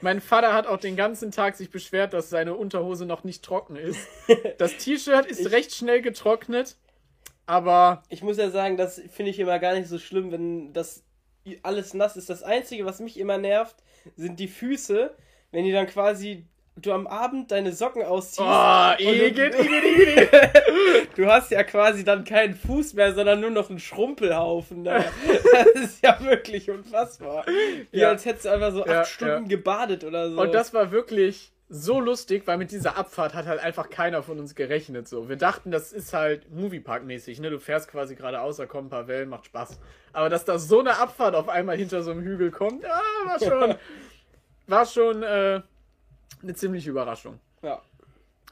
Mein 0.02 0.20
Vater 0.20 0.54
hat 0.54 0.68
auch 0.68 0.78
den 0.78 0.96
ganzen 0.96 1.32
Tag 1.32 1.56
sich 1.56 1.70
beschwert, 1.70 2.14
dass 2.14 2.30
seine 2.30 2.56
Unterhose 2.56 3.06
noch 3.06 3.24
nicht 3.24 3.44
trocken 3.44 3.76
ist. 3.76 4.08
Das 4.58 4.78
T-Shirt 4.78 5.26
ist 5.26 5.52
recht 5.52 5.74
schnell 5.74 6.02
getrocknet, 6.02 6.76
aber 7.46 8.04
Ich 8.10 8.24
muss 8.24 8.38
ja 8.38 8.50
sagen, 8.50 8.78
das 8.78 9.00
finde 9.12 9.32
ich 9.32 9.40
immer 9.40 9.60
gar 9.60 9.76
nicht 9.76 9.88
so 9.88 10.00
schlimm, 10.00 10.32
wenn 10.32 10.74
das 10.74 11.04
alles 11.64 11.94
nass 11.94 12.18
ist. 12.18 12.30
Das 12.30 12.44
Einzige, 12.44 12.86
was 12.86 13.00
mich 13.00 13.20
immer 13.20 13.38
nervt, 13.38 13.76
sind 14.16 14.40
die 14.40 14.48
Füße, 14.48 15.16
wenn 15.52 15.66
die 15.66 15.72
dann 15.72 15.88
quasi 15.88 16.48
du 16.78 16.92
am 16.94 17.06
Abend 17.08 17.52
deine 17.52 17.74
Socken 17.74 18.04
ausziehst. 18.04 18.40
Oh, 18.42 18.92
Igitt, 18.98 19.54
Igitt, 19.56 19.84
Igitt. 19.84 20.30
Du 21.18 21.26
hast 21.28 21.52
ja 21.52 21.64
quasi 21.64 22.04
dann 22.04 22.24
keinen 22.24 22.56
Fuß 22.56 22.94
mehr, 22.94 23.14
sondern 23.14 23.40
nur 23.42 23.50
noch 23.52 23.70
einen 23.70 23.80
Schrumpelhaufen. 23.80 24.84
Da. 24.84 25.04
Das 25.74 25.84
ist 25.84 26.04
ja 26.04 26.18
wirklich 26.22 26.70
unfassbar. 26.70 27.46
Wie 27.92 28.00
Ja. 28.00 28.10
als 28.10 28.26
hättest 28.26 28.46
du 28.46 28.50
einfach 28.50 28.72
so 28.72 28.82
acht 28.82 28.90
Ja, 28.90 29.06
Stunden 29.06 29.44
ja. 29.44 29.50
gebadet 29.58 30.04
oder 30.04 30.30
so. 30.32 30.40
Und 30.42 30.54
das 30.54 30.74
war 30.74 30.92
wirklich 30.92 31.52
so 31.74 32.00
lustig, 32.02 32.44
weil 32.48 32.58
mit 32.58 32.72
dieser 32.72 32.98
Abfahrt 32.98 33.34
hat 33.34 33.46
halt 33.46 33.62
einfach 33.62 33.90
keiner 33.90 34.24
von 34.24 34.40
uns 34.40 34.56
gerechnet. 34.56 35.08
So, 35.08 35.30
wir 35.30 35.38
dachten, 35.38 35.72
das 35.72 35.94
ist 35.94 36.14
halt 36.14 36.48
Moviepark-mäßig, 36.52 37.40
ne? 37.40 37.50
Du 37.50 37.60
fährst 37.60 37.90
quasi 37.90 38.16
geradeaus, 38.16 38.58
da 38.58 38.66
kommen 38.66 38.88
ein 38.88 38.90
paar 38.90 39.08
Wellen, 39.08 39.30
macht 39.30 39.46
Spaß. 39.46 39.80
Aber 40.14 40.28
dass 40.30 40.44
da 40.44 40.58
so 40.60 40.80
eine 40.82 40.98
Abfahrt 41.00 41.34
auf 41.36 41.48
einmal 41.48 41.78
hinter 41.78 42.02
so 42.04 42.12
einem 42.12 42.24
Hügel 42.24 42.52
kommt, 42.52 42.84
ja, 42.84 43.00
war 43.26 43.40
schon, 43.40 43.76
war 44.68 44.86
schon 44.86 45.24
äh, 45.24 45.62
eine 46.42 46.54
ziemliche 46.54 46.90
Überraschung. 46.90 47.40
ja. 47.62 47.82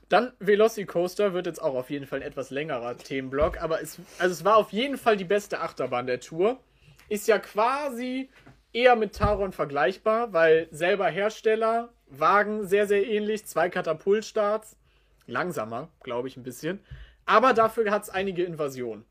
Dann 0.10 0.34
Velocicoaster 0.39 1.34
wird 1.35 1.45
jetzt 1.45 1.61
auch 1.61 1.76
auf 1.76 1.91
jeden 1.91 2.07
Fall 2.07 2.22
ein 2.22 2.27
etwas 2.27 2.49
längerer 2.49 2.97
Themenblock, 2.97 3.61
aber 3.61 3.80
es, 3.80 3.99
also 4.18 4.34
es 4.34 4.43
war 4.43 4.56
auf 4.57 4.72
jeden 4.72 4.97
Fall 4.97 5.18
die 5.18 5.23
beste 5.23 5.60
Achterbahn 5.60 6.07
der 6.07 6.19
Tour. 6.19 6.60
Ist 7.10 7.27
ja 7.27 7.38
quasi 7.38 8.31
eher 8.73 8.95
mit 8.95 9.14
Taron 9.15 9.51
vergleichbar, 9.51 10.34
weil 10.34 10.68
selber 10.72 11.07
Hersteller, 11.10 11.93
Wagen 12.07 12.65
sehr, 12.68 12.88
sehr 12.88 13.06
ähnlich, 13.06 13.45
zwei 13.45 13.69
Katapultstarts, 13.69 14.77
langsamer, 15.27 15.89
glaube 16.01 16.27
ich, 16.27 16.38
ein 16.38 16.43
bisschen. 16.43 16.80
Aber 17.27 17.53
dafür 17.53 17.91
hat 17.91 18.01
es 18.01 18.10
einige 18.10 18.43
Invasionen. 18.43 19.06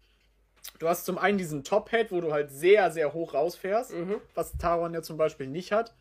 Du 0.80 0.88
hast 0.88 1.04
zum 1.04 1.16
einen 1.16 1.38
diesen 1.38 1.62
Top-Head, 1.62 2.10
wo 2.10 2.20
du 2.20 2.32
halt 2.32 2.50
sehr, 2.50 2.90
sehr 2.90 3.12
hoch 3.14 3.34
rausfährst, 3.34 3.94
Mhm. 3.94 4.16
was 4.34 4.58
Taron 4.58 4.94
ja 4.94 5.02
zum 5.02 5.16
Beispiel 5.16 5.46
nicht 5.46 5.70
hat. 5.70 5.94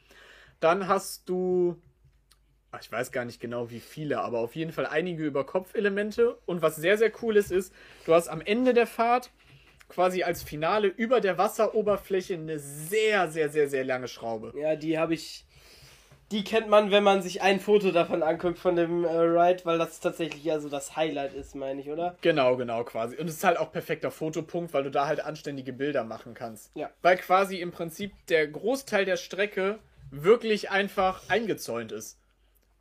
Dann 0.60 0.88
hast 0.88 1.30
du, 1.30 1.80
ich 2.82 2.92
weiß 2.92 3.12
gar 3.12 3.26
nicht 3.26 3.40
genau 3.40 3.70
wie 3.70 3.80
viele, 3.80 4.20
aber 4.20 4.40
auf 4.40 4.56
jeden 4.56 4.72
Fall 4.72 4.86
einige 4.86 5.26
Über-Kopf-Elemente. 5.26 6.38
Und 6.46 6.62
was 6.62 6.76
sehr, 6.76 6.98
sehr 6.98 7.12
cool 7.22 7.38
ist, 7.38 7.52
ist, 7.52 7.74
du 8.06 8.14
hast 8.14 8.28
am 8.28 8.42
Ende 8.42 8.74
der 8.74 8.88
Fahrt 8.88 9.32
quasi 9.90 10.24
als 10.24 10.44
Finale 10.44 10.88
über 10.88 11.22
der 11.22 11.38
Wasseroberfläche 11.38 12.36
eine 12.36 12.60
sehr, 12.60 13.30
sehr, 13.30 13.50
sehr, 13.50 13.70
sehr 13.70 13.84
lange 13.84 14.08
Schraube. 14.08 14.54
Ja, 14.60 14.76
die 14.76 14.98
habe 14.98 15.14
ich. 15.14 15.44
Die 16.30 16.44
kennt 16.44 16.68
man, 16.68 16.92
wenn 16.92 17.06
man 17.06 17.22
sich 17.22 17.42
ein 17.42 17.62
Foto 17.62 17.92
davon 17.92 18.22
anguckt, 18.22 18.60
von 18.60 18.76
dem 18.76 19.06
äh, 19.06 19.08
Ride, 19.08 19.64
weil 19.64 19.78
das 19.78 20.02
tatsächlich 20.02 20.44
ja 20.44 20.60
so 20.60 20.68
das 20.68 20.98
Highlight 20.98 21.34
ist, 21.34 21.56
meine 21.56 21.80
ich, 21.80 21.90
oder? 21.90 22.18
Genau, 22.20 22.58
genau, 22.58 22.84
quasi. 22.84 23.16
Und 23.16 23.30
es 23.30 23.36
ist 23.36 23.46
halt 23.46 23.58
auch 23.58 23.72
perfekter 23.72 24.12
Fotopunkt, 24.12 24.74
weil 24.74 24.84
du 24.84 24.92
da 24.92 25.08
halt 25.08 25.22
anständige 25.22 25.72
Bilder 25.72 26.04
machen 26.04 26.34
kannst. 26.34 26.72
Ja. 26.76 26.90
Weil 27.02 27.16
quasi 27.16 27.62
im 27.62 27.72
Prinzip 27.72 28.12
der 28.28 28.46
Großteil 28.46 29.06
der 29.06 29.16
Strecke 29.16 29.80
wirklich 30.12 30.70
einfach 30.70 31.22
eingezäunt 31.30 31.94
ist. 31.94 32.20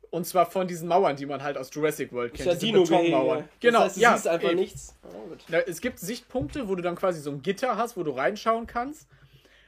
Und 0.09 0.25
zwar 0.25 0.45
von 0.49 0.67
diesen 0.67 0.87
Mauern, 0.87 1.15
die 1.15 1.25
man 1.25 1.43
halt 1.43 1.57
aus 1.57 1.69
Jurassic 1.73 2.11
World 2.13 2.33
kennt. 2.33 2.47
ja 2.47 2.53
diese 2.53 2.65
dino 2.67 2.83
Betonmauern. 2.83 3.39
Genau. 3.59 3.79
Genau, 3.79 3.79
Das 3.79 3.87
heißt, 3.89 3.97
du 3.97 4.01
ja. 4.01 4.13
siehst 4.15 4.27
einfach 4.27 4.49
eben. 4.49 4.59
nichts. 4.59 4.95
Ja, 5.03 5.19
gut. 5.29 5.39
Na, 5.49 5.57
Es 5.59 5.81
gibt 5.81 5.99
Sichtpunkte, 5.99 6.67
wo 6.69 6.75
du 6.75 6.81
dann 6.81 6.95
quasi 6.95 7.19
so 7.19 7.29
ein 7.31 7.41
Gitter 7.41 7.75
hast, 7.77 7.97
wo 7.97 8.03
du 8.03 8.11
reinschauen 8.11 8.67
kannst. 8.67 9.07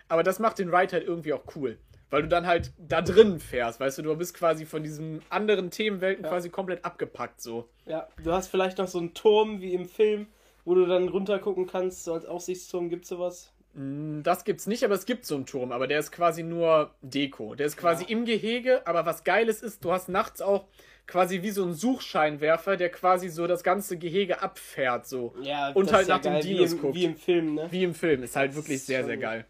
Aber 0.08 0.24
das 0.24 0.40
macht 0.40 0.58
den 0.60 0.74
Ride 0.74 0.94
halt 0.94 1.06
irgendwie 1.08 1.34
auch 1.34 1.44
cool. 1.56 1.78
Weil 2.10 2.24
du 2.24 2.28
dann 2.28 2.48
halt 2.48 2.72
da 2.80 3.02
drin 3.04 3.40
fährst, 3.40 3.80
weißt 3.80 4.00
du, 4.00 4.02
du 4.02 4.16
bist 4.16 4.34
quasi 4.34 4.66
von 4.66 4.82
diesen 4.82 5.22
anderen 5.30 5.70
Themenwelten 5.70 6.24
Ja. 6.24 6.30
quasi 6.32 6.50
komplett 6.50 6.84
abgepackt 6.84 7.40
so. 7.42 7.70
Ja, 7.86 8.08
du 8.24 8.32
hast 8.32 8.48
vielleicht 8.48 8.80
noch 8.80 8.88
so 8.88 8.98
einen 8.98 9.14
Turm 9.14 9.62
wie 9.62 9.74
im 9.76 9.86
Film, 9.88 10.26
wo 10.66 10.74
du 10.74 10.88
dann 10.88 11.08
runtergucken 11.10 11.68
kannst, 11.68 12.06
so 12.06 12.14
als 12.14 12.26
Aussichtsturm. 12.26 12.90
Gibt's 12.90 13.10
sowas? 13.10 13.52
Mm, 13.74 14.22
Das 14.24 14.44
gibt's 14.44 14.68
nicht, 14.68 14.84
aber 14.84 14.96
es 14.96 15.06
gibt 15.06 15.26
so 15.26 15.36
einen 15.36 15.46
Turm, 15.46 15.72
aber 15.72 15.88
der 15.88 16.00
ist 16.00 16.12
quasi 16.12 16.44
nur 16.44 16.94
Deko. 17.02 17.56
Der 17.56 17.66
ist 17.68 17.78
quasi 17.78 18.04
Ja. 18.04 18.10
im 18.10 18.26
Gehege, 18.26 18.86
aber 18.88 19.06
was 19.06 19.24
geiles 19.24 19.62
ist, 19.62 19.84
du 19.86 19.92
hast 19.92 20.10
nachts 20.10 20.42
auch 20.42 20.66
quasi 21.08 21.42
wie 21.42 21.50
so 21.50 21.64
einen 21.64 21.74
Suchscheinwerfer, 21.74 22.78
der 22.78 22.90
quasi 22.90 23.30
so 23.30 23.48
das 23.48 23.64
ganze 23.64 23.98
Gehege 23.98 24.42
abfährt, 24.44 25.08
so. 25.08 25.34
Ja, 25.42 25.70
Und 25.72 25.92
halt 25.92 26.04
ist 26.04 26.08
ja 26.10 26.16
nach 26.16 26.22
den 26.22 26.40
Dinos 26.42 26.72
wie 26.72 26.76
im, 26.76 26.82
guckt. 26.82 26.96
Wie 26.96 27.04
im 27.06 27.16
Film, 27.16 27.56
ne? 27.56 27.68
Wie 27.72 27.84
im 27.84 27.96
Film. 27.96 28.24
Ist 28.24 28.36
halt 28.36 28.54
wirklich 28.56 28.76
ist 28.78 28.88
sehr, 28.88 29.04
sehr 29.06 29.18
geil. 29.18 29.46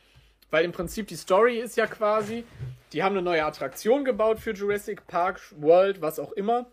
Weil 0.50 0.64
im 0.64 0.72
Prinzip 0.72 1.06
die 1.08 1.16
Story 1.16 1.58
ist 1.58 1.76
ja 1.76 1.86
quasi, 1.86 2.44
die 2.92 3.02
haben 3.02 3.12
eine 3.14 3.22
neue 3.22 3.44
Attraktion 3.44 4.04
gebaut 4.04 4.38
für 4.40 4.52
Jurassic 4.52 5.06
Park 5.06 5.40
World, 5.56 6.00
was 6.00 6.18
auch 6.18 6.32
immer. 6.32 6.66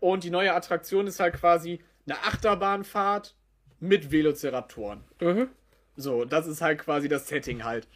Und 0.00 0.24
die 0.24 0.30
neue 0.30 0.52
Attraktion 0.54 1.06
ist 1.06 1.20
halt 1.20 1.34
quasi 1.34 1.80
eine 2.06 2.18
Achterbahnfahrt 2.18 3.34
mit 3.78 4.10
Velociraptoren. 4.10 5.04
Mhm. 5.20 5.48
So, 5.96 6.24
das 6.24 6.46
ist 6.46 6.62
halt 6.62 6.78
quasi 6.78 7.08
das 7.08 7.28
Setting 7.28 7.64
halt. 7.64 7.86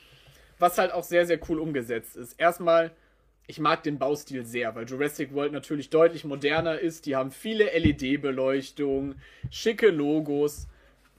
Was 0.59 0.78
halt 0.78 0.93
auch 0.93 1.05
sehr, 1.05 1.27
sehr 1.27 1.39
cool 1.48 1.59
umgesetzt 1.59 2.16
ist. 2.16 2.39
Erstmal, 2.39 2.93
ich 3.47 3.59
mag 3.59 3.82
den 3.82 3.98
Baustil 3.98 4.44
sehr, 4.44 4.74
weil 4.74 4.86
Jurassic 4.86 5.32
World 5.35 5.52
natürlich 5.52 5.90
deutlich 5.90 6.24
moderner 6.24 6.78
ist. 6.78 7.06
Die 7.06 7.16
haben 7.16 7.31
viele 7.31 7.66
LED-Beleuchtung, 7.66 9.16
schicke 9.51 9.89
Logos. 9.89 10.66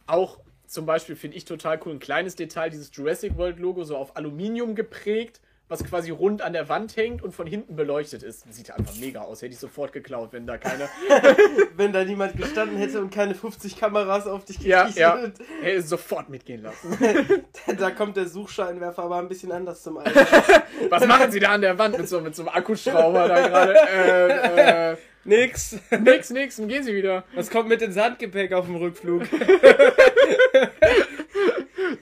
Auch 0.07 0.39
zum 0.65 0.85
Beispiel 0.85 1.15
finde 1.15 1.37
ich 1.37 1.45
total 1.45 1.79
cool, 1.85 1.93
ein 1.93 1.99
kleines 1.99 2.35
Detail, 2.35 2.69
dieses 2.69 2.91
Jurassic 2.93 3.37
World-Logo 3.37 3.83
so 3.83 3.95
auf 3.95 4.17
Aluminium 4.17 4.75
geprägt, 4.75 5.39
was 5.69 5.83
quasi 5.83 6.11
rund 6.11 6.41
an 6.41 6.53
der 6.53 6.69
Wand 6.69 6.95
hängt 6.95 7.21
und 7.21 7.33
von 7.33 7.45
hinten 7.45 7.75
beleuchtet 7.75 8.23
ist. 8.23 8.45
Sieht 8.53 8.71
einfach 8.71 8.95
mega 8.95 9.21
aus. 9.21 9.41
Hätte 9.41 9.53
ich 9.53 9.59
sofort 9.59 9.91
geklaut, 9.91 10.31
wenn 10.31 10.47
da 10.47 10.57
keine. 10.57 10.87
Wenn 11.75 11.93
da 11.93 12.03
niemand 12.03 12.35
gestanden 12.37 12.77
hätte 12.77 12.99
und 12.99 13.11
keine 13.11 13.35
50 13.35 13.77
Kameras 13.79 14.25
auf 14.25 14.45
dich 14.45 14.59
ja, 14.59 14.83
gerichtet 14.83 14.99
ja. 14.99 15.19
Hätte 15.61 15.81
sofort 15.83 16.29
mitgehen 16.29 16.63
lassen. 16.63 16.97
Da 17.77 17.91
kommt 17.91 18.17
der 18.17 18.27
Suchscheinwerfer 18.27 19.03
aber 19.03 19.17
ein 19.17 19.27
bisschen 19.27 19.51
anders 19.51 19.83
zum 19.83 19.97
Einsatz. 19.97 20.27
Was 20.89 21.05
machen 21.05 21.31
Sie 21.31 21.39
da 21.39 21.49
an 21.49 21.61
der 21.61 21.77
Wand 21.77 21.97
mit 21.97 22.07
so, 22.07 22.21
mit 22.21 22.35
so 22.35 22.43
einem 22.43 22.49
Akkuschrauber 22.49 23.27
da 23.27 23.47
gerade? 23.47 23.75
Äh, 23.89 24.91
äh, 24.91 24.97
Nix. 25.23 25.77
nix, 25.99 26.29
nix, 26.29 26.55
dann 26.55 26.67
gehen 26.69 26.83
Sie 26.83 26.95
wieder. 26.95 27.25
Was 27.35 27.49
kommt 27.49 27.67
mit 27.67 27.81
ins 27.81 27.97
Handgepäck 27.97 28.53
auf 28.53 28.65
dem 28.65 28.77
Rückflug? 28.77 29.23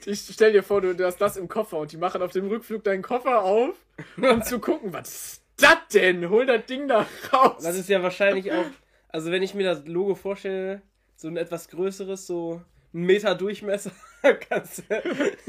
Ich 0.07 0.27
stell 0.32 0.53
dir 0.53 0.61
vor, 0.61 0.82
du, 0.82 0.94
du 0.95 1.06
hast 1.06 1.18
das 1.18 1.36
im 1.36 1.48
Koffer 1.48 1.77
und 1.77 1.91
die 1.91 1.98
machen 1.98 2.22
auf 2.22 2.32
dem 2.32 2.48
Rückflug 2.48 2.84
deinen 2.84 3.02
Koffer 3.02 3.44
auf, 3.44 3.76
um 4.18 4.44
zu 4.44 4.60
gucken, 4.60 4.94
was 4.94 5.10
ist 5.10 5.41
das 5.57 5.77
denn? 5.94 6.30
Hol 6.30 6.45
das 6.45 6.65
Ding 6.65 6.88
da 6.88 7.07
raus. 7.34 7.64
Das 7.64 7.76
ist 7.76 7.90
ja 7.90 8.03
wahrscheinlich 8.03 8.52
auch, 8.52 8.65
also 9.10 9.32
wenn 9.32 9.41
ich 9.41 9.56
mir 9.56 9.64
das 9.64 9.88
Logo 9.88 10.14
vorstelle, 10.14 10.82
so 11.15 11.27
ein 11.27 11.38
etwas 11.38 11.69
größeres, 11.69 12.27
so 12.27 12.61
ein 12.94 13.02
Meter 13.02 13.34
Durchmesser, 13.36 13.91
kannst 14.49 14.80
du. 14.80 14.84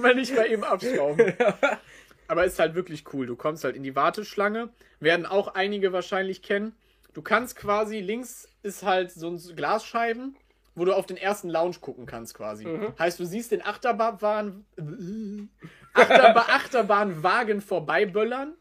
mal 0.01 0.15
nicht 0.15 0.35
mal 0.35 0.51
eben 0.51 0.65
abschrauben. 0.65 1.35
Aber 2.29 2.45
ist 2.45 2.59
halt 2.59 2.75
wirklich 2.75 3.05
cool. 3.13 3.27
Du 3.27 3.37
kommst 3.37 3.63
halt 3.63 3.77
in 3.77 3.83
die 3.83 3.95
Warteschlange. 3.95 4.71
Werden 5.01 5.27
auch 5.27 5.55
einige 5.55 5.93
wahrscheinlich 5.93 6.43
kennen. 6.43 6.75
Du 7.13 7.23
kannst 7.23 7.57
quasi, 7.57 8.01
links 8.01 8.49
ist 8.63 8.83
halt 8.83 9.13
so 9.13 9.29
ein 9.29 9.39
Glasscheiben, 9.55 10.37
wo 10.77 10.85
du 10.85 10.95
auf 10.95 11.07
den 11.07 11.17
ersten 11.17 11.49
Lounge 11.49 11.77
gucken 11.81 12.07
kannst 12.07 12.35
quasi. 12.35 12.65
Heißt, 12.99 13.19
du 13.19 13.25
siehst 13.25 13.51
den 13.51 13.63
Achterbahn, 13.63 14.65
Achterba 15.95 16.43
Achterbahnwagen 16.49 17.61
vorbeiböllern 17.61 18.55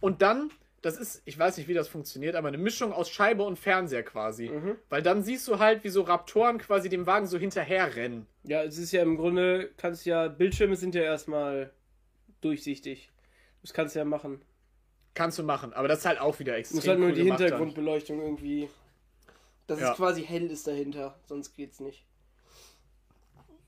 und 0.00 0.20
dann, 0.20 0.50
das 0.82 0.96
ist, 0.98 1.22
ich 1.24 1.38
weiß 1.38 1.56
nicht, 1.56 1.68
wie 1.68 1.74
das 1.74 1.88
funktioniert, 1.88 2.34
aber 2.34 2.48
eine 2.48 2.58
Mischung 2.58 2.92
aus 2.92 3.08
Scheibe 3.08 3.44
und 3.44 3.58
Fernseher 3.58 4.02
quasi. 4.02 4.50
Weil 4.90 5.02
dann 5.02 5.22
siehst 5.22 5.46
du 5.48 5.58
halt, 5.58 5.84
wie 5.84 5.88
so 5.88 6.02
Raptoren 6.02 6.58
quasi 6.58 6.88
dem 6.88 7.06
Wagen 7.06 7.26
so 7.26 7.38
hinterher 7.38 7.96
rennen. 7.96 8.26
Ja, 8.42 8.62
es 8.64 8.76
ist 8.76 8.92
ja 8.92 9.02
im 9.02 9.16
Grunde, 9.16 9.70
kannst 9.76 10.04
ja, 10.06 10.28
Bildschirme 10.28 10.76
sind 10.76 10.94
ja 10.94 11.02
erstmal 11.02 11.70
durchsichtig. 12.40 13.10
Das 13.62 13.72
kannst 13.72 13.94
du 13.94 14.00
ja 14.00 14.04
machen. 14.04 14.42
Kannst 15.14 15.38
du 15.38 15.42
machen, 15.42 15.72
aber 15.72 15.88
das 15.88 16.00
ist 16.00 16.06
halt 16.06 16.20
auch 16.20 16.38
wieder 16.38 16.52
Du 16.52 16.58
extrem 16.58 16.76
musst 16.76 16.88
halt 16.88 16.98
nur 17.00 17.08
cool 17.08 17.14
die. 17.14 17.22
Hintergrundbeleuchtung 17.24 18.20
irgendwie. 18.20 18.68
Dass 19.68 19.78
Ja. 19.80 19.92
es 19.92 19.96
quasi 19.96 20.24
hell 20.24 20.50
ist 20.50 20.66
dahinter, 20.66 21.20
sonst 21.26 21.54
geht's 21.54 21.78
nicht. 21.78 22.04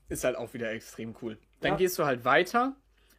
Ist 0.09 0.25
halt 0.25 0.35
auch 0.35 0.53
wieder 0.53 0.69
extrem 0.71 1.15
cool. 1.21 1.37
Dann 1.61 1.71
Ja. 1.73 1.77
gehst 1.77 1.97
du 1.97 2.05
halt 2.05 2.25
weiter, 2.25 2.75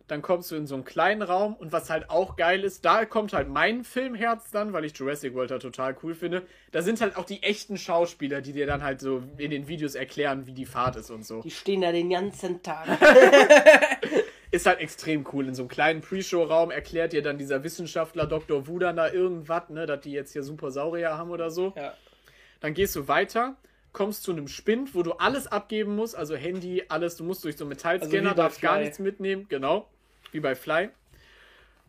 dann 0.08 0.20
kommst 0.20 0.50
du 0.50 0.56
in 0.56 0.66
so 0.66 0.74
einen 0.74 0.84
kleinen 0.84 1.22
Raum 1.22 1.54
und 1.54 1.72
was 1.72 1.88
halt 1.88 2.10
auch 2.10 2.36
geil 2.36 2.64
ist, 2.64 2.84
da 2.84 3.06
kommt 3.06 3.32
halt 3.32 3.48
mein 3.48 3.82
Filmherz 3.84 4.50
dann, 4.50 4.72
weil 4.74 4.84
ich 4.84 4.94
Jurassic 4.98 5.32
World 5.32 5.52
da 5.52 5.58
total 5.58 5.96
cool 6.02 6.14
finde. 6.14 6.44
Da 6.72 6.82
sind 6.82 7.00
halt 7.00 7.16
auch 7.16 7.24
die 7.24 7.42
echten 7.42 7.78
Schauspieler, 7.78 8.42
die 8.42 8.52
dir 8.52 8.66
dann 8.66 8.82
halt 8.82 9.00
so 9.00 9.22
in 9.38 9.50
den 9.52 9.68
Videos 9.68 9.94
erklären, 9.94 10.46
wie 10.46 10.52
die 10.52 10.66
Fahrt 10.66 10.96
ist 10.96 11.10
und 11.10 11.24
so. 11.24 11.40
Die 11.40 11.50
stehen 11.50 11.80
da 11.80 11.92
den 11.92 12.10
ganzen 12.10 12.62
Tag. 12.62 12.86
Ist 14.50 14.66
halt 14.66 14.80
extrem 14.80 15.26
cool. 15.32 15.48
In 15.48 15.54
so 15.54 15.62
einem 15.62 15.70
kleinen 15.70 16.00
Pre-Show-Raum 16.02 16.70
erklärt 16.70 17.14
dir 17.14 17.22
dann 17.22 17.38
dieser 17.38 17.64
Wissenschaftler 17.64 18.26
Dr. 18.26 18.66
Wu 18.66 18.78
dann 18.78 18.96
da 18.96 19.10
irgendwas, 19.10 19.70
ne, 19.70 19.86
dass 19.86 20.02
die 20.02 20.12
jetzt 20.12 20.32
hier 20.34 20.42
Super 20.42 20.70
Saurier 20.70 21.16
haben 21.16 21.30
oder 21.30 21.50
so. 21.50 21.72
ja. 21.76 21.94
Dann 22.62 22.74
gehst 22.74 22.94
du 22.94 23.08
weiter, 23.08 23.56
kommst 23.92 24.22
zu 24.22 24.30
einem 24.30 24.46
Spind, 24.48 24.94
wo 24.94 25.02
du 25.02 25.12
alles 25.14 25.48
abgeben 25.48 25.96
musst, 25.96 26.16
also 26.16 26.36
Handy, 26.36 26.84
alles, 26.88 27.16
du 27.16 27.24
musst 27.24 27.44
durch 27.44 27.56
so 27.56 27.64
einen 27.64 27.70
Metallscanner, 27.70 28.30
Also 28.30 28.36
darfst 28.36 28.60
gar 28.62 28.78
nichts 28.78 29.00
mitnehmen, 29.00 29.46
genau, 29.48 29.88
wie 30.30 30.40
bei 30.40 30.54
Fly. 30.54 30.88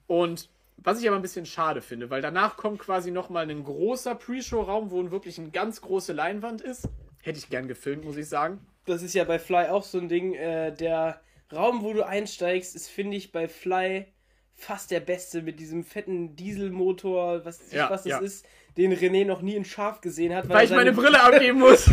Und 0.08 0.50
was 0.78 1.00
ich 1.00 1.08
aber 1.08 1.16
ein 1.16 1.22
bisschen 1.22 1.45
schade 1.45 1.82
finde, 1.82 2.10
weil 2.10 2.24
danach 2.24 2.58
kommt 2.58 2.80
quasi 2.80 3.12
nochmal 3.12 3.50
ein 3.50 3.64
großer 3.64 4.16
Pre-Show-Raum, 4.16 4.90
wo 4.90 5.12
wirklich 5.12 5.40
eine 5.40 5.52
ganz 5.52 5.80
große 5.80 6.12
Leinwand 6.12 6.62
ist. 6.62 6.90
Hätte 7.22 7.38
ich 7.38 7.50
gern 7.50 7.68
gefilmt, 7.68 8.04
muss 8.04 8.18
ich 8.18 8.28
sagen. 8.28 8.60
Das 8.86 9.04
ist 9.04 9.14
ja 9.14 9.24
bei 9.24 9.38
Fly 9.38 9.68
auch 9.68 9.84
so 9.84 10.00
ein 10.00 10.10
Ding. 10.10 10.34
Äh, 10.34 10.74
der 10.76 11.22
Raum, 11.54 11.84
wo 11.84 11.94
du 11.94 12.06
einsteigst, 12.06 12.76
ist, 12.76 12.90
finde 12.90 13.16
ich, 13.16 13.32
bei 13.32 13.48
Fly 13.48 14.08
fast 14.56 14.91
der 14.91 15.00
beste 15.00 15.41
mit 15.41 15.60
diesem 15.60 15.84
fetten 15.84 16.36
Dieselmotor, 16.36 17.45
was, 17.45 17.72
Ja, 17.72 17.90
was 17.90 18.04
das 18.04 18.10
ja. 18.10 18.18
ist, 18.20 18.45
den 18.78 18.91
René 18.94 19.26
noch 19.26 19.41
nie 19.41 19.56
in 19.56 19.66
scharf 19.66 20.02
gesehen 20.02 20.34
hat. 20.34 20.50
Weil 20.50 20.58
er 20.58 20.64
ich 20.64 20.70
meine 20.72 20.91
Brille 20.94 21.22
abgeben 21.22 21.60
muss. 21.60 21.90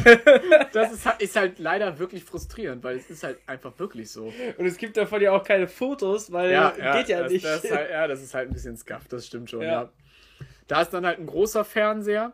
Das 0.72 0.92
ist, 0.92 1.04
halt- 1.06 1.20
ist 1.20 1.36
halt 1.36 1.58
leider 1.58 1.98
wirklich 1.98 2.24
frustrierend, 2.24 2.82
weil 2.82 2.96
es 2.96 3.10
ist 3.10 3.22
halt 3.22 3.38
einfach 3.46 3.78
wirklich 3.78 4.10
so. 4.10 4.32
Und 4.56 4.66
es 4.66 4.76
gibt 4.78 4.96
davon 4.96 5.20
ja 5.20 5.32
auch 5.32 5.44
keine 5.44 5.68
Fotos, 5.68 6.32
weil 6.32 6.50
geht 6.74 7.08
ja 7.08 7.22
das, 7.22 7.32
nicht. 7.32 7.44
Das 7.44 7.64
ist 7.64 7.70
halt, 7.72 7.90
ja, 7.90 8.06
das 8.06 8.22
ist 8.22 8.32
halt 8.34 8.48
ein 8.48 8.54
bisschen 8.54 8.76
scuff, 8.76 9.06
das 9.08 9.26
stimmt 9.26 9.50
schon, 9.50 9.62
Ja. 9.62 9.68
ja. 9.82 9.92
Da 10.68 10.82
ist 10.82 10.90
dann 10.90 11.04
halt 11.04 11.18
ein 11.18 11.26
großer 11.26 11.64
Fernseher, 11.64 12.32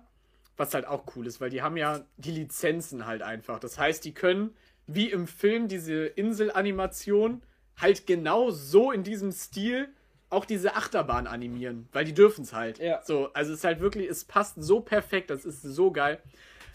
was 0.59 0.75
halt 0.75 0.87
auch 0.87 1.05
cool 1.17 1.27
ist, 1.27 1.41
weil 1.41 1.51
die 1.51 1.63
haben 1.63 1.77
ja 1.77 2.03
die 2.19 2.31
Lizenzen 2.33 3.07
halt 3.07 3.23
einfach. 3.23 3.59
Das 3.59 3.79
heißt, 3.79 4.05
die 4.05 4.13
können, 4.15 4.55
wie 4.87 5.11
im 5.11 5.27
Film, 5.27 5.69
diese 5.69 6.05
Inselanimation 6.05 7.43
halt 7.77 8.07
genau 8.07 8.51
so 8.51 8.93
in 8.93 9.03
diesem 9.03 9.33
Stil 9.33 9.89
auch 10.29 10.45
diese 10.45 10.75
Achterbahn 10.75 11.27
animieren, 11.27 11.89
weil 11.93 12.05
die 12.05 12.15
dürfen 12.15 12.43
es 12.43 12.53
halt. 12.53 12.79
Ja. 12.79 13.01
So, 13.05 13.31
also 13.33 13.53
es 13.53 13.59
ist 13.59 13.65
halt 13.65 13.81
wirklich, 13.81 14.09
es 14.09 14.25
passt 14.25 14.57
so 14.59 14.81
perfekt, 14.81 15.31
das 15.31 15.45
ist 15.45 15.63
so 15.63 15.91
geil. 15.91 16.21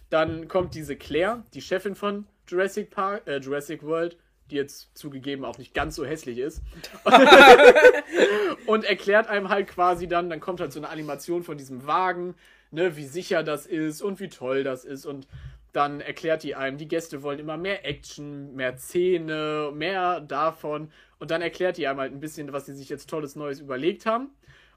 Dann 0.10 0.48
kommt 0.48 0.76
diese 0.76 0.96
Claire, 0.96 1.44
die 1.54 1.62
Chefin 1.62 1.96
von 1.96 2.26
Jurassic 2.48 2.90
Park, 2.90 3.28
äh, 3.28 3.38
Jurassic 3.38 3.84
World, 3.84 4.18
die 4.50 4.56
jetzt 4.56 4.98
zugegeben 4.98 5.46
auch 5.46 5.58
nicht 5.58 5.74
ganz 5.74 5.96
so 5.96 6.06
hässlich 6.06 6.38
ist. 6.38 6.62
und 8.66 8.84
erklärt 8.84 9.28
einem 9.28 9.50
halt 9.50 9.68
quasi 9.68 10.08
dann, 10.08 10.30
dann 10.30 10.40
kommt 10.40 10.60
halt 10.60 10.74
so 10.74 10.80
eine 10.80 10.90
Animation 10.90 11.44
von 11.44 11.58
diesem 11.58 11.88
Wagen, 11.88 12.36
ne, 12.72 12.98
wie 12.98 13.06
sicher 13.06 13.44
das 13.44 13.66
ist 13.66 14.02
und 14.02 14.20
wie 14.20 14.30
toll 14.30 14.64
das 14.64 14.86
ist. 14.86 15.06
Und 15.06 15.28
Dann 15.74 16.02
erklärt 16.02 16.44
die 16.44 16.56
einem, 16.56 16.78
die 16.78 16.88
Gäste 16.88 17.24
wollen 17.24 17.40
immer 17.40 17.58
mehr 17.58 17.86
Action, 17.86 18.54
mehr 18.56 18.78
Szene, 18.78 19.72
mehr 19.74 20.20
davon. 20.20 20.92
Und 21.20 21.32
dann 21.32 21.42
erklärt 21.42 21.78
die 21.78 21.88
einem 21.88 22.00
halt 22.00 22.12
ein 22.12 22.20
bisschen, 22.20 22.52
was 22.52 22.66
sie 22.66 22.76
sich 22.76 22.90
jetzt 22.90 23.10
tolles 23.10 23.36
Neues 23.36 23.60
überlegt 23.60 24.06
haben. 24.06 24.30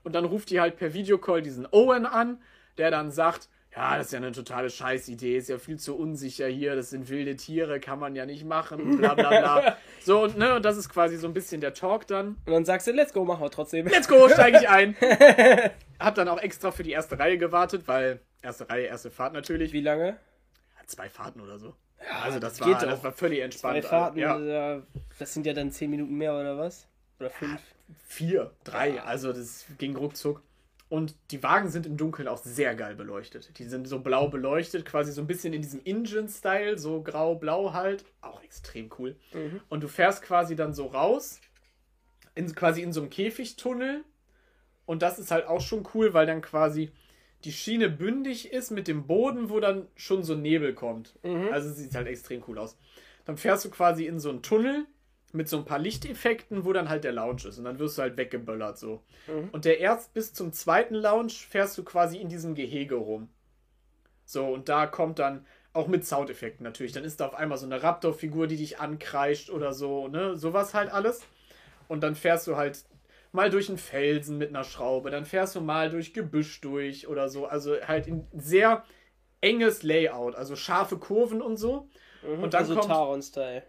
Und 0.05 0.15
dann 0.15 0.25
ruft 0.25 0.51
die 0.51 0.61
halt 0.61 0.77
per 0.77 0.95
Videocall 0.95 1.43
diesen 1.43 1.67
Owen 1.73 2.07
an, 2.07 2.39
der 2.79 2.91
dann 2.91 3.11
sagt, 3.11 3.49
ja, 3.75 3.97
das 3.97 4.07
ist 4.07 4.13
ja 4.13 4.19
eine 4.19 4.31
totale 4.31 4.71
Scheißidee, 4.71 5.37
ist 5.37 5.49
ja 5.49 5.59
viel 5.59 5.79
zu 5.79 5.97
unsicher 5.97 6.47
hier, 6.47 6.77
das 6.77 6.91
sind 6.91 7.09
wilde 7.09 7.35
Tiere, 7.35 7.81
kann 7.81 7.99
man 7.99 8.15
ja 8.15 8.25
nicht 8.25 8.45
machen, 8.45 8.99
bla 8.99 9.15
bla 9.15 9.29
bla. 9.29 9.77
so, 10.01 10.23
und 10.23 10.39
ne, 10.39 10.55
und 10.55 10.65
das 10.65 10.77
ist 10.77 10.89
quasi 10.89 11.17
so 11.17 11.27
ein 11.27 11.35
bisschen 11.35 11.61
der 11.61 11.75
Talk 11.75 12.07
dann. 12.07 12.37
Und 12.47 12.53
dann 12.53 12.65
sagst 12.65 12.87
du, 12.87 12.93
let's 12.93 13.13
go, 13.13 13.25
machen 13.25 13.43
wir 13.43 13.51
trotzdem. 13.51 13.87
Let's 13.89 14.07
go, 14.07 14.29
steige 14.29 14.59
ich 14.59 14.69
ein. 14.69 14.95
Hab 15.99 16.15
dann 16.15 16.29
auch 16.29 16.39
extra 16.39 16.71
für 16.71 16.85
die 16.85 16.93
erste 16.93 17.19
Reihe 17.19 17.37
gewartet, 17.37 17.83
weil 17.87 18.21
erste 18.43 18.69
Reihe, 18.69 18.87
erste 18.87 19.11
Fahrt 19.11 19.33
natürlich. 19.33 19.73
Wie 19.73 19.81
lange? 19.81 20.19
Zwei 20.87 21.09
Fahrten 21.09 21.41
oder 21.41 21.59
so. 21.59 21.75
Ja, 22.01 22.21
also 22.21 22.39
das, 22.39 22.59
geht 22.59 22.67
war, 22.67 22.87
das 22.87 23.03
war 23.03 23.13
völlig 23.13 23.41
entspannt. 23.41 23.83
Zwei 23.83 23.89
Fahrten, 23.89 24.19
ja. 24.19 24.83
das 25.19 25.35
sind 25.35 25.47
ja 25.47 25.53
dann 25.53 25.71
zehn 25.71 25.91
Minuten 25.91 26.17
mehr 26.17 26.35
oder 26.35 26.59
was? 26.59 26.87
Oder 27.19 27.31
fünf? 27.31 27.61
Vier, 28.07 28.51
drei, 28.65 29.01
also 29.01 29.33
das 29.33 29.65
ging 29.79 29.97
ruckzuck. 29.97 30.43
Und 30.91 31.17
die 31.31 31.43
Wagen 31.43 31.71
sind 31.71 31.87
im 31.87 31.97
Dunkeln 31.97 32.29
auch 32.29 32.39
sehr 32.39 32.75
geil 32.75 32.95
beleuchtet. 32.95 33.59
Die 33.59 33.65
sind 33.65 33.89
so 33.89 34.01
blau 34.01 34.29
beleuchtet, 34.29 34.85
quasi 34.85 35.13
so 35.13 35.23
ein 35.23 35.27
bisschen 35.27 35.53
in 35.53 35.63
diesem 35.63 35.81
Engine-Style, 35.85 36.79
so 36.79 37.03
grau-blau 37.03 37.73
halt. 37.73 38.05
Auch 38.21 38.43
extrem 38.43 38.91
cool. 38.99 39.17
Mhm. 39.33 39.61
Und 39.69 39.83
du 39.83 39.89
fährst 39.89 40.23
quasi 40.23 40.55
dann 40.57 40.75
so 40.75 40.87
raus, 40.87 41.41
in, 42.35 42.55
quasi 42.55 42.83
in 42.83 42.93
so 42.93 43.01
einem 43.01 43.11
Käfigtunnel. 43.11 44.05
Und 44.87 45.03
das 45.03 45.19
ist 45.19 45.31
halt 45.31 45.47
auch 45.47 45.63
schon 45.63 45.85
cool, 45.95 46.13
weil 46.13 46.27
dann 46.27 46.43
quasi 46.43 46.93
die 47.45 47.53
Schiene 47.53 47.89
bündig 47.89 48.53
ist 48.53 48.71
mit 48.71 48.89
dem 48.89 49.07
Boden, 49.07 49.51
wo 49.51 49.61
dann 49.61 49.87
schon 49.97 50.23
so 50.23 50.35
Nebel 50.35 50.75
kommt. 50.75 51.15
Mhm. 51.23 51.49
Also 51.53 51.73
sieht 51.73 51.95
halt 51.95 52.07
extrem 52.07 52.43
cool 52.49 52.59
aus. 52.59 52.77
Dann 53.25 53.37
fährst 53.37 53.65
du 53.65 53.71
quasi 53.71 54.07
in 54.07 54.19
so 54.19 54.31
einen 54.31 54.43
Tunnel 54.43 54.87
mit 55.33 55.49
so 55.49 55.59
ein 55.59 55.65
paar 55.65 55.79
Lichteffekten, 55.79 56.65
wo 56.65 56.73
dann 56.73 56.89
halt 56.89 57.05
der 57.05 57.13
Lounge 57.13 57.43
ist. 57.49 57.59
Und 57.59 57.65
dann 57.65 57.79
wirst 57.79 57.99
du 57.99 58.03
halt 58.03 58.17
weggeböllert 58.17 58.79
so. 58.79 59.03
Mhm. 59.27 59.51
Und 59.53 59.65
der 59.65 59.81
erst 59.81 60.15
bis 60.15 60.33
zum 60.33 60.53
zweiten 60.53 60.95
Lounge 60.95 61.33
fährst 61.33 61.77
du 61.77 61.85
quasi 61.85 62.19
in 62.19 62.29
diesem 62.29 62.55
Gehege 62.55 62.95
rum. 62.95 63.29
So, 64.25 64.47
und 64.47 64.69
da 64.69 64.87
kommt 64.87 65.19
dann 65.19 65.45
auch 65.73 65.89
mit 65.89 66.07
Soundeffekten 66.07 66.65
natürlich. 66.65 66.93
Dann 66.93 67.05
ist 67.05 67.21
da 67.21 67.27
auf 67.27 67.35
einmal 67.35 67.59
so 67.59 67.67
eine 67.67 67.83
Raptor-Figur, 67.83 68.47
die 68.47 68.57
dich 68.57 68.79
ankreischt 68.79 69.51
oder 69.51 69.75
so, 69.75 70.09
ne? 70.09 70.37
Sowas 70.37 70.73
halt 70.73 70.91
alles. 70.91 71.23
Und 71.89 72.03
dann 72.03 72.15
fährst 72.15 72.47
du 72.47 72.57
halt 72.57 72.85
mal 73.35 73.51
durch 73.51 73.69
einen 73.69 73.79
Felsen 73.79 74.39
mit 74.39 74.51
einer 74.51 74.65
Schraube, 74.65 75.11
dann 75.11 75.25
fährst 75.25 75.55
du 75.57 75.61
mal 75.61 75.91
durch 75.91 76.13
Gebüsch 76.15 76.61
durch 76.61 77.09
oder 77.09 77.29
so. 77.29 77.47
Also 77.47 77.77
halt 77.87 78.07
in 78.07 78.27
sehr 78.33 78.85
enges 79.41 79.83
Layout, 79.83 80.35
also 80.37 80.57
scharfe 80.57 80.97
Kurven 80.99 81.43
und 81.43 81.57
so. 81.57 81.89
Mhm. 82.23 82.45
Und 82.45 82.55
dann 82.55 82.63
also 82.63 82.75
kommt- 82.75 82.87
Taron-Style. 82.87 83.63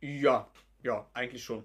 Ja, 0.00 0.48
ja, 0.82 1.06
eigentlich 1.14 1.44
schon. 1.44 1.64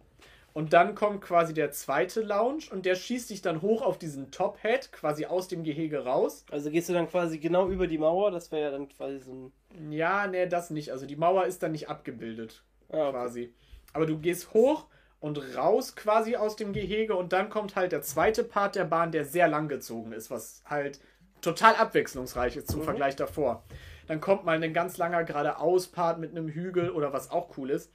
Und 0.54 0.74
dann 0.74 0.96
kommt 0.96 1.22
quasi 1.22 1.54
der 1.54 1.72
zweite 1.72 2.22
Lounge 2.22 2.64
und 2.72 2.86
der 2.86 2.96
schießt 2.96 3.30
dich 3.30 3.42
dann 3.42 3.62
hoch 3.62 3.82
auf 3.84 3.98
diesen 3.98 4.32
Top-Head, 4.32 4.92
quasi 4.92 5.26
aus 5.26 5.48
dem 5.48 5.64
Gehege 5.64 6.04
raus. 6.06 6.46
Also 6.52 6.72
gehst 6.72 6.90
du 6.90 6.94
dann 6.94 7.08
quasi 7.08 7.38
genau 7.40 7.70
über 7.70 7.88
die 7.88 7.98
Mauer, 8.00 8.32
das 8.32 8.52
wäre 8.52 8.64
ja 8.64 8.72
dann 8.72 8.90
quasi 8.90 9.20
so 9.20 9.32
ein. 9.32 9.92
Ja, 9.92 10.28
nee, 10.28 10.48
das 10.48 10.70
nicht. 10.72 10.92
Also 10.92 11.06
die 11.06 11.16
Mauer 11.16 11.46
ist 11.46 11.62
dann 11.64 11.72
nicht 11.72 11.88
abgebildet, 11.88 12.64
Ah, 12.90 13.04
okay. 13.04 13.12
quasi. 13.12 13.54
Aber 13.94 14.06
du 14.06 14.18
gehst 14.20 14.54
hoch 14.54 14.88
und 15.20 15.38
raus 15.58 15.96
quasi 15.96 16.36
aus 16.36 16.56
dem 16.56 16.72
Gehege 16.74 17.16
und 17.16 17.34
dann 17.34 17.50
kommt 17.50 17.76
halt 17.76 17.92
der 17.92 18.02
zweite 18.02 18.44
Part 18.44 18.76
der 18.76 18.86
Bahn, 18.86 19.12
der 19.12 19.26
sehr 19.26 19.48
lang 19.48 19.68
gezogen 19.68 20.12
ist, 20.14 20.32
was 20.32 20.62
halt 20.66 21.00
total 21.42 21.76
abwechslungsreich 21.76 22.56
ist 22.58 22.70
zum 22.70 22.82
Mhm. 22.82 22.86
Vergleich 22.86 23.16
davor. 23.16 23.64
Dann 24.08 24.22
kommt 24.22 24.46
mal 24.46 24.62
ein 24.62 24.74
ganz 24.74 24.98
langer 24.98 25.24
geradeaus-Part 25.24 26.20
mit 26.20 26.32
einem 26.32 26.48
Hügel 26.50 26.90
oder 26.90 27.14
was 27.14 27.32
auch 27.32 27.58
cool 27.58 27.70
ist. 27.70 27.92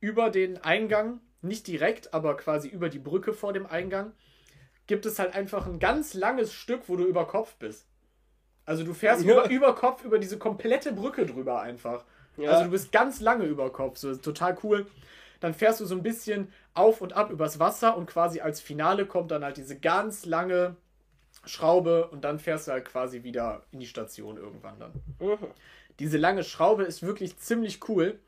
Über 0.00 0.30
den 0.30 0.58
Eingang, 0.62 1.20
nicht 1.42 1.66
direkt, 1.66 2.14
aber 2.14 2.36
quasi 2.36 2.68
über 2.68 2.88
die 2.88 2.98
Brücke 2.98 3.32
vor 3.32 3.52
dem 3.52 3.66
Eingang, 3.66 4.12
gibt 4.86 5.06
es 5.06 5.18
halt 5.18 5.34
einfach 5.34 5.66
ein 5.66 5.78
ganz 5.78 6.14
langes 6.14 6.52
Stück, 6.52 6.82
wo 6.88 6.96
du 6.96 7.04
über 7.04 7.26
Kopf 7.26 7.54
bist. 7.56 7.86
Also 8.64 8.84
du 8.84 8.92
fährst 8.94 9.24
Ja. 9.24 9.32
über, 9.32 9.50
über 9.50 9.74
Kopf 9.74 10.04
über 10.04 10.18
diese 10.18 10.38
komplette 10.38 10.92
Brücke 10.92 11.26
drüber 11.26 11.60
einfach. 11.60 12.04
Ja. 12.36 12.50
Also 12.50 12.64
du 12.64 12.70
bist 12.70 12.92
ganz 12.92 13.20
lange 13.20 13.44
über 13.44 13.70
Kopf, 13.72 13.98
so 13.98 14.10
ist 14.10 14.22
total 14.22 14.56
cool. 14.62 14.86
Dann 15.40 15.54
fährst 15.54 15.80
du 15.80 15.84
so 15.84 15.94
ein 15.94 16.02
bisschen 16.02 16.52
auf 16.74 17.00
und 17.00 17.14
ab 17.14 17.30
übers 17.30 17.58
Wasser 17.58 17.96
und 17.96 18.06
quasi 18.06 18.40
als 18.40 18.60
Finale 18.60 19.06
kommt 19.06 19.30
dann 19.30 19.44
halt 19.44 19.56
diese 19.56 19.78
ganz 19.78 20.26
lange 20.26 20.76
Schraube 21.44 22.08
und 22.08 22.22
dann 22.22 22.38
fährst 22.38 22.68
du 22.68 22.72
halt 22.72 22.84
quasi 22.84 23.22
wieder 23.22 23.62
in 23.72 23.80
die 23.80 23.86
Station 23.86 24.36
irgendwann 24.36 24.78
dann. 24.78 24.92
Mhm. 25.18 25.48
Diese 25.98 26.18
lange 26.18 26.44
Schraube 26.44 26.84
ist 26.84 27.02
wirklich 27.02 27.38
ziemlich 27.38 27.88
cool, 27.88 28.18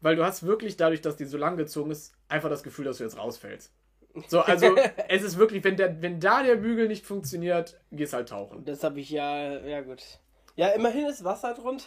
weil 0.00 0.16
du 0.16 0.24
hast 0.24 0.44
wirklich 0.44 0.76
dadurch, 0.76 1.00
dass 1.00 1.16
die 1.16 1.24
so 1.24 1.36
lang 1.36 1.56
gezogen 1.56 1.90
ist, 1.90 2.14
einfach 2.28 2.48
das 2.48 2.62
Gefühl, 2.62 2.84
dass 2.84 2.98
du 2.98 3.04
jetzt 3.04 3.18
rausfällst. 3.18 3.72
So, 4.28 4.40
also 4.40 4.76
es 5.08 5.22
ist 5.22 5.38
wirklich, 5.38 5.62
wenn, 5.64 5.76
der, 5.76 6.00
wenn 6.02 6.20
da 6.20 6.42
der 6.42 6.56
Bügel 6.56 6.88
nicht 6.88 7.06
funktioniert, 7.06 7.78
gehst 7.92 8.12
halt 8.12 8.28
tauchen. 8.28 8.64
Das 8.64 8.82
habe 8.82 9.00
ich 9.00 9.10
ja, 9.10 9.58
ja 9.60 9.80
gut. 9.80 10.02
Ja, 10.56 10.68
immerhin 10.68 11.06
ist 11.06 11.24
Wasser 11.24 11.54
drunter. 11.54 11.84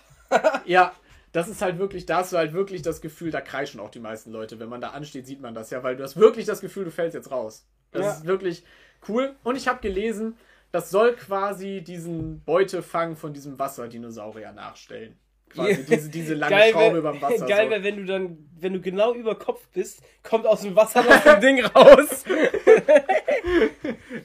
Ja, 0.65 0.93
das 1.33 1.49
ist 1.49 1.61
halt 1.61 1.77
wirklich, 1.79 2.05
da 2.05 2.17
hast 2.19 2.31
du 2.31 2.37
halt 2.37 2.53
wirklich 2.53 2.81
das 2.81 3.01
Gefühl, 3.01 3.29
da 3.31 3.41
kreischen 3.41 3.79
auch 3.81 3.89
die 3.89 3.99
meisten 3.99 4.31
Leute. 4.31 4.59
Wenn 4.59 4.69
man 4.69 4.79
da 4.81 4.89
ansteht, 4.91 5.27
sieht 5.27 5.41
man 5.41 5.53
das 5.53 5.69
ja, 5.71 5.83
weil 5.83 5.97
du 5.97 6.03
hast 6.03 6.15
wirklich 6.15 6.45
das 6.45 6.61
Gefühl, 6.61 6.85
du 6.85 6.91
fällst 6.91 7.13
jetzt 7.15 7.31
raus. 7.31 7.67
Das 7.91 8.05
Ja. 8.05 8.11
ist 8.13 8.25
wirklich 8.25 8.63
cool. 9.09 9.35
Und 9.43 9.55
ich 9.57 9.67
habe 9.67 9.81
gelesen, 9.81 10.37
das 10.71 10.89
soll 10.89 11.13
quasi 11.15 11.81
diesen 11.81 12.41
Beutefang 12.45 13.15
von 13.15 13.33
diesem 13.33 13.59
Wasserdinosaurier 13.59 14.53
nachstellen. 14.53 15.15
Quasi 15.49 15.85
diese, 15.85 16.09
diese 16.09 16.33
lange 16.33 16.55
Geil 16.55 16.71
Schraube 16.71 17.03
wär- 17.03 17.11
beim 17.11 17.21
Wasser. 17.21 17.45
Geil 17.45 17.65
so. 17.65 17.69
wäre, 17.71 17.83
wenn 17.83 17.97
du 17.97 18.05
dann, 18.05 18.37
wenn 18.59 18.73
du 18.73 18.81
genau 18.81 19.13
über 19.13 19.35
Kopf 19.37 19.67
bist, 19.67 20.01
kommt 20.23 20.47
aus 20.47 20.61
dem 20.61 20.75
Wasser 20.75 21.03
noch 21.03 21.25
ein 21.25 21.41
Ding 21.41 21.63
raus. 21.63 22.23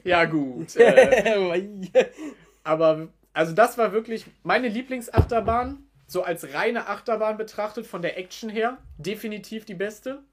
Ja, 0.04 0.24
gut. 0.24 0.74
Äh, 0.76 1.82
aber, 2.64 3.08
also 3.32 3.52
das 3.54 3.78
war 3.78 3.92
wirklich 3.92 4.26
meine 4.42 4.68
Lieblingsachterbahn. 4.68 5.84
So 6.08 6.22
als 6.24 6.52
reine 6.54 6.88
Achterbahn 6.88 7.36
betrachtet, 7.36 7.86
von 7.86 8.02
der 8.02 8.18
Action 8.18 8.48
her, 8.50 8.78
definitiv 8.96 9.64
die 9.66 9.74
beste. 9.74 10.24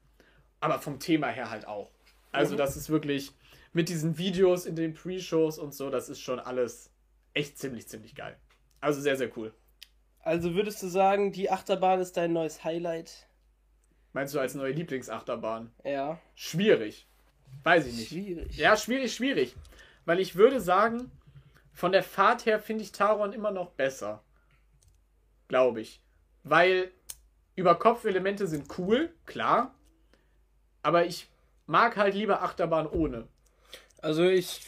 Aber 0.58 0.80
vom 0.80 0.98
Thema 0.98 1.28
her 1.28 1.50
halt 1.50 1.68
auch. 1.68 1.90
Also, 2.32 2.54
Mhm. 2.54 2.58
das 2.58 2.76
ist 2.76 2.88
wirklich 2.90 3.30
mit 3.72 3.88
diesen 3.90 4.16
Videos 4.18 4.64
in 4.66 4.74
den 4.74 4.94
Pre-Shows 4.94 5.58
und 5.58 5.74
so, 5.74 5.90
das 5.90 6.08
ist 6.08 6.20
schon 6.20 6.40
alles 6.40 6.90
echt 7.34 7.58
ziemlich, 7.58 7.86
ziemlich 7.88 8.14
geil. 8.14 8.36
Also 8.80 9.00
sehr, 9.00 9.16
sehr 9.16 9.30
cool. 9.36 9.52
also 10.20 10.54
würdest 10.54 10.82
du 10.82 10.88
sagen, 10.88 11.30
die 11.30 11.50
Achterbahn 11.50 12.00
ist 12.00 12.16
dein 12.16 12.32
neues 12.32 12.64
Highlight? 12.64 13.28
Meinst 14.12 14.34
du 14.34 14.40
als 14.40 14.54
neue 14.54 14.72
Lieblingsachterbahn? 14.72 15.70
Ja. 15.84 16.18
Schwierig. 16.34 17.06
Weiß 17.62 17.86
ich 17.86 17.94
nicht. 17.94 18.08
Schwierig. 18.08 18.56
Ja, 18.56 18.76
schwierig, 18.76 19.14
schwierig. 19.14 19.54
Weil 20.04 20.18
ich 20.20 20.34
würde 20.34 20.60
sagen, 20.60 21.12
von 21.72 21.92
der 21.92 22.02
Fahrt 22.02 22.44
her 22.46 22.58
finde 22.58 22.82
ich 22.82 22.90
Taron 22.92 23.32
immer 23.34 23.50
noch 23.52 23.70
besser. 23.72 24.22
Glaube 25.48 25.80
ich. 25.80 26.00
Weil 26.44 26.90
Überkopfelemente 27.54 28.46
sind 28.46 28.66
cool, 28.78 29.14
klar. 29.24 29.74
Aber 30.82 31.06
ich 31.06 31.28
mag 31.66 31.96
halt 31.96 32.14
lieber 32.14 32.42
Achterbahn 32.42 32.86
ohne. 32.86 33.26
Also 34.02 34.24
ich. 34.24 34.60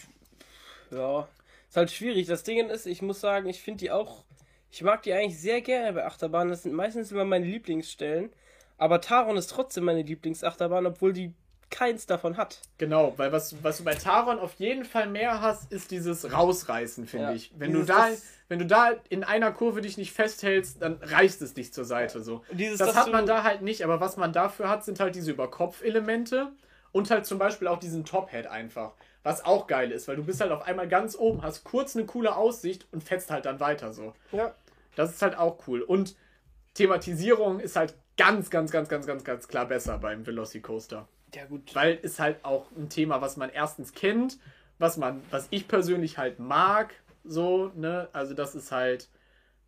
Ja. 0.90 1.28
Ist 1.68 1.76
halt 1.76 1.90
schwierig. 1.90 2.26
Das 2.26 2.44
Ding 2.44 2.70
ist, 2.70 2.86
ich 2.86 3.02
muss 3.02 3.20
sagen, 3.20 3.48
ich 3.48 3.60
finde 3.62 3.80
die 3.80 3.90
auch. 3.90 4.24
Ich 4.70 4.82
mag 4.82 5.02
die 5.02 5.12
eigentlich 5.12 5.40
sehr 5.40 5.60
gerne 5.60 5.92
bei 5.92 6.05
Achterbahnen. 6.05 6.50
Das 6.50 6.62
sind 6.62 6.74
meistens 6.74 7.12
immer 7.12 7.24
meine 7.24 7.46
Lieblingsstellen. 7.46 8.30
Aber 8.76 9.00
Taron 9.00 9.36
ist 9.36 9.48
trotzdem 9.48 9.84
meine 9.84 10.02
Lieblingsachterbahn, 10.02 10.86
obwohl 10.86 11.12
die 11.12 11.34
keins 11.70 12.07
davon 12.07 12.36
hat. 12.36 12.61
Genau, 12.78 13.12
weil 13.16 13.31
was, 13.32 13.62
was 13.62 13.78
du 13.78 13.85
bei 13.85 13.95
Taron 13.95 14.39
auf 14.39 14.55
jeden 14.55 14.85
Fall 14.85 15.07
mehr 15.09 15.40
hast, 15.40 15.70
ist 15.73 15.90
dieses 15.90 16.32
Rausreißen, 16.32 17.07
finde 17.07 17.27
Ja, 17.28 17.32
ich. 17.35 17.53
Wenn 17.57 17.73
dieses- 17.73 17.86
du 17.86 17.93
da, 17.93 18.09
wenn 18.49 18.59
du 18.59 18.66
da 18.66 18.93
in 19.11 19.24
einer 19.24 19.53
Kurve 19.53 19.81
dich 19.82 19.99
nicht 19.99 20.12
festhältst, 20.12 20.81
dann 20.81 20.99
reißt 21.03 21.43
es 21.43 21.55
dich 21.55 21.73
zur 21.73 21.85
Seite 21.85 22.23
so. 22.23 22.43
Dieses, 22.53 22.78
Das 22.78 22.97
hat 22.97 23.12
man 23.12 23.27
da 23.27 23.43
halt 23.43 23.62
nicht, 23.62 23.82
aber 23.85 24.01
was 24.01 24.16
man 24.16 24.32
dafür 24.32 24.69
hat, 24.70 24.85
sind 24.85 25.01
halt 25.01 25.15
diese 25.15 25.32
Überkopfelemente 25.32 26.53
und 26.93 27.11
halt 27.11 27.27
zum 27.27 27.39
Beispiel 27.39 27.69
auch 27.69 27.78
diesen 27.78 28.05
Top-Head 28.05 28.47
einfach. 28.47 28.93
Was 29.23 29.45
auch 29.45 29.66
geil 29.66 29.90
ist, 29.93 30.09
weil 30.09 30.16
du 30.16 30.24
bist 30.24 30.40
halt 30.40 30.53
auf 30.53 30.62
einmal 30.62 30.89
ganz 30.89 31.15
oben, 31.16 31.43
hast 31.43 31.65
kurz 31.65 31.95
eine 31.97 32.07
coole 32.07 32.35
Aussicht 32.36 32.86
und 32.93 33.03
fetzt 33.05 33.31
halt 33.31 33.45
dann 33.45 33.61
weiter 33.61 33.93
so. 33.93 34.15
Ja. 34.32 34.55
Das 34.97 35.11
ist 35.11 35.20
halt 35.20 35.36
auch 35.36 35.59
cool. 35.66 35.82
Und 35.82 36.16
Thematisierung 36.74 37.61
ist 37.61 37.77
halt 37.77 37.95
ganz, 38.16 38.51
ganz, 38.51 38.70
ganz, 38.70 38.89
ganz, 38.89 39.07
ganz, 39.07 39.24
ganz 39.24 39.49
klar 39.49 39.66
besser 39.66 39.99
beim 39.99 40.27
Velocicoaster. 40.27 41.07
Ja, 41.34 41.44
gut. 41.44 41.74
Weil 41.74 41.98
es 42.02 42.18
halt 42.18 42.44
auch 42.44 42.66
ein 42.76 42.88
Thema, 42.88 43.20
was 43.20 43.36
man 43.36 43.50
erstens 43.50 43.92
kennt, 43.92 44.38
was 44.78 44.96
man, 44.96 45.22
was 45.30 45.48
ich 45.50 45.68
persönlich 45.68 46.18
halt 46.18 46.38
mag, 46.38 46.94
so, 47.24 47.70
ne? 47.74 48.09
Also 48.12 48.34
das 48.34 48.55
ist 48.55 48.72
halt, 48.72 49.09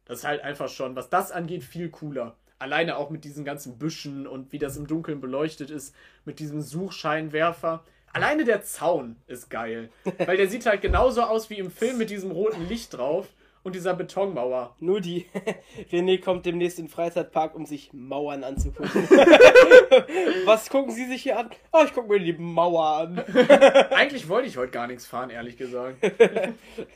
das 0.04 0.20
ist 0.20 0.24
halt 0.24 0.42
einfach 0.42 0.68
schon, 0.68 0.96
was 0.96 1.10
das 1.10 1.32
angeht, 1.32 1.64
viel 1.64 1.90
cooler. 1.90 2.36
Alleine 2.58 2.96
auch 2.96 3.10
mit 3.10 3.24
diesen 3.24 3.44
ganzen 3.44 3.78
Büschen 3.78 4.26
und 4.26 4.52
wie 4.52 4.58
das 4.58 4.76
im 4.76 4.86
Dunkeln 4.86 5.20
beleuchtet 5.20 5.70
ist, 5.70 5.94
mit 6.24 6.38
diesem 6.38 6.60
Suchscheinwerfer. 6.60 7.84
Alleine 8.12 8.44
der 8.44 8.62
Zaun 8.62 9.16
ist 9.26 9.50
geil. 9.50 9.90
Weil 10.18 10.36
der 10.36 10.48
sieht 10.48 10.66
halt 10.66 10.82
genauso 10.82 11.22
aus 11.22 11.48
wie 11.48 11.58
im 11.58 11.70
Film 11.70 11.96
mit 11.96 12.10
diesem 12.10 12.30
roten 12.30 12.68
Licht 12.68 12.94
drauf. 12.94 13.28
Und 13.62 13.74
dieser 13.74 13.94
Betonmauer. 13.94 14.74
Nur 14.80 15.00
die. 15.00 15.26
René 15.92 16.20
kommt 16.20 16.46
demnächst 16.46 16.78
in 16.78 16.86
den 16.86 16.90
Freizeitpark, 16.90 17.54
um 17.54 17.66
sich 17.66 17.92
Mauern 17.92 18.42
anzugucken. 18.44 18.90
Was 20.44 20.70
gucken 20.70 20.92
Sie 20.92 21.06
sich 21.06 21.22
hier 21.22 21.38
an? 21.38 21.50
Oh, 21.72 21.82
ich 21.84 21.92
gucke 21.92 22.08
mir 22.08 22.18
die 22.20 22.32
Mauer 22.32 22.84
an. 22.98 23.18
Eigentlich 23.90 24.28
wollte 24.28 24.48
ich 24.48 24.56
heute 24.56 24.72
gar 24.72 24.86
nichts 24.86 25.06
fahren, 25.06 25.30
ehrlich 25.30 25.56
gesagt. 25.56 25.98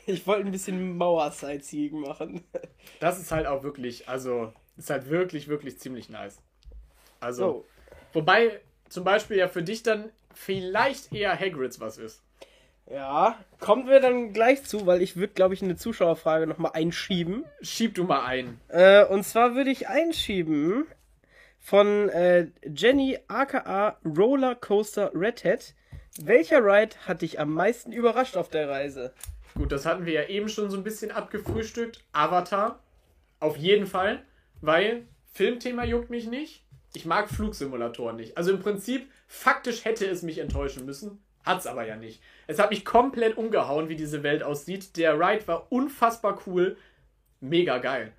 Ich 0.05 0.25
wollte 0.25 0.45
ein 0.45 0.51
bisschen 0.51 0.97
Mauer-Sightseeing 0.97 1.99
machen. 1.99 2.43
Das 2.99 3.19
ist 3.19 3.31
halt 3.31 3.45
auch 3.47 3.63
wirklich, 3.63 4.09
also, 4.09 4.51
ist 4.77 4.89
halt 4.89 5.09
wirklich, 5.09 5.47
wirklich 5.47 5.79
ziemlich 5.79 6.09
nice. 6.09 6.41
Also, 7.19 7.41
So. 7.43 7.65
wobei 8.13 8.59
zum 8.89 9.03
Beispiel 9.03 9.37
ja 9.37 9.47
für 9.47 9.63
dich 9.63 9.83
dann 9.83 10.09
vielleicht 10.33 11.13
eher 11.13 11.37
Hagrids 11.39 11.79
was 11.79 11.97
ist. 11.97 12.21
Ja, 12.89 13.39
kommen 13.59 13.87
wir 13.87 13.99
dann 13.99 14.31
gleich 14.31 14.63
zu, 14.63 14.85
weil 14.85 15.01
ich 15.01 15.15
würde, 15.15 15.33
glaube 15.33 15.55
ich, 15.55 15.63
eine 15.63 15.75
Zuschauerfrage 15.75 16.45
nochmal 16.45 16.71
einschieben. 16.75 17.43
Schieb 17.61 17.95
du 17.95 18.03
mal 18.03 18.25
ein. 18.25 18.59
Äh, 18.67 19.05
und 19.05 19.23
zwar 19.23 19.55
würde 19.55 19.71
ich 19.71 19.87
einschieben 19.87 20.85
von 21.59 22.09
äh, 22.09 22.47
Jenny 22.63 23.17
aka 23.27 23.97
Rollercoaster 24.05 25.11
Redhead. 25.15 25.73
Welcher 26.21 26.63
Ride 26.63 26.95
hat 27.07 27.23
dich 27.23 27.39
am 27.39 27.53
meisten 27.53 27.91
überrascht 27.91 28.37
auf 28.37 28.49
der 28.49 28.69
Reise? 28.69 29.13
Gut, 29.55 29.71
das 29.71 29.85
hatten 29.85 30.05
wir 30.05 30.13
ja 30.13 30.27
eben 30.27 30.47
schon 30.47 30.69
so 30.69 30.77
ein 30.77 30.83
bisschen 30.83 31.11
abgefrühstückt. 31.11 32.03
Avatar. 32.11 32.79
Auf 33.39 33.57
jeden 33.57 33.87
Fall. 33.87 34.21
Weil 34.61 35.07
Filmthema 35.33 35.85
juckt 35.85 36.11
mich 36.11 36.27
nicht. 36.27 36.63
Ich 36.93 37.05
mag 37.05 37.29
Flugsimulatoren 37.29 38.15
nicht. 38.15 38.37
Also 38.37 38.51
im 38.51 38.59
Prinzip, 38.59 39.09
faktisch 39.27 39.85
hätte 39.85 40.05
es 40.05 40.21
mich 40.21 40.37
enttäuschen 40.37 40.85
müssen. 40.85 41.24
Hat's 41.45 41.67
aber 41.67 41.85
ja 41.85 41.95
nicht. 41.95 42.21
Es 42.47 42.59
hat 42.59 42.71
mich 42.71 42.83
komplett 42.83 43.37
umgehauen, 43.37 43.87
wie 43.87 43.95
diese 43.95 44.23
Welt 44.23 44.43
aussieht. 44.43 44.97
Der 44.97 45.19
Ride 45.19 45.47
war 45.47 45.71
unfassbar 45.71 46.41
cool. 46.47 46.77
Mega 47.39 47.77
geil. 47.77 48.11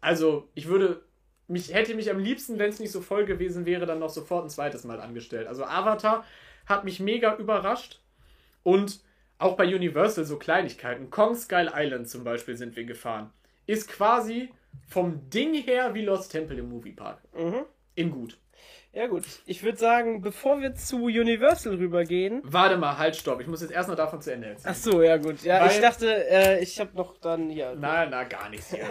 Also, 0.00 0.48
ich 0.54 0.68
würde. 0.68 1.02
Mich, 1.48 1.74
hätte 1.74 1.96
mich 1.96 2.12
am 2.12 2.20
liebsten, 2.20 2.60
wenn 2.60 2.70
es 2.70 2.78
nicht 2.78 2.92
so 2.92 3.00
voll 3.00 3.24
gewesen 3.24 3.66
wäre, 3.66 3.84
dann 3.84 3.98
noch 3.98 4.10
sofort 4.10 4.44
ein 4.44 4.50
zweites 4.50 4.84
Mal 4.84 5.00
angestellt. 5.00 5.48
Also 5.48 5.64
Avatar 5.64 6.24
hat 6.64 6.84
mich 6.84 7.00
mega 7.00 7.34
überrascht. 7.34 7.98
Und 8.62 9.00
auch 9.38 9.56
bei 9.56 9.64
Universal 9.64 10.24
so 10.24 10.38
Kleinigkeiten. 10.38 11.10
Kong 11.10 11.34
Skull 11.34 11.72
Island 11.74 12.08
zum 12.08 12.22
Beispiel 12.22 12.56
sind 12.56 12.76
wir 12.76 12.84
gefahren. 12.84 13.32
Ist 13.66 13.88
quasi 13.88 14.50
vom 14.86 15.28
Ding 15.30 15.54
her 15.54 15.92
wie 15.94 16.04
Lost 16.04 16.30
Temple 16.30 16.58
im 16.58 16.68
Moviepark. 16.68 17.20
Mhm. 17.34 17.64
In 17.96 18.10
gut. 18.12 18.38
Ja 18.92 19.06
gut, 19.06 19.22
ich 19.46 19.62
würde 19.62 19.78
sagen, 19.78 20.20
bevor 20.20 20.60
wir 20.60 20.74
zu 20.74 21.04
Universal 21.04 21.76
rübergehen. 21.76 22.40
Warte 22.42 22.76
mal, 22.76 22.98
halt, 22.98 23.14
stopp. 23.14 23.40
Ich 23.40 23.46
muss 23.46 23.60
jetzt 23.60 23.70
erst 23.70 23.88
noch 23.88 23.94
davon 23.94 24.20
zu 24.20 24.32
Ende 24.32 24.48
erzählen. 24.48 24.74
Ach 24.76 24.82
so, 24.82 25.00
ja 25.00 25.16
gut. 25.16 25.42
Ja, 25.42 25.60
Weil- 25.60 25.70
ich 25.70 25.80
dachte, 25.80 26.28
äh, 26.28 26.60
ich 26.60 26.80
habe 26.80 26.90
noch 26.96 27.16
dann 27.18 27.50
hier. 27.50 27.76
Na, 27.78 28.04
na, 28.06 28.24
gar 28.24 28.48
nichts 28.48 28.70
hier. 28.74 28.82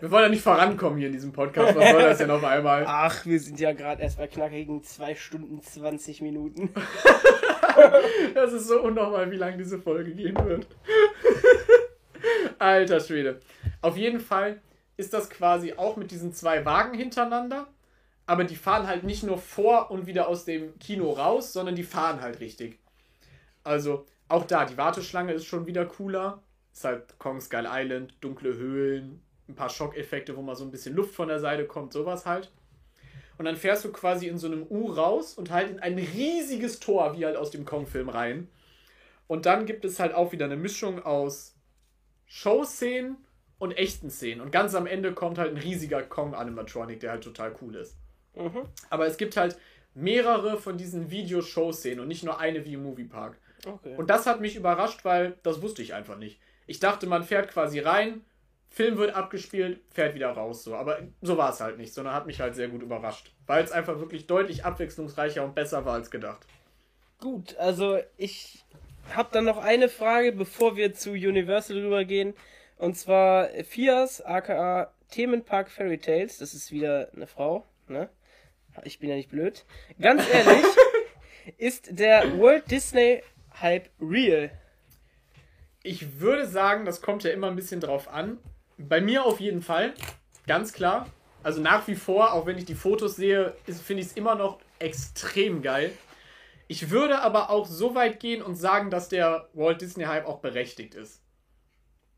wir 0.00 0.10
wollen 0.10 0.22
ja 0.24 0.28
nicht 0.30 0.42
vorankommen 0.42 0.96
hier 0.98 1.08
in 1.08 1.12
diesem 1.12 1.32
Podcast. 1.32 1.76
Was 1.76 1.90
soll 1.90 2.02
das 2.02 2.16
denn 2.18 2.30
auf 2.30 2.42
einmal? 2.44 2.84
Ach, 2.86 3.26
wir 3.26 3.38
sind 3.38 3.60
ja 3.60 3.72
gerade 3.72 4.00
erst 4.00 4.16
bei 4.16 4.26
knackigen 4.26 4.82
2 4.82 5.14
Stunden 5.16 5.60
20 5.60 6.22
Minuten. 6.22 6.72
Das 8.34 8.52
ist 8.52 8.68
so 8.68 8.82
unnormal, 8.82 9.30
wie 9.30 9.36
lange 9.36 9.56
diese 9.56 9.78
Folge 9.78 10.12
gehen 10.14 10.36
wird. 10.44 10.66
Alter 12.58 13.00
Schwede. 13.00 13.40
Auf 13.80 13.96
jeden 13.96 14.20
Fall 14.20 14.60
ist 14.98 15.14
das 15.14 15.30
quasi 15.30 15.72
auch 15.74 15.96
mit 15.96 16.10
diesen 16.10 16.34
zwei 16.34 16.64
Wagen 16.66 16.92
hintereinander. 16.96 17.68
Aber 18.26 18.44
die 18.44 18.56
fahren 18.56 18.86
halt 18.86 19.04
nicht 19.04 19.24
nur 19.24 19.38
vor 19.38 19.90
und 19.90 20.06
wieder 20.06 20.28
aus 20.28 20.44
dem 20.44 20.78
Kino 20.78 21.10
raus, 21.10 21.52
sondern 21.52 21.74
die 21.74 21.82
fahren 21.82 22.20
halt 22.20 22.40
richtig. 22.40 22.78
Also 23.64 24.06
auch 24.28 24.44
da, 24.44 24.64
die 24.64 24.76
Warteschlange 24.76 25.32
ist 25.32 25.46
schon 25.46 25.66
wieder 25.66 25.84
cooler. 25.84 26.42
Ist 26.72 26.84
halt 26.84 27.18
Kong 27.18 27.40
Skull 27.40 27.66
Island, 27.68 28.14
dunkle 28.20 28.54
Höhlen, 28.54 29.22
ein 29.48 29.54
paar 29.54 29.68
Schockeffekte, 29.68 30.36
wo 30.36 30.42
mal 30.42 30.56
so 30.56 30.64
ein 30.64 30.70
bisschen 30.70 30.94
Luft 30.94 31.14
von 31.14 31.28
der 31.28 31.40
Seite 31.40 31.66
kommt, 31.66 31.92
sowas 31.92 32.24
halt. 32.24 32.50
Und 33.38 33.44
dann 33.44 33.56
fährst 33.56 33.84
du 33.84 33.92
quasi 33.92 34.28
in 34.28 34.38
so 34.38 34.46
einem 34.46 34.66
U 34.68 34.86
raus 34.86 35.34
und 35.34 35.50
halt 35.50 35.70
in 35.70 35.80
ein 35.80 35.98
riesiges 35.98 36.80
Tor, 36.80 37.16
wie 37.16 37.26
halt 37.26 37.36
aus 37.36 37.50
dem 37.50 37.64
Kong-Film 37.64 38.08
rein. 38.08 38.48
Und 39.26 39.46
dann 39.46 39.66
gibt 39.66 39.84
es 39.84 39.98
halt 39.98 40.14
auch 40.14 40.32
wieder 40.32 40.44
eine 40.44 40.56
Mischung 40.56 41.02
aus 41.02 41.54
Showszenen 42.26 43.16
und 43.58 43.72
echten 43.72 44.10
Szenen. 44.10 44.40
Und 44.40 44.52
ganz 44.52 44.74
am 44.74 44.86
Ende 44.86 45.12
kommt 45.12 45.38
halt 45.38 45.50
ein 45.50 45.60
riesiger 45.60 46.02
Kong-Animatronic, 46.02 47.00
der 47.00 47.12
halt 47.12 47.24
total 47.24 47.54
cool 47.60 47.74
ist. 47.76 47.96
Mhm. 48.34 48.68
Aber 48.90 49.06
es 49.06 49.16
gibt 49.16 49.36
halt 49.36 49.56
mehrere 49.94 50.56
von 50.56 50.78
diesen 50.78 51.10
Video-Show-Szenen 51.10 52.00
und 52.00 52.08
nicht 52.08 52.24
nur 52.24 52.38
eine 52.38 52.64
wie 52.64 52.74
im 52.74 52.82
Moviepark. 52.82 53.36
Okay. 53.66 53.94
Und 53.96 54.10
das 54.10 54.26
hat 54.26 54.40
mich 54.40 54.56
überrascht, 54.56 55.04
weil 55.04 55.36
das 55.42 55.62
wusste 55.62 55.82
ich 55.82 55.94
einfach 55.94 56.16
nicht. 56.16 56.40
Ich 56.66 56.80
dachte, 56.80 57.06
man 57.06 57.24
fährt 57.24 57.50
quasi 57.50 57.78
rein, 57.78 58.22
Film 58.68 58.96
wird 58.96 59.14
abgespielt, 59.14 59.80
fährt 59.90 60.14
wieder 60.14 60.30
raus. 60.30 60.64
So. 60.64 60.74
Aber 60.74 60.98
so 61.20 61.36
war 61.36 61.50
es 61.50 61.60
halt 61.60 61.76
nicht, 61.76 61.92
sondern 61.92 62.14
hat 62.14 62.26
mich 62.26 62.40
halt 62.40 62.54
sehr 62.54 62.68
gut 62.68 62.82
überrascht. 62.82 63.32
Weil 63.46 63.62
es 63.62 63.70
einfach 63.70 63.98
wirklich 63.98 64.26
deutlich 64.26 64.64
abwechslungsreicher 64.64 65.44
und 65.44 65.54
besser 65.54 65.84
war 65.84 65.94
als 65.94 66.10
gedacht. 66.10 66.46
Gut, 67.20 67.56
also 67.58 67.98
ich 68.16 68.64
habe 69.14 69.28
dann 69.32 69.44
noch 69.44 69.58
eine 69.58 69.88
Frage, 69.88 70.32
bevor 70.32 70.76
wir 70.76 70.94
zu 70.94 71.10
Universal 71.10 71.76
rübergehen. 71.78 72.34
Und 72.78 72.96
zwar 72.96 73.48
Fias, 73.64 74.22
aka 74.22 74.92
Themenpark 75.10 75.70
Fairy 75.70 75.98
Tales. 75.98 76.38
Das 76.38 76.54
ist 76.54 76.72
wieder 76.72 77.10
eine 77.14 77.26
Frau, 77.26 77.66
ne? 77.88 78.08
Ich 78.84 78.98
bin 78.98 79.08
ja 79.10 79.16
nicht 79.16 79.30
blöd. 79.30 79.64
Ganz 80.00 80.28
ehrlich, 80.28 80.64
ist 81.58 81.98
der 81.98 82.38
Walt 82.38 82.70
Disney 82.70 83.22
Hype 83.60 83.90
real? 84.00 84.50
Ich 85.82 86.20
würde 86.20 86.46
sagen, 86.46 86.84
das 86.84 87.02
kommt 87.02 87.24
ja 87.24 87.30
immer 87.30 87.48
ein 87.48 87.56
bisschen 87.56 87.80
drauf 87.80 88.08
an. 88.08 88.38
Bei 88.78 89.00
mir 89.00 89.24
auf 89.24 89.40
jeden 89.40 89.62
Fall, 89.62 89.94
ganz 90.46 90.72
klar. 90.72 91.08
Also 91.42 91.60
nach 91.60 91.88
wie 91.88 91.96
vor, 91.96 92.32
auch 92.32 92.46
wenn 92.46 92.56
ich 92.56 92.64
die 92.64 92.74
Fotos 92.74 93.16
sehe, 93.16 93.54
finde 93.64 94.02
ich 94.02 94.08
es 94.08 94.16
immer 94.16 94.36
noch 94.36 94.60
extrem 94.78 95.62
geil. 95.62 95.92
Ich 96.68 96.90
würde 96.90 97.20
aber 97.20 97.50
auch 97.50 97.66
so 97.66 97.94
weit 97.94 98.20
gehen 98.20 98.42
und 98.42 98.54
sagen, 98.54 98.90
dass 98.90 99.08
der 99.08 99.48
Walt 99.52 99.80
Disney 99.80 100.04
Hype 100.04 100.26
auch 100.26 100.38
berechtigt 100.38 100.94
ist. 100.94 101.20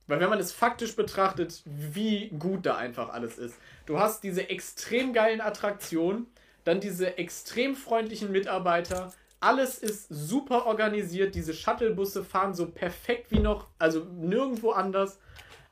Weil 0.06 0.20
wenn 0.20 0.28
man 0.28 0.39
es 0.39 0.52
faktisch 0.52 0.94
betrachtet, 0.94 1.62
wie 1.64 2.28
gut 2.39 2.66
da 2.66 2.76
einfach 2.76 3.09
alles 3.09 3.39
ist. 3.39 3.56
Du 3.86 3.98
hast 3.98 4.22
diese 4.22 4.51
extrem 4.51 5.14
geilen 5.14 5.40
Attraktionen, 5.40 6.26
dann 6.65 6.81
diese 6.81 7.19
extrem 7.19 7.74
freundlichen 7.77 8.32
Mitarbeiter. 8.32 9.12
Alles 9.41 9.78
ist 9.78 10.07
super 10.09 10.66
organisiert. 10.66 11.35
Diese 11.35 11.53
Shuttlebusse 11.55 12.24
fahren 12.24 12.55
so 12.55 12.70
perfekt 12.70 13.31
wie 13.31 13.41
noch, 13.41 13.69
also 13.78 14.05
nirgendwo 14.05 14.70
anders. 14.73 15.19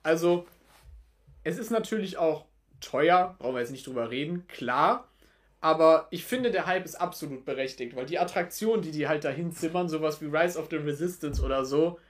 Also, 0.02 0.46
es 1.44 1.58
ist 1.58 1.70
natürlich 1.70 2.18
auch 2.18 2.44
teuer, 2.80 3.36
brauchen 3.38 3.54
wir 3.54 3.60
jetzt 3.60 3.70
nicht 3.70 3.86
drüber 3.86 4.10
reden, 4.10 4.46
klar. 4.48 5.08
Aber 5.60 6.08
ich 6.10 6.24
finde, 6.24 6.50
der 6.50 6.66
Hype 6.66 6.84
ist 6.84 6.96
absolut 6.96 7.44
berechtigt, 7.44 7.94
weil 7.94 8.06
die 8.06 8.18
Attraktionen, 8.18 8.82
die 8.82 8.90
die 8.90 9.06
halt 9.08 9.24
dahin 9.24 9.52
zimmern, 9.52 9.88
sowas 9.88 10.20
wie 10.20 10.26
Rise 10.26 10.58
of 10.58 10.68
the 10.70 10.76
Resistance 10.76 11.40
oder 11.42 11.64
so, 11.64 12.00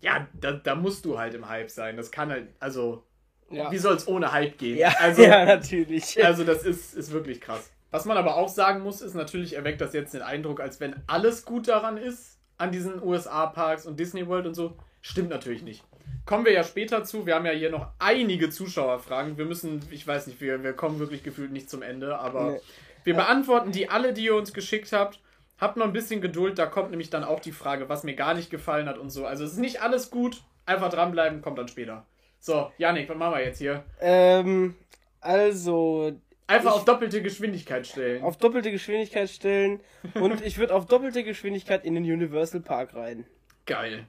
ja, 0.00 0.28
da, 0.34 0.52
da 0.52 0.74
musst 0.74 1.04
du 1.04 1.18
halt 1.18 1.34
im 1.34 1.48
Hype 1.48 1.70
sein. 1.70 1.96
Das 1.96 2.10
kann 2.10 2.30
halt, 2.30 2.48
also, 2.60 3.04
Ja, 3.50 3.70
wie 3.70 3.78
soll 3.78 3.96
es 3.96 4.06
ohne 4.08 4.32
Hype 4.32 4.58
gehen? 4.58 4.78
ja, 4.78 4.90
also, 4.98 5.22
ja 5.26 5.44
natürlich. 5.46 6.22
also 6.22 6.44
das 6.44 6.64
ist, 6.64 6.94
ist 6.94 7.12
wirklich 7.12 7.40
krass. 7.40 7.71
Was 7.92 8.04
man 8.06 8.16
aber 8.16 8.36
auch 8.36 8.48
sagen 8.48 8.80
muss, 8.82 9.00
ist 9.02 9.14
natürlich 9.14 9.54
erweckt 9.54 9.80
das 9.80 9.92
jetzt 9.92 10.14
den 10.14 10.22
Eindruck, 10.22 10.60
als 10.60 10.80
wenn 10.80 10.96
alles 11.06 11.44
gut 11.44 11.68
daran 11.68 11.96
ist, 11.96 12.38
an 12.58 12.72
diesen 12.72 13.00
USA-Parks 13.02 13.86
und 13.86 14.00
Disney 14.00 14.26
World 14.26 14.46
und 14.46 14.54
so. 14.54 14.76
Stimmt 15.00 15.30
natürlich 15.30 15.62
nicht. 15.62 15.84
Kommen 16.26 16.44
wir 16.44 16.52
ja 16.52 16.64
später 16.64 17.04
zu. 17.04 17.26
Wir 17.26 17.34
haben 17.34 17.46
ja 17.46 17.52
hier 17.52 17.70
noch 17.70 17.88
einige 17.98 18.50
Zuschauerfragen. 18.50 19.36
Wir 19.38 19.44
müssen, 19.44 19.80
ich 19.90 20.06
weiß 20.06 20.26
nicht, 20.26 20.40
wir, 20.40 20.62
wir 20.62 20.72
kommen 20.72 20.98
wirklich 20.98 21.22
gefühlt 21.22 21.52
nicht 21.52 21.68
zum 21.70 21.82
Ende, 21.82 22.18
aber 22.18 22.52
Nee. 22.52 22.60
wir 23.04 23.14
beantworten 23.14 23.72
die 23.72 23.88
alle, 23.90 24.12
die 24.12 24.24
ihr 24.24 24.34
uns 24.36 24.52
geschickt 24.52 24.92
habt. 24.92 25.20
Habt 25.58 25.76
noch 25.76 25.86
ein 25.86 25.92
bisschen 25.92 26.20
Geduld, 26.20 26.58
da 26.58 26.66
kommt 26.66 26.90
nämlich 26.90 27.10
dann 27.10 27.22
auch 27.24 27.38
die 27.40 27.52
Frage, 27.52 27.88
was 27.88 28.02
mir 28.04 28.14
gar 28.14 28.34
nicht 28.34 28.50
gefallen 28.50 28.88
hat 28.88 28.98
und 28.98 29.10
so. 29.10 29.26
Also 29.26 29.44
es 29.44 29.52
ist 29.52 29.58
nicht 29.58 29.80
alles 29.82 30.10
gut, 30.10 30.42
einfach 30.66 30.90
dranbleiben, 30.90 31.40
kommt 31.42 31.58
dann 31.58 31.68
später. 31.68 32.04
So, 32.40 32.72
Janik, 32.78 33.08
was 33.08 33.16
machen 33.16 33.34
wir 33.34 33.44
jetzt 33.44 33.58
hier? 33.58 33.84
Ähm, 34.00 34.74
also, 35.20 36.12
Einfach 36.46 36.70
Ich- 36.70 36.76
auf 36.76 36.84
doppelte 36.84 37.22
Geschwindigkeit 37.22 37.86
stellen. 37.86 38.22
auf 38.22 38.36
doppelte 38.36 38.70
Geschwindigkeit 38.70 39.30
stellen 39.30 39.80
und 40.14 40.44
ich 40.44 40.58
würde 40.58 40.74
auf 40.74 40.86
doppelte 40.86 41.24
Geschwindigkeit 41.24 41.84
in 41.84 41.94
den 41.94 42.04
Universal 42.04 42.60
Park 42.60 42.94
rein. 42.94 43.24
Geil. 43.66 44.06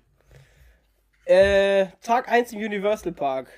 Äh, 1.25 1.87
Tag 2.01 2.27
1 2.29 2.51
im 2.51 2.59
Universal 2.59 3.13
Park. 3.13 3.49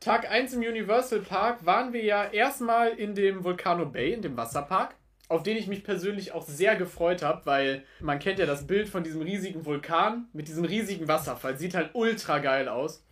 Tag 0.00 0.30
1 0.30 0.52
im 0.52 0.60
Universal 0.60 1.20
Park 1.20 1.64
waren 1.64 1.92
wir 1.92 2.04
ja 2.04 2.24
erstmal 2.30 2.90
in 2.90 3.14
dem 3.14 3.42
Volcano 3.42 3.86
Bay, 3.86 4.12
in 4.12 4.20
dem 4.22 4.36
Wasserpark, 4.36 4.94
auf 5.28 5.42
den 5.42 5.56
ich 5.56 5.66
mich 5.66 5.82
persönlich 5.82 6.32
auch 6.32 6.46
sehr 6.46 6.76
gefreut 6.76 7.22
habe, 7.22 7.46
weil 7.46 7.84
man 8.00 8.18
kennt 8.18 8.38
ja 8.38 8.44
das 8.46 8.66
Bild 8.66 8.88
von 8.88 9.02
diesem 9.02 9.22
riesigen 9.22 9.64
Vulkan 9.64 10.28
mit 10.34 10.48
diesem 10.48 10.64
riesigen 10.64 11.08
Wasserfall. 11.08 11.56
Sieht 11.56 11.74
halt 11.74 11.90
ultra 11.94 12.38
geil 12.38 12.68
aus. 12.68 13.02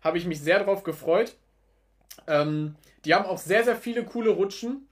Habe 0.00 0.16
ich 0.16 0.24
mich 0.26 0.40
sehr 0.40 0.64
drauf 0.64 0.82
gefreut. 0.82 1.36
Ähm, 2.26 2.76
die 3.04 3.14
haben 3.14 3.26
auch 3.26 3.38
sehr, 3.38 3.64
sehr 3.64 3.76
viele 3.76 4.04
coole 4.04 4.30
Rutschen. 4.30 4.86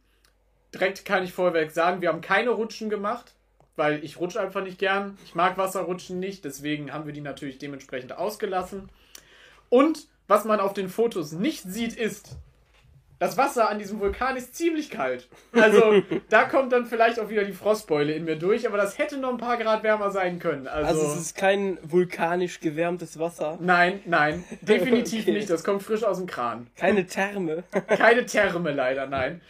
Direkt 0.74 1.04
kann 1.04 1.24
ich 1.24 1.32
vorweg 1.32 1.70
sagen, 1.70 2.00
wir 2.00 2.08
haben 2.08 2.20
keine 2.20 2.50
Rutschen 2.50 2.90
gemacht, 2.90 3.34
weil 3.76 4.04
ich 4.04 4.20
rutsche 4.20 4.40
einfach 4.40 4.62
nicht 4.62 4.78
gern. 4.78 5.16
Ich 5.24 5.34
mag 5.34 5.56
Wasserrutschen 5.56 6.18
nicht, 6.18 6.44
deswegen 6.44 6.92
haben 6.92 7.06
wir 7.06 7.12
die 7.12 7.20
natürlich 7.20 7.58
dementsprechend 7.58 8.12
ausgelassen. 8.12 8.88
Und 9.70 10.08
Was 10.28 10.44
man 10.44 10.60
auf 10.60 10.74
den 10.74 10.90
Fotos 10.90 11.32
nicht 11.32 11.62
sieht, 11.62 11.96
ist, 11.96 12.36
das 13.18 13.36
Wasser 13.36 13.68
an 13.68 13.78
diesem 13.78 13.98
Vulkan 14.00 14.36
ist 14.36 14.54
ziemlich 14.54 14.90
kalt. 14.90 15.28
Also 15.52 16.02
da 16.28 16.44
kommt 16.44 16.72
dann 16.72 16.86
vielleicht 16.86 17.18
auch 17.18 17.28
wieder 17.28 17.44
die 17.44 17.52
Frostbeule 17.52 18.12
in 18.12 18.24
mir 18.24 18.36
durch, 18.36 18.66
aber 18.66 18.76
das 18.76 18.96
hätte 18.98 19.18
noch 19.18 19.30
ein 19.30 19.38
paar 19.38 19.56
Grad 19.56 19.82
wärmer 19.82 20.10
sein 20.10 20.38
können. 20.38 20.68
Also, 20.68 20.88
Also 20.88 21.12
es 21.14 21.20
ist 21.20 21.36
kein 21.36 21.78
vulkanisch 21.82 22.60
gewärmtes 22.60 23.18
Wasser. 23.18 23.58
nein, 23.60 24.00
nein, 24.06 24.44
definitiv 24.60 25.22
Okay. 25.22 25.32
nicht. 25.32 25.50
Das 25.50 25.64
kommt 25.64 25.82
frisch 25.82 26.04
aus 26.04 26.18
dem 26.18 26.26
Kran. 26.26 26.68
Keine 26.76 27.06
Therme. 27.06 27.64
Keine 27.88 28.24
Therme 28.24 28.72
leider, 28.72 29.06
nein. 29.06 29.40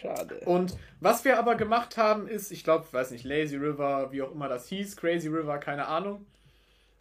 Schade. 0.00 0.40
Und 0.44 0.76
was 1.00 1.24
wir 1.24 1.38
aber 1.38 1.54
gemacht 1.54 1.96
haben, 1.96 2.26
ist, 2.28 2.50
ich 2.50 2.64
glaube, 2.64 2.86
weiß 2.90 3.12
nicht, 3.12 3.24
Lazy 3.24 3.56
River, 3.56 4.12
wie 4.12 4.20
auch 4.22 4.32
immer 4.32 4.48
das 4.48 4.68
hieß, 4.68 4.96
Crazy 4.96 5.28
River, 5.28 5.58
keine 5.58 5.86
Ahnung. 5.86 6.26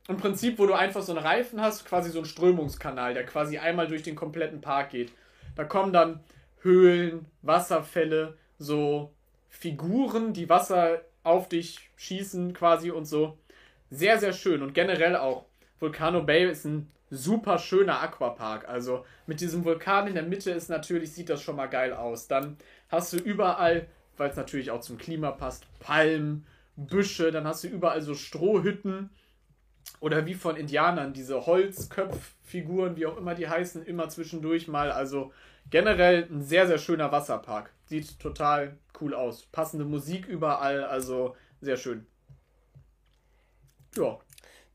Im 0.08 0.18
Prinzip, 0.18 0.60
wo 0.60 0.66
du 0.68 0.74
einfach 0.74 1.02
so 1.02 1.14
einen 1.16 1.26
Reifen 1.26 1.60
hast, 1.60 1.86
quasi 1.86 2.12
so 2.12 2.20
einen 2.20 2.26
Strömungskanal, 2.28 3.14
der 3.16 3.26
quasi 3.26 3.58
einmal 3.58 3.88
durch 3.88 4.04
den 4.04 4.16
kompletten 4.16 4.62
Park 4.62 4.92
geht. 4.92 5.12
Da 5.56 5.64
kommen 5.64 5.94
dann 5.94 6.22
Höhlen, 6.62 7.26
Wasserfälle, 7.42 8.38
so 8.58 9.14
Figuren, 9.50 10.34
die 10.34 10.50
Wasser 10.50 11.02
auf 11.24 11.50
dich 11.50 11.90
schießen 11.96 12.54
quasi 12.54 12.92
und 12.92 13.06
so. 13.06 13.38
Sehr, 13.90 14.20
sehr 14.20 14.34
schön 14.34 14.62
und 14.62 14.74
generell 14.74 15.16
auch. 15.16 15.46
Volcano 15.80 16.24
Bay 16.24 16.50
ist 16.50 16.66
ein 16.66 16.92
super 17.10 17.58
schöner 17.60 18.02
Aquapark. 18.02 18.68
Also 18.68 19.06
mit 19.28 19.42
diesem 19.42 19.64
Vulkan 19.64 20.08
in 20.08 20.16
der 20.16 20.24
Mitte 20.24 20.52
ist 20.52 20.70
natürlich, 20.70 21.14
sieht 21.14 21.30
das 21.30 21.42
schon 21.42 21.56
mal 21.56 21.68
geil 21.68 21.94
aus. 21.94 22.28
Dann 22.28 22.58
hast 22.90 23.14
du 23.14 23.18
überall, 23.18 23.88
weil 24.18 24.30
es 24.30 24.38
natürlich 24.38 24.72
auch 24.72 24.82
zum 24.82 24.98
Klima 24.98 25.32
passt, 25.32 25.66
Palmen, 25.80 26.46
Büsche, 26.76 27.32
dann 27.32 27.48
hast 27.48 27.64
du 27.64 27.68
überall 27.68 28.02
so 28.02 28.16
Strohhütten 28.16 29.10
oder 30.06 30.28
wie 30.28 30.36
von 30.36 30.56
Indianern, 30.56 31.14
diese 31.14 31.48
Holzköpffiguren, 31.48 32.96
wie 32.96 33.08
auch 33.08 33.18
immer 33.18 33.34
die 33.34 33.50
heißen, 33.50 33.84
immer 33.88 34.08
zwischendurch 34.08 34.68
mal. 34.68 34.92
Also 34.92 35.34
generell 35.72 36.28
ein 36.30 36.44
sehr, 36.44 36.68
sehr 36.68 36.78
schöner 36.78 37.12
Wasserpark. 37.12 37.74
Sieht 37.86 38.20
total 38.20 38.78
cool 39.02 39.16
aus. 39.16 39.48
Passende 39.48 39.84
Musik 39.84 40.28
überall, 40.28 40.84
also 40.84 41.36
sehr 41.60 41.76
schön. 41.76 42.06
Ja. 43.98 44.20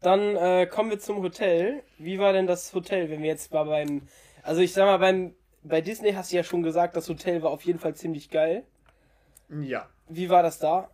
Dann 0.00 0.34
äh, 0.34 0.66
kommen 0.66 0.90
wir 0.90 0.98
zum 0.98 1.22
Hotel. 1.22 1.84
Wie 1.96 2.18
war 2.18 2.32
denn 2.32 2.48
das 2.48 2.74
Hotel, 2.74 3.08
wenn 3.08 3.22
wir 3.22 3.28
jetzt 3.28 3.52
mal 3.52 3.66
beim. 3.66 4.08
Also 4.42 4.62
ich 4.62 4.72
sag 4.72 4.86
mal, 4.86 4.98
beim 4.98 5.36
bei 5.62 5.80
Disney 5.80 6.10
hast 6.12 6.32
du 6.32 6.36
ja 6.38 6.42
schon 6.42 6.64
gesagt, 6.64 6.96
das 6.96 7.08
Hotel 7.08 7.40
war 7.40 7.50
auf 7.50 7.62
jeden 7.62 7.78
Fall 7.78 7.94
ziemlich 7.94 8.30
geil. 8.30 8.64
Ja. 9.48 9.88
Wie 10.08 10.28
war 10.28 10.42
das 10.42 10.58
da? 10.58 10.90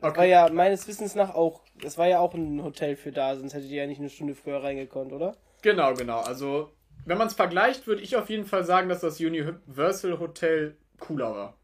Das 0.00 0.16
war 0.16 0.24
ja 0.24 0.48
meines 0.50 0.86
Wissens 0.88 1.14
nach 1.14 1.34
auch. 1.34 1.62
Das 1.80 1.98
war 1.98 2.08
ja 2.08 2.20
auch 2.20 2.34
ein 2.34 2.62
Hotel 2.62 2.96
für 2.96 3.12
da, 3.12 3.36
sonst 3.36 3.54
hättet 3.54 3.70
ihr 3.70 3.82
ja 3.82 3.86
nicht 3.86 4.00
eine 4.00 4.10
Stunde 4.10 4.34
früher 4.34 4.62
reingekonnt, 4.62 5.12
oder? 5.12 5.36
Genau, 5.62 5.94
genau. 5.94 6.20
Also, 6.20 6.72
wenn 7.04 7.18
man 7.18 7.26
es 7.26 7.34
vergleicht, 7.34 7.86
würde 7.86 8.02
ich 8.02 8.16
auf 8.16 8.30
jeden 8.30 8.46
Fall 8.46 8.64
sagen, 8.64 8.88
dass 8.88 9.00
das 9.00 9.20
Universal 9.20 10.18
Hotel 10.18 10.76
cooler 10.98 11.34
war. 11.34 11.54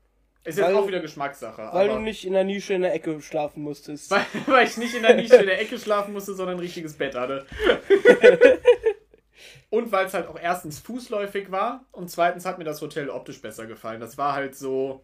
Ist 0.44 0.58
jetzt 0.58 0.68
Weil- 0.68 0.76
auch 0.76 0.86
wieder 0.86 1.00
Geschmackssache. 1.00 1.70
Weil 1.72 1.88
du 1.88 1.98
nicht 1.98 2.24
in 2.24 2.32
der 2.32 2.44
Nische 2.44 2.74
in 2.74 2.82
der 2.82 2.94
Ecke 2.94 3.20
schlafen 3.20 3.62
musstest. 3.64 4.10
weil, 4.12 4.22
weil 4.46 4.66
ich 4.66 4.76
nicht 4.76 4.94
in 4.94 5.02
der 5.02 5.16
Nische 5.16 5.36
in 5.36 5.46
der 5.46 5.60
Ecke 5.60 5.78
schlafen 5.78 6.12
musste, 6.12 6.34
sondern 6.34 6.56
ein 6.56 6.60
richtiges 6.60 6.94
Bett 6.94 7.16
hatte. 7.16 7.46
und 9.70 9.90
weil 9.90 10.06
es 10.06 10.14
halt 10.14 10.28
auch 10.28 10.38
erstens 10.40 10.78
fußläufig 10.78 11.50
war 11.50 11.84
und 11.90 12.10
zweitens 12.10 12.46
hat 12.46 12.58
mir 12.58 12.64
das 12.64 12.80
Hotel 12.80 13.10
optisch 13.10 13.42
besser 13.42 13.66
gefallen. 13.66 14.00
Das 14.00 14.16
war 14.18 14.34
halt 14.34 14.54
so 14.54 15.02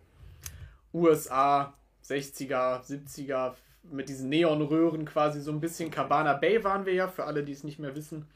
USA 0.95 1.75
60er, 2.13 2.83
70er 2.85 3.53
mit 3.91 4.09
diesen 4.09 4.29
Neonröhren 4.29 5.05
quasi 5.05 5.41
so 5.41 5.51
ein 5.51 5.61
bisschen. 5.61 5.91
Cabana 5.91 6.35
Bay 6.35 6.63
waren 6.65 6.87
wir 6.87 6.95
ja, 6.95 7.09
für 7.09 7.25
alle, 7.25 7.43
die 7.43 7.53
es 7.53 7.65
nicht 7.65 7.79
mehr 7.79 7.97
wissen. 7.97 8.27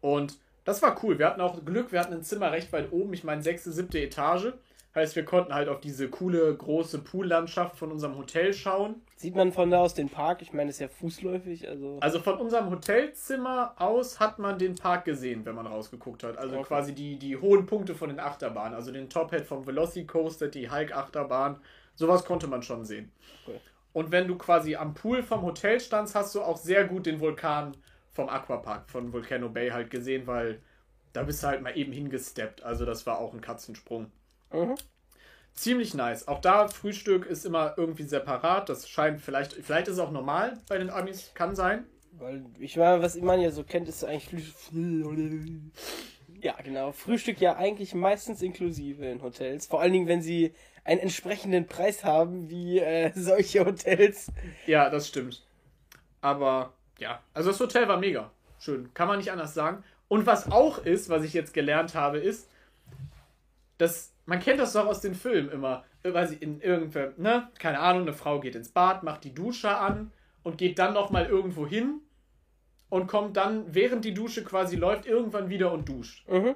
Und 0.00 0.38
das 0.64 0.82
war 0.82 0.96
cool. 1.02 1.18
Wir 1.18 1.26
hatten 1.26 1.40
auch 1.40 1.64
Glück, 1.64 1.92
wir 1.92 2.00
hatten 2.00 2.12
ein 2.14 2.22
Zimmer 2.22 2.52
recht 2.52 2.72
weit 2.72 2.92
oben, 2.92 3.12
ich 3.12 3.24
meine 3.24 3.42
sechste, 3.42 3.72
siebte 3.72 3.98
Etage. 4.00 4.52
Heißt, 4.94 5.14
wir 5.14 5.26
konnten 5.26 5.52
halt 5.52 5.68
auf 5.68 5.80
diese 5.80 6.08
coole, 6.08 6.54
große 6.56 7.00
Poollandschaft 7.00 7.76
von 7.76 7.92
unserem 7.92 8.16
Hotel 8.16 8.54
schauen. 8.54 8.94
Sieht 9.16 9.34
man 9.36 9.52
von 9.52 9.70
da 9.70 9.80
aus 9.80 9.92
den 9.92 10.08
Park? 10.08 10.40
Ich 10.40 10.54
meine, 10.54 10.68
das 10.68 10.76
ist 10.76 10.80
ja 10.80 10.88
fußläufig, 10.88 11.68
also. 11.68 11.98
Also 12.00 12.18
von 12.18 12.38
unserem 12.38 12.70
Hotelzimmer 12.70 13.74
aus 13.76 14.18
hat 14.20 14.38
man 14.38 14.58
den 14.58 14.74
Park 14.74 15.04
gesehen, 15.04 15.44
wenn 15.44 15.54
man 15.54 15.66
rausgeguckt 15.66 16.22
hat. 16.24 16.38
Also 16.38 16.56
Okay. 16.56 16.64
quasi 16.64 16.94
die, 16.94 17.18
die 17.18 17.36
hohen 17.36 17.66
Punkte 17.66 17.94
von 17.94 18.08
den 18.08 18.18
Achterbahnen. 18.20 18.74
Also 18.74 18.90
den 18.90 19.10
Top-Hat 19.10 19.44
vom 19.44 19.66
Velocicoaster, 19.66 20.48
die 20.48 20.70
Hulk-Achterbahn. 20.70 21.58
Sowas 21.96 22.24
konnte 22.24 22.46
man 22.46 22.62
schon 22.62 22.84
sehen. 22.84 23.10
Cool. 23.46 23.60
Und 23.92 24.12
wenn 24.12 24.28
du 24.28 24.36
quasi 24.36 24.76
am 24.76 24.94
Pool 24.94 25.22
vom 25.22 25.42
Hotel 25.42 25.80
standst, 25.80 26.14
hast 26.14 26.34
du 26.34 26.42
auch 26.42 26.58
sehr 26.58 26.84
gut 26.84 27.06
den 27.06 27.18
Vulkan 27.18 27.76
vom 28.12 28.28
Aquapark 28.28 28.88
von 28.90 29.12
Volcano 29.12 29.48
Bay 29.48 29.70
halt 29.70 29.90
gesehen, 29.90 30.26
weil 30.26 30.60
da 31.12 31.22
bist 31.22 31.42
du 31.42 31.46
halt 31.46 31.62
mal 31.62 31.76
eben 31.76 31.92
hingesteppt. 31.92 32.62
Also 32.62 32.84
das 32.84 33.06
war 33.06 33.18
auch 33.18 33.32
ein 33.32 33.40
Katzensprung. 33.40 34.12
Mhm. 34.52 34.74
Ziemlich 35.54 35.94
nice. 35.94 36.28
Auch 36.28 36.40
da, 36.42 36.68
Frühstück 36.68 37.24
ist 37.24 37.46
immer 37.46 37.72
irgendwie 37.78 38.02
separat. 38.02 38.68
Das 38.68 38.86
scheint 38.86 39.22
vielleicht, 39.22 39.54
vielleicht 39.54 39.88
ist 39.88 39.94
es 39.94 40.00
auch 40.00 40.10
normal 40.10 40.58
bei 40.68 40.76
den 40.76 40.90
Amis, 40.90 41.30
kann 41.32 41.56
sein. 41.56 41.86
Weil 42.12 42.44
ich 42.58 42.76
meine, 42.76 43.02
was 43.02 43.16
man 43.16 43.40
ja 43.40 43.50
so 43.50 43.64
kennt, 43.64 43.88
ist 43.88 44.04
eigentlich. 44.04 44.52
Ja, 46.42 46.54
genau. 46.62 46.92
Frühstück 46.92 47.40
ja 47.40 47.56
eigentlich 47.56 47.94
meistens 47.94 48.42
inklusive 48.42 49.06
in 49.06 49.22
Hotels. 49.22 49.66
Vor 49.66 49.80
allen 49.80 49.94
Dingen, 49.94 50.06
wenn 50.06 50.20
sie 50.20 50.52
einen 50.86 51.00
entsprechenden 51.00 51.66
Preis 51.66 52.04
haben, 52.04 52.48
wie 52.48 52.78
äh, 52.78 53.12
solche 53.14 53.64
Hotels. 53.64 54.32
Ja, 54.66 54.88
das 54.88 55.08
stimmt. 55.08 55.44
Aber 56.20 56.72
ja, 56.98 57.20
also 57.34 57.50
das 57.50 57.60
Hotel 57.60 57.88
war 57.88 57.98
mega. 57.98 58.30
Schön. 58.58 58.92
Kann 58.94 59.08
man 59.08 59.18
nicht 59.18 59.30
anders 59.30 59.54
sagen. 59.54 59.84
Und 60.08 60.26
was 60.26 60.50
auch 60.50 60.78
ist, 60.78 61.08
was 61.08 61.24
ich 61.24 61.34
jetzt 61.34 61.52
gelernt 61.52 61.94
habe, 61.94 62.18
ist, 62.18 62.48
dass 63.78 64.12
man 64.24 64.40
kennt 64.40 64.60
das 64.60 64.72
doch 64.72 64.86
aus 64.86 65.00
den 65.00 65.14
Filmen 65.14 65.50
immer. 65.50 65.84
Weil 66.02 66.28
sie 66.28 66.36
in 66.36 66.60
irgendwer, 66.60 67.12
ne, 67.16 67.48
keine 67.58 67.80
Ahnung, 67.80 68.02
eine 68.02 68.12
Frau 68.12 68.38
geht 68.38 68.54
ins 68.54 68.70
Bad, 68.70 69.02
macht 69.02 69.24
die 69.24 69.34
Dusche 69.34 69.76
an 69.76 70.12
und 70.44 70.56
geht 70.56 70.78
dann 70.78 70.94
nochmal 70.94 71.26
irgendwo 71.26 71.66
hin 71.66 72.00
und 72.88 73.08
kommt 73.08 73.36
dann, 73.36 73.74
während 73.74 74.04
die 74.04 74.14
Dusche 74.14 74.44
quasi 74.44 74.76
läuft, 74.76 75.06
irgendwann 75.06 75.48
wieder 75.48 75.72
und 75.72 75.88
duscht. 75.88 76.26
Mhm. 76.28 76.54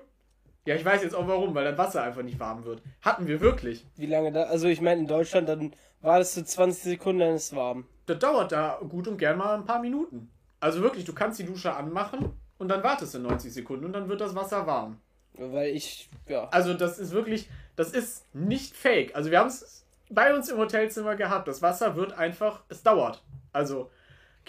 Ja, 0.67 0.75
ich 0.75 0.85
weiß 0.85 1.03
jetzt 1.03 1.15
auch 1.15 1.27
warum, 1.27 1.55
weil 1.55 1.65
das 1.65 1.79
Wasser 1.79 2.03
einfach 2.03 2.23
nicht 2.23 2.39
warm 2.39 2.65
wird. 2.65 2.83
Hatten 3.01 3.27
wir 3.27 3.41
wirklich. 3.41 3.87
Wie 3.97 4.07
lange 4.07 4.31
da? 4.33 4.45
Also, 4.45 4.69
ich 4.69 4.81
meine, 4.81 5.01
in 5.01 5.07
Deutschland, 5.07 5.49
dann 5.49 5.73
war 6.03 6.19
das 6.19 6.35
so 6.35 6.43
20 6.43 6.83
Sekunden, 6.83 7.21
dann 7.21 7.35
ist 7.35 7.53
es 7.53 7.57
warm. 7.57 7.87
Das 8.07 8.19
dauert 8.19 8.53
da 8.53 8.79
gut 8.89 9.09
und 9.09 9.19
gern 9.19 9.39
mal 9.39 9.55
ein 9.55 9.65
paar 9.65 9.81
Minuten. 9.81 10.31
Also 10.61 10.83
wirklich, 10.83 11.05
du 11.05 11.15
kannst 11.15 11.39
die 11.39 11.45
Dusche 11.45 11.75
anmachen 11.75 12.33
und 12.59 12.69
dann 12.69 12.83
wartest 12.83 13.15
du 13.15 13.19
90 13.19 13.53
Sekunden 13.53 13.87
und 13.87 13.93
dann 13.93 14.09
wird 14.09 14.21
das 14.21 14.35
Wasser 14.35 14.67
warm. 14.67 14.99
Weil 15.35 15.69
ich, 15.71 16.11
ja. 16.29 16.49
Also 16.51 16.75
das 16.75 16.99
ist 16.99 17.13
wirklich, 17.13 17.49
das 17.77 17.93
ist 17.93 18.27
nicht 18.35 18.77
fake. 18.77 19.15
Also 19.15 19.31
wir 19.31 19.39
haben 19.39 19.49
es 19.49 19.87
bei 20.11 20.35
uns 20.35 20.51
im 20.51 20.59
Hotelzimmer 20.59 21.17
gehabt. 21.17 21.49
Das 21.49 21.63
Wasser 21.63 21.97
wird 21.97 22.13
einfach, 22.13 22.63
es 22.69 22.83
dauert. 22.83 23.23
Also 23.53 23.91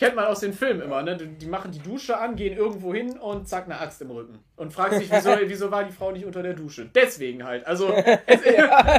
kennt 0.01 0.15
man 0.15 0.25
aus 0.25 0.39
den 0.39 0.53
Filmen 0.53 0.81
immer, 0.81 1.03
ne? 1.03 1.15
Die 1.15 1.45
machen 1.45 1.71
die 1.71 1.77
Dusche 1.77 2.17
an, 2.17 2.35
gehen 2.35 2.57
irgendwo 2.57 2.91
hin 2.91 3.19
und 3.19 3.47
zack, 3.47 3.65
eine 3.65 3.79
Axt 3.79 4.01
im 4.01 4.09
Rücken. 4.09 4.39
Und 4.55 4.73
fragt 4.73 4.95
sich, 4.95 5.11
wieso, 5.11 5.29
wieso 5.45 5.69
war 5.69 5.83
die 5.83 5.91
Frau 5.91 6.11
nicht 6.11 6.25
unter 6.25 6.41
der 6.41 6.55
Dusche? 6.55 6.89
Deswegen 6.95 7.43
halt. 7.43 7.67
Also, 7.67 7.93
es, 8.25 8.39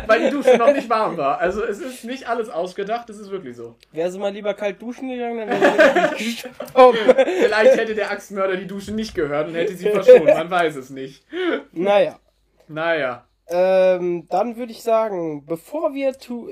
weil 0.06 0.26
die 0.26 0.30
Dusche 0.30 0.56
noch 0.56 0.72
nicht 0.72 0.88
warm 0.88 1.16
war. 1.16 1.40
Also 1.40 1.64
es 1.64 1.80
ist 1.80 2.04
nicht 2.04 2.28
alles 2.28 2.48
ausgedacht, 2.48 3.10
es 3.10 3.18
ist 3.18 3.32
wirklich 3.32 3.56
so. 3.56 3.74
Wäre 3.90 4.12
sie 4.12 4.18
mal 4.20 4.32
lieber 4.32 4.54
kalt 4.54 4.80
duschen 4.80 5.08
gegangen, 5.08 5.48
dann 5.48 5.60
wäre 5.60 6.16
sie. 6.16 6.36
Vielleicht 7.42 7.76
hätte 7.76 7.96
der 7.96 8.12
Axtmörder 8.12 8.56
die 8.56 8.68
Dusche 8.68 8.92
nicht 8.92 9.12
gehört 9.12 9.48
und 9.48 9.56
hätte 9.56 9.74
sie 9.74 9.90
verschont. 9.90 10.26
Man 10.26 10.50
weiß 10.50 10.76
es 10.76 10.90
nicht. 10.90 11.24
Naja. 11.72 12.20
Naja. 12.68 13.26
Ähm, 13.48 14.28
dann 14.30 14.56
würde 14.56 14.70
ich 14.70 14.84
sagen, 14.84 15.44
bevor 15.46 15.94
wir 15.94 16.16
zu. 16.16 16.48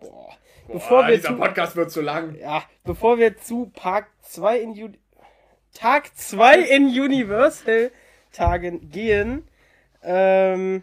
Boah. 0.00 0.36
Bevor 0.66 1.02
Boah, 1.02 1.08
wir 1.08 1.16
dieser 1.16 1.28
zu. 1.30 1.36
Podcast 1.36 1.76
wird 1.76 1.90
zu 1.90 2.00
lang. 2.00 2.36
Ja, 2.36 2.64
bevor 2.84 3.18
wir 3.18 3.36
zu 3.36 3.70
Park 3.74 4.08
2 4.22 4.58
in 4.58 4.70
Uni 4.70 4.98
Tag 5.74 6.16
2 6.16 6.58
in 6.60 6.86
Universal 6.86 7.90
Tagen 8.32 8.90
gehen, 8.90 9.46
ähm, 10.02 10.82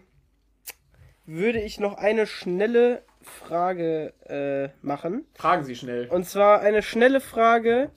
würde 1.26 1.62
ich 1.62 1.80
noch 1.80 1.96
eine 1.96 2.28
schnelle 2.28 3.04
Frage 3.22 4.14
äh, 4.28 4.86
machen. 4.86 5.26
Fragen 5.36 5.64
Sie 5.64 5.76
schnell. 5.76 6.08
Und 6.10 6.28
zwar 6.28 6.62
eine 6.62 6.84
schnelle 6.84 7.22
Frage. 7.22 7.92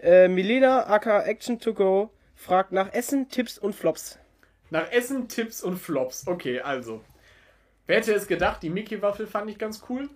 Äh, 0.00 0.28
Milena 0.28 0.86
aka 0.86 1.22
Action 1.22 1.60
to 1.60 1.72
Go 1.72 2.10
fragt 2.34 2.72
nach 2.72 2.92
Essen, 2.92 3.28
Tipps 3.28 3.58
und 3.58 3.74
Flops. 3.74 4.18
Nach 4.70 4.90
Essen, 4.90 5.28
Tipps 5.28 5.62
und 5.62 5.78
Flops. 5.78 6.26
Okay, 6.26 6.60
also. 6.60 7.00
Wer 7.86 7.98
hätte 7.98 8.14
es 8.14 8.26
gedacht, 8.26 8.62
die 8.62 8.70
Mickey-Waffel 8.70 9.26
fand 9.26 9.50
ich 9.50 9.58
ganz 9.58 9.84
cool. 9.88 10.08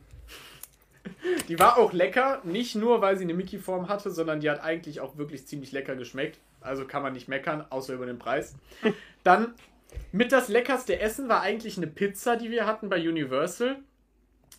Die 1.48 1.58
war 1.58 1.78
auch 1.78 1.92
lecker, 1.92 2.40
nicht 2.44 2.74
nur, 2.74 3.00
weil 3.00 3.16
sie 3.16 3.24
eine 3.24 3.34
Mickey-Form 3.34 3.88
hatte, 3.88 4.10
sondern 4.10 4.40
die 4.40 4.50
hat 4.50 4.60
eigentlich 4.60 5.00
auch 5.00 5.16
wirklich 5.16 5.46
ziemlich 5.46 5.72
lecker 5.72 5.96
geschmeckt. 5.96 6.38
Also 6.60 6.86
kann 6.86 7.02
man 7.02 7.12
nicht 7.12 7.28
meckern, 7.28 7.64
außer 7.70 7.94
über 7.94 8.06
den 8.06 8.18
Preis. 8.18 8.56
Dann 9.22 9.54
mit 10.12 10.32
das 10.32 10.48
leckerste 10.48 11.00
Essen 11.00 11.28
war 11.28 11.40
eigentlich 11.40 11.76
eine 11.76 11.86
Pizza, 11.86 12.36
die 12.36 12.50
wir 12.50 12.66
hatten 12.66 12.88
bei 12.88 12.96
Universal. 12.96 13.78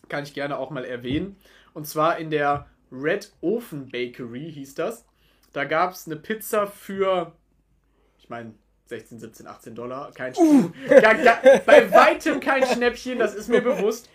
Kann 0.08 0.24
ich 0.24 0.34
gerne 0.34 0.58
auch 0.58 0.70
mal 0.70 0.84
erwähnen. 0.84 1.36
Und 1.74 1.86
zwar 1.86 2.18
in 2.18 2.30
der 2.30 2.66
Red 2.90 3.32
Oven 3.40 3.88
Bakery 3.88 4.50
hieß 4.52 4.74
das. 4.74 5.04
Da 5.52 5.64
gab 5.64 5.92
es 5.92 6.06
eine 6.06 6.16
Pizza 6.16 6.66
für, 6.66 7.32
ich 8.18 8.28
meine, 8.28 8.54
16, 8.86 9.20
17, 9.20 9.46
18 9.46 9.74
Dollar. 9.74 10.12
Kein 10.12 10.34
uh. 10.36 10.70
ja, 10.88 11.12
ja, 11.12 11.40
bei 11.64 11.90
weitem 11.90 12.40
kein 12.40 12.66
Schnäppchen, 12.66 13.18
das 13.18 13.34
ist 13.34 13.48
mir 13.48 13.62
bewusst. 13.62 14.10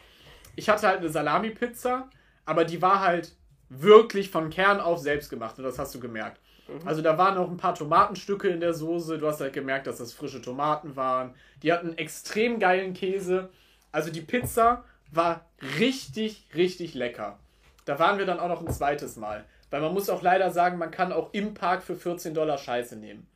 Ich 0.56 0.70
hatte 0.70 0.88
halt 0.88 1.00
eine 1.00 1.10
Salami-Pizza, 1.10 2.10
aber 2.46 2.66
die 2.66 2.82
war 2.82 3.02
halt 3.02 3.36
wirklich 3.70 4.30
von 4.30 4.50
Kern 4.50 4.80
auf 4.80 5.00
selbst 5.00 5.30
gemacht 5.30 5.58
und 5.58 5.64
das 5.64 5.80
hast 5.80 5.94
du 5.96 6.00
gemerkt. 6.00 6.40
Mhm. 6.68 6.88
Also 6.88 7.02
da 7.02 7.18
waren 7.18 7.38
auch 7.38 7.50
ein 7.50 7.58
paar 7.58 7.76
Tomatenstücke 7.76 8.48
in 8.48 8.60
der 8.60 8.74
Soße. 8.74 9.18
Du 9.18 9.28
hast 9.28 9.42
halt 9.42 9.54
gemerkt, 9.54 9.88
dass 9.88 9.98
das 9.98 10.14
frische 10.14 10.42
Tomaten 10.42 10.96
waren. 10.96 11.34
Die 11.64 11.72
hatten 11.72 11.98
extrem 11.98 12.60
geilen 12.60 12.94
Käse. 12.94 13.50
Also 13.92 14.12
die 14.12 14.22
Pizza 14.22 14.84
war 15.12 15.46
richtig, 15.80 16.48
richtig 16.56 16.94
lecker. 16.94 17.40
Da 17.86 18.00
waren 18.00 18.18
wir 18.18 18.26
dann 18.26 18.40
auch 18.40 18.50
noch 18.50 18.62
ein 18.62 18.72
zweites 18.72 19.16
Mal. 19.16 19.46
Weil 19.70 19.82
man 19.82 19.94
muss 19.94 20.10
auch 20.10 20.22
leider 20.22 20.52
sagen, 20.52 20.78
man 20.78 20.92
kann 20.92 21.12
auch 21.12 21.34
im 21.34 21.54
Park 21.54 21.84
für 21.84 21.96
14 21.96 22.34
Dollar 22.34 22.58
Scheiße 22.58 22.96
nehmen. 22.96 23.28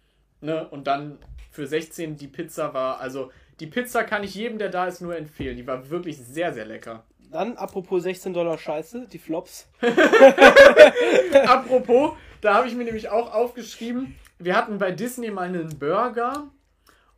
Ne? 0.42 0.68
Und 0.70 0.88
dann 0.88 1.18
für 1.52 1.68
16 1.68 2.18
die 2.18 2.28
Pizza 2.28 2.74
war, 2.74 3.00
also 3.00 3.32
die 3.60 3.68
Pizza 3.68 4.04
kann 4.04 4.24
ich 4.24 4.36
jedem, 4.36 4.58
der 4.58 4.70
da 4.70 4.88
ist, 4.88 5.02
nur 5.02 5.18
empfehlen. 5.18 5.58
Die 5.58 5.68
war 5.68 5.90
wirklich 5.90 6.18
sehr, 6.18 6.54
sehr 6.54 6.66
lecker. 6.66 7.04
Dann, 7.32 7.58
apropos 7.58 8.04
16 8.04 8.34
Dollar 8.34 8.58
Scheiße, 8.58 9.08
die 9.12 9.20
Flops. 9.20 9.68
apropos, 11.46 12.14
da 12.42 12.56
habe 12.56 12.68
ich 12.68 12.76
mir 12.76 12.86
nämlich 12.86 13.10
auch 13.10 13.34
aufgeschrieben, 13.34 14.16
wir 14.40 14.56
hatten 14.56 14.78
bei 14.80 14.92
Disney 14.92 15.30
mal 15.30 15.48
einen 15.48 15.78
Burger 15.78 16.50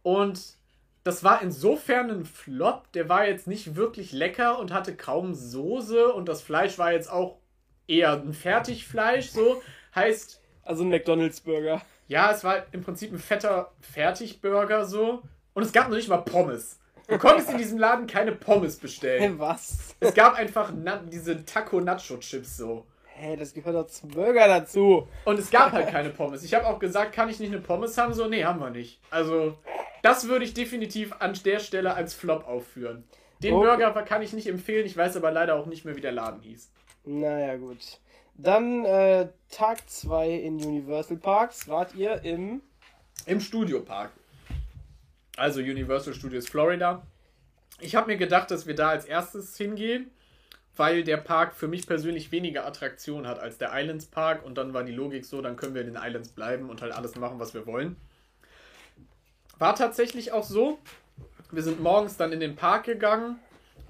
und 0.01 0.57
das 1.03 1.23
war 1.23 1.41
insofern 1.41 2.11
ein 2.11 2.25
Flop. 2.25 2.91
Der 2.93 3.09
war 3.09 3.27
jetzt 3.27 3.47
nicht 3.47 3.75
wirklich 3.75 4.11
lecker 4.11 4.59
und 4.59 4.73
hatte 4.73 4.95
kaum 4.95 5.33
Soße 5.33 6.11
und 6.13 6.27
das 6.27 6.41
Fleisch 6.41 6.77
war 6.77 6.91
jetzt 6.91 7.09
auch 7.09 7.37
eher 7.87 8.13
ein 8.13 8.33
Fertigfleisch, 8.33 9.29
so 9.29 9.61
heißt. 9.95 10.41
Also 10.63 10.83
ein 10.83 10.89
McDonalds-Burger. 10.89 11.81
Ja, 12.07 12.31
es 12.31 12.43
war 12.43 12.65
im 12.71 12.83
Prinzip 12.83 13.11
ein 13.11 13.17
fetter 13.17 13.71
Fertigburger 13.79 14.85
so. 14.85 15.23
Und 15.53 15.63
es 15.63 15.71
gab 15.71 15.89
noch 15.89 15.95
nicht 15.95 16.07
mal 16.07 16.17
Pommes. 16.17 16.80
Du 17.07 17.17
konntest 17.17 17.49
in 17.49 17.57
diesem 17.57 17.77
Laden 17.77 18.07
keine 18.07 18.31
Pommes 18.31 18.77
bestellen. 18.77 19.39
Was? 19.39 19.95
Es 19.99 20.13
gab 20.13 20.35
einfach 20.35 20.71
diese 21.11 21.43
Taco-Nacho-Chips 21.45 22.57
so. 22.57 22.85
Hä, 23.05 23.27
hey, 23.27 23.37
das 23.37 23.53
gehört 23.53 23.75
doch 23.75 23.87
zum 23.87 24.09
Burger 24.09 24.47
dazu. 24.47 25.07
Und 25.25 25.37
es 25.37 25.51
gab 25.51 25.73
halt 25.73 25.89
keine 25.89 26.09
Pommes. 26.09 26.43
Ich 26.43 26.53
habe 26.53 26.65
auch 26.65 26.79
gesagt, 26.79 27.13
kann 27.13 27.29
ich 27.29 27.39
nicht 27.39 27.51
eine 27.51 27.61
Pommes 27.61 27.97
haben? 27.97 28.13
So, 28.13 28.27
nee, 28.27 28.43
haben 28.43 28.59
wir 28.59 28.69
nicht. 28.69 28.99
Also, 29.09 29.57
das 30.01 30.27
würde 30.27 30.45
ich 30.45 30.53
definitiv 30.53 31.13
an 31.19 31.37
der 31.45 31.59
Stelle 31.59 31.93
als 31.93 32.13
Flop 32.13 32.47
aufführen. 32.47 33.03
Den 33.43 33.53
okay. 33.53 33.65
Burger 33.65 34.01
kann 34.03 34.21
ich 34.21 34.33
nicht 34.33 34.47
empfehlen. 34.47 34.85
Ich 34.85 34.95
weiß 34.95 35.17
aber 35.17 35.31
leider 35.31 35.55
auch 35.55 35.65
nicht 35.65 35.85
mehr, 35.85 35.95
wie 35.95 36.01
der 36.01 36.11
Laden 36.11 36.41
hieß. 36.41 36.71
Naja, 37.05 37.57
gut. 37.57 37.99
Dann 38.35 38.85
äh, 38.85 39.27
Tag 39.49 39.89
2 39.89 40.29
in 40.29 40.55
Universal 40.55 41.17
Parks. 41.17 41.67
Wart 41.67 41.95
ihr 41.95 42.23
im. 42.23 42.61
Im 43.25 43.39
Studiopark. 43.39 44.11
Also 45.37 45.59
Universal 45.59 46.13
Studios 46.13 46.47
Florida. 46.47 47.05
Ich 47.79 47.95
habe 47.95 48.07
mir 48.07 48.17
gedacht, 48.17 48.51
dass 48.51 48.67
wir 48.67 48.75
da 48.75 48.89
als 48.89 49.05
erstes 49.05 49.57
hingehen, 49.57 50.11
weil 50.75 51.03
der 51.03 51.17
Park 51.17 51.53
für 51.55 51.67
mich 51.67 51.87
persönlich 51.87 52.31
weniger 52.31 52.65
Attraktion 52.65 53.27
hat 53.27 53.39
als 53.39 53.57
der 53.57 53.71
Islands 53.73 54.05
Park. 54.05 54.45
Und 54.45 54.57
dann 54.57 54.73
war 54.73 54.83
die 54.83 54.91
Logik 54.91 55.25
so, 55.25 55.41
dann 55.41 55.55
können 55.55 55.73
wir 55.73 55.81
in 55.81 55.93
den 55.93 56.01
Islands 56.01 56.29
bleiben 56.29 56.69
und 56.69 56.81
halt 56.81 56.93
alles 56.93 57.15
machen, 57.15 57.39
was 57.39 57.53
wir 57.53 57.65
wollen. 57.65 57.95
War 59.57 59.75
tatsächlich 59.75 60.31
auch 60.31 60.43
so. 60.43 60.79
Wir 61.51 61.63
sind 61.63 61.81
morgens 61.81 62.17
dann 62.17 62.31
in 62.31 62.39
den 62.39 62.55
Park 62.55 62.85
gegangen 62.85 63.39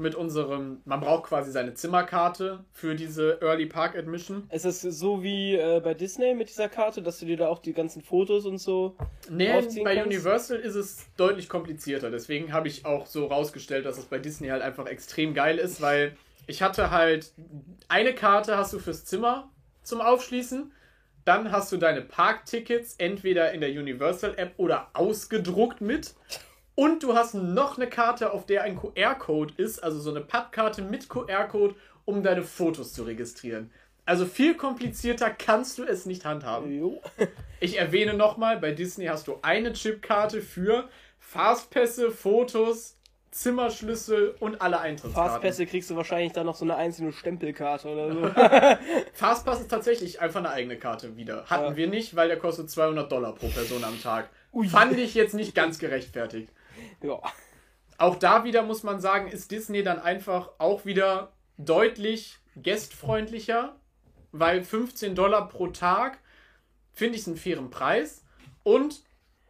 mit 0.02 0.16
unserem, 0.16 0.82
man 0.86 1.00
braucht 1.00 1.24
quasi 1.24 1.52
seine 1.52 1.74
Zimmerkarte 1.74 2.66
für 2.74 2.96
diese 2.96 3.40
Early 3.42 3.66
Park 3.68 3.98
Admission. 3.98 4.48
Ist 4.52 4.66
es 4.66 4.82
so 4.82 5.24
wie 5.24 5.56
äh, 5.56 5.80
bei 5.84 5.94
Disney 5.94 6.34
mit 6.34 6.50
dieser 6.50 6.68
Karte, 6.68 7.02
dass 7.02 7.20
du 7.20 7.26
dir 7.26 7.38
da 7.38 7.48
auch 7.48 7.60
die 7.60 7.74
ganzen 7.74 8.02
Fotos 8.02 8.46
und 8.46 8.58
so 8.58 8.98
Nee, 9.30 9.48
bei 9.84 9.96
kannst? 9.96 10.08
Universal 10.08 10.58
ist 10.58 10.76
es 10.76 11.06
deutlich 11.18 11.48
komplizierter. 11.48 12.12
Deswegen 12.12 12.52
habe 12.52 12.68
ich 12.68 12.86
auch 12.86 13.06
so 13.06 13.28
rausgestellt, 13.28 13.86
dass 13.86 13.98
es 13.98 14.06
bei 14.06 14.20
Disney 14.20 14.50
halt 14.50 14.62
einfach 14.62 14.88
extrem 14.88 15.34
geil 15.34 15.58
ist, 15.58 15.82
weil 15.82 16.18
ich 16.48 16.62
hatte 16.62 16.92
halt 16.92 17.32
eine 17.88 18.14
Karte 18.14 18.58
hast 18.58 18.74
du 18.74 18.80
fürs 18.80 19.06
Zimmer 19.06 19.50
zum 19.84 20.02
Aufschließen. 20.02 20.72
Dann 21.24 21.52
hast 21.52 21.72
du 21.72 21.78
deine 21.78 22.02
Parktickets 22.02 22.96
entweder 22.98 23.52
in 23.52 23.62
der 23.62 23.70
Universal 23.70 24.34
App 24.38 24.54
oder 24.58 24.90
ausgedruckt 24.94 25.80
mit. 25.80 26.16
Und 26.76 27.04
du 27.04 27.16
hast 27.16 27.34
noch 27.34 27.78
eine 27.78 27.88
Karte, 27.88 28.32
auf 28.32 28.46
der 28.46 28.64
ein 28.64 28.78
QR-Code 28.78 29.54
ist, 29.58 29.84
also 29.84 30.00
so 30.00 30.10
eine 30.10 30.22
Pappkarte 30.22 30.82
mit 30.82 31.10
QR-Code, 31.10 31.76
um 32.06 32.24
deine 32.24 32.44
Fotos 32.44 32.94
zu 32.94 33.04
registrieren. 33.04 33.72
Also 34.06 34.26
viel 34.26 34.56
komplizierter 34.56 35.30
kannst 35.30 35.78
du 35.78 35.84
es 35.84 36.06
nicht 36.06 36.26
handhaben. 36.26 36.72
Jo. 36.78 37.02
ich 37.60 37.78
erwähne 37.78 38.14
nochmal, 38.14 38.58
bei 38.58 38.72
Disney 38.72 39.06
hast 39.06 39.28
du 39.28 39.38
eine 39.42 39.74
Chipkarte 39.74 40.42
für 40.42 40.90
Fastpässe, 41.20 42.12
Fotos, 42.12 42.98
Zimmerschlüssel 43.32 44.36
und 44.40 44.62
alle 44.62 44.80
Eintrittskarten. 44.82 45.32
Fastpässe 45.32 45.66
kriegst 45.66 45.90
du 45.90 45.96
wahrscheinlich 45.96 46.34
dann 46.34 46.46
noch 46.46 46.56
so 46.56 46.66
eine 46.66 46.76
einzelne 46.76 47.14
Stempelkarte 47.14 47.88
oder 47.88 48.12
so. 48.12 48.32
Fastpass 49.14 49.62
ist 49.62 49.70
tatsächlich 49.70 50.20
einfach 50.20 50.40
eine 50.40 50.50
eigene 50.50 50.78
Karte 50.78 51.16
wieder. 51.16 51.46
Hatten 51.46 51.72
ja. 51.72 51.76
wir 51.78 51.88
nicht, 51.88 52.16
weil 52.16 52.28
der 52.28 52.38
kostet 52.38 52.70
200 52.70 53.10
Dollar 53.10 53.34
pro 53.34 53.48
Person 53.48 53.84
am 53.84 54.02
Tag. 54.02 54.30
Ui. 54.52 54.68
Fand 54.68 54.98
ich 54.98 55.14
jetzt 55.16 55.34
nicht 55.34 55.56
ganz 55.56 55.80
gerechtfertigt. 55.80 56.52
Ja. 57.04 57.20
Auch 57.98 58.16
da 58.16 58.44
wieder 58.44 58.64
muss 58.64 58.84
man 58.84 59.00
sagen, 59.00 59.28
ist 59.28 59.52
Disney 59.52 59.84
dann 59.84 60.00
einfach 60.00 60.52
auch 60.58 60.86
wieder 60.86 61.32
deutlich 61.58 62.40
gästfreundlicher, 62.56 63.76
weil 64.32 64.64
15 64.64 65.16
Dollar 65.16 65.50
pro 65.50 65.68
Tag 65.68 66.20
finde 66.94 67.18
ich 67.18 67.28
einen 67.28 67.38
fairen 67.38 67.70
Preis 67.70 68.24
und 68.64 69.04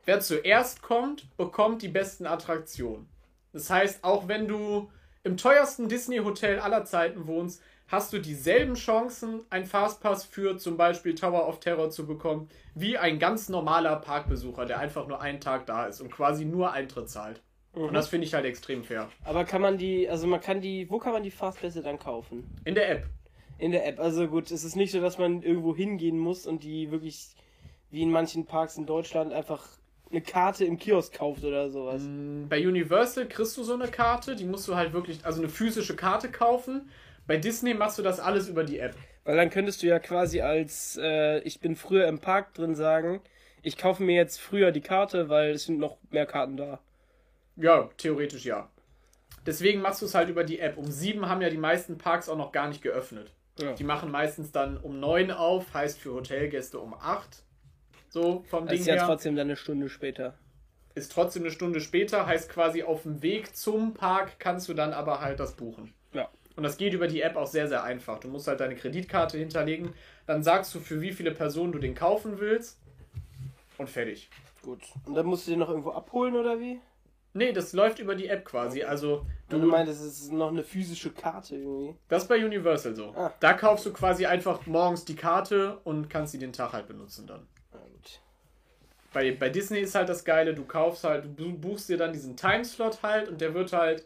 wer 0.06 0.20
zuerst 0.20 0.82
kommt, 0.82 1.36
bekommt 1.38 1.82
die 1.82 1.88
besten 1.88 2.26
Attraktionen. 2.26 3.08
Das 3.54 3.70
heißt, 3.70 4.04
auch 4.04 4.28
wenn 4.28 4.48
du 4.48 4.92
im 5.24 5.38
teuersten 5.38 5.88
Disney-Hotel 5.88 6.60
aller 6.60 6.86
Zeiten 6.86 7.28
wohnst, 7.28 7.62
hast 7.92 8.14
du 8.14 8.20
dieselben 8.20 8.76
Chancen, 8.76 9.42
einen 9.50 9.66
Fastpass 9.66 10.24
für 10.24 10.58
zum 10.58 10.78
Beispiel 10.78 11.14
Tower 11.14 11.48
of 11.48 11.60
Terror 11.60 11.90
zu 11.90 12.08
bekommen, 12.08 12.48
wie 12.74 12.98
ein 12.98 13.20
ganz 13.20 13.50
normaler 13.50 13.98
Parkbesucher, 13.98 14.66
der 14.66 14.80
einfach 14.80 15.08
nur 15.08 15.22
einen 15.22 15.42
Tag 15.42 15.66
da 15.66 15.86
ist 15.86 16.00
und 16.00 16.10
quasi 16.10 16.46
nur 16.46 16.72
Eintritt 16.72 17.10
zahlt. 17.10 17.42
Mhm. 17.76 17.84
Und 17.84 17.94
das 17.94 18.08
finde 18.08 18.26
ich 18.26 18.34
halt 18.34 18.46
extrem 18.46 18.84
fair. 18.84 19.10
Aber 19.26 19.44
kann 19.44 19.62
man 19.62 19.78
die, 19.78 20.10
also 20.10 20.26
man 20.26 20.40
kann 20.40 20.62
die, 20.62 20.90
wo 20.90 21.00
kann 21.00 21.12
man 21.12 21.24
die 21.24 21.32
Fastpässe 21.32 21.84
dann 21.84 22.00
kaufen? 22.00 22.50
In 22.64 22.76
der 22.76 22.90
App. 22.90 23.08
In 23.58 23.72
der 23.72 23.86
App, 23.86 24.00
also 24.00 24.28
gut, 24.28 24.50
es 24.50 24.64
ist 24.64 24.76
nicht 24.76 24.92
so, 24.92 25.02
dass 25.02 25.18
man 25.18 25.44
irgendwo 25.44 25.76
hingehen 25.76 26.18
muss 26.18 26.48
und 26.48 26.64
die 26.64 26.92
wirklich, 26.92 27.36
wie 27.92 28.02
in 28.02 28.10
manchen 28.10 28.46
Parks 28.46 28.78
in 28.78 28.86
Deutschland, 28.86 29.34
einfach 29.34 29.68
eine 30.10 30.22
Karte 30.22 30.66
im 30.66 30.78
Kiosk 30.78 31.14
kauft 31.14 31.44
oder 31.44 31.70
sowas. 31.70 32.02
Mm, 32.04 32.48
bei 32.48 32.66
Universal 32.66 33.28
kriegst 33.28 33.56
du 33.58 33.64
so 33.64 33.74
eine 33.74 33.88
Karte, 33.88 34.36
die 34.36 34.46
musst 34.46 34.68
du 34.68 34.76
halt 34.76 34.94
wirklich, 34.94 35.26
also 35.26 35.42
eine 35.42 35.50
physische 35.50 35.96
Karte 35.96 36.30
kaufen 36.30 36.90
bei 37.28 37.38
Disney 37.38 37.74
machst 37.74 37.98
du 37.98 38.02
das 38.02 38.20
alles 38.20 38.48
über 38.48 38.64
die 38.64 38.80
App. 38.80 38.96
Weil 39.24 39.38
dann 39.38 39.50
könntest 39.50 39.84
du 39.84 39.88
ja 39.88 40.00
quasi 40.00 40.42
als 40.42 40.98
äh, 41.02 41.40
ich 41.40 41.60
bin 41.60 41.76
früher 41.76 42.08
im 42.08 42.20
Park 42.20 42.54
drin 42.54 42.76
sagen, 42.76 43.22
ich 43.62 43.78
kaufe 43.78 44.02
mir 44.04 44.16
jetzt 44.16 44.40
früher 44.40 44.72
die 44.72 44.82
Karte, 44.82 45.30
weil 45.30 45.52
es 45.52 45.66
sind 45.66 45.80
noch 45.80 45.98
mehr 46.10 46.26
Karten 46.26 46.58
da. 46.58 46.80
Ja, 47.56 47.90
theoretisch 47.98 48.46
ja. 48.46 48.70
Deswegen 49.46 49.82
machst 49.82 50.02
du 50.02 50.06
es 50.06 50.16
halt 50.16 50.30
über 50.30 50.44
die 50.44 50.60
App. 50.60 50.78
Um 50.78 50.92
sieben 50.92 51.28
haben 51.28 51.42
ja 51.42 51.50
die 51.50 51.58
meisten 51.58 51.98
Parks 51.98 52.30
auch 52.30 52.38
noch 52.38 52.52
gar 52.52 52.68
nicht 52.68 52.82
geöffnet. 52.82 53.32
Ja. 53.60 53.74
Die 53.74 53.84
machen 53.84 54.10
meistens 54.12 54.52
dann 54.52 54.78
um 54.78 55.00
neun 55.00 55.32
auf, 55.32 55.74
heißt 55.74 56.00
für 56.00 56.14
Hotelgäste 56.14 56.80
um 56.80 56.94
acht. 56.94 57.44
So 58.10 58.44
vom 58.50 58.66
das 58.66 58.74
Ding 58.74 58.82
ist 58.82 58.88
ja 58.88 58.96
her. 58.96 59.06
trotzdem 59.06 59.36
dann 59.36 59.48
eine 59.48 59.56
Stunde 59.56 59.90
später. 59.90 60.36
Ist 60.96 61.12
trotzdem 61.12 61.44
eine 61.44 61.52
Stunde 61.52 61.80
später, 61.80 62.26
heißt 62.26 62.50
quasi 62.50 62.84
auf 62.84 63.04
dem 63.04 63.22
Weg 63.22 63.56
zum 63.56 63.94
Park 63.94 64.40
kannst 64.40 64.68
du 64.68 64.74
dann 64.74 64.94
aber 64.94 65.22
halt 65.22 65.40
das 65.40 65.56
buchen. 65.56 65.94
Und 66.62 66.66
das 66.66 66.78
geht 66.78 66.94
über 66.94 67.08
die 67.08 67.22
App 67.24 67.38
auch 67.38 67.48
sehr, 67.48 67.68
sehr 67.68 67.84
einfach. 67.84 68.20
Du 68.20 68.28
musst 68.28 68.48
halt 68.48 68.60
deine 68.60 68.76
Kreditkarte 68.76 69.36
hinterlegen, 69.36 69.96
dann 70.28 70.44
sagst 70.44 70.76
du, 70.76 70.80
für 70.80 71.02
wie 71.02 71.12
viele 71.12 71.32
Personen 71.32 71.72
du 71.72 71.80
den 71.80 71.96
kaufen 71.96 72.40
willst 72.40 72.80
und 73.80 73.90
fertig. 73.90 74.30
Gut. 74.62 74.84
Und 75.08 75.16
dann 75.16 75.26
musst 75.26 75.48
du 75.48 75.52
den 75.54 75.60
noch 75.60 75.70
irgendwo 75.70 75.90
abholen 75.90 76.36
oder 76.36 76.60
wie? 76.60 76.80
Nee, 77.34 77.52
das 77.52 77.74
läuft 77.74 77.98
über 77.98 78.14
die 78.14 78.28
App 78.28 78.46
quasi. 78.46 78.84
Also 78.84 79.26
du, 79.50 79.58
du 79.58 79.66
meinst, 79.66 79.92
das 79.92 80.02
ist 80.02 80.32
noch 80.32 80.50
eine 80.50 80.64
physische 80.64 81.10
Karte 81.10 81.56
irgendwie. 81.56 81.96
Das 82.08 82.22
ist 82.22 82.30
bei 82.30 82.46
Universal 82.46 82.96
so. 82.96 83.06
Ah. 83.16 83.34
Da 83.40 83.54
kaufst 83.54 83.88
du 83.88 83.92
quasi 83.92 84.28
einfach 84.28 84.68
morgens 84.68 85.04
die 85.04 85.16
Karte 85.16 85.80
und 85.84 86.12
kannst 86.12 86.34
sie 86.34 86.38
den 86.38 86.54
Tag 86.54 86.74
halt 86.74 86.86
benutzen 86.86 87.26
dann. 87.26 87.48
Bei, 89.14 89.32
bei 89.32 89.50
Disney 89.50 89.80
ist 89.80 89.96
halt 89.96 90.10
das 90.10 90.24
Geile, 90.24 90.54
du 90.54 90.64
kaufst 90.64 91.06
halt, 91.06 91.28
du 91.40 91.58
buchst 91.58 91.90
dir 91.90 91.98
dann 91.98 92.14
diesen 92.14 92.38
Timeslot 92.38 93.02
halt 93.02 93.30
und 93.30 93.42
der 93.42 93.56
wird 93.56 93.74
halt 93.74 94.06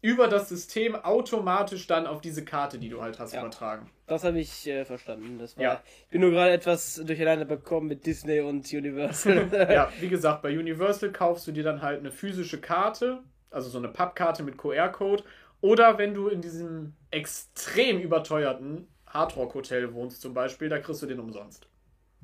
über 0.00 0.28
das 0.28 0.48
System 0.48 0.94
automatisch 0.94 1.86
dann 1.86 2.06
auf 2.06 2.20
diese 2.20 2.44
Karte, 2.44 2.78
die 2.78 2.88
du 2.88 3.02
halt 3.02 3.18
hast, 3.18 3.32
ja. 3.32 3.40
übertragen. 3.40 3.90
Das 4.06 4.24
habe 4.24 4.38
ich 4.38 4.66
äh, 4.66 4.84
verstanden. 4.84 5.38
Das 5.38 5.56
war, 5.56 5.64
ja. 5.64 5.82
Ich 6.04 6.08
bin 6.10 6.20
nur 6.20 6.30
gerade 6.30 6.52
etwas 6.52 7.02
durcheinander 7.04 7.44
bekommen 7.44 7.88
mit 7.88 8.06
Disney 8.06 8.40
und 8.40 8.72
Universal. 8.72 9.48
ja, 9.72 9.90
wie 10.00 10.08
gesagt, 10.08 10.42
bei 10.42 10.56
Universal 10.56 11.10
kaufst 11.10 11.46
du 11.46 11.52
dir 11.52 11.64
dann 11.64 11.82
halt 11.82 11.98
eine 11.98 12.12
physische 12.12 12.60
Karte, 12.60 13.22
also 13.50 13.68
so 13.68 13.78
eine 13.78 13.88
Pappkarte 13.88 14.42
mit 14.42 14.56
QR-Code. 14.56 15.24
Oder 15.60 15.98
wenn 15.98 16.14
du 16.14 16.28
in 16.28 16.40
diesem 16.40 16.94
extrem 17.10 17.98
überteuerten 17.98 18.86
Hardrock-Hotel 19.08 19.92
wohnst 19.94 20.20
zum 20.20 20.32
Beispiel, 20.32 20.68
da 20.68 20.78
kriegst 20.78 21.02
du 21.02 21.06
den 21.06 21.18
umsonst. 21.18 21.66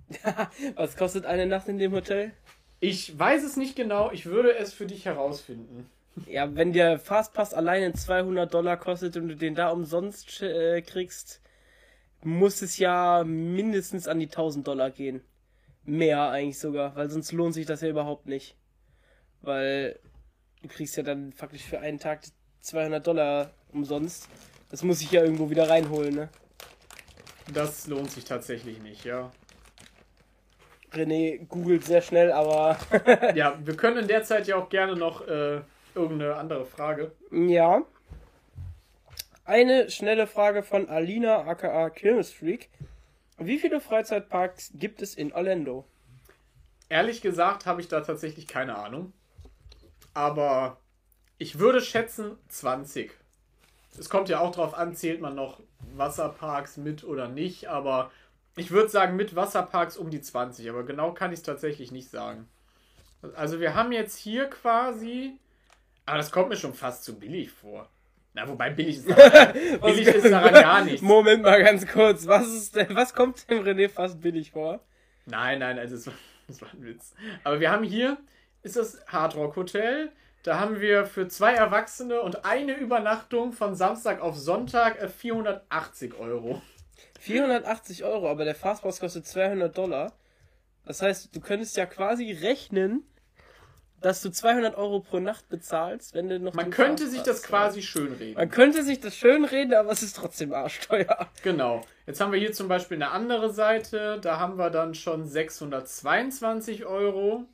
Was 0.76 0.96
kostet 0.96 1.26
eine 1.26 1.46
Nacht 1.46 1.66
in 1.68 1.78
dem 1.78 1.92
Hotel? 1.92 2.32
Ich 2.78 3.18
weiß 3.18 3.42
es 3.42 3.56
nicht 3.56 3.74
genau, 3.74 4.10
ich 4.12 4.26
würde 4.26 4.56
es 4.56 4.72
für 4.72 4.86
dich 4.86 5.06
herausfinden. 5.06 5.90
Ja, 6.26 6.55
wenn 6.55 6.73
der 6.73 6.99
Fastpass 6.99 7.55
alleine 7.55 7.93
200 7.93 8.52
Dollar 8.52 8.76
kostet 8.76 9.17
und 9.17 9.28
du 9.28 9.36
den 9.36 9.55
da 9.55 9.70
umsonst 9.70 10.43
äh, 10.43 10.81
kriegst, 10.83 11.41
muss 12.23 12.62
es 12.62 12.78
ja 12.78 13.25
mindestens 13.25 14.09
an 14.09 14.18
die 14.18 14.26
1000 14.26 14.67
Dollar 14.67 14.91
gehen. 14.91 15.23
Mehr 15.84 16.31
eigentlich 16.31 16.59
sogar, 16.59 16.97
weil 16.97 17.10
sonst 17.10 17.33
lohnt 17.33 17.55
sich 17.55 17.67
das 17.67 17.83
ja 17.83 17.89
überhaupt 17.89 18.26
nicht. 18.26 18.57
Weil 19.43 19.99
du 20.62 20.68
kriegst 20.68 20.97
ja 20.97 21.02
dann 21.02 21.33
faktisch 21.33 21.62
für 21.62 21.81
einen 21.81 21.99
Tag 21.99 22.20
200 22.60 23.07
Dollar 23.07 23.51
umsonst. 23.73 24.28
Das 24.70 24.83
muss 24.83 25.02
ich 25.02 25.10
ja 25.10 25.23
irgendwo 25.23 25.51
wieder 25.51 25.68
reinholen, 25.68 26.15
ne? 26.15 26.28
Das 27.52 27.86
lohnt 27.86 28.10
sich 28.10 28.25
tatsächlich 28.25 28.81
nicht, 28.81 29.05
ja. 29.05 29.31
René 30.94 31.44
googelt 31.47 31.84
sehr 31.84 32.01
schnell, 32.01 32.33
aber. 32.33 32.78
ja, 33.34 33.59
wir 33.62 33.76
können 33.76 33.99
in 33.99 34.09
der 34.09 34.23
Zeit 34.23 34.47
ja 34.47 34.57
auch 34.57 34.68
gerne 34.70 34.97
noch 34.97 35.26
äh, 35.26 35.60
irgendeine 35.94 36.36
andere 36.36 36.64
Frage. 36.66 37.12
Ja. 37.31 37.82
Eine 39.44 39.90
schnelle 39.90 40.26
Frage 40.26 40.62
von 40.62 40.89
Alina 40.89 41.47
aka 41.47 41.90
Kirmes 41.90 42.32
Freak. 42.32 42.70
Wie 43.39 43.58
viele 43.58 43.81
Freizeitparks 43.81 44.73
gibt 44.74 45.02
es 45.02 45.14
in 45.14 45.32
Orlando? 45.32 45.84
Ehrlich 46.89 47.20
gesagt 47.20 47.66
habe 47.66 47.81
ich 47.81 47.89
da 47.89 48.00
tatsächlich 48.00 48.47
keine 48.47 48.76
Ahnung. 48.76 49.12
Aber 50.14 50.78
ich 51.39 51.58
würde 51.58 51.81
schätzen 51.81 52.39
20. 52.48 53.10
Es 53.98 54.08
kommt 54.08 54.28
ja 54.28 54.40
auch 54.40 54.52
darauf 54.52 54.74
an, 54.74 54.94
zählt 54.94 55.20
man 55.20 55.34
noch 55.34 55.60
Wasserparks 55.97 56.76
mit 56.76 57.05
oder 57.05 57.28
nicht, 57.28 57.68
aber 57.68 58.10
ich 58.56 58.70
würde 58.70 58.89
sagen 58.89 59.16
mit 59.16 59.34
Wasserparks 59.34 59.97
um 59.97 60.10
die 60.10 60.20
20, 60.20 60.68
aber 60.70 60.84
genau 60.84 61.12
kann 61.12 61.32
ich 61.32 61.40
es 61.40 61.44
tatsächlich 61.44 61.92
nicht 61.92 62.10
sagen. 62.10 62.48
Also 63.34 63.60
wir 63.60 63.74
haben 63.74 63.92
jetzt 63.92 64.16
hier 64.16 64.47
quasi, 64.47 65.39
aber 66.07 66.18
das 66.18 66.31
kommt 66.31 66.49
mir 66.49 66.57
schon 66.57 66.74
fast 66.74 67.05
zu 67.05 67.18
billig 67.18 67.50
vor. 67.50 67.89
Na, 68.34 68.49
wobei 68.49 68.70
billig 68.70 68.99
ist 68.99 69.10
daran, 69.16 69.52
billig 69.81 70.08
ist 70.08 70.31
daran 70.31 70.52
gar 70.55 70.84
nichts. 70.84 71.02
Moment 71.02 71.42
mal 71.42 71.62
ganz 71.62 71.86
kurz, 71.86 72.26
was 72.26 72.49
ist 72.49 72.76
denn, 72.76 72.94
was 72.94 73.15
kommt 73.15 73.49
dem 73.49 73.62
René 73.62 73.89
fast 73.89 74.20
billig 74.20 74.50
vor? 74.50 74.81
Nein, 75.26 75.60
nein, 75.60 75.78
also 75.78 75.94
das 75.94 76.07
war, 76.08 76.15
das 76.49 76.62
war 76.62 76.68
ein 76.73 76.84
Witz. 76.84 77.15
Aber 77.44 77.60
wir 77.60 77.70
haben 77.70 77.84
hier, 77.84 78.18
ist 78.62 78.76
das 78.76 79.05
Hard 79.07 79.36
Rock 79.36 79.57
Hotel, 79.57 80.12
da 80.42 80.58
haben 80.58 80.81
wir 80.81 81.07
für 81.07 81.28
zwei 81.28 81.55
Erwachsene 81.55 82.20
und 82.20 82.44
eine 82.44 82.74
Übernachtung 82.74 83.52
von 83.52 83.74
Samstag 83.74 84.20
auf 84.20 84.36
Sonntag 84.36 85.10
480 85.10 86.12
äh, 86.12 86.16
Euro. 86.16 86.60
480 87.20 88.05
Euro, 88.05 88.28
aber 88.28 88.44
der 88.44 88.55
Fastpass 88.55 89.00
kostet 89.00 89.26
200 89.26 89.76
Dollar. 89.76 90.12
Das 90.84 91.00
heißt, 91.00 91.34
du 91.34 91.41
könntest 91.41 91.76
ja 91.78 91.86
quasi 91.86 92.33
rechnen, 92.33 93.05
dass 94.05 94.20
du 94.20 94.31
200 94.31 94.76
Euro 94.76 95.00
pro 95.00 95.18
Nacht 95.18 95.49
bezahlst, 95.49 96.12
wenn 96.12 96.28
du 96.28 96.39
noch. 96.39 96.52
Man 96.52 96.70
könnte 96.70 97.08
sich 97.08 97.23
das 97.23 97.42
quasi 97.42 97.81
schönreden. 97.81 98.34
Man 98.34 98.50
könnte 98.50 98.83
sich 98.83 99.00
das 99.00 99.16
schönreden, 99.16 99.73
aber 99.73 99.92
es 99.92 100.02
ist 100.02 100.16
trotzdem 100.16 100.52
arschteuer. 100.52 101.31
Genau. 101.42 101.81
Jetzt 102.07 102.20
haben 102.20 102.31
wir 102.31 102.39
hier 102.39 102.52
zum 102.52 102.68
Beispiel 102.68 102.99
eine 102.99 103.12
andere 103.12 103.50
Seite. 103.50 104.20
Da 104.20 104.39
haben 104.39 104.58
wir 104.58 104.68
dann 104.68 104.94
schon 104.94 105.26
622 105.26 106.84
Euro 106.84 107.47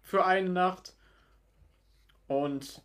für 0.00 0.24
eine 0.24 0.48
Nacht. 0.48 0.94
Und 2.28 2.82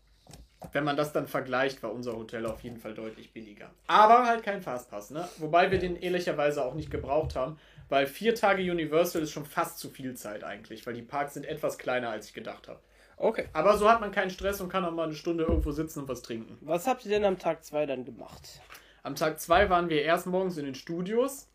wenn 0.72 0.84
man 0.84 0.98
das 0.98 1.14
dann 1.14 1.28
vergleicht, 1.28 1.84
war 1.84 1.94
unser 1.94 2.16
Hotel 2.16 2.48
auf 2.48 2.62
jeden 2.64 2.78
Fall 2.78 2.96
deutlich 2.96 3.34
billiger. 3.34 3.70
Aber 3.86 4.26
halt 4.26 4.42
kein 4.42 4.64
Fastpass, 4.64 5.12
ne? 5.12 5.30
Wobei 5.38 5.70
wir 5.70 5.78
den 5.78 5.96
ehrlicherweise 5.96 6.66
auch 6.66 6.74
nicht 6.74 6.90
gebraucht 6.90 7.36
haben, 7.36 7.60
weil 7.88 8.08
vier 8.08 8.34
Tage 8.34 8.64
Universal 8.64 9.22
ist 9.22 9.32
schon 9.32 9.46
fast 9.46 9.78
zu 9.78 9.92
viel 9.92 10.16
Zeit 10.16 10.44
eigentlich, 10.44 10.88
weil 10.88 10.96
die 10.96 11.04
Parks 11.04 11.36
sind 11.36 11.46
etwas 11.46 11.78
kleiner, 11.78 12.10
als 12.10 12.26
ich 12.26 12.34
gedacht 12.34 12.68
habe. 12.68 12.80
Okay. 13.22 13.46
Aber 13.54 13.78
so 13.78 13.88
hat 13.88 14.02
man 14.02 14.12
keinen 14.12 14.32
Stress 14.32 14.62
und 14.62 14.70
kann 14.70 14.84
auch 14.84 14.92
mal 14.92 15.04
eine 15.04 15.14
Stunde 15.14 15.44
irgendwo 15.44 15.72
sitzen 15.72 16.00
und 16.00 16.10
was 16.10 16.24
trinken. 16.24 16.58
Was 16.62 16.88
habt 16.88 17.06
ihr 17.06 17.12
denn 17.12 17.24
am 17.24 17.38
Tag 17.38 17.64
2 17.64 17.86
dann 17.86 18.04
gemacht? 18.04 18.62
Am 19.04 19.16
Tag 19.16 19.40
2 19.40 19.70
waren 19.70 19.90
wir 19.90 20.02
erst 20.02 20.26
morgens 20.26 20.58
in 20.58 20.66
den 20.66 20.74
Studios, 20.74 21.48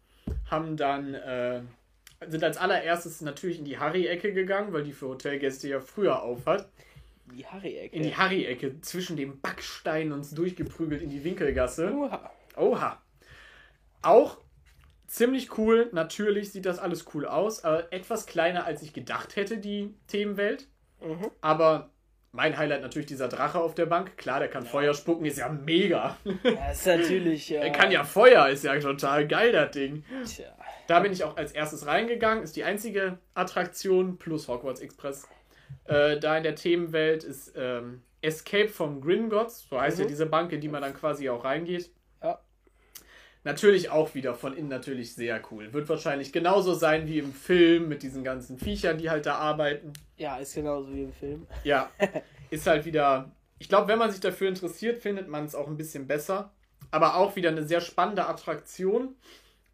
haben 0.48 0.76
dann, 0.76 1.14
äh, 1.14 1.62
sind 2.28 2.44
als 2.44 2.56
allererstes 2.56 3.20
natürlich 3.20 3.58
in 3.58 3.64
die 3.64 3.78
Harry-Ecke 3.78 4.32
gegangen, 4.32 4.72
weil 4.72 4.84
die 4.84 4.92
für 4.92 5.08
Hotelgäste 5.08 5.68
ja 5.68 5.80
früher 5.80 6.22
aufhat. 6.22 6.68
Die 7.34 7.44
Harry-Ecke. 7.44 7.96
In 7.96 8.04
die 8.04 8.16
Harry-Ecke, 8.16 8.80
zwischen 8.82 9.16
dem 9.16 9.40
Backstein 9.40 10.12
uns 10.12 10.30
durchgeprügelt 10.30 11.02
in 11.02 11.10
die 11.10 11.24
Winkelgasse. 11.24 11.92
Oha. 11.92 12.30
Oha. 12.56 13.02
Auch 14.02 14.38
ziemlich 15.08 15.58
cool, 15.58 15.90
natürlich 15.92 16.52
sieht 16.52 16.66
das 16.66 16.78
alles 16.78 17.06
cool 17.12 17.26
aus, 17.26 17.64
aber 17.64 17.92
etwas 17.92 18.26
kleiner 18.26 18.64
als 18.64 18.82
ich 18.82 18.92
gedacht 18.92 19.34
hätte, 19.34 19.58
die 19.58 19.94
Themenwelt. 20.06 20.68
Mhm. 21.00 21.30
Aber 21.40 21.90
mein 22.32 22.56
Highlight 22.58 22.82
natürlich 22.82 23.06
dieser 23.06 23.28
Drache 23.28 23.58
auf 23.58 23.74
der 23.74 23.86
Bank. 23.86 24.16
Klar, 24.18 24.40
der 24.40 24.48
kann 24.48 24.66
Feuer 24.66 24.92
spucken, 24.94 25.24
ist 25.24 25.38
ja 25.38 25.48
mega. 25.48 26.16
Das 26.42 26.80
ist 26.80 26.86
natürlich. 26.86 27.48
Ja. 27.56 27.60
Er 27.62 27.70
kann 27.70 27.90
ja 27.90 28.04
Feuer, 28.04 28.48
ist 28.48 28.64
ja 28.64 28.78
total 28.78 29.26
geil, 29.26 29.52
das 29.52 29.70
Ding. 29.70 30.04
Tja. 30.26 30.46
Da 30.86 31.00
bin 31.00 31.12
ich 31.12 31.24
auch 31.24 31.36
als 31.36 31.52
erstes 31.52 31.86
reingegangen. 31.86 32.44
Ist 32.44 32.54
die 32.56 32.64
einzige 32.64 33.18
Attraktion 33.34 34.18
plus 34.18 34.48
Hogwarts 34.48 34.80
Express. 34.80 35.26
Äh, 35.86 36.18
da 36.20 36.36
in 36.36 36.42
der 36.42 36.54
Themenwelt 36.54 37.24
ist 37.24 37.54
ähm, 37.56 38.02
Escape 38.20 38.68
from 38.68 39.00
Gringotts. 39.00 39.66
So 39.68 39.80
heißt 39.80 39.98
Mhm. 39.98 40.04
ja 40.04 40.08
diese 40.08 40.26
Bank, 40.26 40.52
in 40.52 40.60
die 40.60 40.68
man 40.68 40.82
dann 40.82 40.94
quasi 40.94 41.28
auch 41.30 41.44
reingeht. 41.44 41.90
Natürlich 43.46 43.90
auch 43.90 44.16
wieder 44.16 44.34
von 44.34 44.56
innen 44.56 44.66
natürlich 44.66 45.14
sehr 45.14 45.40
cool. 45.52 45.72
Wird 45.72 45.88
wahrscheinlich 45.88 46.32
genauso 46.32 46.74
sein 46.74 47.06
wie 47.06 47.20
im 47.20 47.32
Film 47.32 47.88
mit 47.88 48.02
diesen 48.02 48.24
ganzen 48.24 48.58
Viechern, 48.58 48.98
die 48.98 49.08
halt 49.08 49.24
da 49.24 49.36
arbeiten. 49.36 49.92
Ja, 50.16 50.38
ist 50.38 50.56
genauso 50.56 50.92
wie 50.92 51.04
im 51.04 51.12
Film. 51.12 51.46
Ja, 51.62 51.88
ist 52.50 52.66
halt 52.66 52.84
wieder. 52.86 53.30
Ich 53.60 53.68
glaube, 53.68 53.86
wenn 53.86 54.00
man 54.00 54.10
sich 54.10 54.18
dafür 54.18 54.48
interessiert, 54.48 54.98
findet 54.98 55.28
man 55.28 55.44
es 55.44 55.54
auch 55.54 55.68
ein 55.68 55.76
bisschen 55.76 56.08
besser. 56.08 56.50
Aber 56.90 57.14
auch 57.14 57.36
wieder 57.36 57.50
eine 57.50 57.62
sehr 57.62 57.80
spannende 57.80 58.26
Attraktion, 58.26 59.14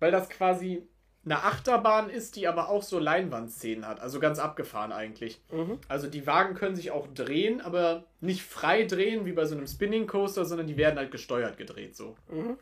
weil 0.00 0.12
das 0.12 0.28
quasi 0.28 0.86
eine 1.24 1.42
Achterbahn 1.42 2.10
ist, 2.10 2.36
die 2.36 2.48
aber 2.48 2.68
auch 2.68 2.82
so 2.82 2.98
Leinwandszenen 2.98 3.88
hat. 3.88 4.00
Also 4.00 4.20
ganz 4.20 4.38
abgefahren 4.38 4.92
eigentlich. 4.92 5.40
Mhm. 5.50 5.78
Also 5.88 6.08
die 6.08 6.26
Wagen 6.26 6.56
können 6.56 6.76
sich 6.76 6.90
auch 6.90 7.06
drehen, 7.14 7.62
aber 7.62 8.04
nicht 8.20 8.42
frei 8.42 8.84
drehen 8.84 9.24
wie 9.24 9.32
bei 9.32 9.46
so 9.46 9.56
einem 9.56 9.66
Spinning 9.66 10.06
Coaster, 10.06 10.44
sondern 10.44 10.66
die 10.66 10.76
werden 10.76 10.98
halt 10.98 11.10
gesteuert 11.10 11.56
gedreht 11.56 11.96
so. 11.96 12.16
Mhm. 12.28 12.58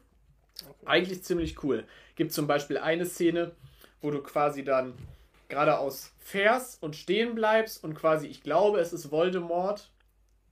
Eigentlich 0.84 1.22
ziemlich 1.22 1.62
cool. 1.62 1.84
Gibt 2.16 2.32
zum 2.32 2.46
Beispiel 2.46 2.78
eine 2.78 3.06
Szene, 3.06 3.52
wo 4.00 4.10
du 4.10 4.22
quasi 4.22 4.64
dann 4.64 4.94
geradeaus 5.48 6.12
fährst 6.18 6.82
und 6.82 6.96
stehen 6.96 7.34
bleibst 7.34 7.82
und 7.84 7.94
quasi, 7.94 8.26
ich 8.26 8.42
glaube, 8.42 8.80
es 8.80 8.92
ist 8.92 9.10
Voldemort. 9.10 9.90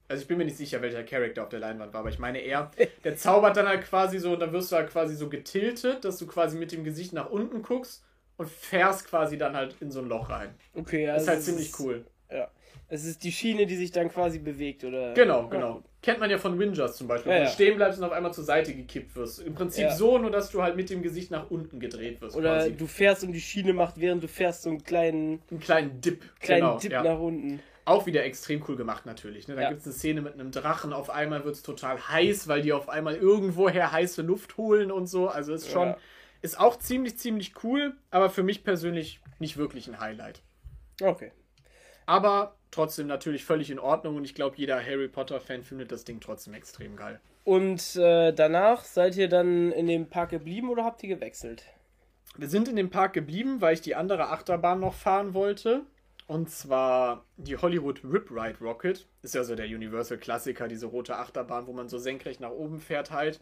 Also 0.09 0.23
ich 0.23 0.29
bin 0.29 0.39
mir 0.39 0.45
nicht 0.45 0.57
sicher, 0.57 0.83
welcher 0.83 1.05
Charakter 1.05 1.43
auf 1.43 1.51
der 1.51 1.61
Leinwand 1.61 1.93
war, 1.93 2.01
aber 2.01 2.09
ich 2.09 2.19
meine 2.19 2.39
er. 2.39 2.71
Der 3.05 3.17
zaubert 3.17 3.57
dann 3.57 3.69
halt 3.69 3.85
quasi 3.85 4.19
so 4.19 4.33
und 4.33 4.41
dann 4.41 4.53
wirst 4.53 4.73
du 4.73 4.77
halt 4.77 4.91
quasi 4.91 5.15
so 5.15 5.29
getiltet, 5.29 6.05
dass 6.05 6.19
du 6.19 6.27
quasi 6.27 6.57
mit 6.57 6.73
dem 6.73 6.83
Gesicht 6.85 7.13
nach 7.13 7.31
unten 7.31 7.63
guckst 7.63 8.05
und 8.39 8.49
fährst 8.49 9.07
quasi 9.07 9.37
dann 9.37 9.55
halt 9.55 9.77
in 9.81 9.91
so 9.91 10.01
ein 10.01 10.09
Loch 10.09 10.31
rein. 10.31 10.55
Okay, 10.75 11.05
ja. 11.05 11.15
Das 11.15 11.23
ist 11.23 11.29
halt 11.29 11.43
ziemlich 11.43 11.79
cool. 11.79 12.07
Ja. 12.31 12.51
Es 12.89 13.05
ist 13.05 13.25
die 13.25 13.33
Schiene, 13.33 13.67
die 13.67 13.77
sich 13.77 13.91
dann 13.93 14.09
quasi 14.11 14.39
bewegt, 14.39 14.85
oder? 14.85 15.13
Genau, 15.15 15.43
Ja. 15.43 15.49
genau. 15.49 15.83
Kennt 16.01 16.21
man 16.21 16.31
ja 16.31 16.39
von 16.39 16.59
Wingers 16.59 16.97
zum 16.97 17.09
Beispiel, 17.09 17.33
Ja, 17.33 17.39
ja. 17.39 17.45
du 17.47 17.51
stehen 17.51 17.77
bleibst 17.77 17.99
und 17.99 18.05
auf 18.05 18.13
einmal 18.13 18.33
zur 18.33 18.45
Seite 18.45 18.73
gekippt 18.75 19.17
wirst. 19.17 19.41
Im 19.41 19.55
Prinzip 19.55 19.85
Ja. 19.85 19.95
so, 19.97 20.17
nur 20.19 20.31
dass 20.31 20.51
du 20.51 20.63
halt 20.63 20.77
mit 20.77 20.89
dem 20.91 21.03
Gesicht 21.03 21.31
nach 21.31 21.51
unten 21.51 21.81
gedreht 21.81 22.21
wirst. 22.21 22.37
Oder 22.37 22.59
quasi. 22.59 22.73
du 22.77 22.87
fährst 22.87 23.25
und 23.25 23.33
die 23.33 23.41
Schiene 23.41 23.73
macht, 23.73 24.01
während 24.01 24.23
du 24.23 24.29
fährst, 24.29 24.63
so 24.63 24.71
einen 24.71 24.85
kleinen, 24.85 25.43
einen 25.51 25.61
kleinen 25.61 26.01
Dip. 26.01 26.23
kleinen 26.41 26.61
genau, 26.63 26.79
Dip 26.79 26.93
ja. 26.93 27.03
nach 27.03 27.19
unten. 27.19 27.61
Auch 27.85 28.07
wieder 28.07 28.23
extrem 28.25 28.63
cool 28.69 28.77
gemacht 28.77 29.07
natürlich. 29.07 29.49
Ne? 29.49 29.57
Da 29.57 29.63
Ja. 29.63 29.69
gibt 29.71 29.81
es 29.81 29.87
eine 29.87 29.95
Szene 29.95 30.21
mit 30.21 30.35
einem 30.35 30.51
Drachen, 30.53 30.93
auf 30.93 31.11
einmal 31.11 31.45
wird 31.45 31.57
es 31.57 31.63
total 31.63 31.99
heiß, 32.09 32.47
weil 32.47 32.63
die 32.63 32.73
auf 32.73 32.89
einmal 32.89 33.17
irgendwoher 33.17 33.91
heiße 33.93 34.23
Luft 34.23 34.57
holen 34.57 34.93
und 34.93 35.07
so. 35.09 35.29
Also 35.29 35.53
ist 35.55 35.71
schon, 35.71 35.89
Ja. 35.89 35.97
ist 36.43 36.61
auch 36.61 36.79
ziemlich, 36.79 37.19
ziemlich 37.19 37.53
cool, 37.65 37.95
aber 38.11 38.31
für 38.31 38.43
mich 38.43 38.63
persönlich 38.63 39.21
nicht 39.41 39.57
wirklich 39.57 39.89
ein 39.89 39.99
Highlight. 40.01 40.43
Okay. 41.03 41.33
Aber 42.09 42.55
trotzdem 42.71 43.07
natürlich 43.07 43.45
völlig 43.45 43.71
in 43.71 43.79
Ordnung 43.79 44.17
und 44.17 44.25
ich 44.25 44.35
glaube, 44.35 44.57
jeder 44.57 44.83
Harry 44.83 45.09
Potter-Fan 45.09 45.63
findet 45.63 45.93
das 45.93 46.05
Ding 46.05 46.21
trotzdem 46.21 46.55
extrem 46.55 46.97
geil. 46.97 47.21
Und 47.45 47.97
äh, 47.97 48.33
danach 48.33 48.83
seid 48.85 49.15
ihr 49.17 49.29
dann 49.29 49.73
in 49.73 49.87
dem 49.87 50.07
Park 50.09 50.31
geblieben 50.31 50.71
oder 50.71 50.85
habt 50.85 51.03
ihr 51.03 51.15
gewechselt? 51.15 51.65
Wir 52.39 52.49
sind 52.49 52.67
in 52.67 52.77
dem 52.77 52.89
Park 52.89 53.13
geblieben, 53.13 53.61
weil 53.61 53.75
ich 53.75 53.83
die 53.83 53.95
andere 53.95 54.31
Achterbahn 54.31 54.81
noch 54.81 54.95
fahren 54.95 55.35
wollte. 55.35 55.83
Und 56.27 56.49
zwar 56.51 57.27
die 57.37 57.59
Hollywood 57.59 58.03
Rip 58.03 58.31
Ride 58.31 58.59
Rocket. 58.63 59.07
Ist 59.21 59.35
ja 59.35 59.45
so 59.45 59.55
der 59.55 59.67
Universal-Klassiker, 59.67 60.67
diese 60.67 60.87
rote 60.87 61.15
Achterbahn, 61.15 61.67
wo 61.67 61.75
man 61.75 61.91
so 61.91 61.99
senkrecht 61.99 62.41
nach 62.41 62.53
oben 62.53 62.81
fährt 62.81 63.11
halt. 63.11 63.39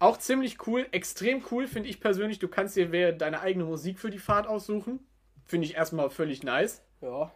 Auch 0.00 0.18
ziemlich 0.18 0.66
cool, 0.66 0.86
extrem 0.92 1.42
cool 1.50 1.66
finde 1.66 1.88
ich 1.88 1.98
persönlich. 1.98 2.40
Du 2.40 2.48
kannst 2.48 2.76
dir 2.76 3.12
deine 3.12 3.40
eigene 3.40 3.64
Musik 3.64 3.98
für 3.98 4.10
die 4.10 4.18
Fahrt 4.18 4.46
aussuchen. 4.46 5.00
Finde 5.46 5.66
ich 5.66 5.76
erstmal 5.76 6.10
völlig 6.10 6.42
nice. 6.42 6.82
Ja. 7.00 7.32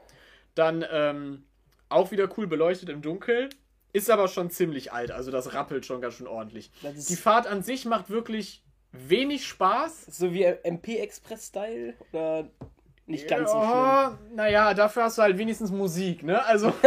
Dann 0.61 0.85
ähm, 0.93 1.45
auch 1.89 2.11
wieder 2.11 2.29
cool 2.37 2.47
beleuchtet 2.47 2.91
im 2.91 3.01
Dunkeln. 3.01 3.49
Ist 3.95 4.11
aber 4.11 4.29
schon 4.29 4.51
ziemlich 4.51 4.93
alt, 4.93 5.11
also 5.11 5.31
das 5.31 5.55
rappelt 5.55 5.87
schon 5.87 6.03
ganz 6.03 6.17
schön 6.17 6.27
ordentlich. 6.27 6.71
Die 6.83 7.17
Fahrt 7.17 7.47
an 7.47 7.63
sich 7.63 7.87
macht 7.87 8.11
wirklich 8.11 8.63
wenig 8.93 9.47
Spaß. 9.47 10.05
so 10.11 10.35
wie 10.35 10.45
MP 10.45 10.99
Express 10.99 11.47
Style 11.47 11.95
oder 12.13 12.47
nicht 13.07 13.27
ganz 13.27 13.51
so 13.51 13.57
schlimm. 13.57 13.71
Ja, 13.71 14.19
naja, 14.35 14.75
dafür 14.75 15.05
hast 15.05 15.17
du 15.17 15.23
halt 15.23 15.39
wenigstens 15.39 15.71
Musik, 15.71 16.23
ne? 16.23 16.45
Also. 16.45 16.75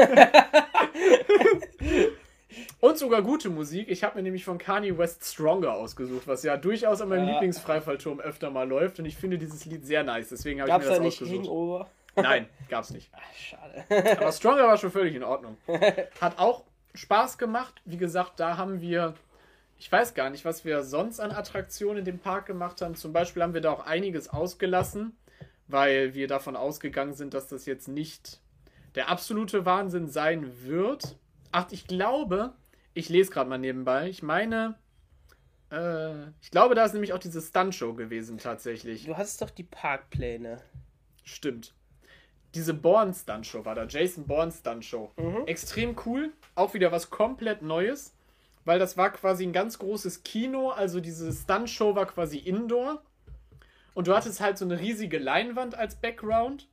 Und 2.80 3.00
sogar 3.00 3.24
gute 3.24 3.50
Musik. 3.50 3.90
Ich 3.90 4.03
habe 4.03 4.18
mir 4.18 4.22
nämlich 4.24 4.45
von 4.45 4.60
Kanye 4.60 4.95
West 4.95 5.26
Stronger 5.26 5.74
ausgesucht, 5.74 6.27
was 6.27 6.43
ja 6.43 6.58
durchaus 6.58 7.02
an 7.02 7.10
meinem 7.10 7.27
Ja. 7.27 7.32
Lieblingsfreifallturm 7.34 8.19
öfter 8.19 8.52
mal 8.52 8.69
läuft. 8.69 9.00
Und 9.00 9.06
ich 9.06 9.18
finde 9.18 9.40
dieses 9.40 9.66
Lied 9.66 9.84
sehr 9.84 10.03
nice. 10.03 10.30
Deswegen 10.30 10.61
habe 10.61 10.69
ich 10.69 10.77
mir 10.77 10.84
das 10.84 10.98
da 10.98 11.03
nicht 11.03 11.14
ausgesucht. 11.22 11.48
Hangover? 11.48 11.90
Nein, 12.16 12.48
gab's 12.69 12.92
nicht. 12.92 13.09
Ach, 13.14 13.35
schade. 13.35 14.17
Aber 14.17 14.32
Stronger 14.32 14.67
war 14.67 14.77
schon 14.77 14.92
völlig 14.92 15.16
in 15.16 15.24
Ordnung. 15.24 15.58
Hat 16.22 16.38
auch 16.38 16.64
Spaß 16.93 17.38
gemacht. 17.38 17.82
Wie 17.85 17.98
gesagt, 17.98 18.40
da 18.40 18.58
haben 18.58 18.82
wir. 18.82 19.16
Ich 19.80 19.92
weiß 19.92 20.14
gar 20.14 20.30
nicht, 20.30 20.45
was 20.45 20.64
wir 20.64 20.83
sonst 20.83 21.19
an 21.19 21.32
Attraktionen 21.32 22.00
in 22.00 22.06
dem 22.06 22.19
Park 22.19 22.45
gemacht 22.45 22.82
haben. 22.82 22.95
Zum 22.95 23.11
Beispiel 23.11 23.42
haben 23.42 23.53
wir 23.53 23.61
da 23.61 23.72
auch 23.72 23.85
einiges 23.85 24.30
ausgelassen, 24.30 25.17
weil 25.67 26.14
wir 26.14 26.27
davon 26.27 26.56
ausgegangen 26.56 27.16
sind, 27.16 27.33
dass 27.33 27.48
das 27.48 27.66
jetzt 27.66 27.88
nicht 27.88 28.40
der 28.95 29.09
absolute 29.09 29.66
Wahnsinn 29.66 30.08
sein 30.08 30.64
wird. 30.64 31.17
Ach, 31.51 31.67
ich 31.72 31.88
glaube, 31.88 32.53
ich 32.93 33.09
lese 33.09 33.32
gerade 33.32 33.50
mal 33.50 33.58
nebenbei. 33.58 34.08
Ich 34.08 34.24
meine, 34.24 34.75
äh, 35.72 36.30
ich 36.42 36.51
glaube, 36.51 36.75
da 36.75 36.85
ist 36.85 36.93
nämlich 36.93 37.14
auch 37.14 37.19
diese 37.19 37.42
Stuntshow 37.42 37.93
gewesen 37.93 38.38
tatsächlich. 38.38 39.06
Du 39.06 39.17
hattest 39.17 39.42
doch 39.42 39.50
die 39.50 39.64
Parkpläne. 39.64 40.61
Stimmt. 41.24 41.74
Diese 42.56 42.74
Bourne 42.74 43.14
Stunt 43.14 43.48
Show 43.48 43.66
war 43.66 43.76
da, 43.76 43.86
Jason 43.86 44.26
Bourne 44.26 44.52
Stunt 44.52 44.86
Show. 44.86 45.12
Mhm. 45.18 45.48
Extrem 45.48 45.96
cool, 46.06 46.32
auch 46.56 46.74
wieder 46.74 46.92
was 46.92 47.10
komplett 47.10 47.62
Neues, 47.62 48.14
weil 48.66 48.80
das 48.80 48.98
war 48.98 49.12
quasi 49.12 49.46
ein 49.46 49.54
ganz 49.54 49.80
großes 49.80 50.24
Kino, 50.24 50.70
also 50.70 51.00
diese 51.00 51.32
Stunt 51.32 51.70
Show 51.70 51.96
war 51.96 52.06
quasi 52.06 52.38
indoor 52.38 53.02
und 53.94 54.08
du 54.08 54.16
hattest 54.16 54.40
halt 54.40 54.58
so 54.58 54.66
eine 54.66 54.80
riesige 54.80 55.18
Leinwand 55.18 55.76
als 55.76 55.96
Background 55.96 56.68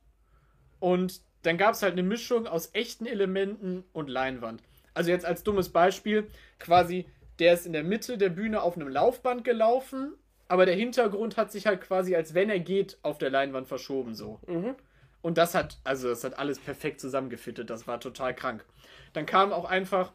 und 0.79 1.21
dann 1.43 1.57
gab 1.57 1.73
es 1.73 1.81
halt 1.81 1.93
eine 1.93 2.03
Mischung 2.03 2.47
aus 2.47 2.69
echten 2.73 3.05
Elementen 3.05 3.83
und 3.93 4.09
Leinwand. 4.09 4.61
Also 4.93 5.09
jetzt 5.09 5.25
als 5.25 5.43
dummes 5.43 5.69
Beispiel, 5.69 6.27
quasi 6.59 7.07
der 7.39 7.53
ist 7.53 7.65
in 7.65 7.73
der 7.73 7.83
Mitte 7.83 8.17
der 8.17 8.29
Bühne 8.29 8.61
auf 8.61 8.75
einem 8.75 8.87
Laufband 8.87 9.43
gelaufen, 9.43 10.13
aber 10.47 10.65
der 10.65 10.75
Hintergrund 10.75 11.37
hat 11.37 11.51
sich 11.51 11.65
halt 11.65 11.81
quasi, 11.81 12.15
als 12.15 12.33
wenn 12.33 12.49
er 12.49 12.59
geht, 12.59 12.99
auf 13.01 13.17
der 13.17 13.29
Leinwand 13.29 13.67
verschoben 13.67 14.13
so. 14.13 14.39
Mhm. 14.47 14.75
Und 15.21 15.37
das 15.37 15.53
hat, 15.53 15.77
also 15.83 16.09
das 16.09 16.23
hat 16.23 16.39
alles 16.39 16.59
perfekt 16.59 16.99
zusammengefittet. 16.99 17.69
Das 17.69 17.87
war 17.87 17.99
total 17.99 18.33
krank. 18.35 18.65
Dann 19.13 19.25
kam 19.25 19.53
auch 19.53 19.65
einfach 19.65 20.11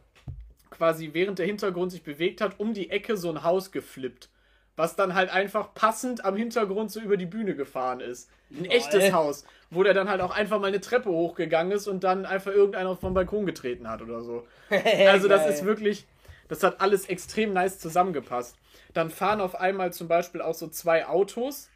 quasi, 0.71 1.11
während 1.13 1.39
der 1.39 1.47
Hintergrund 1.47 1.93
sich 1.93 2.03
bewegt 2.03 2.41
hat, 2.41 2.59
um 2.59 2.75
die 2.75 2.91
Ecke 2.91 3.17
so 3.17 3.31
ein 3.31 3.43
Haus 3.43 3.71
geflippt. 3.71 4.31
Was 4.75 4.95
dann 4.95 5.15
halt 5.15 5.31
einfach 5.31 5.73
passend 5.73 6.25
am 6.25 6.37
Hintergrund 6.37 6.91
so 6.91 7.01
über 7.01 7.17
die 7.17 7.25
Bühne 7.25 7.55
gefahren 7.55 8.01
ist. 8.01 8.29
Ein 8.51 8.65
Lol. 8.65 8.73
echtes 8.73 9.13
Haus, 9.13 9.45
wo 9.71 9.83
der 9.83 9.95
dann 9.95 10.09
halt 10.09 10.21
auch 10.21 10.31
einfach 10.31 10.61
mal 10.61 10.69
eine 10.69 10.81
Treppe 10.81 11.09
hochgegangen 11.09 11.73
ist 11.73 11.89
und 11.89 12.05
dann 12.05 12.27
einfach 12.27 12.53
irgendeiner 12.53 12.95
vom 12.95 13.15
Balkon 13.15 13.47
getreten 13.47 13.89
hat 13.89 14.03
oder 14.03 14.23
so. 14.23 14.47
Also 15.07 15.29
das 15.29 15.49
ist 15.49 15.65
wirklich, 15.65 16.07
das 16.49 16.63
hat 16.63 16.81
alles 16.81 17.09
extrem 17.09 17.53
nice 17.53 17.79
zusammengepasst. 17.79 18.57
Dann 18.93 19.11
fahren 19.11 19.41
auf 19.41 19.55
einmal 19.55 19.93
zum 19.93 20.09
Beispiel 20.09 20.43
auch 20.43 20.55
so 20.55 20.69
zwei 20.69 21.07
Autos 21.07 21.69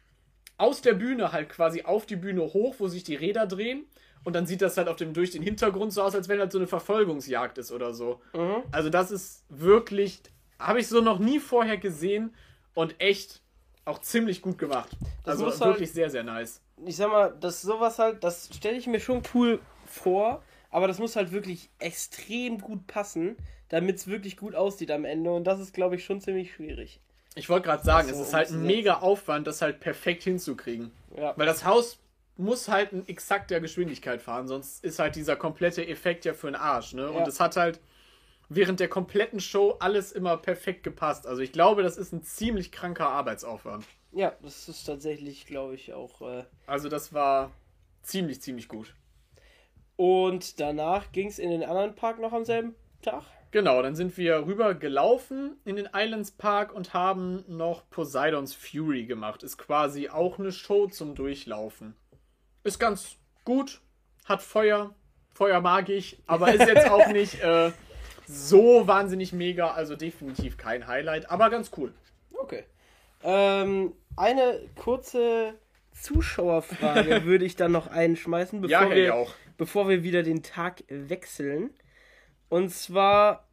aus 0.61 0.81
der 0.81 0.93
Bühne 0.93 1.31
halt 1.31 1.49
quasi 1.49 1.81
auf 1.83 2.05
die 2.05 2.15
Bühne 2.15 2.41
hoch, 2.41 2.75
wo 2.77 2.87
sich 2.87 3.03
die 3.03 3.15
Räder 3.15 3.47
drehen. 3.47 3.85
Und 4.23 4.33
dann 4.35 4.45
sieht 4.45 4.61
das 4.61 4.77
halt 4.77 4.87
auf 4.87 4.97
dem 4.97 5.13
durch 5.13 5.31
den 5.31 5.41
Hintergrund 5.41 5.91
so 5.91 6.03
aus, 6.03 6.13
als 6.13 6.29
wenn 6.29 6.39
halt 6.39 6.51
so 6.51 6.59
eine 6.59 6.67
Verfolgungsjagd 6.67 7.57
ist 7.57 7.71
oder 7.71 7.93
so. 7.93 8.21
Mhm. 8.33 8.61
Also 8.71 8.89
das 8.91 9.09
ist 9.09 9.43
wirklich, 9.49 10.21
habe 10.59 10.79
ich 10.79 10.87
so 10.87 11.01
noch 11.01 11.17
nie 11.17 11.39
vorher 11.39 11.77
gesehen 11.77 12.35
und 12.75 13.01
echt 13.01 13.41
auch 13.85 13.99
ziemlich 13.99 14.43
gut 14.43 14.59
gemacht. 14.59 14.89
Das 15.23 15.33
also 15.33 15.45
muss 15.45 15.59
halt- 15.59 15.73
wirklich 15.73 15.91
sehr, 15.91 16.11
sehr 16.11 16.23
nice. 16.23 16.61
ich 16.85 16.95
sag 16.95 17.09
mal, 17.11 17.35
das 17.39 17.63
sowas 17.63 17.97
halt, 17.97 18.23
das 18.23 18.49
stelle 18.55 18.77
ich 18.77 18.85
mir 18.85 18.99
schon 18.99 19.23
cool 19.33 19.59
vor, 19.87 20.43
aber 20.69 20.87
das 20.87 20.99
muss 20.99 21.15
halt 21.15 21.31
wirklich 21.31 21.71
extrem 21.79 22.59
gut 22.59 22.85
passen, 22.85 23.35
damit 23.69 23.95
es 23.95 24.05
wirklich 24.05 24.37
gut 24.37 24.53
aussieht 24.53 24.91
am 24.91 25.05
Ende 25.05 25.31
und 25.31 25.45
das 25.45 25.59
ist, 25.59 25.73
glaube 25.73 25.95
ich, 25.95 26.05
schon 26.05 26.21
ziemlich 26.21 26.53
schwierig. 26.53 26.99
Ich 27.35 27.47
wollte 27.49 27.67
gerade 27.67 27.83
sagen, 27.83 28.07
Das 28.07 28.17
es 28.17 28.23
so 28.23 28.27
ist 28.29 28.33
halt 28.33 28.49
ein 28.51 28.63
mega 28.65 28.95
Aufwand, 28.99 29.47
das 29.47 29.61
halt 29.61 29.79
perfekt 29.79 30.23
hinzukriegen. 30.23 30.91
Ja. 31.15 31.33
Weil 31.37 31.45
das 31.45 31.63
Haus 31.65 31.97
muss 32.37 32.67
halt 32.67 32.91
in 32.91 33.07
exakter 33.07 33.59
Geschwindigkeit 33.59 34.21
fahren, 34.21 34.47
sonst 34.47 34.83
ist 34.83 34.99
halt 34.99 35.15
dieser 35.15 35.35
komplette 35.35 35.85
Effekt 35.87 36.25
ja 36.25 36.33
für 36.33 36.47
den 36.47 36.55
Arsch, 36.55 36.93
ne? 36.93 37.09
Und 37.09 37.19
Ja. 37.19 37.27
es 37.27 37.39
hat 37.39 37.55
halt 37.55 37.79
während 38.49 38.79
der 38.81 38.89
kompletten 38.89 39.39
Show 39.39 39.77
alles 39.79 40.11
immer 40.11 40.35
perfekt 40.37 40.83
gepasst. 40.83 41.25
Also 41.27 41.41
ich 41.41 41.51
glaube, 41.53 41.83
das 41.83 41.97
ist 41.97 42.11
ein 42.11 42.23
ziemlich 42.23 42.71
kranker 42.71 43.07
Arbeitsaufwand. 43.09 43.85
Ja, 44.11 44.33
das 44.41 44.67
ist 44.67 44.83
tatsächlich, 44.83 45.45
glaube 45.45 45.75
ich, 45.75 45.93
auch. 45.93 46.21
Äh 46.21 46.43
Also 46.67 46.89
das 46.89 47.13
war 47.13 47.51
ziemlich, 48.01 48.41
ziemlich 48.41 48.67
gut. 48.67 48.93
und 49.95 50.59
danach 50.59 51.11
ging 51.11 51.27
es 51.27 51.39
in 51.39 51.49
den 51.49 51.63
anderen 51.63 51.95
Park 51.95 52.19
noch 52.19 52.33
am 52.33 52.43
selben 52.43 52.75
Tag. 53.01 53.23
Genau, 53.51 53.81
dann 53.81 53.95
sind 53.95 54.15
wir 54.17 54.45
rüber 54.45 54.73
gelaufen 54.75 55.57
in 55.65 55.75
den 55.75 55.89
Islands 55.93 56.31
Park 56.31 56.73
und 56.73 56.93
haben 56.93 57.43
noch 57.47 57.89
Poseidons 57.89 58.55
Fury 58.55 59.05
gemacht. 59.05 59.43
Ist 59.43 59.57
quasi 59.57 60.07
auch 60.07 60.39
eine 60.39 60.53
Show 60.53 60.87
zum 60.87 61.15
Durchlaufen. 61.15 61.95
Ist 62.63 62.79
ganz 62.79 63.17
gut, 63.43 63.81
hat 64.23 64.41
Feuer. 64.41 64.95
Feuer 65.33 65.59
mag 65.59 65.89
ich, 65.89 66.17
aber 66.27 66.53
ist 66.53 66.65
jetzt 66.65 66.89
auch 66.89 67.07
nicht 67.11 67.41
äh, 67.43 67.71
so 68.25 68.87
wahnsinnig 68.87 69.33
mega, 69.33 69.71
also 69.71 69.97
definitiv 69.97 70.57
kein 70.57 70.87
Highlight, 70.87 71.29
aber 71.29 71.49
ganz 71.49 71.71
cool. 71.77 71.93
Okay. 72.33 72.63
Ähm, 73.23 73.93
eine 74.15 74.61
kurze 74.75 75.55
Zuschauerfrage 75.91 77.23
würde 77.25 77.45
ich 77.45 77.57
dann 77.57 77.73
noch 77.73 77.87
einschmeißen, 77.87 78.61
bevor, 78.61 78.71
Ja, 78.71 78.95
wir, 78.95 79.27
bevor 79.57 79.89
wir 79.89 80.03
wieder 80.03 80.23
den 80.23 80.41
Tag 80.41 80.83
wechseln. 80.87 81.71
Und 82.51 82.69
zwar. 82.69 83.47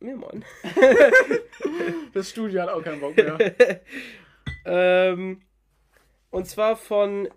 Ja, 0.00 0.14
moin. 0.16 0.44
Das 2.12 2.30
Studio 2.30 2.62
hat 2.62 2.70
auch 2.70 2.82
keinen 2.82 3.00
Bock 3.00 3.16
mehr. 3.16 3.38
Ähm, 4.64 5.42
und 6.30 6.48
zwar 6.48 6.76
von 6.76 7.28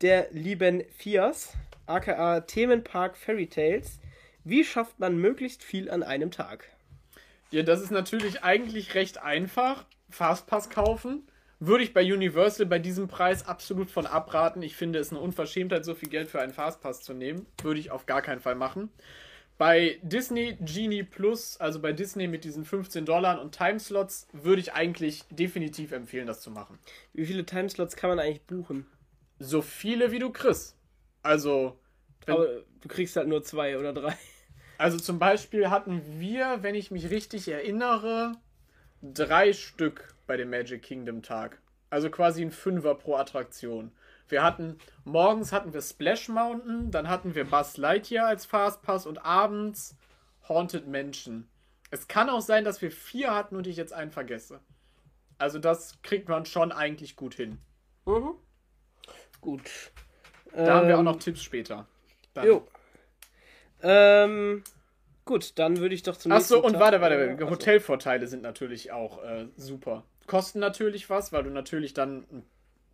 der 0.00 0.28
lieben 0.30 0.84
Fias, 0.96 1.54
aka 1.86 2.40
Themenpark 2.40 3.16
Fairy 3.16 3.48
Tales. 3.48 3.98
Wie 4.44 4.64
schafft 4.64 5.00
man 5.00 5.18
möglichst 5.18 5.64
viel 5.64 5.90
an 5.90 6.04
einem 6.04 6.30
Tag? 6.30 6.68
Ja, 7.50 7.64
das 7.64 7.80
ist 7.80 7.90
natürlich 7.90 8.44
eigentlich 8.44 8.94
recht 8.94 9.18
einfach. 9.18 9.86
Fastpass 10.08 10.70
kaufen. 10.70 11.26
Würde 11.58 11.82
ich 11.82 11.92
bei 11.92 12.02
Universal 12.02 12.66
bei 12.66 12.78
diesem 12.78 13.08
Preis 13.08 13.48
absolut 13.48 13.90
von 13.90 14.06
abraten. 14.06 14.62
Ich 14.62 14.76
finde 14.76 15.00
es 15.00 15.10
eine 15.10 15.20
Unverschämtheit, 15.20 15.84
so 15.84 15.94
viel 15.94 16.10
Geld 16.10 16.28
für 16.28 16.40
einen 16.40 16.52
Fastpass 16.52 17.02
zu 17.02 17.12
nehmen. 17.12 17.46
Würde 17.62 17.80
ich 17.80 17.90
auf 17.90 18.06
gar 18.06 18.22
keinen 18.22 18.40
Fall 18.40 18.56
machen. 18.56 18.90
Bei 19.58 19.98
Disney 20.02 20.56
Genie 20.60 21.02
Plus, 21.02 21.56
also 21.58 21.80
bei 21.80 21.92
Disney 21.92 22.28
mit 22.28 22.44
diesen 22.44 22.64
15 22.64 23.06
Dollar 23.06 23.40
und 23.40 23.56
Timeslots, 23.56 24.28
würde 24.32 24.60
ich 24.60 24.74
eigentlich 24.74 25.24
definitiv 25.30 25.92
empfehlen, 25.92 26.26
das 26.26 26.42
zu 26.42 26.50
machen. 26.50 26.78
Wie 27.14 27.24
viele 27.24 27.46
Timeslots 27.46 27.96
kann 27.96 28.10
man 28.10 28.18
eigentlich 28.18 28.42
buchen? 28.42 28.86
So 29.38 29.62
viele 29.62 30.12
wie 30.12 30.18
du 30.18 30.30
kriegst. 30.30 30.76
Also, 31.22 31.78
Aber 32.26 32.46
du 32.80 32.88
kriegst 32.88 33.16
halt 33.16 33.28
nur 33.28 33.42
zwei 33.42 33.78
oder 33.78 33.92
drei. 33.92 34.14
Also 34.78 34.98
zum 34.98 35.18
Beispiel 35.18 35.70
hatten 35.70 36.02
wir, 36.20 36.62
wenn 36.62 36.74
ich 36.74 36.90
mich 36.90 37.10
richtig 37.10 37.48
erinnere, 37.48 38.32
drei 39.00 39.54
Stück 39.54 40.14
bei 40.26 40.36
dem 40.36 40.50
Magic 40.50 40.82
Kingdom 40.82 41.22
Tag. 41.22 41.62
Also 41.88 42.10
quasi 42.10 42.42
ein 42.42 42.50
Fünfer 42.50 42.94
pro 42.94 43.14
Attraktion. 43.16 43.92
Wir 44.28 44.42
hatten, 44.42 44.78
morgens 45.04 45.52
hatten 45.52 45.72
wir 45.72 45.80
Splash 45.80 46.28
Mountain, 46.28 46.90
dann 46.90 47.08
hatten 47.08 47.34
wir 47.34 47.44
Buzz 47.44 47.76
Lightyear 47.76 48.26
als 48.26 48.44
Fastpass 48.44 49.06
und 49.06 49.18
abends 49.24 49.96
Haunted 50.48 50.88
Mansion. 50.88 51.48
Es 51.90 52.08
kann 52.08 52.28
auch 52.28 52.40
sein, 52.40 52.64
dass 52.64 52.82
wir 52.82 52.90
vier 52.90 53.34
hatten 53.34 53.54
und 53.56 53.66
ich 53.66 53.76
jetzt 53.76 53.92
einen 53.92 54.10
vergesse. 54.10 54.60
Also 55.38 55.58
das 55.58 56.00
kriegt 56.02 56.28
man 56.28 56.44
schon 56.46 56.72
eigentlich 56.72 57.14
gut 57.14 57.34
hin. 57.34 57.58
Mhm. 58.06 58.30
Gut. 59.40 59.70
Da 60.54 60.74
haben 60.74 60.88
wir 60.88 60.98
auch 60.98 61.02
noch 61.02 61.18
Tipps 61.18 61.42
später. 61.42 61.86
Dann. 62.34 62.46
Jo. 62.46 62.66
Ähm, 63.82 64.64
gut, 65.24 65.58
dann 65.58 65.76
würde 65.78 65.94
ich 65.94 66.02
doch 66.02 66.16
zum 66.16 66.32
Achso, 66.32 66.54
nächsten 66.54 66.66
und 66.66 66.72
Tag- 66.72 66.80
warte, 66.80 67.00
warte, 67.00 67.14
Äh, 67.16 67.28
warte. 67.28 67.42
achso. 67.44 67.50
Hotelvorteile 67.50 68.26
sind 68.26 68.42
natürlich 68.42 68.90
auch 68.92 69.22
äh, 69.22 69.46
super. 69.56 70.04
Kosten 70.26 70.58
natürlich 70.58 71.08
was, 71.10 71.32
weil 71.32 71.44
du 71.44 71.50
natürlich 71.50 71.94
dann 71.94 72.24
ein 72.32 72.46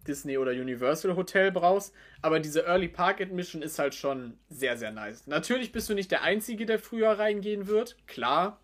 Disney 0.06 0.38
oder 0.38 0.52
Universal 0.52 1.16
Hotel 1.16 1.52
brauchst. 1.52 1.94
Aber 2.20 2.40
diese 2.40 2.66
Early 2.66 2.88
Park 2.88 3.20
Admission 3.20 3.62
ist 3.62 3.78
halt 3.78 3.94
schon 3.94 4.38
sehr, 4.48 4.76
sehr 4.76 4.92
nice. 4.92 5.26
Natürlich 5.26 5.72
bist 5.72 5.88
du 5.88 5.94
nicht 5.94 6.10
der 6.10 6.22
Einzige, 6.22 6.66
der 6.66 6.78
früher 6.78 7.18
reingehen 7.18 7.66
wird, 7.66 7.96
klar. 8.06 8.60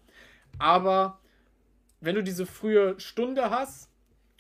Aber 0.59 1.21
wenn 2.01 2.15
du 2.15 2.23
diese 2.23 2.47
frühe 2.47 2.99
Stunde 2.99 3.51
hast 3.51 3.91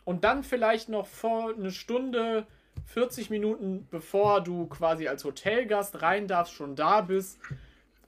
und 0.04 0.24
dann 0.24 0.42
vielleicht 0.42 0.88
noch 0.88 1.06
vor 1.06 1.54
eine 1.54 1.70
Stunde, 1.70 2.46
40 2.86 3.30
Minuten 3.30 3.86
bevor 3.90 4.42
du 4.42 4.66
quasi 4.66 5.08
als 5.08 5.24
Hotelgast 5.24 6.02
rein 6.02 6.26
darfst, 6.26 6.54
schon 6.54 6.76
da 6.76 7.00
bist, 7.00 7.38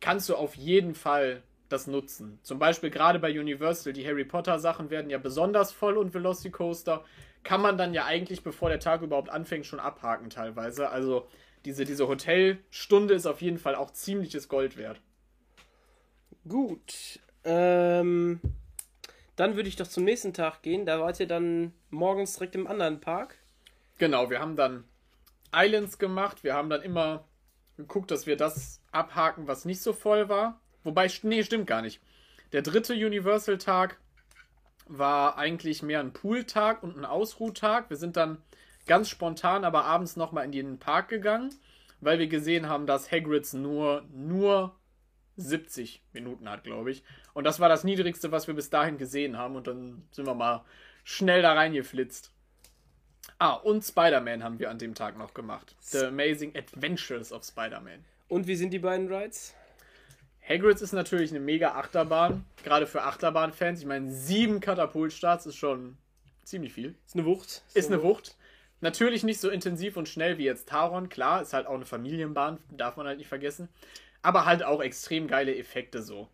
kannst 0.00 0.28
du 0.28 0.36
auf 0.36 0.54
jeden 0.54 0.94
Fall 0.94 1.42
das 1.68 1.86
nutzen. 1.86 2.38
Zum 2.42 2.58
Beispiel 2.58 2.90
gerade 2.90 3.18
bei 3.18 3.38
Universal, 3.38 3.92
die 3.92 4.06
Harry 4.06 4.24
Potter 4.24 4.58
Sachen 4.58 4.90
werden 4.90 5.10
ja 5.10 5.18
besonders 5.18 5.72
voll 5.72 5.96
und 5.96 6.12
Velocicoaster. 6.14 7.04
Kann 7.42 7.60
man 7.60 7.78
dann 7.78 7.94
ja 7.94 8.04
eigentlich, 8.04 8.42
bevor 8.42 8.68
der 8.68 8.80
Tag 8.80 9.02
überhaupt 9.02 9.30
anfängt, 9.30 9.66
schon 9.66 9.80
abhaken 9.80 10.30
teilweise. 10.30 10.90
Also 10.90 11.28
diese, 11.64 11.84
diese 11.84 12.08
Hotelstunde 12.08 13.14
ist 13.14 13.26
auf 13.26 13.42
jeden 13.42 13.58
Fall 13.58 13.74
auch 13.74 13.90
ziemliches 13.92 14.48
Gold 14.48 14.76
wert. 14.76 15.00
Gut. 16.48 17.20
Ähm, 17.44 18.40
dann 19.36 19.56
würde 19.56 19.68
ich 19.68 19.76
doch 19.76 19.86
zum 19.86 20.04
nächsten 20.04 20.32
Tag 20.32 20.62
gehen. 20.62 20.86
Da 20.86 21.00
wart 21.00 21.20
ihr 21.20 21.26
dann 21.26 21.72
morgens 21.90 22.34
direkt 22.34 22.54
im 22.54 22.66
anderen 22.66 23.00
Park. 23.00 23.36
Genau, 23.98 24.30
wir 24.30 24.40
haben 24.40 24.56
dann 24.56 24.84
Islands 25.54 25.98
gemacht. 25.98 26.44
Wir 26.44 26.54
haben 26.54 26.70
dann 26.70 26.82
immer 26.82 27.24
geguckt, 27.76 28.10
dass 28.10 28.26
wir 28.26 28.36
das 28.36 28.80
abhaken, 28.92 29.46
was 29.46 29.64
nicht 29.64 29.82
so 29.82 29.92
voll 29.92 30.28
war. 30.28 30.60
Wobei, 30.84 31.10
nee, 31.22 31.42
stimmt 31.42 31.66
gar 31.66 31.82
nicht. 31.82 32.00
Der 32.52 32.62
dritte 32.62 32.94
Universal-Tag 32.94 33.98
war 34.90 35.38
eigentlich 35.38 35.82
mehr 35.82 36.00
ein 36.00 36.12
Pool-Tag 36.12 36.82
und 36.82 36.96
ein 36.96 37.04
Ausruhtag. 37.04 37.90
Wir 37.90 37.96
sind 37.96 38.16
dann 38.16 38.38
ganz 38.86 39.08
spontan, 39.08 39.64
aber 39.64 39.84
abends 39.84 40.16
nochmal 40.16 40.44
in 40.44 40.52
den 40.52 40.78
Park 40.78 41.08
gegangen, 41.08 41.54
weil 42.00 42.18
wir 42.18 42.26
gesehen 42.26 42.68
haben, 42.68 42.86
dass 42.86 43.12
Hagrids 43.12 43.52
nur, 43.52 44.04
nur 44.12 44.74
70 45.36 46.02
Minuten 46.12 46.48
hat, 46.48 46.64
glaube 46.64 46.90
ich. 46.90 47.04
Und 47.34 47.44
das 47.44 47.60
war 47.60 47.68
das 47.68 47.84
Niedrigste, 47.84 48.32
was 48.32 48.48
wir 48.48 48.54
bis 48.54 48.70
dahin 48.70 48.98
gesehen 48.98 49.38
haben. 49.38 49.56
Und 49.56 49.66
dann 49.68 50.02
sind 50.10 50.26
wir 50.26 50.34
mal 50.34 50.64
schnell 51.04 51.40
da 51.40 51.52
reingeflitzt. 51.52 52.32
Ah, 53.38 53.54
und 53.54 53.82
Spider-Man 53.82 54.42
haben 54.42 54.58
wir 54.58 54.70
an 54.70 54.78
dem 54.78 54.94
Tag 54.94 55.16
noch 55.16 55.34
gemacht. 55.34 55.76
The 55.80 56.06
Amazing 56.06 56.56
Adventures 56.56 57.32
of 57.32 57.44
Spider-Man. 57.44 58.04
Und 58.28 58.46
wie 58.46 58.56
sind 58.56 58.70
die 58.70 58.78
beiden 58.78 59.12
Rides? 59.12 59.54
Hagrids 60.50 60.82
ist 60.82 60.92
natürlich 60.92 61.30
eine 61.30 61.38
mega 61.38 61.76
Achterbahn, 61.76 62.44
gerade 62.64 62.88
für 62.88 63.02
Achterbahn-Fans. 63.04 63.78
Ich 63.78 63.86
meine, 63.86 64.10
sieben 64.10 64.58
Katapultstarts 64.58 65.46
ist 65.46 65.54
schon 65.54 65.96
ziemlich 66.42 66.72
viel. 66.72 66.96
Ist 67.06 67.14
eine 67.14 67.24
Wucht. 67.24 67.62
Ist 67.72 67.88
eine 67.88 68.02
Wucht. 68.02 68.34
Natürlich 68.80 69.22
nicht 69.22 69.38
so 69.38 69.48
intensiv 69.48 69.96
und 69.96 70.08
schnell 70.08 70.38
wie 70.38 70.44
jetzt 70.44 70.68
Taron, 70.68 71.08
klar, 71.08 71.40
ist 71.40 71.52
halt 71.52 71.68
auch 71.68 71.74
eine 71.74 71.84
Familienbahn, 71.84 72.58
darf 72.68 72.96
man 72.96 73.06
halt 73.06 73.18
nicht 73.18 73.28
vergessen. 73.28 73.68
Aber 74.22 74.44
halt 74.44 74.64
auch 74.64 74.82
extrem 74.82 75.28
geile 75.28 75.56
Effekte 75.56 76.02
so. 76.02 76.26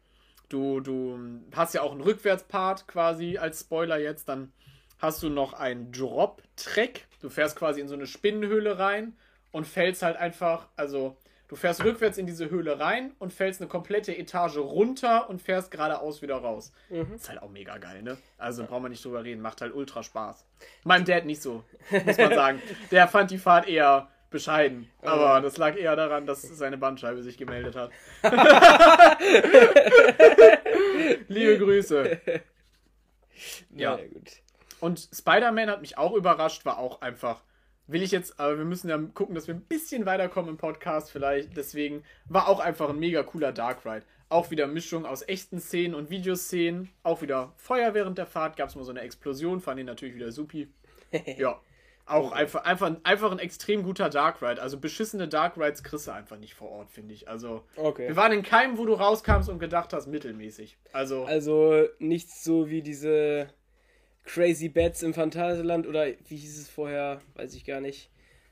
Du, 0.48 0.80
du 0.80 1.20
hast 1.54 1.74
ja 1.74 1.82
auch 1.82 1.92
einen 1.92 2.00
Rückwärtspart 2.00 2.88
quasi 2.88 3.36
als 3.36 3.60
Spoiler 3.60 3.98
jetzt, 3.98 4.30
dann 4.30 4.50
hast 4.98 5.22
du 5.22 5.28
noch 5.28 5.52
einen 5.52 5.92
Drop-Track. 5.92 7.02
Du 7.20 7.28
fährst 7.28 7.56
quasi 7.56 7.82
in 7.82 7.88
so 7.88 7.94
eine 7.94 8.06
Spinnenhöhle 8.06 8.78
rein 8.78 9.14
und 9.52 9.66
fällst 9.66 10.02
halt 10.02 10.16
einfach, 10.16 10.68
also 10.74 11.18
Du 11.48 11.54
fährst 11.54 11.84
rückwärts 11.84 12.18
in 12.18 12.26
diese 12.26 12.50
Höhle 12.50 12.80
rein 12.80 13.12
und 13.20 13.32
fällst 13.32 13.60
eine 13.60 13.68
komplette 13.68 14.16
Etage 14.16 14.56
runter 14.56 15.30
und 15.30 15.40
fährst 15.40 15.70
geradeaus 15.70 16.20
wieder 16.20 16.36
raus. 16.36 16.72
Mhm. 16.88 17.14
Ist 17.14 17.28
halt 17.28 17.40
auch 17.40 17.50
mega 17.50 17.78
geil, 17.78 18.02
ne? 18.02 18.18
Also 18.36 18.64
brauchen 18.64 18.84
wir 18.84 18.88
nicht 18.88 19.04
drüber 19.04 19.22
reden. 19.22 19.40
Macht 19.40 19.60
halt 19.60 19.72
ultra 19.72 20.02
Spaß. 20.02 20.44
Meinem 20.82 21.04
Dad 21.04 21.24
nicht 21.24 21.40
so, 21.40 21.62
muss 22.04 22.18
man 22.18 22.34
sagen. 22.34 22.62
Der 22.90 23.06
fand 23.06 23.30
die 23.30 23.38
Fahrt 23.38 23.68
eher 23.68 24.08
bescheiden. 24.30 24.90
Aber 25.02 25.40
das 25.40 25.56
lag 25.56 25.76
eher 25.76 25.94
daran, 25.94 26.26
dass 26.26 26.42
seine 26.42 26.78
Bandscheibe 26.78 27.22
sich 27.22 27.38
gemeldet 27.38 27.76
hat. 27.76 27.90
Liebe 31.28 31.58
Grüße. 31.58 32.20
Ja. 33.70 33.96
ja 33.96 34.04
gut. 34.06 34.30
Und 34.80 35.08
Spider-Man 35.14 35.70
hat 35.70 35.80
mich 35.80 35.96
auch 35.96 36.12
überrascht, 36.12 36.64
war 36.64 36.78
auch 36.78 37.00
einfach 37.02 37.42
will 37.86 38.02
ich 38.02 38.10
jetzt, 38.10 38.38
aber 38.40 38.58
wir 38.58 38.64
müssen 38.64 38.88
ja 38.88 38.98
gucken, 38.98 39.34
dass 39.34 39.46
wir 39.46 39.54
ein 39.54 39.62
bisschen 39.62 40.06
weiterkommen 40.06 40.50
im 40.50 40.56
Podcast 40.56 41.10
vielleicht. 41.10 41.56
Deswegen 41.56 42.02
war 42.28 42.48
auch 42.48 42.60
einfach 42.60 42.90
ein 42.90 42.98
mega 42.98 43.22
cooler 43.22 43.52
Dark 43.52 43.84
Ride. 43.84 44.04
Auch 44.28 44.50
wieder 44.50 44.66
Mischung 44.66 45.06
aus 45.06 45.26
echten 45.26 45.60
Szenen 45.60 45.94
und 45.94 46.10
Videoszenen. 46.10 46.90
Auch 47.02 47.22
wieder 47.22 47.52
Feuer 47.56 47.94
während 47.94 48.18
der 48.18 48.26
Fahrt. 48.26 48.56
Gab 48.56 48.68
es 48.68 48.74
mal 48.74 48.84
so 48.84 48.90
eine 48.90 49.00
Explosion, 49.00 49.60
fand 49.60 49.78
ich 49.78 49.86
natürlich 49.86 50.16
wieder 50.16 50.32
supi. 50.32 50.68
ja. 51.36 51.60
Auch 52.08 52.30
einfach, 52.30 52.62
einfach, 52.62 52.92
einfach 53.02 53.32
ein 53.32 53.40
extrem 53.40 53.82
guter 53.82 54.08
Dark 54.08 54.40
Ride. 54.40 54.62
Also 54.62 54.78
beschissene 54.78 55.26
Dark 55.26 55.56
Rides 55.56 55.82
kriegst 55.82 56.06
du 56.06 56.12
einfach 56.12 56.38
nicht 56.38 56.54
vor 56.54 56.70
Ort, 56.70 56.90
finde 56.90 57.12
ich. 57.14 57.28
Also 57.28 57.64
okay. 57.74 58.06
wir 58.06 58.14
waren 58.14 58.30
in 58.30 58.44
keinem, 58.44 58.78
wo 58.78 58.86
du 58.86 58.94
rauskamst 58.94 59.48
und 59.48 59.58
gedacht 59.58 59.92
hast, 59.92 60.06
mittelmäßig. 60.06 60.78
Also, 60.92 61.24
also 61.24 61.84
nichts 61.98 62.44
so 62.44 62.70
wie 62.70 62.80
diese 62.80 63.48
Crazy 64.26 64.68
Bats 64.68 65.02
im 65.02 65.14
Phantasialand 65.14 65.86
oder 65.86 66.06
wie 66.28 66.36
hieß 66.36 66.60
es 66.60 66.68
vorher, 66.68 67.22
weiß 67.34 67.54
ich 67.54 67.64
gar 67.64 67.80
nicht. 67.80 68.10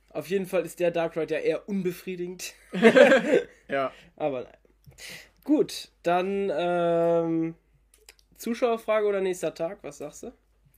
Auf 0.08 0.28
jeden 0.28 0.46
Fall 0.46 0.64
ist 0.64 0.80
der 0.80 0.92
Dark 0.92 1.16
Ride 1.16 1.34
ja 1.34 1.40
eher 1.40 1.68
unbefriedigend. 1.68 2.54
ja. 3.68 3.92
Aber 4.16 4.44
nein. 4.44 4.56
Gut, 5.42 5.88
dann 6.04 6.50
ähm, 6.56 7.54
Zuschauerfrage 8.36 9.06
oder 9.06 9.20
nächster 9.20 9.52
Tag, 9.52 9.78
was 9.82 9.98
sagst 9.98 10.22
du? 10.22 10.32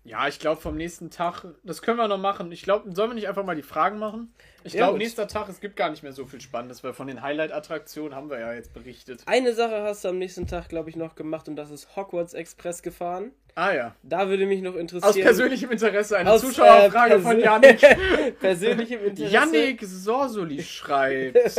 Ja, 0.06 0.28
ich 0.28 0.38
glaube 0.38 0.60
vom 0.60 0.76
nächsten 0.76 1.10
Tag, 1.10 1.44
das 1.64 1.82
können 1.82 1.98
wir 1.98 2.06
noch 2.06 2.18
machen. 2.18 2.52
Ich 2.52 2.62
glaube, 2.62 2.94
sollen 2.94 3.10
wir 3.10 3.14
nicht 3.14 3.28
einfach 3.28 3.44
mal 3.44 3.56
die 3.56 3.62
Fragen 3.62 3.98
machen? 3.98 4.32
Ich 4.62 4.74
ja, 4.74 4.84
glaube, 4.86 4.98
nächster 4.98 5.26
Tag, 5.26 5.48
es 5.48 5.60
gibt 5.60 5.74
gar 5.74 5.90
nicht 5.90 6.04
mehr 6.04 6.12
so 6.12 6.26
viel 6.26 6.40
Spannendes, 6.40 6.84
weil 6.84 6.92
von 6.92 7.08
den 7.08 7.22
Highlight-Attraktionen 7.22 8.14
haben 8.14 8.30
wir 8.30 8.38
ja 8.38 8.52
jetzt 8.54 8.72
berichtet. 8.72 9.22
Eine 9.26 9.52
Sache 9.52 9.82
hast 9.82 10.04
du 10.04 10.08
am 10.08 10.18
nächsten 10.18 10.46
Tag, 10.46 10.68
glaube 10.68 10.90
ich, 10.90 10.96
noch 10.96 11.16
gemacht 11.16 11.48
und 11.48 11.56
das 11.56 11.72
ist 11.72 11.96
Hogwarts 11.96 12.34
Express 12.34 12.82
gefahren. 12.82 13.32
Ah 13.56 13.72
ja. 13.72 13.96
Da 14.04 14.28
würde 14.28 14.46
mich 14.46 14.62
noch 14.62 14.76
interessieren. 14.76 15.10
Aus 15.10 15.18
persönlichem 15.18 15.70
Interesse 15.72 16.18
eine 16.18 16.30
Aus, 16.30 16.40
Zuschauerfrage 16.40 17.14
äh, 17.14 17.20
von 17.20 17.40
Yannick. 17.40 17.80
persönlichem 18.40 19.04
Interesse. 19.04 19.32
Yannick 19.32 19.82
Sorsoli 19.82 20.62
schreibt. 20.62 21.36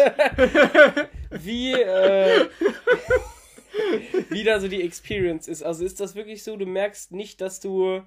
wie, 1.31 1.73
äh, 1.73 2.45
wie 4.29 4.43
da 4.45 4.61
so 4.61 4.69
die 4.69 4.83
Experience 4.83 5.49
ist. 5.49 5.63
Also 5.63 5.83
ist 5.83 5.99
das 5.99 6.15
wirklich 6.15 6.43
so, 6.43 6.55
du 6.55 6.65
merkst 6.65 7.11
nicht, 7.11 7.41
dass 7.41 7.59
du 7.59 8.03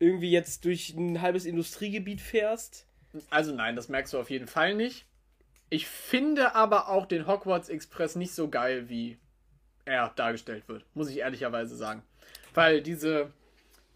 irgendwie 0.00 0.30
jetzt 0.30 0.64
durch 0.64 0.94
ein 0.96 1.22
halbes 1.22 1.44
Industriegebiet 1.44 2.20
fährst? 2.20 2.86
Also 3.28 3.54
nein, 3.54 3.76
das 3.76 3.88
merkst 3.88 4.12
du 4.12 4.18
auf 4.18 4.30
jeden 4.30 4.48
Fall 4.48 4.74
nicht. 4.74 5.06
Ich 5.68 5.86
finde 5.86 6.56
aber 6.56 6.88
auch 6.88 7.06
den 7.06 7.28
Hogwarts 7.28 7.68
Express 7.68 8.16
nicht 8.16 8.34
so 8.34 8.48
geil, 8.48 8.88
wie 8.88 9.18
er 9.84 10.10
dargestellt 10.16 10.68
wird, 10.68 10.84
muss 10.94 11.08
ich 11.08 11.18
ehrlicherweise 11.18 11.76
sagen. 11.76 12.02
Weil 12.54 12.82
diese, 12.82 13.32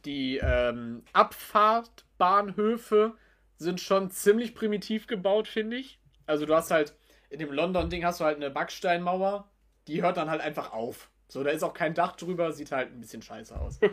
die 0.05 0.39
ähm, 0.43 1.03
Abfahrtbahnhöfe 1.13 3.15
sind 3.57 3.81
schon 3.81 4.11
ziemlich 4.11 4.55
primitiv 4.55 5.07
gebaut, 5.07 5.49
finde 5.49 5.79
ich. 5.79 5.99
Also 6.27 6.47
du 6.47 6.55
hast 6.55 6.71
halt, 6.71 6.95
in 7.31 7.39
dem 7.39 7.53
London-Ding 7.53 8.05
hast 8.05 8.21
du 8.21 8.25
halt 8.25 8.37
eine 8.37 8.51
Backsteinmauer, 8.51 9.49
die 9.89 10.03
hört 10.03 10.17
dann 10.17 10.31
halt 10.31 10.41
einfach 10.41 10.73
auf. 10.73 11.11
So, 11.29 11.43
da 11.43 11.51
ist 11.51 11.63
auch 11.63 11.75
kein 11.75 11.95
Dach 11.95 12.17
drüber, 12.17 12.53
sieht 12.53 12.71
halt 12.71 12.93
ein 12.93 13.01
bisschen 13.01 13.23
scheiße 13.23 13.59
aus. 13.59 13.81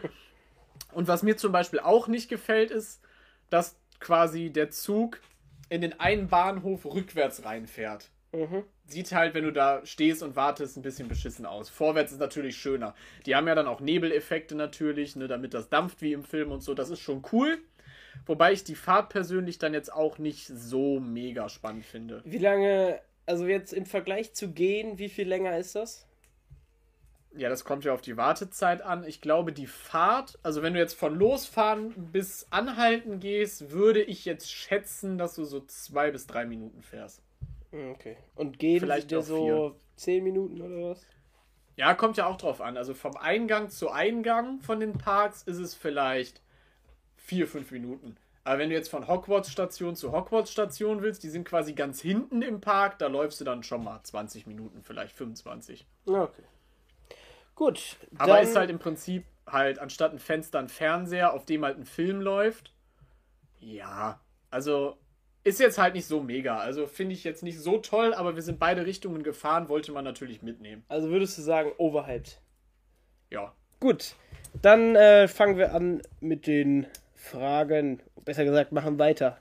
Und 0.94 1.08
was 1.08 1.24
mir 1.24 1.38
zum 1.38 1.52
Beispiel 1.52 1.80
auch 1.80 2.08
nicht 2.08 2.30
gefällt, 2.30 2.72
ist, 2.72 3.02
dass 3.50 3.76
quasi 4.00 4.50
der 4.50 4.72
Zug 4.72 5.20
in 5.70 5.82
den 5.82 6.00
einen 6.00 6.28
Bahnhof 6.28 6.86
rückwärts 6.86 7.46
reinfährt. 7.46 8.10
Mhm. 8.34 8.64
Sieht 8.86 9.12
halt, 9.14 9.34
wenn 9.34 9.44
du 9.44 9.52
da 9.52 9.86
stehst 9.86 10.24
und 10.24 10.36
wartest, 10.36 10.78
ein 10.78 10.82
bisschen 10.82 11.08
beschissen 11.08 11.46
aus. 11.46 11.70
Vorwärts 11.70 12.12
ist 12.12 12.20
natürlich 12.20 12.58
schöner. 12.58 12.96
Die 13.26 13.36
haben 13.36 13.48
ja 13.48 13.56
dann 13.56 13.68
auch 13.68 13.80
Nebeleffekte 13.80 14.56
natürlich, 14.56 15.16
ne, 15.16 15.28
damit 15.28 15.54
das 15.54 15.70
dampft 15.70 16.02
wie 16.02 16.14
im 16.14 16.24
Film 16.24 16.52
und 16.52 16.62
so. 16.62 16.74
Das 16.74 16.90
ist 16.90 17.00
schon 17.00 17.24
cool. 17.32 17.58
Wobei 18.26 18.52
ich 18.52 18.64
die 18.64 18.76
Fahrt 18.76 19.10
persönlich 19.10 19.58
dann 19.58 19.74
jetzt 19.74 19.92
auch 19.92 20.18
nicht 20.18 20.48
so 20.48 21.00
mega 21.00 21.50
spannend 21.50 21.86
finde. 21.86 22.22
Wie 22.26 22.38
lange, 22.38 23.00
also 23.26 23.46
jetzt 23.46 23.74
im 23.74 23.86
Vergleich 23.86 24.34
zu 24.34 24.52
gehen, 24.52 24.98
wie 24.98 25.10
viel 25.10 25.28
länger 25.28 25.58
ist 25.58 25.76
das? 25.76 26.06
Ja, 27.34 27.48
das 27.48 27.64
kommt 27.64 27.86
ja 27.86 27.94
auf 27.94 28.02
die 28.02 28.18
Wartezeit 28.18 28.82
an. 28.82 29.06
Ich 29.06 29.22
glaube, 29.22 29.54
die 29.54 29.68
Fahrt, 29.68 30.38
also 30.44 30.62
wenn 30.62 30.74
du 30.74 30.80
jetzt 30.80 30.96
von 30.96 31.16
losfahren 31.16 31.94
bis 32.12 32.48
anhalten 32.50 33.20
gehst, 33.20 33.72
würde 33.72 34.02
ich 34.02 34.26
jetzt 34.26 34.52
schätzen, 34.52 35.18
dass 35.18 35.36
du 35.36 35.46
so 35.46 35.62
zwei 35.62 36.12
bis 36.12 36.28
drei 36.28 36.46
Minuten 36.46 36.82
fährst. 36.82 37.22
Hm, 37.72 37.92
okay. 37.92 38.18
Und 38.36 38.60
gehen 38.60 38.82
Vielleicht 38.82 39.12
dir 39.12 39.22
so 39.22 39.46
vier. 39.46 39.76
zehn 39.96 40.24
Minuten 40.24 40.62
oder 40.62 40.90
was? 40.90 41.06
Ja, 41.78 41.94
kommt 41.94 42.18
ja 42.18 42.28
auch 42.28 42.38
drauf 42.38 42.60
an. 42.60 42.76
Also 42.76 42.94
vom 42.94 43.16
Eingang 43.16 43.70
zu 43.70 43.90
Eingang 43.90 44.60
von 44.60 44.80
den 44.82 44.98
Parks 44.98 45.44
ist 45.44 45.58
es 45.58 45.74
vielleicht 45.74 46.42
vier, 47.16 47.48
fünf 47.48 47.72
Minuten. 47.72 48.18
Aber 48.44 48.60
wenn 48.60 48.70
du 48.70 48.76
jetzt 48.76 48.90
von 48.90 49.08
Hogwarts-Station 49.08 49.96
zu 49.96 50.12
Hogwarts-Station 50.12 51.02
willst, 51.02 51.24
die 51.24 51.30
sind 51.30 51.48
quasi 51.48 51.74
ganz 51.74 52.02
hinten 52.02 52.42
im 52.42 52.60
Park, 52.60 52.98
da 53.00 53.08
läufst 53.08 53.40
du 53.40 53.46
dann 53.46 53.64
schon 53.64 53.84
mal 53.84 54.02
20 54.04 54.48
Minuten, 54.48 54.82
vielleicht 54.84 55.16
25. 55.16 55.86
Okay. 56.06 56.42
Gut. 57.62 57.98
Aber 58.18 58.42
ist 58.42 58.56
halt 58.56 58.72
im 58.72 58.80
Prinzip 58.80 59.24
halt 59.46 59.78
anstatt 59.78 60.14
ein 60.14 60.18
Fenster 60.18 60.58
ein 60.58 60.68
Fernseher, 60.68 61.32
auf 61.32 61.46
dem 61.46 61.64
halt 61.64 61.78
ein 61.78 61.86
Film 61.86 62.20
läuft. 62.20 62.74
Ja, 63.60 64.20
also 64.50 64.98
ist 65.44 65.60
jetzt 65.60 65.78
halt 65.78 65.94
nicht 65.94 66.08
so 66.08 66.24
mega. 66.24 66.58
Also 66.58 66.88
finde 66.88 67.14
ich 67.14 67.24
jetzt 67.24 67.44
nicht 67.44 67.60
so 67.60 67.78
toll, 67.78 68.16
aber 68.16 68.34
wir 68.34 68.42
sind 68.42 68.58
beide 68.58 68.88
Richtungen 68.88 69.22
gefahren, 69.22 69.70
wollte 69.70 69.92
man 69.92 70.04
natürlich 70.04 70.42
mitnehmen. 70.42 70.84
Also 70.88 71.12
würdest 71.12 71.38
du 71.38 71.44
sagen, 71.44 71.72
overhyped? 71.78 72.42
Ja. 73.30 73.54
Gut, 73.80 74.16
dann 74.60 74.96
äh, 74.96 75.28
fangen 75.28 75.60
wir 75.60 75.76
an 75.76 76.02
mit 76.20 76.48
den 76.48 76.88
Fragen. 77.14 78.02
Besser 78.26 78.44
gesagt, 78.44 78.72
machen 78.72 78.98
weiter. 78.98 79.38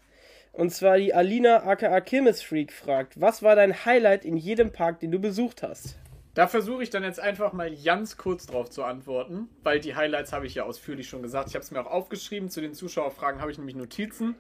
Und 0.53 0.75
zwar 0.75 0.99
die 0.99 1.15
Alina 1.15 1.63
aka 1.63 1.99
Kirmes 2.03 2.43
Freak 2.43 2.71
fragt, 2.71 3.19
was 3.19 3.43
war 3.43 3.57
dein 3.57 3.87
Highlight 3.87 4.27
in 4.27 4.37
jedem 4.37 4.73
Park, 4.73 5.01
den 5.01 5.11
du 5.11 5.19
besucht 5.19 5.63
hast? 5.63 5.99
Da 6.35 6.47
versuche 6.47 6.83
ich 6.83 6.91
dann 6.91 7.03
jetzt 7.03 7.19
einfach 7.19 7.53
mal 7.53 7.75
ganz 7.75 8.17
kurz 8.17 8.47
drauf 8.47 8.71
zu 8.71 8.85
antworten, 8.85 9.49
weil 9.65 9.81
die 9.81 9.97
Highlights 9.97 10.33
habe 10.33 10.47
ich 10.47 10.55
ja 10.55 10.65
ausführlich 10.65 11.09
schon 11.09 11.23
gesagt. 11.23 11.49
Ich 11.49 11.55
habe 11.55 11.65
es 11.65 11.71
mir 11.73 11.81
auch 11.81 11.91
aufgeschrieben. 11.91 12.49
Zu 12.49 12.61
den 12.61 12.73
Zuschauerfragen 12.73 13.41
habe 13.41 13.51
ich 13.51 13.59
nämlich 13.59 13.77
Notizen. 13.77 14.37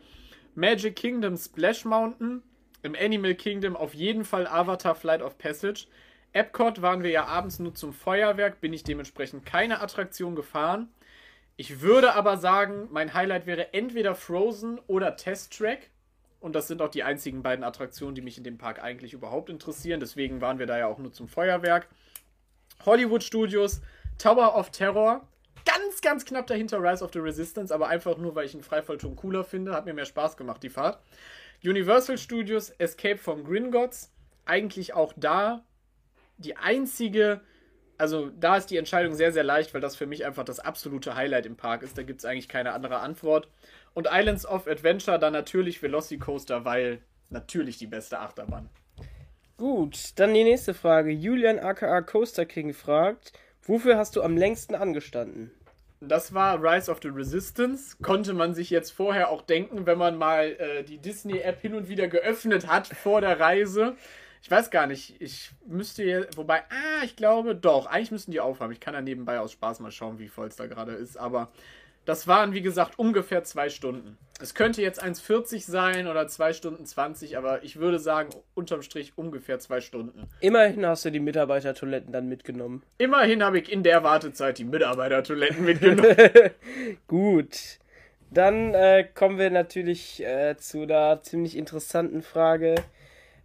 Magic 0.55 0.94
Kingdom 0.94 1.36
Splash 1.36 1.85
Mountain. 1.85 2.43
Im 2.83 2.94
Animal 2.94 3.35
Kingdom 3.35 3.77
auf 3.77 3.93
jeden 3.93 4.25
Fall 4.25 4.47
Avatar 4.47 4.94
Flight 4.94 5.20
of 5.20 5.36
Passage. 5.36 5.86
Epcot 6.33 6.81
waren 6.81 7.02
wir 7.02 7.10
ja 7.10 7.27
abends 7.27 7.59
nur 7.59 7.75
zum 7.75 7.93
Feuerwerk, 7.93 8.60
bin 8.60 8.73
ich 8.73 8.85
dementsprechend 8.85 9.44
keine 9.44 9.81
Attraktion 9.81 10.36
gefahren. 10.36 10.89
Ich 11.57 11.81
würde 11.81 12.15
aber 12.15 12.39
sagen, 12.39 12.89
mein 12.91 13.12
Highlight 13.12 13.47
wäre 13.47 13.75
entweder 13.75 14.15
Frozen 14.15 14.78
oder 14.86 15.17
Test 15.17 15.59
Track. 15.59 15.91
Und 16.41 16.55
das 16.55 16.69
sind 16.69 16.81
auch 16.81 16.89
die 16.89 17.02
einzigen 17.02 17.43
beiden 17.43 17.65
Attraktionen, 17.65 18.15
die 18.15 18.23
mich 18.23 18.39
in 18.39 18.44
dem 18.44 18.59
Park 18.59 18.83
eigentlich 18.83 19.12
überhaupt 19.12 19.51
interessieren. 19.51 20.01
Deswegen 20.01 20.41
waren 20.41 20.59
wir 20.59 20.67
da 20.67 20.78
ja 20.78 20.86
auch 20.86 20.99
nur 20.99 21.12
zum 21.12 21.28
Feuerwerk. 21.28 21.89
Hollywood 22.85 23.23
Studios, 23.23 23.83
Tower 24.19 24.57
of 24.57 24.70
Terror. 24.70 25.28
Ganz, 25.67 26.01
ganz 26.01 26.25
knapp 26.25 26.47
dahinter 26.47 26.83
Rise 26.83 27.05
of 27.05 27.12
the 27.12 27.19
Resistance, 27.19 27.73
aber 27.73 27.89
einfach 27.89 28.17
nur, 28.17 28.35
weil 28.35 28.47
ich 28.47 28.55
einen 28.55 28.62
Freifallturm 28.62 29.15
cooler 29.17 29.44
finde. 29.44 29.75
Hat 29.75 29.85
mir 29.85 29.93
mehr 29.93 30.07
Spaß 30.07 30.39
gemacht, 30.39 30.62
die 30.62 30.70
Fahrt. 30.70 30.99
Universal 31.62 32.17
Studios, 32.17 32.70
Escape 32.78 33.19
from 33.19 33.44
Gringotts. 33.44 34.10
Eigentlich 34.47 34.94
auch 34.94 35.12
da 35.17 35.62
die 36.39 36.57
einzige, 36.57 37.43
also 37.99 38.31
da 38.31 38.57
ist 38.57 38.70
die 38.70 38.78
Entscheidung 38.78 39.15
sehr, 39.15 39.33
sehr 39.33 39.44
leicht, 39.44 39.75
weil 39.75 39.81
das 39.81 39.97
für 39.97 40.07
mich 40.07 40.25
einfach 40.25 40.44
das 40.44 40.59
absolute 40.59 41.15
Highlight 41.15 41.47
im 41.47 41.57
Park 41.57 41.83
ist. 41.83 41.99
Da 41.99 42.02
gibt 42.02 42.20
es 42.20 42.25
eigentlich 42.25 42.49
keine 42.49 42.73
andere 42.73 43.01
Antwort. 43.01 43.49
Und 43.94 44.09
Islands 44.10 44.47
of 44.47 44.67
Adventure 44.67 45.19
dann 45.19 45.33
natürlich 45.33 45.83
Velocicoaster, 45.83 46.65
weil 46.65 47.01
natürlich 47.28 47.78
die 47.78 47.86
beste 47.86 48.19
Achterbahn. 48.19 48.69
Gut, 49.57 50.12
dann 50.17 50.33
die 50.33 50.44
nächste 50.44 50.75
Frage. 50.75 51.10
Julian 51.10 51.59
aka 51.59 52.01
Coaster 52.01 52.47
King 52.47 52.73
fragt, 52.73 53.33
wofür 53.62 53.99
hast 53.99 54.17
du 54.17 54.23
am 54.23 54.36
längsten 54.36 54.75
angestanden? 54.75 55.51
Das 56.01 56.33
war 56.33 56.62
Rise 56.62 56.91
of 56.91 57.01
the 57.02 57.09
Resistance. 57.09 57.94
Konnte 58.01 58.33
man 58.33 58.55
sich 58.55 58.70
jetzt 58.70 58.91
vorher 58.91 59.28
auch 59.28 59.43
denken, 59.43 59.85
wenn 59.85 59.99
man 59.99 60.17
mal 60.17 60.47
äh, 60.52 60.83
die 60.83 60.97
Disney-App 60.97 61.60
hin 61.60 61.75
und 61.75 61.91
wieder 61.91 62.09
geöffnet 62.09 62.69
hat 62.69 62.86
vor 62.86 63.20
der 63.20 63.39
Reise. 63.39 63.97
Ich 64.43 64.51
weiß 64.51 64.70
gar 64.70 64.86
nicht, 64.86 65.20
ich 65.20 65.51
müsste 65.67 66.02
hier, 66.02 66.27
wobei, 66.36 66.60
ah, 66.70 67.05
ich 67.05 67.17
glaube, 67.17 67.55
doch, 67.55 67.85
eigentlich 67.85 68.10
müssten 68.12 68.31
die 68.31 68.41
aufhaben. 68.41 68.73
Ich 68.73 68.81
kann 68.81 68.94
da 68.94 69.02
nebenbei 69.02 69.39
aus 69.39 69.52
Spaß 69.52 69.81
mal 69.81 69.91
schauen, 69.91 70.19
wie 70.19 70.28
voll 70.28 70.49
es 70.49 70.57
da 70.57 70.67
gerade 70.67 70.93
ist, 70.93 71.19
aber 71.19 71.52
das 72.10 72.26
waren, 72.26 72.55
wie 72.55 72.60
gesagt, 72.60 72.98
ungefähr 72.98 73.44
zwei 73.44 73.68
Stunden. 73.68 74.18
Es 74.40 74.56
könnte 74.56 74.82
jetzt 74.82 75.00
1,40 75.00 75.70
sein 75.70 76.08
oder 76.08 76.26
2 76.26 76.55
Stunden 76.55 76.84
20, 76.84 77.39
aber 77.39 77.62
ich 77.62 77.76
würde 77.76 78.00
sagen, 78.00 78.30
unterm 78.55 78.82
Strich 78.82 79.12
ungefähr 79.14 79.60
zwei 79.60 79.80
Stunden. 79.80 80.26
Immerhin 80.40 80.84
hast 80.84 81.05
du 81.05 81.10
die 81.10 81.20
Mitarbeitertoiletten 81.20 82.12
dann 82.12 82.28
mitgenommen. 82.28 82.82
Immerhin 82.98 83.44
habe 83.44 83.60
ich 83.60 83.70
in 83.70 83.84
der 83.84 84.02
Wartezeit 84.02 84.58
die 84.58 84.64
Mitarbeitertoiletten 84.64 85.64
mitgenommen. 85.64 86.16
Gut. 87.06 87.78
Dann 88.32 88.74
äh, 88.74 89.06
kommen 89.14 89.39
wir 89.39 89.50
natürlich 89.50 90.20
äh, 90.24 90.56
zu 90.56 90.86
der 90.86 91.20
ziemlich 91.22 91.56
interessanten 91.56 92.22
Frage 92.22 92.74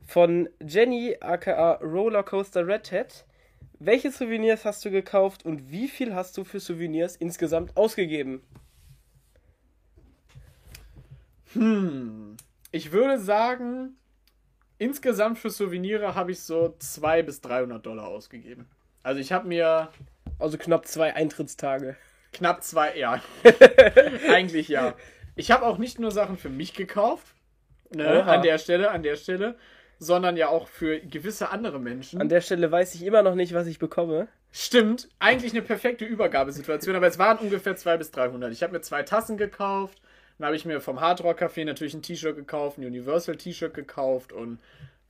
von 0.07 0.49
Jenny 0.59 1.17
aka 1.19 1.73
Rollercoaster 1.83 2.65
Redhead. 2.67 3.25
Welche 3.79 4.11
Souvenirs 4.11 4.63
hast 4.63 4.85
du 4.85 4.91
gekauft 4.91 5.43
und 5.45 5.69
wie 5.69 5.87
viel 5.87 6.15
hast 6.15 6.37
du 6.37 6.43
für 6.43 6.59
Souvenirs 6.59 7.15
insgesamt 7.17 7.75
ausgegeben? 7.75 8.41
Hm. 11.53 12.37
Ich 12.71 12.91
würde 12.91 13.19
sagen, 13.19 13.97
insgesamt 14.77 15.39
für 15.39 15.49
Souvenirs 15.49 16.15
habe 16.15 16.31
ich 16.31 16.39
so 16.39 16.75
200 16.79 17.25
bis 17.25 17.41
300 17.41 17.85
Dollar 17.85 18.07
ausgegeben. 18.07 18.67
Also 19.03 19.19
ich 19.19 19.31
habe 19.31 19.47
mir. 19.47 19.89
Also 20.39 20.57
knapp 20.57 20.87
zwei 20.87 21.13
Eintrittstage. 21.13 21.95
Knapp 22.33 22.63
zwei, 22.63 22.97
ja. 22.97 23.21
Eigentlich 24.29 24.67
ja. 24.67 24.95
Ich 25.35 25.51
habe 25.51 25.65
auch 25.65 25.77
nicht 25.77 25.99
nur 25.99 26.11
Sachen 26.11 26.37
für 26.37 26.49
mich 26.49 26.73
gekauft. 26.73 27.27
Ne, 27.93 28.23
an 28.25 28.41
der 28.41 28.57
Stelle, 28.57 28.91
an 28.91 29.03
der 29.03 29.15
Stelle 29.15 29.55
sondern 29.99 30.37
ja 30.37 30.49
auch 30.49 30.67
für 30.67 30.99
gewisse 30.99 31.49
andere 31.49 31.79
Menschen. 31.79 32.19
An 32.21 32.29
der 32.29 32.41
Stelle 32.41 32.71
weiß 32.71 32.95
ich 32.95 33.03
immer 33.03 33.21
noch 33.21 33.35
nicht, 33.35 33.53
was 33.53 33.67
ich 33.67 33.79
bekomme. 33.79 34.27
Stimmt, 34.51 35.09
eigentlich 35.19 35.51
eine 35.51 35.61
perfekte 35.61 36.05
Übergabesituation, 36.05 36.95
aber 36.95 37.07
es 37.07 37.19
waren 37.19 37.37
ungefähr 37.39 37.75
200 37.75 37.99
bis 37.99 38.11
300. 38.11 38.53
Ich 38.53 38.63
habe 38.63 38.73
mir 38.73 38.81
zwei 38.81 39.03
Tassen 39.03 39.37
gekauft, 39.37 40.01
dann 40.37 40.47
habe 40.47 40.55
ich 40.55 40.65
mir 40.65 40.81
vom 40.81 41.01
Hard 41.01 41.23
Rock 41.23 41.41
Café 41.41 41.65
natürlich 41.65 41.93
ein 41.93 42.01
T-Shirt 42.01 42.35
gekauft, 42.35 42.77
ein 42.77 42.85
Universal 42.85 43.35
T-Shirt 43.35 43.73
gekauft 43.73 44.31
und 44.31 44.59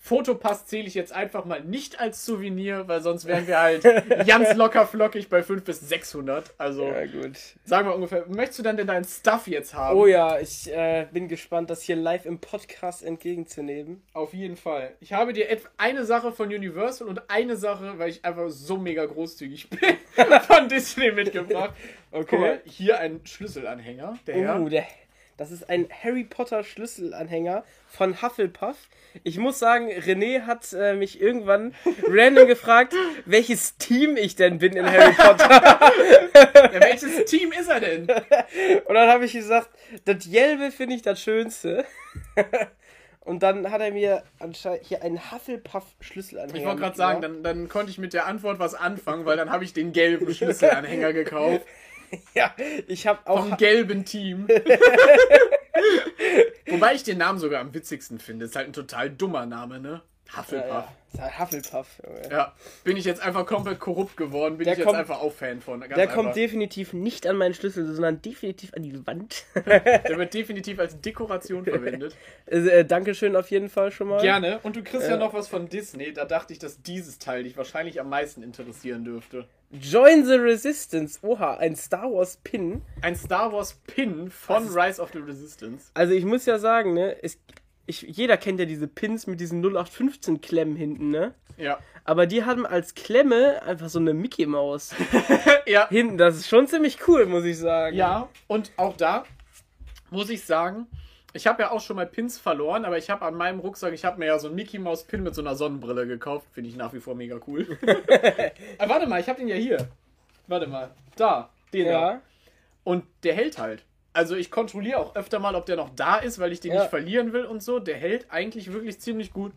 Fotopass 0.06 0.68
zähle 0.68 0.86
ich 0.86 0.94
jetzt 0.94 1.12
einfach 1.12 1.46
mal 1.46 1.62
nicht 1.62 2.00
als 2.00 2.24
Souvenir, 2.28 2.88
weil 2.88 3.02
sonst 3.02 3.26
wären 3.26 3.48
wir 3.48 3.60
halt 3.60 3.84
ganz 4.28 4.54
locker 4.54 4.86
flockig 4.86 5.30
bei 5.30 5.42
500 5.42 5.66
bis 5.66 5.80
600. 5.80 6.54
Also, 6.60 6.86
ja, 6.86 7.08
gut. 7.08 7.36
sagen 7.64 7.88
wir 7.88 7.96
ungefähr. 7.96 8.24
Möchtest 8.28 8.60
du 8.60 8.64
dann 8.64 8.78
denn 8.78 8.86
deinen 8.86 9.06
Stuff 9.06 9.48
jetzt 9.48 9.74
haben? 9.74 9.98
Oh 9.98 10.06
ja, 10.06 10.40
ich 10.40 10.72
äh, 10.72 11.08
bin 11.12 11.28
gespannt, 11.28 11.72
das 11.72 11.82
hier 11.82 11.96
live 11.96 12.28
im 12.28 12.38
Podcast 12.38 13.04
entgegenzunehmen. 13.04 14.04
Auf 14.14 14.36
jeden 14.36 14.58
Fall. 14.58 14.94
Ich 15.00 15.12
habe 15.12 15.34
dir 15.34 15.48
eine 15.78 16.06
Sache 16.06 16.32
von 16.32 16.50
Universal 16.50 17.08
und 17.08 17.28
eine 17.32 17.56
Sache, 17.58 17.98
weil 17.98 18.12
ich 18.12 18.24
einfach 18.24 18.50
so 18.50 18.78
mega 18.78 19.04
großzügig 19.08 19.70
bin, 19.72 19.98
von 20.42 20.70
Disney 20.70 21.12
mitgebracht. 21.12 21.74
Okay. 22.12 22.38
Mal, 22.38 22.62
hier 22.64 23.00
ein 23.00 23.20
Schlüsselanhänger. 23.26 24.18
Der 24.26 24.38
oh, 24.38 24.40
Herr. 24.40 24.70
der 24.70 24.86
das 25.38 25.52
ist 25.52 25.70
ein 25.70 25.88
Harry 26.04 26.24
Potter 26.24 26.64
Schlüsselanhänger 26.64 27.64
von 27.88 28.22
Hufflepuff. 28.22 28.78
Ich 29.24 29.38
muss 29.38 29.60
sagen, 29.60 29.90
René 29.90 30.46
hat 30.46 30.72
äh, 30.74 30.94
mich 30.94 31.22
irgendwann 31.22 31.74
random 32.08 32.48
gefragt, 32.48 32.94
welches 33.26 33.78
Team 33.78 34.18
ich 34.18 34.36
denn 34.36 34.60
bin 34.60 34.74
in 34.74 34.86
Harry 34.86 35.14
Potter. 35.14 35.50
ja, 36.74 36.80
welches 36.80 37.26
Team 37.30 37.52
ist 37.52 37.70
er 37.70 37.80
denn? 37.80 38.08
Und 38.86 38.96
dann 38.96 39.10
habe 39.10 39.26
ich 39.26 39.34
gesagt, 39.34 39.70
das 40.06 40.30
Gelbe 40.30 40.72
finde 40.72 40.96
ich 40.96 41.02
das 41.02 41.22
Schönste. 41.22 41.86
Und 43.22 43.42
dann 43.42 43.72
hat 43.72 43.82
er 43.82 43.92
mir 43.92 44.24
anscheinend 44.40 44.86
hier 44.86 45.02
einen 45.02 45.32
Hufflepuff-Schlüsselanhänger. 45.32 46.60
Ich 46.60 46.66
wollte 46.66 46.82
gerade 46.82 46.96
sagen, 46.96 47.22
dann, 47.22 47.44
dann 47.44 47.68
konnte 47.68 47.90
ich 47.90 47.98
mit 47.98 48.14
der 48.14 48.28
Antwort 48.28 48.60
was 48.60 48.76
anfangen, 48.76 49.26
weil 49.26 49.36
dann 49.36 49.50
habe 49.50 49.64
ich 49.64 49.74
den 49.74 49.94
gelben 49.94 50.32
Schlüsselanhänger 50.32 51.12
gekauft. 51.12 51.66
ja, 52.34 52.54
ich 52.88 53.08
habe 53.08 53.26
auch. 53.28 53.48
Vom 53.48 53.58
gelben 53.58 54.06
Team. 54.06 54.48
Wobei 56.68 56.96
ich 56.96 57.04
den 57.04 57.20
Namen 57.20 57.40
sogar 57.40 57.62
am 57.62 57.74
witzigsten 57.74 58.20
finde. 58.20 58.46
Ist 58.46 58.56
halt 58.56 58.68
ein 58.68 58.74
total 58.74 59.10
dummer 59.10 59.46
Name, 59.46 59.80
ne? 59.80 60.02
Hufflepuff. 60.36 60.68
Ja, 60.68 60.88
ja. 61.18 61.22
Halt 61.22 61.40
Hufflepuff. 61.40 62.02
Ja, 62.30 62.54
bin 62.84 62.98
ich 62.98 63.06
jetzt 63.06 63.22
einfach 63.22 63.46
komplett 63.46 63.80
korrupt 63.80 64.18
geworden, 64.18 64.58
bin 64.58 64.66
der 64.66 64.74
ich 64.74 64.80
jetzt 64.80 64.94
einfach 64.94 65.22
auch 65.22 65.32
Fan 65.32 65.62
von. 65.62 65.82
der 65.82 65.98
einfach. 65.98 66.16
kommt 66.16 66.36
definitiv 66.36 66.94
nicht 66.94 67.26
an 67.28 67.38
meinen 67.38 67.54
Schlüssel, 67.54 67.86
sondern 67.86 68.22
definitiv 68.22 68.74
an 68.74 68.84
die 68.84 69.06
Wand. 69.08 69.46
der 69.56 70.18
wird 70.18 70.34
definitiv 70.34 70.80
als 70.80 71.00
Dekoration 71.00 71.64
verwendet. 71.64 72.16
Äh, 72.48 72.86
Dankeschön 72.86 73.36
auf 73.36 73.50
jeden 73.50 73.70
Fall 73.70 73.92
schon 73.92 74.08
mal. 74.08 74.22
Gerne. 74.22 74.60
Und 74.62 74.76
du 74.76 74.84
kriegst 74.84 75.08
äh, 75.08 75.12
ja 75.12 75.18
noch 75.18 75.34
was 75.34 75.48
von 75.48 75.68
Disney. 75.68 76.14
Da 76.14 76.26
dachte 76.26 76.54
ich, 76.54 76.60
dass 76.60 76.82
dieses 76.82 77.18
Teil 77.18 77.44
dich 77.44 77.58
wahrscheinlich 77.58 78.00
am 78.00 78.10
meisten 78.10 78.44
interessieren 78.44 79.04
dürfte. 79.04 79.48
Join 79.72 80.26
the 80.26 80.36
Resistance. 80.36 81.20
Oha, 81.24 81.56
ein 81.58 81.76
Star 81.76 82.12
Wars 82.12 82.38
Pin. 82.44 82.82
Ein 83.02 83.16
Star 83.16 83.52
Wars 83.52 83.74
Pin 83.88 84.30
von 84.30 84.68
Rise 84.70 85.02
of 85.02 85.12
the 85.12 85.20
Resistance. 85.20 85.90
Also 85.96 86.14
ich 86.14 86.24
muss 86.24 86.46
ja 86.46 86.60
sagen, 86.60 86.94
ne, 86.94 87.16
es, 87.24 87.40
ich, 87.88 88.02
jeder 88.02 88.38
kennt 88.38 88.60
ja 88.60 88.66
diese 88.66 88.88
Pins 88.88 89.28
mit 89.28 89.40
diesen 89.40 89.64
0815 89.64 90.42
Klemmen 90.42 90.76
hinten, 90.76 91.10
ne? 91.10 91.34
Ja. 91.58 91.80
Aber 92.04 92.26
die 92.26 92.44
haben 92.44 92.66
als 92.66 92.94
Klemme 92.94 93.62
einfach 93.64 93.90
so 93.90 94.00
eine 94.00 94.14
Mickey 94.14 94.46
Maus. 94.46 94.94
ja. 95.66 95.88
Hinten, 95.90 96.18
das 96.18 96.36
ist 96.36 96.48
schon 96.48 96.68
ziemlich 96.68 97.08
cool, 97.08 97.26
muss 97.26 97.46
ich 97.46 97.58
sagen. 97.58 97.96
Ja, 97.96 98.30
und 98.48 98.72
auch 98.78 98.96
da 98.98 99.24
muss 100.12 100.30
ich 100.30 100.46
sagen, 100.46 100.88
ich 101.34 101.48
habe 101.48 101.64
ja 101.64 101.72
auch 101.72 101.82
schon 101.82 101.98
mal 101.98 102.08
Pins 102.08 102.40
verloren, 102.40 102.86
aber 102.86 102.98
ich 102.98 103.10
habe 103.10 103.26
an 103.26 103.36
meinem 103.36 103.60
Rucksack, 103.60 103.94
ich 103.94 104.06
habe 104.06 104.20
mir 104.20 104.28
ja 104.28 104.40
so 104.40 104.48
einen 104.48 104.56
Mickey 104.56 104.80
Mouse 104.80 105.04
Pin 105.04 105.22
mit 105.22 105.36
so 105.36 105.42
einer 105.42 105.56
Sonnenbrille 105.56 106.08
gekauft. 106.08 106.48
Finde 106.54 106.70
ich 106.70 106.78
nach 106.78 106.94
wie 106.94 107.00
vor 107.00 107.16
mega 107.16 107.40
cool. 107.48 107.78
aber 108.78 108.90
warte 108.94 109.08
mal, 109.08 109.20
ich 109.20 109.28
habe 109.28 109.40
den 109.40 109.50
ja 109.50 109.56
hier. 109.56 109.90
Warte 110.48 110.68
mal. 110.68 110.92
Da. 111.18 111.50
Den 111.74 111.88
ja. 111.88 111.92
da. 111.92 112.22
Und 112.84 113.04
der 113.24 113.34
hält 113.34 113.58
halt. 113.58 113.84
Also 114.16 114.36
ich 114.36 114.50
kontrolliere 114.50 114.98
auch 114.98 115.14
öfter 115.16 115.40
mal, 115.40 115.56
ob 115.56 115.66
der 115.66 115.76
noch 115.76 115.90
da 115.94 116.16
ist, 116.16 116.40
weil 116.40 116.54
ich 116.54 116.62
den 116.62 116.72
ja. 116.72 116.80
nicht 116.80 116.90
verlieren 116.90 117.34
will 117.34 117.44
und 117.44 117.62
so. 117.62 117.80
Der 117.80 117.98
hält 117.98 118.28
eigentlich 118.32 118.72
wirklich 118.72 118.98
ziemlich 119.00 119.34
gut. 119.34 119.52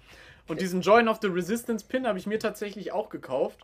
Und 0.48 0.60
diesen 0.60 0.80
Join 0.80 1.08
of 1.08 1.18
the 1.22 1.28
Resistance 1.28 1.86
Pin 1.86 2.08
habe 2.08 2.18
ich 2.18 2.26
mir 2.26 2.40
tatsächlich 2.40 2.90
auch 2.90 3.08
gekauft. 3.08 3.60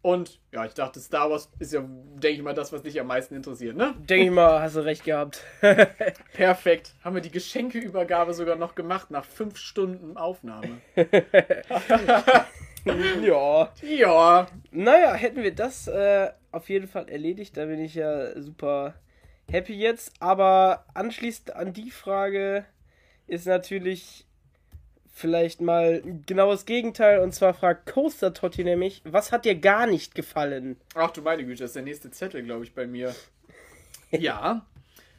Und 0.00 0.40
ja, 0.52 0.64
ich 0.64 0.72
dachte, 0.72 1.00
Star 1.00 1.30
Wars 1.30 1.50
ist 1.58 1.74
ja, 1.74 1.80
denke 1.80 2.28
ich 2.30 2.42
mal, 2.42 2.54
das, 2.54 2.72
was 2.72 2.82
dich 2.82 2.98
am 2.98 3.08
meisten 3.08 3.34
interessiert, 3.34 3.76
ne? 3.76 3.94
Denke 3.98 4.26
ich 4.26 4.30
mal, 4.30 4.62
hast 4.62 4.76
du 4.76 4.80
recht 4.80 5.04
gehabt. 5.04 5.44
Perfekt. 6.32 6.94
Haben 7.04 7.16
wir 7.16 7.22
die 7.22 7.32
Geschenkeübergabe 7.32 8.32
sogar 8.32 8.56
noch 8.56 8.74
gemacht 8.74 9.10
nach 9.10 9.26
fünf 9.26 9.58
Stunden 9.58 10.16
Aufnahme. 10.16 10.80
ja. 13.22 13.72
Ja. 13.82 14.46
Naja, 14.70 15.12
hätten 15.12 15.42
wir 15.42 15.54
das 15.54 15.88
äh, 15.88 16.30
auf 16.52 16.70
jeden 16.70 16.88
Fall 16.88 17.10
erledigt, 17.10 17.56
da 17.58 17.66
bin 17.66 17.80
ich 17.80 17.96
ja 17.96 18.40
super 18.40 18.94
happy 19.50 19.74
jetzt. 19.74 20.12
Aber 20.20 20.84
anschließend 20.94 21.54
an 21.54 21.72
die 21.72 21.90
Frage 21.90 22.64
ist 23.26 23.46
natürlich 23.46 24.26
vielleicht 25.18 25.60
mal 25.60 26.02
genau 26.26 26.50
das 26.50 26.64
Gegenteil. 26.64 27.20
Und 27.20 27.34
zwar 27.34 27.54
fragt 27.54 27.92
Coaster 27.92 28.32
Totti 28.32 28.64
nämlich, 28.64 29.02
was 29.04 29.32
hat 29.32 29.44
dir 29.44 29.56
gar 29.56 29.86
nicht 29.86 30.14
gefallen? 30.14 30.76
Ach 30.94 31.10
du 31.10 31.22
meine 31.22 31.44
Güte, 31.44 31.64
das 31.64 31.70
ist 31.70 31.76
der 31.76 31.82
nächste 31.82 32.10
Zettel, 32.10 32.42
glaube 32.42 32.64
ich, 32.64 32.74
bei 32.74 32.86
mir. 32.86 33.14
ja. 34.10 34.64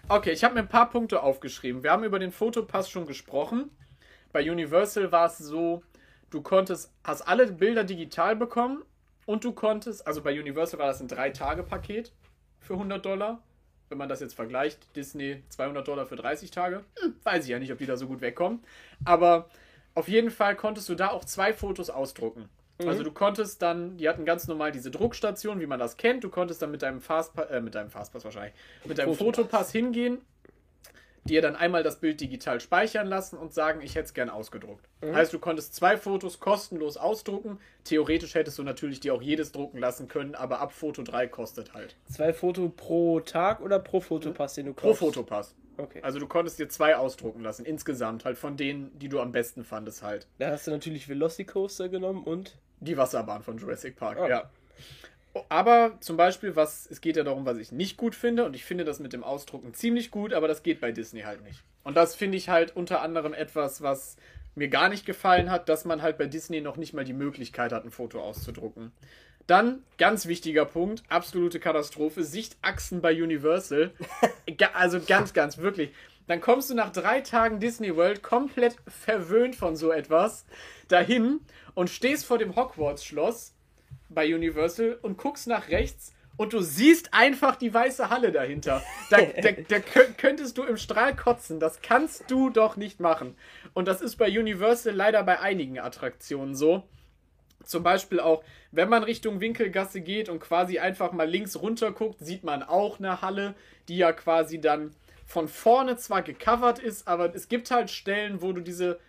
Okay, 0.08 0.32
ich 0.32 0.44
habe 0.44 0.56
mir 0.56 0.62
ein 0.62 0.70
paar 0.70 0.90
Punkte 0.90 1.22
aufgeschrieben. 1.22 1.84
Wir 1.84 1.92
haben 1.92 2.04
über 2.04 2.18
den 2.18 2.32
Fotopass 2.32 2.90
schon 2.90 3.06
gesprochen. 3.06 3.70
Bei 4.32 4.50
Universal 4.50 5.12
war 5.12 5.28
es 5.28 5.38
so, 5.38 5.84
du 6.30 6.42
konntest, 6.42 6.92
hast 7.04 7.22
alle 7.24 7.52
Bilder 7.52 7.84
digital 7.84 8.36
bekommen 8.36 8.84
und 9.26 9.44
du 9.44 9.52
konntest, 9.52 10.08
also 10.08 10.22
bei 10.22 10.40
Universal 10.40 10.80
war 10.80 10.88
das 10.88 11.02
ein 11.02 11.10
3-Tage-Paket 11.10 12.12
für 12.60 12.74
100 12.74 13.06
Dollar. 13.06 13.44
Wenn 13.90 13.98
man 13.98 14.10
das 14.10 14.20
jetzt 14.20 14.36
vergleicht, 14.36 14.96
Disney 14.96 15.44
200 15.50 15.88
Dollar 15.88 16.06
für 16.06 16.16
30 16.16 16.52
Tage, 16.52 16.84
hm, 17.02 17.16
weiß 17.24 17.44
ich 17.44 17.50
ja 17.50 17.60
nicht, 17.60 17.72
ob 17.72 17.80
die 17.80 17.86
da 17.86 17.98
so 17.98 18.08
gut 18.08 18.22
wegkommen. 18.22 18.62
Aber 19.04 19.50
auf 19.96 20.08
jeden 20.08 20.32
Fall 20.32 20.56
konntest 20.56 20.88
du 20.90 20.96
da 20.96 21.10
auch 21.10 21.26
zwei 21.26 21.54
Fotos 21.54 21.90
ausdrucken. 21.90 22.50
Mhm. 22.80 22.88
Also 22.88 23.04
du 23.04 23.12
konntest 23.12 23.62
dann, 23.62 23.98
die 23.98 24.08
hatten 24.08 24.26
ganz 24.26 24.48
normal 24.48 24.72
diese 24.72 24.92
Druckstation, 24.92 25.60
wie 25.60 25.66
man 25.66 25.80
das 25.80 25.98
kennt. 25.98 26.24
Du 26.24 26.30
konntest 26.30 26.62
dann 26.62 26.72
mit 26.72 26.82
deinem 26.82 27.02
Fastpass, 27.02 27.50
äh, 27.50 27.62
mit 27.62 27.76
deinem 27.76 27.90
Fastpass 27.90 28.24
wahrscheinlich, 28.24 28.54
mit 28.86 28.98
deinem 28.98 29.16
Fotopass, 29.16 29.36
Fotopass 29.36 29.72
hingehen 29.72 30.20
dir 31.26 31.42
dann 31.42 31.56
einmal 31.56 31.84
das 31.84 32.00
Bild 32.00 32.22
digital 32.22 32.60
speichern 32.60 33.08
lassen 33.08 33.38
und 33.38 33.54
sagen, 33.54 33.82
ich 33.82 33.96
hätte 33.96 34.06
es 34.06 34.14
gern 34.14 34.30
ausgedruckt. 34.30 34.88
Mhm. 35.02 35.16
Heißt, 35.16 35.34
du 35.34 35.40
konntest 35.40 35.76
zwei 35.76 35.98
Fotos 35.98 36.40
kostenlos 36.40 36.98
ausdrucken. 36.98 37.60
Theoretisch 37.84 38.36
hättest 38.36 38.58
du 38.60 38.64
natürlich 38.64 39.00
dir 39.00 39.14
auch 39.14 39.22
jedes 39.22 39.52
drucken 39.52 39.80
lassen 39.80 40.08
können, 40.08 40.36
aber 40.36 40.60
ab 40.60 40.72
Foto 40.72 41.04
3 41.04 41.28
kostet 41.28 41.74
halt. 41.74 41.96
Zwei 42.12 42.34
Foto 42.34 42.70
pro 42.70 43.20
Tag 43.20 43.62
oder 43.62 43.80
pro 43.80 44.00
Fotopass, 44.02 44.56
den 44.56 44.68
du 44.68 44.74
kaufst? 44.74 45.00
Pro 45.00 45.08
Fotopass. 45.08 45.56
Okay. 45.78 46.02
Also 46.02 46.20
du 46.20 46.28
konntest 46.28 46.60
dir 46.60 46.68
zwei 46.68 46.98
ausdrucken 46.98 47.42
lassen, 47.42 47.64
insgesamt, 47.64 48.26
halt 48.26 48.38
von 48.38 48.58
denen, 48.58 48.98
die 49.00 49.08
du 49.08 49.22
am 49.22 49.32
besten 49.32 49.64
fandest 49.64 50.04
halt. 50.04 50.28
Da 50.38 50.52
hast 50.52 50.68
du 50.68 50.72
natürlich 50.72 51.08
Velocicoaster 51.08 51.88
genommen 51.88 52.24
und? 52.24 52.58
Die 52.82 52.98
Wasserbahn 52.98 53.44
von 53.44 53.58
Jurassic 53.58 53.96
Park, 53.96 54.20
oh. 54.22 54.28
ja. 54.28 54.50
Aber 55.48 55.98
zum 56.00 56.18
Beispiel, 56.18 56.56
was, 56.56 56.88
es 56.90 57.02
geht 57.02 57.16
ja 57.16 57.24
darum, 57.24 57.46
was 57.46 57.58
ich 57.58 57.72
nicht 57.72 57.98
gut 57.98 58.16
finde, 58.16 58.46
und 58.46 58.56
ich 58.56 58.66
finde 58.66 58.84
das 58.84 59.00
mit 59.00 59.14
dem 59.14 59.24
Ausdrucken 59.24 59.74
ziemlich 59.74 60.12
gut, 60.12 60.34
aber 60.34 60.48
das 60.48 60.64
geht 60.64 60.82
bei 60.82 60.92
Disney 60.92 61.22
halt 61.22 61.44
nicht. 61.44 61.64
Und 61.84 61.96
das 61.96 62.16
finde 62.16 62.38
ich 62.38 62.50
halt 62.50 62.76
unter 62.76 63.02
anderem 63.02 63.34
etwas, 63.34 63.82
was 63.82 64.18
mir 64.56 64.70
gar 64.70 64.90
nicht 64.90 65.06
gefallen 65.06 65.52
hat, 65.52 65.70
dass 65.70 65.86
man 65.86 66.02
halt 66.02 66.18
bei 66.18 66.26
Disney 66.26 66.62
noch 66.62 66.78
nicht 66.78 66.94
mal 66.94 67.06
die 67.06 67.14
Möglichkeit 67.14 67.72
hat, 67.72 67.86
ein 67.86 67.92
Foto 67.92 68.22
auszudrucken. 68.22 68.92
Dann, 69.48 69.84
ganz 69.98 70.28
wichtiger 70.28 70.66
Punkt, 70.66 71.04
absolute 71.10 71.60
Katastrophe, 71.60 72.24
Sichtachsen 72.24 73.02
bei 73.02 73.12
Universal. 73.12 73.92
also 74.74 75.00
ganz, 75.00 75.34
ganz, 75.34 75.58
wirklich. 75.58 75.92
Dann 76.28 76.42
kommst 76.42 76.70
du 76.70 76.76
nach 76.76 76.92
drei 76.92 77.22
Tagen 77.22 77.60
Disney 77.60 77.96
World 77.96 78.22
komplett 78.22 78.76
verwöhnt 78.88 79.56
von 79.56 79.76
so 79.76 79.92
etwas 79.92 80.46
dahin 80.88 81.40
und 81.74 81.90
stehst 81.90 82.26
vor 82.26 82.38
dem 82.38 82.56
Hogwarts-Schloss 82.56 83.56
bei 84.10 84.34
Universal 84.34 84.98
und 85.02 85.18
guckst 85.18 85.48
nach 85.48 85.70
rechts 85.70 86.14
und 86.40 86.54
du 86.54 86.62
siehst 86.62 87.14
einfach 87.14 87.58
die 87.58 87.74
weiße 87.74 88.10
Halle 88.10 88.32
dahinter. 88.32 88.82
Da, 89.10 89.18
da, 89.42 89.52
da, 89.52 89.80
könntest 89.80 90.58
du 90.58 90.64
im 90.64 90.78
Strahl 90.78 91.14
kotzen. 91.14 91.60
Das 91.60 91.82
kannst 91.82 92.32
du 92.32 92.50
doch 92.50 92.78
nicht 92.78 93.02
machen. 93.02 93.36
Und 93.74 93.90
das 93.90 94.00
ist 94.00 94.16
bei 94.16 94.28
Universal 94.28 94.96
leider 94.96 95.22
bei 95.24 95.42
einigen 95.42 95.80
Attraktionen 95.80 96.56
so. 96.56 96.84
Zum 97.66 97.84
Beispiel 97.84 98.22
auch, 98.22 98.42
wenn 98.72 98.88
man 98.88 99.04
Richtung 99.04 99.42
Winkelgasse 99.42 100.00
geht 100.00 100.30
und 100.30 100.40
quasi 100.40 100.80
einfach 100.80 101.12
mal 101.12 101.30
links 101.30 101.62
runter 101.62 101.92
guckt, 101.92 102.20
sieht 102.22 102.46
man 102.46 102.64
auch 102.64 103.00
eine 103.00 103.22
Halle, 103.22 103.54
die 103.90 103.98
ja 103.98 104.14
quasi 104.14 104.62
dann 104.62 104.92
von 105.26 105.50
vorne 105.50 105.98
zwar 105.98 106.22
gecovert 106.22 106.80
ist, 106.80 107.06
aber 107.06 107.36
es 107.36 107.50
gibt 107.50 107.70
halt 107.70 107.92
Stellen, 107.92 108.42
wo 108.42 108.54
du 108.54 108.62
diese. 108.62 109.00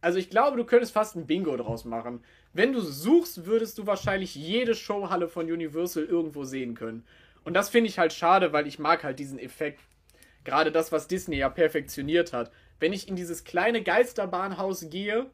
Also 0.00 0.18
ich 0.20 0.30
glaube, 0.30 0.56
du 0.56 0.64
könntest 0.64 0.92
fast 0.92 1.16
ein 1.16 1.26
Bingo 1.26 1.56
draus 1.56 1.84
machen. 1.84 2.22
Wenn 2.58 2.72
du 2.72 2.80
suchst, 2.80 3.46
würdest 3.46 3.78
du 3.78 3.86
wahrscheinlich 3.86 4.34
jede 4.34 4.74
Showhalle 4.74 5.28
von 5.28 5.46
Universal 5.46 6.02
irgendwo 6.02 6.42
sehen 6.42 6.74
können. 6.74 7.06
Und 7.44 7.54
das 7.54 7.68
finde 7.68 7.88
ich 7.88 8.00
halt 8.00 8.12
schade, 8.12 8.52
weil 8.52 8.66
ich 8.66 8.80
mag 8.80 9.04
halt 9.04 9.20
diesen 9.20 9.38
Effekt. 9.38 9.78
Gerade 10.42 10.72
das, 10.72 10.90
was 10.90 11.06
Disney 11.06 11.36
ja 11.36 11.50
perfektioniert 11.50 12.32
hat. 12.32 12.50
Wenn 12.80 12.92
ich 12.92 13.06
in 13.06 13.14
dieses 13.14 13.44
kleine 13.44 13.80
Geisterbahnhaus 13.84 14.90
gehe 14.90 15.26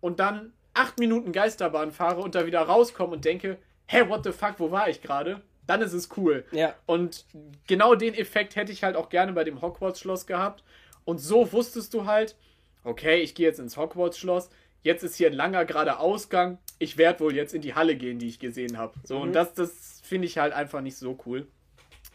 und 0.00 0.18
dann 0.18 0.52
acht 0.74 0.98
Minuten 0.98 1.30
Geisterbahn 1.30 1.92
fahre 1.92 2.20
und 2.20 2.34
da 2.34 2.44
wieder 2.46 2.62
rauskomme 2.62 3.12
und 3.12 3.24
denke, 3.24 3.56
hä, 3.86 4.08
what 4.08 4.24
the 4.24 4.32
fuck, 4.32 4.54
wo 4.58 4.72
war 4.72 4.88
ich 4.88 5.02
gerade? 5.02 5.42
Dann 5.68 5.82
ist 5.82 5.92
es 5.92 6.08
cool. 6.16 6.44
Ja. 6.50 6.74
Und 6.84 7.26
genau 7.68 7.94
den 7.94 8.14
Effekt 8.14 8.56
hätte 8.56 8.72
ich 8.72 8.82
halt 8.82 8.96
auch 8.96 9.08
gerne 9.08 9.34
bei 9.34 9.44
dem 9.44 9.62
Hogwarts-Schloss 9.62 10.26
gehabt. 10.26 10.64
Und 11.04 11.18
so 11.18 11.52
wusstest 11.52 11.94
du 11.94 12.06
halt, 12.06 12.34
okay, 12.82 13.20
ich 13.20 13.36
gehe 13.36 13.46
jetzt 13.46 13.60
ins 13.60 13.76
Hogwarts-Schloss, 13.76 14.50
jetzt 14.82 15.02
ist 15.02 15.16
hier 15.16 15.28
ein 15.28 15.34
langer 15.34 15.64
gerader 15.64 16.00
Ausgang. 16.00 16.58
Ich 16.78 16.96
werde 16.96 17.20
wohl 17.20 17.34
jetzt 17.34 17.54
in 17.54 17.62
die 17.62 17.74
Halle 17.74 17.96
gehen, 17.96 18.18
die 18.18 18.28
ich 18.28 18.38
gesehen 18.38 18.78
habe. 18.78 18.94
So, 19.04 19.16
mhm. 19.16 19.22
und 19.22 19.32
das, 19.32 19.54
das 19.54 20.00
finde 20.02 20.26
ich 20.26 20.38
halt 20.38 20.52
einfach 20.52 20.80
nicht 20.80 20.96
so 20.96 21.18
cool. 21.26 21.46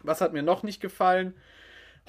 Was 0.01 0.21
hat 0.21 0.33
mir 0.33 0.43
noch 0.43 0.63
nicht 0.63 0.81
gefallen? 0.81 1.33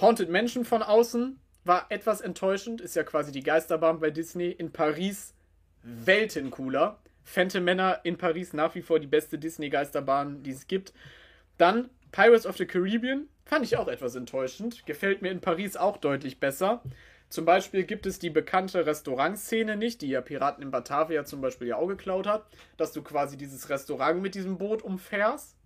Haunted 0.01 0.29
Mansion 0.29 0.65
von 0.65 0.83
außen 0.83 1.39
war 1.65 1.87
etwas 1.91 2.21
enttäuschend. 2.21 2.81
Ist 2.81 2.97
ja 2.97 3.03
quasi 3.03 3.33
die 3.33 3.43
Geisterbahn 3.43 4.01
bei 4.01 4.11
Disney. 4.11 4.51
In 4.51 4.73
Paris 4.73 5.35
Welten 5.83 6.51
cooler. 6.51 6.99
Phantom 7.23 7.65
Männer 7.65 8.01
in 8.05 8.17
Paris 8.19 8.53
nach 8.53 8.75
wie 8.75 8.83
vor 8.83 9.01
die 9.01 9.07
beste 9.07 9.39
Disney-Geisterbahn, 9.39 10.43
die 10.43 10.53
es 10.53 10.69
gibt. 10.69 10.93
Dann 11.59 11.91
Pirates 12.13 12.47
of 12.47 12.57
the 12.57 12.67
Caribbean. 12.67 13.29
Fand 13.45 13.65
ich 13.65 13.77
auch 13.77 13.89
etwas 13.89 14.15
enttäuschend. 14.15 14.87
Gefällt 14.87 15.23
mir 15.23 15.31
in 15.31 15.41
Paris 15.41 15.77
auch 15.77 15.97
deutlich 15.97 16.39
besser. 16.39 16.83
Zum 17.29 17.45
Beispiel 17.45 17.85
gibt 17.85 18.07
es 18.07 18.19
die 18.19 18.31
bekannte 18.31 18.87
Restaurantszene 18.87 19.77
nicht, 19.77 20.01
die 20.01 20.09
ja 20.09 20.21
Piraten 20.21 20.63
in 20.63 20.71
Batavia 20.71 21.25
zum 21.25 21.41
Beispiel 21.41 21.69
ja 21.69 21.77
auch 21.77 21.89
geklaut 21.89 22.27
hat, 22.27 22.47
dass 22.77 22.93
du 22.93 23.03
quasi 23.03 23.37
dieses 23.37 23.69
Restaurant 23.69 24.23
mit 24.23 24.35
diesem 24.35 24.59
Boot 24.59 24.83
umfährst. 24.83 25.57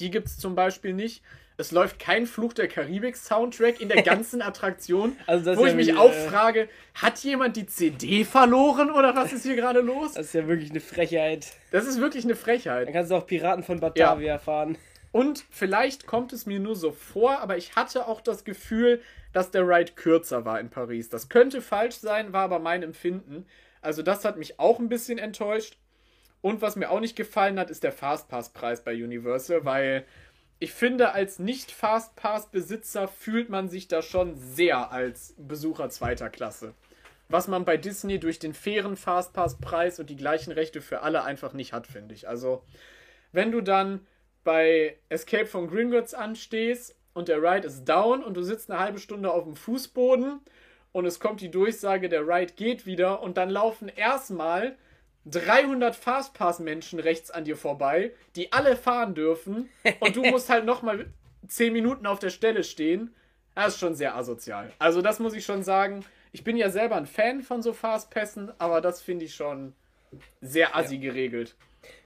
Die 0.00 0.10
gibt 0.10 0.28
es 0.28 0.38
zum 0.38 0.54
Beispiel 0.54 0.92
nicht. 0.92 1.22
Es 1.60 1.72
läuft 1.72 1.98
kein 1.98 2.26
Fluch 2.26 2.52
der 2.52 2.68
Karibik-Soundtrack 2.68 3.80
in 3.80 3.88
der 3.88 4.02
ganzen 4.04 4.42
Attraktion. 4.42 5.16
also 5.26 5.56
wo 5.56 5.66
ich 5.66 5.74
mich 5.74 5.96
auch 5.96 6.12
äh, 6.12 6.28
frage, 6.28 6.68
hat 6.94 7.18
jemand 7.20 7.56
die 7.56 7.66
CD 7.66 8.24
verloren 8.24 8.90
oder 8.90 9.16
was 9.16 9.32
ist 9.32 9.44
hier 9.44 9.56
gerade 9.56 9.80
los? 9.80 10.14
Das 10.14 10.26
ist 10.26 10.34
ja 10.34 10.46
wirklich 10.46 10.70
eine 10.70 10.80
Frechheit. 10.80 11.48
Das 11.72 11.86
ist 11.86 12.00
wirklich 12.00 12.24
eine 12.24 12.36
Frechheit. 12.36 12.86
Dann 12.86 12.94
kannst 12.94 13.10
du 13.10 13.16
auch 13.16 13.26
Piraten 13.26 13.64
von 13.64 13.80
Batavia 13.80 14.34
ja. 14.34 14.38
fahren. 14.38 14.76
Und 15.10 15.44
vielleicht 15.50 16.06
kommt 16.06 16.32
es 16.32 16.46
mir 16.46 16.60
nur 16.60 16.76
so 16.76 16.92
vor, 16.92 17.40
aber 17.40 17.56
ich 17.56 17.76
hatte 17.76 18.06
auch 18.06 18.20
das 18.20 18.44
Gefühl, 18.44 19.00
dass 19.32 19.50
der 19.50 19.66
Ride 19.66 19.92
kürzer 19.92 20.44
war 20.44 20.60
in 20.60 20.70
Paris. 20.70 21.08
Das 21.08 21.28
könnte 21.28 21.62
falsch 21.62 21.96
sein, 21.96 22.32
war 22.32 22.42
aber 22.42 22.58
mein 22.58 22.82
Empfinden. 22.82 23.46
Also 23.80 24.02
das 24.02 24.24
hat 24.24 24.36
mich 24.36 24.58
auch 24.58 24.78
ein 24.78 24.88
bisschen 24.88 25.18
enttäuscht. 25.18 25.78
Und 26.40 26.62
was 26.62 26.76
mir 26.76 26.90
auch 26.90 27.00
nicht 27.00 27.16
gefallen 27.16 27.58
hat, 27.58 27.70
ist 27.70 27.82
der 27.82 27.92
Fastpass-Preis 27.92 28.84
bei 28.84 28.92
Universal, 28.92 29.64
weil 29.64 30.04
ich 30.60 30.72
finde, 30.72 31.12
als 31.12 31.38
Nicht-Fastpass-Besitzer 31.38 33.08
fühlt 33.08 33.48
man 33.48 33.68
sich 33.68 33.88
da 33.88 34.02
schon 34.02 34.36
sehr 34.36 34.90
als 34.92 35.34
Besucher 35.38 35.88
zweiter 35.90 36.30
Klasse. 36.30 36.74
Was 37.28 37.46
man 37.46 37.64
bei 37.64 37.76
Disney 37.76 38.18
durch 38.18 38.38
den 38.38 38.54
fairen 38.54 38.96
Fastpass-Preis 38.96 40.00
und 40.00 40.10
die 40.10 40.16
gleichen 40.16 40.52
Rechte 40.52 40.80
für 40.80 41.02
alle 41.02 41.22
einfach 41.24 41.52
nicht 41.52 41.72
hat, 41.72 41.86
finde 41.86 42.14
ich. 42.14 42.28
Also, 42.28 42.62
wenn 43.32 43.52
du 43.52 43.60
dann 43.60 44.06
bei 44.48 44.96
Escape 45.10 45.44
from 45.44 45.68
Gringotts 45.68 46.14
anstehst 46.14 46.96
und 47.12 47.28
der 47.28 47.42
Ride 47.42 47.66
ist 47.66 47.84
down 47.84 48.24
und 48.24 48.34
du 48.34 48.42
sitzt 48.42 48.70
eine 48.70 48.80
halbe 48.80 48.98
Stunde 48.98 49.30
auf 49.30 49.44
dem 49.44 49.54
Fußboden 49.54 50.40
und 50.92 51.04
es 51.04 51.20
kommt 51.20 51.42
die 51.42 51.50
Durchsage, 51.50 52.08
der 52.08 52.26
Ride 52.26 52.54
geht 52.54 52.86
wieder 52.86 53.20
und 53.20 53.36
dann 53.36 53.50
laufen 53.50 53.88
erstmal 53.88 54.78
300 55.26 55.94
Fastpass-Menschen 55.94 56.98
rechts 56.98 57.30
an 57.30 57.44
dir 57.44 57.58
vorbei, 57.58 58.14
die 58.36 58.50
alle 58.50 58.74
fahren 58.74 59.14
dürfen 59.14 59.68
und 60.00 60.16
du 60.16 60.22
musst 60.30 60.48
halt 60.48 60.64
nochmal 60.64 61.12
10 61.46 61.70
Minuten 61.74 62.06
auf 62.06 62.18
der 62.18 62.30
Stelle 62.30 62.64
stehen. 62.64 63.14
Das 63.54 63.74
ist 63.74 63.80
schon 63.80 63.96
sehr 63.96 64.16
asozial. 64.16 64.72
Also 64.78 65.02
das 65.02 65.18
muss 65.18 65.34
ich 65.34 65.44
schon 65.44 65.62
sagen. 65.62 66.06
Ich 66.32 66.42
bin 66.42 66.56
ja 66.56 66.70
selber 66.70 66.96
ein 66.96 67.04
Fan 67.04 67.42
von 67.42 67.60
so 67.60 67.74
Fastpässen, 67.74 68.50
aber 68.58 68.80
das 68.80 69.02
finde 69.02 69.26
ich 69.26 69.34
schon 69.34 69.74
sehr 70.40 70.74
assi 70.74 70.94
ja. 70.94 71.02
geregelt. 71.02 71.54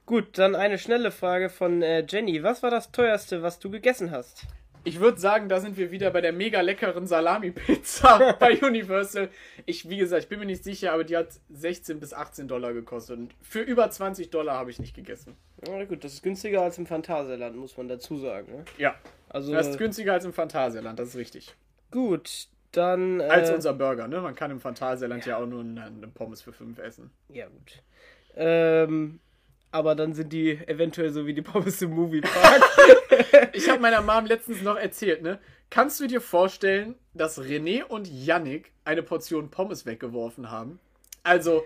Gut, 0.06 0.36
dann 0.38 0.54
eine 0.54 0.78
schnelle 0.78 1.10
Frage 1.10 1.48
von 1.48 1.82
äh, 1.82 2.04
Jenny. 2.08 2.42
Was 2.42 2.62
war 2.62 2.70
das 2.70 2.90
teuerste, 2.90 3.42
was 3.42 3.58
du 3.58 3.70
gegessen 3.70 4.10
hast? 4.10 4.46
Ich 4.84 4.98
würde 4.98 5.20
sagen, 5.20 5.48
da 5.48 5.60
sind 5.60 5.76
wir 5.76 5.92
wieder 5.92 6.10
bei 6.10 6.20
der 6.20 6.32
mega 6.32 6.60
leckeren 6.60 7.06
Salami-Pizza 7.06 8.36
bei 8.40 8.60
Universal. 8.60 9.28
Ich, 9.64 9.88
wie 9.88 9.96
gesagt, 9.96 10.24
ich 10.24 10.28
bin 10.28 10.40
mir 10.40 10.46
nicht 10.46 10.64
sicher, 10.64 10.92
aber 10.92 11.04
die 11.04 11.16
hat 11.16 11.28
16 11.50 12.00
bis 12.00 12.12
18 12.12 12.48
Dollar 12.48 12.72
gekostet. 12.72 13.16
Und 13.16 13.34
für 13.42 13.60
über 13.60 13.88
20 13.88 14.30
Dollar 14.30 14.56
habe 14.56 14.70
ich 14.70 14.80
nicht 14.80 14.96
gegessen. 14.96 15.36
Ja, 15.68 15.84
gut, 15.84 16.02
das 16.02 16.14
ist 16.14 16.22
günstiger 16.24 16.62
als 16.62 16.78
im 16.78 16.86
Phantasialand, 16.86 17.56
muss 17.56 17.76
man 17.76 17.86
dazu 17.86 18.18
sagen. 18.18 18.50
Ne? 18.52 18.64
Ja. 18.76 18.96
Also, 19.28 19.52
das 19.52 19.68
ist 19.68 19.78
günstiger 19.78 20.14
als 20.14 20.24
im 20.24 20.32
Phantasialand, 20.32 20.98
das 20.98 21.10
ist 21.10 21.16
richtig. 21.16 21.54
Gut, 21.92 22.48
dann. 22.72 23.20
Äh, 23.20 23.24
als 23.24 23.50
unser 23.50 23.74
Burger, 23.74 24.08
ne? 24.08 24.20
Man 24.20 24.34
kann 24.34 24.50
im 24.50 24.60
Phantasialand 24.60 25.24
ja, 25.26 25.38
ja 25.38 25.42
auch 25.42 25.46
nur 25.46 25.60
eine, 25.60 25.84
eine 25.84 26.08
Pommes 26.08 26.42
für 26.42 26.52
5 26.52 26.78
essen. 26.78 27.12
Ja, 27.28 27.46
gut. 27.46 27.82
Ähm, 28.34 29.20
aber 29.72 29.94
dann 29.94 30.14
sind 30.14 30.32
die 30.32 30.52
eventuell 30.68 31.10
so 31.10 31.26
wie 31.26 31.34
die 31.34 31.42
Pommes 31.42 31.82
im 31.82 31.90
Moviepark. 31.90 32.62
ich 33.52 33.68
habe 33.68 33.80
meiner 33.80 34.02
Mom 34.02 34.26
letztens 34.26 34.62
noch 34.62 34.76
erzählt, 34.76 35.22
ne? 35.22 35.38
Kannst 35.70 35.98
du 36.00 36.06
dir 36.06 36.20
vorstellen, 36.20 36.96
dass 37.14 37.40
René 37.40 37.82
und 37.82 38.06
Yannick 38.06 38.72
eine 38.84 39.02
Portion 39.02 39.50
Pommes 39.50 39.86
weggeworfen 39.86 40.50
haben? 40.50 40.78
Also, 41.22 41.64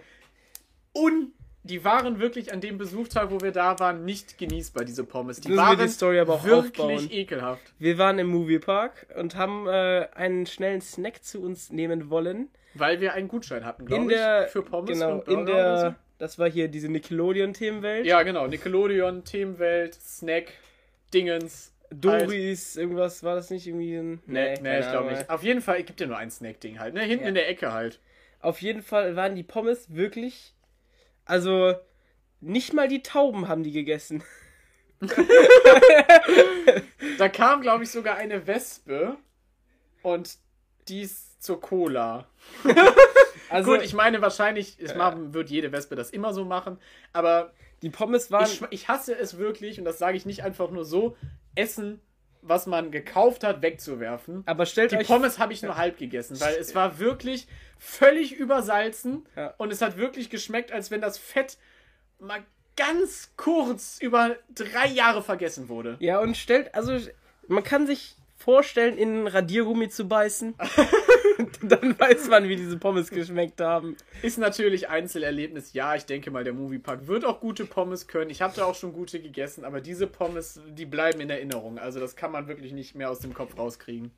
un 0.95 1.33
die 1.67 1.85
waren 1.85 2.21
wirklich 2.21 2.53
an 2.53 2.61
dem 2.61 2.79
Besuchtag, 2.79 3.31
wo 3.31 3.41
wir 3.41 3.51
da 3.51 3.79
waren, 3.81 4.05
nicht 4.05 4.39
genießbar, 4.39 4.85
diese 4.85 5.03
Pommes. 5.03 5.41
Die 5.41 5.49
Müssen 5.49 5.61
wir 5.61 5.67
waren 5.67 5.79
die 5.79 5.89
Story 5.89 6.21
aber 6.21 6.35
auch 6.35 6.45
wirklich 6.45 6.81
aufbauen. 6.81 7.11
ekelhaft. 7.11 7.75
Wir 7.79 7.99
waren 7.99 8.21
im 8.21 8.29
Moviepark 8.29 9.09
und 9.19 9.35
haben 9.35 9.67
äh, 9.67 10.07
einen 10.15 10.47
schnellen 10.47 10.81
Snack 10.81 11.25
zu 11.25 11.43
uns 11.43 11.71
nehmen 11.71 12.09
wollen. 12.09 12.51
Weil 12.75 13.01
wir 13.01 13.15
einen 13.15 13.27
Gutschein 13.27 13.65
hatten, 13.65 13.87
glaube 13.87 14.09
der, 14.09 14.47
ich, 14.47 14.53
für 14.53 14.63
Pommes 14.63 14.93
genau, 14.93 15.15
und 15.15 15.25
Burger 15.25 15.41
in 15.41 15.47
der, 15.47 15.97
das 16.19 16.39
war 16.39 16.49
hier 16.51 16.69
diese 16.69 16.89
Nickelodeon-Themenwelt. 16.89 18.07
Ja, 18.07 18.23
genau. 18.23 18.47
Nickelodeon, 18.47 19.25
Themenwelt, 19.25 19.95
Snack, 19.95 20.53
Dingens. 21.13 21.73
halt. 21.91 22.05
Doris, 22.05 22.77
irgendwas, 22.77 23.23
war 23.23 23.37
das 23.37 23.51
nicht 23.51 23.67
irgendwie 23.67 23.95
ein... 23.97 24.23
Nee, 24.27 24.55
nee, 24.55 24.57
keine 24.57 24.81
ich 24.81 24.91
glaube 24.91 25.11
nicht. 25.13 25.31
Auf 25.31 25.43
jeden 25.43 25.61
Fall 25.63 25.83
gibt 25.85 26.01
ja 26.01 26.07
nur 26.07 26.17
ein 26.19 26.31
Snack-Ding 26.31 26.79
halt, 26.79 26.95
ne? 26.95 27.03
Hinten 27.03 27.25
Ja. 27.25 27.29
in 27.29 27.35
der 27.35 27.49
Ecke 27.49 27.73
halt. 27.73 28.01
Auf 28.41 28.61
jeden 28.61 28.83
Fall 28.83 29.15
waren 29.17 29.35
die 29.35 29.43
Pommes 29.43 29.95
wirklich, 29.95 30.55
also 31.25 31.75
nicht 32.41 32.73
mal 32.75 32.89
die 32.89 33.03
Tauben 33.03 33.49
haben 33.49 33.63
die 33.63 33.73
gegessen. 33.73 34.23
Da 37.19 37.29
kam, 37.29 37.61
glaube 37.63 37.85
ich, 37.85 37.91
sogar 37.91 38.17
eine 38.17 38.47
Wespe 38.47 39.17
und 40.03 40.37
die 40.89 41.03
ist 41.03 41.43
zur 41.43 41.61
Cola. 41.61 42.27
Also 43.51 43.73
Gut, 43.73 43.83
ich 43.83 43.95
meine, 43.95 44.21
wahrscheinlich 44.23 44.77
es 44.81 44.95
machen, 44.95 45.35
wird 45.35 45.51
jede 45.51 45.73
Wespe 45.73 45.95
das 45.97 46.11
immer 46.11 46.33
so 46.33 46.45
machen, 46.45 46.79
aber 47.13 47.53
die 47.83 47.91
Pommes 47.91 48.31
waren, 48.31 48.45
ich, 48.47 48.63
ich 48.71 48.89
hasse 48.89 49.15
es 49.17 49.39
wirklich, 49.39 49.79
und 49.79 49.85
das 49.85 49.99
sage 49.99 50.17
ich 50.17 50.27
nicht 50.27 50.43
einfach 50.43 50.71
nur 50.71 50.85
so, 50.85 51.17
Essen, 51.55 52.01
was 52.43 52.67
man 52.67 52.91
gekauft 52.91 53.45
hat, 53.45 53.61
wegzuwerfen. 53.63 54.43
aber 54.47 54.67
stellt 54.67 54.93
Die 54.93 54.97
euch 54.97 55.07
Pommes 55.07 55.39
habe 55.39 55.53
ich 55.53 55.63
nur 55.63 55.77
halb 55.77 55.99
gegessen, 55.99 56.41
weil 56.41 56.55
es 56.57 56.75
war 56.75 56.99
wirklich 56.99 57.47
völlig 57.79 58.33
übersalzen 58.35 59.27
Ja. 59.37 59.55
und 59.59 59.73
es 59.73 59.83
hat 59.83 59.97
wirklich 59.97 60.31
geschmeckt, 60.31 60.73
als 60.73 60.91
wenn 60.91 61.01
das 61.01 61.19
Fett 61.19 61.59
mal 62.19 62.43
ganz 62.77 63.33
kurz 63.37 63.99
über 64.01 64.37
drei 64.55 64.87
Jahre 64.87 65.23
vergessen 65.23 65.69
wurde. 65.69 65.97
Ja, 65.99 66.21
und 66.21 66.37
stellt, 66.37 66.75
also 66.75 66.99
man 67.49 67.65
kann 67.65 67.87
sich 67.87 68.17
vorstellen, 68.47 68.97
in 68.97 69.09
einen 69.09 69.27
Radiergummi 69.27 69.89
zu 69.89 70.07
beißen. 70.07 70.55
Dann 71.63 71.99
weiß 71.99 72.29
man, 72.29 72.49
wie 72.49 72.55
diese 72.55 72.79
Pommes 72.79 73.11
geschmeckt 73.11 73.61
haben. 73.61 73.97
Ist 74.23 74.39
natürlich 74.39 74.89
Einzelerlebnis. 74.89 75.73
Ja, 75.73 75.97
ich 75.97 76.07
denke 76.07 76.31
mal, 76.31 76.45
der 76.45 76.53
Moviepark 76.53 77.09
wird 77.09 77.25
auch 77.25 77.41
gute 77.41 77.67
Pommes 77.67 78.07
können. 78.07 78.31
Ich 78.31 78.43
habe 78.43 78.55
da 78.55 78.65
auch 78.65 78.77
schon 78.77 78.93
gute 78.93 79.19
gegessen, 79.19 79.65
aber 79.65 79.81
diese 79.81 80.07
Pommes, 80.07 80.61
die 80.69 80.87
bleiben 80.87 81.21
in 81.21 81.29
Erinnerung. 81.29 81.81
Also 81.81 81.99
das 81.99 82.15
kann 82.15 82.31
man 82.31 82.47
wirklich 82.47 82.73
nicht 82.73 82.95
mehr 82.95 83.11
aus 83.11 83.19
dem 83.19 83.35
Kopf 83.35 83.59
rauskriegen. 83.59 84.13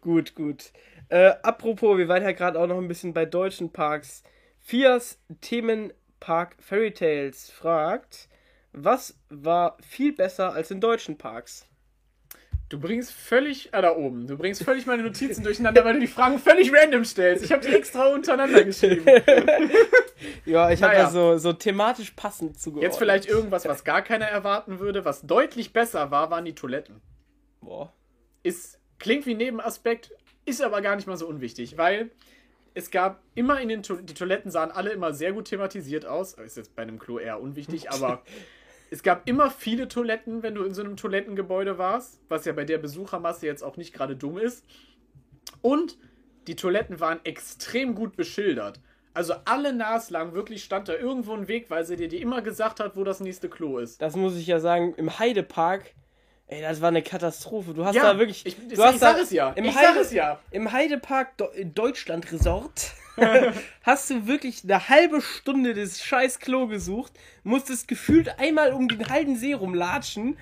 Gut, 0.00 0.34
gut. 0.34 0.72
Äh, 1.08 1.34
apropos, 1.44 1.98
wir 1.98 2.08
waren 2.08 2.24
ja 2.24 2.32
gerade 2.32 2.58
auch 2.58 2.66
noch 2.66 2.78
ein 2.78 2.88
bisschen 2.88 3.14
bei 3.14 3.26
deutschen 3.26 3.70
Parks. 3.70 4.24
Fias 4.58 5.20
Themenpark 5.40 6.56
Fairy 6.58 6.92
Tales 6.92 7.48
fragt, 7.48 8.28
was 8.72 9.16
war 9.28 9.76
viel 9.86 10.12
besser 10.12 10.52
als 10.52 10.72
in 10.72 10.80
deutschen 10.80 11.16
Parks? 11.16 11.68
Du 12.68 12.78
bringst 12.78 13.12
völlig, 13.12 13.70
ah, 13.72 13.80
da 13.80 13.96
oben, 13.96 14.26
du 14.26 14.36
bringst 14.36 14.62
völlig 14.62 14.84
meine 14.84 15.02
Notizen 15.02 15.42
durcheinander, 15.42 15.84
weil 15.86 15.94
du 15.94 16.00
die 16.00 16.06
Fragen 16.06 16.38
völlig 16.38 16.70
random 16.70 17.02
stellst. 17.04 17.42
Ich 17.42 17.50
habe 17.50 17.66
die 17.66 17.74
extra 17.74 18.08
untereinander 18.08 18.64
geschrieben. 18.64 19.04
Ja, 20.44 20.70
ich 20.70 20.82
habe 20.82 20.94
Naja. 20.94 21.04
da 21.04 21.10
so, 21.10 21.38
so 21.38 21.52
thematisch 21.52 22.10
passend 22.10 22.58
zugeordnet. 22.58 22.90
Jetzt 22.90 22.98
vielleicht 22.98 23.26
irgendwas, 23.26 23.66
was 23.66 23.84
gar 23.84 24.02
keiner 24.02 24.24
erwarten 24.26 24.80
würde. 24.80 25.04
Was 25.04 25.22
deutlich 25.22 25.72
besser 25.72 26.10
war, 26.10 26.30
waren 26.30 26.44
die 26.44 26.54
Toiletten. 26.54 27.00
Boah. 27.60 27.92
Ist, 28.42 28.80
klingt 28.98 29.26
wie 29.26 29.34
Nebenaspekt, 29.34 30.10
ist 30.44 30.60
aber 30.60 30.80
gar 30.80 30.96
nicht 30.96 31.06
mal 31.06 31.16
so 31.16 31.28
unwichtig, 31.28 31.76
weil 31.78 32.10
es 32.74 32.90
gab 32.90 33.22
immer 33.34 33.60
in 33.60 33.68
den 33.68 33.82
to 33.82 33.96
die 33.96 34.14
Toiletten 34.14 34.50
sahen 34.50 34.70
alle 34.72 34.90
immer 34.90 35.12
sehr 35.12 35.32
gut 35.32 35.46
thematisiert 35.46 36.04
aus. 36.06 36.34
Ist 36.34 36.56
jetzt 36.56 36.74
bei 36.74 36.82
einem 36.82 36.98
Klo 36.98 37.18
eher 37.18 37.40
unwichtig, 37.40 37.90
aber 37.90 38.22
es 38.90 39.02
gab 39.02 39.28
immer 39.28 39.50
viele 39.50 39.88
Toiletten, 39.88 40.42
wenn 40.42 40.54
du 40.54 40.64
in 40.64 40.74
so 40.74 40.82
einem 40.82 40.96
Toilettengebäude 40.96 41.78
warst, 41.78 42.20
was 42.28 42.44
ja 42.44 42.52
bei 42.52 42.64
der 42.64 42.78
Besuchermasse 42.78 43.46
jetzt 43.46 43.62
auch 43.62 43.76
nicht 43.76 43.92
gerade 43.92 44.16
dumm 44.16 44.38
ist. 44.38 44.64
Und 45.62 45.98
die 46.46 46.56
Toiletten 46.56 47.00
waren 47.00 47.20
extrem 47.24 47.94
gut 47.94 48.16
beschildert. 48.16 48.80
Also 49.14 49.34
alle 49.44 49.72
naslang 49.72 50.32
wirklich 50.32 50.62
stand 50.62 50.88
da 50.88 50.94
irgendwo 50.94 51.32
ein 51.34 51.48
Wegweiser, 51.48 51.96
der 51.96 52.08
dir 52.08 52.20
immer 52.20 52.40
gesagt 52.40 52.78
hat, 52.80 52.96
wo 52.96 53.04
das 53.04 53.20
nächste 53.20 53.48
Klo 53.48 53.78
ist. 53.78 54.00
Das 54.00 54.14
muss 54.16 54.36
ich 54.36 54.46
ja 54.46 54.60
sagen, 54.60 54.94
im 54.96 55.18
Heidepark, 55.18 55.94
ey, 56.46 56.62
das 56.62 56.80
war 56.80 56.88
eine 56.88 57.02
Katastrophe. 57.02 57.74
Du 57.74 57.84
hast 57.84 57.96
Ja, 57.96 58.12
da 58.12 58.18
wirklich. 58.18 58.46
ich- 58.46 58.56
du 58.56 58.74
ich 58.74 58.78
hast 58.78 59.00
sag 59.00 59.16
da 59.16 59.22
es 59.22 59.30
ja. 59.30 59.50
Im 59.50 59.64
Ich 59.64 59.74
Heide, 59.76 59.94
sag 59.94 59.96
es 60.02 60.12
ja. 60.12 60.38
Im 60.52 60.70
Heidepark 60.72 61.32
Deutschland 61.74 62.30
Resort 62.30 62.92
hast 63.82 64.10
du 64.10 64.26
wirklich 64.26 64.64
eine 64.64 64.88
halbe 64.88 65.20
Stunde 65.20 65.74
das 65.74 66.02
scheiß 66.02 66.38
Klo 66.38 66.66
gesucht, 66.66 67.12
musstest 67.42 67.88
gefühlt 67.88 68.38
einmal 68.38 68.72
um 68.72 68.88
den 68.88 69.08
Heidensee 69.08 69.54
rumlatschen. 69.54 70.38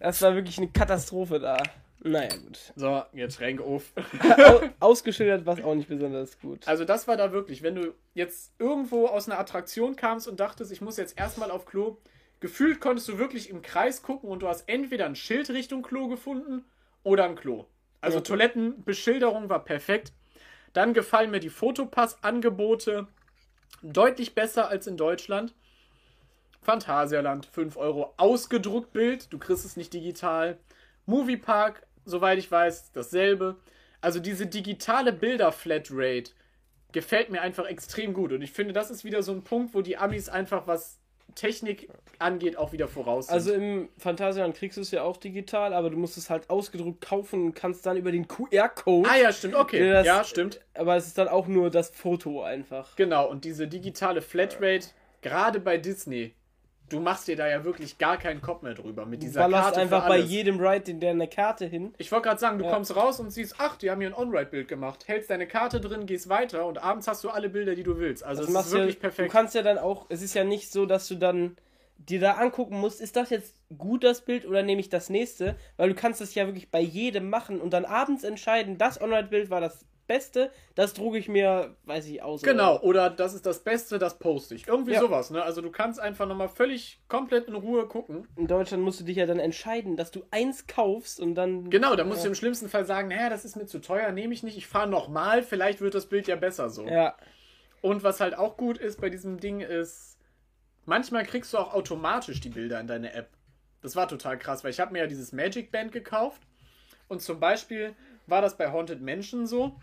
Das 0.00 0.22
war 0.22 0.34
wirklich 0.34 0.58
eine 0.58 0.68
Katastrophe 0.68 1.40
da. 1.40 1.56
Naja, 2.00 2.28
gut. 2.36 2.72
So, 2.76 3.02
Getränk 3.12 3.60
auf. 3.60 3.92
Au 4.38 4.60
ausgeschildert 4.80 5.46
war 5.46 5.58
es 5.58 5.64
auch 5.64 5.74
nicht 5.74 5.88
besonders 5.88 6.38
gut. 6.38 6.66
Also 6.66 6.84
das 6.84 7.08
war 7.08 7.16
da 7.16 7.32
wirklich, 7.32 7.62
wenn 7.62 7.74
du 7.74 7.94
jetzt 8.14 8.52
irgendwo 8.58 9.06
aus 9.06 9.28
einer 9.28 9.38
Attraktion 9.38 9.96
kamst 9.96 10.28
und 10.28 10.38
dachtest, 10.38 10.70
ich 10.70 10.80
muss 10.80 10.96
jetzt 10.96 11.18
erstmal 11.18 11.50
auf 11.50 11.66
Klo, 11.66 11.98
gefühlt 12.40 12.80
konntest 12.80 13.08
du 13.08 13.18
wirklich 13.18 13.50
im 13.50 13.62
Kreis 13.62 14.02
gucken 14.02 14.30
und 14.30 14.40
du 14.40 14.48
hast 14.48 14.68
entweder 14.68 15.06
ein 15.06 15.16
Schild 15.16 15.50
Richtung 15.50 15.82
Klo 15.82 16.06
gefunden 16.06 16.64
oder 17.02 17.24
ein 17.24 17.34
Klo. 17.34 17.66
Also 18.00 18.18
Ja. 18.18 18.24
Toilettenbeschilderung 18.24 19.48
war 19.48 19.64
perfekt. 19.64 20.12
Dann 20.78 20.94
gefallen 20.94 21.32
mir 21.32 21.40
die 21.40 21.50
Fotopass-Angebote 21.50 23.08
deutlich 23.82 24.36
besser 24.36 24.68
als 24.68 24.86
in 24.86 24.96
Deutschland. 24.96 25.52
Phantasialand, 26.62 27.46
5 27.46 27.76
Euro 27.76 28.14
ausgedruckt 28.16 28.92
Bild, 28.92 29.32
du 29.32 29.38
kriegst 29.38 29.64
es 29.64 29.76
nicht 29.76 29.92
digital. 29.92 30.56
Moviepark, 31.04 31.84
soweit 32.04 32.38
ich 32.38 32.48
weiß, 32.48 32.92
dasselbe. 32.92 33.56
Also 34.00 34.20
diese 34.20 34.46
digitale 34.46 35.12
Bilder-Flatrate 35.12 36.30
gefällt 36.92 37.30
mir 37.30 37.42
einfach 37.42 37.66
extrem 37.66 38.14
gut. 38.14 38.30
Und 38.30 38.42
ich 38.42 38.52
finde, 38.52 38.72
das 38.72 38.92
ist 38.92 39.02
wieder 39.02 39.24
so 39.24 39.32
ein 39.32 39.42
Punkt, 39.42 39.74
wo 39.74 39.82
die 39.82 39.96
Amis 39.96 40.28
einfach, 40.28 40.68
was 40.68 40.97
Technik 41.38 41.88
angeht, 42.18 42.56
auch 42.58 42.72
wieder 42.72 42.88
voraus 42.88 43.26
sind. 43.26 43.34
Also 43.34 43.52
im 43.52 43.88
Phantasialand 43.96 44.54
kriegst 44.56 44.76
du 44.76 44.82
es 44.82 44.90
ja 44.90 45.02
auch 45.02 45.16
digital, 45.16 45.72
aber 45.72 45.90
du 45.90 45.96
musst 45.96 46.16
es 46.18 46.28
halt 46.30 46.50
ausgedruckt 46.50 47.00
kaufen 47.00 47.44
und 47.46 47.54
kannst 47.54 47.86
dann 47.86 47.96
über 47.96 48.12
den 48.12 48.26
QR-Code. 48.28 49.08
ah 49.08 49.16
ja, 49.16 49.32
stimmt, 49.32 49.54
okay. 49.54 49.90
Das- 49.90 50.06
ja, 50.06 50.24
stimmt. 50.24 50.60
Aber 50.74 50.96
es 50.96 51.06
ist 51.06 51.16
dann 51.18 51.28
auch 51.28 51.46
nur 51.46 51.70
das 51.70 51.90
Foto 51.90 52.42
einfach. 52.42 52.96
Genau, 52.96 53.28
und 53.30 53.44
diese 53.44 53.68
digitale 53.68 54.20
Flatrate, 54.20 54.88
gerade 55.22 55.60
bei 55.60 55.78
Disney, 55.78 56.34
du 56.88 57.00
machst 57.00 57.28
dir 57.28 57.36
da 57.36 57.48
ja 57.48 57.64
wirklich 57.64 57.98
gar 57.98 58.16
keinen 58.16 58.40
Kopf 58.40 58.62
mehr 58.62 58.74
drüber 58.74 59.06
mit 59.06 59.22
dieser 59.22 59.40
Ballerst 59.42 59.64
Karte 59.64 59.80
einfach 59.80 60.08
bei 60.08 60.18
jedem 60.18 60.60
Ride 60.60 60.90
in 60.90 61.00
der 61.00 61.10
eine 61.10 61.28
Karte 61.28 61.66
hin. 61.66 61.94
Ich 61.98 62.10
wollte 62.12 62.28
gerade 62.28 62.40
sagen, 62.40 62.58
du 62.58 62.64
Ja. 62.64 62.70
kommst 62.72 62.94
raus 62.96 63.20
und 63.20 63.30
siehst, 63.30 63.56
ach, 63.58 63.76
die 63.76 63.90
haben 63.90 64.00
hier 64.00 64.10
ein 64.10 64.14
On-Ride-Bild 64.14 64.68
gemacht. 64.68 65.06
Hältst 65.06 65.30
deine 65.30 65.46
Karte 65.46 65.80
drin, 65.80 66.06
gehst 66.06 66.28
weiter 66.28 66.66
und 66.66 66.82
abends 66.82 67.06
hast 67.08 67.22
du 67.24 67.30
alle 67.30 67.48
Bilder, 67.48 67.74
die 67.74 67.82
du 67.82 67.98
willst. 67.98 68.24
Also 68.24 68.42
Das 68.42 68.50
es 68.54 68.66
ist 68.66 68.72
wirklich 68.72 68.94
ja, 68.96 69.00
perfekt. 69.00 69.28
Du 69.28 69.32
kannst 69.32 69.54
ja 69.54 69.62
dann 69.62 69.78
auch, 69.78 70.06
es 70.08 70.22
ist 70.22 70.34
ja 70.34 70.44
nicht 70.44 70.72
so, 70.72 70.86
dass 70.86 71.08
du 71.08 71.14
dann 71.16 71.56
dir 71.98 72.20
da 72.20 72.32
angucken 72.34 72.78
musst, 72.78 73.00
ist 73.00 73.16
das 73.16 73.30
jetzt 73.30 73.54
gut 73.76 74.04
das 74.04 74.20
Bild 74.20 74.46
oder 74.46 74.62
nehme 74.62 74.80
ich 74.80 74.88
das 74.88 75.10
nächste? 75.10 75.56
Weil 75.76 75.88
du 75.88 75.94
kannst 75.94 76.20
das 76.20 76.34
ja 76.34 76.46
wirklich 76.46 76.70
bei 76.70 76.80
jedem 76.80 77.28
machen 77.28 77.60
und 77.60 77.72
dann 77.72 77.84
abends 77.84 78.22
entscheiden, 78.24 78.78
das 78.78 79.00
On-Ride-Bild 79.00 79.50
war 79.50 79.60
das 79.60 79.84
Beste, 80.08 80.50
das 80.74 80.94
drucke 80.94 81.18
ich 81.18 81.28
mir, 81.28 81.76
weiß 81.84 82.06
ich, 82.08 82.20
aus. 82.22 82.42
Genau, 82.42 82.74
Oder? 82.78 82.84
oder 82.84 83.10
das 83.10 83.34
ist 83.34 83.46
das 83.46 83.62
Beste, 83.62 84.00
das 84.00 84.18
poste 84.18 84.56
ich. 84.56 84.66
Irgendwie 84.66 84.94
Ja. 84.94 85.00
sowas, 85.00 85.30
ne? 85.30 85.40
Also 85.44 85.60
du 85.62 85.70
kannst 85.70 86.00
einfach 86.00 86.26
nochmal 86.26 86.48
völlig 86.48 87.00
komplett 87.06 87.46
in 87.46 87.54
Ruhe 87.54 87.86
gucken. 87.86 88.26
In 88.34 88.48
Deutschland 88.48 88.82
musst 88.82 88.98
du 88.98 89.04
dich 89.04 89.18
ja 89.18 89.26
dann 89.26 89.38
entscheiden, 89.38 89.96
dass 89.96 90.10
du 90.10 90.24
eins 90.32 90.66
kaufst 90.66 91.20
und 91.20 91.36
dann. 91.36 91.70
Genau, 91.70 91.94
da 91.94 92.02
musst 92.02 92.18
Ja. 92.18 92.24
du 92.24 92.28
im 92.30 92.34
schlimmsten 92.34 92.68
Fall 92.68 92.84
sagen, 92.84 93.06
naja, 93.08 93.28
das 93.30 93.44
ist 93.44 93.54
mir 93.54 93.66
zu 93.66 93.78
teuer, 93.80 94.10
nehme 94.10 94.34
ich 94.34 94.42
nicht, 94.42 94.56
ich 94.56 94.66
fahre 94.66 94.88
nochmal, 94.88 95.44
vielleicht 95.44 95.80
wird 95.80 95.94
das 95.94 96.06
Bild 96.06 96.26
ja 96.26 96.34
besser 96.34 96.70
so. 96.70 96.88
Ja, 96.88 97.14
Und 97.80 98.02
was 98.02 98.18
halt 98.20 98.36
auch 98.36 98.56
gut 98.56 98.78
ist 98.78 99.00
bei 99.00 99.08
diesem 99.08 99.38
Ding 99.38 99.60
ist, 99.60 100.18
manchmal 100.84 101.24
kriegst 101.24 101.52
du 101.52 101.58
auch 101.58 101.72
automatisch 101.74 102.40
die 102.40 102.48
Bilder 102.48 102.80
in 102.80 102.88
deine 102.88 103.12
App. 103.12 103.28
Das 103.82 103.94
war 103.94 104.08
total 104.08 104.36
krass, 104.38 104.64
weil 104.64 104.70
ich 104.72 104.80
habe 104.80 104.92
mir 104.92 105.00
ja 105.00 105.06
dieses 105.06 105.32
Magic 105.32 105.70
Band 105.70 105.92
gekauft 105.92 106.42
und 107.06 107.22
zum 107.22 107.38
Beispiel 107.38 107.94
war 108.26 108.42
das 108.42 108.56
bei 108.56 108.72
Haunted 108.72 109.00
Mansion 109.00 109.46
so, 109.46 109.76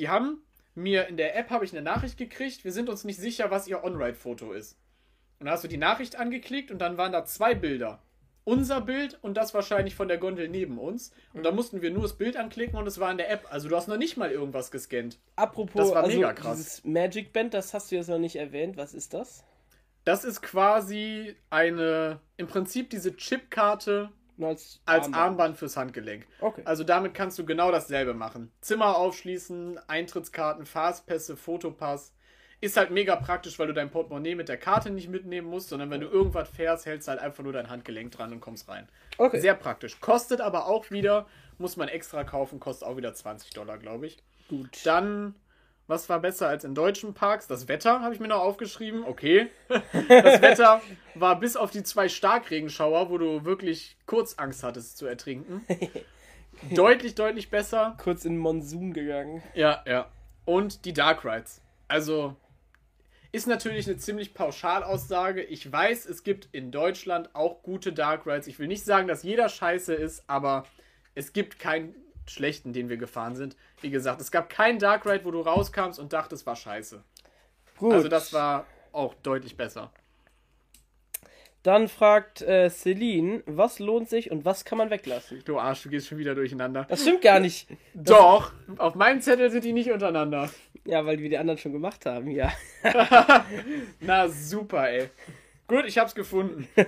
die 0.00 0.08
haben 0.08 0.42
mir 0.74 1.08
in 1.08 1.16
der 1.16 1.36
App 1.36 1.50
habe 1.50 1.64
ich 1.64 1.72
eine 1.72 1.82
Nachricht 1.82 2.16
gekriegt, 2.16 2.64
wir 2.64 2.72
sind 2.72 2.88
uns 2.88 3.04
nicht 3.04 3.20
sicher, 3.20 3.50
was 3.50 3.68
ihr 3.68 3.84
On-Ride-Foto 3.84 4.52
ist. 4.52 4.78
Und 5.38 5.46
da 5.46 5.52
hast 5.52 5.64
du 5.64 5.68
die 5.68 5.76
Nachricht 5.76 6.16
angeklickt 6.16 6.70
und 6.70 6.78
dann 6.78 6.96
waren 6.96 7.12
da 7.12 7.24
zwei 7.24 7.54
Bilder. 7.54 8.02
Unser 8.44 8.80
Bild 8.80 9.18
und 9.22 9.36
das 9.36 9.52
wahrscheinlich 9.52 9.94
von 9.94 10.08
der 10.08 10.16
Gondel 10.18 10.48
neben 10.48 10.78
uns. 10.78 11.12
Und 11.34 11.44
da 11.44 11.52
mussten 11.52 11.82
wir 11.82 11.90
nur 11.90 12.02
das 12.02 12.16
Bild 12.16 12.36
anklicken 12.36 12.78
und 12.78 12.86
es 12.86 12.98
war 12.98 13.10
in 13.10 13.18
der 13.18 13.30
App. 13.30 13.46
Also 13.50 13.68
du 13.68 13.76
hast 13.76 13.88
noch 13.88 13.98
nicht 13.98 14.16
mal 14.16 14.30
irgendwas 14.30 14.70
gescannt. 14.70 15.18
apropos, 15.36 15.82
Das 15.82 15.90
war 15.94 16.04
also 16.04 16.16
mega 16.16 16.32
krass. 16.32 16.56
dieses 16.56 16.84
Magic 16.84 17.32
Band, 17.32 17.52
das 17.52 17.74
hast 17.74 17.90
du 17.90 17.96
jetzt 17.96 18.08
noch 18.08 18.18
nicht 18.18 18.36
erwähnt. 18.36 18.76
Was 18.76 18.94
ist 18.94 19.12
das? 19.12 19.44
Das 20.04 20.24
ist 20.24 20.40
quasi 20.40 21.36
eine, 21.50 22.20
im 22.38 22.46
Prinzip 22.46 22.88
diese 22.88 23.14
Chipkarte 23.14 24.10
als, 24.42 24.80
als 24.86 25.12
Armband. 25.12 25.56
fürs 25.56 25.76
Handgelenk. 25.76 26.26
Okay. 26.40 26.62
Also 26.64 26.84
damit 26.84 27.14
kannst 27.14 27.38
du 27.38 27.44
genau 27.44 27.70
dasselbe 27.70 28.14
machen. 28.14 28.50
Zimmer 28.60 28.96
aufschließen, 28.96 29.78
Eintrittskarten, 29.88 30.66
Fastpässe, 30.66 31.36
Fotopass. 31.36 32.12
Ist 32.62 32.76
halt 32.76 32.90
mega 32.90 33.16
praktisch, 33.16 33.58
weil 33.58 33.68
du 33.68 33.72
dein 33.72 33.90
Portemonnaie 33.90 34.34
mit 34.34 34.50
der 34.50 34.58
Karte 34.58 34.90
nicht 34.90 35.08
mitnehmen 35.08 35.48
musst, 35.48 35.70
sondern 35.70 35.90
wenn 35.90 36.02
du 36.02 36.08
irgendwas 36.08 36.50
fährst, 36.50 36.84
hältst 36.84 37.08
du 37.08 37.12
halt 37.12 37.20
einfach 37.20 37.42
nur 37.42 37.54
dein 37.54 37.70
Handgelenk 37.70 38.12
dran 38.12 38.32
und 38.32 38.40
kommst 38.40 38.68
rein. 38.68 38.86
Okay. 39.16 39.40
Sehr 39.40 39.54
praktisch. 39.54 39.98
Kostet 40.00 40.42
aber 40.42 40.66
auch 40.66 40.90
wieder, 40.90 41.26
muss 41.56 41.78
man 41.78 41.88
extra 41.88 42.22
kaufen, 42.22 42.60
kostet 42.60 42.86
auch 42.86 42.98
wieder 42.98 43.14
20 43.14 43.50
Dollar, 43.50 43.78
glaube 43.78 44.06
ich. 44.06 44.18
Gut. 44.48 44.84
Dann, 44.84 45.34
was 45.90 46.08
war 46.08 46.20
besser 46.20 46.48
als 46.48 46.64
in 46.64 46.74
deutschen 46.74 47.12
Parks? 47.12 47.48
Das 47.48 47.68
Wetter 47.68 48.00
habe 48.00 48.14
ich 48.14 48.20
mir 48.20 48.28
noch 48.28 48.40
aufgeschrieben. 48.40 49.04
Okay. 49.04 49.48
Das 49.68 50.40
Wetter 50.40 50.80
war 51.16 51.38
bis 51.38 51.56
auf 51.56 51.70
die 51.70 51.82
zwei 51.82 52.08
Starkregenschauer, 52.08 53.10
wo 53.10 53.18
du 53.18 53.44
wirklich 53.44 53.96
kurz 54.06 54.34
Angst 54.38 54.62
hattest 54.62 54.96
zu 54.96 55.06
ertrinken. 55.06 55.66
Deutlich, 56.70 57.14
deutlich 57.14 57.48
besser. 57.48 57.96
Kurz 58.02 58.26
in 58.26 58.34
den 58.34 58.38
Monsun 58.38 58.92
gegangen. 58.92 59.42
Ja, 59.54 59.82
ja. 59.86 60.10
Und 60.44 60.84
die 60.84 60.92
Dark 60.92 61.24
Rides. 61.24 61.62
Also 61.88 62.36
ist 63.32 63.46
natürlich 63.46 63.86
eine 63.86 63.96
ziemlich 63.96 64.34
Pauschalaussage. 64.34 65.42
Ich 65.42 65.72
weiß, 65.72 66.04
es 66.06 66.22
gibt 66.22 66.48
in 66.52 66.70
Deutschland 66.70 67.34
auch 67.34 67.62
gute 67.62 67.94
Dark 67.94 68.26
Rides. 68.26 68.46
Ich 68.46 68.58
will 68.58 68.68
nicht 68.68 68.84
sagen, 68.84 69.08
dass 69.08 69.22
jeder 69.22 69.48
scheiße 69.48 69.94
ist, 69.94 70.24
aber 70.28 70.66
es 71.14 71.32
gibt 71.32 71.58
keinen 71.58 71.94
schlechten, 72.26 72.72
den 72.72 72.88
wir 72.88 72.96
gefahren 72.96 73.36
sind. 73.36 73.56
Wie 73.80 73.90
gesagt, 73.90 74.20
es 74.20 74.30
gab 74.30 74.48
keinen 74.48 74.78
Dark 74.78 75.06
Ride, 75.06 75.24
wo 75.24 75.30
du 75.30 75.40
rauskamst 75.40 75.98
und 75.98 76.12
dachtest, 76.12 76.42
es 76.42 76.46
war 76.46 76.56
scheiße. 76.56 77.02
Gut. 77.78 77.92
Also 77.92 78.08
das 78.08 78.32
war 78.32 78.66
auch 78.92 79.14
deutlich 79.22 79.56
besser. 79.56 79.90
Dann 81.62 81.88
fragt 81.88 82.40
äh, 82.40 82.70
Celine, 82.70 83.42
was 83.44 83.80
lohnt 83.80 84.08
sich 84.08 84.30
und 84.30 84.46
was 84.46 84.64
kann 84.64 84.78
man 84.78 84.88
weglassen? 84.88 85.42
Du 85.44 85.58
Arsch, 85.58 85.82
du 85.82 85.90
gehst 85.90 86.08
schon 86.08 86.16
wieder 86.16 86.34
durcheinander. 86.34 86.86
Das 86.88 87.02
stimmt 87.02 87.20
gar 87.20 87.38
nicht. 87.38 87.68
Doch, 87.94 88.52
auf 88.78 88.94
meinem 88.94 89.20
Zettel 89.20 89.50
sind 89.50 89.64
die 89.64 89.74
nicht 89.74 89.90
untereinander. 89.90 90.48
Ja, 90.86 91.04
weil 91.04 91.18
wir 91.18 91.28
die 91.28 91.36
anderen 91.36 91.58
schon 91.58 91.72
gemacht 91.72 92.06
haben, 92.06 92.30
ja. 92.30 92.50
Na 94.00 94.28
super, 94.28 94.88
ey. 94.88 95.10
Gut, 95.70 95.84
ich 95.86 95.98
hab's 95.98 96.14
gefunden. 96.14 96.68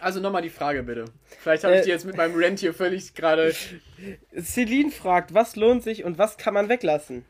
Also 0.00 0.20
nochmal 0.20 0.42
die 0.42 0.50
Frage 0.50 0.82
bitte. 0.82 1.06
Vielleicht 1.40 1.64
habe 1.64 1.74
ich 1.76 1.80
Äh, 1.80 1.84
die 1.84 1.90
jetzt 1.90 2.04
mit 2.04 2.16
meinem 2.16 2.34
Rant 2.36 2.60
hier 2.60 2.74
völlig 2.74 3.14
gerade. 3.14 3.54
Celine 4.38 4.90
fragt, 4.90 5.32
was 5.32 5.56
lohnt 5.56 5.82
sich 5.82 6.04
und 6.04 6.18
was 6.18 6.36
kann 6.36 6.52
man 6.52 6.68
weglassen? 6.68 7.24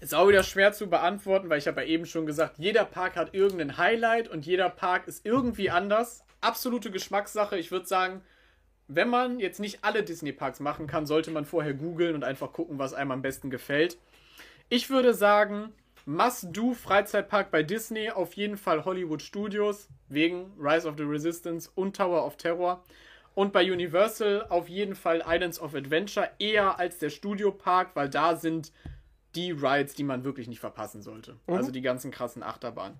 Ist 0.00 0.14
auch 0.14 0.26
wieder 0.26 0.42
schwer 0.42 0.72
zu 0.72 0.88
beantworten, 0.88 1.50
weil 1.50 1.58
ich 1.58 1.66
habe 1.66 1.82
ja 1.82 1.86
eben 1.86 2.06
schon 2.06 2.24
gesagt, 2.24 2.54
jeder 2.58 2.86
Park 2.86 3.16
hat 3.16 3.34
irgendein 3.34 3.76
Highlight 3.76 4.28
und 4.28 4.46
jeder 4.46 4.70
Park 4.70 5.06
ist 5.06 5.26
irgendwie 5.26 5.68
anders. 5.68 6.24
Absolute 6.40 6.90
Geschmackssache. 6.90 7.58
Ich 7.58 7.70
würde 7.70 7.84
sagen, 7.86 8.22
wenn 8.88 9.08
man 9.08 9.38
jetzt 9.38 9.60
nicht 9.60 9.80
alle 9.82 10.02
Disney-Parks 10.02 10.60
machen 10.60 10.86
kann, 10.86 11.04
sollte 11.04 11.30
man 11.30 11.44
vorher 11.44 11.74
googeln 11.74 12.14
und 12.14 12.24
einfach 12.24 12.52
gucken, 12.52 12.78
was 12.78 12.94
einem 12.94 13.10
am 13.10 13.22
besten 13.22 13.50
gefällt. 13.50 13.98
Ich 14.70 14.88
würde 14.88 15.12
sagen, 15.12 15.74
Must-Do 16.04 16.74
Freizeitpark 16.74 17.50
bei 17.50 17.62
Disney 17.62 18.10
auf 18.10 18.34
jeden 18.34 18.56
Fall 18.56 18.84
Hollywood 18.84 19.22
Studios 19.22 19.88
wegen 20.08 20.52
Rise 20.58 20.88
of 20.88 20.96
the 20.96 21.04
Resistance 21.04 21.70
und 21.74 21.96
Tower 21.96 22.26
of 22.26 22.36
Terror. 22.36 22.82
Und 23.34 23.52
bei 23.52 23.70
Universal 23.70 24.46
auf 24.48 24.68
jeden 24.68 24.94
Fall 24.94 25.22
Islands 25.26 25.60
of 25.60 25.74
Adventure 25.74 26.30
eher 26.38 26.78
als 26.78 26.98
der 26.98 27.10
Studiopark, 27.10 27.94
weil 27.94 28.08
da 28.08 28.36
sind 28.36 28.72
die 29.34 29.52
Rides, 29.52 29.94
die 29.94 30.04
man 30.04 30.24
wirklich 30.24 30.48
nicht 30.48 30.60
verpassen 30.60 31.02
sollte. 31.02 31.36
Also 31.46 31.70
die 31.70 31.80
ganzen 31.80 32.10
krassen 32.10 32.42
Achterbahnen. 32.42 32.98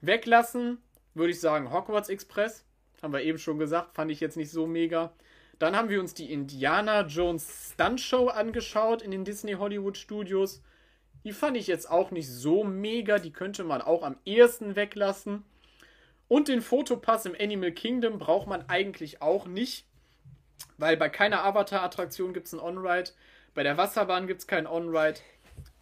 Weglassen 0.00 0.78
würde 1.14 1.32
ich 1.32 1.40
sagen 1.40 1.72
Hogwarts 1.72 2.08
Express. 2.08 2.64
Haben 3.02 3.12
wir 3.12 3.22
eben 3.22 3.38
schon 3.38 3.58
gesagt, 3.58 3.94
fand 3.94 4.10
ich 4.10 4.20
jetzt 4.20 4.36
nicht 4.36 4.50
so 4.50 4.66
mega. 4.66 5.12
Dann 5.58 5.76
haben 5.76 5.88
wir 5.88 6.00
uns 6.00 6.14
die 6.14 6.32
Indiana 6.32 7.06
Jones 7.06 7.72
Stunt 7.72 8.00
Show 8.00 8.28
angeschaut 8.28 9.02
in 9.02 9.10
den 9.10 9.24
Disney 9.24 9.52
Hollywood 9.54 9.96
Studios. 9.96 10.62
Die 11.24 11.32
fand 11.32 11.56
ich 11.56 11.66
jetzt 11.66 11.90
auch 11.90 12.10
nicht 12.10 12.30
so 12.30 12.64
mega. 12.64 13.18
Die 13.18 13.32
könnte 13.32 13.64
man 13.64 13.80
auch 13.80 14.02
am 14.02 14.16
ehesten 14.24 14.76
weglassen. 14.76 15.44
Und 16.28 16.48
den 16.48 16.60
Fotopass 16.60 17.26
im 17.26 17.34
Animal 17.38 17.72
Kingdom 17.72 18.18
braucht 18.18 18.46
man 18.46 18.68
eigentlich 18.68 19.22
auch 19.22 19.46
nicht. 19.46 19.86
Weil 20.76 20.96
bei 20.96 21.08
keiner 21.08 21.44
Avatar-Attraktion 21.44 22.34
gibt 22.34 22.46
es 22.46 22.54
einen 22.54 22.62
On-Ride. 22.62 23.10
Bei 23.54 23.62
der 23.62 23.76
Wasserbahn 23.76 24.26
gibt 24.26 24.40
es 24.40 24.46
keinen 24.46 24.66
On-Ride. 24.66 25.20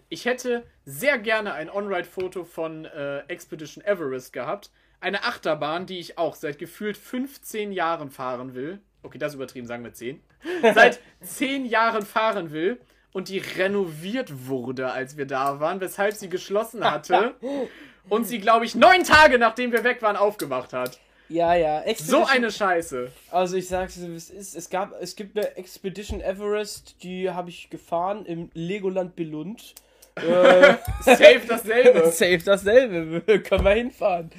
Ich 0.09 0.27
hätte 0.27 0.65
sehr 0.85 1.19
gerne 1.19 1.55
ein 1.55 1.71
On-Ride-Foto 1.71 2.45
von 2.45 2.85
äh, 2.85 3.21
Expedition 3.29 3.85
Everest 3.85 4.33
gehabt. 4.33 4.71
Eine 5.01 5.25
Achterbahn, 5.25 5.87
die 5.87 5.99
ich 5.99 6.19
auch 6.19 6.37
seit 6.37 6.59
gefühlt 6.59 6.97
15 6.97 7.73
Jahren 7.73 8.11
fahren 8.11 8.55
will. 8.55 8.81
Okay, 9.03 9.19
das 9.19 9.33
ist 9.33 9.37
übertrieben, 9.37 9.67
sagen 9.67 9.83
wir 9.83 9.93
10. 9.93 10.23
Seit 10.75 11.01
10 11.23 11.65
Jahren 11.67 12.03
fahren 12.03 12.53
will 12.53 12.79
und 13.12 13.28
die 13.28 13.39
renoviert 13.39 14.47
wurde, 14.47 14.91
als 14.92 15.16
wir 15.16 15.26
da 15.26 15.60
waren, 15.60 15.81
weshalb 15.81 16.15
sie 16.15 16.28
geschlossen 16.28 16.84
hatte. 16.84 17.34
und 18.08 18.26
sie, 18.26 18.39
glaube 18.39 18.65
ich, 18.65 18.74
neun 18.74 19.05
Tage 19.05 19.39
nachdem 19.39 19.73
wir 19.73 19.84
weg 19.84 20.02
waren, 20.02 20.16
aufgemacht 20.16 20.73
hat. 20.73 20.99
Ja, 21.28 21.55
ja. 21.55 21.81
So 21.81 21.86
Expedition- 21.89 22.28
eine 22.28 22.50
Scheiße. 22.50 23.10
Also 23.31 23.57
ich 23.57 23.68
sag's 23.68 23.94
dir, 23.94 24.15
es 24.15 24.28
ist. 24.28 24.55
Es 24.55 24.68
gab, 24.68 24.92
es 25.00 25.16
gibt 25.16 25.36
eine 25.39 25.57
Expedition 25.57 26.20
Everest, 26.20 26.97
die 27.02 27.31
habe 27.31 27.49
ich 27.49 27.70
gefahren 27.70 28.26
im 28.26 28.50
Legoland 28.52 29.16
Belund. 29.16 29.74
Äh, 30.16 30.20
Safe 31.00 31.41
dasselbe. 31.49 32.07
safe 32.12 32.42
dasselbe. 32.44 33.41
Können 33.41 33.65
wir 33.65 33.70
hinfahren. 33.73 34.31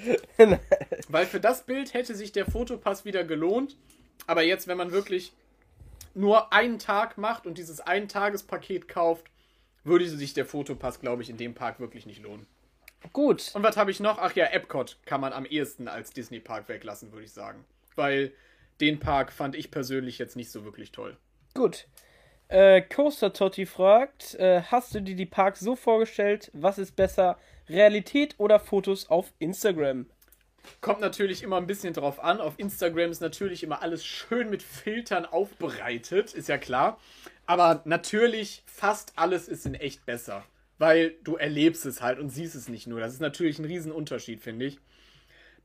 Weil 1.09 1.25
für 1.25 1.39
das 1.39 1.63
Bild 1.63 1.95
hätte 1.95 2.13
sich 2.13 2.31
der 2.31 2.45
Fotopass 2.45 3.05
wieder 3.05 3.23
gelohnt. 3.23 3.75
Aber 4.27 4.43
jetzt, 4.43 4.67
wenn 4.67 4.77
man 4.77 4.91
wirklich 4.91 5.33
nur 6.13 6.53
einen 6.53 6.79
Tag 6.79 7.17
macht 7.17 7.45
und 7.45 7.57
dieses 7.57 7.79
Ein-Tages-Paket 7.79 8.87
kauft, 8.87 9.27
würde 9.83 10.07
sich 10.07 10.33
der 10.33 10.45
Fotopass, 10.45 10.99
glaube 10.99 11.23
ich, 11.23 11.29
in 11.29 11.37
dem 11.37 11.53
Park 11.53 11.79
wirklich 11.79 12.05
nicht 12.05 12.21
lohnen. 12.21 12.47
Gut. 13.11 13.51
Und 13.53 13.63
was 13.63 13.75
habe 13.75 13.91
ich 13.91 13.99
noch? 13.99 14.17
Ach 14.19 14.33
ja, 14.33 14.45
Epcot 14.45 14.97
kann 15.05 15.19
man 15.19 15.33
am 15.33 15.45
ehesten 15.45 15.87
als 15.87 16.11
Disney-Park 16.11 16.69
weglassen, 16.69 17.11
würde 17.11 17.25
ich 17.25 17.33
sagen. 17.33 17.65
Weil 17.95 18.31
den 18.79 18.99
Park 18.99 19.31
fand 19.31 19.55
ich 19.55 19.71
persönlich 19.71 20.17
jetzt 20.17 20.35
nicht 20.35 20.51
so 20.51 20.63
wirklich 20.63 20.91
toll. 20.91 21.17
Gut. 21.53 21.87
Äh, 22.47 22.81
Coaster 22.81 23.33
Totti 23.33 23.65
fragt, 23.65 24.35
äh, 24.35 24.61
hast 24.61 24.93
du 24.93 25.01
dir 25.01 25.15
die 25.15 25.25
Parks 25.25 25.59
so 25.59 25.75
vorgestellt, 25.75 26.51
was 26.53 26.77
ist 26.77 26.95
besser, 26.95 27.37
Realität 27.67 28.35
oder 28.37 28.59
Fotos 28.59 29.09
auf 29.09 29.33
Instagram? 29.39 30.05
Kommt 30.81 31.01
natürlich 31.01 31.43
immer 31.43 31.57
ein 31.57 31.67
bisschen 31.67 31.93
drauf 31.93 32.23
an. 32.23 32.39
Auf 32.39 32.55
Instagram 32.57 33.11
ist 33.11 33.21
natürlich 33.21 33.63
immer 33.63 33.81
alles 33.81 34.05
schön 34.05 34.49
mit 34.49 34.63
Filtern 34.63 35.25
aufbereitet, 35.25 36.33
ist 36.33 36.49
ja 36.49 36.57
klar. 36.57 36.99
Aber 37.45 37.81
natürlich, 37.85 38.63
fast 38.65 39.13
alles 39.15 39.47
ist 39.47 39.65
in 39.65 39.75
echt 39.75 40.05
besser. 40.05 40.43
Weil 40.77 41.15
du 41.23 41.35
erlebst 41.35 41.85
es 41.85 42.01
halt 42.01 42.19
und 42.19 42.29
siehst 42.29 42.55
es 42.55 42.67
nicht 42.67 42.87
nur. 42.87 42.99
Das 42.99 43.13
ist 43.13 43.21
natürlich 43.21 43.59
ein 43.59 43.65
Riesenunterschied, 43.65 44.41
finde 44.41 44.65
ich. 44.65 44.79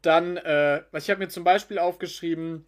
Dann, 0.03 0.37
äh, 0.37 0.83
ich 0.97 1.11
habe 1.11 1.19
mir 1.19 1.29
zum 1.29 1.45
Beispiel 1.45 1.79
aufgeschrieben, 1.79 2.65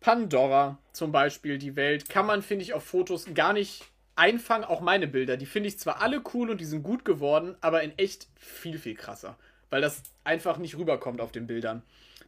Pandora 0.00 0.78
zum 0.92 1.10
Beispiel, 1.10 1.58
die 1.58 1.76
Welt, 1.76 2.08
kann 2.08 2.26
man, 2.26 2.42
finde 2.42 2.64
ich, 2.64 2.74
auf 2.74 2.84
Fotos 2.84 3.26
gar 3.34 3.52
nicht 3.52 3.84
einfangen. 4.14 4.64
Auch 4.64 4.80
meine 4.80 5.08
Bilder, 5.08 5.36
die 5.36 5.46
finde 5.46 5.68
ich 5.68 5.78
zwar 5.78 6.00
alle 6.00 6.22
cool 6.34 6.50
und 6.50 6.60
die 6.60 6.64
sind 6.64 6.82
gut 6.82 7.04
geworden, 7.04 7.56
aber 7.60 7.82
in 7.82 7.96
echt 7.98 8.28
viel, 8.36 8.78
viel 8.78 8.94
krasser. 8.94 9.36
Weil 9.70 9.80
das 9.80 10.02
einfach 10.24 10.58
nicht 10.58 10.76
rüberkommt 10.76 11.20
auf 11.20 11.32
den 11.32 11.46
Bildern. 11.46 11.82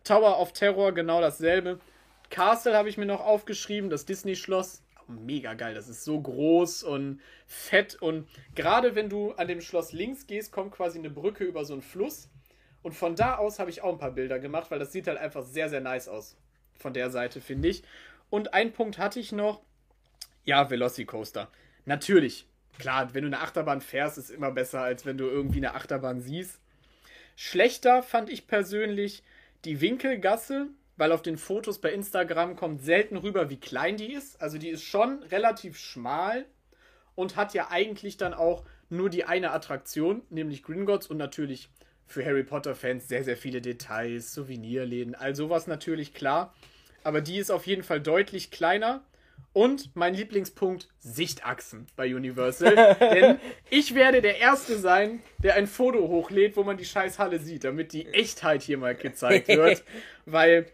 Tower 0.04 0.40
of 0.40 0.52
Terror, 0.52 0.92
genau 0.92 1.20
dasselbe. 1.20 1.80
Castle 2.30 2.76
habe 2.76 2.88
ich 2.88 2.96
mir 2.96 3.06
noch 3.06 3.20
aufgeschrieben, 3.20 3.90
das 3.90 4.06
Disney-Schloss. 4.06 4.82
Mega 5.08 5.54
geil, 5.54 5.74
das 5.74 5.88
ist 5.88 6.04
so 6.04 6.20
groß 6.20 6.84
und 6.84 7.20
fett. 7.46 8.00
Und 8.00 8.28
gerade 8.54 8.94
wenn 8.94 9.08
du 9.08 9.32
an 9.32 9.48
dem 9.48 9.60
Schloss 9.60 9.92
links 9.92 10.26
gehst, 10.26 10.52
kommt 10.52 10.72
quasi 10.72 10.98
eine 10.98 11.10
Brücke 11.10 11.44
über 11.44 11.64
so 11.64 11.72
einen 11.72 11.82
Fluss. 11.82 12.28
Und 12.82 12.92
von 12.92 13.16
da 13.16 13.36
aus 13.36 13.58
habe 13.58 13.70
ich 13.70 13.82
auch 13.82 13.92
ein 13.92 13.98
paar 13.98 14.12
Bilder 14.12 14.38
gemacht, 14.38 14.70
weil 14.70 14.78
das 14.78 14.92
sieht 14.92 15.08
halt 15.08 15.18
einfach 15.18 15.42
sehr, 15.42 15.68
sehr 15.68 15.80
nice 15.80 16.08
aus. 16.08 16.36
Von 16.78 16.94
der 16.94 17.10
Seite, 17.10 17.40
finde 17.40 17.68
ich. 17.68 17.82
Und 18.30 18.54
einen 18.54 18.72
Punkt 18.72 18.98
hatte 18.98 19.20
ich 19.20 19.32
noch. 19.32 19.60
Ja, 20.44 20.70
Velocicoaster. 20.70 21.50
Natürlich. 21.84 22.46
Klar, 22.78 23.12
wenn 23.12 23.22
du 23.22 23.26
eine 23.26 23.40
Achterbahn 23.40 23.80
fährst, 23.80 24.16
ist 24.16 24.30
immer 24.30 24.52
besser, 24.52 24.80
als 24.80 25.04
wenn 25.04 25.18
du 25.18 25.26
irgendwie 25.26 25.58
eine 25.58 25.74
Achterbahn 25.74 26.20
siehst. 26.20 26.60
Schlechter 27.42 28.02
fand 28.02 28.28
ich 28.28 28.46
persönlich 28.46 29.22
die 29.64 29.80
Winkelgasse, 29.80 30.68
weil 30.98 31.10
auf 31.10 31.22
den 31.22 31.38
Fotos 31.38 31.80
bei 31.80 31.90
Instagram 31.90 32.54
kommt 32.54 32.82
selten 32.82 33.16
rüber, 33.16 33.48
wie 33.48 33.58
klein 33.58 33.96
die 33.96 34.12
ist. 34.12 34.42
Also 34.42 34.58
die 34.58 34.68
ist 34.68 34.82
schon 34.82 35.22
relativ 35.22 35.78
schmal 35.78 36.44
und 37.14 37.36
hat 37.36 37.54
ja 37.54 37.68
eigentlich 37.70 38.18
dann 38.18 38.34
auch 38.34 38.66
nur 38.90 39.08
die 39.08 39.24
eine 39.24 39.52
Attraktion, 39.52 40.20
nämlich 40.28 40.62
Gringotts 40.62 41.06
und 41.06 41.16
natürlich 41.16 41.70
für 42.06 42.22
Harry 42.22 42.44
Potter-Fans 42.44 43.08
sehr, 43.08 43.24
sehr 43.24 43.38
viele 43.38 43.62
Details, 43.62 44.34
Souvenirläden, 44.34 45.14
all 45.14 45.34
sowas 45.34 45.66
natürlich 45.66 46.12
klar. 46.12 46.54
Aber 47.04 47.22
die 47.22 47.38
ist 47.38 47.50
auf 47.50 47.66
jeden 47.66 47.84
Fall 47.84 48.02
deutlich 48.02 48.50
kleiner. 48.50 49.02
Und 49.52 49.96
mein 49.96 50.14
Lieblingspunkt, 50.14 50.88
Sichtachsen 51.00 51.88
bei 51.96 52.14
Universal. 52.14 52.96
Denn 53.00 53.40
ich 53.68 53.94
werde 53.94 54.22
der 54.22 54.38
Erste 54.38 54.78
sein, 54.78 55.22
der 55.42 55.54
ein 55.54 55.66
Foto 55.66 56.08
hochlädt, 56.08 56.56
wo 56.56 56.62
man 56.62 56.76
die 56.76 56.84
Scheißhalle 56.84 57.40
sieht, 57.40 57.64
damit 57.64 57.92
die 57.92 58.06
Echtheit 58.06 58.62
hier 58.62 58.78
mal 58.78 58.94
gezeigt 58.94 59.48
wird. 59.48 59.82
Weil 60.24 60.66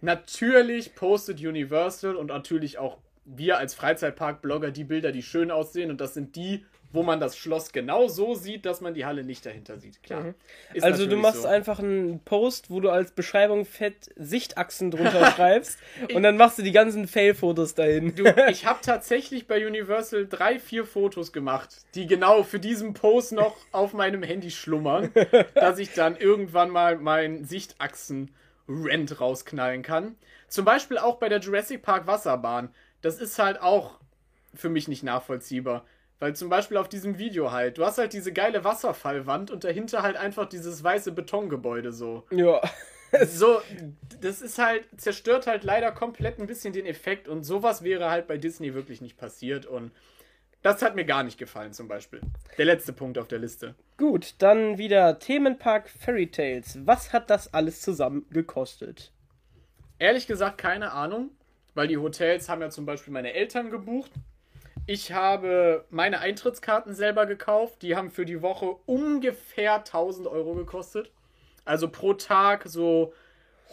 natürlich 0.00 0.94
postet 0.94 1.40
Universal 1.40 2.14
und 2.14 2.28
natürlich 2.28 2.78
auch 2.78 2.98
wir 3.24 3.58
als 3.58 3.74
Freizeitpark-Blogger 3.74 4.70
die 4.70 4.84
Bilder, 4.84 5.12
die 5.12 5.22
schön 5.22 5.50
aussehen. 5.50 5.90
Und 5.90 6.00
das 6.00 6.14
sind 6.14 6.36
die, 6.36 6.64
wo 6.92 7.02
man 7.02 7.20
das 7.20 7.36
Schloss 7.36 7.72
genau 7.72 8.08
so 8.08 8.34
sieht, 8.34 8.66
dass 8.66 8.80
man 8.80 8.94
die 8.94 9.04
Halle 9.04 9.24
nicht 9.24 9.44
dahinter 9.46 9.78
sieht. 9.78 10.02
Klar. 10.02 10.22
Mhm. 10.22 10.34
Also 10.80 11.06
du 11.06 11.16
machst 11.16 11.42
so. 11.42 11.48
einfach 11.48 11.78
einen 11.78 12.20
Post, 12.20 12.70
wo 12.70 12.80
du 12.80 12.90
als 12.90 13.12
Beschreibung 13.12 13.64
fett 13.64 14.10
Sichtachsen 14.16 14.90
drunter 14.92 15.30
schreibst 15.32 15.78
und 16.14 16.22
dann 16.22 16.36
machst 16.36 16.58
du 16.58 16.62
die 16.62 16.72
ganzen 16.72 17.08
Fail-Fotos 17.08 17.74
dahin. 17.74 18.14
Du, 18.14 18.24
ich 18.50 18.66
habe 18.66 18.80
tatsächlich 18.82 19.46
bei 19.46 19.66
Universal 19.66 20.26
drei, 20.26 20.58
vier 20.58 20.84
Fotos 20.84 21.32
gemacht, 21.32 21.76
die 21.94 22.06
genau 22.06 22.42
für 22.42 22.60
diesen 22.60 22.94
Post 22.94 23.32
noch 23.32 23.56
auf 23.72 23.94
meinem 23.94 24.22
Handy 24.22 24.50
schlummern, 24.50 25.10
dass 25.54 25.78
ich 25.78 25.94
dann 25.94 26.16
irgendwann 26.16 26.70
mal 26.70 26.96
meinen 26.98 27.44
Sichtachsen-Rent 27.44 29.20
rausknallen 29.20 29.82
kann. 29.82 30.16
Zum 30.48 30.66
Beispiel 30.66 30.98
auch 30.98 31.16
bei 31.16 31.30
der 31.30 31.40
Jurassic 31.40 31.82
Park 31.82 32.06
Wasserbahn. 32.06 32.68
Das 33.00 33.18
ist 33.18 33.38
halt 33.38 33.60
auch 33.62 33.98
für 34.54 34.68
mich 34.68 34.86
nicht 34.86 35.02
nachvollziehbar. 35.02 35.86
Weil 36.22 36.36
zum 36.36 36.50
Beispiel 36.50 36.76
auf 36.76 36.88
diesem 36.88 37.18
Video 37.18 37.50
halt, 37.50 37.78
du 37.78 37.84
hast 37.84 37.98
halt 37.98 38.12
diese 38.12 38.32
geile 38.32 38.62
Wasserfallwand 38.62 39.50
und 39.50 39.64
dahinter 39.64 40.04
halt 40.04 40.16
einfach 40.16 40.48
dieses 40.48 40.84
weiße 40.84 41.10
Betongebäude 41.10 41.90
so. 41.90 42.22
Ja. 42.30 42.60
so, 43.26 43.60
das 44.20 44.40
ist 44.40 44.56
halt, 44.58 44.84
zerstört 44.96 45.48
halt 45.48 45.64
leider 45.64 45.90
komplett 45.90 46.38
ein 46.38 46.46
bisschen 46.46 46.72
den 46.72 46.86
Effekt 46.86 47.26
und 47.26 47.42
sowas 47.42 47.82
wäre 47.82 48.08
halt 48.08 48.28
bei 48.28 48.38
Disney 48.38 48.72
wirklich 48.72 49.00
nicht 49.00 49.16
passiert 49.16 49.66
und 49.66 49.90
das 50.62 50.80
hat 50.80 50.94
mir 50.94 51.04
gar 51.04 51.24
nicht 51.24 51.38
gefallen 51.38 51.72
zum 51.72 51.88
Beispiel. 51.88 52.20
Der 52.56 52.66
letzte 52.66 52.92
Punkt 52.92 53.18
auf 53.18 53.26
der 53.26 53.40
Liste. 53.40 53.74
Gut, 53.96 54.36
dann 54.38 54.78
wieder 54.78 55.18
Themenpark 55.18 55.90
Fairy 55.90 56.30
Tales. 56.30 56.78
Was 56.84 57.12
hat 57.12 57.30
das 57.30 57.52
alles 57.52 57.80
zusammen 57.80 58.26
gekostet? 58.30 59.10
Ehrlich 59.98 60.28
gesagt 60.28 60.58
keine 60.58 60.92
Ahnung, 60.92 61.30
weil 61.74 61.88
die 61.88 61.98
Hotels 61.98 62.48
haben 62.48 62.62
ja 62.62 62.70
zum 62.70 62.86
Beispiel 62.86 63.12
meine 63.12 63.32
Eltern 63.32 63.70
gebucht 63.70 64.12
ich 64.86 65.12
habe 65.12 65.84
meine 65.90 66.20
Eintrittskarten 66.20 66.94
selber 66.94 67.26
gekauft. 67.26 67.82
Die 67.82 67.96
haben 67.96 68.10
für 68.10 68.24
die 68.24 68.42
Woche 68.42 68.76
ungefähr 68.86 69.76
1000 69.76 70.26
Euro 70.26 70.54
gekostet. 70.54 71.12
Also 71.64 71.88
pro 71.88 72.14
Tag 72.14 72.64
so 72.66 73.14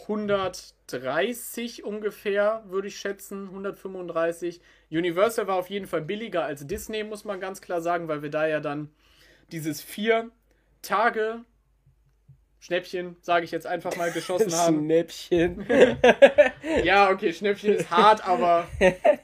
130 0.02 1.84
ungefähr, 1.84 2.62
würde 2.66 2.88
ich 2.88 2.98
schätzen. 2.98 3.48
135. 3.48 4.60
Universal 4.90 5.46
war 5.46 5.56
auf 5.56 5.70
jeden 5.70 5.86
Fall 5.86 6.02
billiger 6.02 6.44
als 6.44 6.66
Disney, 6.66 7.04
muss 7.04 7.24
man 7.24 7.40
ganz 7.40 7.60
klar 7.60 7.80
sagen, 7.80 8.08
weil 8.08 8.22
wir 8.22 8.30
da 8.30 8.46
ja 8.46 8.60
dann 8.60 8.90
dieses 9.52 9.82
vier 9.82 10.30
Tage 10.82 11.44
Schnäppchen, 12.60 13.16
sage 13.22 13.46
ich 13.46 13.50
jetzt 13.50 13.66
einfach 13.66 13.96
mal, 13.96 14.12
geschossen 14.12 14.52
haben. 14.56 14.84
Schnäppchen. 14.84 15.66
ja, 16.84 17.10
okay, 17.10 17.32
Schnäppchen 17.32 17.74
ist 17.74 17.90
hart, 17.90 18.26
aber 18.26 18.68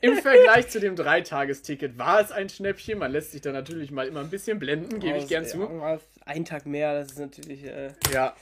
im 0.01 0.17
Vergleich 0.17 0.69
zu 0.69 0.81
dem 0.81 0.97
Dreitagesticket 0.97 1.99
war 1.99 2.21
es 2.21 2.33
ein 2.33 2.49
Schnäppchen. 2.49 2.99
Man 2.99 3.13
lässt 3.13 3.33
sich 3.33 3.43
da 3.43 3.53
natürlich 3.53 3.91
mal 3.91 4.09
immer 4.09 4.21
ein 4.21 4.31
bisschen 4.31 4.59
blenden, 4.59 5.01
gebe 5.01 5.19
ich 5.19 5.29
gern 5.29 5.45
ja, 5.45 5.51
zu. 5.51 6.01
Ein 6.25 6.45
Tag 6.47 6.65
mehr, 6.65 6.99
das 6.99 7.13
ist 7.13 7.19
natürlich. 7.19 7.65
Äh... 7.65 7.93
Ja, 8.13 8.35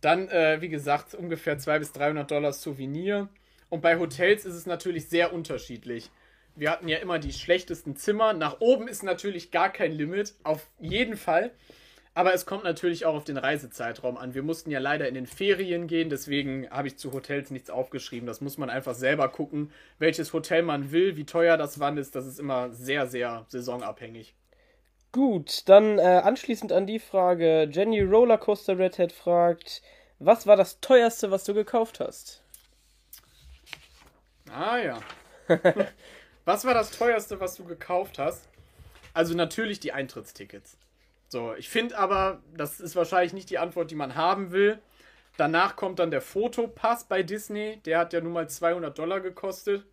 dann, 0.00 0.28
äh, 0.28 0.60
wie 0.60 0.68
gesagt, 0.68 1.14
ungefähr 1.14 1.58
200 1.58 1.80
bis 1.80 1.92
300 1.92 2.30
Dollar 2.30 2.52
Souvenir. 2.52 3.28
Und 3.68 3.82
bei 3.82 3.98
Hotels 3.98 4.44
ist 4.44 4.54
es 4.54 4.66
natürlich 4.66 5.08
sehr 5.08 5.32
unterschiedlich. 5.32 6.10
Wir 6.56 6.72
hatten 6.72 6.88
ja 6.88 6.98
immer 6.98 7.20
die 7.20 7.32
schlechtesten 7.32 7.94
Zimmer. 7.94 8.32
Nach 8.32 8.60
oben 8.60 8.88
ist 8.88 9.04
natürlich 9.04 9.52
gar 9.52 9.72
kein 9.72 9.92
Limit, 9.92 10.34
auf 10.42 10.68
jeden 10.80 11.16
Fall. 11.16 11.52
Aber 12.12 12.34
es 12.34 12.44
kommt 12.44 12.64
natürlich 12.64 13.06
auch 13.06 13.14
auf 13.14 13.24
den 13.24 13.36
Reisezeitraum 13.36 14.16
an. 14.16 14.34
Wir 14.34 14.42
mussten 14.42 14.70
ja 14.70 14.80
leider 14.80 15.08
in 15.08 15.14
den 15.14 15.26
Ferien 15.26 15.86
gehen, 15.86 16.10
deswegen 16.10 16.68
habe 16.70 16.88
ich 16.88 16.98
zu 16.98 17.12
Hotels 17.12 17.50
nichts 17.50 17.70
aufgeschrieben. 17.70 18.26
Das 18.26 18.40
muss 18.40 18.58
man 18.58 18.68
einfach 18.68 18.94
selber 18.94 19.28
gucken, 19.28 19.72
welches 19.98 20.32
Hotel 20.32 20.62
man 20.62 20.90
will, 20.90 21.16
wie 21.16 21.24
teuer 21.24 21.56
das 21.56 21.78
wann 21.78 21.98
ist. 21.98 22.16
Das 22.16 22.26
ist 22.26 22.40
immer 22.40 22.70
sehr, 22.72 23.06
sehr 23.06 23.46
saisonabhängig. 23.48 24.34
Gut, 25.12 25.68
dann 25.68 25.98
äh, 25.98 26.02
anschließend 26.02 26.72
an 26.72 26.86
die 26.86 26.98
Frage: 26.98 27.68
Jenny 27.70 28.00
Rollercoaster 28.00 28.78
Redhead 28.78 29.12
fragt, 29.12 29.82
was 30.18 30.46
war 30.46 30.56
das 30.56 30.80
teuerste, 30.80 31.30
was 31.30 31.44
du 31.44 31.54
gekauft 31.54 32.00
hast? 32.00 32.44
Ah 34.52 34.78
ja. 34.78 35.00
was 36.44 36.64
war 36.64 36.74
das 36.74 36.90
teuerste, 36.90 37.40
was 37.40 37.54
du 37.54 37.64
gekauft 37.64 38.18
hast? 38.18 38.48
Also 39.14 39.34
natürlich 39.34 39.80
die 39.80 39.92
Eintrittstickets. 39.92 40.76
So, 41.30 41.54
ich 41.54 41.68
finde 41.68 41.96
aber, 41.96 42.42
das 42.56 42.80
ist 42.80 42.96
wahrscheinlich 42.96 43.32
nicht 43.32 43.50
die 43.50 43.58
Antwort, 43.58 43.92
die 43.92 43.94
man 43.94 44.16
haben 44.16 44.50
will. 44.50 44.80
Danach 45.36 45.76
kommt 45.76 46.00
dann 46.00 46.10
der 46.10 46.22
Fotopass 46.22 47.04
bei 47.04 47.22
Disney. 47.22 47.80
Der 47.86 48.00
hat 48.00 48.12
ja 48.12 48.20
nun 48.20 48.32
mal 48.32 48.50
200 48.50 48.98
Dollar 48.98 49.20
gekostet. 49.20 49.84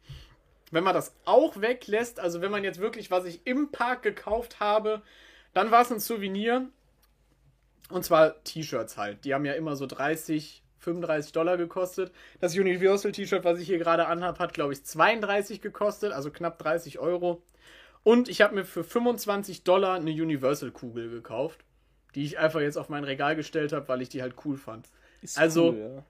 Wenn 0.71 0.83
man 0.83 0.95
das 0.95 1.15
auch 1.25 1.61
weglässt, 1.61 2.19
also 2.19 2.41
wenn 2.41 2.49
man 2.49 2.63
jetzt 2.63 2.79
wirklich, 2.79 3.11
was 3.11 3.25
ich 3.25 3.45
im 3.45 3.71
Park 3.71 4.01
gekauft 4.01 4.59
habe, 4.59 5.03
dann 5.53 5.69
war 5.69 5.83
es 5.83 5.91
ein 5.91 5.99
Souvenir. 5.99 6.67
Und 7.91 8.03
zwar 8.03 8.43
T-Shirts 8.43 8.97
halt. 8.97 9.23
Die 9.23 9.35
haben 9.35 9.45
ja 9.45 9.53
immer 9.53 9.75
so 9.75 9.85
30, 9.85 10.63
35 10.79 11.33
Dollar 11.33 11.55
gekostet. 11.55 12.11
Das 12.39 12.55
Universal 12.55 13.11
T-Shirt, 13.11 13.43
was 13.43 13.59
ich 13.59 13.67
hier 13.67 13.77
gerade 13.77 14.07
anhabe, 14.07 14.39
hat, 14.39 14.55
glaube 14.55 14.73
ich, 14.73 14.83
32 14.83 15.61
gekostet, 15.61 16.13
also 16.13 16.31
knapp 16.31 16.57
30 16.57 16.97
Euro. 16.97 17.43
Und 18.03 18.29
ich 18.29 18.41
habe 18.41 18.55
mir 18.55 18.65
für 18.65 18.83
25 18.83 19.63
Dollar 19.63 19.95
eine 19.95 20.11
Universal-Kugel 20.11 21.09
gekauft, 21.09 21.65
die 22.15 22.23
ich 22.23 22.39
einfach 22.39 22.61
jetzt 22.61 22.77
auf 22.77 22.89
mein 22.89 23.03
Regal 23.03 23.35
gestellt 23.35 23.73
habe, 23.73 23.87
weil 23.87 24.01
ich 24.01 24.09
die 24.09 24.21
halt 24.21 24.35
cool 24.45 24.57
fand. 24.57 24.89
Ist 25.21 25.37
also, 25.37 25.69
cool, 25.71 26.03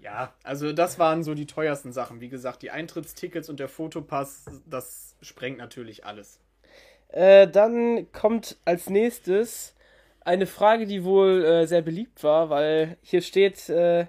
ja. 0.00 0.12
ja, 0.12 0.34
also 0.42 0.72
das 0.72 0.98
waren 0.98 1.22
so 1.22 1.34
die 1.34 1.46
teuersten 1.46 1.92
Sachen. 1.92 2.20
Wie 2.20 2.28
gesagt, 2.28 2.62
die 2.62 2.70
Eintrittstickets 2.70 3.48
und 3.48 3.60
der 3.60 3.68
Fotopass, 3.68 4.46
das 4.66 5.16
sprengt 5.22 5.58
natürlich 5.58 6.04
alles. 6.04 6.40
Äh, 7.08 7.48
dann 7.48 8.10
kommt 8.12 8.56
als 8.64 8.88
nächstes 8.88 9.74
eine 10.20 10.46
Frage, 10.46 10.86
die 10.86 11.04
wohl 11.04 11.44
äh, 11.44 11.66
sehr 11.66 11.82
beliebt 11.82 12.22
war, 12.22 12.50
weil 12.50 12.96
hier 13.02 13.22
steht, 13.22 13.68
äh, 13.68 14.06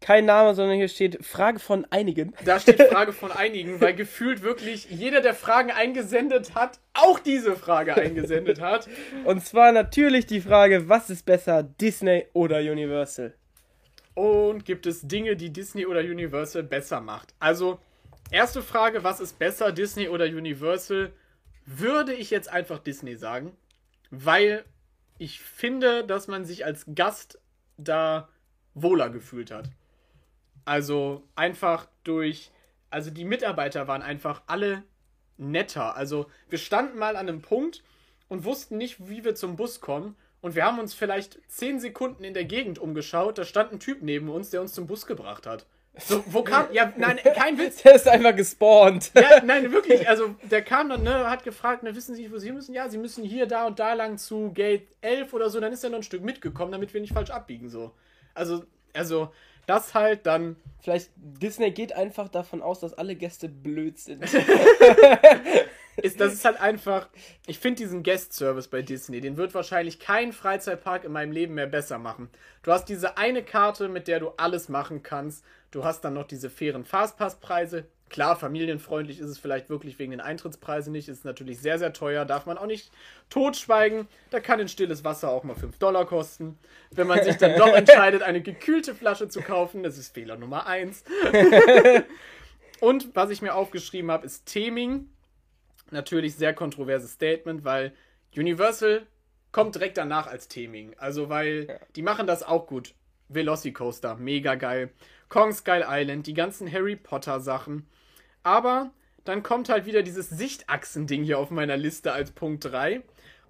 kein 0.00 0.26
Name, 0.26 0.54
sondern 0.54 0.76
hier 0.76 0.88
steht 0.88 1.24
Frage 1.24 1.58
von 1.58 1.86
einigen. 1.90 2.34
Da 2.44 2.60
steht 2.60 2.80
Frage 2.92 3.12
von 3.12 3.32
einigen, 3.32 3.80
weil 3.80 3.94
gefühlt 3.94 4.42
wirklich 4.42 4.90
jeder, 4.90 5.20
der 5.20 5.34
Fragen 5.34 5.70
eingesendet 5.70 6.54
hat, 6.54 6.78
auch 6.94 7.18
diese 7.18 7.56
Frage 7.56 7.94
eingesendet 7.94 8.60
hat. 8.60 8.88
Und 9.24 9.44
zwar 9.44 9.72
natürlich 9.72 10.26
die 10.26 10.40
Frage, 10.40 10.88
was 10.88 11.10
ist 11.10 11.24
besser, 11.24 11.62
Disney 11.62 12.26
oder 12.34 12.58
Universal? 12.58 13.34
Und 14.14 14.64
gibt 14.64 14.86
es 14.86 15.02
Dinge, 15.02 15.36
die 15.36 15.50
Disney 15.50 15.86
oder 15.86 16.00
Universal 16.00 16.62
besser 16.62 17.00
macht? 17.00 17.34
Also, 17.38 17.78
erste 18.30 18.62
Frage, 18.62 19.04
was 19.04 19.20
ist 19.20 19.38
besser, 19.38 19.72
Disney 19.72 20.08
oder 20.08 20.24
Universal? 20.24 21.12
Würde 21.66 22.14
ich 22.14 22.30
jetzt 22.30 22.50
einfach 22.50 22.78
Disney 22.78 23.16
sagen, 23.16 23.52
weil 24.10 24.64
ich 25.18 25.40
finde, 25.40 26.04
dass 26.04 26.28
man 26.28 26.44
sich 26.44 26.64
als 26.64 26.86
Gast 26.94 27.40
da 27.76 28.28
wohler 28.74 29.10
gefühlt 29.10 29.50
hat. 29.50 29.68
Also 30.66 31.22
einfach 31.36 31.86
durch, 32.04 32.50
also 32.90 33.10
die 33.10 33.24
Mitarbeiter 33.24 33.88
waren 33.88 34.02
einfach 34.02 34.42
alle 34.46 34.82
netter. 35.38 35.96
Also 35.96 36.26
wir 36.50 36.58
standen 36.58 36.98
mal 36.98 37.16
an 37.16 37.28
einem 37.28 37.40
Punkt 37.40 37.82
und 38.28 38.44
wussten 38.44 38.76
nicht, 38.76 39.08
wie 39.08 39.24
wir 39.24 39.34
zum 39.34 39.56
Bus 39.56 39.80
kommen. 39.80 40.16
Und 40.40 40.54
wir 40.54 40.64
haben 40.64 40.78
uns 40.78 40.92
vielleicht 40.92 41.38
zehn 41.48 41.80
Sekunden 41.80 42.24
in 42.24 42.34
der 42.34 42.44
Gegend 42.44 42.78
umgeschaut. 42.78 43.38
Da 43.38 43.44
stand 43.44 43.72
ein 43.72 43.80
Typ 43.80 44.02
neben 44.02 44.28
uns, 44.28 44.50
der 44.50 44.60
uns 44.60 44.74
zum 44.74 44.86
Bus 44.86 45.06
gebracht 45.06 45.46
hat. 45.46 45.66
So, 45.98 46.22
wo 46.26 46.42
kam. 46.42 46.66
Ja, 46.72 46.92
nein, 46.96 47.18
kein 47.34 47.58
Witz. 47.58 47.82
Der 47.82 47.94
ist 47.94 48.06
einfach 48.06 48.36
gespawnt. 48.36 49.12
Ja, 49.14 49.42
nein, 49.42 49.72
wirklich. 49.72 50.06
Also, 50.06 50.36
der 50.42 50.60
kam 50.60 50.90
dann, 50.90 51.02
ne, 51.02 51.30
hat 51.30 51.42
gefragt, 51.42 51.82
ne, 51.84 51.96
wissen 51.96 52.14
Sie, 52.14 52.30
wo 52.30 52.36
Sie 52.36 52.52
müssen? 52.52 52.74
Ja, 52.74 52.90
Sie 52.90 52.98
müssen 52.98 53.24
hier, 53.24 53.46
da 53.46 53.66
und 53.66 53.78
da 53.78 53.94
lang 53.94 54.18
zu 54.18 54.52
Gate 54.52 54.88
11 55.00 55.32
oder 55.32 55.48
so. 55.48 55.58
Dann 55.58 55.72
ist 55.72 55.82
er 55.84 55.88
noch 55.88 56.00
ein 56.00 56.02
Stück 56.02 56.22
mitgekommen, 56.22 56.70
damit 56.70 56.92
wir 56.92 57.00
nicht 57.00 57.14
falsch 57.14 57.30
abbiegen, 57.30 57.70
so. 57.70 57.92
Also, 58.34 58.64
also, 58.92 59.32
das 59.66 59.94
halt 59.94 60.26
dann. 60.26 60.56
Vielleicht 60.80 61.10
Disney 61.16 61.70
geht 61.72 61.92
einfach 61.92 62.28
davon 62.28 62.62
aus, 62.62 62.80
dass 62.80 62.94
alle 62.94 63.16
Gäste 63.16 63.48
blöd 63.48 63.98
sind. 63.98 64.22
ist, 65.96 66.20
das 66.20 66.32
ist 66.32 66.44
halt 66.44 66.60
einfach. 66.60 67.08
Ich 67.46 67.58
finde 67.58 67.78
diesen 67.78 68.02
Guest-Service 68.02 68.68
bei 68.68 68.82
Disney, 68.82 69.20
den 69.20 69.36
wird 69.36 69.54
wahrscheinlich 69.54 69.98
kein 69.98 70.32
Freizeitpark 70.32 71.04
in 71.04 71.12
meinem 71.12 71.32
Leben 71.32 71.54
mehr 71.54 71.66
besser 71.66 71.98
machen. 71.98 72.28
Du 72.62 72.72
hast 72.72 72.86
diese 72.86 73.16
eine 73.18 73.42
Karte, 73.42 73.88
mit 73.88 74.08
der 74.08 74.20
du 74.20 74.30
alles 74.36 74.68
machen 74.68 75.02
kannst. 75.02 75.44
Du 75.70 75.84
hast 75.84 76.02
dann 76.02 76.14
noch 76.14 76.26
diese 76.26 76.50
fairen 76.50 76.84
Fastpass-Preise. 76.84 77.86
Klar, 78.08 78.36
familienfreundlich 78.36 79.18
ist 79.18 79.28
es 79.28 79.38
vielleicht 79.38 79.68
wirklich 79.68 79.98
wegen 79.98 80.12
den 80.12 80.20
Eintrittspreisen 80.20 80.92
nicht. 80.92 81.08
Ist 81.08 81.24
natürlich 81.24 81.58
sehr, 81.58 81.78
sehr 81.78 81.92
teuer. 81.92 82.24
Darf 82.24 82.46
man 82.46 82.56
auch 82.56 82.66
nicht 82.66 82.92
totschweigen. 83.30 84.06
Da 84.30 84.38
kann 84.38 84.60
ein 84.60 84.68
stilles 84.68 85.02
Wasser 85.02 85.30
auch 85.30 85.42
mal 85.42 85.56
5 85.56 85.78
Dollar 85.78 86.06
kosten. 86.06 86.56
Wenn 86.92 87.08
man 87.08 87.24
sich 87.24 87.36
dann 87.36 87.56
doch 87.56 87.66
entscheidet, 87.74 88.22
eine 88.22 88.42
gekühlte 88.42 88.94
Flasche 88.94 89.28
zu 89.28 89.40
kaufen, 89.40 89.82
das 89.82 89.98
ist 89.98 90.14
Fehler 90.14 90.36
Nummer 90.36 90.66
1. 90.66 91.02
Und 92.80 93.14
was 93.14 93.30
ich 93.30 93.42
mir 93.42 93.54
aufgeschrieben 93.54 94.10
habe, 94.10 94.26
ist 94.26 94.46
Theming. 94.46 95.08
Natürlich 95.90 96.36
sehr 96.36 96.54
kontroverses 96.54 97.12
Statement, 97.12 97.64
weil 97.64 97.92
Universal 98.36 99.06
kommt 99.50 99.74
direkt 99.74 99.98
danach 99.98 100.26
als 100.26 100.46
Theming. 100.48 100.94
Also, 100.98 101.28
weil 101.28 101.80
die 101.96 102.02
machen 102.02 102.26
das 102.26 102.42
auch 102.44 102.66
gut. 102.66 102.94
Velocicoaster, 103.28 104.14
mega 104.16 104.54
geil. 104.54 104.90
Kong 105.28 105.52
Skull 105.52 105.84
Island, 105.88 106.26
die 106.26 106.34
ganzen 106.34 106.70
Harry 106.70 106.94
Potter 106.94 107.40
Sachen. 107.40 107.88
Aber 108.46 108.92
dann 109.24 109.42
kommt 109.42 109.68
halt 109.68 109.86
wieder 109.86 110.04
dieses 110.04 110.30
Sichtachsen-Ding 110.30 111.24
hier 111.24 111.40
auf 111.40 111.50
meiner 111.50 111.76
Liste 111.76 112.12
als 112.12 112.30
Punkt 112.30 112.64
3. 112.64 113.02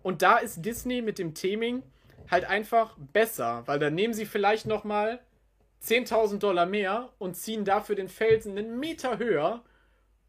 Und 0.02 0.22
da 0.22 0.38
ist 0.38 0.64
Disney 0.64 1.02
mit 1.02 1.18
dem 1.18 1.34
Theming 1.34 1.82
halt 2.30 2.46
einfach 2.46 2.96
besser, 3.12 3.62
weil 3.66 3.78
dann 3.78 3.94
nehmen 3.94 4.14
sie 4.14 4.24
vielleicht 4.24 4.64
nochmal 4.64 5.20
10.000 5.84 6.38
Dollar 6.38 6.64
mehr 6.64 7.10
und 7.18 7.36
ziehen 7.36 7.66
dafür 7.66 7.94
den 7.94 8.08
Felsen 8.08 8.56
einen 8.56 8.80
Meter 8.80 9.18
höher 9.18 9.62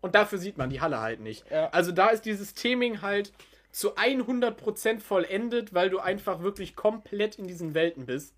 und 0.01 0.15
dafür 0.15 0.37
sieht 0.37 0.57
man 0.57 0.69
die 0.69 0.81
Halle 0.81 0.99
halt 0.99 1.21
nicht. 1.21 1.49
Ja. 1.49 1.69
Also 1.69 1.93
da 1.93 2.09
ist 2.09 2.25
dieses 2.25 2.53
Theming 2.53 3.01
halt 3.01 3.31
zu 3.71 3.95
100% 3.95 4.99
vollendet, 4.99 5.73
weil 5.73 5.89
du 5.89 5.99
einfach 5.99 6.41
wirklich 6.41 6.75
komplett 6.75 7.39
in 7.39 7.47
diesen 7.47 7.73
Welten 7.73 8.05
bist. 8.05 8.35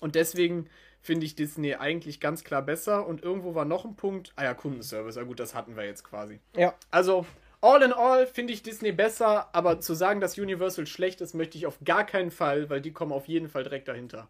Und 0.00 0.16
deswegen 0.16 0.68
finde 1.00 1.26
ich 1.26 1.34
Disney 1.34 1.74
eigentlich 1.74 2.20
ganz 2.20 2.44
klar 2.44 2.62
besser. 2.62 3.06
Und 3.06 3.22
irgendwo 3.22 3.54
war 3.54 3.64
noch 3.64 3.84
ein 3.84 3.96
Punkt. 3.96 4.32
Ah 4.36 4.44
ja, 4.44 4.54
Kundenservice. 4.54 5.16
Ja 5.16 5.22
gut, 5.22 5.40
das 5.40 5.54
hatten 5.54 5.76
wir 5.76 5.84
jetzt 5.84 6.04
quasi. 6.04 6.40
Ja. 6.56 6.74
Also, 6.90 7.26
all 7.60 7.82
in 7.82 7.92
all 7.92 8.26
finde 8.26 8.52
ich 8.52 8.62
Disney 8.62 8.92
besser, 8.92 9.48
aber 9.54 9.80
zu 9.80 9.94
sagen, 9.94 10.20
dass 10.20 10.38
Universal 10.38 10.86
schlecht 10.86 11.20
ist, 11.20 11.34
möchte 11.34 11.58
ich 11.58 11.66
auf 11.66 11.78
gar 11.84 12.04
keinen 12.04 12.30
Fall, 12.30 12.70
weil 12.70 12.80
die 12.80 12.92
kommen 12.92 13.12
auf 13.12 13.28
jeden 13.28 13.48
Fall 13.48 13.62
direkt 13.62 13.88
dahinter. 13.88 14.28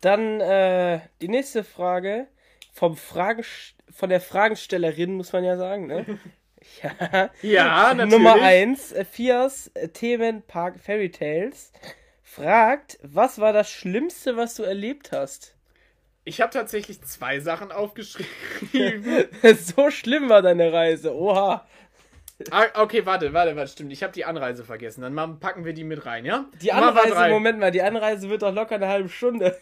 Dann 0.00 0.40
äh, 0.40 1.00
die 1.20 1.28
nächste 1.28 1.64
Frage 1.64 2.28
vom 2.72 2.96
Fragen 2.96 3.44
von 3.90 4.10
der 4.10 4.20
Fragenstellerin, 4.20 5.14
muss 5.14 5.32
man 5.32 5.44
ja 5.44 5.56
sagen, 5.56 5.86
ne? 5.86 6.06
ja. 6.82 7.30
Ja, 7.42 7.94
natürlich. 7.94 8.10
Nummer 8.10 8.34
1, 8.34 8.94
Fias 9.10 9.70
äh, 9.74 9.88
Themenpark 9.88 10.78
Fairy 10.78 11.10
Tales 11.10 11.72
fragt, 12.22 12.98
was 13.02 13.40
war 13.40 13.52
das 13.52 13.70
Schlimmste, 13.70 14.36
was 14.36 14.54
du 14.54 14.62
erlebt 14.62 15.10
hast? 15.10 15.57
Ich 16.28 16.42
habe 16.42 16.52
tatsächlich 16.52 17.00
zwei 17.00 17.40
Sachen 17.40 17.72
aufgeschrieben. 17.72 19.24
so 19.56 19.90
schlimm 19.90 20.28
war 20.28 20.42
deine 20.42 20.70
Reise, 20.70 21.14
oha. 21.14 21.66
ah, 22.50 22.66
okay, 22.74 23.06
warte, 23.06 23.32
warte, 23.32 23.56
warte, 23.56 23.72
stimmt. 23.72 23.94
Ich 23.94 24.02
habe 24.02 24.12
die 24.12 24.26
Anreise 24.26 24.62
vergessen. 24.62 25.00
Dann 25.00 25.40
packen 25.40 25.64
wir 25.64 25.72
die 25.72 25.84
mit 25.84 26.04
rein, 26.04 26.26
ja? 26.26 26.44
Die 26.60 26.70
Anreise, 26.70 27.14
drei. 27.14 27.30
Moment 27.30 27.58
mal, 27.58 27.70
die 27.70 27.80
Anreise 27.80 28.28
wird 28.28 28.42
doch 28.42 28.54
locker 28.54 28.74
eine 28.74 28.88
halbe 28.88 29.08
Stunde. 29.08 29.58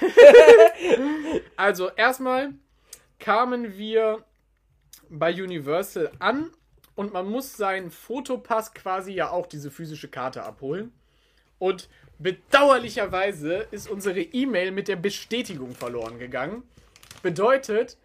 Also, 1.56 1.90
erstmal 1.90 2.50
kamen 3.18 3.76
wir 3.76 4.24
bei 5.08 5.32
Universal 5.32 6.10
an 6.20 6.50
und 6.94 7.12
man 7.12 7.28
muss 7.28 7.56
seinen 7.56 7.90
Fotopass 7.90 8.74
quasi 8.74 9.12
ja 9.12 9.30
auch 9.30 9.46
diese 9.46 9.70
physische 9.70 10.08
Karte 10.08 10.44
abholen. 10.44 10.92
Und 11.58 11.88
bedauerlicherweise 12.18 13.66
ist 13.70 13.88
unsere 13.88 14.20
E-Mail 14.20 14.70
mit 14.70 14.88
der 14.88 14.96
Bestätigung 14.96 15.74
verloren 15.74 16.18
gegangen. 16.18 16.62
Bedeutet, 17.22 17.96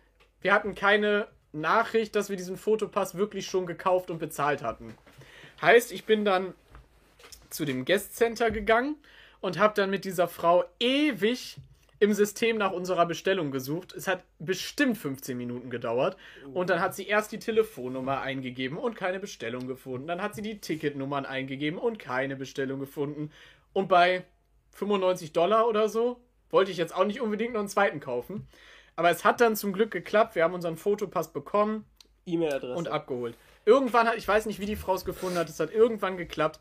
wir 0.42 0.54
hatten 0.54 0.76
keine 0.76 1.28
Nachricht, 1.52 2.16
dass 2.16 2.30
wir 2.30 2.38
diesen 2.38 2.58
Fotopass 2.58 3.16
wirklich 3.16 3.48
schon 3.48 3.66
gekauft 3.66 4.10
und 4.10 4.20
bezahlt 4.20 4.64
hatten. 4.64 4.96
Heißt, 5.62 5.92
ich 5.92 6.06
bin 6.06 6.26
dann 6.26 6.54
zu 7.50 7.66
dem 7.66 7.86
Guest 7.86 8.16
Center 8.16 8.52
gegangen 8.52 8.96
und 9.40 9.60
habe 9.60 9.74
dann 9.76 9.90
mit 9.90 10.06
dieser 10.06 10.28
Frau 10.28 10.66
ewig 10.80 11.58
im 12.00 12.14
System 12.14 12.58
nach 12.58 12.74
unserer 12.74 13.06
Bestellung 13.06 13.52
gesucht. 13.52 13.94
Es 13.94 14.08
hat 14.08 14.24
bestimmt 14.38 14.98
15 14.98 15.38
Minuten 15.38 15.70
gedauert. 15.70 16.18
Und 16.54 16.70
dann 16.70 16.82
hat 16.82 16.96
sie 16.96 17.08
erst 17.08 17.32
die 17.32 17.40
Telefonnummer 17.40 18.20
eingegeben 18.20 18.78
und 18.78 18.96
keine 18.96 19.20
Bestellung 19.20 19.68
gefunden. 19.68 20.08
Dann 20.08 20.22
hat 20.22 20.36
sie 20.36 20.42
die 20.42 20.60
Ticketnummern 20.60 21.26
eingegeben 21.26 21.80
und 21.80 22.00
keine 22.00 22.36
Bestellung 22.36 22.82
gefunden. 22.82 23.32
Und 23.74 23.88
bei 23.88 24.24
95 24.72 25.34
Dollar 25.34 25.68
oder 25.68 25.90
so 25.90 26.22
wollte 26.50 26.72
ich 26.72 26.78
jetzt 26.78 26.96
auch 26.96 27.06
nicht 27.06 27.22
unbedingt 27.22 27.54
noch 27.54 27.60
einen 27.60 27.70
zweiten 27.70 28.00
kaufen. 28.00 28.48
Aber 28.96 29.10
es 29.10 29.26
hat 29.26 29.42
dann 29.42 29.56
zum 29.56 29.74
Glück 29.74 29.92
geklappt. 29.92 30.36
Wir 30.36 30.44
haben 30.44 30.54
unseren 30.54 30.78
Fotopass 30.78 31.34
bekommen 31.34 31.86
E-Mail-Adresse. 32.26 32.76
und 32.76 32.88
abgeholt. 32.88 33.36
Irgendwann 33.66 34.08
hat, 34.08 34.18
ich 34.18 34.28
weiß 34.28 34.46
nicht, 34.46 34.60
wie 34.60 34.66
die 34.66 34.76
Frau 34.76 34.94
es 34.94 35.06
gefunden 35.06 35.38
hat, 35.38 35.50
es 35.50 35.60
hat 35.60 35.74
irgendwann 35.74 36.18
geklappt. 36.18 36.60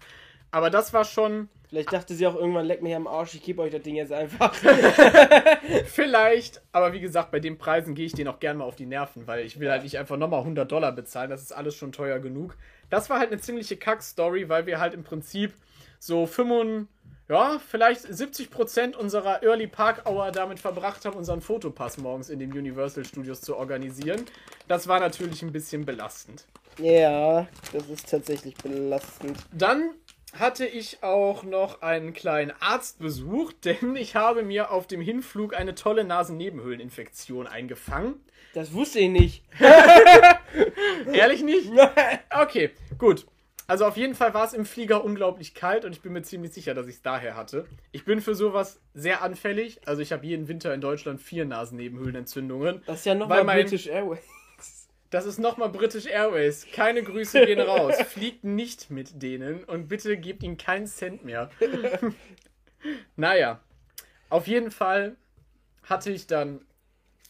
Aber 0.50 0.70
das 0.70 0.92
war 0.92 1.04
schon 1.04 1.48
Vielleicht 1.72 1.90
dachte 1.90 2.14
sie 2.14 2.26
auch 2.26 2.34
irgendwann, 2.34 2.66
leck 2.66 2.82
mich 2.82 2.94
am 2.94 3.06
Arsch, 3.06 3.32
ich 3.32 3.42
gebe 3.42 3.62
euch 3.62 3.72
das 3.72 3.80
Ding 3.80 3.94
jetzt 3.94 4.12
einfach. 4.12 4.54
vielleicht, 5.86 6.60
aber 6.70 6.92
wie 6.92 7.00
gesagt, 7.00 7.30
bei 7.30 7.40
den 7.40 7.56
Preisen 7.56 7.94
gehe 7.94 8.04
ich 8.04 8.12
denen 8.12 8.28
auch 8.28 8.40
gerne 8.40 8.58
mal 8.58 8.66
auf 8.66 8.76
die 8.76 8.84
Nerven, 8.84 9.26
weil 9.26 9.46
ich 9.46 9.58
will 9.58 9.70
halt 9.70 9.82
nicht 9.82 9.98
einfach 9.98 10.18
nochmal 10.18 10.40
100 10.40 10.70
Dollar 10.70 10.92
bezahlen, 10.92 11.30
das 11.30 11.40
ist 11.40 11.52
alles 11.52 11.74
schon 11.74 11.90
teuer 11.90 12.18
genug. 12.18 12.58
Das 12.90 13.08
war 13.08 13.20
halt 13.20 13.32
eine 13.32 13.40
ziemliche 13.40 13.78
Kack-Story, 13.78 14.50
weil 14.50 14.66
wir 14.66 14.80
halt 14.80 14.92
im 14.92 15.02
Prinzip 15.02 15.54
so 15.98 16.26
5, 16.26 16.88
ja, 17.32 17.58
vielleicht 17.66 18.02
70 18.02 18.50
Prozent 18.50 18.94
unserer 18.94 19.42
Early 19.42 19.66
Park 19.66 20.06
Hour 20.06 20.30
damit 20.32 20.60
verbracht 20.60 21.06
haben, 21.06 21.16
unseren 21.16 21.40
Fotopass 21.40 21.96
morgens 21.96 22.28
in 22.28 22.38
den 22.38 22.52
Universal 22.52 23.06
Studios 23.06 23.40
zu 23.40 23.56
organisieren. 23.56 24.26
Das 24.68 24.86
war 24.86 25.00
natürlich 25.00 25.40
ein 25.42 25.50
bisschen 25.50 25.86
belastend. 25.86 26.44
ja, 26.78 27.46
das 27.72 27.86
ist 27.88 28.10
tatsächlich 28.10 28.54
belastend. 28.56 29.38
Dann 29.50 29.92
hatte 30.38 30.66
ich 30.66 31.02
auch 31.02 31.42
noch 31.42 31.80
einen 31.80 32.12
kleinen 32.12 32.52
Arztbesuch, 32.60 33.52
denn 33.64 33.96
ich 33.96 34.14
habe 34.14 34.42
mir 34.42 34.70
auf 34.70 34.86
dem 34.86 35.00
Hinflug 35.00 35.54
eine 35.54 35.74
tolle 35.74 36.04
Nasennebenhöhleninfektion 36.04 37.46
eingefangen. 37.46 38.16
Das 38.52 38.74
wusste 38.74 38.98
ich 38.98 39.08
nicht. 39.08 39.42
Ehrlich 41.12 41.42
nicht? 41.42 41.70
Okay, 42.30 42.70
gut. 42.98 43.26
Also 43.72 43.86
auf 43.86 43.96
jeden 43.96 44.14
Fall 44.14 44.34
war 44.34 44.44
es 44.44 44.52
im 44.52 44.66
Flieger 44.66 45.02
unglaublich 45.02 45.54
kalt 45.54 45.86
und 45.86 45.92
ich 45.92 46.02
bin 46.02 46.12
mir 46.12 46.20
ziemlich 46.20 46.52
sicher, 46.52 46.74
dass 46.74 46.86
ich 46.88 46.96
es 46.96 47.00
daher 47.00 47.36
hatte. 47.36 47.64
Ich 47.90 48.04
bin 48.04 48.20
für 48.20 48.34
sowas 48.34 48.82
sehr 48.92 49.22
anfällig. 49.22 49.80
Also 49.86 50.02
ich 50.02 50.12
habe 50.12 50.26
jeden 50.26 50.46
Winter 50.46 50.74
in 50.74 50.82
Deutschland 50.82 51.22
vier 51.22 51.46
Nasennebenhöhlenentzündungen. 51.46 52.82
Das 52.84 52.98
ist 52.98 53.06
ja 53.06 53.14
nochmal 53.14 53.44
mein- 53.44 53.62
British 53.62 53.86
Airways. 53.86 54.20
Das 55.08 55.24
ist 55.24 55.38
nochmal 55.38 55.70
British 55.70 56.04
Airways. 56.04 56.66
Keine 56.70 57.02
Grüße 57.02 57.46
gehen 57.46 57.60
raus. 57.60 57.94
Fliegt 58.08 58.44
nicht 58.44 58.90
mit 58.90 59.22
denen 59.22 59.64
und 59.64 59.88
bitte 59.88 60.18
gebt 60.18 60.42
ihnen 60.42 60.58
keinen 60.58 60.86
Cent 60.86 61.24
mehr. 61.24 61.48
naja, 63.16 63.62
auf 64.28 64.48
jeden 64.48 64.70
Fall 64.70 65.16
hatte 65.84 66.12
ich 66.12 66.26
dann 66.26 66.60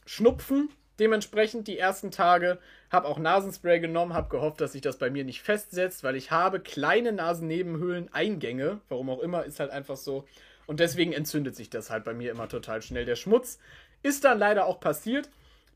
Schnupfen. 0.06 0.70
Dementsprechend 0.98 1.68
die 1.68 1.78
ersten 1.78 2.10
Tage 2.10 2.58
habe 2.92 3.08
auch 3.08 3.18
Nasenspray 3.18 3.80
genommen, 3.80 4.12
habe 4.12 4.28
gehofft, 4.28 4.60
dass 4.60 4.72
sich 4.72 4.82
das 4.82 4.98
bei 4.98 5.10
mir 5.10 5.24
nicht 5.24 5.42
festsetzt, 5.42 6.04
weil 6.04 6.14
ich 6.14 6.30
habe 6.30 6.60
kleine 6.60 7.12
Nasennebenhöhlen-Eingänge. 7.12 8.80
Warum 8.88 9.10
auch 9.10 9.20
immer, 9.20 9.44
ist 9.44 9.60
halt 9.60 9.70
einfach 9.70 9.96
so. 9.96 10.26
Und 10.66 10.78
deswegen 10.78 11.12
entzündet 11.12 11.56
sich 11.56 11.70
das 11.70 11.90
halt 11.90 12.04
bei 12.04 12.14
mir 12.14 12.30
immer 12.30 12.48
total 12.48 12.82
schnell. 12.82 13.04
Der 13.04 13.16
Schmutz 13.16 13.58
ist 14.02 14.24
dann 14.24 14.38
leider 14.38 14.66
auch 14.66 14.78
passiert. 14.78 15.30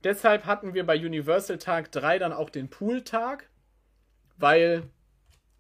Deshalb 0.05 0.45
hatten 0.45 0.75
wir 0.75 0.85
bei 0.85 0.97
Universal 0.97 1.59
Tag 1.59 1.91
3 1.91 2.19
dann 2.19 2.33
auch 2.33 2.51
den 2.51 2.69
Pool-Tag, 2.69 3.49
weil 4.37 4.83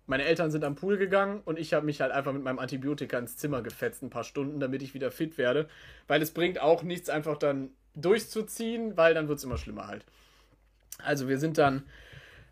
meine 0.06 0.24
Eltern 0.24 0.50
sind 0.50 0.62
am 0.62 0.76
Pool 0.76 0.98
gegangen 0.98 1.40
und 1.44 1.58
ich 1.58 1.74
habe 1.74 1.86
mich 1.86 2.00
halt 2.00 2.12
einfach 2.12 2.32
mit 2.32 2.42
meinem 2.42 2.60
Antibiotika 2.60 3.18
ins 3.18 3.36
Zimmer 3.38 3.62
gefetzt, 3.62 4.02
ein 4.02 4.10
paar 4.10 4.24
Stunden, 4.24 4.60
damit 4.60 4.82
ich 4.82 4.94
wieder 4.94 5.10
fit 5.10 5.36
werde. 5.38 5.68
Weil 6.06 6.22
es 6.22 6.30
bringt 6.32 6.60
auch 6.60 6.82
nichts, 6.82 7.08
einfach 7.08 7.38
dann 7.38 7.70
durchzuziehen, 7.94 8.96
weil 8.96 9.14
dann 9.14 9.26
wird 9.26 9.38
es 9.38 9.44
immer 9.44 9.58
schlimmer 9.58 9.88
halt. 9.88 10.04
Also 11.02 11.28
wir 11.28 11.38
sind 11.38 11.58
dann, 11.58 11.84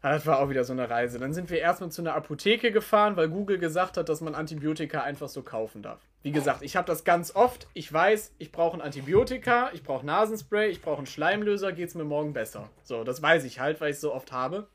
ah, 0.03 0.13
das 0.13 0.27
war 0.27 0.41
auch 0.41 0.49
wieder 0.51 0.65
so 0.65 0.73
eine 0.73 0.89
Reise. 0.89 1.19
Dann 1.19 1.33
sind 1.33 1.51
wir 1.51 1.59
erstmal 1.59 1.91
zu 1.91 2.03
einer 2.03 2.15
Apotheke 2.15 2.73
gefahren, 2.73 3.17
weil 3.17 3.29
Google 3.29 3.59
gesagt 3.59 3.97
hat, 3.97 4.09
dass 4.09 4.21
man 4.21 4.35
Antibiotika 4.35 5.03
einfach 5.03 5.29
so 5.29 5.43
kaufen 5.43 5.83
darf. 5.83 6.01
Wie 6.23 6.33
gesagt, 6.33 6.63
ich 6.63 6.77
habe 6.77 6.87
das 6.87 7.05
ganz 7.05 7.35
oft. 7.35 7.67
Ich 7.75 7.93
weiß, 7.93 8.33
ich 8.39 8.51
brauche 8.51 8.77
ein 8.77 8.81
Antibiotika, 8.81 9.71
ich 9.75 9.83
brauche 9.83 10.07
Nasenspray, 10.07 10.71
ich 10.71 10.81
brauche 10.81 10.99
einen 10.99 11.07
Schleimlöser, 11.07 11.73
geht 11.73 11.89
es 11.89 11.95
mir 11.95 12.05
morgen 12.05 12.33
besser. 12.33 12.71
So, 12.83 13.05
das 13.05 13.21
weiß 13.21 13.45
ich 13.45 13.61
halt, 13.61 13.81
weil 13.81 13.91
ich 13.91 13.97
es 13.97 14.01
so 14.01 14.15
oft 14.15 14.33
habe. 14.33 14.69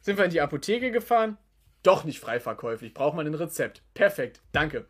Sind 0.00 0.18
wir 0.18 0.24
in 0.24 0.30
die 0.30 0.40
Apotheke 0.40 0.90
gefahren? 0.90 1.36
Doch 1.82 2.04
nicht 2.04 2.20
frei 2.20 2.40
verkäuflich. 2.40 2.94
Braucht 2.94 3.16
man 3.16 3.26
ein 3.26 3.34
Rezept. 3.34 3.82
Perfekt, 3.94 4.40
danke. 4.52 4.86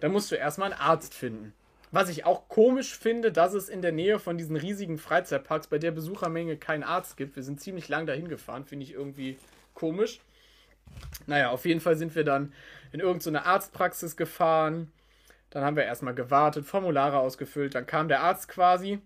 Da 0.00 0.08
musst 0.08 0.30
du 0.30 0.36
erstmal 0.36 0.72
einen 0.72 0.80
Arzt 0.80 1.14
finden. 1.14 1.52
Was 1.92 2.08
ich 2.08 2.24
auch 2.24 2.48
komisch 2.48 2.96
finde, 2.96 3.32
dass 3.32 3.52
es 3.52 3.68
in 3.68 3.82
der 3.82 3.92
Nähe 3.92 4.18
von 4.20 4.38
diesen 4.38 4.56
riesigen 4.56 4.98
Freizeitparks 4.98 5.66
bei 5.66 5.78
der 5.78 5.90
Besuchermenge 5.90 6.56
keinen 6.56 6.84
Arzt 6.84 7.16
gibt. 7.16 7.34
Wir 7.34 7.42
sind 7.42 7.60
ziemlich 7.60 7.88
lang 7.88 8.06
dahin 8.06 8.28
gefahren, 8.28 8.64
finde 8.64 8.84
ich 8.84 8.92
irgendwie 8.92 9.38
komisch. 9.74 10.20
Naja, 11.26 11.50
auf 11.50 11.64
jeden 11.64 11.80
Fall 11.80 11.96
sind 11.96 12.14
wir 12.14 12.24
dann 12.24 12.52
in 12.92 13.00
irgendeine 13.00 13.44
Arztpraxis 13.44 14.16
gefahren. 14.16 14.92
Dann 15.50 15.64
haben 15.64 15.76
wir 15.76 15.84
erstmal 15.84 16.14
gewartet, 16.14 16.64
Formulare 16.64 17.18
ausgefüllt. 17.18 17.74
Dann 17.74 17.86
kam 17.86 18.08
der 18.08 18.20
Arzt 18.20 18.48
quasi. 18.48 19.00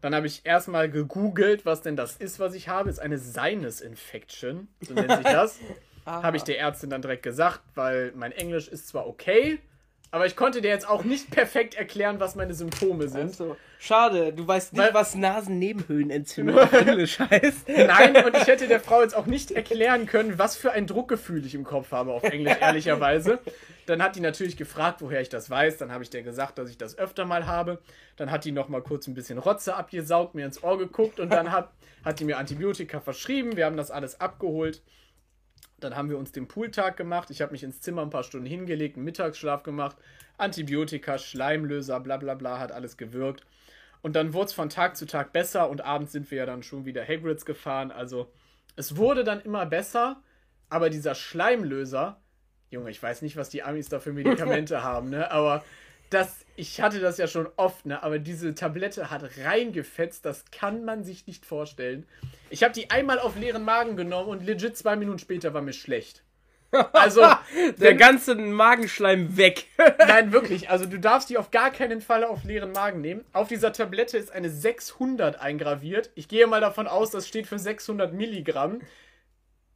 Dann 0.00 0.14
habe 0.14 0.26
ich 0.26 0.44
erstmal 0.44 0.90
gegoogelt, 0.90 1.64
was 1.64 1.82
denn 1.82 1.96
das 1.96 2.16
ist, 2.16 2.40
was 2.40 2.54
ich 2.54 2.68
habe. 2.68 2.88
Ist 2.88 2.98
eine 2.98 3.18
Sinus 3.18 3.80
Infection, 3.80 4.68
so 4.80 4.94
nennt 4.94 5.12
sich 5.12 5.22
das. 5.22 5.60
Habe 6.04 6.36
ich 6.36 6.42
der 6.42 6.58
Ärztin 6.58 6.90
dann 6.90 7.02
direkt 7.02 7.22
gesagt, 7.22 7.60
weil 7.74 8.12
mein 8.16 8.32
Englisch 8.32 8.68
ist 8.68 8.88
zwar 8.88 9.06
okay, 9.06 9.60
aber 10.12 10.26
ich 10.26 10.36
konnte 10.36 10.60
dir 10.60 10.68
jetzt 10.68 10.88
auch 10.88 11.02
nicht 11.02 11.30
perfekt 11.30 11.74
erklären, 11.74 12.20
was 12.20 12.36
meine 12.36 12.54
Symptome 12.54 13.08
sind. 13.08 13.22
Also, 13.30 13.56
schade, 13.80 14.32
du 14.32 14.46
weißt 14.46 14.74
nicht, 14.74 14.80
Weil- 14.82 14.94
was 14.94 15.14
Nasennebenhöhlenentzündung 15.16 16.58
auf 16.60 16.72
Englisch 16.72 17.18
heißt. 17.18 17.68
Nein, 17.68 18.16
und 18.24 18.36
ich 18.36 18.46
hätte 18.46 18.68
der 18.68 18.78
Frau 18.78 19.02
jetzt 19.02 19.16
auch 19.16 19.26
nicht 19.26 19.50
erklären 19.50 20.06
können, 20.06 20.38
was 20.38 20.56
für 20.56 20.70
ein 20.72 20.86
Druckgefühl 20.86 21.44
ich 21.46 21.54
im 21.54 21.64
Kopf 21.64 21.90
habe 21.92 22.12
auf 22.12 22.22
Englisch, 22.24 22.56
ehrlicherweise. 22.60 23.38
Dann 23.86 24.02
hat 24.02 24.14
die 24.14 24.20
natürlich 24.20 24.56
gefragt, 24.56 25.00
woher 25.00 25.20
ich 25.20 25.28
das 25.28 25.50
weiß. 25.50 25.78
Dann 25.78 25.90
habe 25.90 26.04
ich 26.04 26.10
der 26.10 26.22
gesagt, 26.22 26.58
dass 26.58 26.70
ich 26.70 26.78
das 26.78 26.96
öfter 26.98 27.24
mal 27.24 27.46
habe. 27.46 27.78
Dann 28.16 28.30
hat 28.30 28.44
die 28.44 28.52
noch 28.52 28.68
mal 28.68 28.82
kurz 28.82 29.06
ein 29.08 29.14
bisschen 29.14 29.38
Rotze 29.38 29.74
abgesaugt, 29.74 30.34
mir 30.34 30.44
ins 30.46 30.62
Ohr 30.62 30.78
geguckt 30.78 31.18
und 31.20 31.30
dann 31.32 31.50
hat, 31.50 31.70
hat 32.04 32.20
die 32.20 32.24
mir 32.24 32.38
Antibiotika 32.38 33.00
verschrieben. 33.00 33.56
Wir 33.56 33.64
haben 33.66 33.76
das 33.76 33.90
alles 33.90 34.20
abgeholt. 34.20 34.82
Dann 35.84 35.96
haben 35.96 36.08
wir 36.08 36.18
uns 36.18 36.32
den 36.32 36.48
Pooltag 36.48 36.96
gemacht. 36.96 37.30
Ich 37.30 37.42
habe 37.42 37.52
mich 37.52 37.62
ins 37.62 37.80
Zimmer 37.80 38.02
ein 38.02 38.10
paar 38.10 38.22
Stunden 38.22 38.46
hingelegt, 38.46 38.96
einen 38.96 39.04
Mittagsschlaf 39.04 39.62
gemacht. 39.62 39.96
Antibiotika, 40.38 41.18
Schleimlöser, 41.18 42.00
bla 42.00 42.16
bla 42.16 42.34
bla, 42.34 42.58
hat 42.58 42.72
alles 42.72 42.96
gewirkt. 42.96 43.44
Und 44.02 44.16
dann 44.16 44.34
wurde 44.34 44.46
es 44.46 44.52
von 44.52 44.68
Tag 44.68 44.96
zu 44.96 45.06
Tag 45.06 45.32
besser 45.32 45.70
und 45.70 45.80
abends 45.80 46.12
sind 46.12 46.30
wir 46.30 46.38
ja 46.38 46.46
dann 46.46 46.62
schon 46.62 46.84
wieder 46.84 47.06
Hagrids 47.06 47.44
gefahren. 47.44 47.90
Also 47.92 48.30
es 48.76 48.96
wurde 48.96 49.22
dann 49.22 49.40
immer 49.40 49.64
besser, 49.66 50.20
aber 50.68 50.90
dieser 50.90 51.14
Schleimlöser, 51.14 52.20
Junge, 52.70 52.90
ich 52.90 53.02
weiß 53.02 53.22
nicht, 53.22 53.36
was 53.36 53.50
die 53.50 53.62
Amis 53.62 53.88
da 53.88 54.00
für 54.00 54.12
Medikamente 54.12 54.82
haben, 54.84 55.10
ne? 55.10 55.30
Aber 55.30 55.62
das, 56.10 56.44
ich 56.56 56.80
hatte 56.80 57.00
das 57.00 57.18
ja 57.18 57.26
schon 57.26 57.48
oft, 57.56 57.86
ne? 57.86 58.02
Aber 58.02 58.18
diese 58.18 58.54
Tablette 58.54 59.10
hat 59.10 59.38
reingefetzt, 59.38 60.24
das 60.24 60.44
kann 60.50 60.84
man 60.84 61.04
sich 61.04 61.26
nicht 61.26 61.46
vorstellen. 61.46 62.06
Ich 62.52 62.62
habe 62.62 62.74
die 62.74 62.90
einmal 62.90 63.18
auf 63.18 63.36
leeren 63.36 63.64
Magen 63.64 63.96
genommen 63.96 64.28
und 64.28 64.44
legit 64.44 64.76
zwei 64.76 64.94
Minuten 64.94 65.18
später 65.18 65.54
war 65.54 65.62
mir 65.62 65.72
schlecht. 65.72 66.22
Also 66.94 67.22
der 67.80 67.94
ganze 67.96 68.34
Magenschleim 68.34 69.36
weg. 69.36 69.66
Nein, 69.98 70.32
wirklich. 70.32 70.70
Also 70.70 70.86
du 70.86 70.98
darfst 70.98 71.28
die 71.28 71.36
auf 71.36 71.50
gar 71.50 71.70
keinen 71.70 72.00
Fall 72.00 72.24
auf 72.24 72.44
leeren 72.44 72.72
Magen 72.72 73.02
nehmen. 73.02 73.26
Auf 73.34 73.48
dieser 73.48 73.74
Tablette 73.74 74.16
ist 74.16 74.32
eine 74.32 74.48
600 74.48 75.38
eingraviert. 75.38 76.10
Ich 76.14 76.28
gehe 76.28 76.46
mal 76.46 76.62
davon 76.62 76.86
aus, 76.86 77.10
das 77.10 77.28
steht 77.28 77.46
für 77.46 77.58
600 77.58 78.14
Milligramm. 78.14 78.80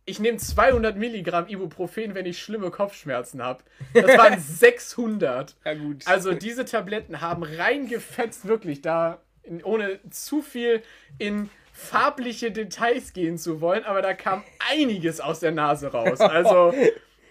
Ich 0.07 0.21
nehme 0.21 0.39
200 0.39 0.97
Milligramm 0.97 1.49
Ibuprofen, 1.49 2.15
wenn 2.15 2.25
ich 2.25 2.39
schlimme 2.39 2.71
Kopfschmerzen 2.71 3.43
habe. 3.43 3.63
Das 3.93 4.17
waren 4.17 4.41
600. 4.41 5.55
Ja 5.67 5.75
gut. 5.75 6.07
Also 6.07 6.33
diese 6.33 6.65
Tabletten 6.65 7.21
haben 7.21 7.43
reingefetzt, 7.43 8.49
wirklich, 8.49 8.81
da 8.81 9.21
in, 9.43 9.63
ohne 9.63 10.01
zu 10.11 10.41
viel 10.41 10.83
in 11.19 11.51
farbliche 11.77 12.51
Details 12.51 13.13
gehen 13.13 13.37
zu 13.37 13.61
wollen, 13.61 13.85
aber 13.85 14.01
da 14.01 14.15
kam 14.15 14.43
einiges 14.71 15.21
aus 15.21 15.41
der 15.41 15.53
Nase 15.53 15.89
raus. 15.93 16.19
Also, 16.37 16.75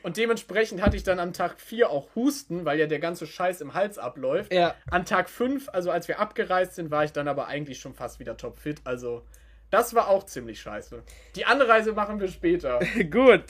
und 0.04 0.18
dementsprechend 0.18 0.82
hatte 0.82 0.96
ich 0.96 1.04
dann 1.04 1.20
am 1.20 1.34
Tag 1.34 1.60
4 1.60 1.90
auch 1.90 2.08
Husten, 2.16 2.64
weil 2.64 2.80
ja 2.80 2.86
der 2.86 3.00
ganze 3.00 3.26
Scheiß 3.26 3.62
im 3.62 3.74
Hals 3.74 3.98
abläuft. 3.98 4.54
Ja. 4.54 4.76
An 4.90 5.06
Tag 5.06 5.30
5, 5.30 5.70
also 5.70 5.92
als 5.92 6.08
wir 6.08 6.20
abgereist 6.20 6.76
sind, 6.76 6.92
war 6.92 7.04
ich 7.04 7.12
dann 7.12 7.28
aber 7.28 7.48
eigentlich 7.48 7.80
schon 7.80 7.94
fast 7.94 8.20
wieder 8.20 8.38
topfit. 8.38 8.82
Also, 8.84 9.26
das 9.72 9.96
war 9.96 10.08
auch 10.08 10.24
ziemlich 10.24 10.62
scheiße. 10.62 11.04
Die 11.36 11.46
Anreise 11.46 11.94
machen 11.94 12.20
wir 12.20 12.28
später. 12.28 12.80
Gut. 13.10 13.46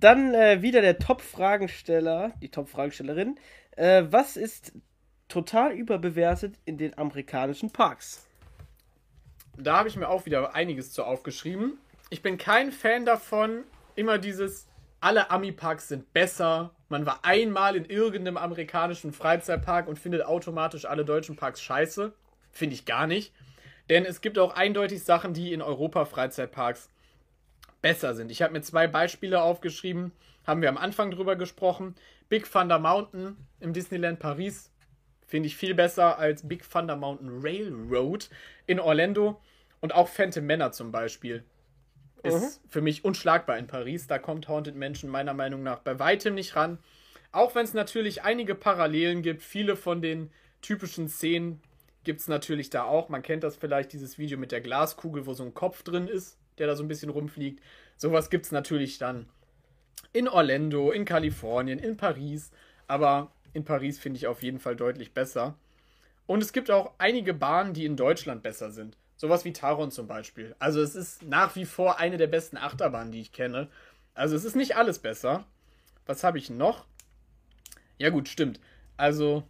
Dann 0.00 0.34
äh, 0.34 0.62
wieder 0.62 0.80
der 0.82 0.98
Top-Fragensteller, 0.98 2.32
die 2.40 2.50
Top-Fragenstellerin. 2.50 3.36
Äh, 3.76 4.04
was 4.10 4.36
ist 4.36 4.72
total 5.28 5.72
überbewertet 5.72 6.56
in 6.64 6.78
den 6.78 6.96
amerikanischen 6.96 7.70
Parks? 7.70 8.26
Da 9.56 9.78
habe 9.78 9.88
ich 9.88 9.96
mir 9.96 10.08
auch 10.08 10.26
wieder 10.26 10.54
einiges 10.54 10.92
zu 10.92 11.04
aufgeschrieben. 11.04 11.78
Ich 12.10 12.22
bin 12.22 12.38
kein 12.38 12.72
Fan 12.72 13.04
davon, 13.06 13.64
immer 13.94 14.18
dieses, 14.18 14.66
alle 15.00 15.30
Ami-Parks 15.30 15.88
sind 15.88 16.12
besser. 16.12 16.70
Man 16.88 17.06
war 17.06 17.24
einmal 17.24 17.76
in 17.76 17.84
irgendeinem 17.84 18.36
amerikanischen 18.36 19.12
Freizeitpark 19.12 19.86
und 19.86 19.98
findet 19.98 20.24
automatisch 20.24 20.86
alle 20.86 21.04
deutschen 21.04 21.36
Parks 21.36 21.60
scheiße. 21.62 22.12
Finde 22.50 22.74
ich 22.74 22.84
gar 22.84 23.06
nicht. 23.06 23.32
Denn 23.90 24.04
es 24.04 24.20
gibt 24.20 24.38
auch 24.38 24.54
eindeutig 24.54 25.04
Sachen, 25.04 25.34
die 25.34 25.52
in 25.52 25.62
Europa 25.62 26.04
Freizeitparks 26.06 26.88
besser 27.82 28.14
sind. 28.14 28.30
Ich 28.30 28.40
habe 28.42 28.54
mir 28.54 28.62
zwei 28.62 28.86
Beispiele 28.86 29.42
aufgeschrieben, 29.42 30.12
haben 30.46 30.62
wir 30.62 30.70
am 30.70 30.78
Anfang 30.78 31.10
drüber 31.10 31.36
gesprochen. 31.36 31.94
Big 32.28 32.50
Thunder 32.50 32.78
Mountain 32.78 33.36
im 33.60 33.74
Disneyland 33.74 34.18
Paris 34.18 34.70
finde 35.34 35.48
ich 35.48 35.56
viel 35.56 35.74
besser 35.74 36.16
als 36.16 36.46
Big 36.46 36.62
Thunder 36.70 36.94
Mountain 36.94 37.40
Railroad 37.42 38.28
in 38.68 38.78
Orlando. 38.78 39.40
Und 39.80 39.92
auch 39.92 40.06
Phantom 40.06 40.46
Männer 40.46 40.70
zum 40.70 40.92
Beispiel 40.92 41.42
ist 42.22 42.60
für 42.68 42.80
mich 42.80 43.04
unschlagbar 43.04 43.58
in 43.58 43.66
Paris. 43.66 44.06
Da 44.06 44.20
kommt 44.20 44.46
Haunted 44.46 44.76
Mansion 44.76 45.10
meiner 45.10 45.34
Meinung 45.34 45.64
nach 45.64 45.80
bei 45.80 45.98
weitem 45.98 46.36
nicht 46.36 46.54
ran. 46.54 46.78
Auch 47.32 47.56
wenn 47.56 47.64
es 47.64 47.74
natürlich 47.74 48.22
einige 48.22 48.54
Parallelen 48.54 49.22
gibt, 49.22 49.42
viele 49.42 49.74
von 49.74 50.00
den 50.02 50.30
typischen 50.62 51.08
Szenen 51.08 51.60
gibt 52.04 52.20
es 52.20 52.28
natürlich 52.28 52.70
da 52.70 52.84
auch. 52.84 53.08
Man 53.08 53.22
kennt 53.22 53.42
das 53.42 53.56
vielleicht, 53.56 53.92
dieses 53.92 54.18
Video 54.18 54.38
mit 54.38 54.52
der 54.52 54.60
Glaskugel, 54.60 55.26
wo 55.26 55.34
so 55.34 55.42
ein 55.42 55.52
Kopf 55.52 55.82
drin 55.82 56.06
ist, 56.06 56.38
der 56.58 56.68
da 56.68 56.76
so 56.76 56.84
ein 56.84 56.88
bisschen 56.88 57.10
rumfliegt. 57.10 57.60
Sowas 57.96 58.30
gibt 58.30 58.46
es 58.46 58.52
natürlich 58.52 58.98
dann 58.98 59.26
in 60.12 60.28
Orlando, 60.28 60.92
in 60.92 61.04
Kalifornien, 61.04 61.80
in 61.80 61.96
Paris. 61.96 62.52
Aber 62.86 63.32
in 63.54 63.64
Paris 63.64 63.98
finde 63.98 64.18
ich 64.18 64.26
auf 64.26 64.42
jeden 64.42 64.58
Fall 64.58 64.76
deutlich 64.76 65.14
besser. 65.14 65.54
Und 66.26 66.42
es 66.42 66.52
gibt 66.52 66.70
auch 66.70 66.92
einige 66.98 67.32
Bahnen, 67.32 67.72
die 67.72 67.86
in 67.86 67.96
Deutschland 67.96 68.42
besser 68.42 68.70
sind. 68.70 68.96
Sowas 69.16 69.44
wie 69.44 69.52
Taron 69.52 69.90
zum 69.90 70.06
Beispiel. 70.06 70.54
Also 70.58 70.82
es 70.82 70.94
ist 70.94 71.22
nach 71.22 71.54
wie 71.56 71.64
vor 71.64 71.98
eine 71.98 72.16
der 72.16 72.26
besten 72.26 72.56
Achterbahnen, 72.56 73.12
die 73.12 73.20
ich 73.20 73.32
kenne. 73.32 73.68
Also 74.12 74.36
es 74.36 74.44
ist 74.44 74.56
nicht 74.56 74.76
alles 74.76 74.98
besser. 74.98 75.46
Was 76.06 76.24
habe 76.24 76.38
ich 76.38 76.50
noch? 76.50 76.84
Ja 77.96 78.10
gut, 78.10 78.28
stimmt. 78.28 78.60
Also 78.96 79.44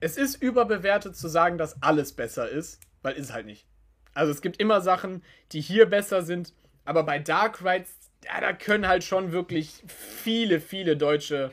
es 0.00 0.16
ist 0.16 0.42
überbewertet 0.42 1.16
zu 1.16 1.28
sagen, 1.28 1.56
dass 1.56 1.82
alles 1.82 2.12
besser 2.12 2.48
ist, 2.48 2.80
weil 3.02 3.14
ist 3.14 3.32
halt 3.32 3.46
nicht. 3.46 3.66
Also 4.12 4.30
es 4.30 4.42
gibt 4.42 4.60
immer 4.60 4.80
Sachen, 4.80 5.22
die 5.52 5.60
hier 5.60 5.86
besser 5.86 6.22
sind, 6.22 6.52
aber 6.84 7.02
bei 7.02 7.18
Dark 7.18 7.64
Rides, 7.64 7.90
ja, 8.24 8.40
da 8.40 8.52
können 8.52 8.86
halt 8.86 9.04
schon 9.04 9.32
wirklich 9.32 9.82
viele, 9.86 10.60
viele 10.60 10.96
deutsche 10.96 11.52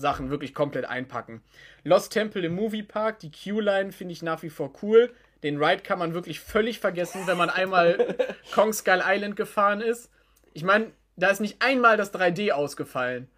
Sachen 0.00 0.30
wirklich 0.30 0.54
komplett 0.54 0.84
einpacken. 0.84 1.42
Lost 1.84 2.12
Temple 2.12 2.44
im 2.44 2.54
Moviepark, 2.54 3.18
die 3.20 3.30
Q-Line 3.30 3.92
finde 3.92 4.12
ich 4.12 4.22
nach 4.22 4.42
wie 4.42 4.50
vor 4.50 4.72
cool. 4.82 5.12
Den 5.42 5.62
Ride 5.62 5.82
kann 5.82 5.98
man 5.98 6.14
wirklich 6.14 6.40
völlig 6.40 6.80
vergessen, 6.80 7.22
wenn 7.26 7.38
man 7.38 7.50
einmal 7.50 8.16
Kong 8.52 8.72
Skull 8.72 9.02
Island 9.04 9.36
gefahren 9.36 9.80
ist. 9.80 10.10
Ich 10.52 10.64
meine, 10.64 10.92
da 11.16 11.28
ist 11.28 11.40
nicht 11.40 11.62
einmal 11.62 11.96
das 11.96 12.12
3D 12.12 12.50
ausgefallen. 12.50 13.28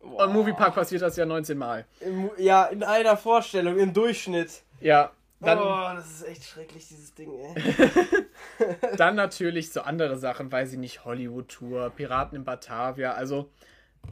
Boah. 0.00 0.24
Im 0.24 0.32
Moviepark 0.32 0.74
passiert 0.74 1.02
das 1.02 1.16
ja 1.16 1.26
19 1.26 1.56
Mal. 1.56 1.86
Im, 2.00 2.30
ja, 2.36 2.64
in 2.64 2.82
einer 2.82 3.16
Vorstellung, 3.16 3.78
im 3.78 3.92
Durchschnitt. 3.92 4.62
Ja. 4.80 5.12
Dann, 5.40 5.58
oh, 5.58 5.96
das 5.96 6.06
ist 6.06 6.28
echt 6.28 6.44
schrecklich, 6.44 6.86
dieses 6.86 7.14
Ding, 7.14 7.32
ey. 7.32 7.54
dann 8.96 9.16
natürlich 9.16 9.72
so 9.72 9.80
andere 9.80 10.16
Sachen, 10.16 10.52
weiß 10.52 10.72
ich 10.72 10.78
nicht, 10.78 11.04
Hollywood-Tour, 11.04 11.90
Piraten 11.90 12.36
in 12.36 12.44
Batavia, 12.44 13.14
also 13.14 13.50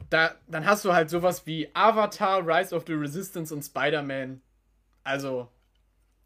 da, 0.09 0.35
dann 0.47 0.65
hast 0.65 0.85
du 0.85 0.93
halt 0.93 1.09
sowas 1.09 1.45
wie 1.45 1.69
Avatar, 1.73 2.45
Rise 2.45 2.75
of 2.75 2.83
the 2.85 2.93
Resistance 2.93 3.53
und 3.53 3.63
Spider-Man. 3.63 4.41
Also, 5.03 5.47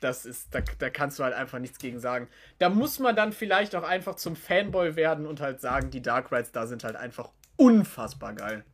das 0.02 0.26
ist, 0.26 0.54
da, 0.54 0.62
da 0.80 0.90
kannst 0.90 1.20
du 1.20 1.24
halt 1.24 1.34
einfach 1.34 1.60
nichts 1.60 1.80
gegen 1.80 2.00
sagen. 2.00 2.28
Da 2.60 2.70
muss 2.70 3.00
man 3.00 3.16
dann 3.16 3.32
vielleicht 3.32 3.76
auch 3.76 3.84
einfach 3.84 4.16
zum 4.16 4.36
Fanboy 4.36 4.96
werden 4.96 5.26
und 5.26 5.42
halt 5.42 5.62
sagen, 5.62 5.90
die 5.90 6.02
Dark 6.02 6.32
Rides 6.32 6.52
da 6.52 6.68
sind 6.68 6.84
halt 6.84 6.96
einfach 6.96 7.32
unfassbar 7.56 8.34
geil. 8.34 8.66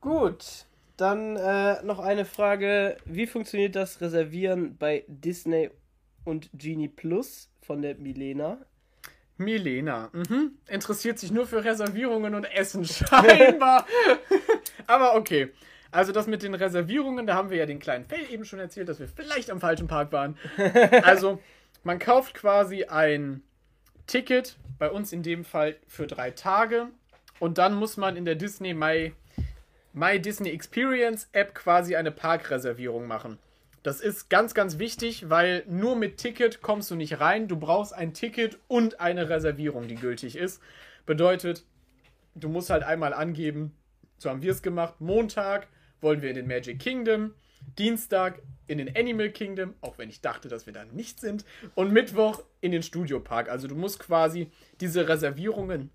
Gut, 0.00 0.66
dann 0.96 1.36
äh, 1.36 1.82
noch 1.82 1.98
eine 1.98 2.24
Frage. 2.24 2.96
Wie 3.04 3.26
funktioniert 3.26 3.76
das 3.76 4.00
Reservieren 4.00 4.76
bei 4.76 5.04
Disney 5.08 5.70
und 6.24 6.50
Genie 6.54 6.88
Plus 6.88 7.50
von 7.60 7.82
der 7.82 7.96
Milena? 7.96 8.58
Milena, 9.40 10.10
mhm. 10.12 10.52
interessiert 10.68 11.18
sich 11.18 11.32
nur 11.32 11.46
für 11.46 11.64
Reservierungen 11.64 12.34
und 12.34 12.44
Essen 12.44 12.84
scheinbar. 12.84 13.86
Aber 14.86 15.16
okay. 15.16 15.50
Also 15.90 16.12
das 16.12 16.28
mit 16.28 16.44
den 16.44 16.54
Reservierungen, 16.54 17.26
da 17.26 17.34
haben 17.34 17.50
wir 17.50 17.56
ja 17.56 17.66
den 17.66 17.80
kleinen 17.80 18.04
Fell 18.04 18.24
eben 18.30 18.44
schon 18.44 18.60
erzählt, 18.60 18.88
dass 18.88 19.00
wir 19.00 19.08
vielleicht 19.08 19.50
am 19.50 19.60
falschen 19.60 19.88
Park 19.88 20.12
waren. 20.12 20.36
Also 21.02 21.40
man 21.82 21.98
kauft 21.98 22.34
quasi 22.34 22.84
ein 22.84 23.42
Ticket, 24.06 24.56
bei 24.78 24.90
uns 24.90 25.12
in 25.12 25.22
dem 25.22 25.44
Fall 25.44 25.76
für 25.88 26.06
drei 26.06 26.30
Tage. 26.30 26.88
Und 27.38 27.58
dann 27.58 27.74
muss 27.74 27.96
man 27.96 28.16
in 28.16 28.24
der 28.24 28.34
Disney 28.34 28.74
My, 28.74 29.14
My 29.92 30.20
Disney 30.20 30.50
Experience 30.50 31.28
App 31.32 31.54
quasi 31.54 31.96
eine 31.96 32.10
Parkreservierung 32.10 33.06
machen. 33.06 33.38
Das 33.82 34.00
ist 34.00 34.28
ganz, 34.28 34.52
ganz 34.52 34.78
wichtig, 34.78 35.30
weil 35.30 35.64
nur 35.66 35.96
mit 35.96 36.18
Ticket 36.18 36.60
kommst 36.60 36.90
du 36.90 36.96
nicht 36.96 37.20
rein. 37.20 37.48
Du 37.48 37.56
brauchst 37.56 37.94
ein 37.94 38.12
Ticket 38.12 38.58
und 38.68 39.00
eine 39.00 39.30
Reservierung, 39.30 39.88
die 39.88 39.94
gültig 39.94 40.36
ist. 40.36 40.60
Bedeutet, 41.06 41.64
du 42.34 42.48
musst 42.48 42.68
halt 42.68 42.82
einmal 42.82 43.14
angeben, 43.14 43.74
so 44.18 44.28
haben 44.28 44.42
wir 44.42 44.52
es 44.52 44.62
gemacht. 44.62 45.00
Montag 45.00 45.66
wollen 46.02 46.20
wir 46.20 46.28
in 46.28 46.36
den 46.36 46.46
Magic 46.46 46.78
Kingdom, 46.78 47.34
Dienstag 47.78 48.42
in 48.66 48.78
den 48.78 48.94
Animal 48.94 49.30
Kingdom, 49.30 49.74
auch 49.80 49.96
wenn 49.96 50.10
ich 50.10 50.20
dachte, 50.20 50.48
dass 50.48 50.66
wir 50.66 50.72
da 50.72 50.84
nicht 50.84 51.18
sind, 51.18 51.44
und 51.74 51.92
Mittwoch 51.92 52.42
in 52.60 52.72
den 52.72 52.82
Studio 52.82 53.18
Park. 53.18 53.48
Also 53.48 53.66
du 53.66 53.74
musst 53.74 53.98
quasi 53.98 54.50
diese 54.80 55.08
Reservierungen 55.08 55.90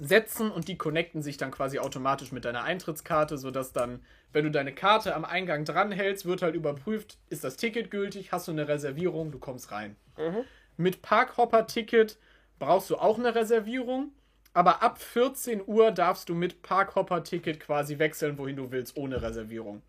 setzen 0.00 0.50
und 0.50 0.68
die 0.68 0.78
connecten 0.78 1.22
sich 1.22 1.36
dann 1.36 1.50
quasi 1.50 1.78
automatisch 1.78 2.32
mit 2.32 2.44
deiner 2.44 2.62
Eintrittskarte, 2.62 3.36
sodass 3.36 3.72
dann, 3.72 4.00
wenn 4.32 4.44
du 4.44 4.50
deine 4.50 4.72
Karte 4.72 5.14
am 5.14 5.24
Eingang 5.24 5.64
dranhältst, 5.64 6.26
wird 6.26 6.42
halt 6.42 6.54
überprüft, 6.54 7.18
ist 7.30 7.44
das 7.44 7.56
Ticket 7.56 7.90
gültig, 7.90 8.32
hast 8.32 8.48
du 8.48 8.52
eine 8.52 8.68
Reservierung, 8.68 9.32
du 9.32 9.38
kommst 9.38 9.72
rein. 9.72 9.96
Mhm. 10.16 10.44
Mit 10.76 11.02
Parkhopper-Ticket 11.02 12.16
brauchst 12.58 12.90
du 12.90 12.96
auch 12.96 13.18
eine 13.18 13.34
Reservierung, 13.34 14.12
aber 14.54 14.82
ab 14.82 14.98
14 15.00 15.62
Uhr 15.66 15.90
darfst 15.90 16.28
du 16.28 16.34
mit 16.34 16.62
Parkhopper-Ticket 16.62 17.60
quasi 17.60 17.98
wechseln, 17.98 18.38
wohin 18.38 18.56
du 18.56 18.70
willst, 18.70 18.96
ohne 18.96 19.20
Reservierung. 19.20 19.82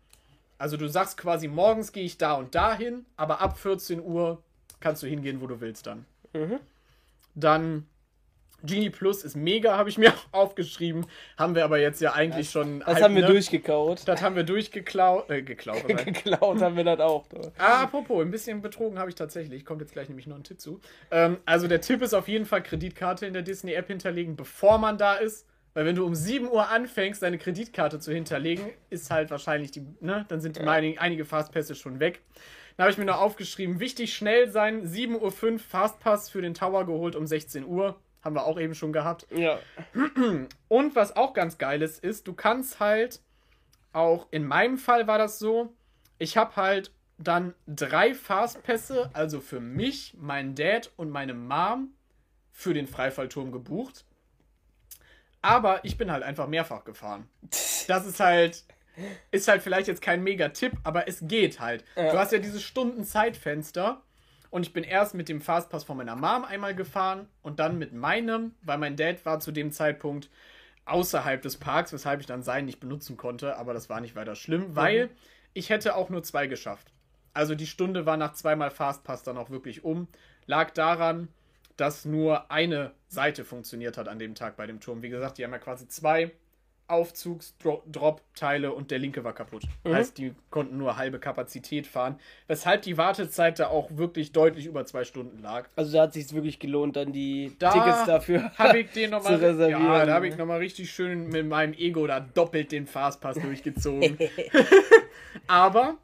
Also 0.58 0.76
du 0.76 0.88
sagst 0.88 1.16
quasi, 1.16 1.48
morgens 1.48 1.92
gehe 1.92 2.04
ich 2.04 2.18
da 2.18 2.34
und 2.34 2.54
dahin, 2.54 3.06
aber 3.16 3.40
ab 3.40 3.58
14 3.58 4.00
Uhr 4.00 4.42
kannst 4.80 5.02
du 5.02 5.06
hingehen, 5.06 5.40
wo 5.40 5.46
du 5.46 5.60
willst 5.60 5.86
dann. 5.86 6.04
Mhm. 6.32 6.60
Dann 7.34 7.86
Genie 8.62 8.90
Plus 8.90 9.24
ist 9.24 9.36
mega, 9.36 9.76
habe 9.76 9.88
ich 9.88 9.98
mir 9.98 10.12
aufgeschrieben. 10.32 11.06
Haben 11.36 11.54
wir 11.54 11.64
aber 11.64 11.78
jetzt 11.78 12.00
ja 12.00 12.12
eigentlich 12.12 12.50
schon. 12.50 12.80
Das 12.80 12.88
halt, 12.94 13.02
haben 13.04 13.14
wir 13.14 13.22
ne? 13.22 13.28
durchgekaut. 13.28 14.02
Das 14.06 14.22
haben 14.22 14.36
wir 14.36 14.44
durchgeklaut. 14.44 15.30
Äh, 15.30 15.42
geklaut. 15.42 15.86
Geklaut 16.04 16.60
haben 16.60 16.76
wir 16.76 16.84
das 16.84 17.00
auch. 17.00 17.30
ne? 17.32 17.52
Ah, 17.58 17.82
apropos, 17.82 18.22
ein 18.22 18.30
bisschen 18.30 18.62
betrogen 18.62 18.98
habe 18.98 19.08
ich 19.10 19.16
tatsächlich. 19.16 19.64
Kommt 19.64 19.80
jetzt 19.80 19.92
gleich 19.92 20.08
nämlich 20.08 20.26
noch 20.26 20.36
ein 20.36 20.44
Tipp 20.44 20.60
zu. 20.60 20.80
Ähm, 21.10 21.38
also 21.46 21.68
der 21.68 21.80
Tipp 21.80 22.02
ist 22.02 22.14
auf 22.14 22.28
jeden 22.28 22.46
Fall 22.46 22.62
Kreditkarte 22.62 23.26
in 23.26 23.32
der 23.32 23.42
Disney-App 23.42 23.86
hinterlegen, 23.88 24.36
bevor 24.36 24.78
man 24.78 24.98
da 24.98 25.14
ist. 25.14 25.46
Weil 25.72 25.84
wenn 25.86 25.94
du 25.94 26.04
um 26.04 26.16
7 26.16 26.48
Uhr 26.50 26.68
anfängst, 26.68 27.22
deine 27.22 27.38
Kreditkarte 27.38 28.00
zu 28.00 28.12
hinterlegen, 28.12 28.70
ist 28.90 29.10
halt 29.10 29.30
wahrscheinlich 29.30 29.70
die, 29.70 29.86
ne, 30.00 30.24
dann 30.28 30.40
sind 30.40 30.56
die 30.56 30.62
meining- 30.62 30.98
einige 30.98 31.24
Fastpässe 31.24 31.76
schon 31.76 32.00
weg. 32.00 32.22
Dann 32.76 32.84
habe 32.84 32.92
ich 32.92 32.98
mir 32.98 33.04
noch 33.04 33.20
aufgeschrieben, 33.20 33.78
wichtig 33.78 34.14
schnell 34.14 34.50
sein, 34.50 34.84
7.05 34.84 35.52
Uhr 35.52 35.58
Fastpass 35.60 36.28
für 36.28 36.42
den 36.42 36.54
Tower 36.54 36.86
geholt 36.86 37.14
um 37.14 37.26
16 37.26 37.64
Uhr. 37.64 38.00
Haben 38.22 38.34
wir 38.34 38.44
auch 38.44 38.60
eben 38.60 38.74
schon 38.74 38.92
gehabt. 38.92 39.26
Ja. 39.30 39.58
Und 40.68 40.94
was 40.94 41.16
auch 41.16 41.32
ganz 41.32 41.58
geil 41.58 41.82
ist, 41.82 42.04
ist, 42.04 42.26
du 42.26 42.34
kannst 42.34 42.80
halt 42.80 43.20
auch, 43.92 44.28
in 44.30 44.44
meinem 44.44 44.78
Fall 44.78 45.06
war 45.06 45.18
das 45.18 45.38
so, 45.38 45.72
ich 46.18 46.36
habe 46.36 46.56
halt 46.56 46.92
dann 47.18 47.54
drei 47.66 48.14
Fastpässe, 48.14 49.10
also 49.12 49.40
für 49.40 49.60
mich, 49.60 50.14
meinen 50.18 50.54
Dad 50.54 50.90
und 50.96 51.10
meine 51.10 51.34
Mom, 51.34 51.94
für 52.52 52.74
den 52.74 52.86
Freifallturm 52.86 53.52
gebucht. 53.52 54.04
Aber 55.42 55.84
ich 55.84 55.96
bin 55.96 56.12
halt 56.12 56.22
einfach 56.22 56.46
mehrfach 56.46 56.84
gefahren. 56.84 57.28
Das 57.88 58.06
ist 58.06 58.20
halt, 58.20 58.64
ist 59.30 59.48
halt 59.48 59.62
vielleicht 59.62 59.88
jetzt 59.88 60.02
kein 60.02 60.22
Mega-Tipp, 60.22 60.72
aber 60.82 61.08
es 61.08 61.20
geht 61.22 61.60
halt. 61.60 61.84
Ja. 61.96 62.12
Du 62.12 62.18
hast 62.18 62.32
ja 62.32 62.38
dieses 62.38 62.62
Stunden-Zeitfenster. 62.62 64.02
Und 64.50 64.66
ich 64.66 64.72
bin 64.72 64.84
erst 64.84 65.14
mit 65.14 65.28
dem 65.28 65.40
Fastpass 65.40 65.84
von 65.84 65.96
meiner 65.96 66.16
Mom 66.16 66.44
einmal 66.44 66.74
gefahren 66.74 67.28
und 67.42 67.60
dann 67.60 67.78
mit 67.78 67.92
meinem, 67.92 68.54
weil 68.62 68.78
mein 68.78 68.96
Dad 68.96 69.24
war 69.24 69.40
zu 69.40 69.52
dem 69.52 69.70
Zeitpunkt 69.70 70.28
außerhalb 70.86 71.40
des 71.40 71.56
Parks, 71.56 71.92
weshalb 71.92 72.20
ich 72.20 72.26
dann 72.26 72.42
seinen 72.42 72.66
nicht 72.66 72.80
benutzen 72.80 73.16
konnte, 73.16 73.56
aber 73.56 73.74
das 73.74 73.88
war 73.88 74.00
nicht 74.00 74.16
weiter 74.16 74.34
schlimm, 74.34 74.74
weil 74.74 75.10
ich 75.54 75.70
hätte 75.70 75.94
auch 75.94 76.10
nur 76.10 76.22
zwei 76.22 76.46
geschafft. 76.48 76.92
Also 77.32 77.54
die 77.54 77.66
Stunde 77.66 78.06
war 78.06 78.16
nach 78.16 78.32
zweimal 78.32 78.70
Fastpass 78.70 79.22
dann 79.22 79.38
auch 79.38 79.50
wirklich 79.50 79.84
um. 79.84 80.08
Lag 80.46 80.72
daran, 80.72 81.28
dass 81.76 82.04
nur 82.04 82.50
eine 82.50 82.90
Seite 83.08 83.44
funktioniert 83.44 83.96
hat 83.96 84.08
an 84.08 84.18
dem 84.18 84.34
Tag 84.34 84.56
bei 84.56 84.66
dem 84.66 84.80
Turm. 84.80 85.02
Wie 85.02 85.10
gesagt, 85.10 85.38
die 85.38 85.44
haben 85.44 85.52
ja 85.52 85.58
quasi 85.58 85.86
zwei 85.86 86.32
Aufzugs-Drop-Teile 86.90 88.72
und 88.72 88.90
der 88.90 88.98
linke 88.98 89.24
war 89.24 89.32
kaputt. 89.32 89.64
Heißt, 89.86 90.18
die 90.18 90.34
konnten 90.50 90.76
nur 90.76 90.96
halbe 90.96 91.18
Kapazität 91.18 91.86
fahren, 91.86 92.18
weshalb 92.46 92.82
die 92.82 92.98
Wartezeit 92.98 93.58
da 93.58 93.68
auch 93.68 93.90
wirklich 93.96 94.32
deutlich 94.32 94.66
über 94.66 94.84
zwei 94.84 95.04
Stunden 95.04 95.40
lag. 95.42 95.68
Also 95.76 95.92
da 95.92 96.02
hat 96.02 96.12
sich 96.12 96.32
wirklich 96.34 96.58
gelohnt, 96.58 96.96
dann 96.96 97.12
die 97.12 97.56
Da 97.58 97.72
Tickets 97.72 98.04
dafür. 98.04 98.52
Habe 98.58 98.80
ich 98.80 98.90
den 98.90 99.10
nochmal 99.12 99.38
Zu 99.38 99.42
reservieren. 99.42 99.84
Ja, 99.84 100.06
da 100.06 100.14
habe 100.14 100.28
ich 100.28 100.36
nochmal 100.36 100.58
richtig 100.58 100.90
schön 100.90 101.28
mit 101.28 101.46
meinem 101.46 101.72
Ego 101.74 102.06
da 102.06 102.20
doppelt 102.20 102.72
den 102.72 102.86
Fastpass 102.86 103.38
durchgezogen. 103.38 104.18
Aber 105.46 105.96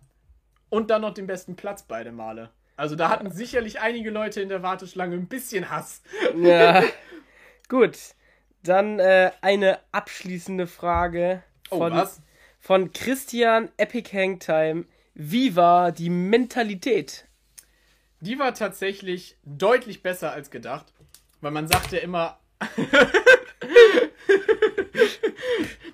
und 0.68 0.90
dann 0.90 1.02
noch 1.02 1.14
den 1.14 1.26
besten 1.26 1.56
Platz 1.56 1.82
beide 1.82 2.12
Male. 2.12 2.50
Also 2.76 2.94
da 2.94 3.08
hatten 3.08 3.30
sicherlich 3.30 3.80
einige 3.80 4.10
Leute 4.10 4.40
in 4.40 4.48
der 4.48 4.62
Warteschlange 4.62 5.16
ein 5.16 5.28
bisschen 5.28 5.70
Hass. 5.70 6.02
Ja. 6.36 6.82
Gut. 7.68 7.96
Dann 8.66 8.98
äh, 8.98 9.30
eine 9.40 9.78
abschließende 9.92 10.66
Frage 10.66 11.42
Oh, 11.70 11.78
von, 11.78 11.92
was? 11.92 12.22
von 12.60 12.92
Christian 12.92 13.70
Epic 13.76 14.10
Hangtime. 14.12 14.84
Wie 15.14 15.56
war 15.56 15.92
die 15.92 16.10
Mentalität? 16.10 17.26
Die 18.20 18.38
war 18.38 18.54
tatsächlich 18.54 19.36
deutlich 19.44 20.02
besser 20.02 20.32
als 20.32 20.50
gedacht. 20.50 20.92
Weil 21.40 21.50
man 21.52 21.68
sagt 21.68 21.92
ja 21.92 21.98
immer. 22.00 22.38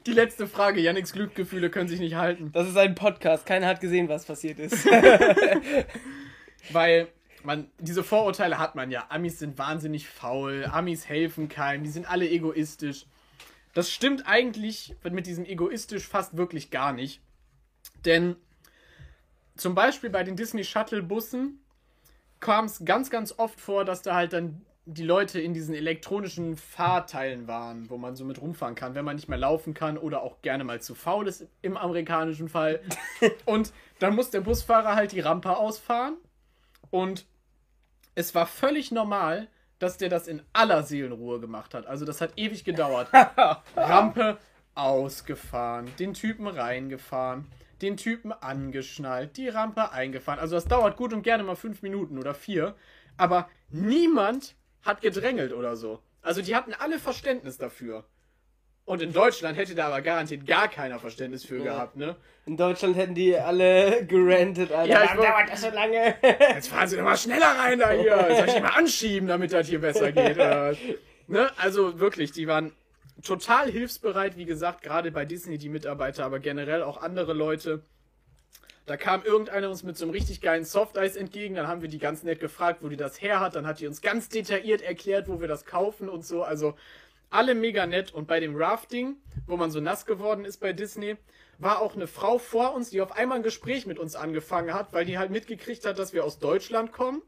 Die 0.06 0.12
letzte 0.12 0.46
Frage, 0.48 0.80
Yannicks 0.80 1.12
Glückgefühle 1.12 1.70
können 1.70 1.88
sich 1.88 2.00
nicht 2.00 2.16
halten. 2.16 2.50
Das 2.52 2.68
ist 2.68 2.76
ein 2.76 2.94
Podcast. 2.94 3.46
Keiner 3.46 3.68
hat 3.68 3.80
gesehen, 3.80 4.08
was 4.08 4.24
passiert 4.24 4.58
ist. 4.58 4.84
Weil 6.70 7.08
man, 7.44 7.70
diese 7.78 8.04
Vorurteile 8.04 8.58
hat 8.58 8.74
man 8.74 8.90
ja. 8.90 9.06
Amis 9.08 9.38
sind 9.38 9.58
wahnsinnig 9.58 10.08
faul, 10.08 10.66
Amis 10.70 11.08
helfen 11.08 11.48
keinem, 11.48 11.84
die 11.84 11.90
sind 11.90 12.10
alle 12.10 12.28
egoistisch. 12.28 13.06
Das 13.74 13.90
stimmt 13.90 14.26
eigentlich 14.26 14.94
mit 15.10 15.26
diesem 15.26 15.44
egoistisch 15.44 16.06
fast 16.06 16.36
wirklich 16.36 16.70
gar 16.70 16.92
nicht. 16.92 17.20
Denn 18.04 18.36
zum 19.56 19.74
Beispiel 19.74 20.10
bei 20.10 20.24
den 20.24 20.36
Disney 20.36 20.64
Shuttle 20.64 21.02
Bussen 21.02 21.60
kam 22.40 22.66
es 22.66 22.84
ganz, 22.84 23.10
ganz 23.10 23.38
oft 23.38 23.60
vor, 23.60 23.84
dass 23.84 24.02
da 24.02 24.14
halt 24.14 24.32
dann 24.32 24.62
die 24.84 25.04
Leute 25.04 25.40
in 25.40 25.54
diesen 25.54 25.74
elektronischen 25.74 26.56
Fahrteilen 26.56 27.46
waren, 27.46 27.88
wo 27.88 27.98
man 27.98 28.16
so 28.16 28.24
mit 28.24 28.40
rumfahren 28.40 28.74
kann, 28.74 28.96
wenn 28.96 29.04
man 29.04 29.14
nicht 29.14 29.28
mehr 29.28 29.38
laufen 29.38 29.74
kann 29.74 29.96
oder 29.96 30.22
auch 30.22 30.42
gerne 30.42 30.64
mal 30.64 30.82
zu 30.82 30.96
faul 30.96 31.28
ist 31.28 31.46
im 31.62 31.76
amerikanischen 31.76 32.48
Fall. 32.48 32.80
Und 33.46 33.72
dann 34.00 34.16
muss 34.16 34.30
der 34.30 34.40
Busfahrer 34.40 34.96
halt 34.96 35.12
die 35.12 35.20
Rampe 35.20 35.56
ausfahren 35.56 36.16
und 36.90 37.26
es 38.14 38.34
war 38.34 38.46
völlig 38.46 38.90
normal, 38.90 39.48
dass 39.78 39.96
der 39.96 40.08
das 40.08 40.28
in 40.28 40.42
aller 40.52 40.82
Seelenruhe 40.82 41.40
gemacht 41.40 41.74
hat. 41.74 41.86
Also 41.86 42.04
das 42.04 42.20
hat 42.20 42.32
ewig 42.36 42.64
gedauert. 42.64 43.08
Rampe 43.76 44.38
ausgefahren, 44.74 45.90
den 45.98 46.14
Typen 46.14 46.46
reingefahren, 46.46 47.46
den 47.82 47.96
Typen 47.96 48.32
angeschnallt, 48.32 49.36
die 49.36 49.48
Rampe 49.48 49.90
eingefahren. 49.90 50.38
Also 50.38 50.54
das 50.54 50.66
dauert 50.66 50.96
gut 50.96 51.12
und 51.12 51.22
gerne 51.22 51.42
mal 51.42 51.56
fünf 51.56 51.82
Minuten 51.82 52.18
oder 52.18 52.34
vier. 52.34 52.76
Aber 53.16 53.48
niemand 53.70 54.54
hat 54.82 55.00
gedrängelt 55.00 55.52
oder 55.52 55.76
so. 55.76 56.00
Also 56.22 56.42
die 56.42 56.54
hatten 56.54 56.74
alle 56.74 56.98
Verständnis 56.98 57.58
dafür. 57.58 58.04
Und 58.84 59.00
in 59.00 59.12
Deutschland 59.12 59.56
hätte 59.56 59.74
da 59.74 59.86
aber 59.86 60.02
garantiert 60.02 60.44
gar 60.44 60.68
keiner 60.68 60.98
Verständnis 60.98 61.44
für 61.44 61.62
gehabt, 61.62 61.96
ne? 61.96 62.16
In 62.46 62.56
Deutschland 62.56 62.96
hätten 62.96 63.14
die 63.14 63.36
alle 63.36 64.04
gerantet, 64.08 64.72
Alter. 64.72 64.92
Ja, 64.92 65.04
Warum 65.04 65.24
dauert 65.24 65.50
das 65.50 65.60
so 65.60 65.70
lange? 65.70 66.16
Jetzt 66.54 66.68
fahren 66.68 66.88
Sie 66.88 66.96
doch 66.96 67.04
mal 67.04 67.16
schneller 67.16 67.58
rein 67.58 67.78
da 67.78 67.90
hier. 67.90 68.16
Soll 68.36 68.48
ich 68.48 68.54
die 68.54 68.60
mal 68.60 68.70
anschieben, 68.70 69.28
damit 69.28 69.52
das 69.52 69.68
hier 69.68 69.80
besser 69.80 70.12
geht? 70.12 70.38
Ne? 71.28 71.50
Also 71.56 72.00
wirklich, 72.00 72.32
die 72.32 72.48
waren 72.48 72.72
total 73.22 73.70
hilfsbereit, 73.70 74.36
wie 74.36 74.44
gesagt, 74.44 74.82
gerade 74.82 75.12
bei 75.12 75.24
Disney 75.24 75.56
die 75.56 75.68
Mitarbeiter, 75.68 76.26
aber 76.26 76.40
generell 76.40 76.82
auch 76.82 77.00
andere 77.00 77.32
Leute. 77.32 77.84
Da 78.86 78.96
kam 78.96 79.22
irgendeiner 79.22 79.70
uns 79.70 79.84
mit 79.84 79.96
so 79.96 80.04
einem 80.04 80.12
richtig 80.12 80.40
geilen 80.40 80.64
Softeis 80.64 81.14
entgegen, 81.14 81.54
dann 81.54 81.68
haben 81.68 81.80
wir 81.80 81.88
die 81.88 82.00
ganz 82.00 82.24
nett 82.24 82.40
gefragt, 82.40 82.80
wo 82.82 82.88
die 82.88 82.96
das 82.96 83.22
her 83.22 83.38
hat, 83.38 83.54
dann 83.54 83.66
hat 83.66 83.78
die 83.78 83.86
uns 83.86 84.02
ganz 84.02 84.28
detailliert 84.28 84.82
erklärt, 84.82 85.28
wo 85.28 85.40
wir 85.40 85.46
das 85.46 85.64
kaufen 85.64 86.08
und 86.08 86.26
so, 86.26 86.42
also 86.42 86.74
alle 87.32 87.54
mega 87.54 87.86
nett 87.86 88.12
und 88.12 88.26
bei 88.26 88.40
dem 88.40 88.56
Rafting, 88.56 89.16
wo 89.46 89.56
man 89.56 89.70
so 89.70 89.80
nass 89.80 90.06
geworden 90.06 90.44
ist 90.44 90.58
bei 90.58 90.72
Disney, 90.72 91.16
war 91.58 91.80
auch 91.80 91.94
eine 91.94 92.06
Frau 92.06 92.38
vor 92.38 92.74
uns, 92.74 92.90
die 92.90 93.00
auf 93.00 93.12
einmal 93.12 93.38
ein 93.38 93.42
Gespräch 93.42 93.86
mit 93.86 93.98
uns 93.98 94.16
angefangen 94.16 94.74
hat, 94.74 94.92
weil 94.92 95.04
die 95.04 95.18
halt 95.18 95.30
mitgekriegt 95.30 95.86
hat, 95.86 95.98
dass 95.98 96.12
wir 96.12 96.24
aus 96.24 96.38
Deutschland 96.38 96.92
kommen. 96.92 97.22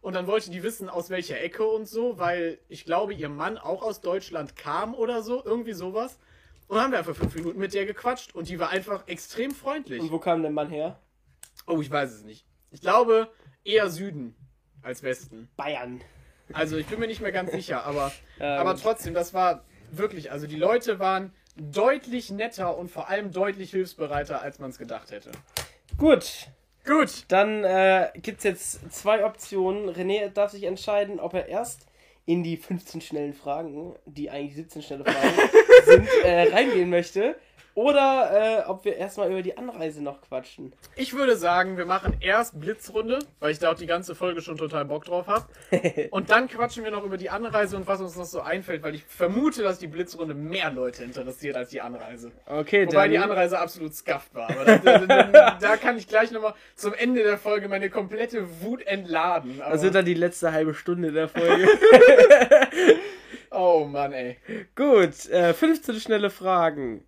Und 0.00 0.14
dann 0.14 0.26
wollte 0.26 0.50
die 0.50 0.62
wissen, 0.62 0.88
aus 0.88 1.10
welcher 1.10 1.40
Ecke 1.40 1.64
und 1.66 1.86
so, 1.86 2.18
weil 2.18 2.58
ich 2.68 2.84
glaube, 2.84 3.12
ihr 3.12 3.28
Mann 3.28 3.58
auch 3.58 3.82
aus 3.82 4.00
Deutschland 4.00 4.56
kam 4.56 4.94
oder 4.94 5.22
so, 5.22 5.44
irgendwie 5.44 5.74
sowas. 5.74 6.18
Und 6.68 6.76
dann 6.76 6.84
haben 6.84 6.92
wir 6.92 6.98
einfach 6.98 7.16
fünf 7.16 7.34
Minuten 7.34 7.58
mit 7.58 7.74
der 7.74 7.84
gequatscht 7.84 8.34
und 8.34 8.48
die 8.48 8.58
war 8.58 8.70
einfach 8.70 9.06
extrem 9.08 9.50
freundlich. 9.50 10.00
Und 10.00 10.10
wo 10.10 10.18
kam 10.18 10.40
der 10.40 10.50
Mann 10.50 10.70
her? 10.70 10.98
Oh, 11.66 11.80
ich 11.80 11.90
weiß 11.90 12.12
es 12.12 12.22
nicht. 12.22 12.46
Ich 12.70 12.80
glaube 12.80 13.28
eher 13.64 13.90
Süden 13.90 14.34
als 14.80 15.02
Westen. 15.02 15.50
Bayern. 15.56 16.00
Also 16.52 16.76
ich 16.76 16.86
bin 16.86 16.98
mir 17.00 17.06
nicht 17.06 17.20
mehr 17.20 17.32
ganz 17.32 17.50
sicher, 17.52 17.84
aber, 17.84 18.12
Ja, 18.38 18.56
aber 18.58 18.74
gut. 18.74 18.82
trotzdem, 18.82 19.14
das 19.14 19.34
war 19.34 19.64
wirklich, 19.90 20.30
also 20.32 20.46
die 20.46 20.56
Leute 20.56 20.98
waren 20.98 21.32
deutlich 21.56 22.30
netter 22.30 22.76
und 22.76 22.90
vor 22.90 23.08
allem 23.08 23.32
deutlich 23.32 23.70
hilfsbereiter, 23.70 24.40
als 24.42 24.58
man 24.58 24.70
es 24.70 24.78
gedacht 24.78 25.10
hätte. 25.10 25.30
Gut, 25.98 26.48
Gut. 26.86 27.24
dann 27.28 27.64
äh, 27.64 28.08
gibt 28.14 28.38
es 28.38 28.44
jetzt 28.44 28.92
zwei 28.92 29.24
Optionen. 29.24 29.90
René 29.90 30.28
darf 30.30 30.52
sich 30.52 30.64
entscheiden, 30.64 31.20
ob 31.20 31.34
er 31.34 31.46
erst 31.48 31.86
in 32.26 32.42
die 32.42 32.56
15 32.56 33.00
schnellen 33.00 33.34
Fragen, 33.34 33.94
die 34.06 34.30
eigentlich 34.30 34.54
17 34.54 34.82
schnelle 34.82 35.04
Fragen 35.04 35.50
sind, 35.84 36.08
äh, 36.24 36.52
reingehen 36.52 36.88
möchte. 36.88 37.36
Oder 37.74 38.64
äh, 38.64 38.68
ob 38.68 38.84
wir 38.84 38.96
erstmal 38.96 39.30
über 39.30 39.42
die 39.42 39.56
Anreise 39.56 40.02
noch 40.02 40.20
quatschen. 40.20 40.72
Ich 40.96 41.14
würde 41.14 41.36
sagen, 41.36 41.76
wir 41.76 41.86
machen 41.86 42.16
erst 42.20 42.58
Blitzrunde, 42.60 43.20
weil 43.38 43.52
ich 43.52 43.58
da 43.58 43.70
auch 43.70 43.76
die 43.76 43.86
ganze 43.86 44.14
Folge 44.14 44.40
schon 44.40 44.56
total 44.56 44.84
Bock 44.84 45.04
drauf 45.04 45.26
habe. 45.26 45.46
Und 46.10 46.30
dann 46.30 46.48
quatschen 46.48 46.84
wir 46.84 46.90
noch 46.90 47.04
über 47.04 47.16
die 47.16 47.30
Anreise 47.30 47.76
und 47.76 47.86
was 47.86 48.00
uns 48.00 48.16
noch 48.16 48.24
so 48.24 48.40
einfällt, 48.40 48.82
weil 48.82 48.94
ich 48.94 49.04
vermute, 49.04 49.62
dass 49.62 49.78
die 49.78 49.86
Blitzrunde 49.86 50.34
mehr 50.34 50.70
Leute 50.70 51.04
interessiert 51.04 51.56
als 51.56 51.70
die 51.70 51.80
Anreise. 51.80 52.32
Okay, 52.46 52.86
Wobei 52.86 53.02
dann. 53.02 53.10
die 53.10 53.18
Anreise 53.18 53.58
absolut 53.58 53.94
scuffed 53.94 54.34
war. 54.34 54.50
Aber 54.50 54.64
da, 54.64 54.98
da, 54.98 55.24
da, 55.24 55.58
da 55.60 55.76
kann 55.76 55.96
ich 55.96 56.08
gleich 56.08 56.30
nochmal 56.30 56.54
zum 56.74 56.94
Ende 56.94 57.22
der 57.22 57.38
Folge 57.38 57.68
meine 57.68 57.90
komplette 57.90 58.46
Wut 58.62 58.86
entladen. 58.86 59.60
Aber, 59.60 59.72
Das 59.72 59.82
wird 59.82 59.94
dann 59.94 60.04
die 60.04 60.14
letzte 60.14 60.52
halbe 60.52 60.74
Stunde 60.74 61.12
der 61.12 61.28
Folge. 61.28 61.68
oh 63.50 63.84
Mann, 63.84 64.12
ey. 64.12 64.38
Gut, 64.74 65.28
äh, 65.30 65.54
15 65.54 66.00
schnelle 66.00 66.30
Fragen. 66.30 67.04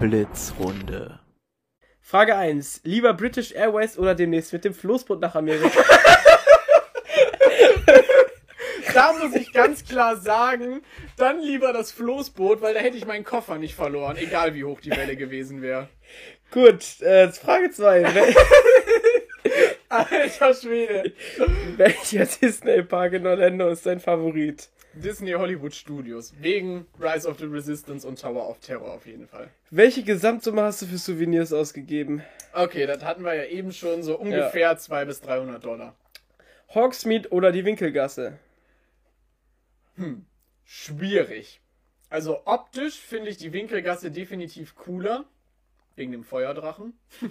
Blitzrunde. 0.00 1.20
Frage 2.00 2.34
1. 2.34 2.80
Lieber 2.84 3.14
British 3.14 3.52
Airways 3.52 3.98
oder 3.98 4.14
demnächst 4.14 4.52
mit 4.52 4.64
dem 4.64 4.74
Floßboot 4.74 5.20
nach 5.20 5.34
Amerika? 5.34 5.70
muss 9.30 9.40
ich 9.40 9.52
ganz 9.52 9.84
klar 9.84 10.16
sagen, 10.16 10.82
dann 11.16 11.40
lieber 11.40 11.72
das 11.72 11.92
Floßboot, 11.92 12.60
weil 12.62 12.74
da 12.74 12.80
hätte 12.80 12.96
ich 12.96 13.06
meinen 13.06 13.24
Koffer 13.24 13.58
nicht 13.58 13.74
verloren, 13.74 14.16
egal 14.16 14.54
wie 14.54 14.64
hoch 14.64 14.80
die 14.80 14.90
Welle 14.90 15.16
gewesen 15.16 15.62
wäre. 15.62 15.88
Gut, 16.50 17.00
äh, 17.00 17.28
Frage 17.28 17.70
2. 17.70 18.04
Alter 19.88 20.54
Schwede. 20.54 21.12
Welcher 21.76 22.26
Disney-Park 22.26 23.14
in 23.14 23.26
Orlando 23.26 23.68
ist 23.68 23.86
dein 23.86 24.00
Favorit? 24.00 24.68
Disney 24.94 25.32
Hollywood 25.32 25.74
Studios. 25.74 26.34
Wegen 26.40 26.86
Rise 26.98 27.28
of 27.28 27.38
the 27.38 27.46
Resistance 27.46 28.06
und 28.06 28.20
Tower 28.20 28.48
of 28.48 28.58
Terror 28.60 28.92
auf 28.92 29.06
jeden 29.06 29.28
Fall. 29.28 29.50
Welche 29.70 30.02
Gesamtsumme 30.02 30.62
hast 30.62 30.82
du 30.82 30.86
für 30.86 30.98
Souvenirs 30.98 31.52
ausgegeben? 31.52 32.22
Okay, 32.52 32.86
das 32.86 33.04
hatten 33.04 33.24
wir 33.24 33.34
ja 33.34 33.44
eben 33.44 33.72
schon 33.72 34.02
so 34.02 34.18
ungefähr 34.18 34.76
200 34.76 35.08
bis 35.08 35.20
300 35.20 35.64
Dollar. 35.64 35.94
Hawksmead 36.74 37.32
oder 37.32 37.52
die 37.52 37.64
Winkelgasse? 37.64 38.38
Schwierig. 40.64 41.60
Also 42.08 42.42
optisch 42.46 42.98
finde 42.98 43.30
ich 43.30 43.36
die 43.36 43.52
Winkelgasse 43.52 44.10
definitiv 44.10 44.74
cooler. 44.74 45.24
Wegen 45.96 46.12
dem 46.12 46.24
Feuerdrachen. 46.24 46.98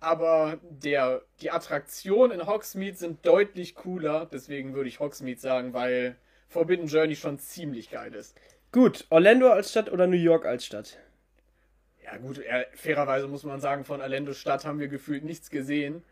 Aber 0.00 0.60
der, 0.62 1.22
die 1.40 1.50
Attraktionen 1.50 2.38
in 2.38 2.46
Hogsmeade 2.46 2.96
sind 2.96 3.26
deutlich 3.26 3.74
cooler. 3.74 4.26
Deswegen 4.26 4.74
würde 4.74 4.88
ich 4.88 5.00
Hogsmeade 5.00 5.40
sagen, 5.40 5.72
weil 5.72 6.16
Forbidden 6.48 6.86
Journey 6.86 7.16
schon 7.16 7.38
ziemlich 7.38 7.90
geil 7.90 8.14
ist. 8.14 8.36
Gut, 8.72 9.06
Orlando 9.10 9.50
als 9.50 9.70
Stadt 9.70 9.90
oder 9.90 10.06
New 10.06 10.16
York 10.16 10.44
als 10.44 10.66
Stadt? 10.66 10.98
Ja 12.04 12.16
gut, 12.18 12.40
fairerweise 12.74 13.26
muss 13.26 13.42
man 13.42 13.60
sagen, 13.60 13.84
von 13.84 14.00
Orlando 14.00 14.32
Stadt 14.32 14.64
haben 14.64 14.78
wir 14.78 14.88
gefühlt 14.88 15.24
nichts 15.24 15.50
gesehen. 15.50 16.04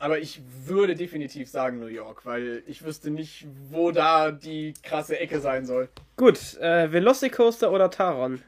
Aber 0.00 0.18
ich 0.20 0.40
würde 0.64 0.94
definitiv 0.94 1.50
sagen 1.50 1.80
New 1.80 1.86
York, 1.86 2.24
weil 2.24 2.62
ich 2.66 2.84
wüsste 2.84 3.10
nicht, 3.10 3.46
wo 3.70 3.90
da 3.90 4.30
die 4.30 4.74
krasse 4.82 5.18
Ecke 5.18 5.40
sein 5.40 5.66
soll. 5.66 5.88
Gut, 6.16 6.56
äh, 6.58 6.92
Velocicoaster 6.92 7.72
oder 7.72 7.90
Taron? 7.90 8.42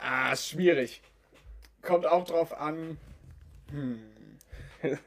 Ah, 0.00 0.34
schwierig. 0.34 1.02
Kommt 1.82 2.06
auch 2.06 2.24
drauf 2.24 2.58
an. 2.58 2.96
Hm. 3.70 4.00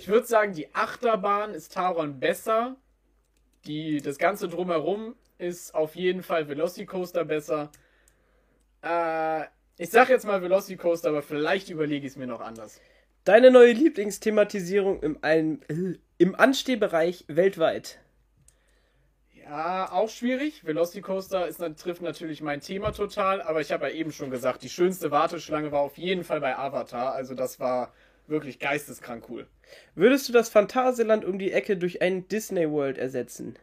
ich 0.00 0.08
würde 0.08 0.26
sagen, 0.26 0.52
die 0.52 0.72
Achterbahn 0.74 1.54
ist 1.54 1.72
Taron 1.72 2.20
besser. 2.20 2.76
Die, 3.66 4.00
das 4.00 4.18
Ganze 4.18 4.48
drumherum 4.48 5.14
ist 5.38 5.74
auf 5.74 5.94
jeden 5.94 6.22
Fall 6.22 6.48
Velocicoaster 6.48 7.24
besser. 7.24 7.70
Äh, 8.82 9.44
ich 9.76 9.90
sag 9.90 10.08
jetzt 10.08 10.26
mal 10.26 10.42
Velocicoaster, 10.42 11.08
aber 11.08 11.22
vielleicht 11.22 11.70
überlege 11.70 12.06
ich 12.06 12.12
es 12.12 12.16
mir 12.18 12.26
noch 12.26 12.40
anders. 12.40 12.80
Deine 13.24 13.50
neue 13.50 13.72
Lieblingsthematisierung 13.72 15.02
im, 15.02 15.18
ein, 15.22 15.62
äh, 15.68 15.98
im 16.18 16.34
Anstehbereich 16.34 17.24
weltweit? 17.28 17.98
Ja, 19.50 19.90
auch 19.90 20.08
schwierig. 20.08 20.64
Velocicoaster 20.64 21.48
ist, 21.48 21.60
trifft 21.76 22.02
natürlich 22.02 22.40
mein 22.40 22.60
Thema 22.60 22.92
total, 22.92 23.42
aber 23.42 23.60
ich 23.60 23.72
habe 23.72 23.88
ja 23.88 23.94
eben 23.94 24.12
schon 24.12 24.30
gesagt, 24.30 24.62
die 24.62 24.68
schönste 24.68 25.10
Warteschlange 25.10 25.72
war 25.72 25.80
auf 25.80 25.98
jeden 25.98 26.24
Fall 26.24 26.40
bei 26.40 26.56
Avatar. 26.56 27.12
Also 27.14 27.34
das 27.34 27.58
war 27.58 27.92
wirklich 28.30 28.58
geisteskrank 28.58 29.24
cool. 29.28 29.46
Würdest 29.94 30.28
du 30.28 30.32
das 30.32 30.48
Phantasialand 30.48 31.24
um 31.24 31.38
die 31.38 31.52
Ecke 31.52 31.76
durch 31.76 32.00
ein 32.02 32.28
Disney 32.28 32.70
World 32.70 32.98
ersetzen? 32.98 33.56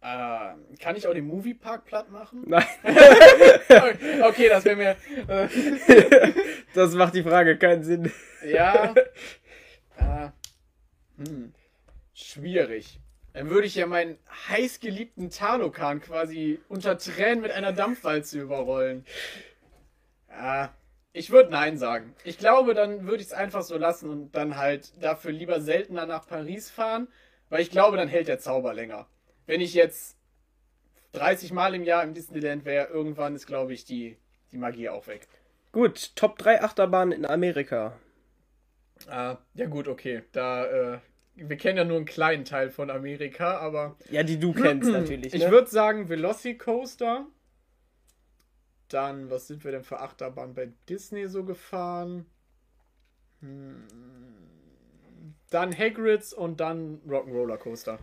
Äh, 0.00 0.54
kann 0.80 0.96
ich 0.96 1.06
auch 1.08 1.14
den 1.14 1.26
Moviepark 1.26 1.86
platt 1.86 2.10
machen? 2.10 2.44
Nein, 2.46 2.66
okay, 4.22 4.48
das 4.50 4.64
wäre 4.66 4.76
mir. 4.76 4.96
Äh, 5.26 5.48
das 6.74 6.92
macht 6.92 7.14
die 7.14 7.22
Frage 7.22 7.56
keinen 7.56 7.82
Sinn. 7.82 8.12
ja. 8.44 8.94
Äh, 9.96 10.28
hm, 11.16 11.54
schwierig. 12.12 13.00
Dann 13.32 13.48
würde 13.48 13.66
ich 13.66 13.74
ja 13.76 13.86
meinen 13.86 14.18
heißgeliebten 14.48 15.30
Talokan 15.30 16.00
quasi 16.00 16.60
unter 16.68 16.98
Tränen 16.98 17.40
mit 17.40 17.50
einer 17.50 17.72
Dampfwalze 17.72 18.40
überrollen. 18.40 19.04
Ja, 20.28 20.74
ich 21.14 21.30
würde 21.30 21.50
Nein 21.50 21.78
sagen. 21.78 22.14
Ich 22.24 22.36
glaube, 22.36 22.74
dann 22.74 23.06
würde 23.06 23.22
ich 23.22 23.28
es 23.28 23.32
einfach 23.32 23.62
so 23.62 23.78
lassen 23.78 24.10
und 24.10 24.32
dann 24.32 24.56
halt 24.58 24.92
dafür 25.02 25.32
lieber 25.32 25.60
seltener 25.62 26.04
nach 26.04 26.26
Paris 26.26 26.70
fahren, 26.70 27.08
weil 27.48 27.62
ich 27.62 27.70
glaube, 27.70 27.96
dann 27.96 28.08
hält 28.08 28.28
der 28.28 28.38
Zauber 28.40 28.74
länger. 28.74 29.06
Wenn 29.46 29.60
ich 29.62 29.72
jetzt 29.74 30.18
30 31.12 31.52
Mal 31.52 31.74
im 31.74 31.84
Jahr 31.84 32.02
im 32.02 32.14
Disneyland 32.14 32.64
wäre, 32.64 32.88
irgendwann 32.88 33.36
ist, 33.36 33.46
glaube 33.46 33.72
ich, 33.72 33.84
die, 33.84 34.16
die 34.52 34.58
Magie 34.58 34.88
auch 34.88 35.06
weg. 35.06 35.28
Gut, 35.72 36.16
Top 36.16 36.36
3 36.38 36.62
Achterbahnen 36.62 37.12
in 37.12 37.24
Amerika. 37.26 37.96
Ah, 39.08 39.36
ja 39.54 39.66
gut, 39.66 39.86
okay. 39.88 40.22
Da, 40.32 40.66
äh, 40.94 40.98
wir 41.36 41.56
kennen 41.56 41.78
ja 41.78 41.84
nur 41.84 41.96
einen 41.96 42.06
kleinen 42.06 42.44
Teil 42.44 42.70
von 42.70 42.90
Amerika, 42.90 43.58
aber 43.58 43.96
Ja, 44.10 44.22
die 44.24 44.38
du 44.38 44.52
kennst 44.52 44.90
natürlich. 44.90 45.34
ich 45.34 45.44
Ne? 45.44 45.50
würde 45.50 45.68
sagen 45.68 46.08
Velocicoaster. 46.08 47.26
Dann, 48.88 49.30
was 49.30 49.46
sind 49.46 49.64
wir 49.64 49.72
denn 49.72 49.84
für 49.84 50.00
Achterbahn 50.00 50.54
bei 50.54 50.68
Disney 50.88 51.26
so 51.28 51.44
gefahren? 51.44 52.26
Hm. 53.40 53.84
Dann 55.50 55.76
Hagrids 55.76 56.32
und 56.32 56.60
dann 56.60 57.00
Rock'n'Roller 57.08 57.56
Coaster. 57.58 57.98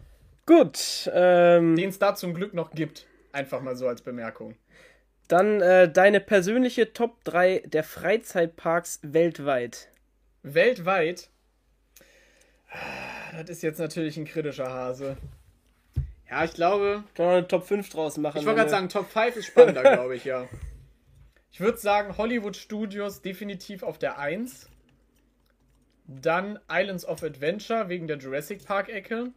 Gut, 0.46 1.10
ähm, 1.14 1.76
Den 1.76 1.90
es 1.90 2.00
da 2.00 2.16
zum 2.16 2.34
Glück 2.34 2.54
noch 2.54 2.72
gibt. 2.72 3.08
Einfach 3.32 3.62
mal 3.62 3.76
so 3.76 3.88
als 3.88 4.02
Bemerkung. 4.02 4.56
dann 5.28 5.62
äh, 5.62 5.90
deine 5.92 6.20
persönliche 6.20 6.92
Top 6.94 7.24
3 7.24 7.64
der 7.66 7.84
Freizeitparks 7.84 9.00
weltweit. 9.04 9.88
Weltweit. 10.44 11.30
Ah, 12.72 13.32
Das 13.42 13.50
ist 13.50 13.64
jetzt 13.64 13.80
natürlich 13.80 14.18
ein 14.18 14.26
kritischer 14.26 14.70
Hase. 14.70 15.18
Ja, 16.30 16.44
ich 16.46 16.54
glaube, 16.54 17.04
Kann 17.16 17.26
man 17.26 17.36
eine 17.36 17.48
Top 17.48 17.66
5 17.66 17.90
draus 17.90 18.18
machen. 18.18 18.40
Ich 18.40 18.46
wollte 18.46 18.60
gerade 18.60 18.70
sagen, 18.72 18.90
Top 18.90 19.10
5 19.10 19.36
ist 19.38 19.46
spannender, 19.48 19.82
glaube 19.94 20.16
ich, 20.16 20.26
ja. 20.26 20.48
Ich 21.52 21.60
würde 21.60 21.78
sagen, 21.78 22.18
Hollywood 22.18 22.56
Studios 22.56 23.22
definitiv 23.22 23.84
auf 23.84 24.00
der 24.00 24.18
1. 24.18 24.70
Dann 26.08 26.60
Islands 26.70 27.06
of 27.06 27.24
Adventure 27.24 27.90
wegen 27.90 28.08
der 28.08 28.18
Jurassic 28.18 28.66
Park-Ecke. 28.66 29.32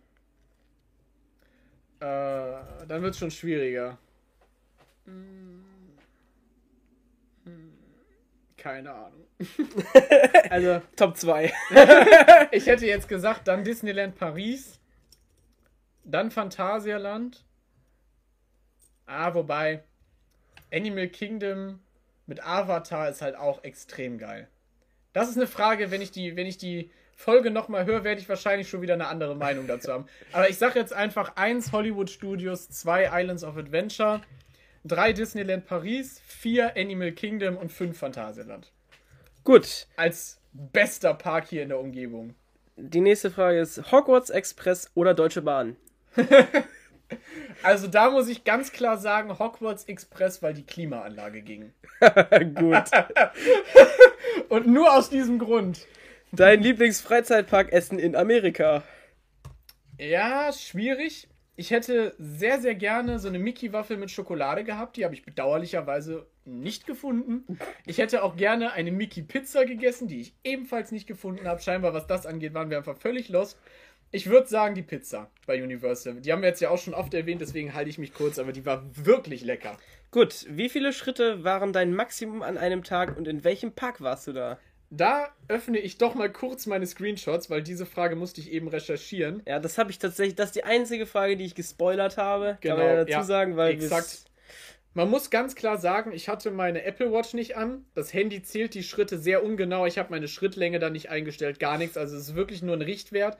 Äh, 2.00 2.04
dann 2.04 3.02
wird 3.02 3.14
es 3.14 3.18
schon 3.18 3.30
schwieriger. 3.30 3.98
Keine 8.56 8.92
Ahnung. 8.92 9.26
also, 10.50 10.80
Top 10.96 11.16
2. 11.16 11.52
ich 12.52 12.66
hätte 12.66 12.86
jetzt 12.86 13.08
gesagt, 13.08 13.48
dann 13.48 13.64
Disneyland 13.64 14.14
Paris. 14.14 14.80
Dann 16.04 16.30
Phantasialand. 16.30 17.44
Ah, 19.06 19.34
wobei 19.34 19.82
Animal 20.72 21.08
Kingdom 21.08 21.80
mit 22.26 22.44
Avatar 22.44 23.08
ist 23.08 23.22
halt 23.22 23.36
auch 23.36 23.64
extrem 23.64 24.18
geil. 24.18 24.48
Das 25.12 25.28
ist 25.28 25.36
eine 25.36 25.46
Frage, 25.46 25.90
wenn 25.90 26.02
ich 26.02 26.10
die, 26.10 26.36
wenn 26.36 26.46
ich 26.46 26.58
die 26.58 26.90
Folge 27.16 27.50
nochmal 27.50 27.84
höre, 27.84 28.02
werde 28.02 28.20
ich 28.20 28.28
wahrscheinlich 28.28 28.68
schon 28.68 28.82
wieder 28.82 28.94
eine 28.94 29.06
andere 29.06 29.36
Meinung 29.36 29.66
dazu 29.68 29.92
haben. 29.92 30.06
Aber 30.32 30.48
ich 30.48 30.58
sage 30.58 30.78
jetzt 30.78 30.92
einfach 30.92 31.36
1 31.36 31.70
Hollywood 31.72 32.10
Studios, 32.10 32.68
2 32.70 33.10
Islands 33.22 33.44
of 33.44 33.56
Adventure, 33.56 34.20
3 34.84 35.12
Disneyland 35.12 35.66
Paris, 35.66 36.20
4 36.26 36.76
Animal 36.76 37.12
Kingdom 37.12 37.56
und 37.56 37.70
5 37.70 37.96
Phantasialand. 37.96 38.72
Gut, 39.44 39.86
Als 39.96 40.40
bester 40.52 41.14
Park 41.14 41.48
hier 41.48 41.62
in 41.62 41.68
der 41.68 41.78
Umgebung. 41.78 42.34
die 42.76 43.00
nächste 43.00 43.30
Frage 43.30 43.60
ist 43.60 43.92
Hogwarts 43.92 44.30
Express 44.30 44.90
oder 44.94 45.14
Deutsche 45.14 45.42
Bahn? 45.42 45.76
Also 47.62 47.86
da 47.86 48.10
muss 48.10 48.28
ich 48.28 48.44
ganz 48.44 48.72
klar 48.72 48.98
sagen, 48.98 49.38
Hogwarts 49.38 49.84
Express, 49.84 50.42
weil 50.42 50.54
die 50.54 50.66
Klimaanlage 50.66 51.42
ging. 51.42 51.72
Gut. 52.54 52.90
Und 54.48 54.66
nur 54.66 54.92
aus 54.92 55.10
diesem 55.10 55.38
Grund. 55.38 55.86
Dein 56.32 56.62
Lieblingsfreizeitpark-Essen 56.62 57.98
in 57.98 58.16
Amerika? 58.16 58.82
Ja, 59.98 60.52
schwierig. 60.52 61.28
Ich 61.56 61.70
hätte 61.70 62.14
sehr, 62.18 62.60
sehr 62.60 62.74
gerne 62.74 63.20
so 63.20 63.28
eine 63.28 63.38
Mickey-Waffel 63.38 63.96
mit 63.96 64.10
Schokolade 64.10 64.64
gehabt. 64.64 64.96
Die 64.96 65.04
habe 65.04 65.14
ich 65.14 65.24
bedauerlicherweise 65.24 66.26
nicht 66.44 66.86
gefunden. 66.86 67.44
Ich 67.86 67.98
hätte 67.98 68.24
auch 68.24 68.36
gerne 68.36 68.72
eine 68.72 68.90
Mickey-Pizza 68.90 69.64
gegessen, 69.64 70.08
die 70.08 70.20
ich 70.20 70.34
ebenfalls 70.42 70.90
nicht 70.90 71.06
gefunden 71.06 71.46
habe. 71.46 71.62
Scheinbar, 71.62 71.94
was 71.94 72.08
das 72.08 72.26
angeht, 72.26 72.54
waren 72.54 72.70
wir 72.70 72.78
einfach 72.78 72.98
völlig 72.98 73.28
lost. 73.28 73.58
Ich 74.10 74.28
würde 74.28 74.46
sagen, 74.46 74.74
die 74.74 74.82
Pizza 74.82 75.30
bei 75.46 75.62
Universal. 75.62 76.20
Die 76.20 76.32
haben 76.32 76.42
wir 76.42 76.48
jetzt 76.48 76.60
ja 76.60 76.70
auch 76.70 76.78
schon 76.78 76.94
oft 76.94 77.12
erwähnt, 77.14 77.40
deswegen 77.40 77.74
halte 77.74 77.90
ich 77.90 77.98
mich 77.98 78.14
kurz, 78.14 78.38
aber 78.38 78.52
die 78.52 78.64
war 78.64 78.84
wirklich 78.94 79.42
lecker. 79.44 79.76
Gut, 80.10 80.46
wie 80.48 80.68
viele 80.68 80.92
Schritte 80.92 81.42
waren 81.42 81.72
dein 81.72 81.92
Maximum 81.92 82.42
an 82.42 82.56
einem 82.56 82.84
Tag 82.84 83.16
und 83.16 83.26
in 83.26 83.42
welchem 83.42 83.72
Park 83.72 84.00
warst 84.00 84.28
du 84.28 84.32
da? 84.32 84.58
Da 84.90 85.28
öffne 85.48 85.78
ich 85.78 85.98
doch 85.98 86.14
mal 86.14 86.30
kurz 86.30 86.66
meine 86.66 86.86
Screenshots, 86.86 87.50
weil 87.50 87.62
diese 87.62 87.84
Frage 87.84 88.14
musste 88.14 88.40
ich 88.40 88.52
eben 88.52 88.68
recherchieren. 88.68 89.42
Ja, 89.44 89.58
das 89.58 89.76
habe 89.76 89.90
ich 89.90 89.98
tatsächlich, 89.98 90.36
das 90.36 90.46
ist 90.50 90.54
die 90.54 90.62
einzige 90.62 91.06
Frage, 91.06 91.36
die 91.36 91.44
ich 91.44 91.56
gespoilert 91.56 92.16
habe. 92.16 92.58
Genau, 92.60 92.76
Kann 92.76 92.84
man 92.84 92.94
ja 92.94 93.00
dazu 93.00 93.10
ja, 93.10 93.22
sagen, 93.24 93.56
weil 93.56 93.72
exakt. 93.72 94.26
Man 94.96 95.10
muss 95.10 95.30
ganz 95.30 95.56
klar 95.56 95.78
sagen, 95.78 96.12
ich 96.12 96.28
hatte 96.28 96.52
meine 96.52 96.84
Apple 96.84 97.10
Watch 97.10 97.34
nicht 97.34 97.56
an. 97.56 97.84
Das 97.96 98.14
Handy 98.14 98.44
zählt 98.44 98.74
die 98.74 98.84
Schritte 98.84 99.18
sehr 99.18 99.42
ungenau. 99.42 99.86
Ich 99.86 99.98
habe 99.98 100.10
meine 100.10 100.28
Schrittlänge 100.28 100.78
da 100.78 100.88
nicht 100.88 101.10
eingestellt, 101.10 101.58
gar 101.58 101.78
nichts. 101.78 101.96
Also 101.96 102.16
es 102.16 102.28
ist 102.28 102.34
wirklich 102.36 102.62
nur 102.62 102.76
ein 102.76 102.82
Richtwert. 102.82 103.36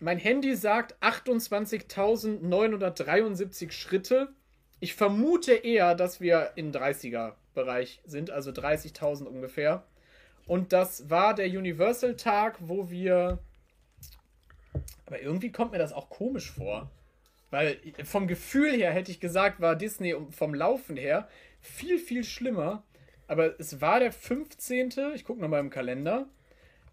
Mein 0.00 0.18
Handy 0.18 0.56
sagt 0.56 0.96
28.973 1.02 3.70
Schritte. 3.70 4.34
Ich 4.80 4.94
vermute 4.94 5.52
eher, 5.52 5.94
dass 5.94 6.20
wir 6.20 6.52
im 6.56 6.72
30er-Bereich 6.72 8.00
sind, 8.04 8.30
also 8.30 8.50
30.000 8.50 9.24
ungefähr. 9.24 9.84
Und 10.46 10.72
das 10.72 11.10
war 11.10 11.34
der 11.34 11.46
Universal-Tag, 11.46 12.56
wo 12.60 12.90
wir. 12.90 13.38
Aber 15.06 15.20
irgendwie 15.20 15.52
kommt 15.52 15.72
mir 15.72 15.78
das 15.78 15.92
auch 15.92 16.08
komisch 16.08 16.50
vor. 16.50 16.90
Weil 17.50 17.78
vom 18.04 18.26
Gefühl 18.26 18.72
her 18.72 18.92
hätte 18.92 19.10
ich 19.10 19.20
gesagt, 19.20 19.60
war 19.60 19.76
Disney 19.76 20.14
vom 20.30 20.54
Laufen 20.54 20.96
her 20.96 21.28
viel, 21.60 21.98
viel 21.98 22.24
schlimmer. 22.24 22.84
Aber 23.26 23.58
es 23.60 23.80
war 23.80 24.00
der 24.00 24.12
15. 24.12 24.92
Ich 25.14 25.24
gucke 25.24 25.40
nochmal 25.40 25.60
im 25.60 25.70
Kalender. 25.70 26.26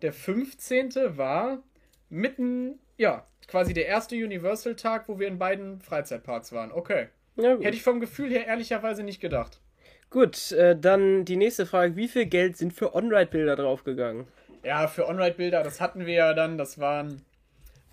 Der 0.01 0.13
15. 0.13 1.17
war 1.17 1.63
mitten, 2.09 2.79
ja, 2.97 3.25
quasi 3.47 3.73
der 3.73 3.87
erste 3.87 4.15
Universal-Tag, 4.15 5.07
wo 5.07 5.19
wir 5.19 5.27
in 5.27 5.37
beiden 5.37 5.81
Freizeitparks 5.81 6.51
waren. 6.51 6.71
Okay. 6.71 7.07
Hätte 7.37 7.69
ich 7.69 7.83
vom 7.83 7.99
Gefühl 7.99 8.31
her 8.31 8.47
ehrlicherweise 8.47 9.03
nicht 9.03 9.21
gedacht. 9.21 9.61
Gut, 10.09 10.51
äh, 10.53 10.75
dann 10.77 11.25
die 11.25 11.35
nächste 11.35 11.65
Frage. 11.65 11.95
Wie 11.95 12.07
viel 12.07 12.25
Geld 12.25 12.57
sind 12.57 12.73
für 12.73 12.95
On-Ride-Bilder 12.95 13.55
draufgegangen? 13.55 14.27
Ja, 14.63 14.87
für 14.87 15.07
On-Ride-Bilder, 15.07 15.63
das 15.63 15.79
hatten 15.79 16.05
wir 16.05 16.13
ja 16.13 16.33
dann. 16.33 16.57
Das 16.57 16.79
waren 16.79 17.21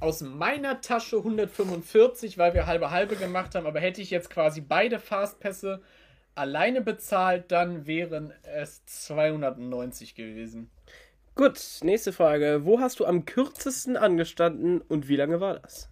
aus 0.00 0.23
meiner 0.23 0.81
Tasche 0.81 1.18
145, 1.18 2.39
weil 2.39 2.55
wir 2.55 2.66
halbe 2.66 2.91
halbe 2.91 3.16
gemacht 3.16 3.55
haben. 3.55 3.66
Aber 3.66 3.81
hätte 3.81 4.00
ich 4.00 4.10
jetzt 4.10 4.31
quasi 4.31 4.60
beide 4.60 4.99
Fastpässe 4.99 5.83
alleine 6.34 6.81
bezahlt, 6.81 7.50
dann 7.52 7.86
wären 7.86 8.33
es 8.42 8.84
290 8.86 10.15
gewesen. 10.15 10.70
Gut, 11.36 11.60
nächste 11.82 12.12
Frage. 12.12 12.60
Wo 12.64 12.78
hast 12.78 13.00
du 13.00 13.06
am 13.06 13.24
kürzesten 13.24 13.96
angestanden 13.96 14.80
und 14.80 15.08
wie 15.08 15.16
lange 15.16 15.40
war 15.40 15.58
das? 15.58 15.90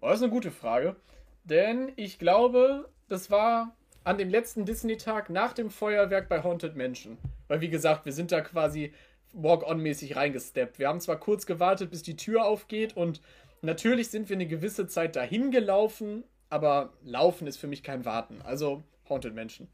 Oh, 0.00 0.06
das 0.06 0.16
ist 0.16 0.22
eine 0.22 0.32
gute 0.32 0.50
Frage. 0.50 0.96
Denn 1.44 1.92
ich 1.96 2.18
glaube, 2.18 2.88
das 3.06 3.30
war 3.30 3.76
an 4.04 4.16
dem 4.16 4.30
letzten 4.30 4.64
Disney-Tag 4.64 5.28
nach 5.28 5.52
dem 5.52 5.68
Feuerwerk 5.68 6.30
bei 6.30 6.42
Haunted 6.42 6.74
Mansion. 6.74 7.18
Weil, 7.48 7.60
wie 7.60 7.68
gesagt, 7.68 8.06
wir 8.06 8.14
sind 8.14 8.32
da 8.32 8.40
quasi 8.40 8.94
Walk-on-mäßig 9.34 10.16
reingesteppt. 10.16 10.78
Wir 10.78 10.88
haben 10.88 11.00
zwar 11.00 11.20
kurz 11.20 11.44
gewartet, 11.44 11.90
bis 11.90 12.02
die 12.02 12.16
Tür 12.16 12.46
aufgeht 12.46 12.96
und 12.96 13.20
natürlich 13.60 14.08
sind 14.08 14.30
wir 14.30 14.36
eine 14.36 14.46
gewisse 14.46 14.86
Zeit 14.86 15.16
dahin 15.16 15.50
gelaufen, 15.50 16.24
aber 16.48 16.94
Laufen 17.02 17.46
ist 17.46 17.58
für 17.58 17.66
mich 17.66 17.82
kein 17.82 18.06
Warten. 18.06 18.40
Also 18.42 18.82
Haunted 19.10 19.34
Mansion. 19.34 19.68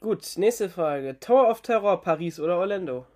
Gut, 0.00 0.34
nächste 0.36 0.68
Frage. 0.68 1.18
Tower 1.18 1.48
of 1.48 1.62
Terror, 1.62 2.02
Paris 2.02 2.38
oder 2.38 2.58
Orlando? 2.58 3.06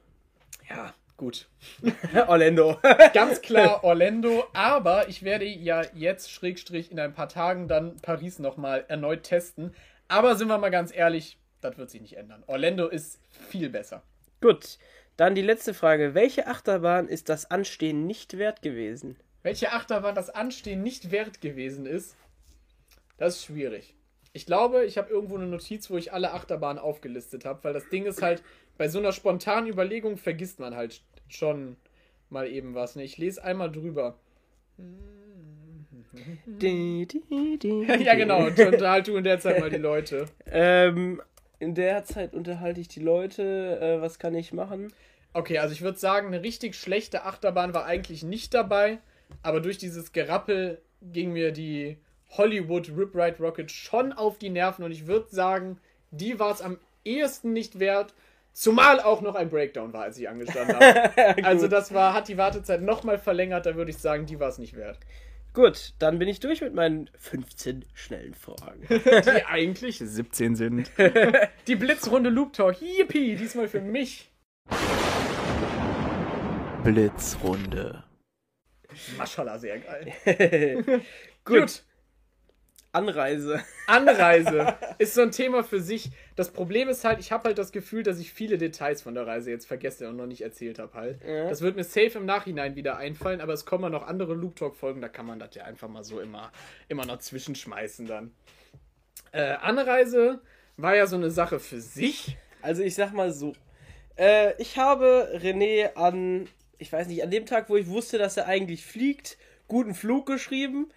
Ja, 0.70 0.94
gut. 1.16 1.48
Orlando. 2.26 2.78
Ganz 3.14 3.40
klar 3.42 3.84
Orlando, 3.84 4.44
aber 4.52 5.08
ich 5.08 5.22
werde 5.22 5.46
ja 5.46 5.82
jetzt, 5.94 6.30
Schrägstrich, 6.30 6.90
in 6.90 6.98
ein 7.00 7.14
paar 7.14 7.28
Tagen 7.28 7.68
dann 7.68 7.96
Paris 7.96 8.38
nochmal 8.38 8.84
erneut 8.88 9.22
testen. 9.22 9.74
Aber 10.08 10.36
sind 10.36 10.48
wir 10.48 10.58
mal 10.58 10.70
ganz 10.70 10.94
ehrlich, 10.94 11.38
das 11.60 11.78
wird 11.78 11.90
sich 11.90 12.00
nicht 12.00 12.16
ändern. 12.16 12.44
Orlando 12.46 12.88
ist 12.88 13.20
viel 13.30 13.70
besser. 13.70 14.02
Gut, 14.40 14.78
dann 15.16 15.34
die 15.34 15.42
letzte 15.42 15.72
Frage. 15.72 16.14
Welche 16.14 16.46
Achterbahn 16.46 17.08
ist 17.08 17.28
das 17.28 17.50
Anstehen 17.50 18.06
nicht 18.06 18.36
wert 18.36 18.62
gewesen? 18.62 19.16
Welche 19.42 19.72
Achterbahn 19.72 20.14
das 20.14 20.30
Anstehen 20.30 20.82
nicht 20.82 21.10
wert 21.10 21.40
gewesen 21.40 21.86
ist, 21.86 22.16
das 23.16 23.36
ist 23.36 23.44
schwierig. 23.44 23.94
Ich 24.32 24.46
glaube, 24.46 24.84
ich 24.84 24.98
habe 24.98 25.10
irgendwo 25.10 25.36
eine 25.36 25.46
Notiz, 25.46 25.90
wo 25.90 25.96
ich 25.96 26.12
alle 26.12 26.32
Achterbahnen 26.32 26.82
aufgelistet 26.82 27.44
habe, 27.44 27.62
weil 27.62 27.72
das 27.72 27.88
Ding 27.88 28.04
ist 28.04 28.20
halt, 28.20 28.42
bei 28.76 28.88
so 28.88 28.98
einer 28.98 29.12
spontanen 29.12 29.68
Überlegung 29.68 30.16
vergisst 30.16 30.60
man 30.60 30.74
halt 30.74 31.02
schon 31.28 31.76
mal 32.30 32.48
eben 32.48 32.74
was. 32.74 32.96
Ne? 32.96 33.04
Ich 33.04 33.18
lese 33.18 33.42
einmal 33.42 33.70
drüber. 33.70 34.18
Ja, 36.56 38.14
genau. 38.14 38.46
Unterhalt 38.46 39.08
du 39.08 39.16
in 39.16 39.24
der 39.24 39.40
Zeit 39.40 39.58
mal 39.58 39.70
die 39.70 39.76
Leute. 39.76 40.26
Ähm, 40.46 41.20
in 41.58 41.74
der 41.74 42.04
Zeit 42.04 42.34
unterhalte 42.34 42.80
ich 42.80 42.88
die 42.88 43.00
Leute. 43.00 43.78
Äh, 43.80 44.00
was 44.00 44.18
kann 44.20 44.34
ich 44.34 44.52
machen? 44.52 44.92
Okay, 45.32 45.58
also 45.58 45.72
ich 45.72 45.82
würde 45.82 45.98
sagen, 45.98 46.28
eine 46.28 46.42
richtig 46.42 46.76
schlechte 46.76 47.24
Achterbahn 47.24 47.74
war 47.74 47.84
eigentlich 47.86 48.22
nicht 48.22 48.54
dabei, 48.54 48.98
aber 49.42 49.60
durch 49.60 49.78
dieses 49.78 50.12
Gerappel 50.12 50.80
ging 51.02 51.32
mir 51.32 51.50
die 51.50 51.96
Hollywood 52.30 52.90
Rip 52.96 53.14
Ride 53.16 53.38
Rocket 53.40 53.72
schon 53.72 54.12
auf 54.12 54.38
die 54.38 54.50
Nerven 54.50 54.84
und 54.84 54.92
ich 54.92 55.08
würde 55.08 55.34
sagen, 55.34 55.78
die 56.12 56.38
war 56.38 56.52
es 56.52 56.62
am 56.62 56.78
ehesten 57.04 57.52
nicht 57.52 57.80
wert, 57.80 58.14
zumal 58.54 59.00
auch 59.00 59.20
noch 59.20 59.34
ein 59.34 59.50
Breakdown 59.50 59.92
war, 59.92 60.04
als 60.04 60.16
ich 60.16 60.28
angestanden 60.28 60.76
habe. 60.76 61.12
also 61.44 61.68
das 61.68 61.92
war, 61.92 62.14
hat 62.14 62.28
die 62.28 62.38
Wartezeit 62.38 62.80
nochmal 62.80 63.18
verlängert, 63.18 63.66
da 63.66 63.74
würde 63.74 63.90
ich 63.90 63.98
sagen, 63.98 64.24
die 64.24 64.40
war 64.40 64.48
es 64.48 64.58
nicht 64.58 64.74
wert. 64.74 64.98
Gut, 65.52 65.94
dann 66.00 66.18
bin 66.18 66.26
ich 66.26 66.40
durch 66.40 66.62
mit 66.62 66.74
meinen 66.74 67.08
15 67.16 67.84
schnellen 67.94 68.34
Fragen. 68.34 68.80
Die 68.88 69.44
eigentlich 69.46 69.98
17 69.98 70.56
sind. 70.56 70.90
Die 71.68 71.76
Blitzrunde 71.76 72.28
Loop 72.28 72.54
Talk, 72.54 72.80
yippie, 72.80 73.36
diesmal 73.36 73.68
für 73.68 73.80
mich. 73.80 74.32
Blitzrunde. 76.82 78.02
Maschallah, 79.16 79.58
sehr 79.60 79.78
geil. 79.78 80.82
Gut. 81.44 81.60
Gut. 81.60 81.84
Anreise. 82.94 83.62
Anreise 83.86 84.74
ist 84.98 85.14
so 85.14 85.22
ein 85.22 85.32
Thema 85.32 85.64
für 85.64 85.80
sich. 85.80 86.10
Das 86.36 86.50
Problem 86.50 86.88
ist 86.88 87.04
halt, 87.04 87.18
ich 87.18 87.32
habe 87.32 87.44
halt 87.44 87.58
das 87.58 87.72
Gefühl, 87.72 88.02
dass 88.02 88.18
ich 88.18 88.32
viele 88.32 88.56
Details 88.56 89.02
von 89.02 89.14
der 89.14 89.26
Reise 89.26 89.50
jetzt 89.50 89.66
vergesse 89.66 90.08
und 90.08 90.16
noch 90.16 90.26
nicht 90.26 90.42
erzählt 90.42 90.78
habe 90.78 90.94
halt. 90.94 91.24
Ja. 91.24 91.48
Das 91.48 91.60
wird 91.60 91.76
mir 91.76 91.84
safe 91.84 92.18
im 92.18 92.24
Nachhinein 92.24 92.76
wieder 92.76 92.96
einfallen, 92.96 93.40
aber 93.40 93.52
es 93.52 93.64
kommen 93.66 93.92
noch 93.92 94.06
andere 94.06 94.34
Loop 94.34 94.56
Talk 94.56 94.76
Folgen, 94.76 95.00
da 95.00 95.08
kann 95.08 95.26
man 95.26 95.38
das 95.38 95.54
ja 95.54 95.64
einfach 95.64 95.88
mal 95.88 96.04
so 96.04 96.20
immer, 96.20 96.52
immer 96.88 97.04
noch 97.04 97.18
zwischenschmeißen 97.18 98.06
dann. 98.06 98.32
Äh, 99.32 99.54
Anreise 99.60 100.40
war 100.76 100.94
ja 100.94 101.06
so 101.06 101.16
eine 101.16 101.30
Sache 101.30 101.58
für 101.58 101.80
sich. 101.80 102.36
Also 102.62 102.82
ich 102.82 102.94
sag 102.94 103.12
mal 103.12 103.32
so. 103.32 103.54
Äh, 104.16 104.54
ich 104.62 104.78
habe 104.78 105.38
René 105.42 105.94
an, 105.96 106.48
ich 106.78 106.92
weiß 106.92 107.08
nicht, 107.08 107.22
an 107.22 107.30
dem 107.30 107.46
Tag, 107.46 107.68
wo 107.68 107.76
ich 107.76 107.88
wusste, 107.88 108.18
dass 108.18 108.36
er 108.36 108.46
eigentlich 108.46 108.84
fliegt, 108.86 109.36
guten 109.66 109.94
Flug 109.94 110.26
geschrieben. 110.26 110.90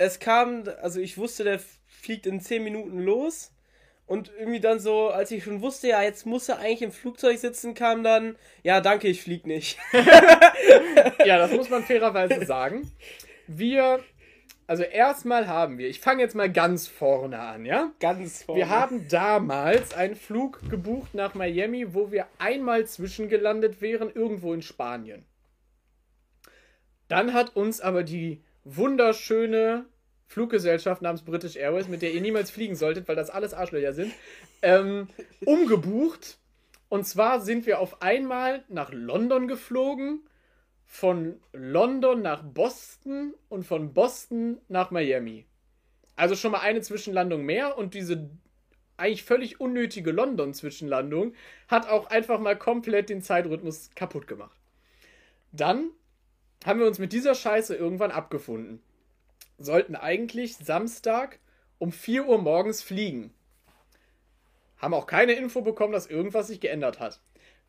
Es 0.00 0.18
kam, 0.18 0.64
also 0.80 0.98
ich 0.98 1.18
wusste, 1.18 1.44
der 1.44 1.60
fliegt 1.86 2.24
in 2.24 2.40
10 2.40 2.64
Minuten 2.64 3.00
los. 3.00 3.52
Und 4.06 4.32
irgendwie 4.38 4.58
dann 4.58 4.80
so, 4.80 5.10
als 5.10 5.30
ich 5.30 5.44
schon 5.44 5.60
wusste, 5.60 5.88
ja, 5.88 6.02
jetzt 6.02 6.24
muss 6.24 6.48
er 6.48 6.58
eigentlich 6.58 6.80
im 6.80 6.90
Flugzeug 6.90 7.38
sitzen, 7.38 7.74
kam 7.74 8.02
dann, 8.02 8.36
ja, 8.62 8.80
danke, 8.80 9.08
ich 9.08 9.22
flieg 9.22 9.46
nicht. 9.46 9.78
Ja, 11.26 11.36
das 11.36 11.52
muss 11.52 11.68
man 11.68 11.82
fairerweise 11.84 12.46
sagen. 12.46 12.90
Wir, 13.46 14.00
also 14.66 14.82
erstmal 14.84 15.46
haben 15.48 15.76
wir, 15.76 15.88
ich 15.88 16.00
fange 16.00 16.22
jetzt 16.22 16.34
mal 16.34 16.50
ganz 16.50 16.88
vorne 16.88 17.38
an, 17.38 17.66
ja? 17.66 17.92
Ganz 18.00 18.44
vorne. 18.44 18.58
Wir 18.58 18.70
haben 18.70 19.06
damals 19.08 19.92
einen 19.92 20.16
Flug 20.16 20.60
gebucht 20.70 21.14
nach 21.14 21.34
Miami, 21.34 21.92
wo 21.92 22.10
wir 22.10 22.26
einmal 22.38 22.86
zwischengelandet 22.86 23.82
wären, 23.82 24.10
irgendwo 24.10 24.54
in 24.54 24.62
Spanien. 24.62 25.26
Dann 27.08 27.34
hat 27.34 27.54
uns 27.54 27.82
aber 27.82 28.02
die 28.02 28.42
wunderschöne 28.64 29.86
Fluggesellschaft 30.26 31.02
namens 31.02 31.22
British 31.22 31.56
Airways, 31.56 31.88
mit 31.88 32.02
der 32.02 32.12
ihr 32.12 32.20
niemals 32.20 32.50
fliegen 32.50 32.76
solltet, 32.76 33.08
weil 33.08 33.16
das 33.16 33.30
alles 33.30 33.52
Arschlöcher 33.52 33.92
sind, 33.92 34.12
ähm, 34.62 35.08
umgebucht. 35.44 36.38
Und 36.88 37.04
zwar 37.06 37.40
sind 37.40 37.66
wir 37.66 37.80
auf 37.80 38.02
einmal 38.02 38.64
nach 38.68 38.92
London 38.92 39.48
geflogen, 39.48 40.20
von 40.86 41.40
London 41.52 42.20
nach 42.20 42.42
Boston 42.42 43.34
und 43.48 43.64
von 43.64 43.94
Boston 43.94 44.60
nach 44.68 44.90
Miami. 44.90 45.46
Also 46.16 46.34
schon 46.34 46.52
mal 46.52 46.60
eine 46.60 46.80
Zwischenlandung 46.80 47.44
mehr 47.44 47.78
und 47.78 47.94
diese 47.94 48.28
eigentlich 48.96 49.22
völlig 49.24 49.60
unnötige 49.60 50.10
London-Zwischenlandung 50.10 51.34
hat 51.68 51.88
auch 51.88 52.10
einfach 52.10 52.38
mal 52.38 52.58
komplett 52.58 53.08
den 53.08 53.22
Zeitrhythmus 53.22 53.90
kaputt 53.94 54.26
gemacht. 54.26 54.56
Dann 55.52 55.90
haben 56.64 56.80
wir 56.80 56.86
uns 56.86 56.98
mit 56.98 57.12
dieser 57.12 57.34
Scheiße 57.34 57.74
irgendwann 57.74 58.10
abgefunden. 58.10 58.82
Sollten 59.58 59.96
eigentlich 59.96 60.56
Samstag 60.56 61.38
um 61.78 61.92
4 61.92 62.26
Uhr 62.26 62.38
morgens 62.38 62.82
fliegen. 62.82 63.32
Haben 64.78 64.94
auch 64.94 65.06
keine 65.06 65.32
Info 65.32 65.62
bekommen, 65.62 65.92
dass 65.92 66.06
irgendwas 66.06 66.46
sich 66.46 66.60
geändert 66.60 67.00
hat. 67.00 67.20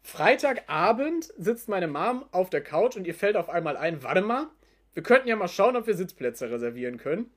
Freitagabend 0.01 1.31
sitzt 1.37 1.69
meine 1.69 1.87
Mom 1.87 2.25
auf 2.31 2.49
der 2.49 2.63
Couch 2.63 2.95
und 2.95 3.05
ihr 3.05 3.13
fällt 3.13 3.35
auf 3.35 3.49
einmal 3.49 3.77
ein, 3.77 4.03
warte 4.03 4.21
mal, 4.21 4.47
wir 4.93 5.03
könnten 5.03 5.27
ja 5.27 5.35
mal 5.35 5.47
schauen, 5.47 5.75
ob 5.75 5.87
wir 5.87 5.93
Sitzplätze 5.93 6.49
reservieren 6.49 6.97
können. 6.97 7.31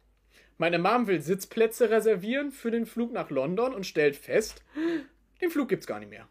Meine 0.56 0.78
Mom 0.78 1.06
will 1.06 1.20
Sitzplätze 1.20 1.90
reservieren 1.90 2.52
für 2.52 2.70
den 2.70 2.86
Flug 2.86 3.12
nach 3.12 3.30
London 3.30 3.74
und 3.74 3.86
stellt 3.86 4.16
fest, 4.16 4.62
den 5.40 5.50
Flug 5.50 5.68
gibt's 5.68 5.86
gar 5.86 5.98
nicht 5.98 6.10
mehr. 6.10 6.28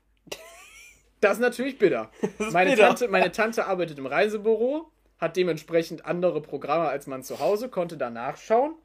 Das 1.19 1.33
ist 1.33 1.39
natürlich 1.39 1.77
bitter. 1.77 2.11
meine, 2.51 2.71
bitter. 2.71 2.87
Tante, 2.87 3.07
meine 3.07 3.31
Tante 3.31 3.65
arbeitet 3.65 3.97
im 3.97 4.05
Reisebüro, 4.05 4.91
hat 5.23 5.37
dementsprechend 5.37 6.05
andere 6.05 6.41
Programme 6.41 6.89
als 6.89 7.07
man 7.07 7.23
zu 7.23 7.39
Hause, 7.39 7.69
konnte 7.69 7.97
da 7.97 8.09
nachschauen. 8.09 8.75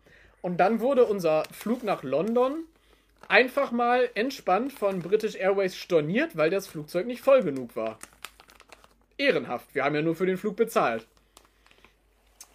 Und 0.41 0.59
dann 0.59 0.79
wurde 0.81 1.05
unser 1.05 1.43
Flug 1.51 1.83
nach 1.83 2.05
London 2.05 2.65
einfach 3.27 3.73
mal 3.73 4.09
entspannt 4.15 4.73
von 4.73 5.01
British 5.01 5.35
Airways 5.35 5.77
storniert, 5.77 6.37
weil 6.37 6.49
das 6.49 6.69
Flugzeug 6.69 7.07
nicht 7.07 7.21
voll 7.21 7.43
genug 7.43 7.75
war. 7.75 7.99
Ehrenhaft. 9.19 9.75
Wir 9.75 9.85
haben 9.85 9.97
ja 9.97 10.03
nur 10.03 10.15
für 10.15 10.27
den 10.27 10.37
Flug 10.37 10.55
bezahlt. 10.55 11.09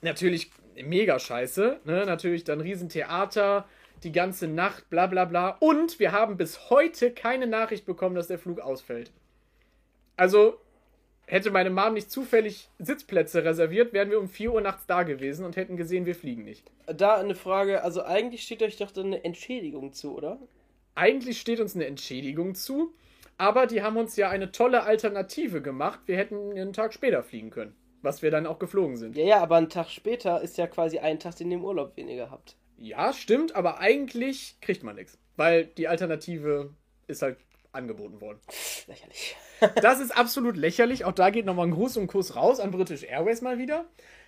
Natürlich 0.02 0.50
mega 0.82 1.20
scheiße. 1.20 1.82
Ne? 1.84 2.06
Natürlich 2.06 2.46
dann 2.46 2.62
Riesentheater, 2.62 3.68
die 4.04 4.14
ganze 4.14 4.48
Nacht, 4.48 4.90
bla 4.90 5.08
bla 5.08 5.26
bla. 5.26 5.58
Und 5.60 6.00
wir 6.00 6.14
haben 6.14 6.38
bis 6.38 6.70
heute 6.70 7.12
keine 7.12 7.48
Nachricht 7.48 7.86
bekommen, 7.86 8.16
dass 8.16 8.28
der 8.28 8.40
Flug 8.40 8.62
ausfällt. 8.62 9.12
Also 10.16 10.58
hätte 11.34 11.50
meine 11.50 11.72
Mom 11.72 11.96
nicht 11.96 12.12
zufällig 12.12 12.70
Sitzplätze 12.78 13.44
reserviert, 13.44 13.92
wären 13.92 14.12
wir 14.12 14.20
um 14.20 14.30
4 14.30 14.54
Uhr 14.54 14.62
nachts 14.62 14.86
da 14.86 15.02
gewesen 15.02 15.46
und 15.46 15.56
hätten 15.56 15.78
gesehen, 15.78 16.06
wir 16.06 16.14
fliegen 16.14 16.44
nicht. 16.44 16.72
Da 16.86 17.16
eine 17.16 17.34
Frage, 17.34 17.84
also 17.84 18.04
eigentlich 18.04 18.44
steht 18.44 18.62
euch 18.62 18.78
doch 18.78 18.92
dann 18.92 19.08
eine 19.08 19.24
Entschädigung 19.24 19.94
zu, 19.94 20.16
oder? 20.16 20.38
Eigentlich 20.94 21.42
steht 21.42 21.60
uns 21.60 21.76
eine 21.76 21.88
Entschädigung 21.88 22.54
zu, 22.54 22.94
aber 23.40 23.66
die 23.66 23.82
haben 23.82 23.98
uns 23.98 24.16
ja 24.16 24.30
eine 24.30 24.52
tolle 24.52 24.84
Alternative 24.84 25.64
gemacht. 25.64 26.02
Wir 26.06 26.18
hätten 26.18 26.52
einen 26.52 26.72
Tag 26.72 26.94
später 26.94 27.24
fliegen 27.24 27.50
können, 27.50 27.76
was 28.04 28.22
wir 28.22 28.30
dann 28.30 28.46
auch 28.46 28.60
geflogen 28.60 28.96
sind. 28.96 29.18
Ja, 29.18 29.26
ja, 29.26 29.42
aber 29.42 29.56
ein 29.56 29.70
Tag 29.70 29.90
später 29.90 30.40
ist 30.42 30.60
ja 30.60 30.68
quasi 30.68 31.00
ein 31.00 31.20
Tag, 31.20 31.36
den 31.38 31.50
ihr 31.50 31.58
im 31.58 31.66
Urlaub 31.66 31.98
weniger 31.98 32.30
habt. 32.30 32.56
Ja, 32.78 33.12
stimmt, 33.12 33.56
aber 33.56 33.80
eigentlich 33.80 34.58
kriegt 34.62 34.84
man 34.84 34.98
nichts, 34.98 35.18
weil 35.36 35.66
die 35.66 35.88
Alternative 35.88 36.70
ist 37.08 37.24
halt 37.24 37.38
angeboten 37.74 38.22
worden. 38.22 38.40
Lächerlich. 38.88 39.36
Das 39.82 40.02
ist 40.02 40.12
absolut 40.12 40.58
lächerlich. 40.58 41.06
Auch 41.06 41.14
da 41.14 41.30
geht 41.30 41.46
nochmal 41.46 41.68
ein 41.68 41.72
Gruß 41.72 41.96
und 41.96 42.08
Kuss 42.08 42.36
raus 42.36 42.60
an 42.60 42.72
British 42.72 43.04
Airways 43.04 43.42
mal 43.42 43.58
wieder. 43.58 43.86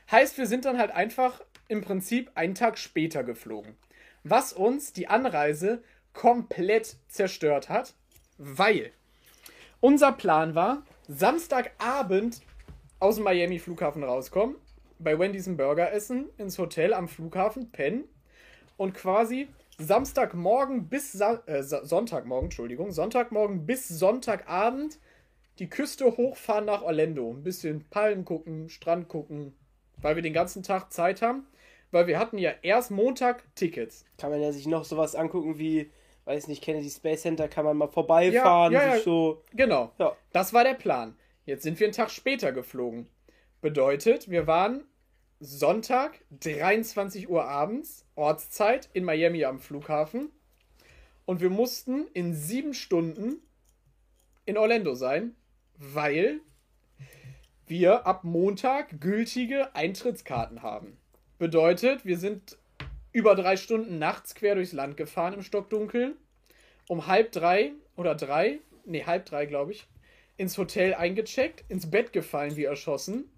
Heißt, 0.10 0.38
wir 0.38 0.48
sind 0.48 0.64
dann 0.64 0.78
halt 0.78 0.92
einfach 0.92 1.42
im 1.68 1.82
Prinzip 1.82 2.32
einen 2.36 2.56
Tag 2.56 2.78
später 2.78 3.24
geflogen. 3.24 3.76
Was 4.24 4.54
uns 4.54 4.94
die 4.94 5.10
Anreise 5.10 5.84
komplett 6.14 6.96
zerstört 7.10 7.68
hat, 7.68 7.94
weil 8.38 8.92
unser 9.82 10.14
Plan 10.14 10.56
war, 10.56 10.84
Samstagabend 11.08 12.42
aus 13.00 13.16
dem 13.16 13.26
Miami 13.26 13.60
Flughafen 13.60 14.04
rauskommen, 14.04 14.56
bei 15.00 15.20
Wendy's 15.20 15.48
einen 15.48 15.58
Burger 15.58 15.92
essen, 15.92 16.30
ins 16.38 16.58
Hotel 16.58 16.94
am 16.94 17.08
Flughafen 17.08 17.72
pennen 17.72 18.06
und 18.78 18.94
quasi 18.94 19.48
Samstagmorgen 19.78 20.88
bis 20.88 21.12
Sa 21.12 21.42
äh, 21.46 21.64
Sonntagmorgen, 21.64 22.46
Entschuldigung, 22.48 22.92
Sonntagmorgen 22.92 23.66
bis 23.66 23.88
Sonntagabend 23.88 25.00
die 25.60 25.70
Küste 25.70 26.18
hochfahren 26.18 26.66
nach 26.66 26.82
Orlando. 26.82 27.32
Ein 27.32 27.44
bisschen 27.44 27.86
Palmen 27.90 28.26
gucken, 28.26 28.70
Strand 28.70 29.08
gucken, 29.08 29.56
weil 30.02 30.16
wir 30.16 30.24
den 30.24 30.34
ganzen 30.34 30.64
Tag 30.64 30.92
Zeit 30.92 31.22
haben. 31.22 31.48
Weil 31.92 32.08
wir 32.08 32.20
hatten 32.20 32.38
ja 32.38 32.52
erst 32.62 32.92
Montag 32.92 33.44
Tickets. 33.56 34.06
Kann 34.18 34.32
man 34.32 34.42
ja 34.42 34.52
sich 34.52 34.68
noch 34.68 34.84
sowas 34.84 35.16
angucken 35.16 35.58
wie, 35.60 35.92
weiß 36.26 36.48
nicht, 36.48 36.62
Kennedy 36.62 36.90
Space 36.90 37.22
Center, 37.22 37.48
kann 37.48 37.64
man 37.64 37.78
mal 37.78 37.88
vorbeifahren, 37.88 38.74
Ja, 38.74 38.84
ja, 38.84 38.92
sich 38.96 39.00
ja. 39.00 39.04
so. 39.04 39.44
Genau. 39.54 39.94
Das 40.34 40.52
war 40.54 40.64
der 40.64 40.74
Plan. 40.74 41.16
Jetzt 41.46 41.64
sind 41.64 41.80
wir 41.80 41.88
einen 41.88 41.94
Tag 41.94 42.10
später 42.10 42.52
geflogen. 42.52 43.08
Bedeutet, 43.62 44.30
wir 44.30 44.46
waren 44.48 44.84
Sonntag, 45.46 46.20
23 46.40 47.30
Uhr 47.30 47.46
abends, 47.46 48.04
Ortszeit, 48.16 48.90
in 48.94 49.04
Miami 49.04 49.46
am 49.46 49.60
Flughafen. 49.60 50.32
Und 51.26 51.40
wir 51.40 51.52
mussten 51.52 52.08
in 52.14 52.34
sieben 52.34 52.74
Stunden 52.74 53.38
in 54.46 54.58
Orlando 54.58 54.96
sein, 54.96 55.36
weil 55.78 56.40
wir 57.68 58.08
ab 58.08 58.24
Montag 58.24 59.00
gültige 59.00 59.76
Eintrittskarten 59.76 60.64
haben. 60.64 60.98
Bedeutet, 61.38 62.06
wir 62.06 62.18
sind 62.18 62.58
über 63.12 63.36
drei 63.36 63.56
Stunden 63.56 64.00
nachts 64.00 64.34
quer 64.34 64.56
durchs 64.56 64.74
Land 64.74 64.98
gefahren 64.98 65.36
im 65.36 65.44
Stockdunkeln. 65.44 66.16
Um 66.88 67.06
halb 67.06 67.32
drei 67.32 67.74
oder 67.96 68.16
drei, 68.16 68.60
nee, 68.86 69.04
halb 69.04 69.26
drei, 69.26 69.46
glaube 69.46 69.74
ich, 69.74 69.88
ins 70.38 70.58
Hotel 70.58 70.96
eingecheckt, 70.96 71.64
ins 71.70 71.90
Bett 71.90 72.14
gefallen 72.14 72.56
wie 72.56 72.66
erschossen 72.66 73.30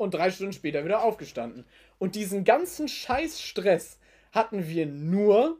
und 0.00 0.14
drei 0.14 0.30
Stunden 0.30 0.52
später 0.52 0.84
wieder 0.84 1.02
aufgestanden. 1.02 1.64
Und 1.98 2.14
diesen 2.14 2.44
ganzen 2.44 2.88
Scheiß-Stress 2.88 3.98
hatten 4.32 4.66
wir 4.66 4.86
nur 4.86 5.58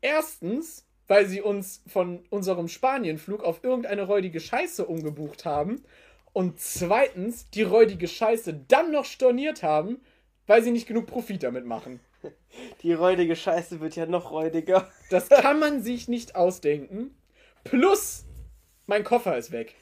erstens, 0.00 0.86
weil 1.06 1.26
sie 1.26 1.40
uns 1.40 1.82
von 1.86 2.24
unserem 2.30 2.68
Spanienflug 2.68 3.44
auf 3.44 3.62
irgendeine 3.62 4.02
räudige 4.02 4.40
Scheiße 4.40 4.84
umgebucht 4.84 5.44
haben 5.44 5.84
und 6.32 6.58
zweitens 6.58 7.48
die 7.50 7.62
räudige 7.62 8.08
Scheiße 8.08 8.64
dann 8.66 8.90
noch 8.90 9.04
storniert 9.04 9.62
haben, 9.62 10.00
weil 10.46 10.62
sie 10.62 10.72
nicht 10.72 10.88
genug 10.88 11.06
Profit 11.06 11.42
damit 11.42 11.64
machen. 11.64 12.00
Die 12.82 12.92
räudige 12.92 13.36
Scheiße 13.36 13.80
wird 13.80 13.96
ja 13.96 14.06
noch 14.06 14.30
räudiger. 14.30 14.90
Das 15.10 15.28
kann 15.28 15.58
man 15.58 15.82
sich 15.82 16.08
nicht 16.08 16.36
ausdenken. 16.36 17.14
Plus, 17.62 18.24
mein 18.86 19.04
Koffer 19.04 19.36
ist 19.38 19.52
weg. 19.52 19.74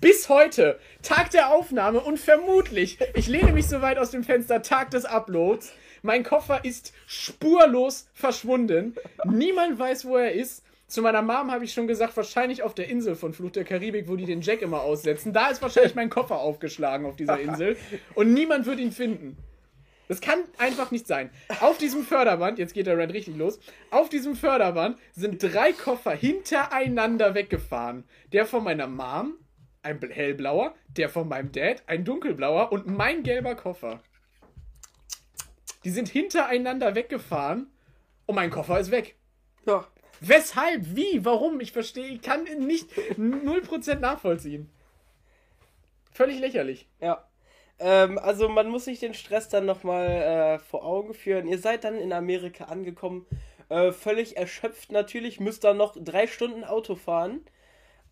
Bis 0.00 0.28
heute, 0.28 0.78
Tag 1.02 1.30
der 1.30 1.50
Aufnahme 1.50 2.00
und 2.00 2.18
vermutlich, 2.18 2.98
ich 3.14 3.26
lehne 3.26 3.52
mich 3.52 3.66
so 3.66 3.82
weit 3.82 3.98
aus 3.98 4.10
dem 4.10 4.24
Fenster, 4.24 4.62
Tag 4.62 4.90
des 4.90 5.04
Uploads. 5.04 5.72
Mein 6.02 6.22
Koffer 6.22 6.64
ist 6.64 6.92
spurlos 7.06 8.08
verschwunden. 8.14 8.94
Niemand 9.24 9.78
weiß, 9.78 10.04
wo 10.04 10.16
er 10.16 10.32
ist. 10.32 10.64
Zu 10.86 11.02
meiner 11.02 11.20
Mom 11.20 11.50
habe 11.50 11.64
ich 11.64 11.72
schon 11.72 11.88
gesagt, 11.88 12.16
wahrscheinlich 12.16 12.62
auf 12.62 12.74
der 12.74 12.88
Insel 12.88 13.16
von 13.16 13.34
Fluch 13.34 13.50
der 13.50 13.64
Karibik, 13.64 14.08
wo 14.08 14.16
die 14.16 14.24
den 14.24 14.40
Jack 14.40 14.62
immer 14.62 14.82
aussetzen. 14.82 15.32
Da 15.32 15.48
ist 15.48 15.60
wahrscheinlich 15.60 15.94
mein 15.94 16.10
Koffer 16.10 16.38
aufgeschlagen 16.38 17.04
auf 17.06 17.16
dieser 17.16 17.40
Insel. 17.40 17.76
Und 18.14 18.32
niemand 18.32 18.66
wird 18.66 18.78
ihn 18.78 18.92
finden. 18.92 19.36
Das 20.08 20.20
kann 20.20 20.40
einfach 20.58 20.90
nicht 20.90 21.06
sein. 21.06 21.30
Auf 21.60 21.78
diesem 21.78 22.04
Förderband, 22.04 22.58
jetzt 22.58 22.74
geht 22.74 22.86
der 22.86 22.98
Rand 22.98 23.12
richtig 23.12 23.36
los, 23.36 23.58
auf 23.90 24.08
diesem 24.08 24.36
Förderband 24.36 24.98
sind 25.12 25.42
drei 25.42 25.72
Koffer 25.72 26.12
hintereinander 26.12 27.34
weggefahren. 27.34 28.04
Der 28.32 28.46
von 28.46 28.64
meiner 28.64 28.86
Mom, 28.86 29.34
ein 29.82 30.00
bl- 30.00 30.12
hellblauer, 30.12 30.74
der 30.88 31.08
von 31.08 31.28
meinem 31.28 31.52
Dad, 31.52 31.82
ein 31.86 32.04
dunkelblauer 32.04 32.72
und 32.72 32.86
mein 32.86 33.22
gelber 33.22 33.54
Koffer. 33.54 34.00
Die 35.84 35.90
sind 35.90 36.08
hintereinander 36.08 36.94
weggefahren 36.94 37.70
und 38.26 38.36
mein 38.36 38.50
Koffer 38.50 38.78
ist 38.78 38.90
weg. 38.90 39.16
Ja. 39.66 39.86
Weshalb? 40.20 40.94
Wie? 40.94 41.24
Warum? 41.24 41.60
Ich 41.60 41.72
verstehe, 41.72 42.06
ich 42.06 42.22
kann 42.22 42.44
nicht 42.60 42.90
0% 43.18 43.96
nachvollziehen. 43.96 44.70
Völlig 46.12 46.38
lächerlich. 46.38 46.86
Ja. 47.00 47.26
Ähm, 47.80 48.18
also 48.18 48.48
man 48.48 48.68
muss 48.68 48.84
sich 48.84 49.00
den 49.00 49.14
Stress 49.14 49.48
dann 49.48 49.66
nochmal 49.66 50.06
äh, 50.06 50.58
vor 50.60 50.84
Augen 50.84 51.14
führen. 51.14 51.48
Ihr 51.48 51.58
seid 51.58 51.82
dann 51.82 51.98
in 51.98 52.12
Amerika 52.12 52.66
angekommen, 52.66 53.26
äh, 53.68 53.90
völlig 53.90 54.36
erschöpft 54.36 54.92
natürlich, 54.92 55.40
müsst 55.40 55.64
dann 55.64 55.78
noch 55.78 55.96
drei 55.98 56.28
Stunden 56.28 56.62
Auto 56.62 56.94
fahren. 56.94 57.40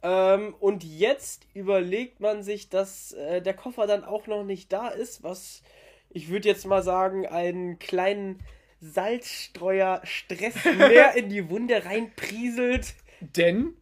Ähm, 0.03 0.55
und 0.61 0.85
jetzt 0.85 1.47
überlegt 1.55 2.21
man 2.21 2.43
sich, 2.43 2.69
dass 2.71 3.13
äh, 3.13 3.43
der 3.43 3.55
Koffer 3.55 3.87
dann 3.87 4.05
auch 4.05 4.27
noch 4.27 4.45
nicht 4.45 4.73
da 4.73 4.89
ist, 4.89 5.23
was 5.23 5.63
ich 6.11 6.29
würde 6.29 6.49
jetzt 6.49 6.67
mal 6.67 6.83
sagen, 6.83 7.27
einen 7.27 7.79
kleinen 7.79 8.41
Salzstreuer-Stress 8.81 10.65
mehr 10.79 11.15
in 11.15 11.29
die 11.29 11.49
Wunde 11.49 11.85
reinprieselt. 11.85 12.95
Denn 13.21 13.75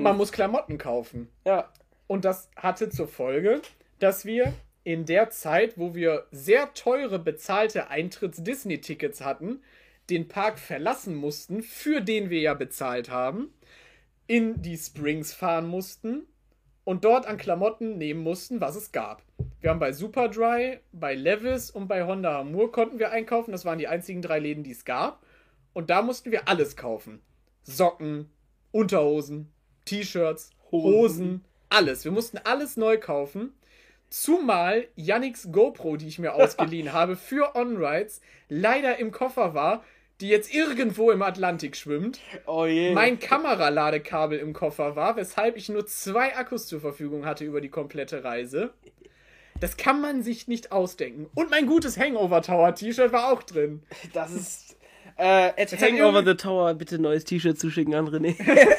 man 0.00 0.16
muss 0.16 0.32
Klamotten 0.32 0.78
kaufen. 0.78 1.28
Ja, 1.44 1.72
Und 2.06 2.24
das 2.24 2.50
hatte 2.56 2.90
zur 2.90 3.08
Folge, 3.08 3.62
dass 3.98 4.24
wir 4.24 4.52
in 4.84 5.06
der 5.06 5.30
Zeit, 5.30 5.78
wo 5.78 5.94
wir 5.94 6.26
sehr 6.30 6.74
teure 6.74 7.18
bezahlte 7.18 7.88
Eintritts-Disney-Tickets 7.88 9.20
hatten, 9.22 9.62
den 10.10 10.28
Park 10.28 10.58
verlassen 10.58 11.14
mussten, 11.14 11.62
für 11.62 12.00
den 12.00 12.28
wir 12.28 12.40
ja 12.40 12.54
bezahlt 12.54 13.08
haben, 13.08 13.54
in 14.32 14.62
die 14.62 14.78
Springs 14.78 15.34
fahren 15.34 15.66
mussten 15.66 16.26
und 16.84 17.04
dort 17.04 17.26
an 17.26 17.36
Klamotten 17.36 17.98
nehmen 17.98 18.22
mussten, 18.22 18.62
was 18.62 18.76
es 18.76 18.90
gab. 18.90 19.22
Wir 19.60 19.68
haben 19.68 19.78
bei 19.78 19.92
Superdry, 19.92 20.78
bei 20.90 21.14
Levis 21.14 21.70
und 21.70 21.86
bei 21.86 22.06
Honda 22.06 22.38
Hamur 22.38 22.72
konnten 22.72 22.98
wir 22.98 23.10
einkaufen. 23.10 23.52
Das 23.52 23.66
waren 23.66 23.76
die 23.76 23.88
einzigen 23.88 24.22
drei 24.22 24.38
Läden, 24.38 24.64
die 24.64 24.70
es 24.70 24.86
gab. 24.86 25.22
Und 25.74 25.90
da 25.90 26.00
mussten 26.00 26.32
wir 26.32 26.48
alles 26.48 26.76
kaufen. 26.76 27.20
Socken, 27.62 28.30
Unterhosen, 28.70 29.52
T-Shirts, 29.84 30.48
Hosen. 30.70 30.94
Hosen, 30.94 31.44
alles. 31.68 32.06
Wir 32.06 32.12
mussten 32.12 32.38
alles 32.38 32.78
neu 32.78 32.96
kaufen. 32.96 33.52
Zumal 34.08 34.88
Yannicks 34.96 35.52
GoPro, 35.52 35.98
die 35.98 36.08
ich 36.08 36.18
mir 36.18 36.32
ausgeliehen 36.36 36.94
habe 36.94 37.16
für 37.16 37.54
On-Rides, 37.54 38.22
leider 38.48 38.98
im 38.98 39.10
Koffer 39.10 39.52
war, 39.52 39.84
die 40.20 40.28
jetzt 40.28 40.54
irgendwo 40.54 41.10
im 41.10 41.22
Atlantik 41.22 41.76
schwimmt. 41.76 42.20
oh 42.46 42.66
je. 42.66 42.92
Mein 42.92 43.18
Kameraladekabel 43.18 44.38
im 44.38 44.52
Koffer 44.52 44.94
war, 44.96 45.16
weshalb 45.16 45.56
ich 45.56 45.68
nur 45.68 45.86
zwei 45.86 46.36
Akkus 46.36 46.66
zur 46.66 46.80
Verfügung 46.80 47.24
hatte 47.26 47.44
über 47.44 47.60
die 47.60 47.70
komplette 47.70 48.22
Reise. 48.22 48.72
Das 49.60 49.76
kann 49.76 50.00
man 50.00 50.22
sich 50.22 50.48
nicht 50.48 50.72
ausdenken. 50.72 51.30
Und 51.34 51.50
mein 51.50 51.66
gutes 51.66 51.96
Hangover 51.96 52.42
Tower 52.42 52.74
T-Shirt 52.74 53.12
war 53.12 53.32
auch 53.32 53.42
drin. 53.42 53.82
Das 54.12 54.32
ist. 54.32 54.76
Äh, 55.16 55.52
at 55.56 55.72
hat 55.72 55.82
Hangover 55.82 56.24
the 56.24 56.34
Tower, 56.34 56.74
bitte 56.74 56.98
neues 56.98 57.24
T-Shirt 57.24 57.58
zuschicken 57.58 57.94
an 57.94 58.08
René. 58.08 58.34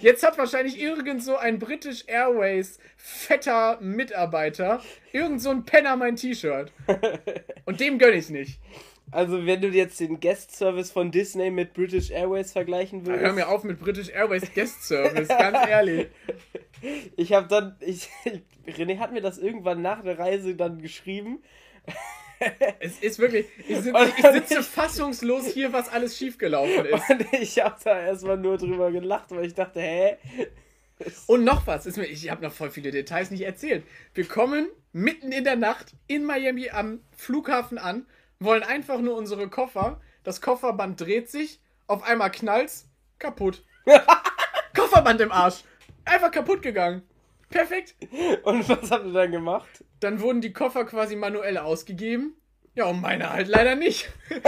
Jetzt 0.00 0.24
hat 0.24 0.38
wahrscheinlich 0.38 0.80
irgend 0.80 1.22
so 1.22 1.36
ein 1.36 1.58
British 1.58 2.04
Airways 2.06 2.78
fetter 2.96 3.78
Mitarbeiter, 3.80 4.80
irgend 5.12 5.42
so 5.42 5.50
ein 5.50 5.64
Penner 5.64 5.96
mein 5.96 6.16
T-Shirt. 6.16 6.72
Und 7.64 7.80
dem 7.80 7.98
gönn 7.98 8.14
ich's 8.14 8.30
nicht. 8.30 8.60
Also, 9.10 9.46
wenn 9.46 9.60
du 9.60 9.68
jetzt 9.68 10.00
den 10.00 10.20
Guest-Service 10.20 10.90
von 10.90 11.10
Disney 11.10 11.50
mit 11.50 11.72
British 11.72 12.10
Airways 12.10 12.52
vergleichen 12.52 13.06
würdest. 13.06 13.24
Hör 13.24 13.32
mir 13.32 13.48
auf 13.48 13.64
mit 13.64 13.80
British 13.80 14.10
Airways 14.10 14.52
Guest 14.54 14.84
Service, 14.84 15.28
ganz 15.28 15.68
ehrlich. 15.68 16.08
Ich 17.16 17.32
habe 17.32 17.48
dann. 17.48 17.74
Ich, 17.80 18.08
René 18.68 19.00
hat 19.00 19.12
mir 19.12 19.20
das 19.20 19.36
irgendwann 19.36 19.82
nach 19.82 20.00
der 20.04 20.16
Reise 20.16 20.54
dann 20.54 20.80
geschrieben. 20.80 21.42
Es 22.78 23.00
ist 23.00 23.18
wirklich. 23.18 23.46
Ich 23.66 23.78
sitze, 23.78 23.92
Und 23.92 24.12
ich 24.16 24.24
sitze 24.24 24.62
fassungslos 24.62 25.46
hier, 25.48 25.72
was 25.72 25.88
alles 25.88 26.16
schiefgelaufen 26.16 26.84
ist. 26.84 27.10
Und 27.10 27.32
ich 27.32 27.58
habe 27.58 27.74
da 27.82 27.98
erstmal 27.98 28.36
nur 28.36 28.58
drüber 28.58 28.92
gelacht, 28.92 29.32
weil 29.32 29.46
ich 29.46 29.54
dachte, 29.54 29.80
hä? 29.80 30.18
Und 31.26 31.42
noch 31.42 31.66
was, 31.66 31.86
ist 31.86 31.96
mir, 31.96 32.06
ich 32.06 32.30
habe 32.30 32.44
noch 32.44 32.52
voll 32.52 32.70
viele 32.70 32.90
Details 32.90 33.32
nicht 33.32 33.42
erzählt. 33.42 33.84
Wir 34.14 34.24
kommen 34.24 34.68
mitten 34.92 35.32
in 35.32 35.44
der 35.44 35.56
Nacht 35.56 35.94
in 36.06 36.24
Miami 36.24 36.70
am 36.70 37.00
Flughafen 37.16 37.78
an, 37.78 38.06
wollen 38.40 38.62
einfach 38.62 39.00
nur 39.00 39.16
unsere 39.16 39.48
Koffer. 39.48 40.00
Das 40.24 40.40
Kofferband 40.40 41.00
dreht 41.00 41.30
sich, 41.30 41.60
auf 41.86 42.02
einmal 42.02 42.30
knallt's, 42.30 42.88
kaputt. 43.18 43.64
Kofferband 44.74 45.20
im 45.20 45.32
Arsch. 45.32 45.64
Einfach 46.04 46.30
kaputt 46.30 46.62
gegangen. 46.62 47.02
Perfekt. 47.50 47.94
Und 48.42 48.68
was 48.68 48.90
habt 48.90 49.06
ihr 49.06 49.12
dann 49.12 49.32
gemacht? 49.32 49.84
Dann 50.00 50.20
wurden 50.20 50.40
die 50.40 50.52
Koffer 50.52 50.84
quasi 50.84 51.16
manuell 51.16 51.58
ausgegeben. 51.58 52.34
Ja, 52.74 52.86
und 52.86 53.00
meine 53.00 53.32
halt 53.32 53.48
leider 53.48 53.74
nicht. 53.74 54.10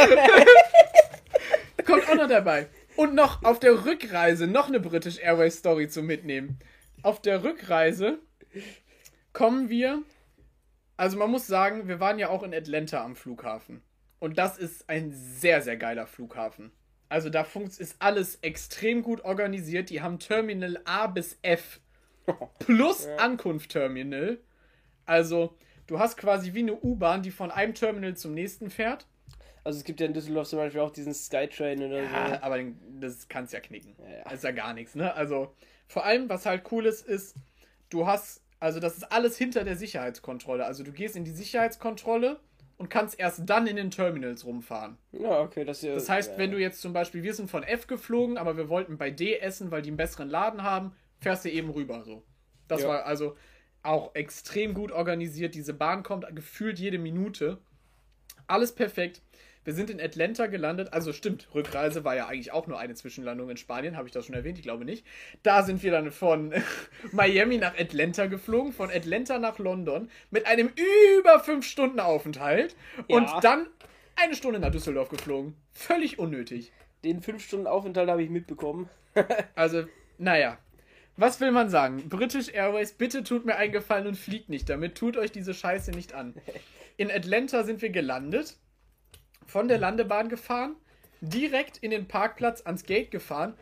Kommt 1.87 2.09
auch 2.09 2.15
noch 2.15 2.29
dabei. 2.29 2.69
Und 2.97 3.15
noch 3.15 3.43
auf 3.43 3.59
der 3.59 3.87
Rückreise 3.87 4.47
noch 4.47 4.69
eine 4.69 4.81
British 4.81 5.19
Airways 5.19 5.59
Story 5.59 5.89
zum 5.89 6.07
Mitnehmen. 6.07 6.59
Auf 7.03 7.23
der 7.23 7.43
Rückreise 7.43 8.19
kommen 9.33 9.71
wir. 9.71 10.03
Also 11.01 11.17
man 11.17 11.31
muss 11.31 11.47
sagen, 11.47 11.89
wir 11.89 11.99
waren 11.99 12.19
ja 12.19 12.29
auch 12.29 12.43
in 12.43 12.53
Atlanta 12.53 13.03
am 13.03 13.17
Flughafen. 13.17 13.81
Und 14.19 14.37
das 14.37 14.59
ist 14.59 14.91
ein 14.91 15.13
sehr, 15.13 15.63
sehr 15.63 15.79
geiler 15.79 16.07
Flughafen. 16.07 16.73
Also 17.09 17.31
da 17.31 17.47
ist 17.79 17.97
alles 18.01 18.35
extrem 18.43 19.03
gut 19.03 19.25
organisiert. 19.25 19.89
Die 19.89 20.03
haben 20.03 20.19
Terminal 20.19 20.79
A 20.85 21.07
bis 21.07 21.39
F 21.41 21.81
plus 22.59 23.09
Ankunft-Terminal. 23.17 24.41
Also 25.07 25.57
du 25.87 25.99
hast 25.99 26.19
quasi 26.19 26.53
wie 26.53 26.59
eine 26.59 26.75
U-Bahn, 26.75 27.23
die 27.23 27.31
von 27.31 27.51
einem 27.51 27.73
Terminal 27.73 28.15
zum 28.15 28.35
nächsten 28.35 28.69
fährt. 28.69 29.07
Also 29.65 29.79
es 29.79 29.85
gibt 29.85 30.01
ja 30.01 30.07
in 30.07 30.13
Düsseldorf 30.13 30.49
zum 30.49 30.59
Beispiel 30.59 30.83
auch 30.83 30.91
diesen 30.93 31.15
Skytrain 31.15 31.83
oder 31.83 32.03
Ja, 32.03 32.29
so. 32.29 32.43
aber 32.43 32.59
das 33.01 33.27
kannst 33.27 33.55
ja 33.55 33.61
knicken. 33.61 33.97
Ja. 33.99 34.25
Das 34.25 34.35
ist 34.35 34.45
ja 34.45 34.53
gar 34.53 34.75
nichts, 34.75 34.95
ne? 34.95 35.15
Also, 35.15 35.55
vor 35.89 36.05
allem, 36.05 36.29
was 36.29 36.45
halt 36.45 36.71
cool 36.71 36.85
ist, 36.85 37.07
ist, 37.07 37.37
du 37.89 38.07
hast, 38.07 38.43
also 38.61 38.79
das 38.79 38.99
ist 38.99 39.11
alles 39.11 39.37
hinter 39.37 39.65
der 39.65 39.77
Sicherheitskontrolle. 39.77 40.65
Also 40.65 40.85
du 40.85 40.93
gehst 40.93 41.17
in 41.17 41.25
die 41.25 41.31
Sicherheitskontrolle 41.33 42.39
und 42.77 42.89
kannst 42.89 43.19
erst 43.19 43.43
dann 43.45 43.67
in 43.67 43.77
den 43.77 43.91
Terminals 43.91 44.45
rumfahren. 44.45 44.97
Ja, 45.13 45.41
okay, 45.41 45.65
das 45.65 45.79
ist 45.79 45.85
ja. 45.85 45.95
Das 45.95 46.09
heißt, 46.09 46.33
ja. 46.33 46.39
wenn 46.39 46.51
du 46.51 46.59
jetzt 46.59 46.81
zum 46.81 46.93
Beispiel, 46.93 47.23
wir 47.23 47.35
sind 47.35 47.51
von 47.51 47.63
F 47.63 47.87
geflogen, 47.87 48.39
aber 48.39 48.57
wir 48.57 48.69
wollten 48.69 48.99
bei 48.99 49.11
D 49.11 49.39
essen, 49.39 49.71
weil 49.71 49.83
die 49.83 49.89
einen 49.91 49.97
besseren 49.97 50.29
Laden 50.29 50.63
haben, 50.63 50.93
fährst 51.19 51.45
du 51.45 51.51
eben 51.51 51.71
rüber 51.71 52.05
so. 52.05 52.23
Das 52.69 52.83
Ja. 52.83 52.89
war 52.89 53.05
also 53.05 53.37
auch 53.83 54.15
extrem 54.15 54.75
gut 54.75 54.93
organisiert. 54.93 55.55
Diese 55.55 55.75
Bahn 55.75 56.03
kommt 56.03 56.25
gefühlt 56.37 56.79
jede 56.79 56.99
Minute. 56.99 57.59
Alles 58.47 58.75
perfekt. 58.75 59.23
Wir 59.71 59.77
sind 59.77 59.89
in 59.89 60.01
Atlanta 60.01 60.49
gelandet. 60.49 60.93
Also 60.93 61.13
stimmt, 61.13 61.47
Rückreise 61.55 62.03
war 62.03 62.17
ja 62.17 62.27
eigentlich 62.27 62.51
auch 62.51 62.67
nur 62.67 62.81
eine 62.81 62.97
Zwischenlandung 62.97 63.51
in 63.51 63.57
Spanien. 63.57 63.97
Habe 63.97 64.09
ich 64.09 64.13
das 64.13 64.27
schon 64.27 64.35
erwähnt? 64.35 64.59
Ich 64.59 64.65
glaube 64.65 64.85
nicht. 64.85 65.07
Da 65.45 65.63
sind 65.63 65.85
wir 65.85 65.93
dann 65.93 66.11
von 66.11 66.53
Miami 67.13 67.57
nach 67.59 67.79
Atlanta 67.79 68.27
geflogen, 68.27 68.73
von 68.73 68.91
Atlanta 68.91 69.39
nach 69.39 69.61
London 69.61 70.11
mit 70.33 70.47
einem 70.47 70.73
über 71.21 71.39
5 71.39 71.65
Stunden 71.65 72.01
Aufenthalt 72.01 72.75
und 73.07 73.29
Ja. 73.29 73.39
dann 73.39 73.69
eine 74.17 74.35
Stunde 74.35 74.59
nach 74.59 74.73
Düsseldorf 74.73 75.09
geflogen. 75.09 75.55
Völlig 75.73 76.19
unnötig. 76.19 76.73
Den 77.05 77.23
5 77.23 77.41
Stunden 77.41 77.69
Aufenthalt 77.69 78.11
habe 78.11 78.25
ich 78.25 78.29
mitbekommen. 78.31 78.89
Also, 79.55 79.85
naja. 80.19 80.59
Was 81.17 81.41
will 81.41 81.53
man 81.53 81.71
sagen? 81.71 82.09
British 82.09 82.49
Airways, 82.49 82.93
bitte 82.95 83.23
tut 83.23 83.47
mir 83.47 83.55
einen 83.55 83.71
Gefallen 83.71 84.09
und 84.09 84.17
fliegt 84.17 84.49
nicht 84.49 84.69
damit. 84.69 84.97
Tut 84.99 85.17
euch 85.17 85.31
diese 85.31 85.55
Scheiße 85.55 85.93
nicht 85.93 86.13
an. 86.13 86.35
In 86.97 87.09
Atlanta 87.09 87.63
sind 87.63 87.83
wir 87.83 87.91
gelandet, 87.91 88.57
von 89.51 89.69
der 89.69 89.79
Landebahn 89.79 90.29
gefahren, 90.29 90.77
direkt 91.21 91.79
in 91.79 91.91
den 91.91 92.07
Parkplatz 92.07 92.63
ans 92.63 92.85
Gate 92.85 93.11
gefahren 93.11 93.55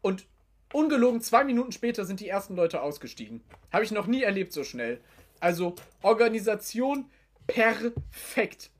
und 0.00 0.26
ungelogen 0.72 1.20
zwei 1.20 1.44
Minuten 1.44 1.72
später 1.72 2.04
sind 2.04 2.20
die 2.20 2.28
ersten 2.28 2.56
Leute 2.56 2.82
ausgestiegen. 2.82 3.42
Habe 3.72 3.84
ich 3.84 3.90
noch 3.90 4.06
nie 4.06 4.22
erlebt 4.22 4.52
so 4.52 4.64
schnell. 4.64 5.00
Also 5.40 5.74
Organisation 6.02 7.10
perfekt. 7.46 8.70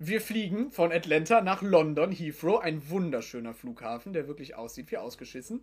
Wir 0.00 0.20
fliegen 0.20 0.70
von 0.70 0.92
Atlanta 0.92 1.40
nach 1.40 1.60
London, 1.60 2.12
Heathrow, 2.12 2.60
ein 2.60 2.88
wunderschöner 2.88 3.52
Flughafen, 3.52 4.12
der 4.12 4.28
wirklich 4.28 4.54
aussieht 4.54 4.92
wie 4.92 4.96
ausgeschissen. 4.96 5.60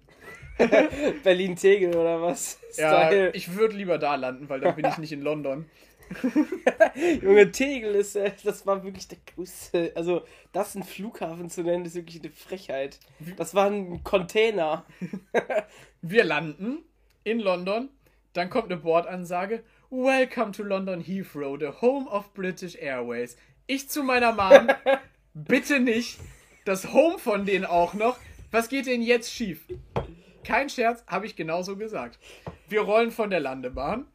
Berlin-Tegel 1.24 1.96
oder 1.96 2.22
was? 2.22 2.60
Ja, 2.76 3.08
Style. 3.08 3.32
ich 3.32 3.56
würde 3.56 3.78
lieber 3.78 3.98
da 3.98 4.16
landen, 4.16 4.50
weil 4.50 4.60
dann 4.60 4.76
bin 4.76 4.86
ich 4.86 4.98
nicht 4.98 5.14
in 5.14 5.22
London. 5.22 5.66
Junge, 7.22 7.52
Tegel 7.52 7.96
ist, 7.96 8.16
äh, 8.16 8.32
das 8.44 8.66
war 8.66 8.84
wirklich 8.84 9.08
der 9.08 9.18
größte. 9.34 9.92
Also, 9.96 10.24
das 10.52 10.76
ein 10.76 10.84
Flughafen 10.84 11.50
zu 11.50 11.64
nennen, 11.64 11.86
ist 11.86 11.96
wirklich 11.96 12.22
eine 12.22 12.32
Frechheit. 12.32 13.00
Das 13.38 13.56
war 13.56 13.68
ein 13.68 14.04
Container. 14.04 14.86
Wir 16.02 16.24
landen 16.24 16.84
in 17.24 17.40
London, 17.40 17.90
dann 18.34 18.50
kommt 18.50 18.72
eine 18.72 18.78
Bordansage. 18.78 19.64
Welcome 19.90 20.52
to 20.52 20.64
London 20.64 21.02
Heathrow, 21.02 21.58
the 21.60 21.82
home 21.82 22.10
of 22.10 22.34
British 22.34 22.76
Airways. 22.76 23.38
Ich 23.68 23.90
zu 23.90 24.04
meiner 24.04 24.32
Mom, 24.32 24.68
bitte 25.34 25.80
nicht. 25.80 26.20
Das 26.66 26.94
Home 26.94 27.20
von 27.20 27.46
denen 27.46 27.66
auch 27.66 27.94
noch. 27.94 28.18
Was 28.52 28.70
geht 28.70 28.88
denn 28.88 29.02
jetzt 29.02 29.32
schief? 29.32 29.66
Kein 30.44 30.70
Scherz, 30.70 31.04
habe 31.08 31.26
ich 31.26 31.36
genauso 31.36 31.76
gesagt. 31.76 32.20
Wir 32.70 32.82
rollen 32.82 33.12
von 33.12 33.30
der 33.30 33.40
Landebahn, 33.40 34.06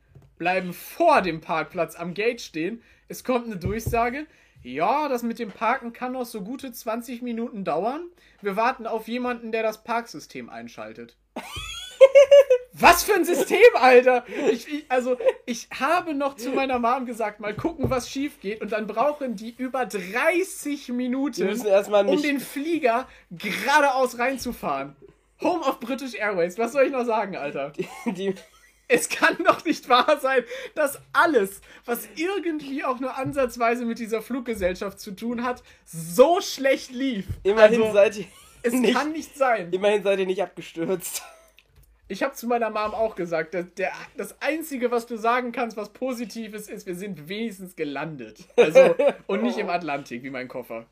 bleiben 0.41 0.73
vor 0.73 1.21
dem 1.21 1.43
Parkplatz 1.43 1.97
am 1.97 2.15
Gate 2.15 2.41
stehen. 2.41 2.83
Es 3.09 3.25
kommt 3.25 3.45
eine 3.45 3.59
Durchsage. 3.59 4.27
Ja, 4.63 5.07
das 5.09 5.23
mit 5.23 5.39
dem 5.39 5.51
Parken 5.51 5.93
kann 5.93 6.13
noch 6.13 6.25
so 6.25 6.41
gute 6.41 6.73
20 6.73 7.21
Minuten 7.21 7.63
dauern. 7.63 8.07
Wir 8.41 8.57
warten 8.57 8.87
auf 8.87 9.07
jemanden, 9.07 9.53
der 9.53 9.63
das 9.63 9.85
Parksystem 9.85 10.49
einschaltet. 10.49 11.19
Was 12.73 13.03
für 13.03 13.15
ein 13.15 13.27
System, 13.27 13.59
Alter! 13.75 14.25
Ich, 14.51 14.67
ich, 14.73 14.87
also, 14.89 15.19
ich 15.45 15.69
habe 15.79 16.15
noch 16.15 16.37
zu 16.37 16.51
meiner 16.53 16.79
Mom 16.79 17.05
gesagt, 17.05 17.41
mal 17.41 17.55
gucken, 17.55 17.91
was 17.91 18.09
schief 18.09 18.41
geht. 18.41 18.63
Und 18.63 18.73
dann 18.73 18.87
brauchen 18.87 19.37
die 19.37 19.51
über 19.51 19.85
30 19.85 20.89
Wir 20.89 20.95
Minuten, 20.95 21.51
um 21.51 22.23
den 22.23 22.41
Flieger 22.41 23.07
geradeaus 23.31 24.19
reinzufahren. 24.19 24.97
Home 25.43 25.63
of 25.65 25.81
British 25.81 26.15
Airways, 26.15 26.57
was 26.57 26.73
soll 26.73 26.85
ich 26.85 26.93
noch 26.93 27.05
sagen, 27.05 27.37
Alter? 27.37 27.73
die, 28.07 28.35
Es 28.93 29.09
kann 29.09 29.37
doch 29.47 29.65
nicht 29.65 29.89
wahr 29.89 30.19
sein, 30.21 30.43
dass 30.75 31.01
alles, 31.13 31.61
was 31.85 32.09
irgendwie 32.17 32.83
auch 32.85 32.99
nur 32.99 33.17
ansatzweise 33.17 33.85
mit 33.85 33.99
dieser 34.01 34.21
Fluggesellschaft 34.21 34.99
zu 34.99 35.13
tun 35.13 35.45
hat, 35.45 35.63
so 35.87 36.41
schlecht 36.41 36.91
lief. 36.91 37.27
immerhin 37.45 37.83
also, 37.83 37.93
seid 37.95 38.17
ihr. 38.19 38.25
es 38.63 38.73
nicht, 38.73 38.95
kann 38.95 39.13
nicht 39.13 39.37
sein. 39.37 39.73
immerhin 39.73 40.03
seid 40.03 40.19
ihr 40.19 40.27
nicht 40.27 40.43
abgestürzt. 40.43 41.23
Ich 42.09 42.25
habe 42.25 42.35
zu 42.35 42.49
meiner 42.49 42.71
Mom 42.71 42.93
auch 42.93 43.15
gesagt, 43.15 43.55
dass 43.55 43.67
der, 43.77 43.93
das 44.17 44.43
Einzige, 44.43 44.91
was 44.91 45.07
du 45.07 45.17
sagen 45.17 45.53
kannst, 45.53 45.77
was 45.77 45.91
Positives 45.91 46.69
ist, 46.69 46.85
wir 46.89 46.97
sind 46.97 47.29
wenigstens 47.29 47.77
gelandet. 47.77 48.41
Also, 48.57 48.97
und 49.29 49.45
nicht 49.45 49.59
im 49.59 49.71
Atlantik, 49.71 50.25
wie 50.25 50.31
mein 50.31 50.49
Koffer. 50.49 50.87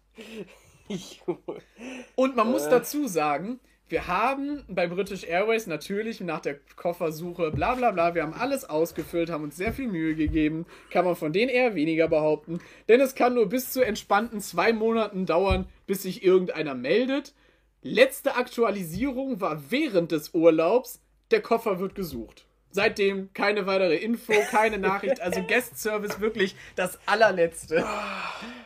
Und 2.15 2.36
man 2.36 2.51
muss 2.51 2.67
Äh. 2.67 2.70
dazu 2.70 3.09
sagen, 3.09 3.59
wir 3.89 4.07
haben 4.07 4.65
bei 4.68 4.86
British 4.86 5.25
Airways 5.25 5.67
natürlich 5.67 6.20
nach 6.20 6.41
der 6.41 6.58
Koffersuche 6.76 7.50
bla 7.50 7.75
bla 7.75 7.91
bla, 7.91 8.15
wir 8.15 8.23
haben 8.23 8.34
alles 8.34 8.68
ausgefüllt, 8.68 9.31
haben 9.31 9.44
uns 9.44 9.57
sehr 9.57 9.73
viel 9.73 9.89
Mühe 9.89 10.15
gegeben. 10.15 10.67
Kann 10.91 11.05
man 11.05 11.17
von 11.17 11.33
denen 11.33 11.49
eher 11.49 11.75
weniger 11.75 12.08
behaupten. 12.08 12.60
Denn 12.89 13.00
es 13.00 13.15
kann 13.15 13.34
nur 13.34 13.49
bis 13.49 13.73
zu 13.73 13.84
entspannten 13.84 14.41
zwei 14.41 14.73
Monaten 14.73 15.26
dauern, 15.26 15.67
bis 15.86 16.02
sich 16.02 16.23
irgendeiner 16.23 16.75
meldet. 16.75 17.34
Letzte 17.83 18.36
Aktualisierung 18.36 19.41
war 19.41 19.70
während 19.70 20.12
des 20.12 20.34
Urlaubs, 20.34 21.00
der 21.31 21.41
Koffer 21.41 21.78
wird 21.78 21.94
gesucht. 21.94 22.44
Seitdem 22.70 23.33
keine 23.33 23.67
weitere 23.67 23.97
Info, 23.97 24.34
keine 24.50 24.78
Nachricht, 24.78 25.20
also 25.20 25.42
Guest 25.42 25.78
Service 25.78 26.20
wirklich 26.20 26.55
das 26.76 26.99
allerletzte. 27.07 27.86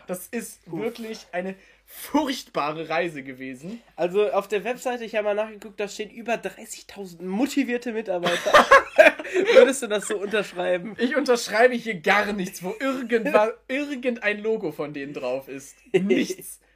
Das 0.07 0.27
ist 0.27 0.61
wirklich 0.67 1.27
eine 1.31 1.55
furchtbare 1.95 2.89
Reise 2.89 3.23
gewesen. 3.23 3.81
Also 3.97 4.33
auf 4.33 4.49
der 4.49 4.65
Webseite, 4.65 5.05
ich 5.05 5.15
habe 5.15 5.25
mal 5.25 5.35
nachgeguckt, 5.35 5.79
da 5.79 5.87
stehen 5.89 6.11
über 6.11 6.35
30.000 6.35 7.23
motivierte 7.23 7.93
Mitarbeiter. 7.93 8.51
Würdest 9.55 9.83
du 9.83 9.89
das 9.89 10.09
so 10.09 10.17
unterschreiben? 10.17 10.97
Ich 10.99 11.17
unterschreibe 11.17 11.75
hier 11.75 12.01
gar 12.01 12.33
nichts, 12.33 12.63
wo 12.63 12.75
irgendwas, 12.81 13.51
irgendein 13.69 14.43
Logo 14.43 14.73
von 14.73 14.95
denen 14.95 15.13
drauf 15.13 15.49
ist. 15.49 15.77
Nichts. 15.93 16.61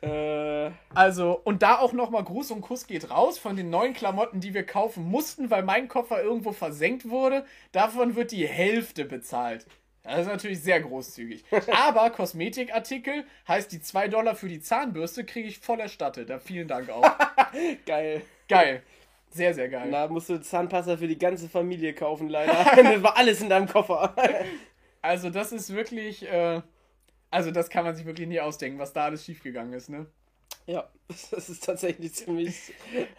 Äh, 0.00 0.70
Also, 0.94 1.40
und 1.42 1.62
da 1.62 1.78
auch 1.78 1.92
nochmal 1.92 2.22
Gruß 2.22 2.52
und 2.52 2.60
Kuss 2.60 2.86
geht 2.86 3.10
raus 3.10 3.36
von 3.36 3.56
den 3.56 3.68
neuen 3.68 3.94
Klamotten, 3.94 4.38
die 4.38 4.54
wir 4.54 4.64
kaufen 4.64 5.02
mussten, 5.02 5.50
weil 5.50 5.64
mein 5.64 5.88
Koffer 5.88 6.22
irgendwo 6.22 6.52
versenkt 6.52 7.08
wurde. 7.10 7.44
Davon 7.72 8.14
wird 8.14 8.30
die 8.30 8.46
Hälfte 8.46 9.04
bezahlt. 9.04 9.66
Das 10.08 10.20
ist 10.20 10.26
natürlich 10.26 10.60
sehr 10.60 10.80
großzügig. 10.80 11.44
Aber 11.72 12.10
Kosmetikartikel 12.10 13.24
heißt, 13.46 13.70
die 13.72 13.80
2 13.80 14.08
Dollar 14.08 14.34
für 14.34 14.48
die 14.48 14.60
Zahnbürste 14.60 15.24
kriege 15.24 15.48
ich 15.48 15.58
voll 15.58 15.80
erstattet. 15.80 16.30
Da 16.30 16.38
vielen 16.38 16.68
Dank 16.68 16.90
auch. 16.90 17.04
geil. 17.86 18.22
Geil. 18.48 18.82
Sehr, 19.30 19.52
sehr 19.52 19.68
geil. 19.68 19.90
Da 19.90 20.08
musst 20.08 20.30
du 20.30 20.40
Zahnpasta 20.40 20.96
für 20.96 21.06
die 21.06 21.18
ganze 21.18 21.48
Familie 21.48 21.92
kaufen, 21.92 22.28
leider. 22.28 22.54
das 22.76 23.02
war 23.02 23.16
alles 23.16 23.42
in 23.42 23.50
deinem 23.50 23.68
Koffer. 23.68 24.14
Also, 25.02 25.28
das 25.30 25.52
ist 25.52 25.74
wirklich, 25.74 26.26
äh, 26.26 26.62
Also, 27.30 27.50
das 27.50 27.68
kann 27.68 27.84
man 27.84 27.94
sich 27.94 28.06
wirklich 28.06 28.26
nie 28.26 28.40
ausdenken, 28.40 28.78
was 28.78 28.94
da 28.94 29.04
alles 29.04 29.24
schiefgegangen 29.26 29.74
ist, 29.74 29.90
ne? 29.90 30.06
Ja, 30.66 30.86
das 31.30 31.48
ist 31.48 31.64
tatsächlich 31.64 32.12
ziemlich, 32.14 32.72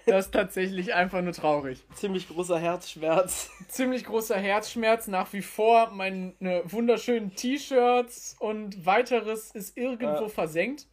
Das 0.05 0.27
ist 0.27 0.31
tatsächlich 0.33 0.93
einfach 0.93 1.21
nur 1.21 1.33
traurig. 1.33 1.83
ziemlich 1.95 2.27
großer 2.27 2.59
Herzschmerz. 2.59 3.49
Ziemlich 3.67 4.05
großer 4.05 4.37
Herzschmerz 4.37 5.07
nach 5.07 5.33
wie 5.33 5.41
vor. 5.41 5.89
Meine 5.91 6.33
wunderschönen 6.65 7.35
T-Shirts 7.35 8.35
und 8.39 8.85
weiteres 8.85 9.51
ist 9.51 9.75
irgendwo 9.77 10.23
Ja. 10.23 10.29
versenkt. 10.29 10.87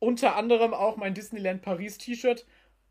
Unter 0.00 0.34
anderem 0.34 0.74
auch 0.74 0.96
mein 0.96 1.14
Disneyland 1.14 1.62
Paris 1.62 1.98
T-Shirt. 1.98 2.46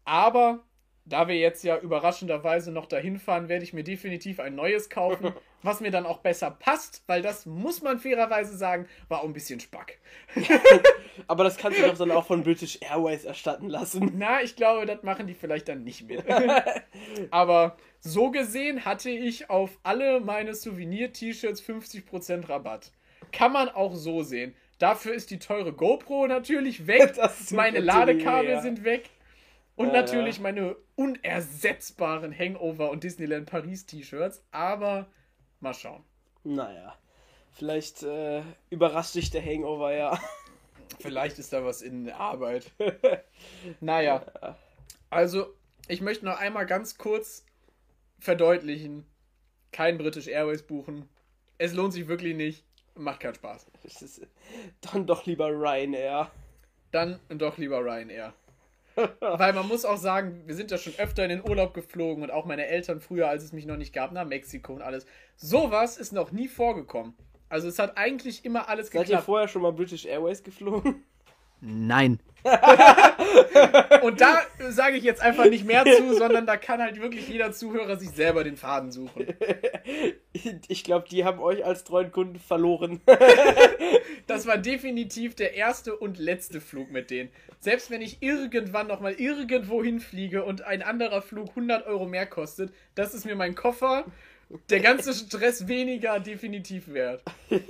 Aber 0.06 0.64
da 1.10 1.28
wir 1.28 1.36
jetzt 1.36 1.64
ja 1.64 1.78
überraschenderweise 1.78 2.72
noch 2.72 2.86
dahin 2.86 3.18
fahren, 3.20 3.50
werde 3.50 3.64
ich 3.64 3.74
mir 3.74 3.84
definitiv 3.84 4.40
ein 4.40 4.56
neues 4.56 4.90
kaufen, 4.90 5.34
was 5.64 5.82
mir 5.82 5.92
dann 5.92 6.06
auch 6.06 6.20
besser 6.20 6.52
passt, 6.52 7.04
weil 7.08 7.22
das 7.22 7.46
muss 7.46 7.82
man 7.82 8.00
fairerweise 8.00 8.56
sagen, 8.56 8.88
war 9.08 9.22
auch 9.22 9.26
ein 9.26 9.34
bisschen 9.34 9.60
Spack. 9.60 10.00
Aber 11.28 11.44
das 11.44 11.58
kannst 11.58 11.80
du 11.80 11.84
doch 11.84 11.98
dann 11.98 12.12
auch 12.12 12.26
von 12.26 12.44
British 12.44 12.80
Airways 12.82 13.26
erstatten 13.26 13.70
lassen. 13.70 14.14
Na, 14.18 14.42
ich 14.42 14.56
glaube, 14.56 14.86
das 14.86 15.04
machen 15.04 15.28
die 15.28 15.34
vielleicht 15.34 15.68
dann 15.68 15.84
nicht 15.84 16.08
mehr. 16.08 16.24
Aber 17.32 17.76
so 18.00 18.32
gesehen 18.32 18.86
hatte 18.86 19.10
ich 19.10 19.50
auf 19.50 19.78
alle 19.84 20.22
meine 20.22 20.54
Souvenir-T-Shirts 20.54 21.62
50% 21.62 22.48
Rabatt. 22.48 22.92
Kann 23.32 23.52
man 23.52 23.70
auch 23.70 23.96
so 23.96 24.24
sehen. 24.24 24.56
Dafür 24.78 25.14
ist 25.14 25.30
die 25.30 25.40
teure 25.40 25.74
GoPro 25.74 26.28
natürlich 26.28 26.88
weg. 26.88 27.16
Meine 27.52 27.80
Ladekabel 27.80 28.54
mehr. 28.54 28.62
sind 28.62 28.86
weg. 28.86 29.10
Und 29.80 29.94
Ja, 29.94 30.02
natürlich 30.02 30.36
ja. 30.36 30.44
meine 30.44 30.76
unersetzbaren 30.98 32.38
Hangover 32.38 32.90
und 32.90 33.06
Disneyland 33.06 33.50
Paris 33.50 33.86
T-Shirts. 33.86 34.44
Aber 34.52 35.08
mal 35.62 35.74
schauen. 35.74 36.04
Naja, 36.44 36.98
vielleicht 37.54 38.04
äh, 38.04 38.42
überrascht 38.70 39.16
dich 39.16 39.30
der 39.30 39.42
Hangover, 39.42 39.94
ja. 39.94 40.20
Vielleicht 41.00 41.40
ist 41.40 41.54
da 41.54 41.64
was 41.64 41.82
in 41.82 42.04
der 42.04 42.20
Arbeit. 42.20 42.70
naja. 43.80 44.26
Also, 45.10 45.54
ich 45.88 46.02
möchte 46.02 46.26
noch 46.26 46.38
einmal 46.38 46.66
ganz 46.66 46.98
kurz 46.98 47.46
verdeutlichen: 48.20 49.06
kein 49.72 49.98
British 49.98 50.28
Airways 50.28 50.64
buchen. 50.64 51.08
Es 51.58 51.74
lohnt 51.74 51.94
sich 51.94 52.10
wirklich 52.10 52.36
nicht. 52.36 52.66
Macht 52.96 53.22
keinen 53.22 53.36
Spaß. 53.36 53.68
Ist, 53.86 54.28
dann 54.82 55.08
doch 55.08 55.26
lieber 55.26 55.48
Ryanair. 55.48 56.30
Dann 56.92 57.22
doch 57.30 57.58
lieber 57.58 57.80
Ryanair. 57.80 58.34
Weil 59.20 59.54
man 59.54 59.68
muss 59.68 59.86
auch 59.86 59.98
sagen, 59.98 60.42
wir 60.46 60.56
sind 60.56 60.72
ja 60.72 60.78
schon 60.78 60.94
öfter 60.98 61.24
in 61.24 61.30
den 61.30 61.48
Urlaub 61.48 61.74
geflogen 61.74 62.24
und 62.24 62.32
auch 62.32 62.46
meine 62.46 62.68
Eltern 62.68 63.00
früher, 63.00 63.30
als 63.30 63.44
es 63.44 63.54
mich 63.54 63.66
noch 63.66 63.78
nicht 63.78 63.94
gab, 63.94 64.12
nach 64.12 64.26
Mexiko 64.26 64.74
und 64.74 64.82
alles. 64.82 65.06
Sowas 65.38 65.98
ist 65.98 66.12
noch 66.12 66.32
nie 66.32 66.48
vorgekommen. 66.48 67.14
Also 67.48 67.68
es 67.68 67.80
hat 67.80 67.98
eigentlich 67.98 68.46
immer 68.46 68.70
alles 68.70 68.88
Seid 68.88 68.96
ihr 68.96 69.02
geklappt. 69.06 69.26
vorher 69.26 69.48
schon 69.48 69.62
mal 69.64 69.72
British 69.74 70.06
Airways 70.06 70.44
geflogen? 70.44 71.04
Nein. 71.62 72.20
Und 74.02 74.22
da 74.22 74.42
sage 74.70 74.98
ich 74.98 75.04
jetzt 75.04 75.22
einfach 75.22 75.46
nicht 75.46 75.66
mehr 75.66 75.84
zu, 75.84 76.14
sondern 76.14 76.46
da 76.46 76.58
kann 76.58 76.82
halt 76.82 77.02
wirklich 77.02 77.28
jeder 77.28 77.52
Zuhörer 77.52 77.98
sich 77.98 78.12
selber 78.12 78.44
den 78.44 78.58
Faden 78.58 78.92
suchen. 78.92 79.28
Ich 80.70 80.84
glaube, 80.84 81.10
die 81.10 81.26
haben 81.26 81.40
euch 81.40 81.66
als 81.66 81.84
treuen 81.84 82.12
Kunden 82.12 82.40
verloren. 82.40 83.02
Das 84.28 84.46
war 84.46 84.60
definitiv 84.60 85.34
der 85.34 85.56
erste 85.56 85.96
und 85.96 86.20
letzte 86.20 86.62
Flug 86.62 86.92
mit 86.92 87.10
denen. 87.10 87.32
Selbst 87.60 87.90
wenn 87.90 88.04
ich 88.04 88.22
irgendwann 88.22 88.86
nochmal 88.86 89.14
irgendwo 89.14 89.84
hinfliege 89.84 90.44
und 90.44 90.62
ein 90.62 90.84
anderer 90.84 91.24
Flug 91.24 91.50
100 91.50 91.88
Euro 91.88 92.06
mehr 92.06 92.28
kostet, 92.28 92.72
das 92.94 93.16
ist 93.16 93.26
mir 93.26 93.36
mein 93.36 93.56
Koffer, 93.56 94.06
der 94.70 94.80
ganze 94.80 95.14
Stress 95.14 95.68
weniger 95.68 96.20
definitiv 96.20 96.92
wert. 96.94 97.24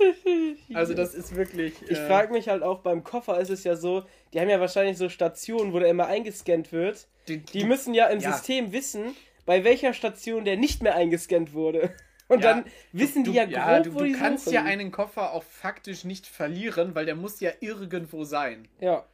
Also 0.72 0.94
das 0.94 1.14
ist 1.14 1.34
wirklich... 1.34 1.74
Ich 1.88 1.98
äh, 1.98 2.06
frage 2.06 2.32
mich 2.32 2.48
halt 2.48 2.62
auch, 2.62 2.78
beim 2.80 3.02
Koffer 3.04 3.38
ist 3.40 3.50
es 3.50 3.64
ja 3.64 3.74
so, 3.76 4.04
die 4.32 4.40
haben 4.40 4.48
ja 4.48 4.60
wahrscheinlich 4.60 4.96
so 4.96 5.08
Stationen, 5.08 5.72
wo 5.72 5.78
der 5.80 5.88
immer 5.88 6.06
eingescannt 6.06 6.70
wird. 6.72 7.06
die, 7.28 7.38
Die 7.38 7.64
müssen 7.64 7.92
ja 7.92 8.06
im 8.06 8.20
Ja. 8.20 8.32
System 8.32 8.72
wissen, 8.72 9.16
bei 9.46 9.64
welcher 9.64 9.92
Station 9.92 10.44
der 10.44 10.56
nicht 10.56 10.82
mehr 10.82 10.94
eingescannt 10.94 11.52
wurde. 11.52 11.92
Und 12.28 12.44
Ja, 12.44 12.54
dann 12.54 12.64
wissen 12.92 13.24
du, 13.24 13.32
die 13.32 13.36
ja 13.38 13.44
ja, 13.44 13.74
grob, 13.74 13.84
du, 13.84 13.94
wo 13.94 13.98
du 13.98 14.04
die 14.04 14.12
kannst 14.12 14.44
suchen. 14.44 14.54
ja 14.54 14.62
einen 14.64 14.92
Koffer 14.92 15.32
auch 15.32 15.42
faktisch 15.42 16.04
nicht 16.04 16.26
verlieren, 16.26 16.94
weil 16.94 17.04
der 17.04 17.16
muss 17.16 17.40
ja 17.40 17.50
irgendwo 17.58 18.22
sein. 18.22 18.68
Ja. 18.78 19.04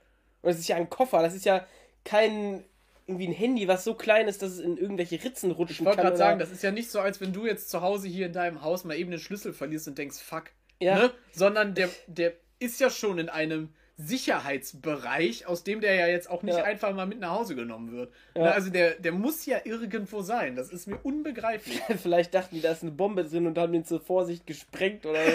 Und 0.42 0.50
es 0.50 0.58
ist 0.58 0.68
ja 0.68 0.76
ein 0.76 0.90
Koffer, 0.90 1.22
das 1.22 1.34
ist 1.34 1.46
ja 1.46 1.66
kein 2.04 2.62
irgendwie 3.06 3.28
ein 3.28 3.32
Handy, 3.32 3.68
was 3.68 3.84
so 3.84 3.94
klein 3.94 4.26
ist, 4.28 4.42
dass 4.42 4.52
es 4.52 4.58
in 4.58 4.76
irgendwelche 4.76 5.22
Ritzen 5.22 5.50
rutschen 5.52 5.74
Ich 5.74 5.84
wollte 5.84 5.96
kann. 5.96 6.04
gerade 6.06 6.16
oder- 6.16 6.24
sagen, 6.24 6.38
das 6.40 6.50
ist 6.50 6.62
ja 6.62 6.70
nicht 6.72 6.90
so, 6.90 7.00
als 7.00 7.20
wenn 7.20 7.32
du 7.32 7.46
jetzt 7.46 7.70
zu 7.70 7.80
Hause 7.82 8.08
hier 8.08 8.26
in 8.26 8.32
deinem 8.32 8.62
Haus 8.62 8.84
mal 8.84 8.96
eben 8.96 9.10
den 9.10 9.20
Schlüssel 9.20 9.52
verlierst 9.52 9.86
und 9.88 9.96
denkst, 9.98 10.18
fuck. 10.18 10.44
Ja. 10.80 10.96
Ne? 10.98 11.10
Sondern 11.32 11.74
der, 11.74 11.88
der 12.06 12.32
ist 12.58 12.80
ja 12.80 12.90
schon 12.90 13.18
in 13.18 13.28
einem 13.28 13.70
Sicherheitsbereich, 13.98 15.46
aus 15.46 15.64
dem 15.64 15.80
der 15.80 15.94
ja 15.94 16.06
jetzt 16.06 16.28
auch 16.28 16.42
nicht 16.42 16.56
Ja. 16.58 16.64
einfach 16.64 16.92
mal 16.94 17.06
mit 17.06 17.18
nach 17.20 17.30
Hause 17.30 17.54
genommen 17.54 17.92
wird. 17.92 18.12
Ja. 18.34 18.42
Ne? 18.42 18.52
Also 18.52 18.70
der, 18.70 18.94
der 18.96 19.12
muss 19.12 19.46
ja 19.46 19.58
irgendwo 19.64 20.20
sein. 20.22 20.54
Das 20.56 20.70
ist 20.70 20.86
mir 20.86 20.98
unbegreiflich. 21.02 21.80
Vielleicht 22.02 22.34
dachten 22.34 22.56
die, 22.56 22.60
da 22.60 22.72
ist 22.72 22.82
eine 22.82 22.90
Bombe 22.92 23.24
drin 23.24 23.46
und 23.46 23.56
haben 23.56 23.72
ihn 23.72 23.84
zur 23.84 24.00
Vorsicht 24.00 24.46
gesprengt 24.46 25.06
oder 25.06 25.20
so. 25.24 25.30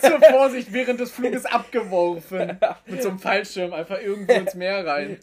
Zur 0.08 0.20
Vorsicht 0.20 0.72
während 0.72 0.98
des 0.98 1.12
Fluges 1.12 1.44
abgeworfen. 1.46 2.58
Mit 2.86 3.02
so 3.02 3.10
einem 3.10 3.18
Fallschirm 3.20 3.72
einfach 3.72 4.00
irgendwo 4.00 4.32
ins 4.32 4.54
Meer 4.54 4.84
rein. 4.84 5.18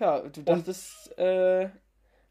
Ja, 0.00 0.20
du 0.20 0.42
dachtest, 0.42 1.16
äh, 1.18 1.68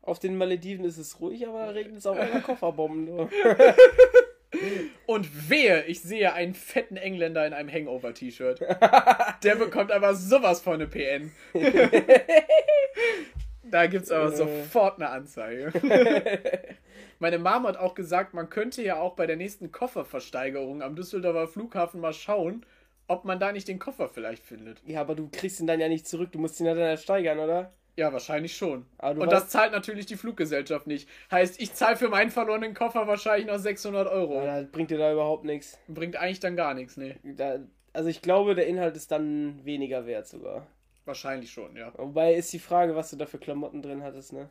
auf 0.01 0.19
den 0.19 0.37
Malediven 0.37 0.85
ist 0.85 0.97
es 0.97 1.19
ruhig, 1.19 1.47
aber 1.47 1.65
da 1.65 1.69
regnet 1.69 1.99
es 1.99 2.05
auch 2.05 2.15
immer 2.15 2.41
Kofferbomben. 2.45 3.29
Und 5.07 5.49
wehe, 5.49 5.83
ich 5.85 6.01
sehe 6.01 6.33
einen 6.33 6.53
fetten 6.53 6.95
Engländer 6.95 7.47
in 7.47 7.53
einem 7.53 7.71
Hangover-T-Shirt. 7.71 8.59
Der 9.43 9.55
bekommt 9.55 9.91
aber 9.91 10.13
sowas 10.13 10.61
von 10.61 10.75
eine 10.75 10.87
PN. 10.87 11.31
da 13.63 13.87
gibt's 13.87 14.11
aber 14.11 14.31
sofort 14.31 14.97
eine 14.97 15.09
Anzeige. 15.09 15.73
Meine 17.17 17.39
Mom 17.39 17.65
hat 17.65 17.77
auch 17.77 17.95
gesagt, 17.95 18.35
man 18.35 18.49
könnte 18.49 18.83
ja 18.83 18.99
auch 18.99 19.15
bei 19.15 19.25
der 19.25 19.37
nächsten 19.37 19.71
Kofferversteigerung 19.71 20.83
am 20.83 20.95
Düsseldorfer 20.95 21.47
Flughafen 21.47 21.99
mal 21.99 22.13
schauen, 22.13 22.63
ob 23.07 23.25
man 23.25 23.39
da 23.39 23.51
nicht 23.51 23.67
den 23.67 23.79
Koffer 23.79 24.09
vielleicht 24.09 24.43
findet. 24.43 24.81
Ja, 24.85 25.01
aber 25.01 25.15
du 25.15 25.29
kriegst 25.31 25.59
ihn 25.59 25.67
dann 25.67 25.79
ja 25.79 25.89
nicht 25.89 26.07
zurück, 26.07 26.31
du 26.31 26.39
musst 26.39 26.59
ihn 26.59 26.65
ja 26.65 26.73
dann 26.73 26.83
ersteigern, 26.83 27.39
oder? 27.39 27.73
Ja, 27.95 28.11
wahrscheinlich 28.11 28.57
schon. 28.57 28.87
Und 28.97 29.31
das 29.31 29.49
zahlt 29.49 29.71
natürlich 29.71 30.07
die 30.07 30.15
Fluggesellschaft 30.15 30.87
nicht. 30.87 31.07
Heißt, 31.29 31.61
ich 31.61 31.73
zahle 31.73 31.95
für 31.95 32.09
meinen 32.09 32.31
verlorenen 32.31 32.73
Koffer 32.73 33.05
wahrscheinlich 33.07 33.45
noch 33.45 33.59
600 33.59 34.07
Euro. 34.07 34.43
Ja, 34.43 34.61
das 34.61 34.71
bringt 34.71 34.89
dir 34.89 34.97
da 34.97 35.13
überhaupt 35.13 35.43
nichts. 35.43 35.77
Bringt 35.87 36.15
eigentlich 36.15 36.39
dann 36.39 36.55
gar 36.55 36.73
nichts, 36.73 36.97
ne? 36.97 37.17
Da, 37.23 37.59
also 37.91 38.09
ich 38.09 38.23
glaube, 38.23 38.55
der 38.55 38.65
Inhalt 38.65 38.95
ist 38.95 39.11
dann 39.11 39.63
weniger 39.63 40.07
wert 40.07 40.27
sogar. 40.27 40.65
Wahrscheinlich 41.05 41.51
schon, 41.51 41.75
ja. 41.75 41.93
Wobei 41.95 42.33
ist 42.33 42.51
die 42.51 42.59
Frage, 42.59 42.95
was 42.95 43.11
du 43.11 43.15
da 43.17 43.27
für 43.27 43.37
Klamotten 43.37 43.83
drin 43.83 44.01
hattest, 44.01 44.33
ne? 44.33 44.49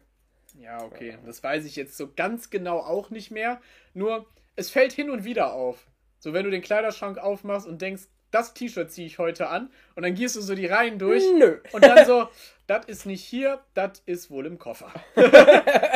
Ja, 0.61 0.81
okay. 0.85 1.19
Das 1.27 1.43
weiß 1.43 1.65
ich 1.65 1.75
jetzt 1.75 1.97
so 1.97 2.13
ganz 2.15 2.51
genau 2.51 2.79
auch 2.79 3.11
nicht 3.11 3.33
mehr. 3.33 3.61
Nur, 3.95 4.27
es 4.55 4.71
fällt 4.71 4.93
hin 4.93 5.11
und 5.11 5.25
wieder 5.25 5.55
auf. 5.55 5.89
So, 6.19 6.33
wenn 6.33 6.45
du 6.45 6.51
den 6.51 6.63
Kleiderschrank 6.63 7.19
aufmachst 7.19 7.67
und 7.67 7.83
denkst, 7.83 8.03
das 8.33 8.55
T-Shirt 8.55 8.91
ziehe 8.91 9.07
ich 9.07 9.19
heute 9.19 9.49
an. 9.49 9.71
Und 9.95 10.03
dann 10.03 10.15
gehst 10.15 10.35
du 10.37 10.41
so 10.41 10.55
die 10.55 10.67
Reihen 10.67 10.99
durch. 10.99 11.23
Nö. 11.39 11.59
Und 11.73 11.85
dann 11.85 12.05
so, 12.07 12.29
das 12.67 12.87
ist 12.87 13.07
nicht 13.07 13.23
hier, 13.23 13.61
das 13.75 14.03
ist 14.07 14.31
wohl 14.31 14.47
im 14.47 14.59
Koffer. 14.59 14.91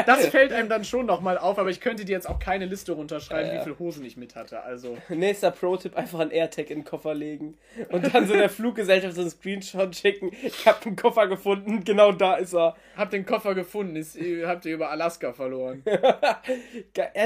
das 0.06 0.26
fällt 0.28 0.52
einem 0.52 0.68
dann 0.68 0.84
schon 0.84 1.06
nochmal 1.06 1.38
auf, 1.38 1.58
aber 1.58 1.70
ich 1.70 1.80
könnte 1.80 2.04
dir 2.04 2.12
jetzt 2.12 2.28
auch 2.28 2.38
keine 2.38 2.66
Liste 2.66 2.92
runterschreiben, 2.92 3.46
Ja, 3.48 3.54
ja. 3.54 3.60
wie 3.60 3.64
viele 3.64 3.78
Hosen 3.78 4.04
ich 4.04 4.16
mit 4.16 4.34
hatte. 4.36 4.62
Also, 4.62 4.98
Nächster 5.08 5.50
Pro-Tipp, 5.50 5.96
einfach 5.96 6.18
einen 6.20 6.30
AirTag 6.30 6.70
in 6.70 6.80
den 6.80 6.84
Koffer 6.84 7.14
legen. 7.14 7.56
Und 7.88 8.12
dann 8.14 8.26
so 8.26 8.34
der 8.34 8.50
Fluggesellschaft 8.50 9.14
so 9.14 9.22
einen 9.22 9.30
Screenshot 9.30 9.96
schicken. 9.96 10.30
Ich 10.42 10.66
habe 10.66 10.84
einen 10.84 10.96
Koffer 10.96 11.26
gefunden, 11.28 11.84
genau 11.84 12.12
da 12.12 12.34
ist 12.36 12.52
er. 12.54 12.76
hab 12.96 13.10
den 13.10 13.24
Koffer 13.24 13.54
gefunden, 13.54 13.96
ist, 13.96 14.18
habt 14.44 14.66
ihr 14.66 14.74
über 14.74 14.90
Alaska 14.90 15.32
verloren. 15.32 15.82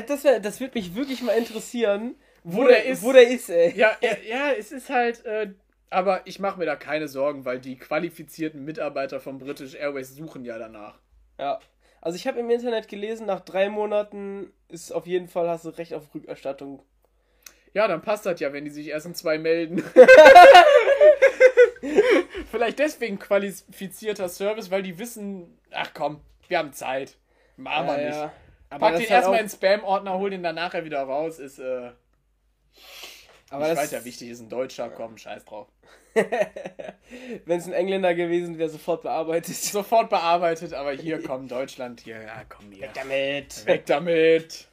Das, 0.06 0.24
wär, 0.24 0.40
das 0.40 0.60
würde 0.60 0.78
mich 0.78 0.94
wirklich 0.94 1.22
mal 1.22 1.32
interessieren, 1.32 2.14
Wo 2.43 2.65
der 2.67 2.85
ist. 2.86 3.02
Wo 3.02 3.12
der 3.12 3.28
ist, 3.28 3.51
ey. 3.51 3.73
Ja, 3.77 3.97
ja, 4.01 4.17
ja, 4.27 4.52
es 4.52 4.73
ist 4.73 4.89
halt, 4.91 5.25
äh, 5.27 5.51
aber 5.91 6.23
ich 6.27 6.39
mache 6.39 6.59
mir 6.59 6.67
da 6.67 6.77
keine 6.77 7.09
Sorgen, 7.09 7.44
weil 7.44 7.59
die 7.59 7.77
qualifizierten 7.77 8.65
Mitarbeiter 8.65 9.20
von 9.20 9.39
British 9.39 9.75
Airways 9.75 10.15
suchen 10.15 10.44
ja 10.44 10.59
danach. 10.59 10.99
Ja. 11.39 11.59
Also 12.01 12.17
ich 12.17 12.27
habe 12.27 12.41
im 12.41 12.49
Internet 12.49 12.89
gelesen, 12.89 13.27
nach 13.27 13.41
drei 13.41 13.69
Monaten 13.69 14.52
ist 14.69 14.91
auf 14.93 15.07
jeden 15.07 15.28
Fall, 15.28 15.49
hast 15.49 15.65
du 15.67 15.70
Recht 15.70 15.93
auf 15.93 16.15
Rückerstattung. 16.15 16.83
Ja, 17.75 17.86
dann 17.89 18.02
passt 18.02 18.25
das 18.27 18.41
ja, 18.41 18.52
wenn 18.52 18.65
die 18.65 18.70
sich 18.70 18.89
erst 18.89 19.07
in 19.07 19.15
zwei 19.15 19.39
melden. 19.39 19.85
Vielleicht 22.51 22.78
deswegen 22.78 23.19
qualifizierter 23.19 24.28
Service, 24.28 24.70
weil 24.70 24.83
die 24.83 24.99
wissen, 24.99 25.59
ach 25.73 25.93
komm, 25.94 26.20
wir 26.49 26.59
haben 26.59 26.73
Zeit. 26.73 27.17
Machen 27.57 27.86
wir 27.86 28.01
Ja, 28.01 28.07
nicht. 28.09 28.17
ja. 28.19 28.33
Aber 28.70 28.86
Pack 28.86 28.93
den 28.97 29.01
halt 29.02 29.10
erstmal 29.10 29.39
in 29.41 29.47
den 29.47 29.51
Spam-Ordner, 29.51 30.19
hol 30.19 30.31
den 30.31 30.43
dann 30.43 30.55
nachher 30.55 30.85
wieder 30.85 31.02
raus. 31.02 31.39
Ist, 31.39 31.59
äh, 31.59 31.91
Aber 33.50 33.65
ich 33.65 33.70
das, 33.70 33.78
weiß 33.78 33.90
ja, 33.90 34.05
wichtig 34.05 34.31
ist 34.31 34.40
ein 34.40 34.49
Deutscher, 34.49 34.90
komm, 34.90 35.18
scheiß 35.18 35.44
drauf. 35.44 35.68
Wenn 37.44 37.58
es 37.58 37.66
ein 37.66 37.73
Engländer 37.73 38.15
gewesen 38.15 38.58
wäre, 38.58 38.68
sofort 38.68 39.02
bearbeitet. 39.02 39.55
Sofort 39.57 40.08
bearbeitet, 40.08 40.73
aber 40.73 40.92
hier, 40.92 41.23
komm, 41.26 41.49
Deutschland, 41.49 42.00
hier, 42.00 42.23
ja, 42.23 42.44
komm 42.49 42.70
hier. 42.70 42.89
damit. 42.94 43.66
Weg 43.66 43.86
damit. 43.86 44.68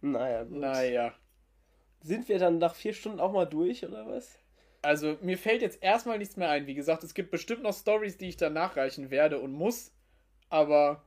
Naja, 0.00 0.44
gut. 0.44 0.58
Naja. 0.58 1.14
Sind 2.02 2.28
wir 2.28 2.38
dann 2.38 2.58
nach 2.58 2.74
vier 2.74 2.94
Stunden 2.94 3.20
auch 3.20 3.32
mal 3.32 3.46
durch, 3.46 3.84
oder 3.84 4.06
was? 4.06 4.38
Also, 4.82 5.18
mir 5.20 5.36
fällt 5.36 5.60
jetzt 5.60 5.82
erstmal 5.82 6.18
nichts 6.18 6.36
mehr 6.36 6.50
ein. 6.50 6.66
Wie 6.66 6.74
gesagt, 6.74 7.04
es 7.04 7.14
gibt 7.14 7.30
bestimmt 7.30 7.62
noch 7.62 7.74
Stories, 7.74 8.16
die 8.16 8.28
ich 8.28 8.36
dann 8.36 8.54
nachreichen 8.54 9.10
werde 9.10 9.38
und 9.38 9.52
muss. 9.52 9.92
Aber 10.48 11.02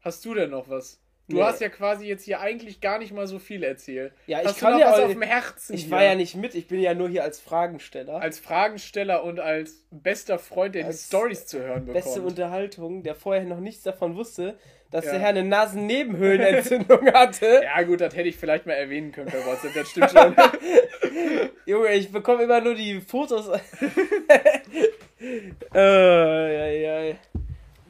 hast 0.00 0.24
du 0.24 0.34
denn 0.34 0.50
noch 0.50 0.68
was? 0.68 1.00
Du 1.30 1.36
Nee. 1.36 1.42
hast 1.42 1.60
ja 1.60 1.68
quasi 1.68 2.06
jetzt 2.06 2.24
hier 2.24 2.40
eigentlich 2.40 2.80
gar 2.80 2.98
nicht 2.98 3.12
mal 3.12 3.26
so 3.26 3.38
viel 3.38 3.62
erzählt. 3.62 4.12
Ja, 4.26 4.40
ich 4.40 4.46
hast 4.48 4.60
kann 4.60 4.72
du 4.72 4.78
noch 4.78 4.86
ja 4.86 4.92
was 4.92 5.00
auf 5.00 5.10
dem 5.12 5.20
Herzen? 5.20 5.74
Ich 5.74 5.82
hier? 5.82 5.90
war 5.90 6.02
ja 6.02 6.14
nicht 6.14 6.34
mit, 6.36 6.54
ich 6.54 6.66
bin 6.68 6.80
ja 6.80 6.94
nur 6.94 7.08
hier 7.10 7.22
als 7.22 7.38
Fragensteller. 7.38 8.20
als 8.22 8.38
Fragensteller 8.38 9.22
und 9.24 9.38
als 9.38 9.84
bester 9.90 10.38
Freund, 10.38 10.74
der 10.74 10.82
die 10.84 10.88
Als 10.88 11.06
Stories 11.06 11.44
zu 11.46 11.60
hören 11.60 11.84
Beste 11.84 12.14
bekommt. 12.20 12.30
Unterhaltung, 12.30 13.02
der 13.02 13.14
vorher 13.14 13.44
noch 13.44 13.60
nichts 13.60 13.82
davon 13.82 14.16
wusste, 14.16 14.56
dass 14.90 15.04
Ja. 15.04 15.10
der 15.12 15.20
Herr 15.20 15.28
eine 15.28 15.44
Nasennebenhöhlenentzündung 15.44 17.06
hatte. 17.12 17.60
Ja, 17.62 17.82
gut, 17.82 18.00
das 18.00 18.16
hätte 18.16 18.30
ich 18.30 18.36
vielleicht 18.38 18.64
mal 18.64 18.72
erwähnen 18.72 19.12
können 19.12 19.30
bei 19.30 19.44
WhatsApp, 19.44 19.74
das 19.74 19.90
stimmt 19.90 20.10
schon. 20.10 20.34
Junge, 21.66 21.92
ich 21.92 22.10
bekomme 22.10 22.44
immer 22.44 22.62
nur 22.62 22.74
die 22.74 23.02
Fotos. 23.02 23.48
äh, 25.74 26.82
ja, 26.82 27.02
ja. 27.04 27.14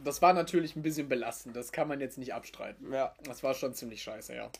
Das 0.04 0.22
war 0.22 0.32
natürlich 0.32 0.76
ein 0.76 0.82
bisschen 0.82 1.08
belastend, 1.08 1.56
das 1.56 1.72
kann 1.72 1.88
man 1.88 2.00
jetzt 2.00 2.18
nicht 2.18 2.34
abstreiten. 2.34 2.92
ja. 2.92 3.14
Das 3.24 3.42
war 3.42 3.54
schon 3.54 3.74
ziemlich 3.74 4.02
scheiße, 4.02 4.34
ja. 4.34 4.50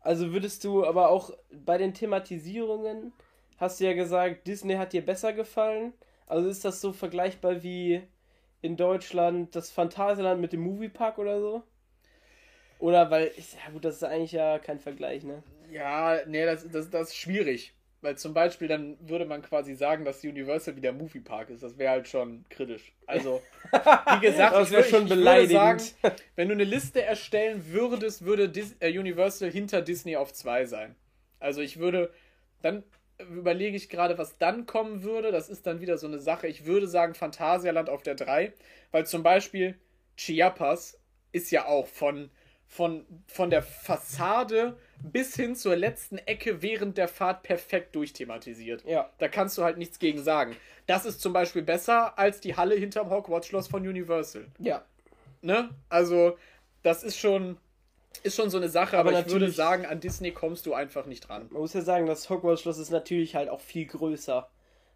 Also 0.00 0.32
würdest 0.32 0.64
du 0.64 0.86
aber 0.86 1.10
auch 1.10 1.32
bei 1.52 1.76
den 1.76 1.92
Thematisierungen, 1.92 3.12
hast 3.58 3.80
du 3.80 3.84
ja 3.84 3.92
gesagt, 3.92 4.46
Disney 4.46 4.74
hat 4.74 4.92
dir 4.92 5.04
besser 5.04 5.32
gefallen. 5.32 5.92
Also 6.26 6.48
ist 6.48 6.64
das 6.64 6.80
so 6.80 6.92
vergleichbar 6.92 7.62
wie 7.62 8.02
in 8.62 8.76
Deutschland 8.76 9.54
das 9.54 9.70
Phantasialand 9.70 10.40
mit 10.40 10.52
dem 10.52 10.60
Moviepark 10.60 11.18
oder 11.18 11.40
so? 11.40 11.62
Oder 12.78 13.10
weil, 13.10 13.30
ja 13.36 13.72
gut, 13.72 13.84
das 13.84 13.96
ist 13.96 14.04
eigentlich 14.04 14.32
ja 14.32 14.58
kein 14.58 14.80
Vergleich, 14.80 15.22
ne? 15.22 15.42
Ja, 15.70 16.18
nee, 16.26 16.46
das, 16.46 16.66
das, 16.68 16.88
das 16.88 17.08
ist 17.08 17.16
schwierig. 17.16 17.74
Weil 18.02 18.16
zum 18.16 18.32
Beispiel 18.32 18.66
dann 18.68 18.96
würde 19.06 19.26
man 19.26 19.42
quasi 19.42 19.74
sagen, 19.74 20.04
dass 20.06 20.24
Universal 20.24 20.74
wie 20.76 20.80
der 20.80 20.92
Moviepark 20.94 21.50
ist. 21.50 21.62
Das 21.62 21.76
wäre 21.76 21.90
halt 21.92 22.08
schon 22.08 22.46
kritisch. 22.48 22.92
Also, 23.06 23.42
wie 24.08 24.20
gesagt, 24.20 24.54
Das 24.54 24.68
ich 24.68 24.70
wär 24.70 24.84
wür- 24.84 24.88
schon 24.88 25.08
würde 25.08 25.46
sagen, 25.46 25.84
beleidigend. 25.84 25.94
wenn 26.36 26.48
du 26.48 26.54
eine 26.54 26.64
Liste 26.64 27.02
erstellen 27.02 27.66
würdest, 27.68 28.24
würde 28.24 28.48
Dis 28.48 28.74
äh, 28.80 28.96
Universal 28.98 29.50
hinter 29.50 29.82
Disney 29.82 30.16
auf 30.16 30.32
2 30.32 30.64
sein. 30.64 30.96
Also 31.40 31.60
ich 31.60 31.78
würde, 31.78 32.10
dann 32.62 32.84
überlege 33.18 33.76
ich 33.76 33.88
gerade, 33.90 34.16
was 34.18 34.38
dann 34.38 34.66
kommen 34.66 35.02
würde. 35.02 35.30
Das 35.30 35.48
ist 35.50 35.66
dann 35.66 35.80
wieder 35.80 35.98
so 35.98 36.06
eine 36.06 36.18
Sache. 36.18 36.46
Ich 36.46 36.64
würde 36.64 36.88
sagen 36.88 37.14
Phantasialand 37.14 37.90
auf 37.90 38.02
der 38.02 38.14
3, 38.14 38.52
weil 38.92 39.06
zum 39.06 39.22
Beispiel 39.22 39.78
Chiapas 40.16 40.98
ist 41.32 41.50
ja 41.50 41.66
auch 41.66 41.86
von, 41.86 42.30
von, 42.70 43.04
von 43.26 43.50
der 43.50 43.64
Fassade 43.64 44.76
bis 45.02 45.34
hin 45.34 45.56
zur 45.56 45.74
letzten 45.74 46.18
Ecke 46.18 46.62
während 46.62 46.96
der 46.98 47.08
Fahrt 47.08 47.42
perfekt 47.42 47.96
durchthematisiert. 47.96 48.84
Ja. 48.86 49.10
Da 49.18 49.26
kannst 49.26 49.58
du 49.58 49.64
halt 49.64 49.76
nichts 49.76 49.98
gegen 49.98 50.22
sagen. 50.22 50.54
Das 50.86 51.04
ist 51.04 51.20
zum 51.20 51.32
Beispiel 51.32 51.62
besser 51.62 52.16
als 52.16 52.40
die 52.40 52.56
Halle 52.56 52.76
hinterm 52.76 53.10
Hogwarts-Schloss 53.10 53.66
von 53.66 53.86
Universal. 53.86 54.46
Ja. 54.60 54.84
Ne? 55.42 55.70
Also, 55.88 56.38
das 56.84 57.02
ist 57.02 57.18
schon, 57.18 57.56
ist 58.22 58.36
schon 58.36 58.50
so 58.50 58.58
eine 58.58 58.68
Sache, 58.68 58.96
Aber 58.98 59.10
aber, 59.10 59.20
ich 59.20 59.32
würde 59.32 59.50
sagen, 59.50 59.84
an 59.84 59.98
Disney 59.98 60.30
kommst 60.30 60.64
du 60.64 60.72
einfach 60.72 61.06
nicht 61.06 61.28
dran. 61.28 61.48
Man 61.50 61.62
muss 61.62 61.72
ja 61.74 61.80
sagen, 61.80 62.06
das 62.06 62.30
Hogwarts-Schloss 62.30 62.78
ist 62.78 62.90
natürlich 62.90 63.34
halt 63.34 63.48
auch 63.48 63.60
viel 63.60 63.86
größer. 63.86 64.48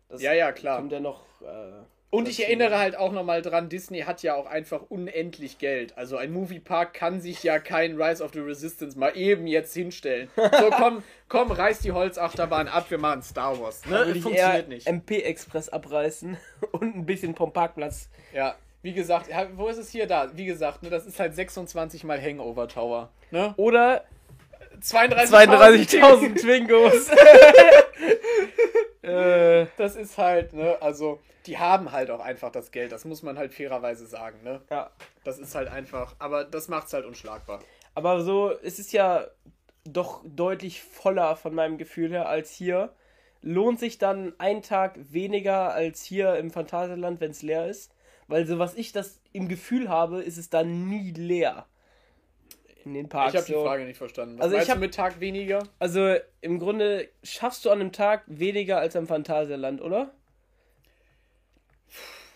Das 0.08 0.22
Ja, 0.22 0.32
ja, 0.32 0.52
klar. 0.52 0.78
kommt 0.78 0.92
ja 0.92 1.00
noch. 1.00 1.24
Äh, 1.42 1.82
Und 2.14 2.28
ich 2.28 2.44
erinnere 2.44 2.78
halt 2.78 2.96
auch 2.96 3.10
nochmal 3.10 3.42
dran, 3.42 3.68
Disney 3.68 4.02
hat 4.02 4.22
ja 4.22 4.36
auch 4.36 4.46
einfach 4.46 4.82
unendlich 4.88 5.58
Geld. 5.58 5.98
Also 5.98 6.16
ein 6.16 6.32
Moviepark 6.32 6.94
kann 6.94 7.20
sich 7.20 7.42
ja 7.42 7.58
kein 7.58 8.00
Rise 8.00 8.22
of 8.22 8.32
the 8.32 8.38
Resistance 8.38 8.96
mal 8.96 9.16
eben 9.16 9.48
jetzt 9.48 9.74
hinstellen. 9.74 10.28
So, 10.36 10.70
komm, 10.76 11.02
komm, 11.28 11.50
reiß 11.50 11.80
die 11.80 11.90
Holzachterbahn 11.90 12.68
ab, 12.68 12.88
wir 12.88 12.98
machen 12.98 13.22
Star 13.22 13.60
Wars. 13.60 13.84
Ne? 13.86 13.96
würde 13.96 14.12
ich 14.12 14.22
Funktioniert 14.22 14.68
nicht. 14.68 14.86
MP-Express 14.86 15.70
abreißen 15.70 16.36
und 16.70 16.94
ein 16.94 17.04
bisschen 17.04 17.34
vom 17.34 17.52
Parkplatz. 17.52 18.08
Ja, 18.32 18.54
wie 18.82 18.92
gesagt, 18.92 19.30
wo 19.56 19.66
ist 19.66 19.78
es 19.78 19.90
hier 19.90 20.06
da? 20.06 20.30
Wie 20.36 20.44
gesagt, 20.44 20.84
ne, 20.84 20.90
das 20.90 21.06
ist 21.06 21.18
halt 21.18 21.34
26 21.34 22.04
mal 22.04 22.22
Hangover 22.22 22.68
Tower. 22.68 23.10
Ne? 23.32 23.54
Oder 23.56 24.04
32.000 24.84 25.88
32.000 25.88 26.40
Twingos. 26.40 27.08
äh, 29.02 29.66
Das 29.76 29.96
ist 29.96 30.18
halt, 30.18 30.52
ne, 30.52 30.76
also 30.80 31.20
die 31.46 31.58
haben 31.58 31.92
halt 31.92 32.10
auch 32.10 32.20
einfach 32.20 32.52
das 32.52 32.70
Geld, 32.70 32.92
das 32.92 33.04
muss 33.04 33.22
man 33.22 33.38
halt 33.38 33.54
fairerweise 33.54 34.06
sagen, 34.06 34.42
ne? 34.42 34.60
ja. 34.70 34.90
Das 35.24 35.38
ist 35.38 35.54
halt 35.54 35.68
einfach, 35.68 36.14
aber 36.18 36.44
das 36.44 36.68
macht's 36.68 36.92
halt 36.92 37.06
unschlagbar. 37.06 37.60
Aber 37.94 38.22
so, 38.22 38.52
es 38.62 38.78
ist 38.78 38.92
ja 38.92 39.26
doch 39.84 40.22
deutlich 40.24 40.82
voller 40.82 41.36
von 41.36 41.54
meinem 41.54 41.78
Gefühl 41.78 42.10
her 42.10 42.28
als 42.28 42.50
hier. 42.50 42.92
Lohnt 43.42 43.78
sich 43.78 43.98
dann 43.98 44.32
ein 44.38 44.62
Tag 44.62 44.98
weniger 45.12 45.72
als 45.72 46.02
hier 46.02 46.36
im 46.36 46.50
Phantasialand, 46.50 47.20
wenn 47.20 47.30
es 47.30 47.42
leer 47.42 47.68
ist? 47.68 47.92
Weil 48.26 48.46
so 48.46 48.58
was 48.58 48.74
ich 48.74 48.92
das 48.92 49.20
im 49.32 49.48
Gefühl 49.48 49.90
habe, 49.90 50.22
ist 50.22 50.38
es 50.38 50.48
dann 50.48 50.88
nie 50.88 51.12
leer. 51.12 51.66
In 52.84 52.94
den 52.94 53.08
Parks. 53.08 53.32
ich 53.32 53.38
habe 53.38 53.46
die 53.46 53.52
so. 53.54 53.64
Frage 53.64 53.84
nicht 53.84 53.96
verstanden. 53.96 54.36
Was 54.38 54.44
Also 54.44 54.54
ich 54.56 54.58
meinst 54.58 54.70
hab- 54.70 54.76
du 54.76 54.80
mit 54.82 54.94
Tag 54.94 55.20
weniger? 55.20 55.62
Also 55.78 56.16
im 56.40 56.58
Grunde 56.58 57.08
schaffst 57.22 57.64
du 57.64 57.70
an 57.70 57.80
einem 57.80 57.92
Tag 57.92 58.24
weniger 58.26 58.78
als 58.78 58.94
am 58.96 59.06
Phantasialand, 59.06 59.80
oder? 59.80 60.12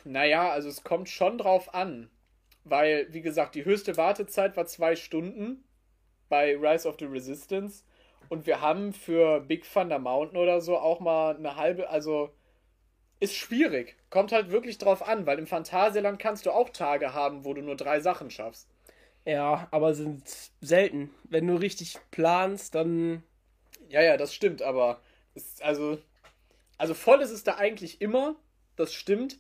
Naja, 0.05 0.51
also 0.51 0.68
es 0.68 0.83
kommt 0.85 1.09
schon 1.09 1.39
drauf 1.39 1.75
an. 1.75 2.10
Weil, 2.65 3.07
wie 3.12 3.23
gesagt, 3.23 3.55
die 3.55 3.65
höchste 3.65 3.97
Wartezeit 3.97 4.57
war 4.57 4.67
zwei 4.67 4.94
Stunden 4.94 5.65
bei 6.28 6.55
Rise 6.57 6.89
of 6.89 6.97
the 6.99 7.07
Resistance. 7.07 7.85
Und 8.28 8.47
wir 8.47 8.60
haben 8.60 8.93
für 8.93 9.41
Big 9.41 9.65
Thunder 9.70 9.99
Mountain 9.99 10.36
oder 10.39 10.60
so 10.60 10.77
auch 10.78 11.01
mal 11.01 11.36
eine 11.36 11.57
halbe, 11.57 11.89
also 11.89 12.31
ist 13.20 13.35
schwierig. 13.35 13.97
Kommt 14.10 14.33
halt 14.33 14.51
wirklich 14.51 14.77
drauf 14.77 15.07
an, 15.07 15.27
weil 15.27 15.39
im 15.39 15.47
Phantasialand 15.47 16.18
kannst 16.18 16.44
du 16.44 16.51
auch 16.51 16.68
Tage 16.68 17.15
haben, 17.15 17.44
wo 17.47 17.55
du 17.55 17.62
nur 17.62 17.77
drei 17.77 18.01
Sachen 18.01 18.31
schaffst. 18.31 18.68
Ja, 19.28 19.68
aber 19.73 19.92
sind 19.92 20.23
selten. 20.62 21.10
Wenn 21.24 21.47
du 21.47 21.57
richtig 21.57 21.98
planst, 22.10 22.74
dann. 22.74 23.23
Ja, 23.90 24.00
ja, 24.00 24.16
das 24.16 24.32
stimmt, 24.34 24.62
aber 24.62 25.02
es, 25.34 25.60
also, 25.60 25.98
also 26.78 26.94
voll 26.94 27.20
ist 27.20 27.31
es 27.31 27.44
da 27.44 27.57
eigentlich 27.57 28.00
immer, 28.00 28.36
das 28.76 28.94
stimmt, 28.94 29.39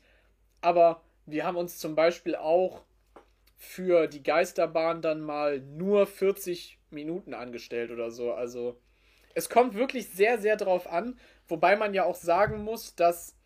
aber 0.60 1.02
wir 1.24 1.46
haben 1.46 1.56
uns 1.56 1.78
zum 1.78 1.94
Beispiel 1.94 2.36
auch 2.36 2.82
für 3.56 4.08
die 4.08 4.22
Geisterbahn 4.22 5.00
dann 5.00 5.22
mal 5.22 5.60
nur 5.60 6.06
40 6.06 6.78
Minuten 6.90 7.32
angestellt 7.32 7.90
oder 7.90 8.10
so. 8.10 8.34
Also 8.34 8.78
es 9.34 9.48
kommt 9.48 9.72
wirklich 9.72 10.10
sehr, 10.10 10.38
sehr 10.38 10.56
drauf 10.56 10.86
an, 10.86 11.18
wobei 11.46 11.76
man 11.76 11.94
ja 11.94 12.04
auch 12.04 12.16
sagen 12.16 12.62
muss, 12.62 12.94
dass 12.94 13.38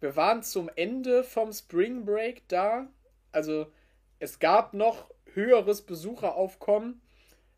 wir 0.00 0.16
waren 0.16 0.42
zum 0.42 0.70
Ende 0.76 1.24
vom 1.24 1.52
Spring 1.52 2.06
Break 2.06 2.48
da. 2.48 2.88
Also 3.32 3.70
es 4.18 4.38
gab 4.38 4.72
noch 4.72 5.10
höheres 5.34 5.82
Besucheraufkommen, 5.82 7.00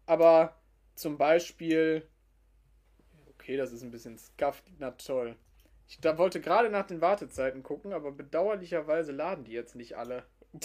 aber 0.06 0.56
zum 0.94 1.18
Beispiel 1.18 2.06
Okay, 3.34 3.56
das 3.56 3.72
ist 3.72 3.82
ein 3.82 3.90
bisschen 3.90 4.18
scuffed. 4.18 4.62
Na 4.78 4.92
toll. 4.92 5.34
Ich 5.88 5.98
da 6.00 6.16
wollte 6.16 6.40
gerade 6.40 6.70
nach 6.70 6.86
den 6.86 7.00
Wartezeiten 7.00 7.62
gucken, 7.64 7.92
aber 7.92 8.12
bedauerlicherweise 8.12 9.10
laden 9.12 9.44
die 9.44 9.52
jetzt 9.52 9.74
nicht 9.74 9.96
alle. 9.96 10.24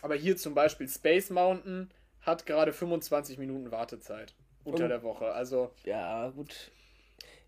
Aber 0.00 0.14
hier 0.14 0.36
zum 0.36 0.54
Beispiel 0.54 0.88
Space 0.88 1.28
Mountain 1.30 1.90
hat 2.20 2.46
gerade 2.46 2.72
25 2.72 3.36
Minuten 3.36 3.70
Wartezeit 3.72 4.34
unter 4.64 4.84
Und- 4.84 4.90
der 4.90 5.02
Woche. 5.02 5.32
Also 5.32 5.72
Ja, 5.84 6.30
gut. 6.30 6.70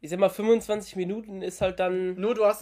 Ich 0.00 0.10
sag 0.10 0.18
mal, 0.18 0.28
25 0.30 0.96
Minuten 0.96 1.42
ist 1.42 1.60
halt 1.60 1.78
dann. 1.78 2.14
nur 2.20 2.34
du 2.34 2.44
hast 2.44 2.58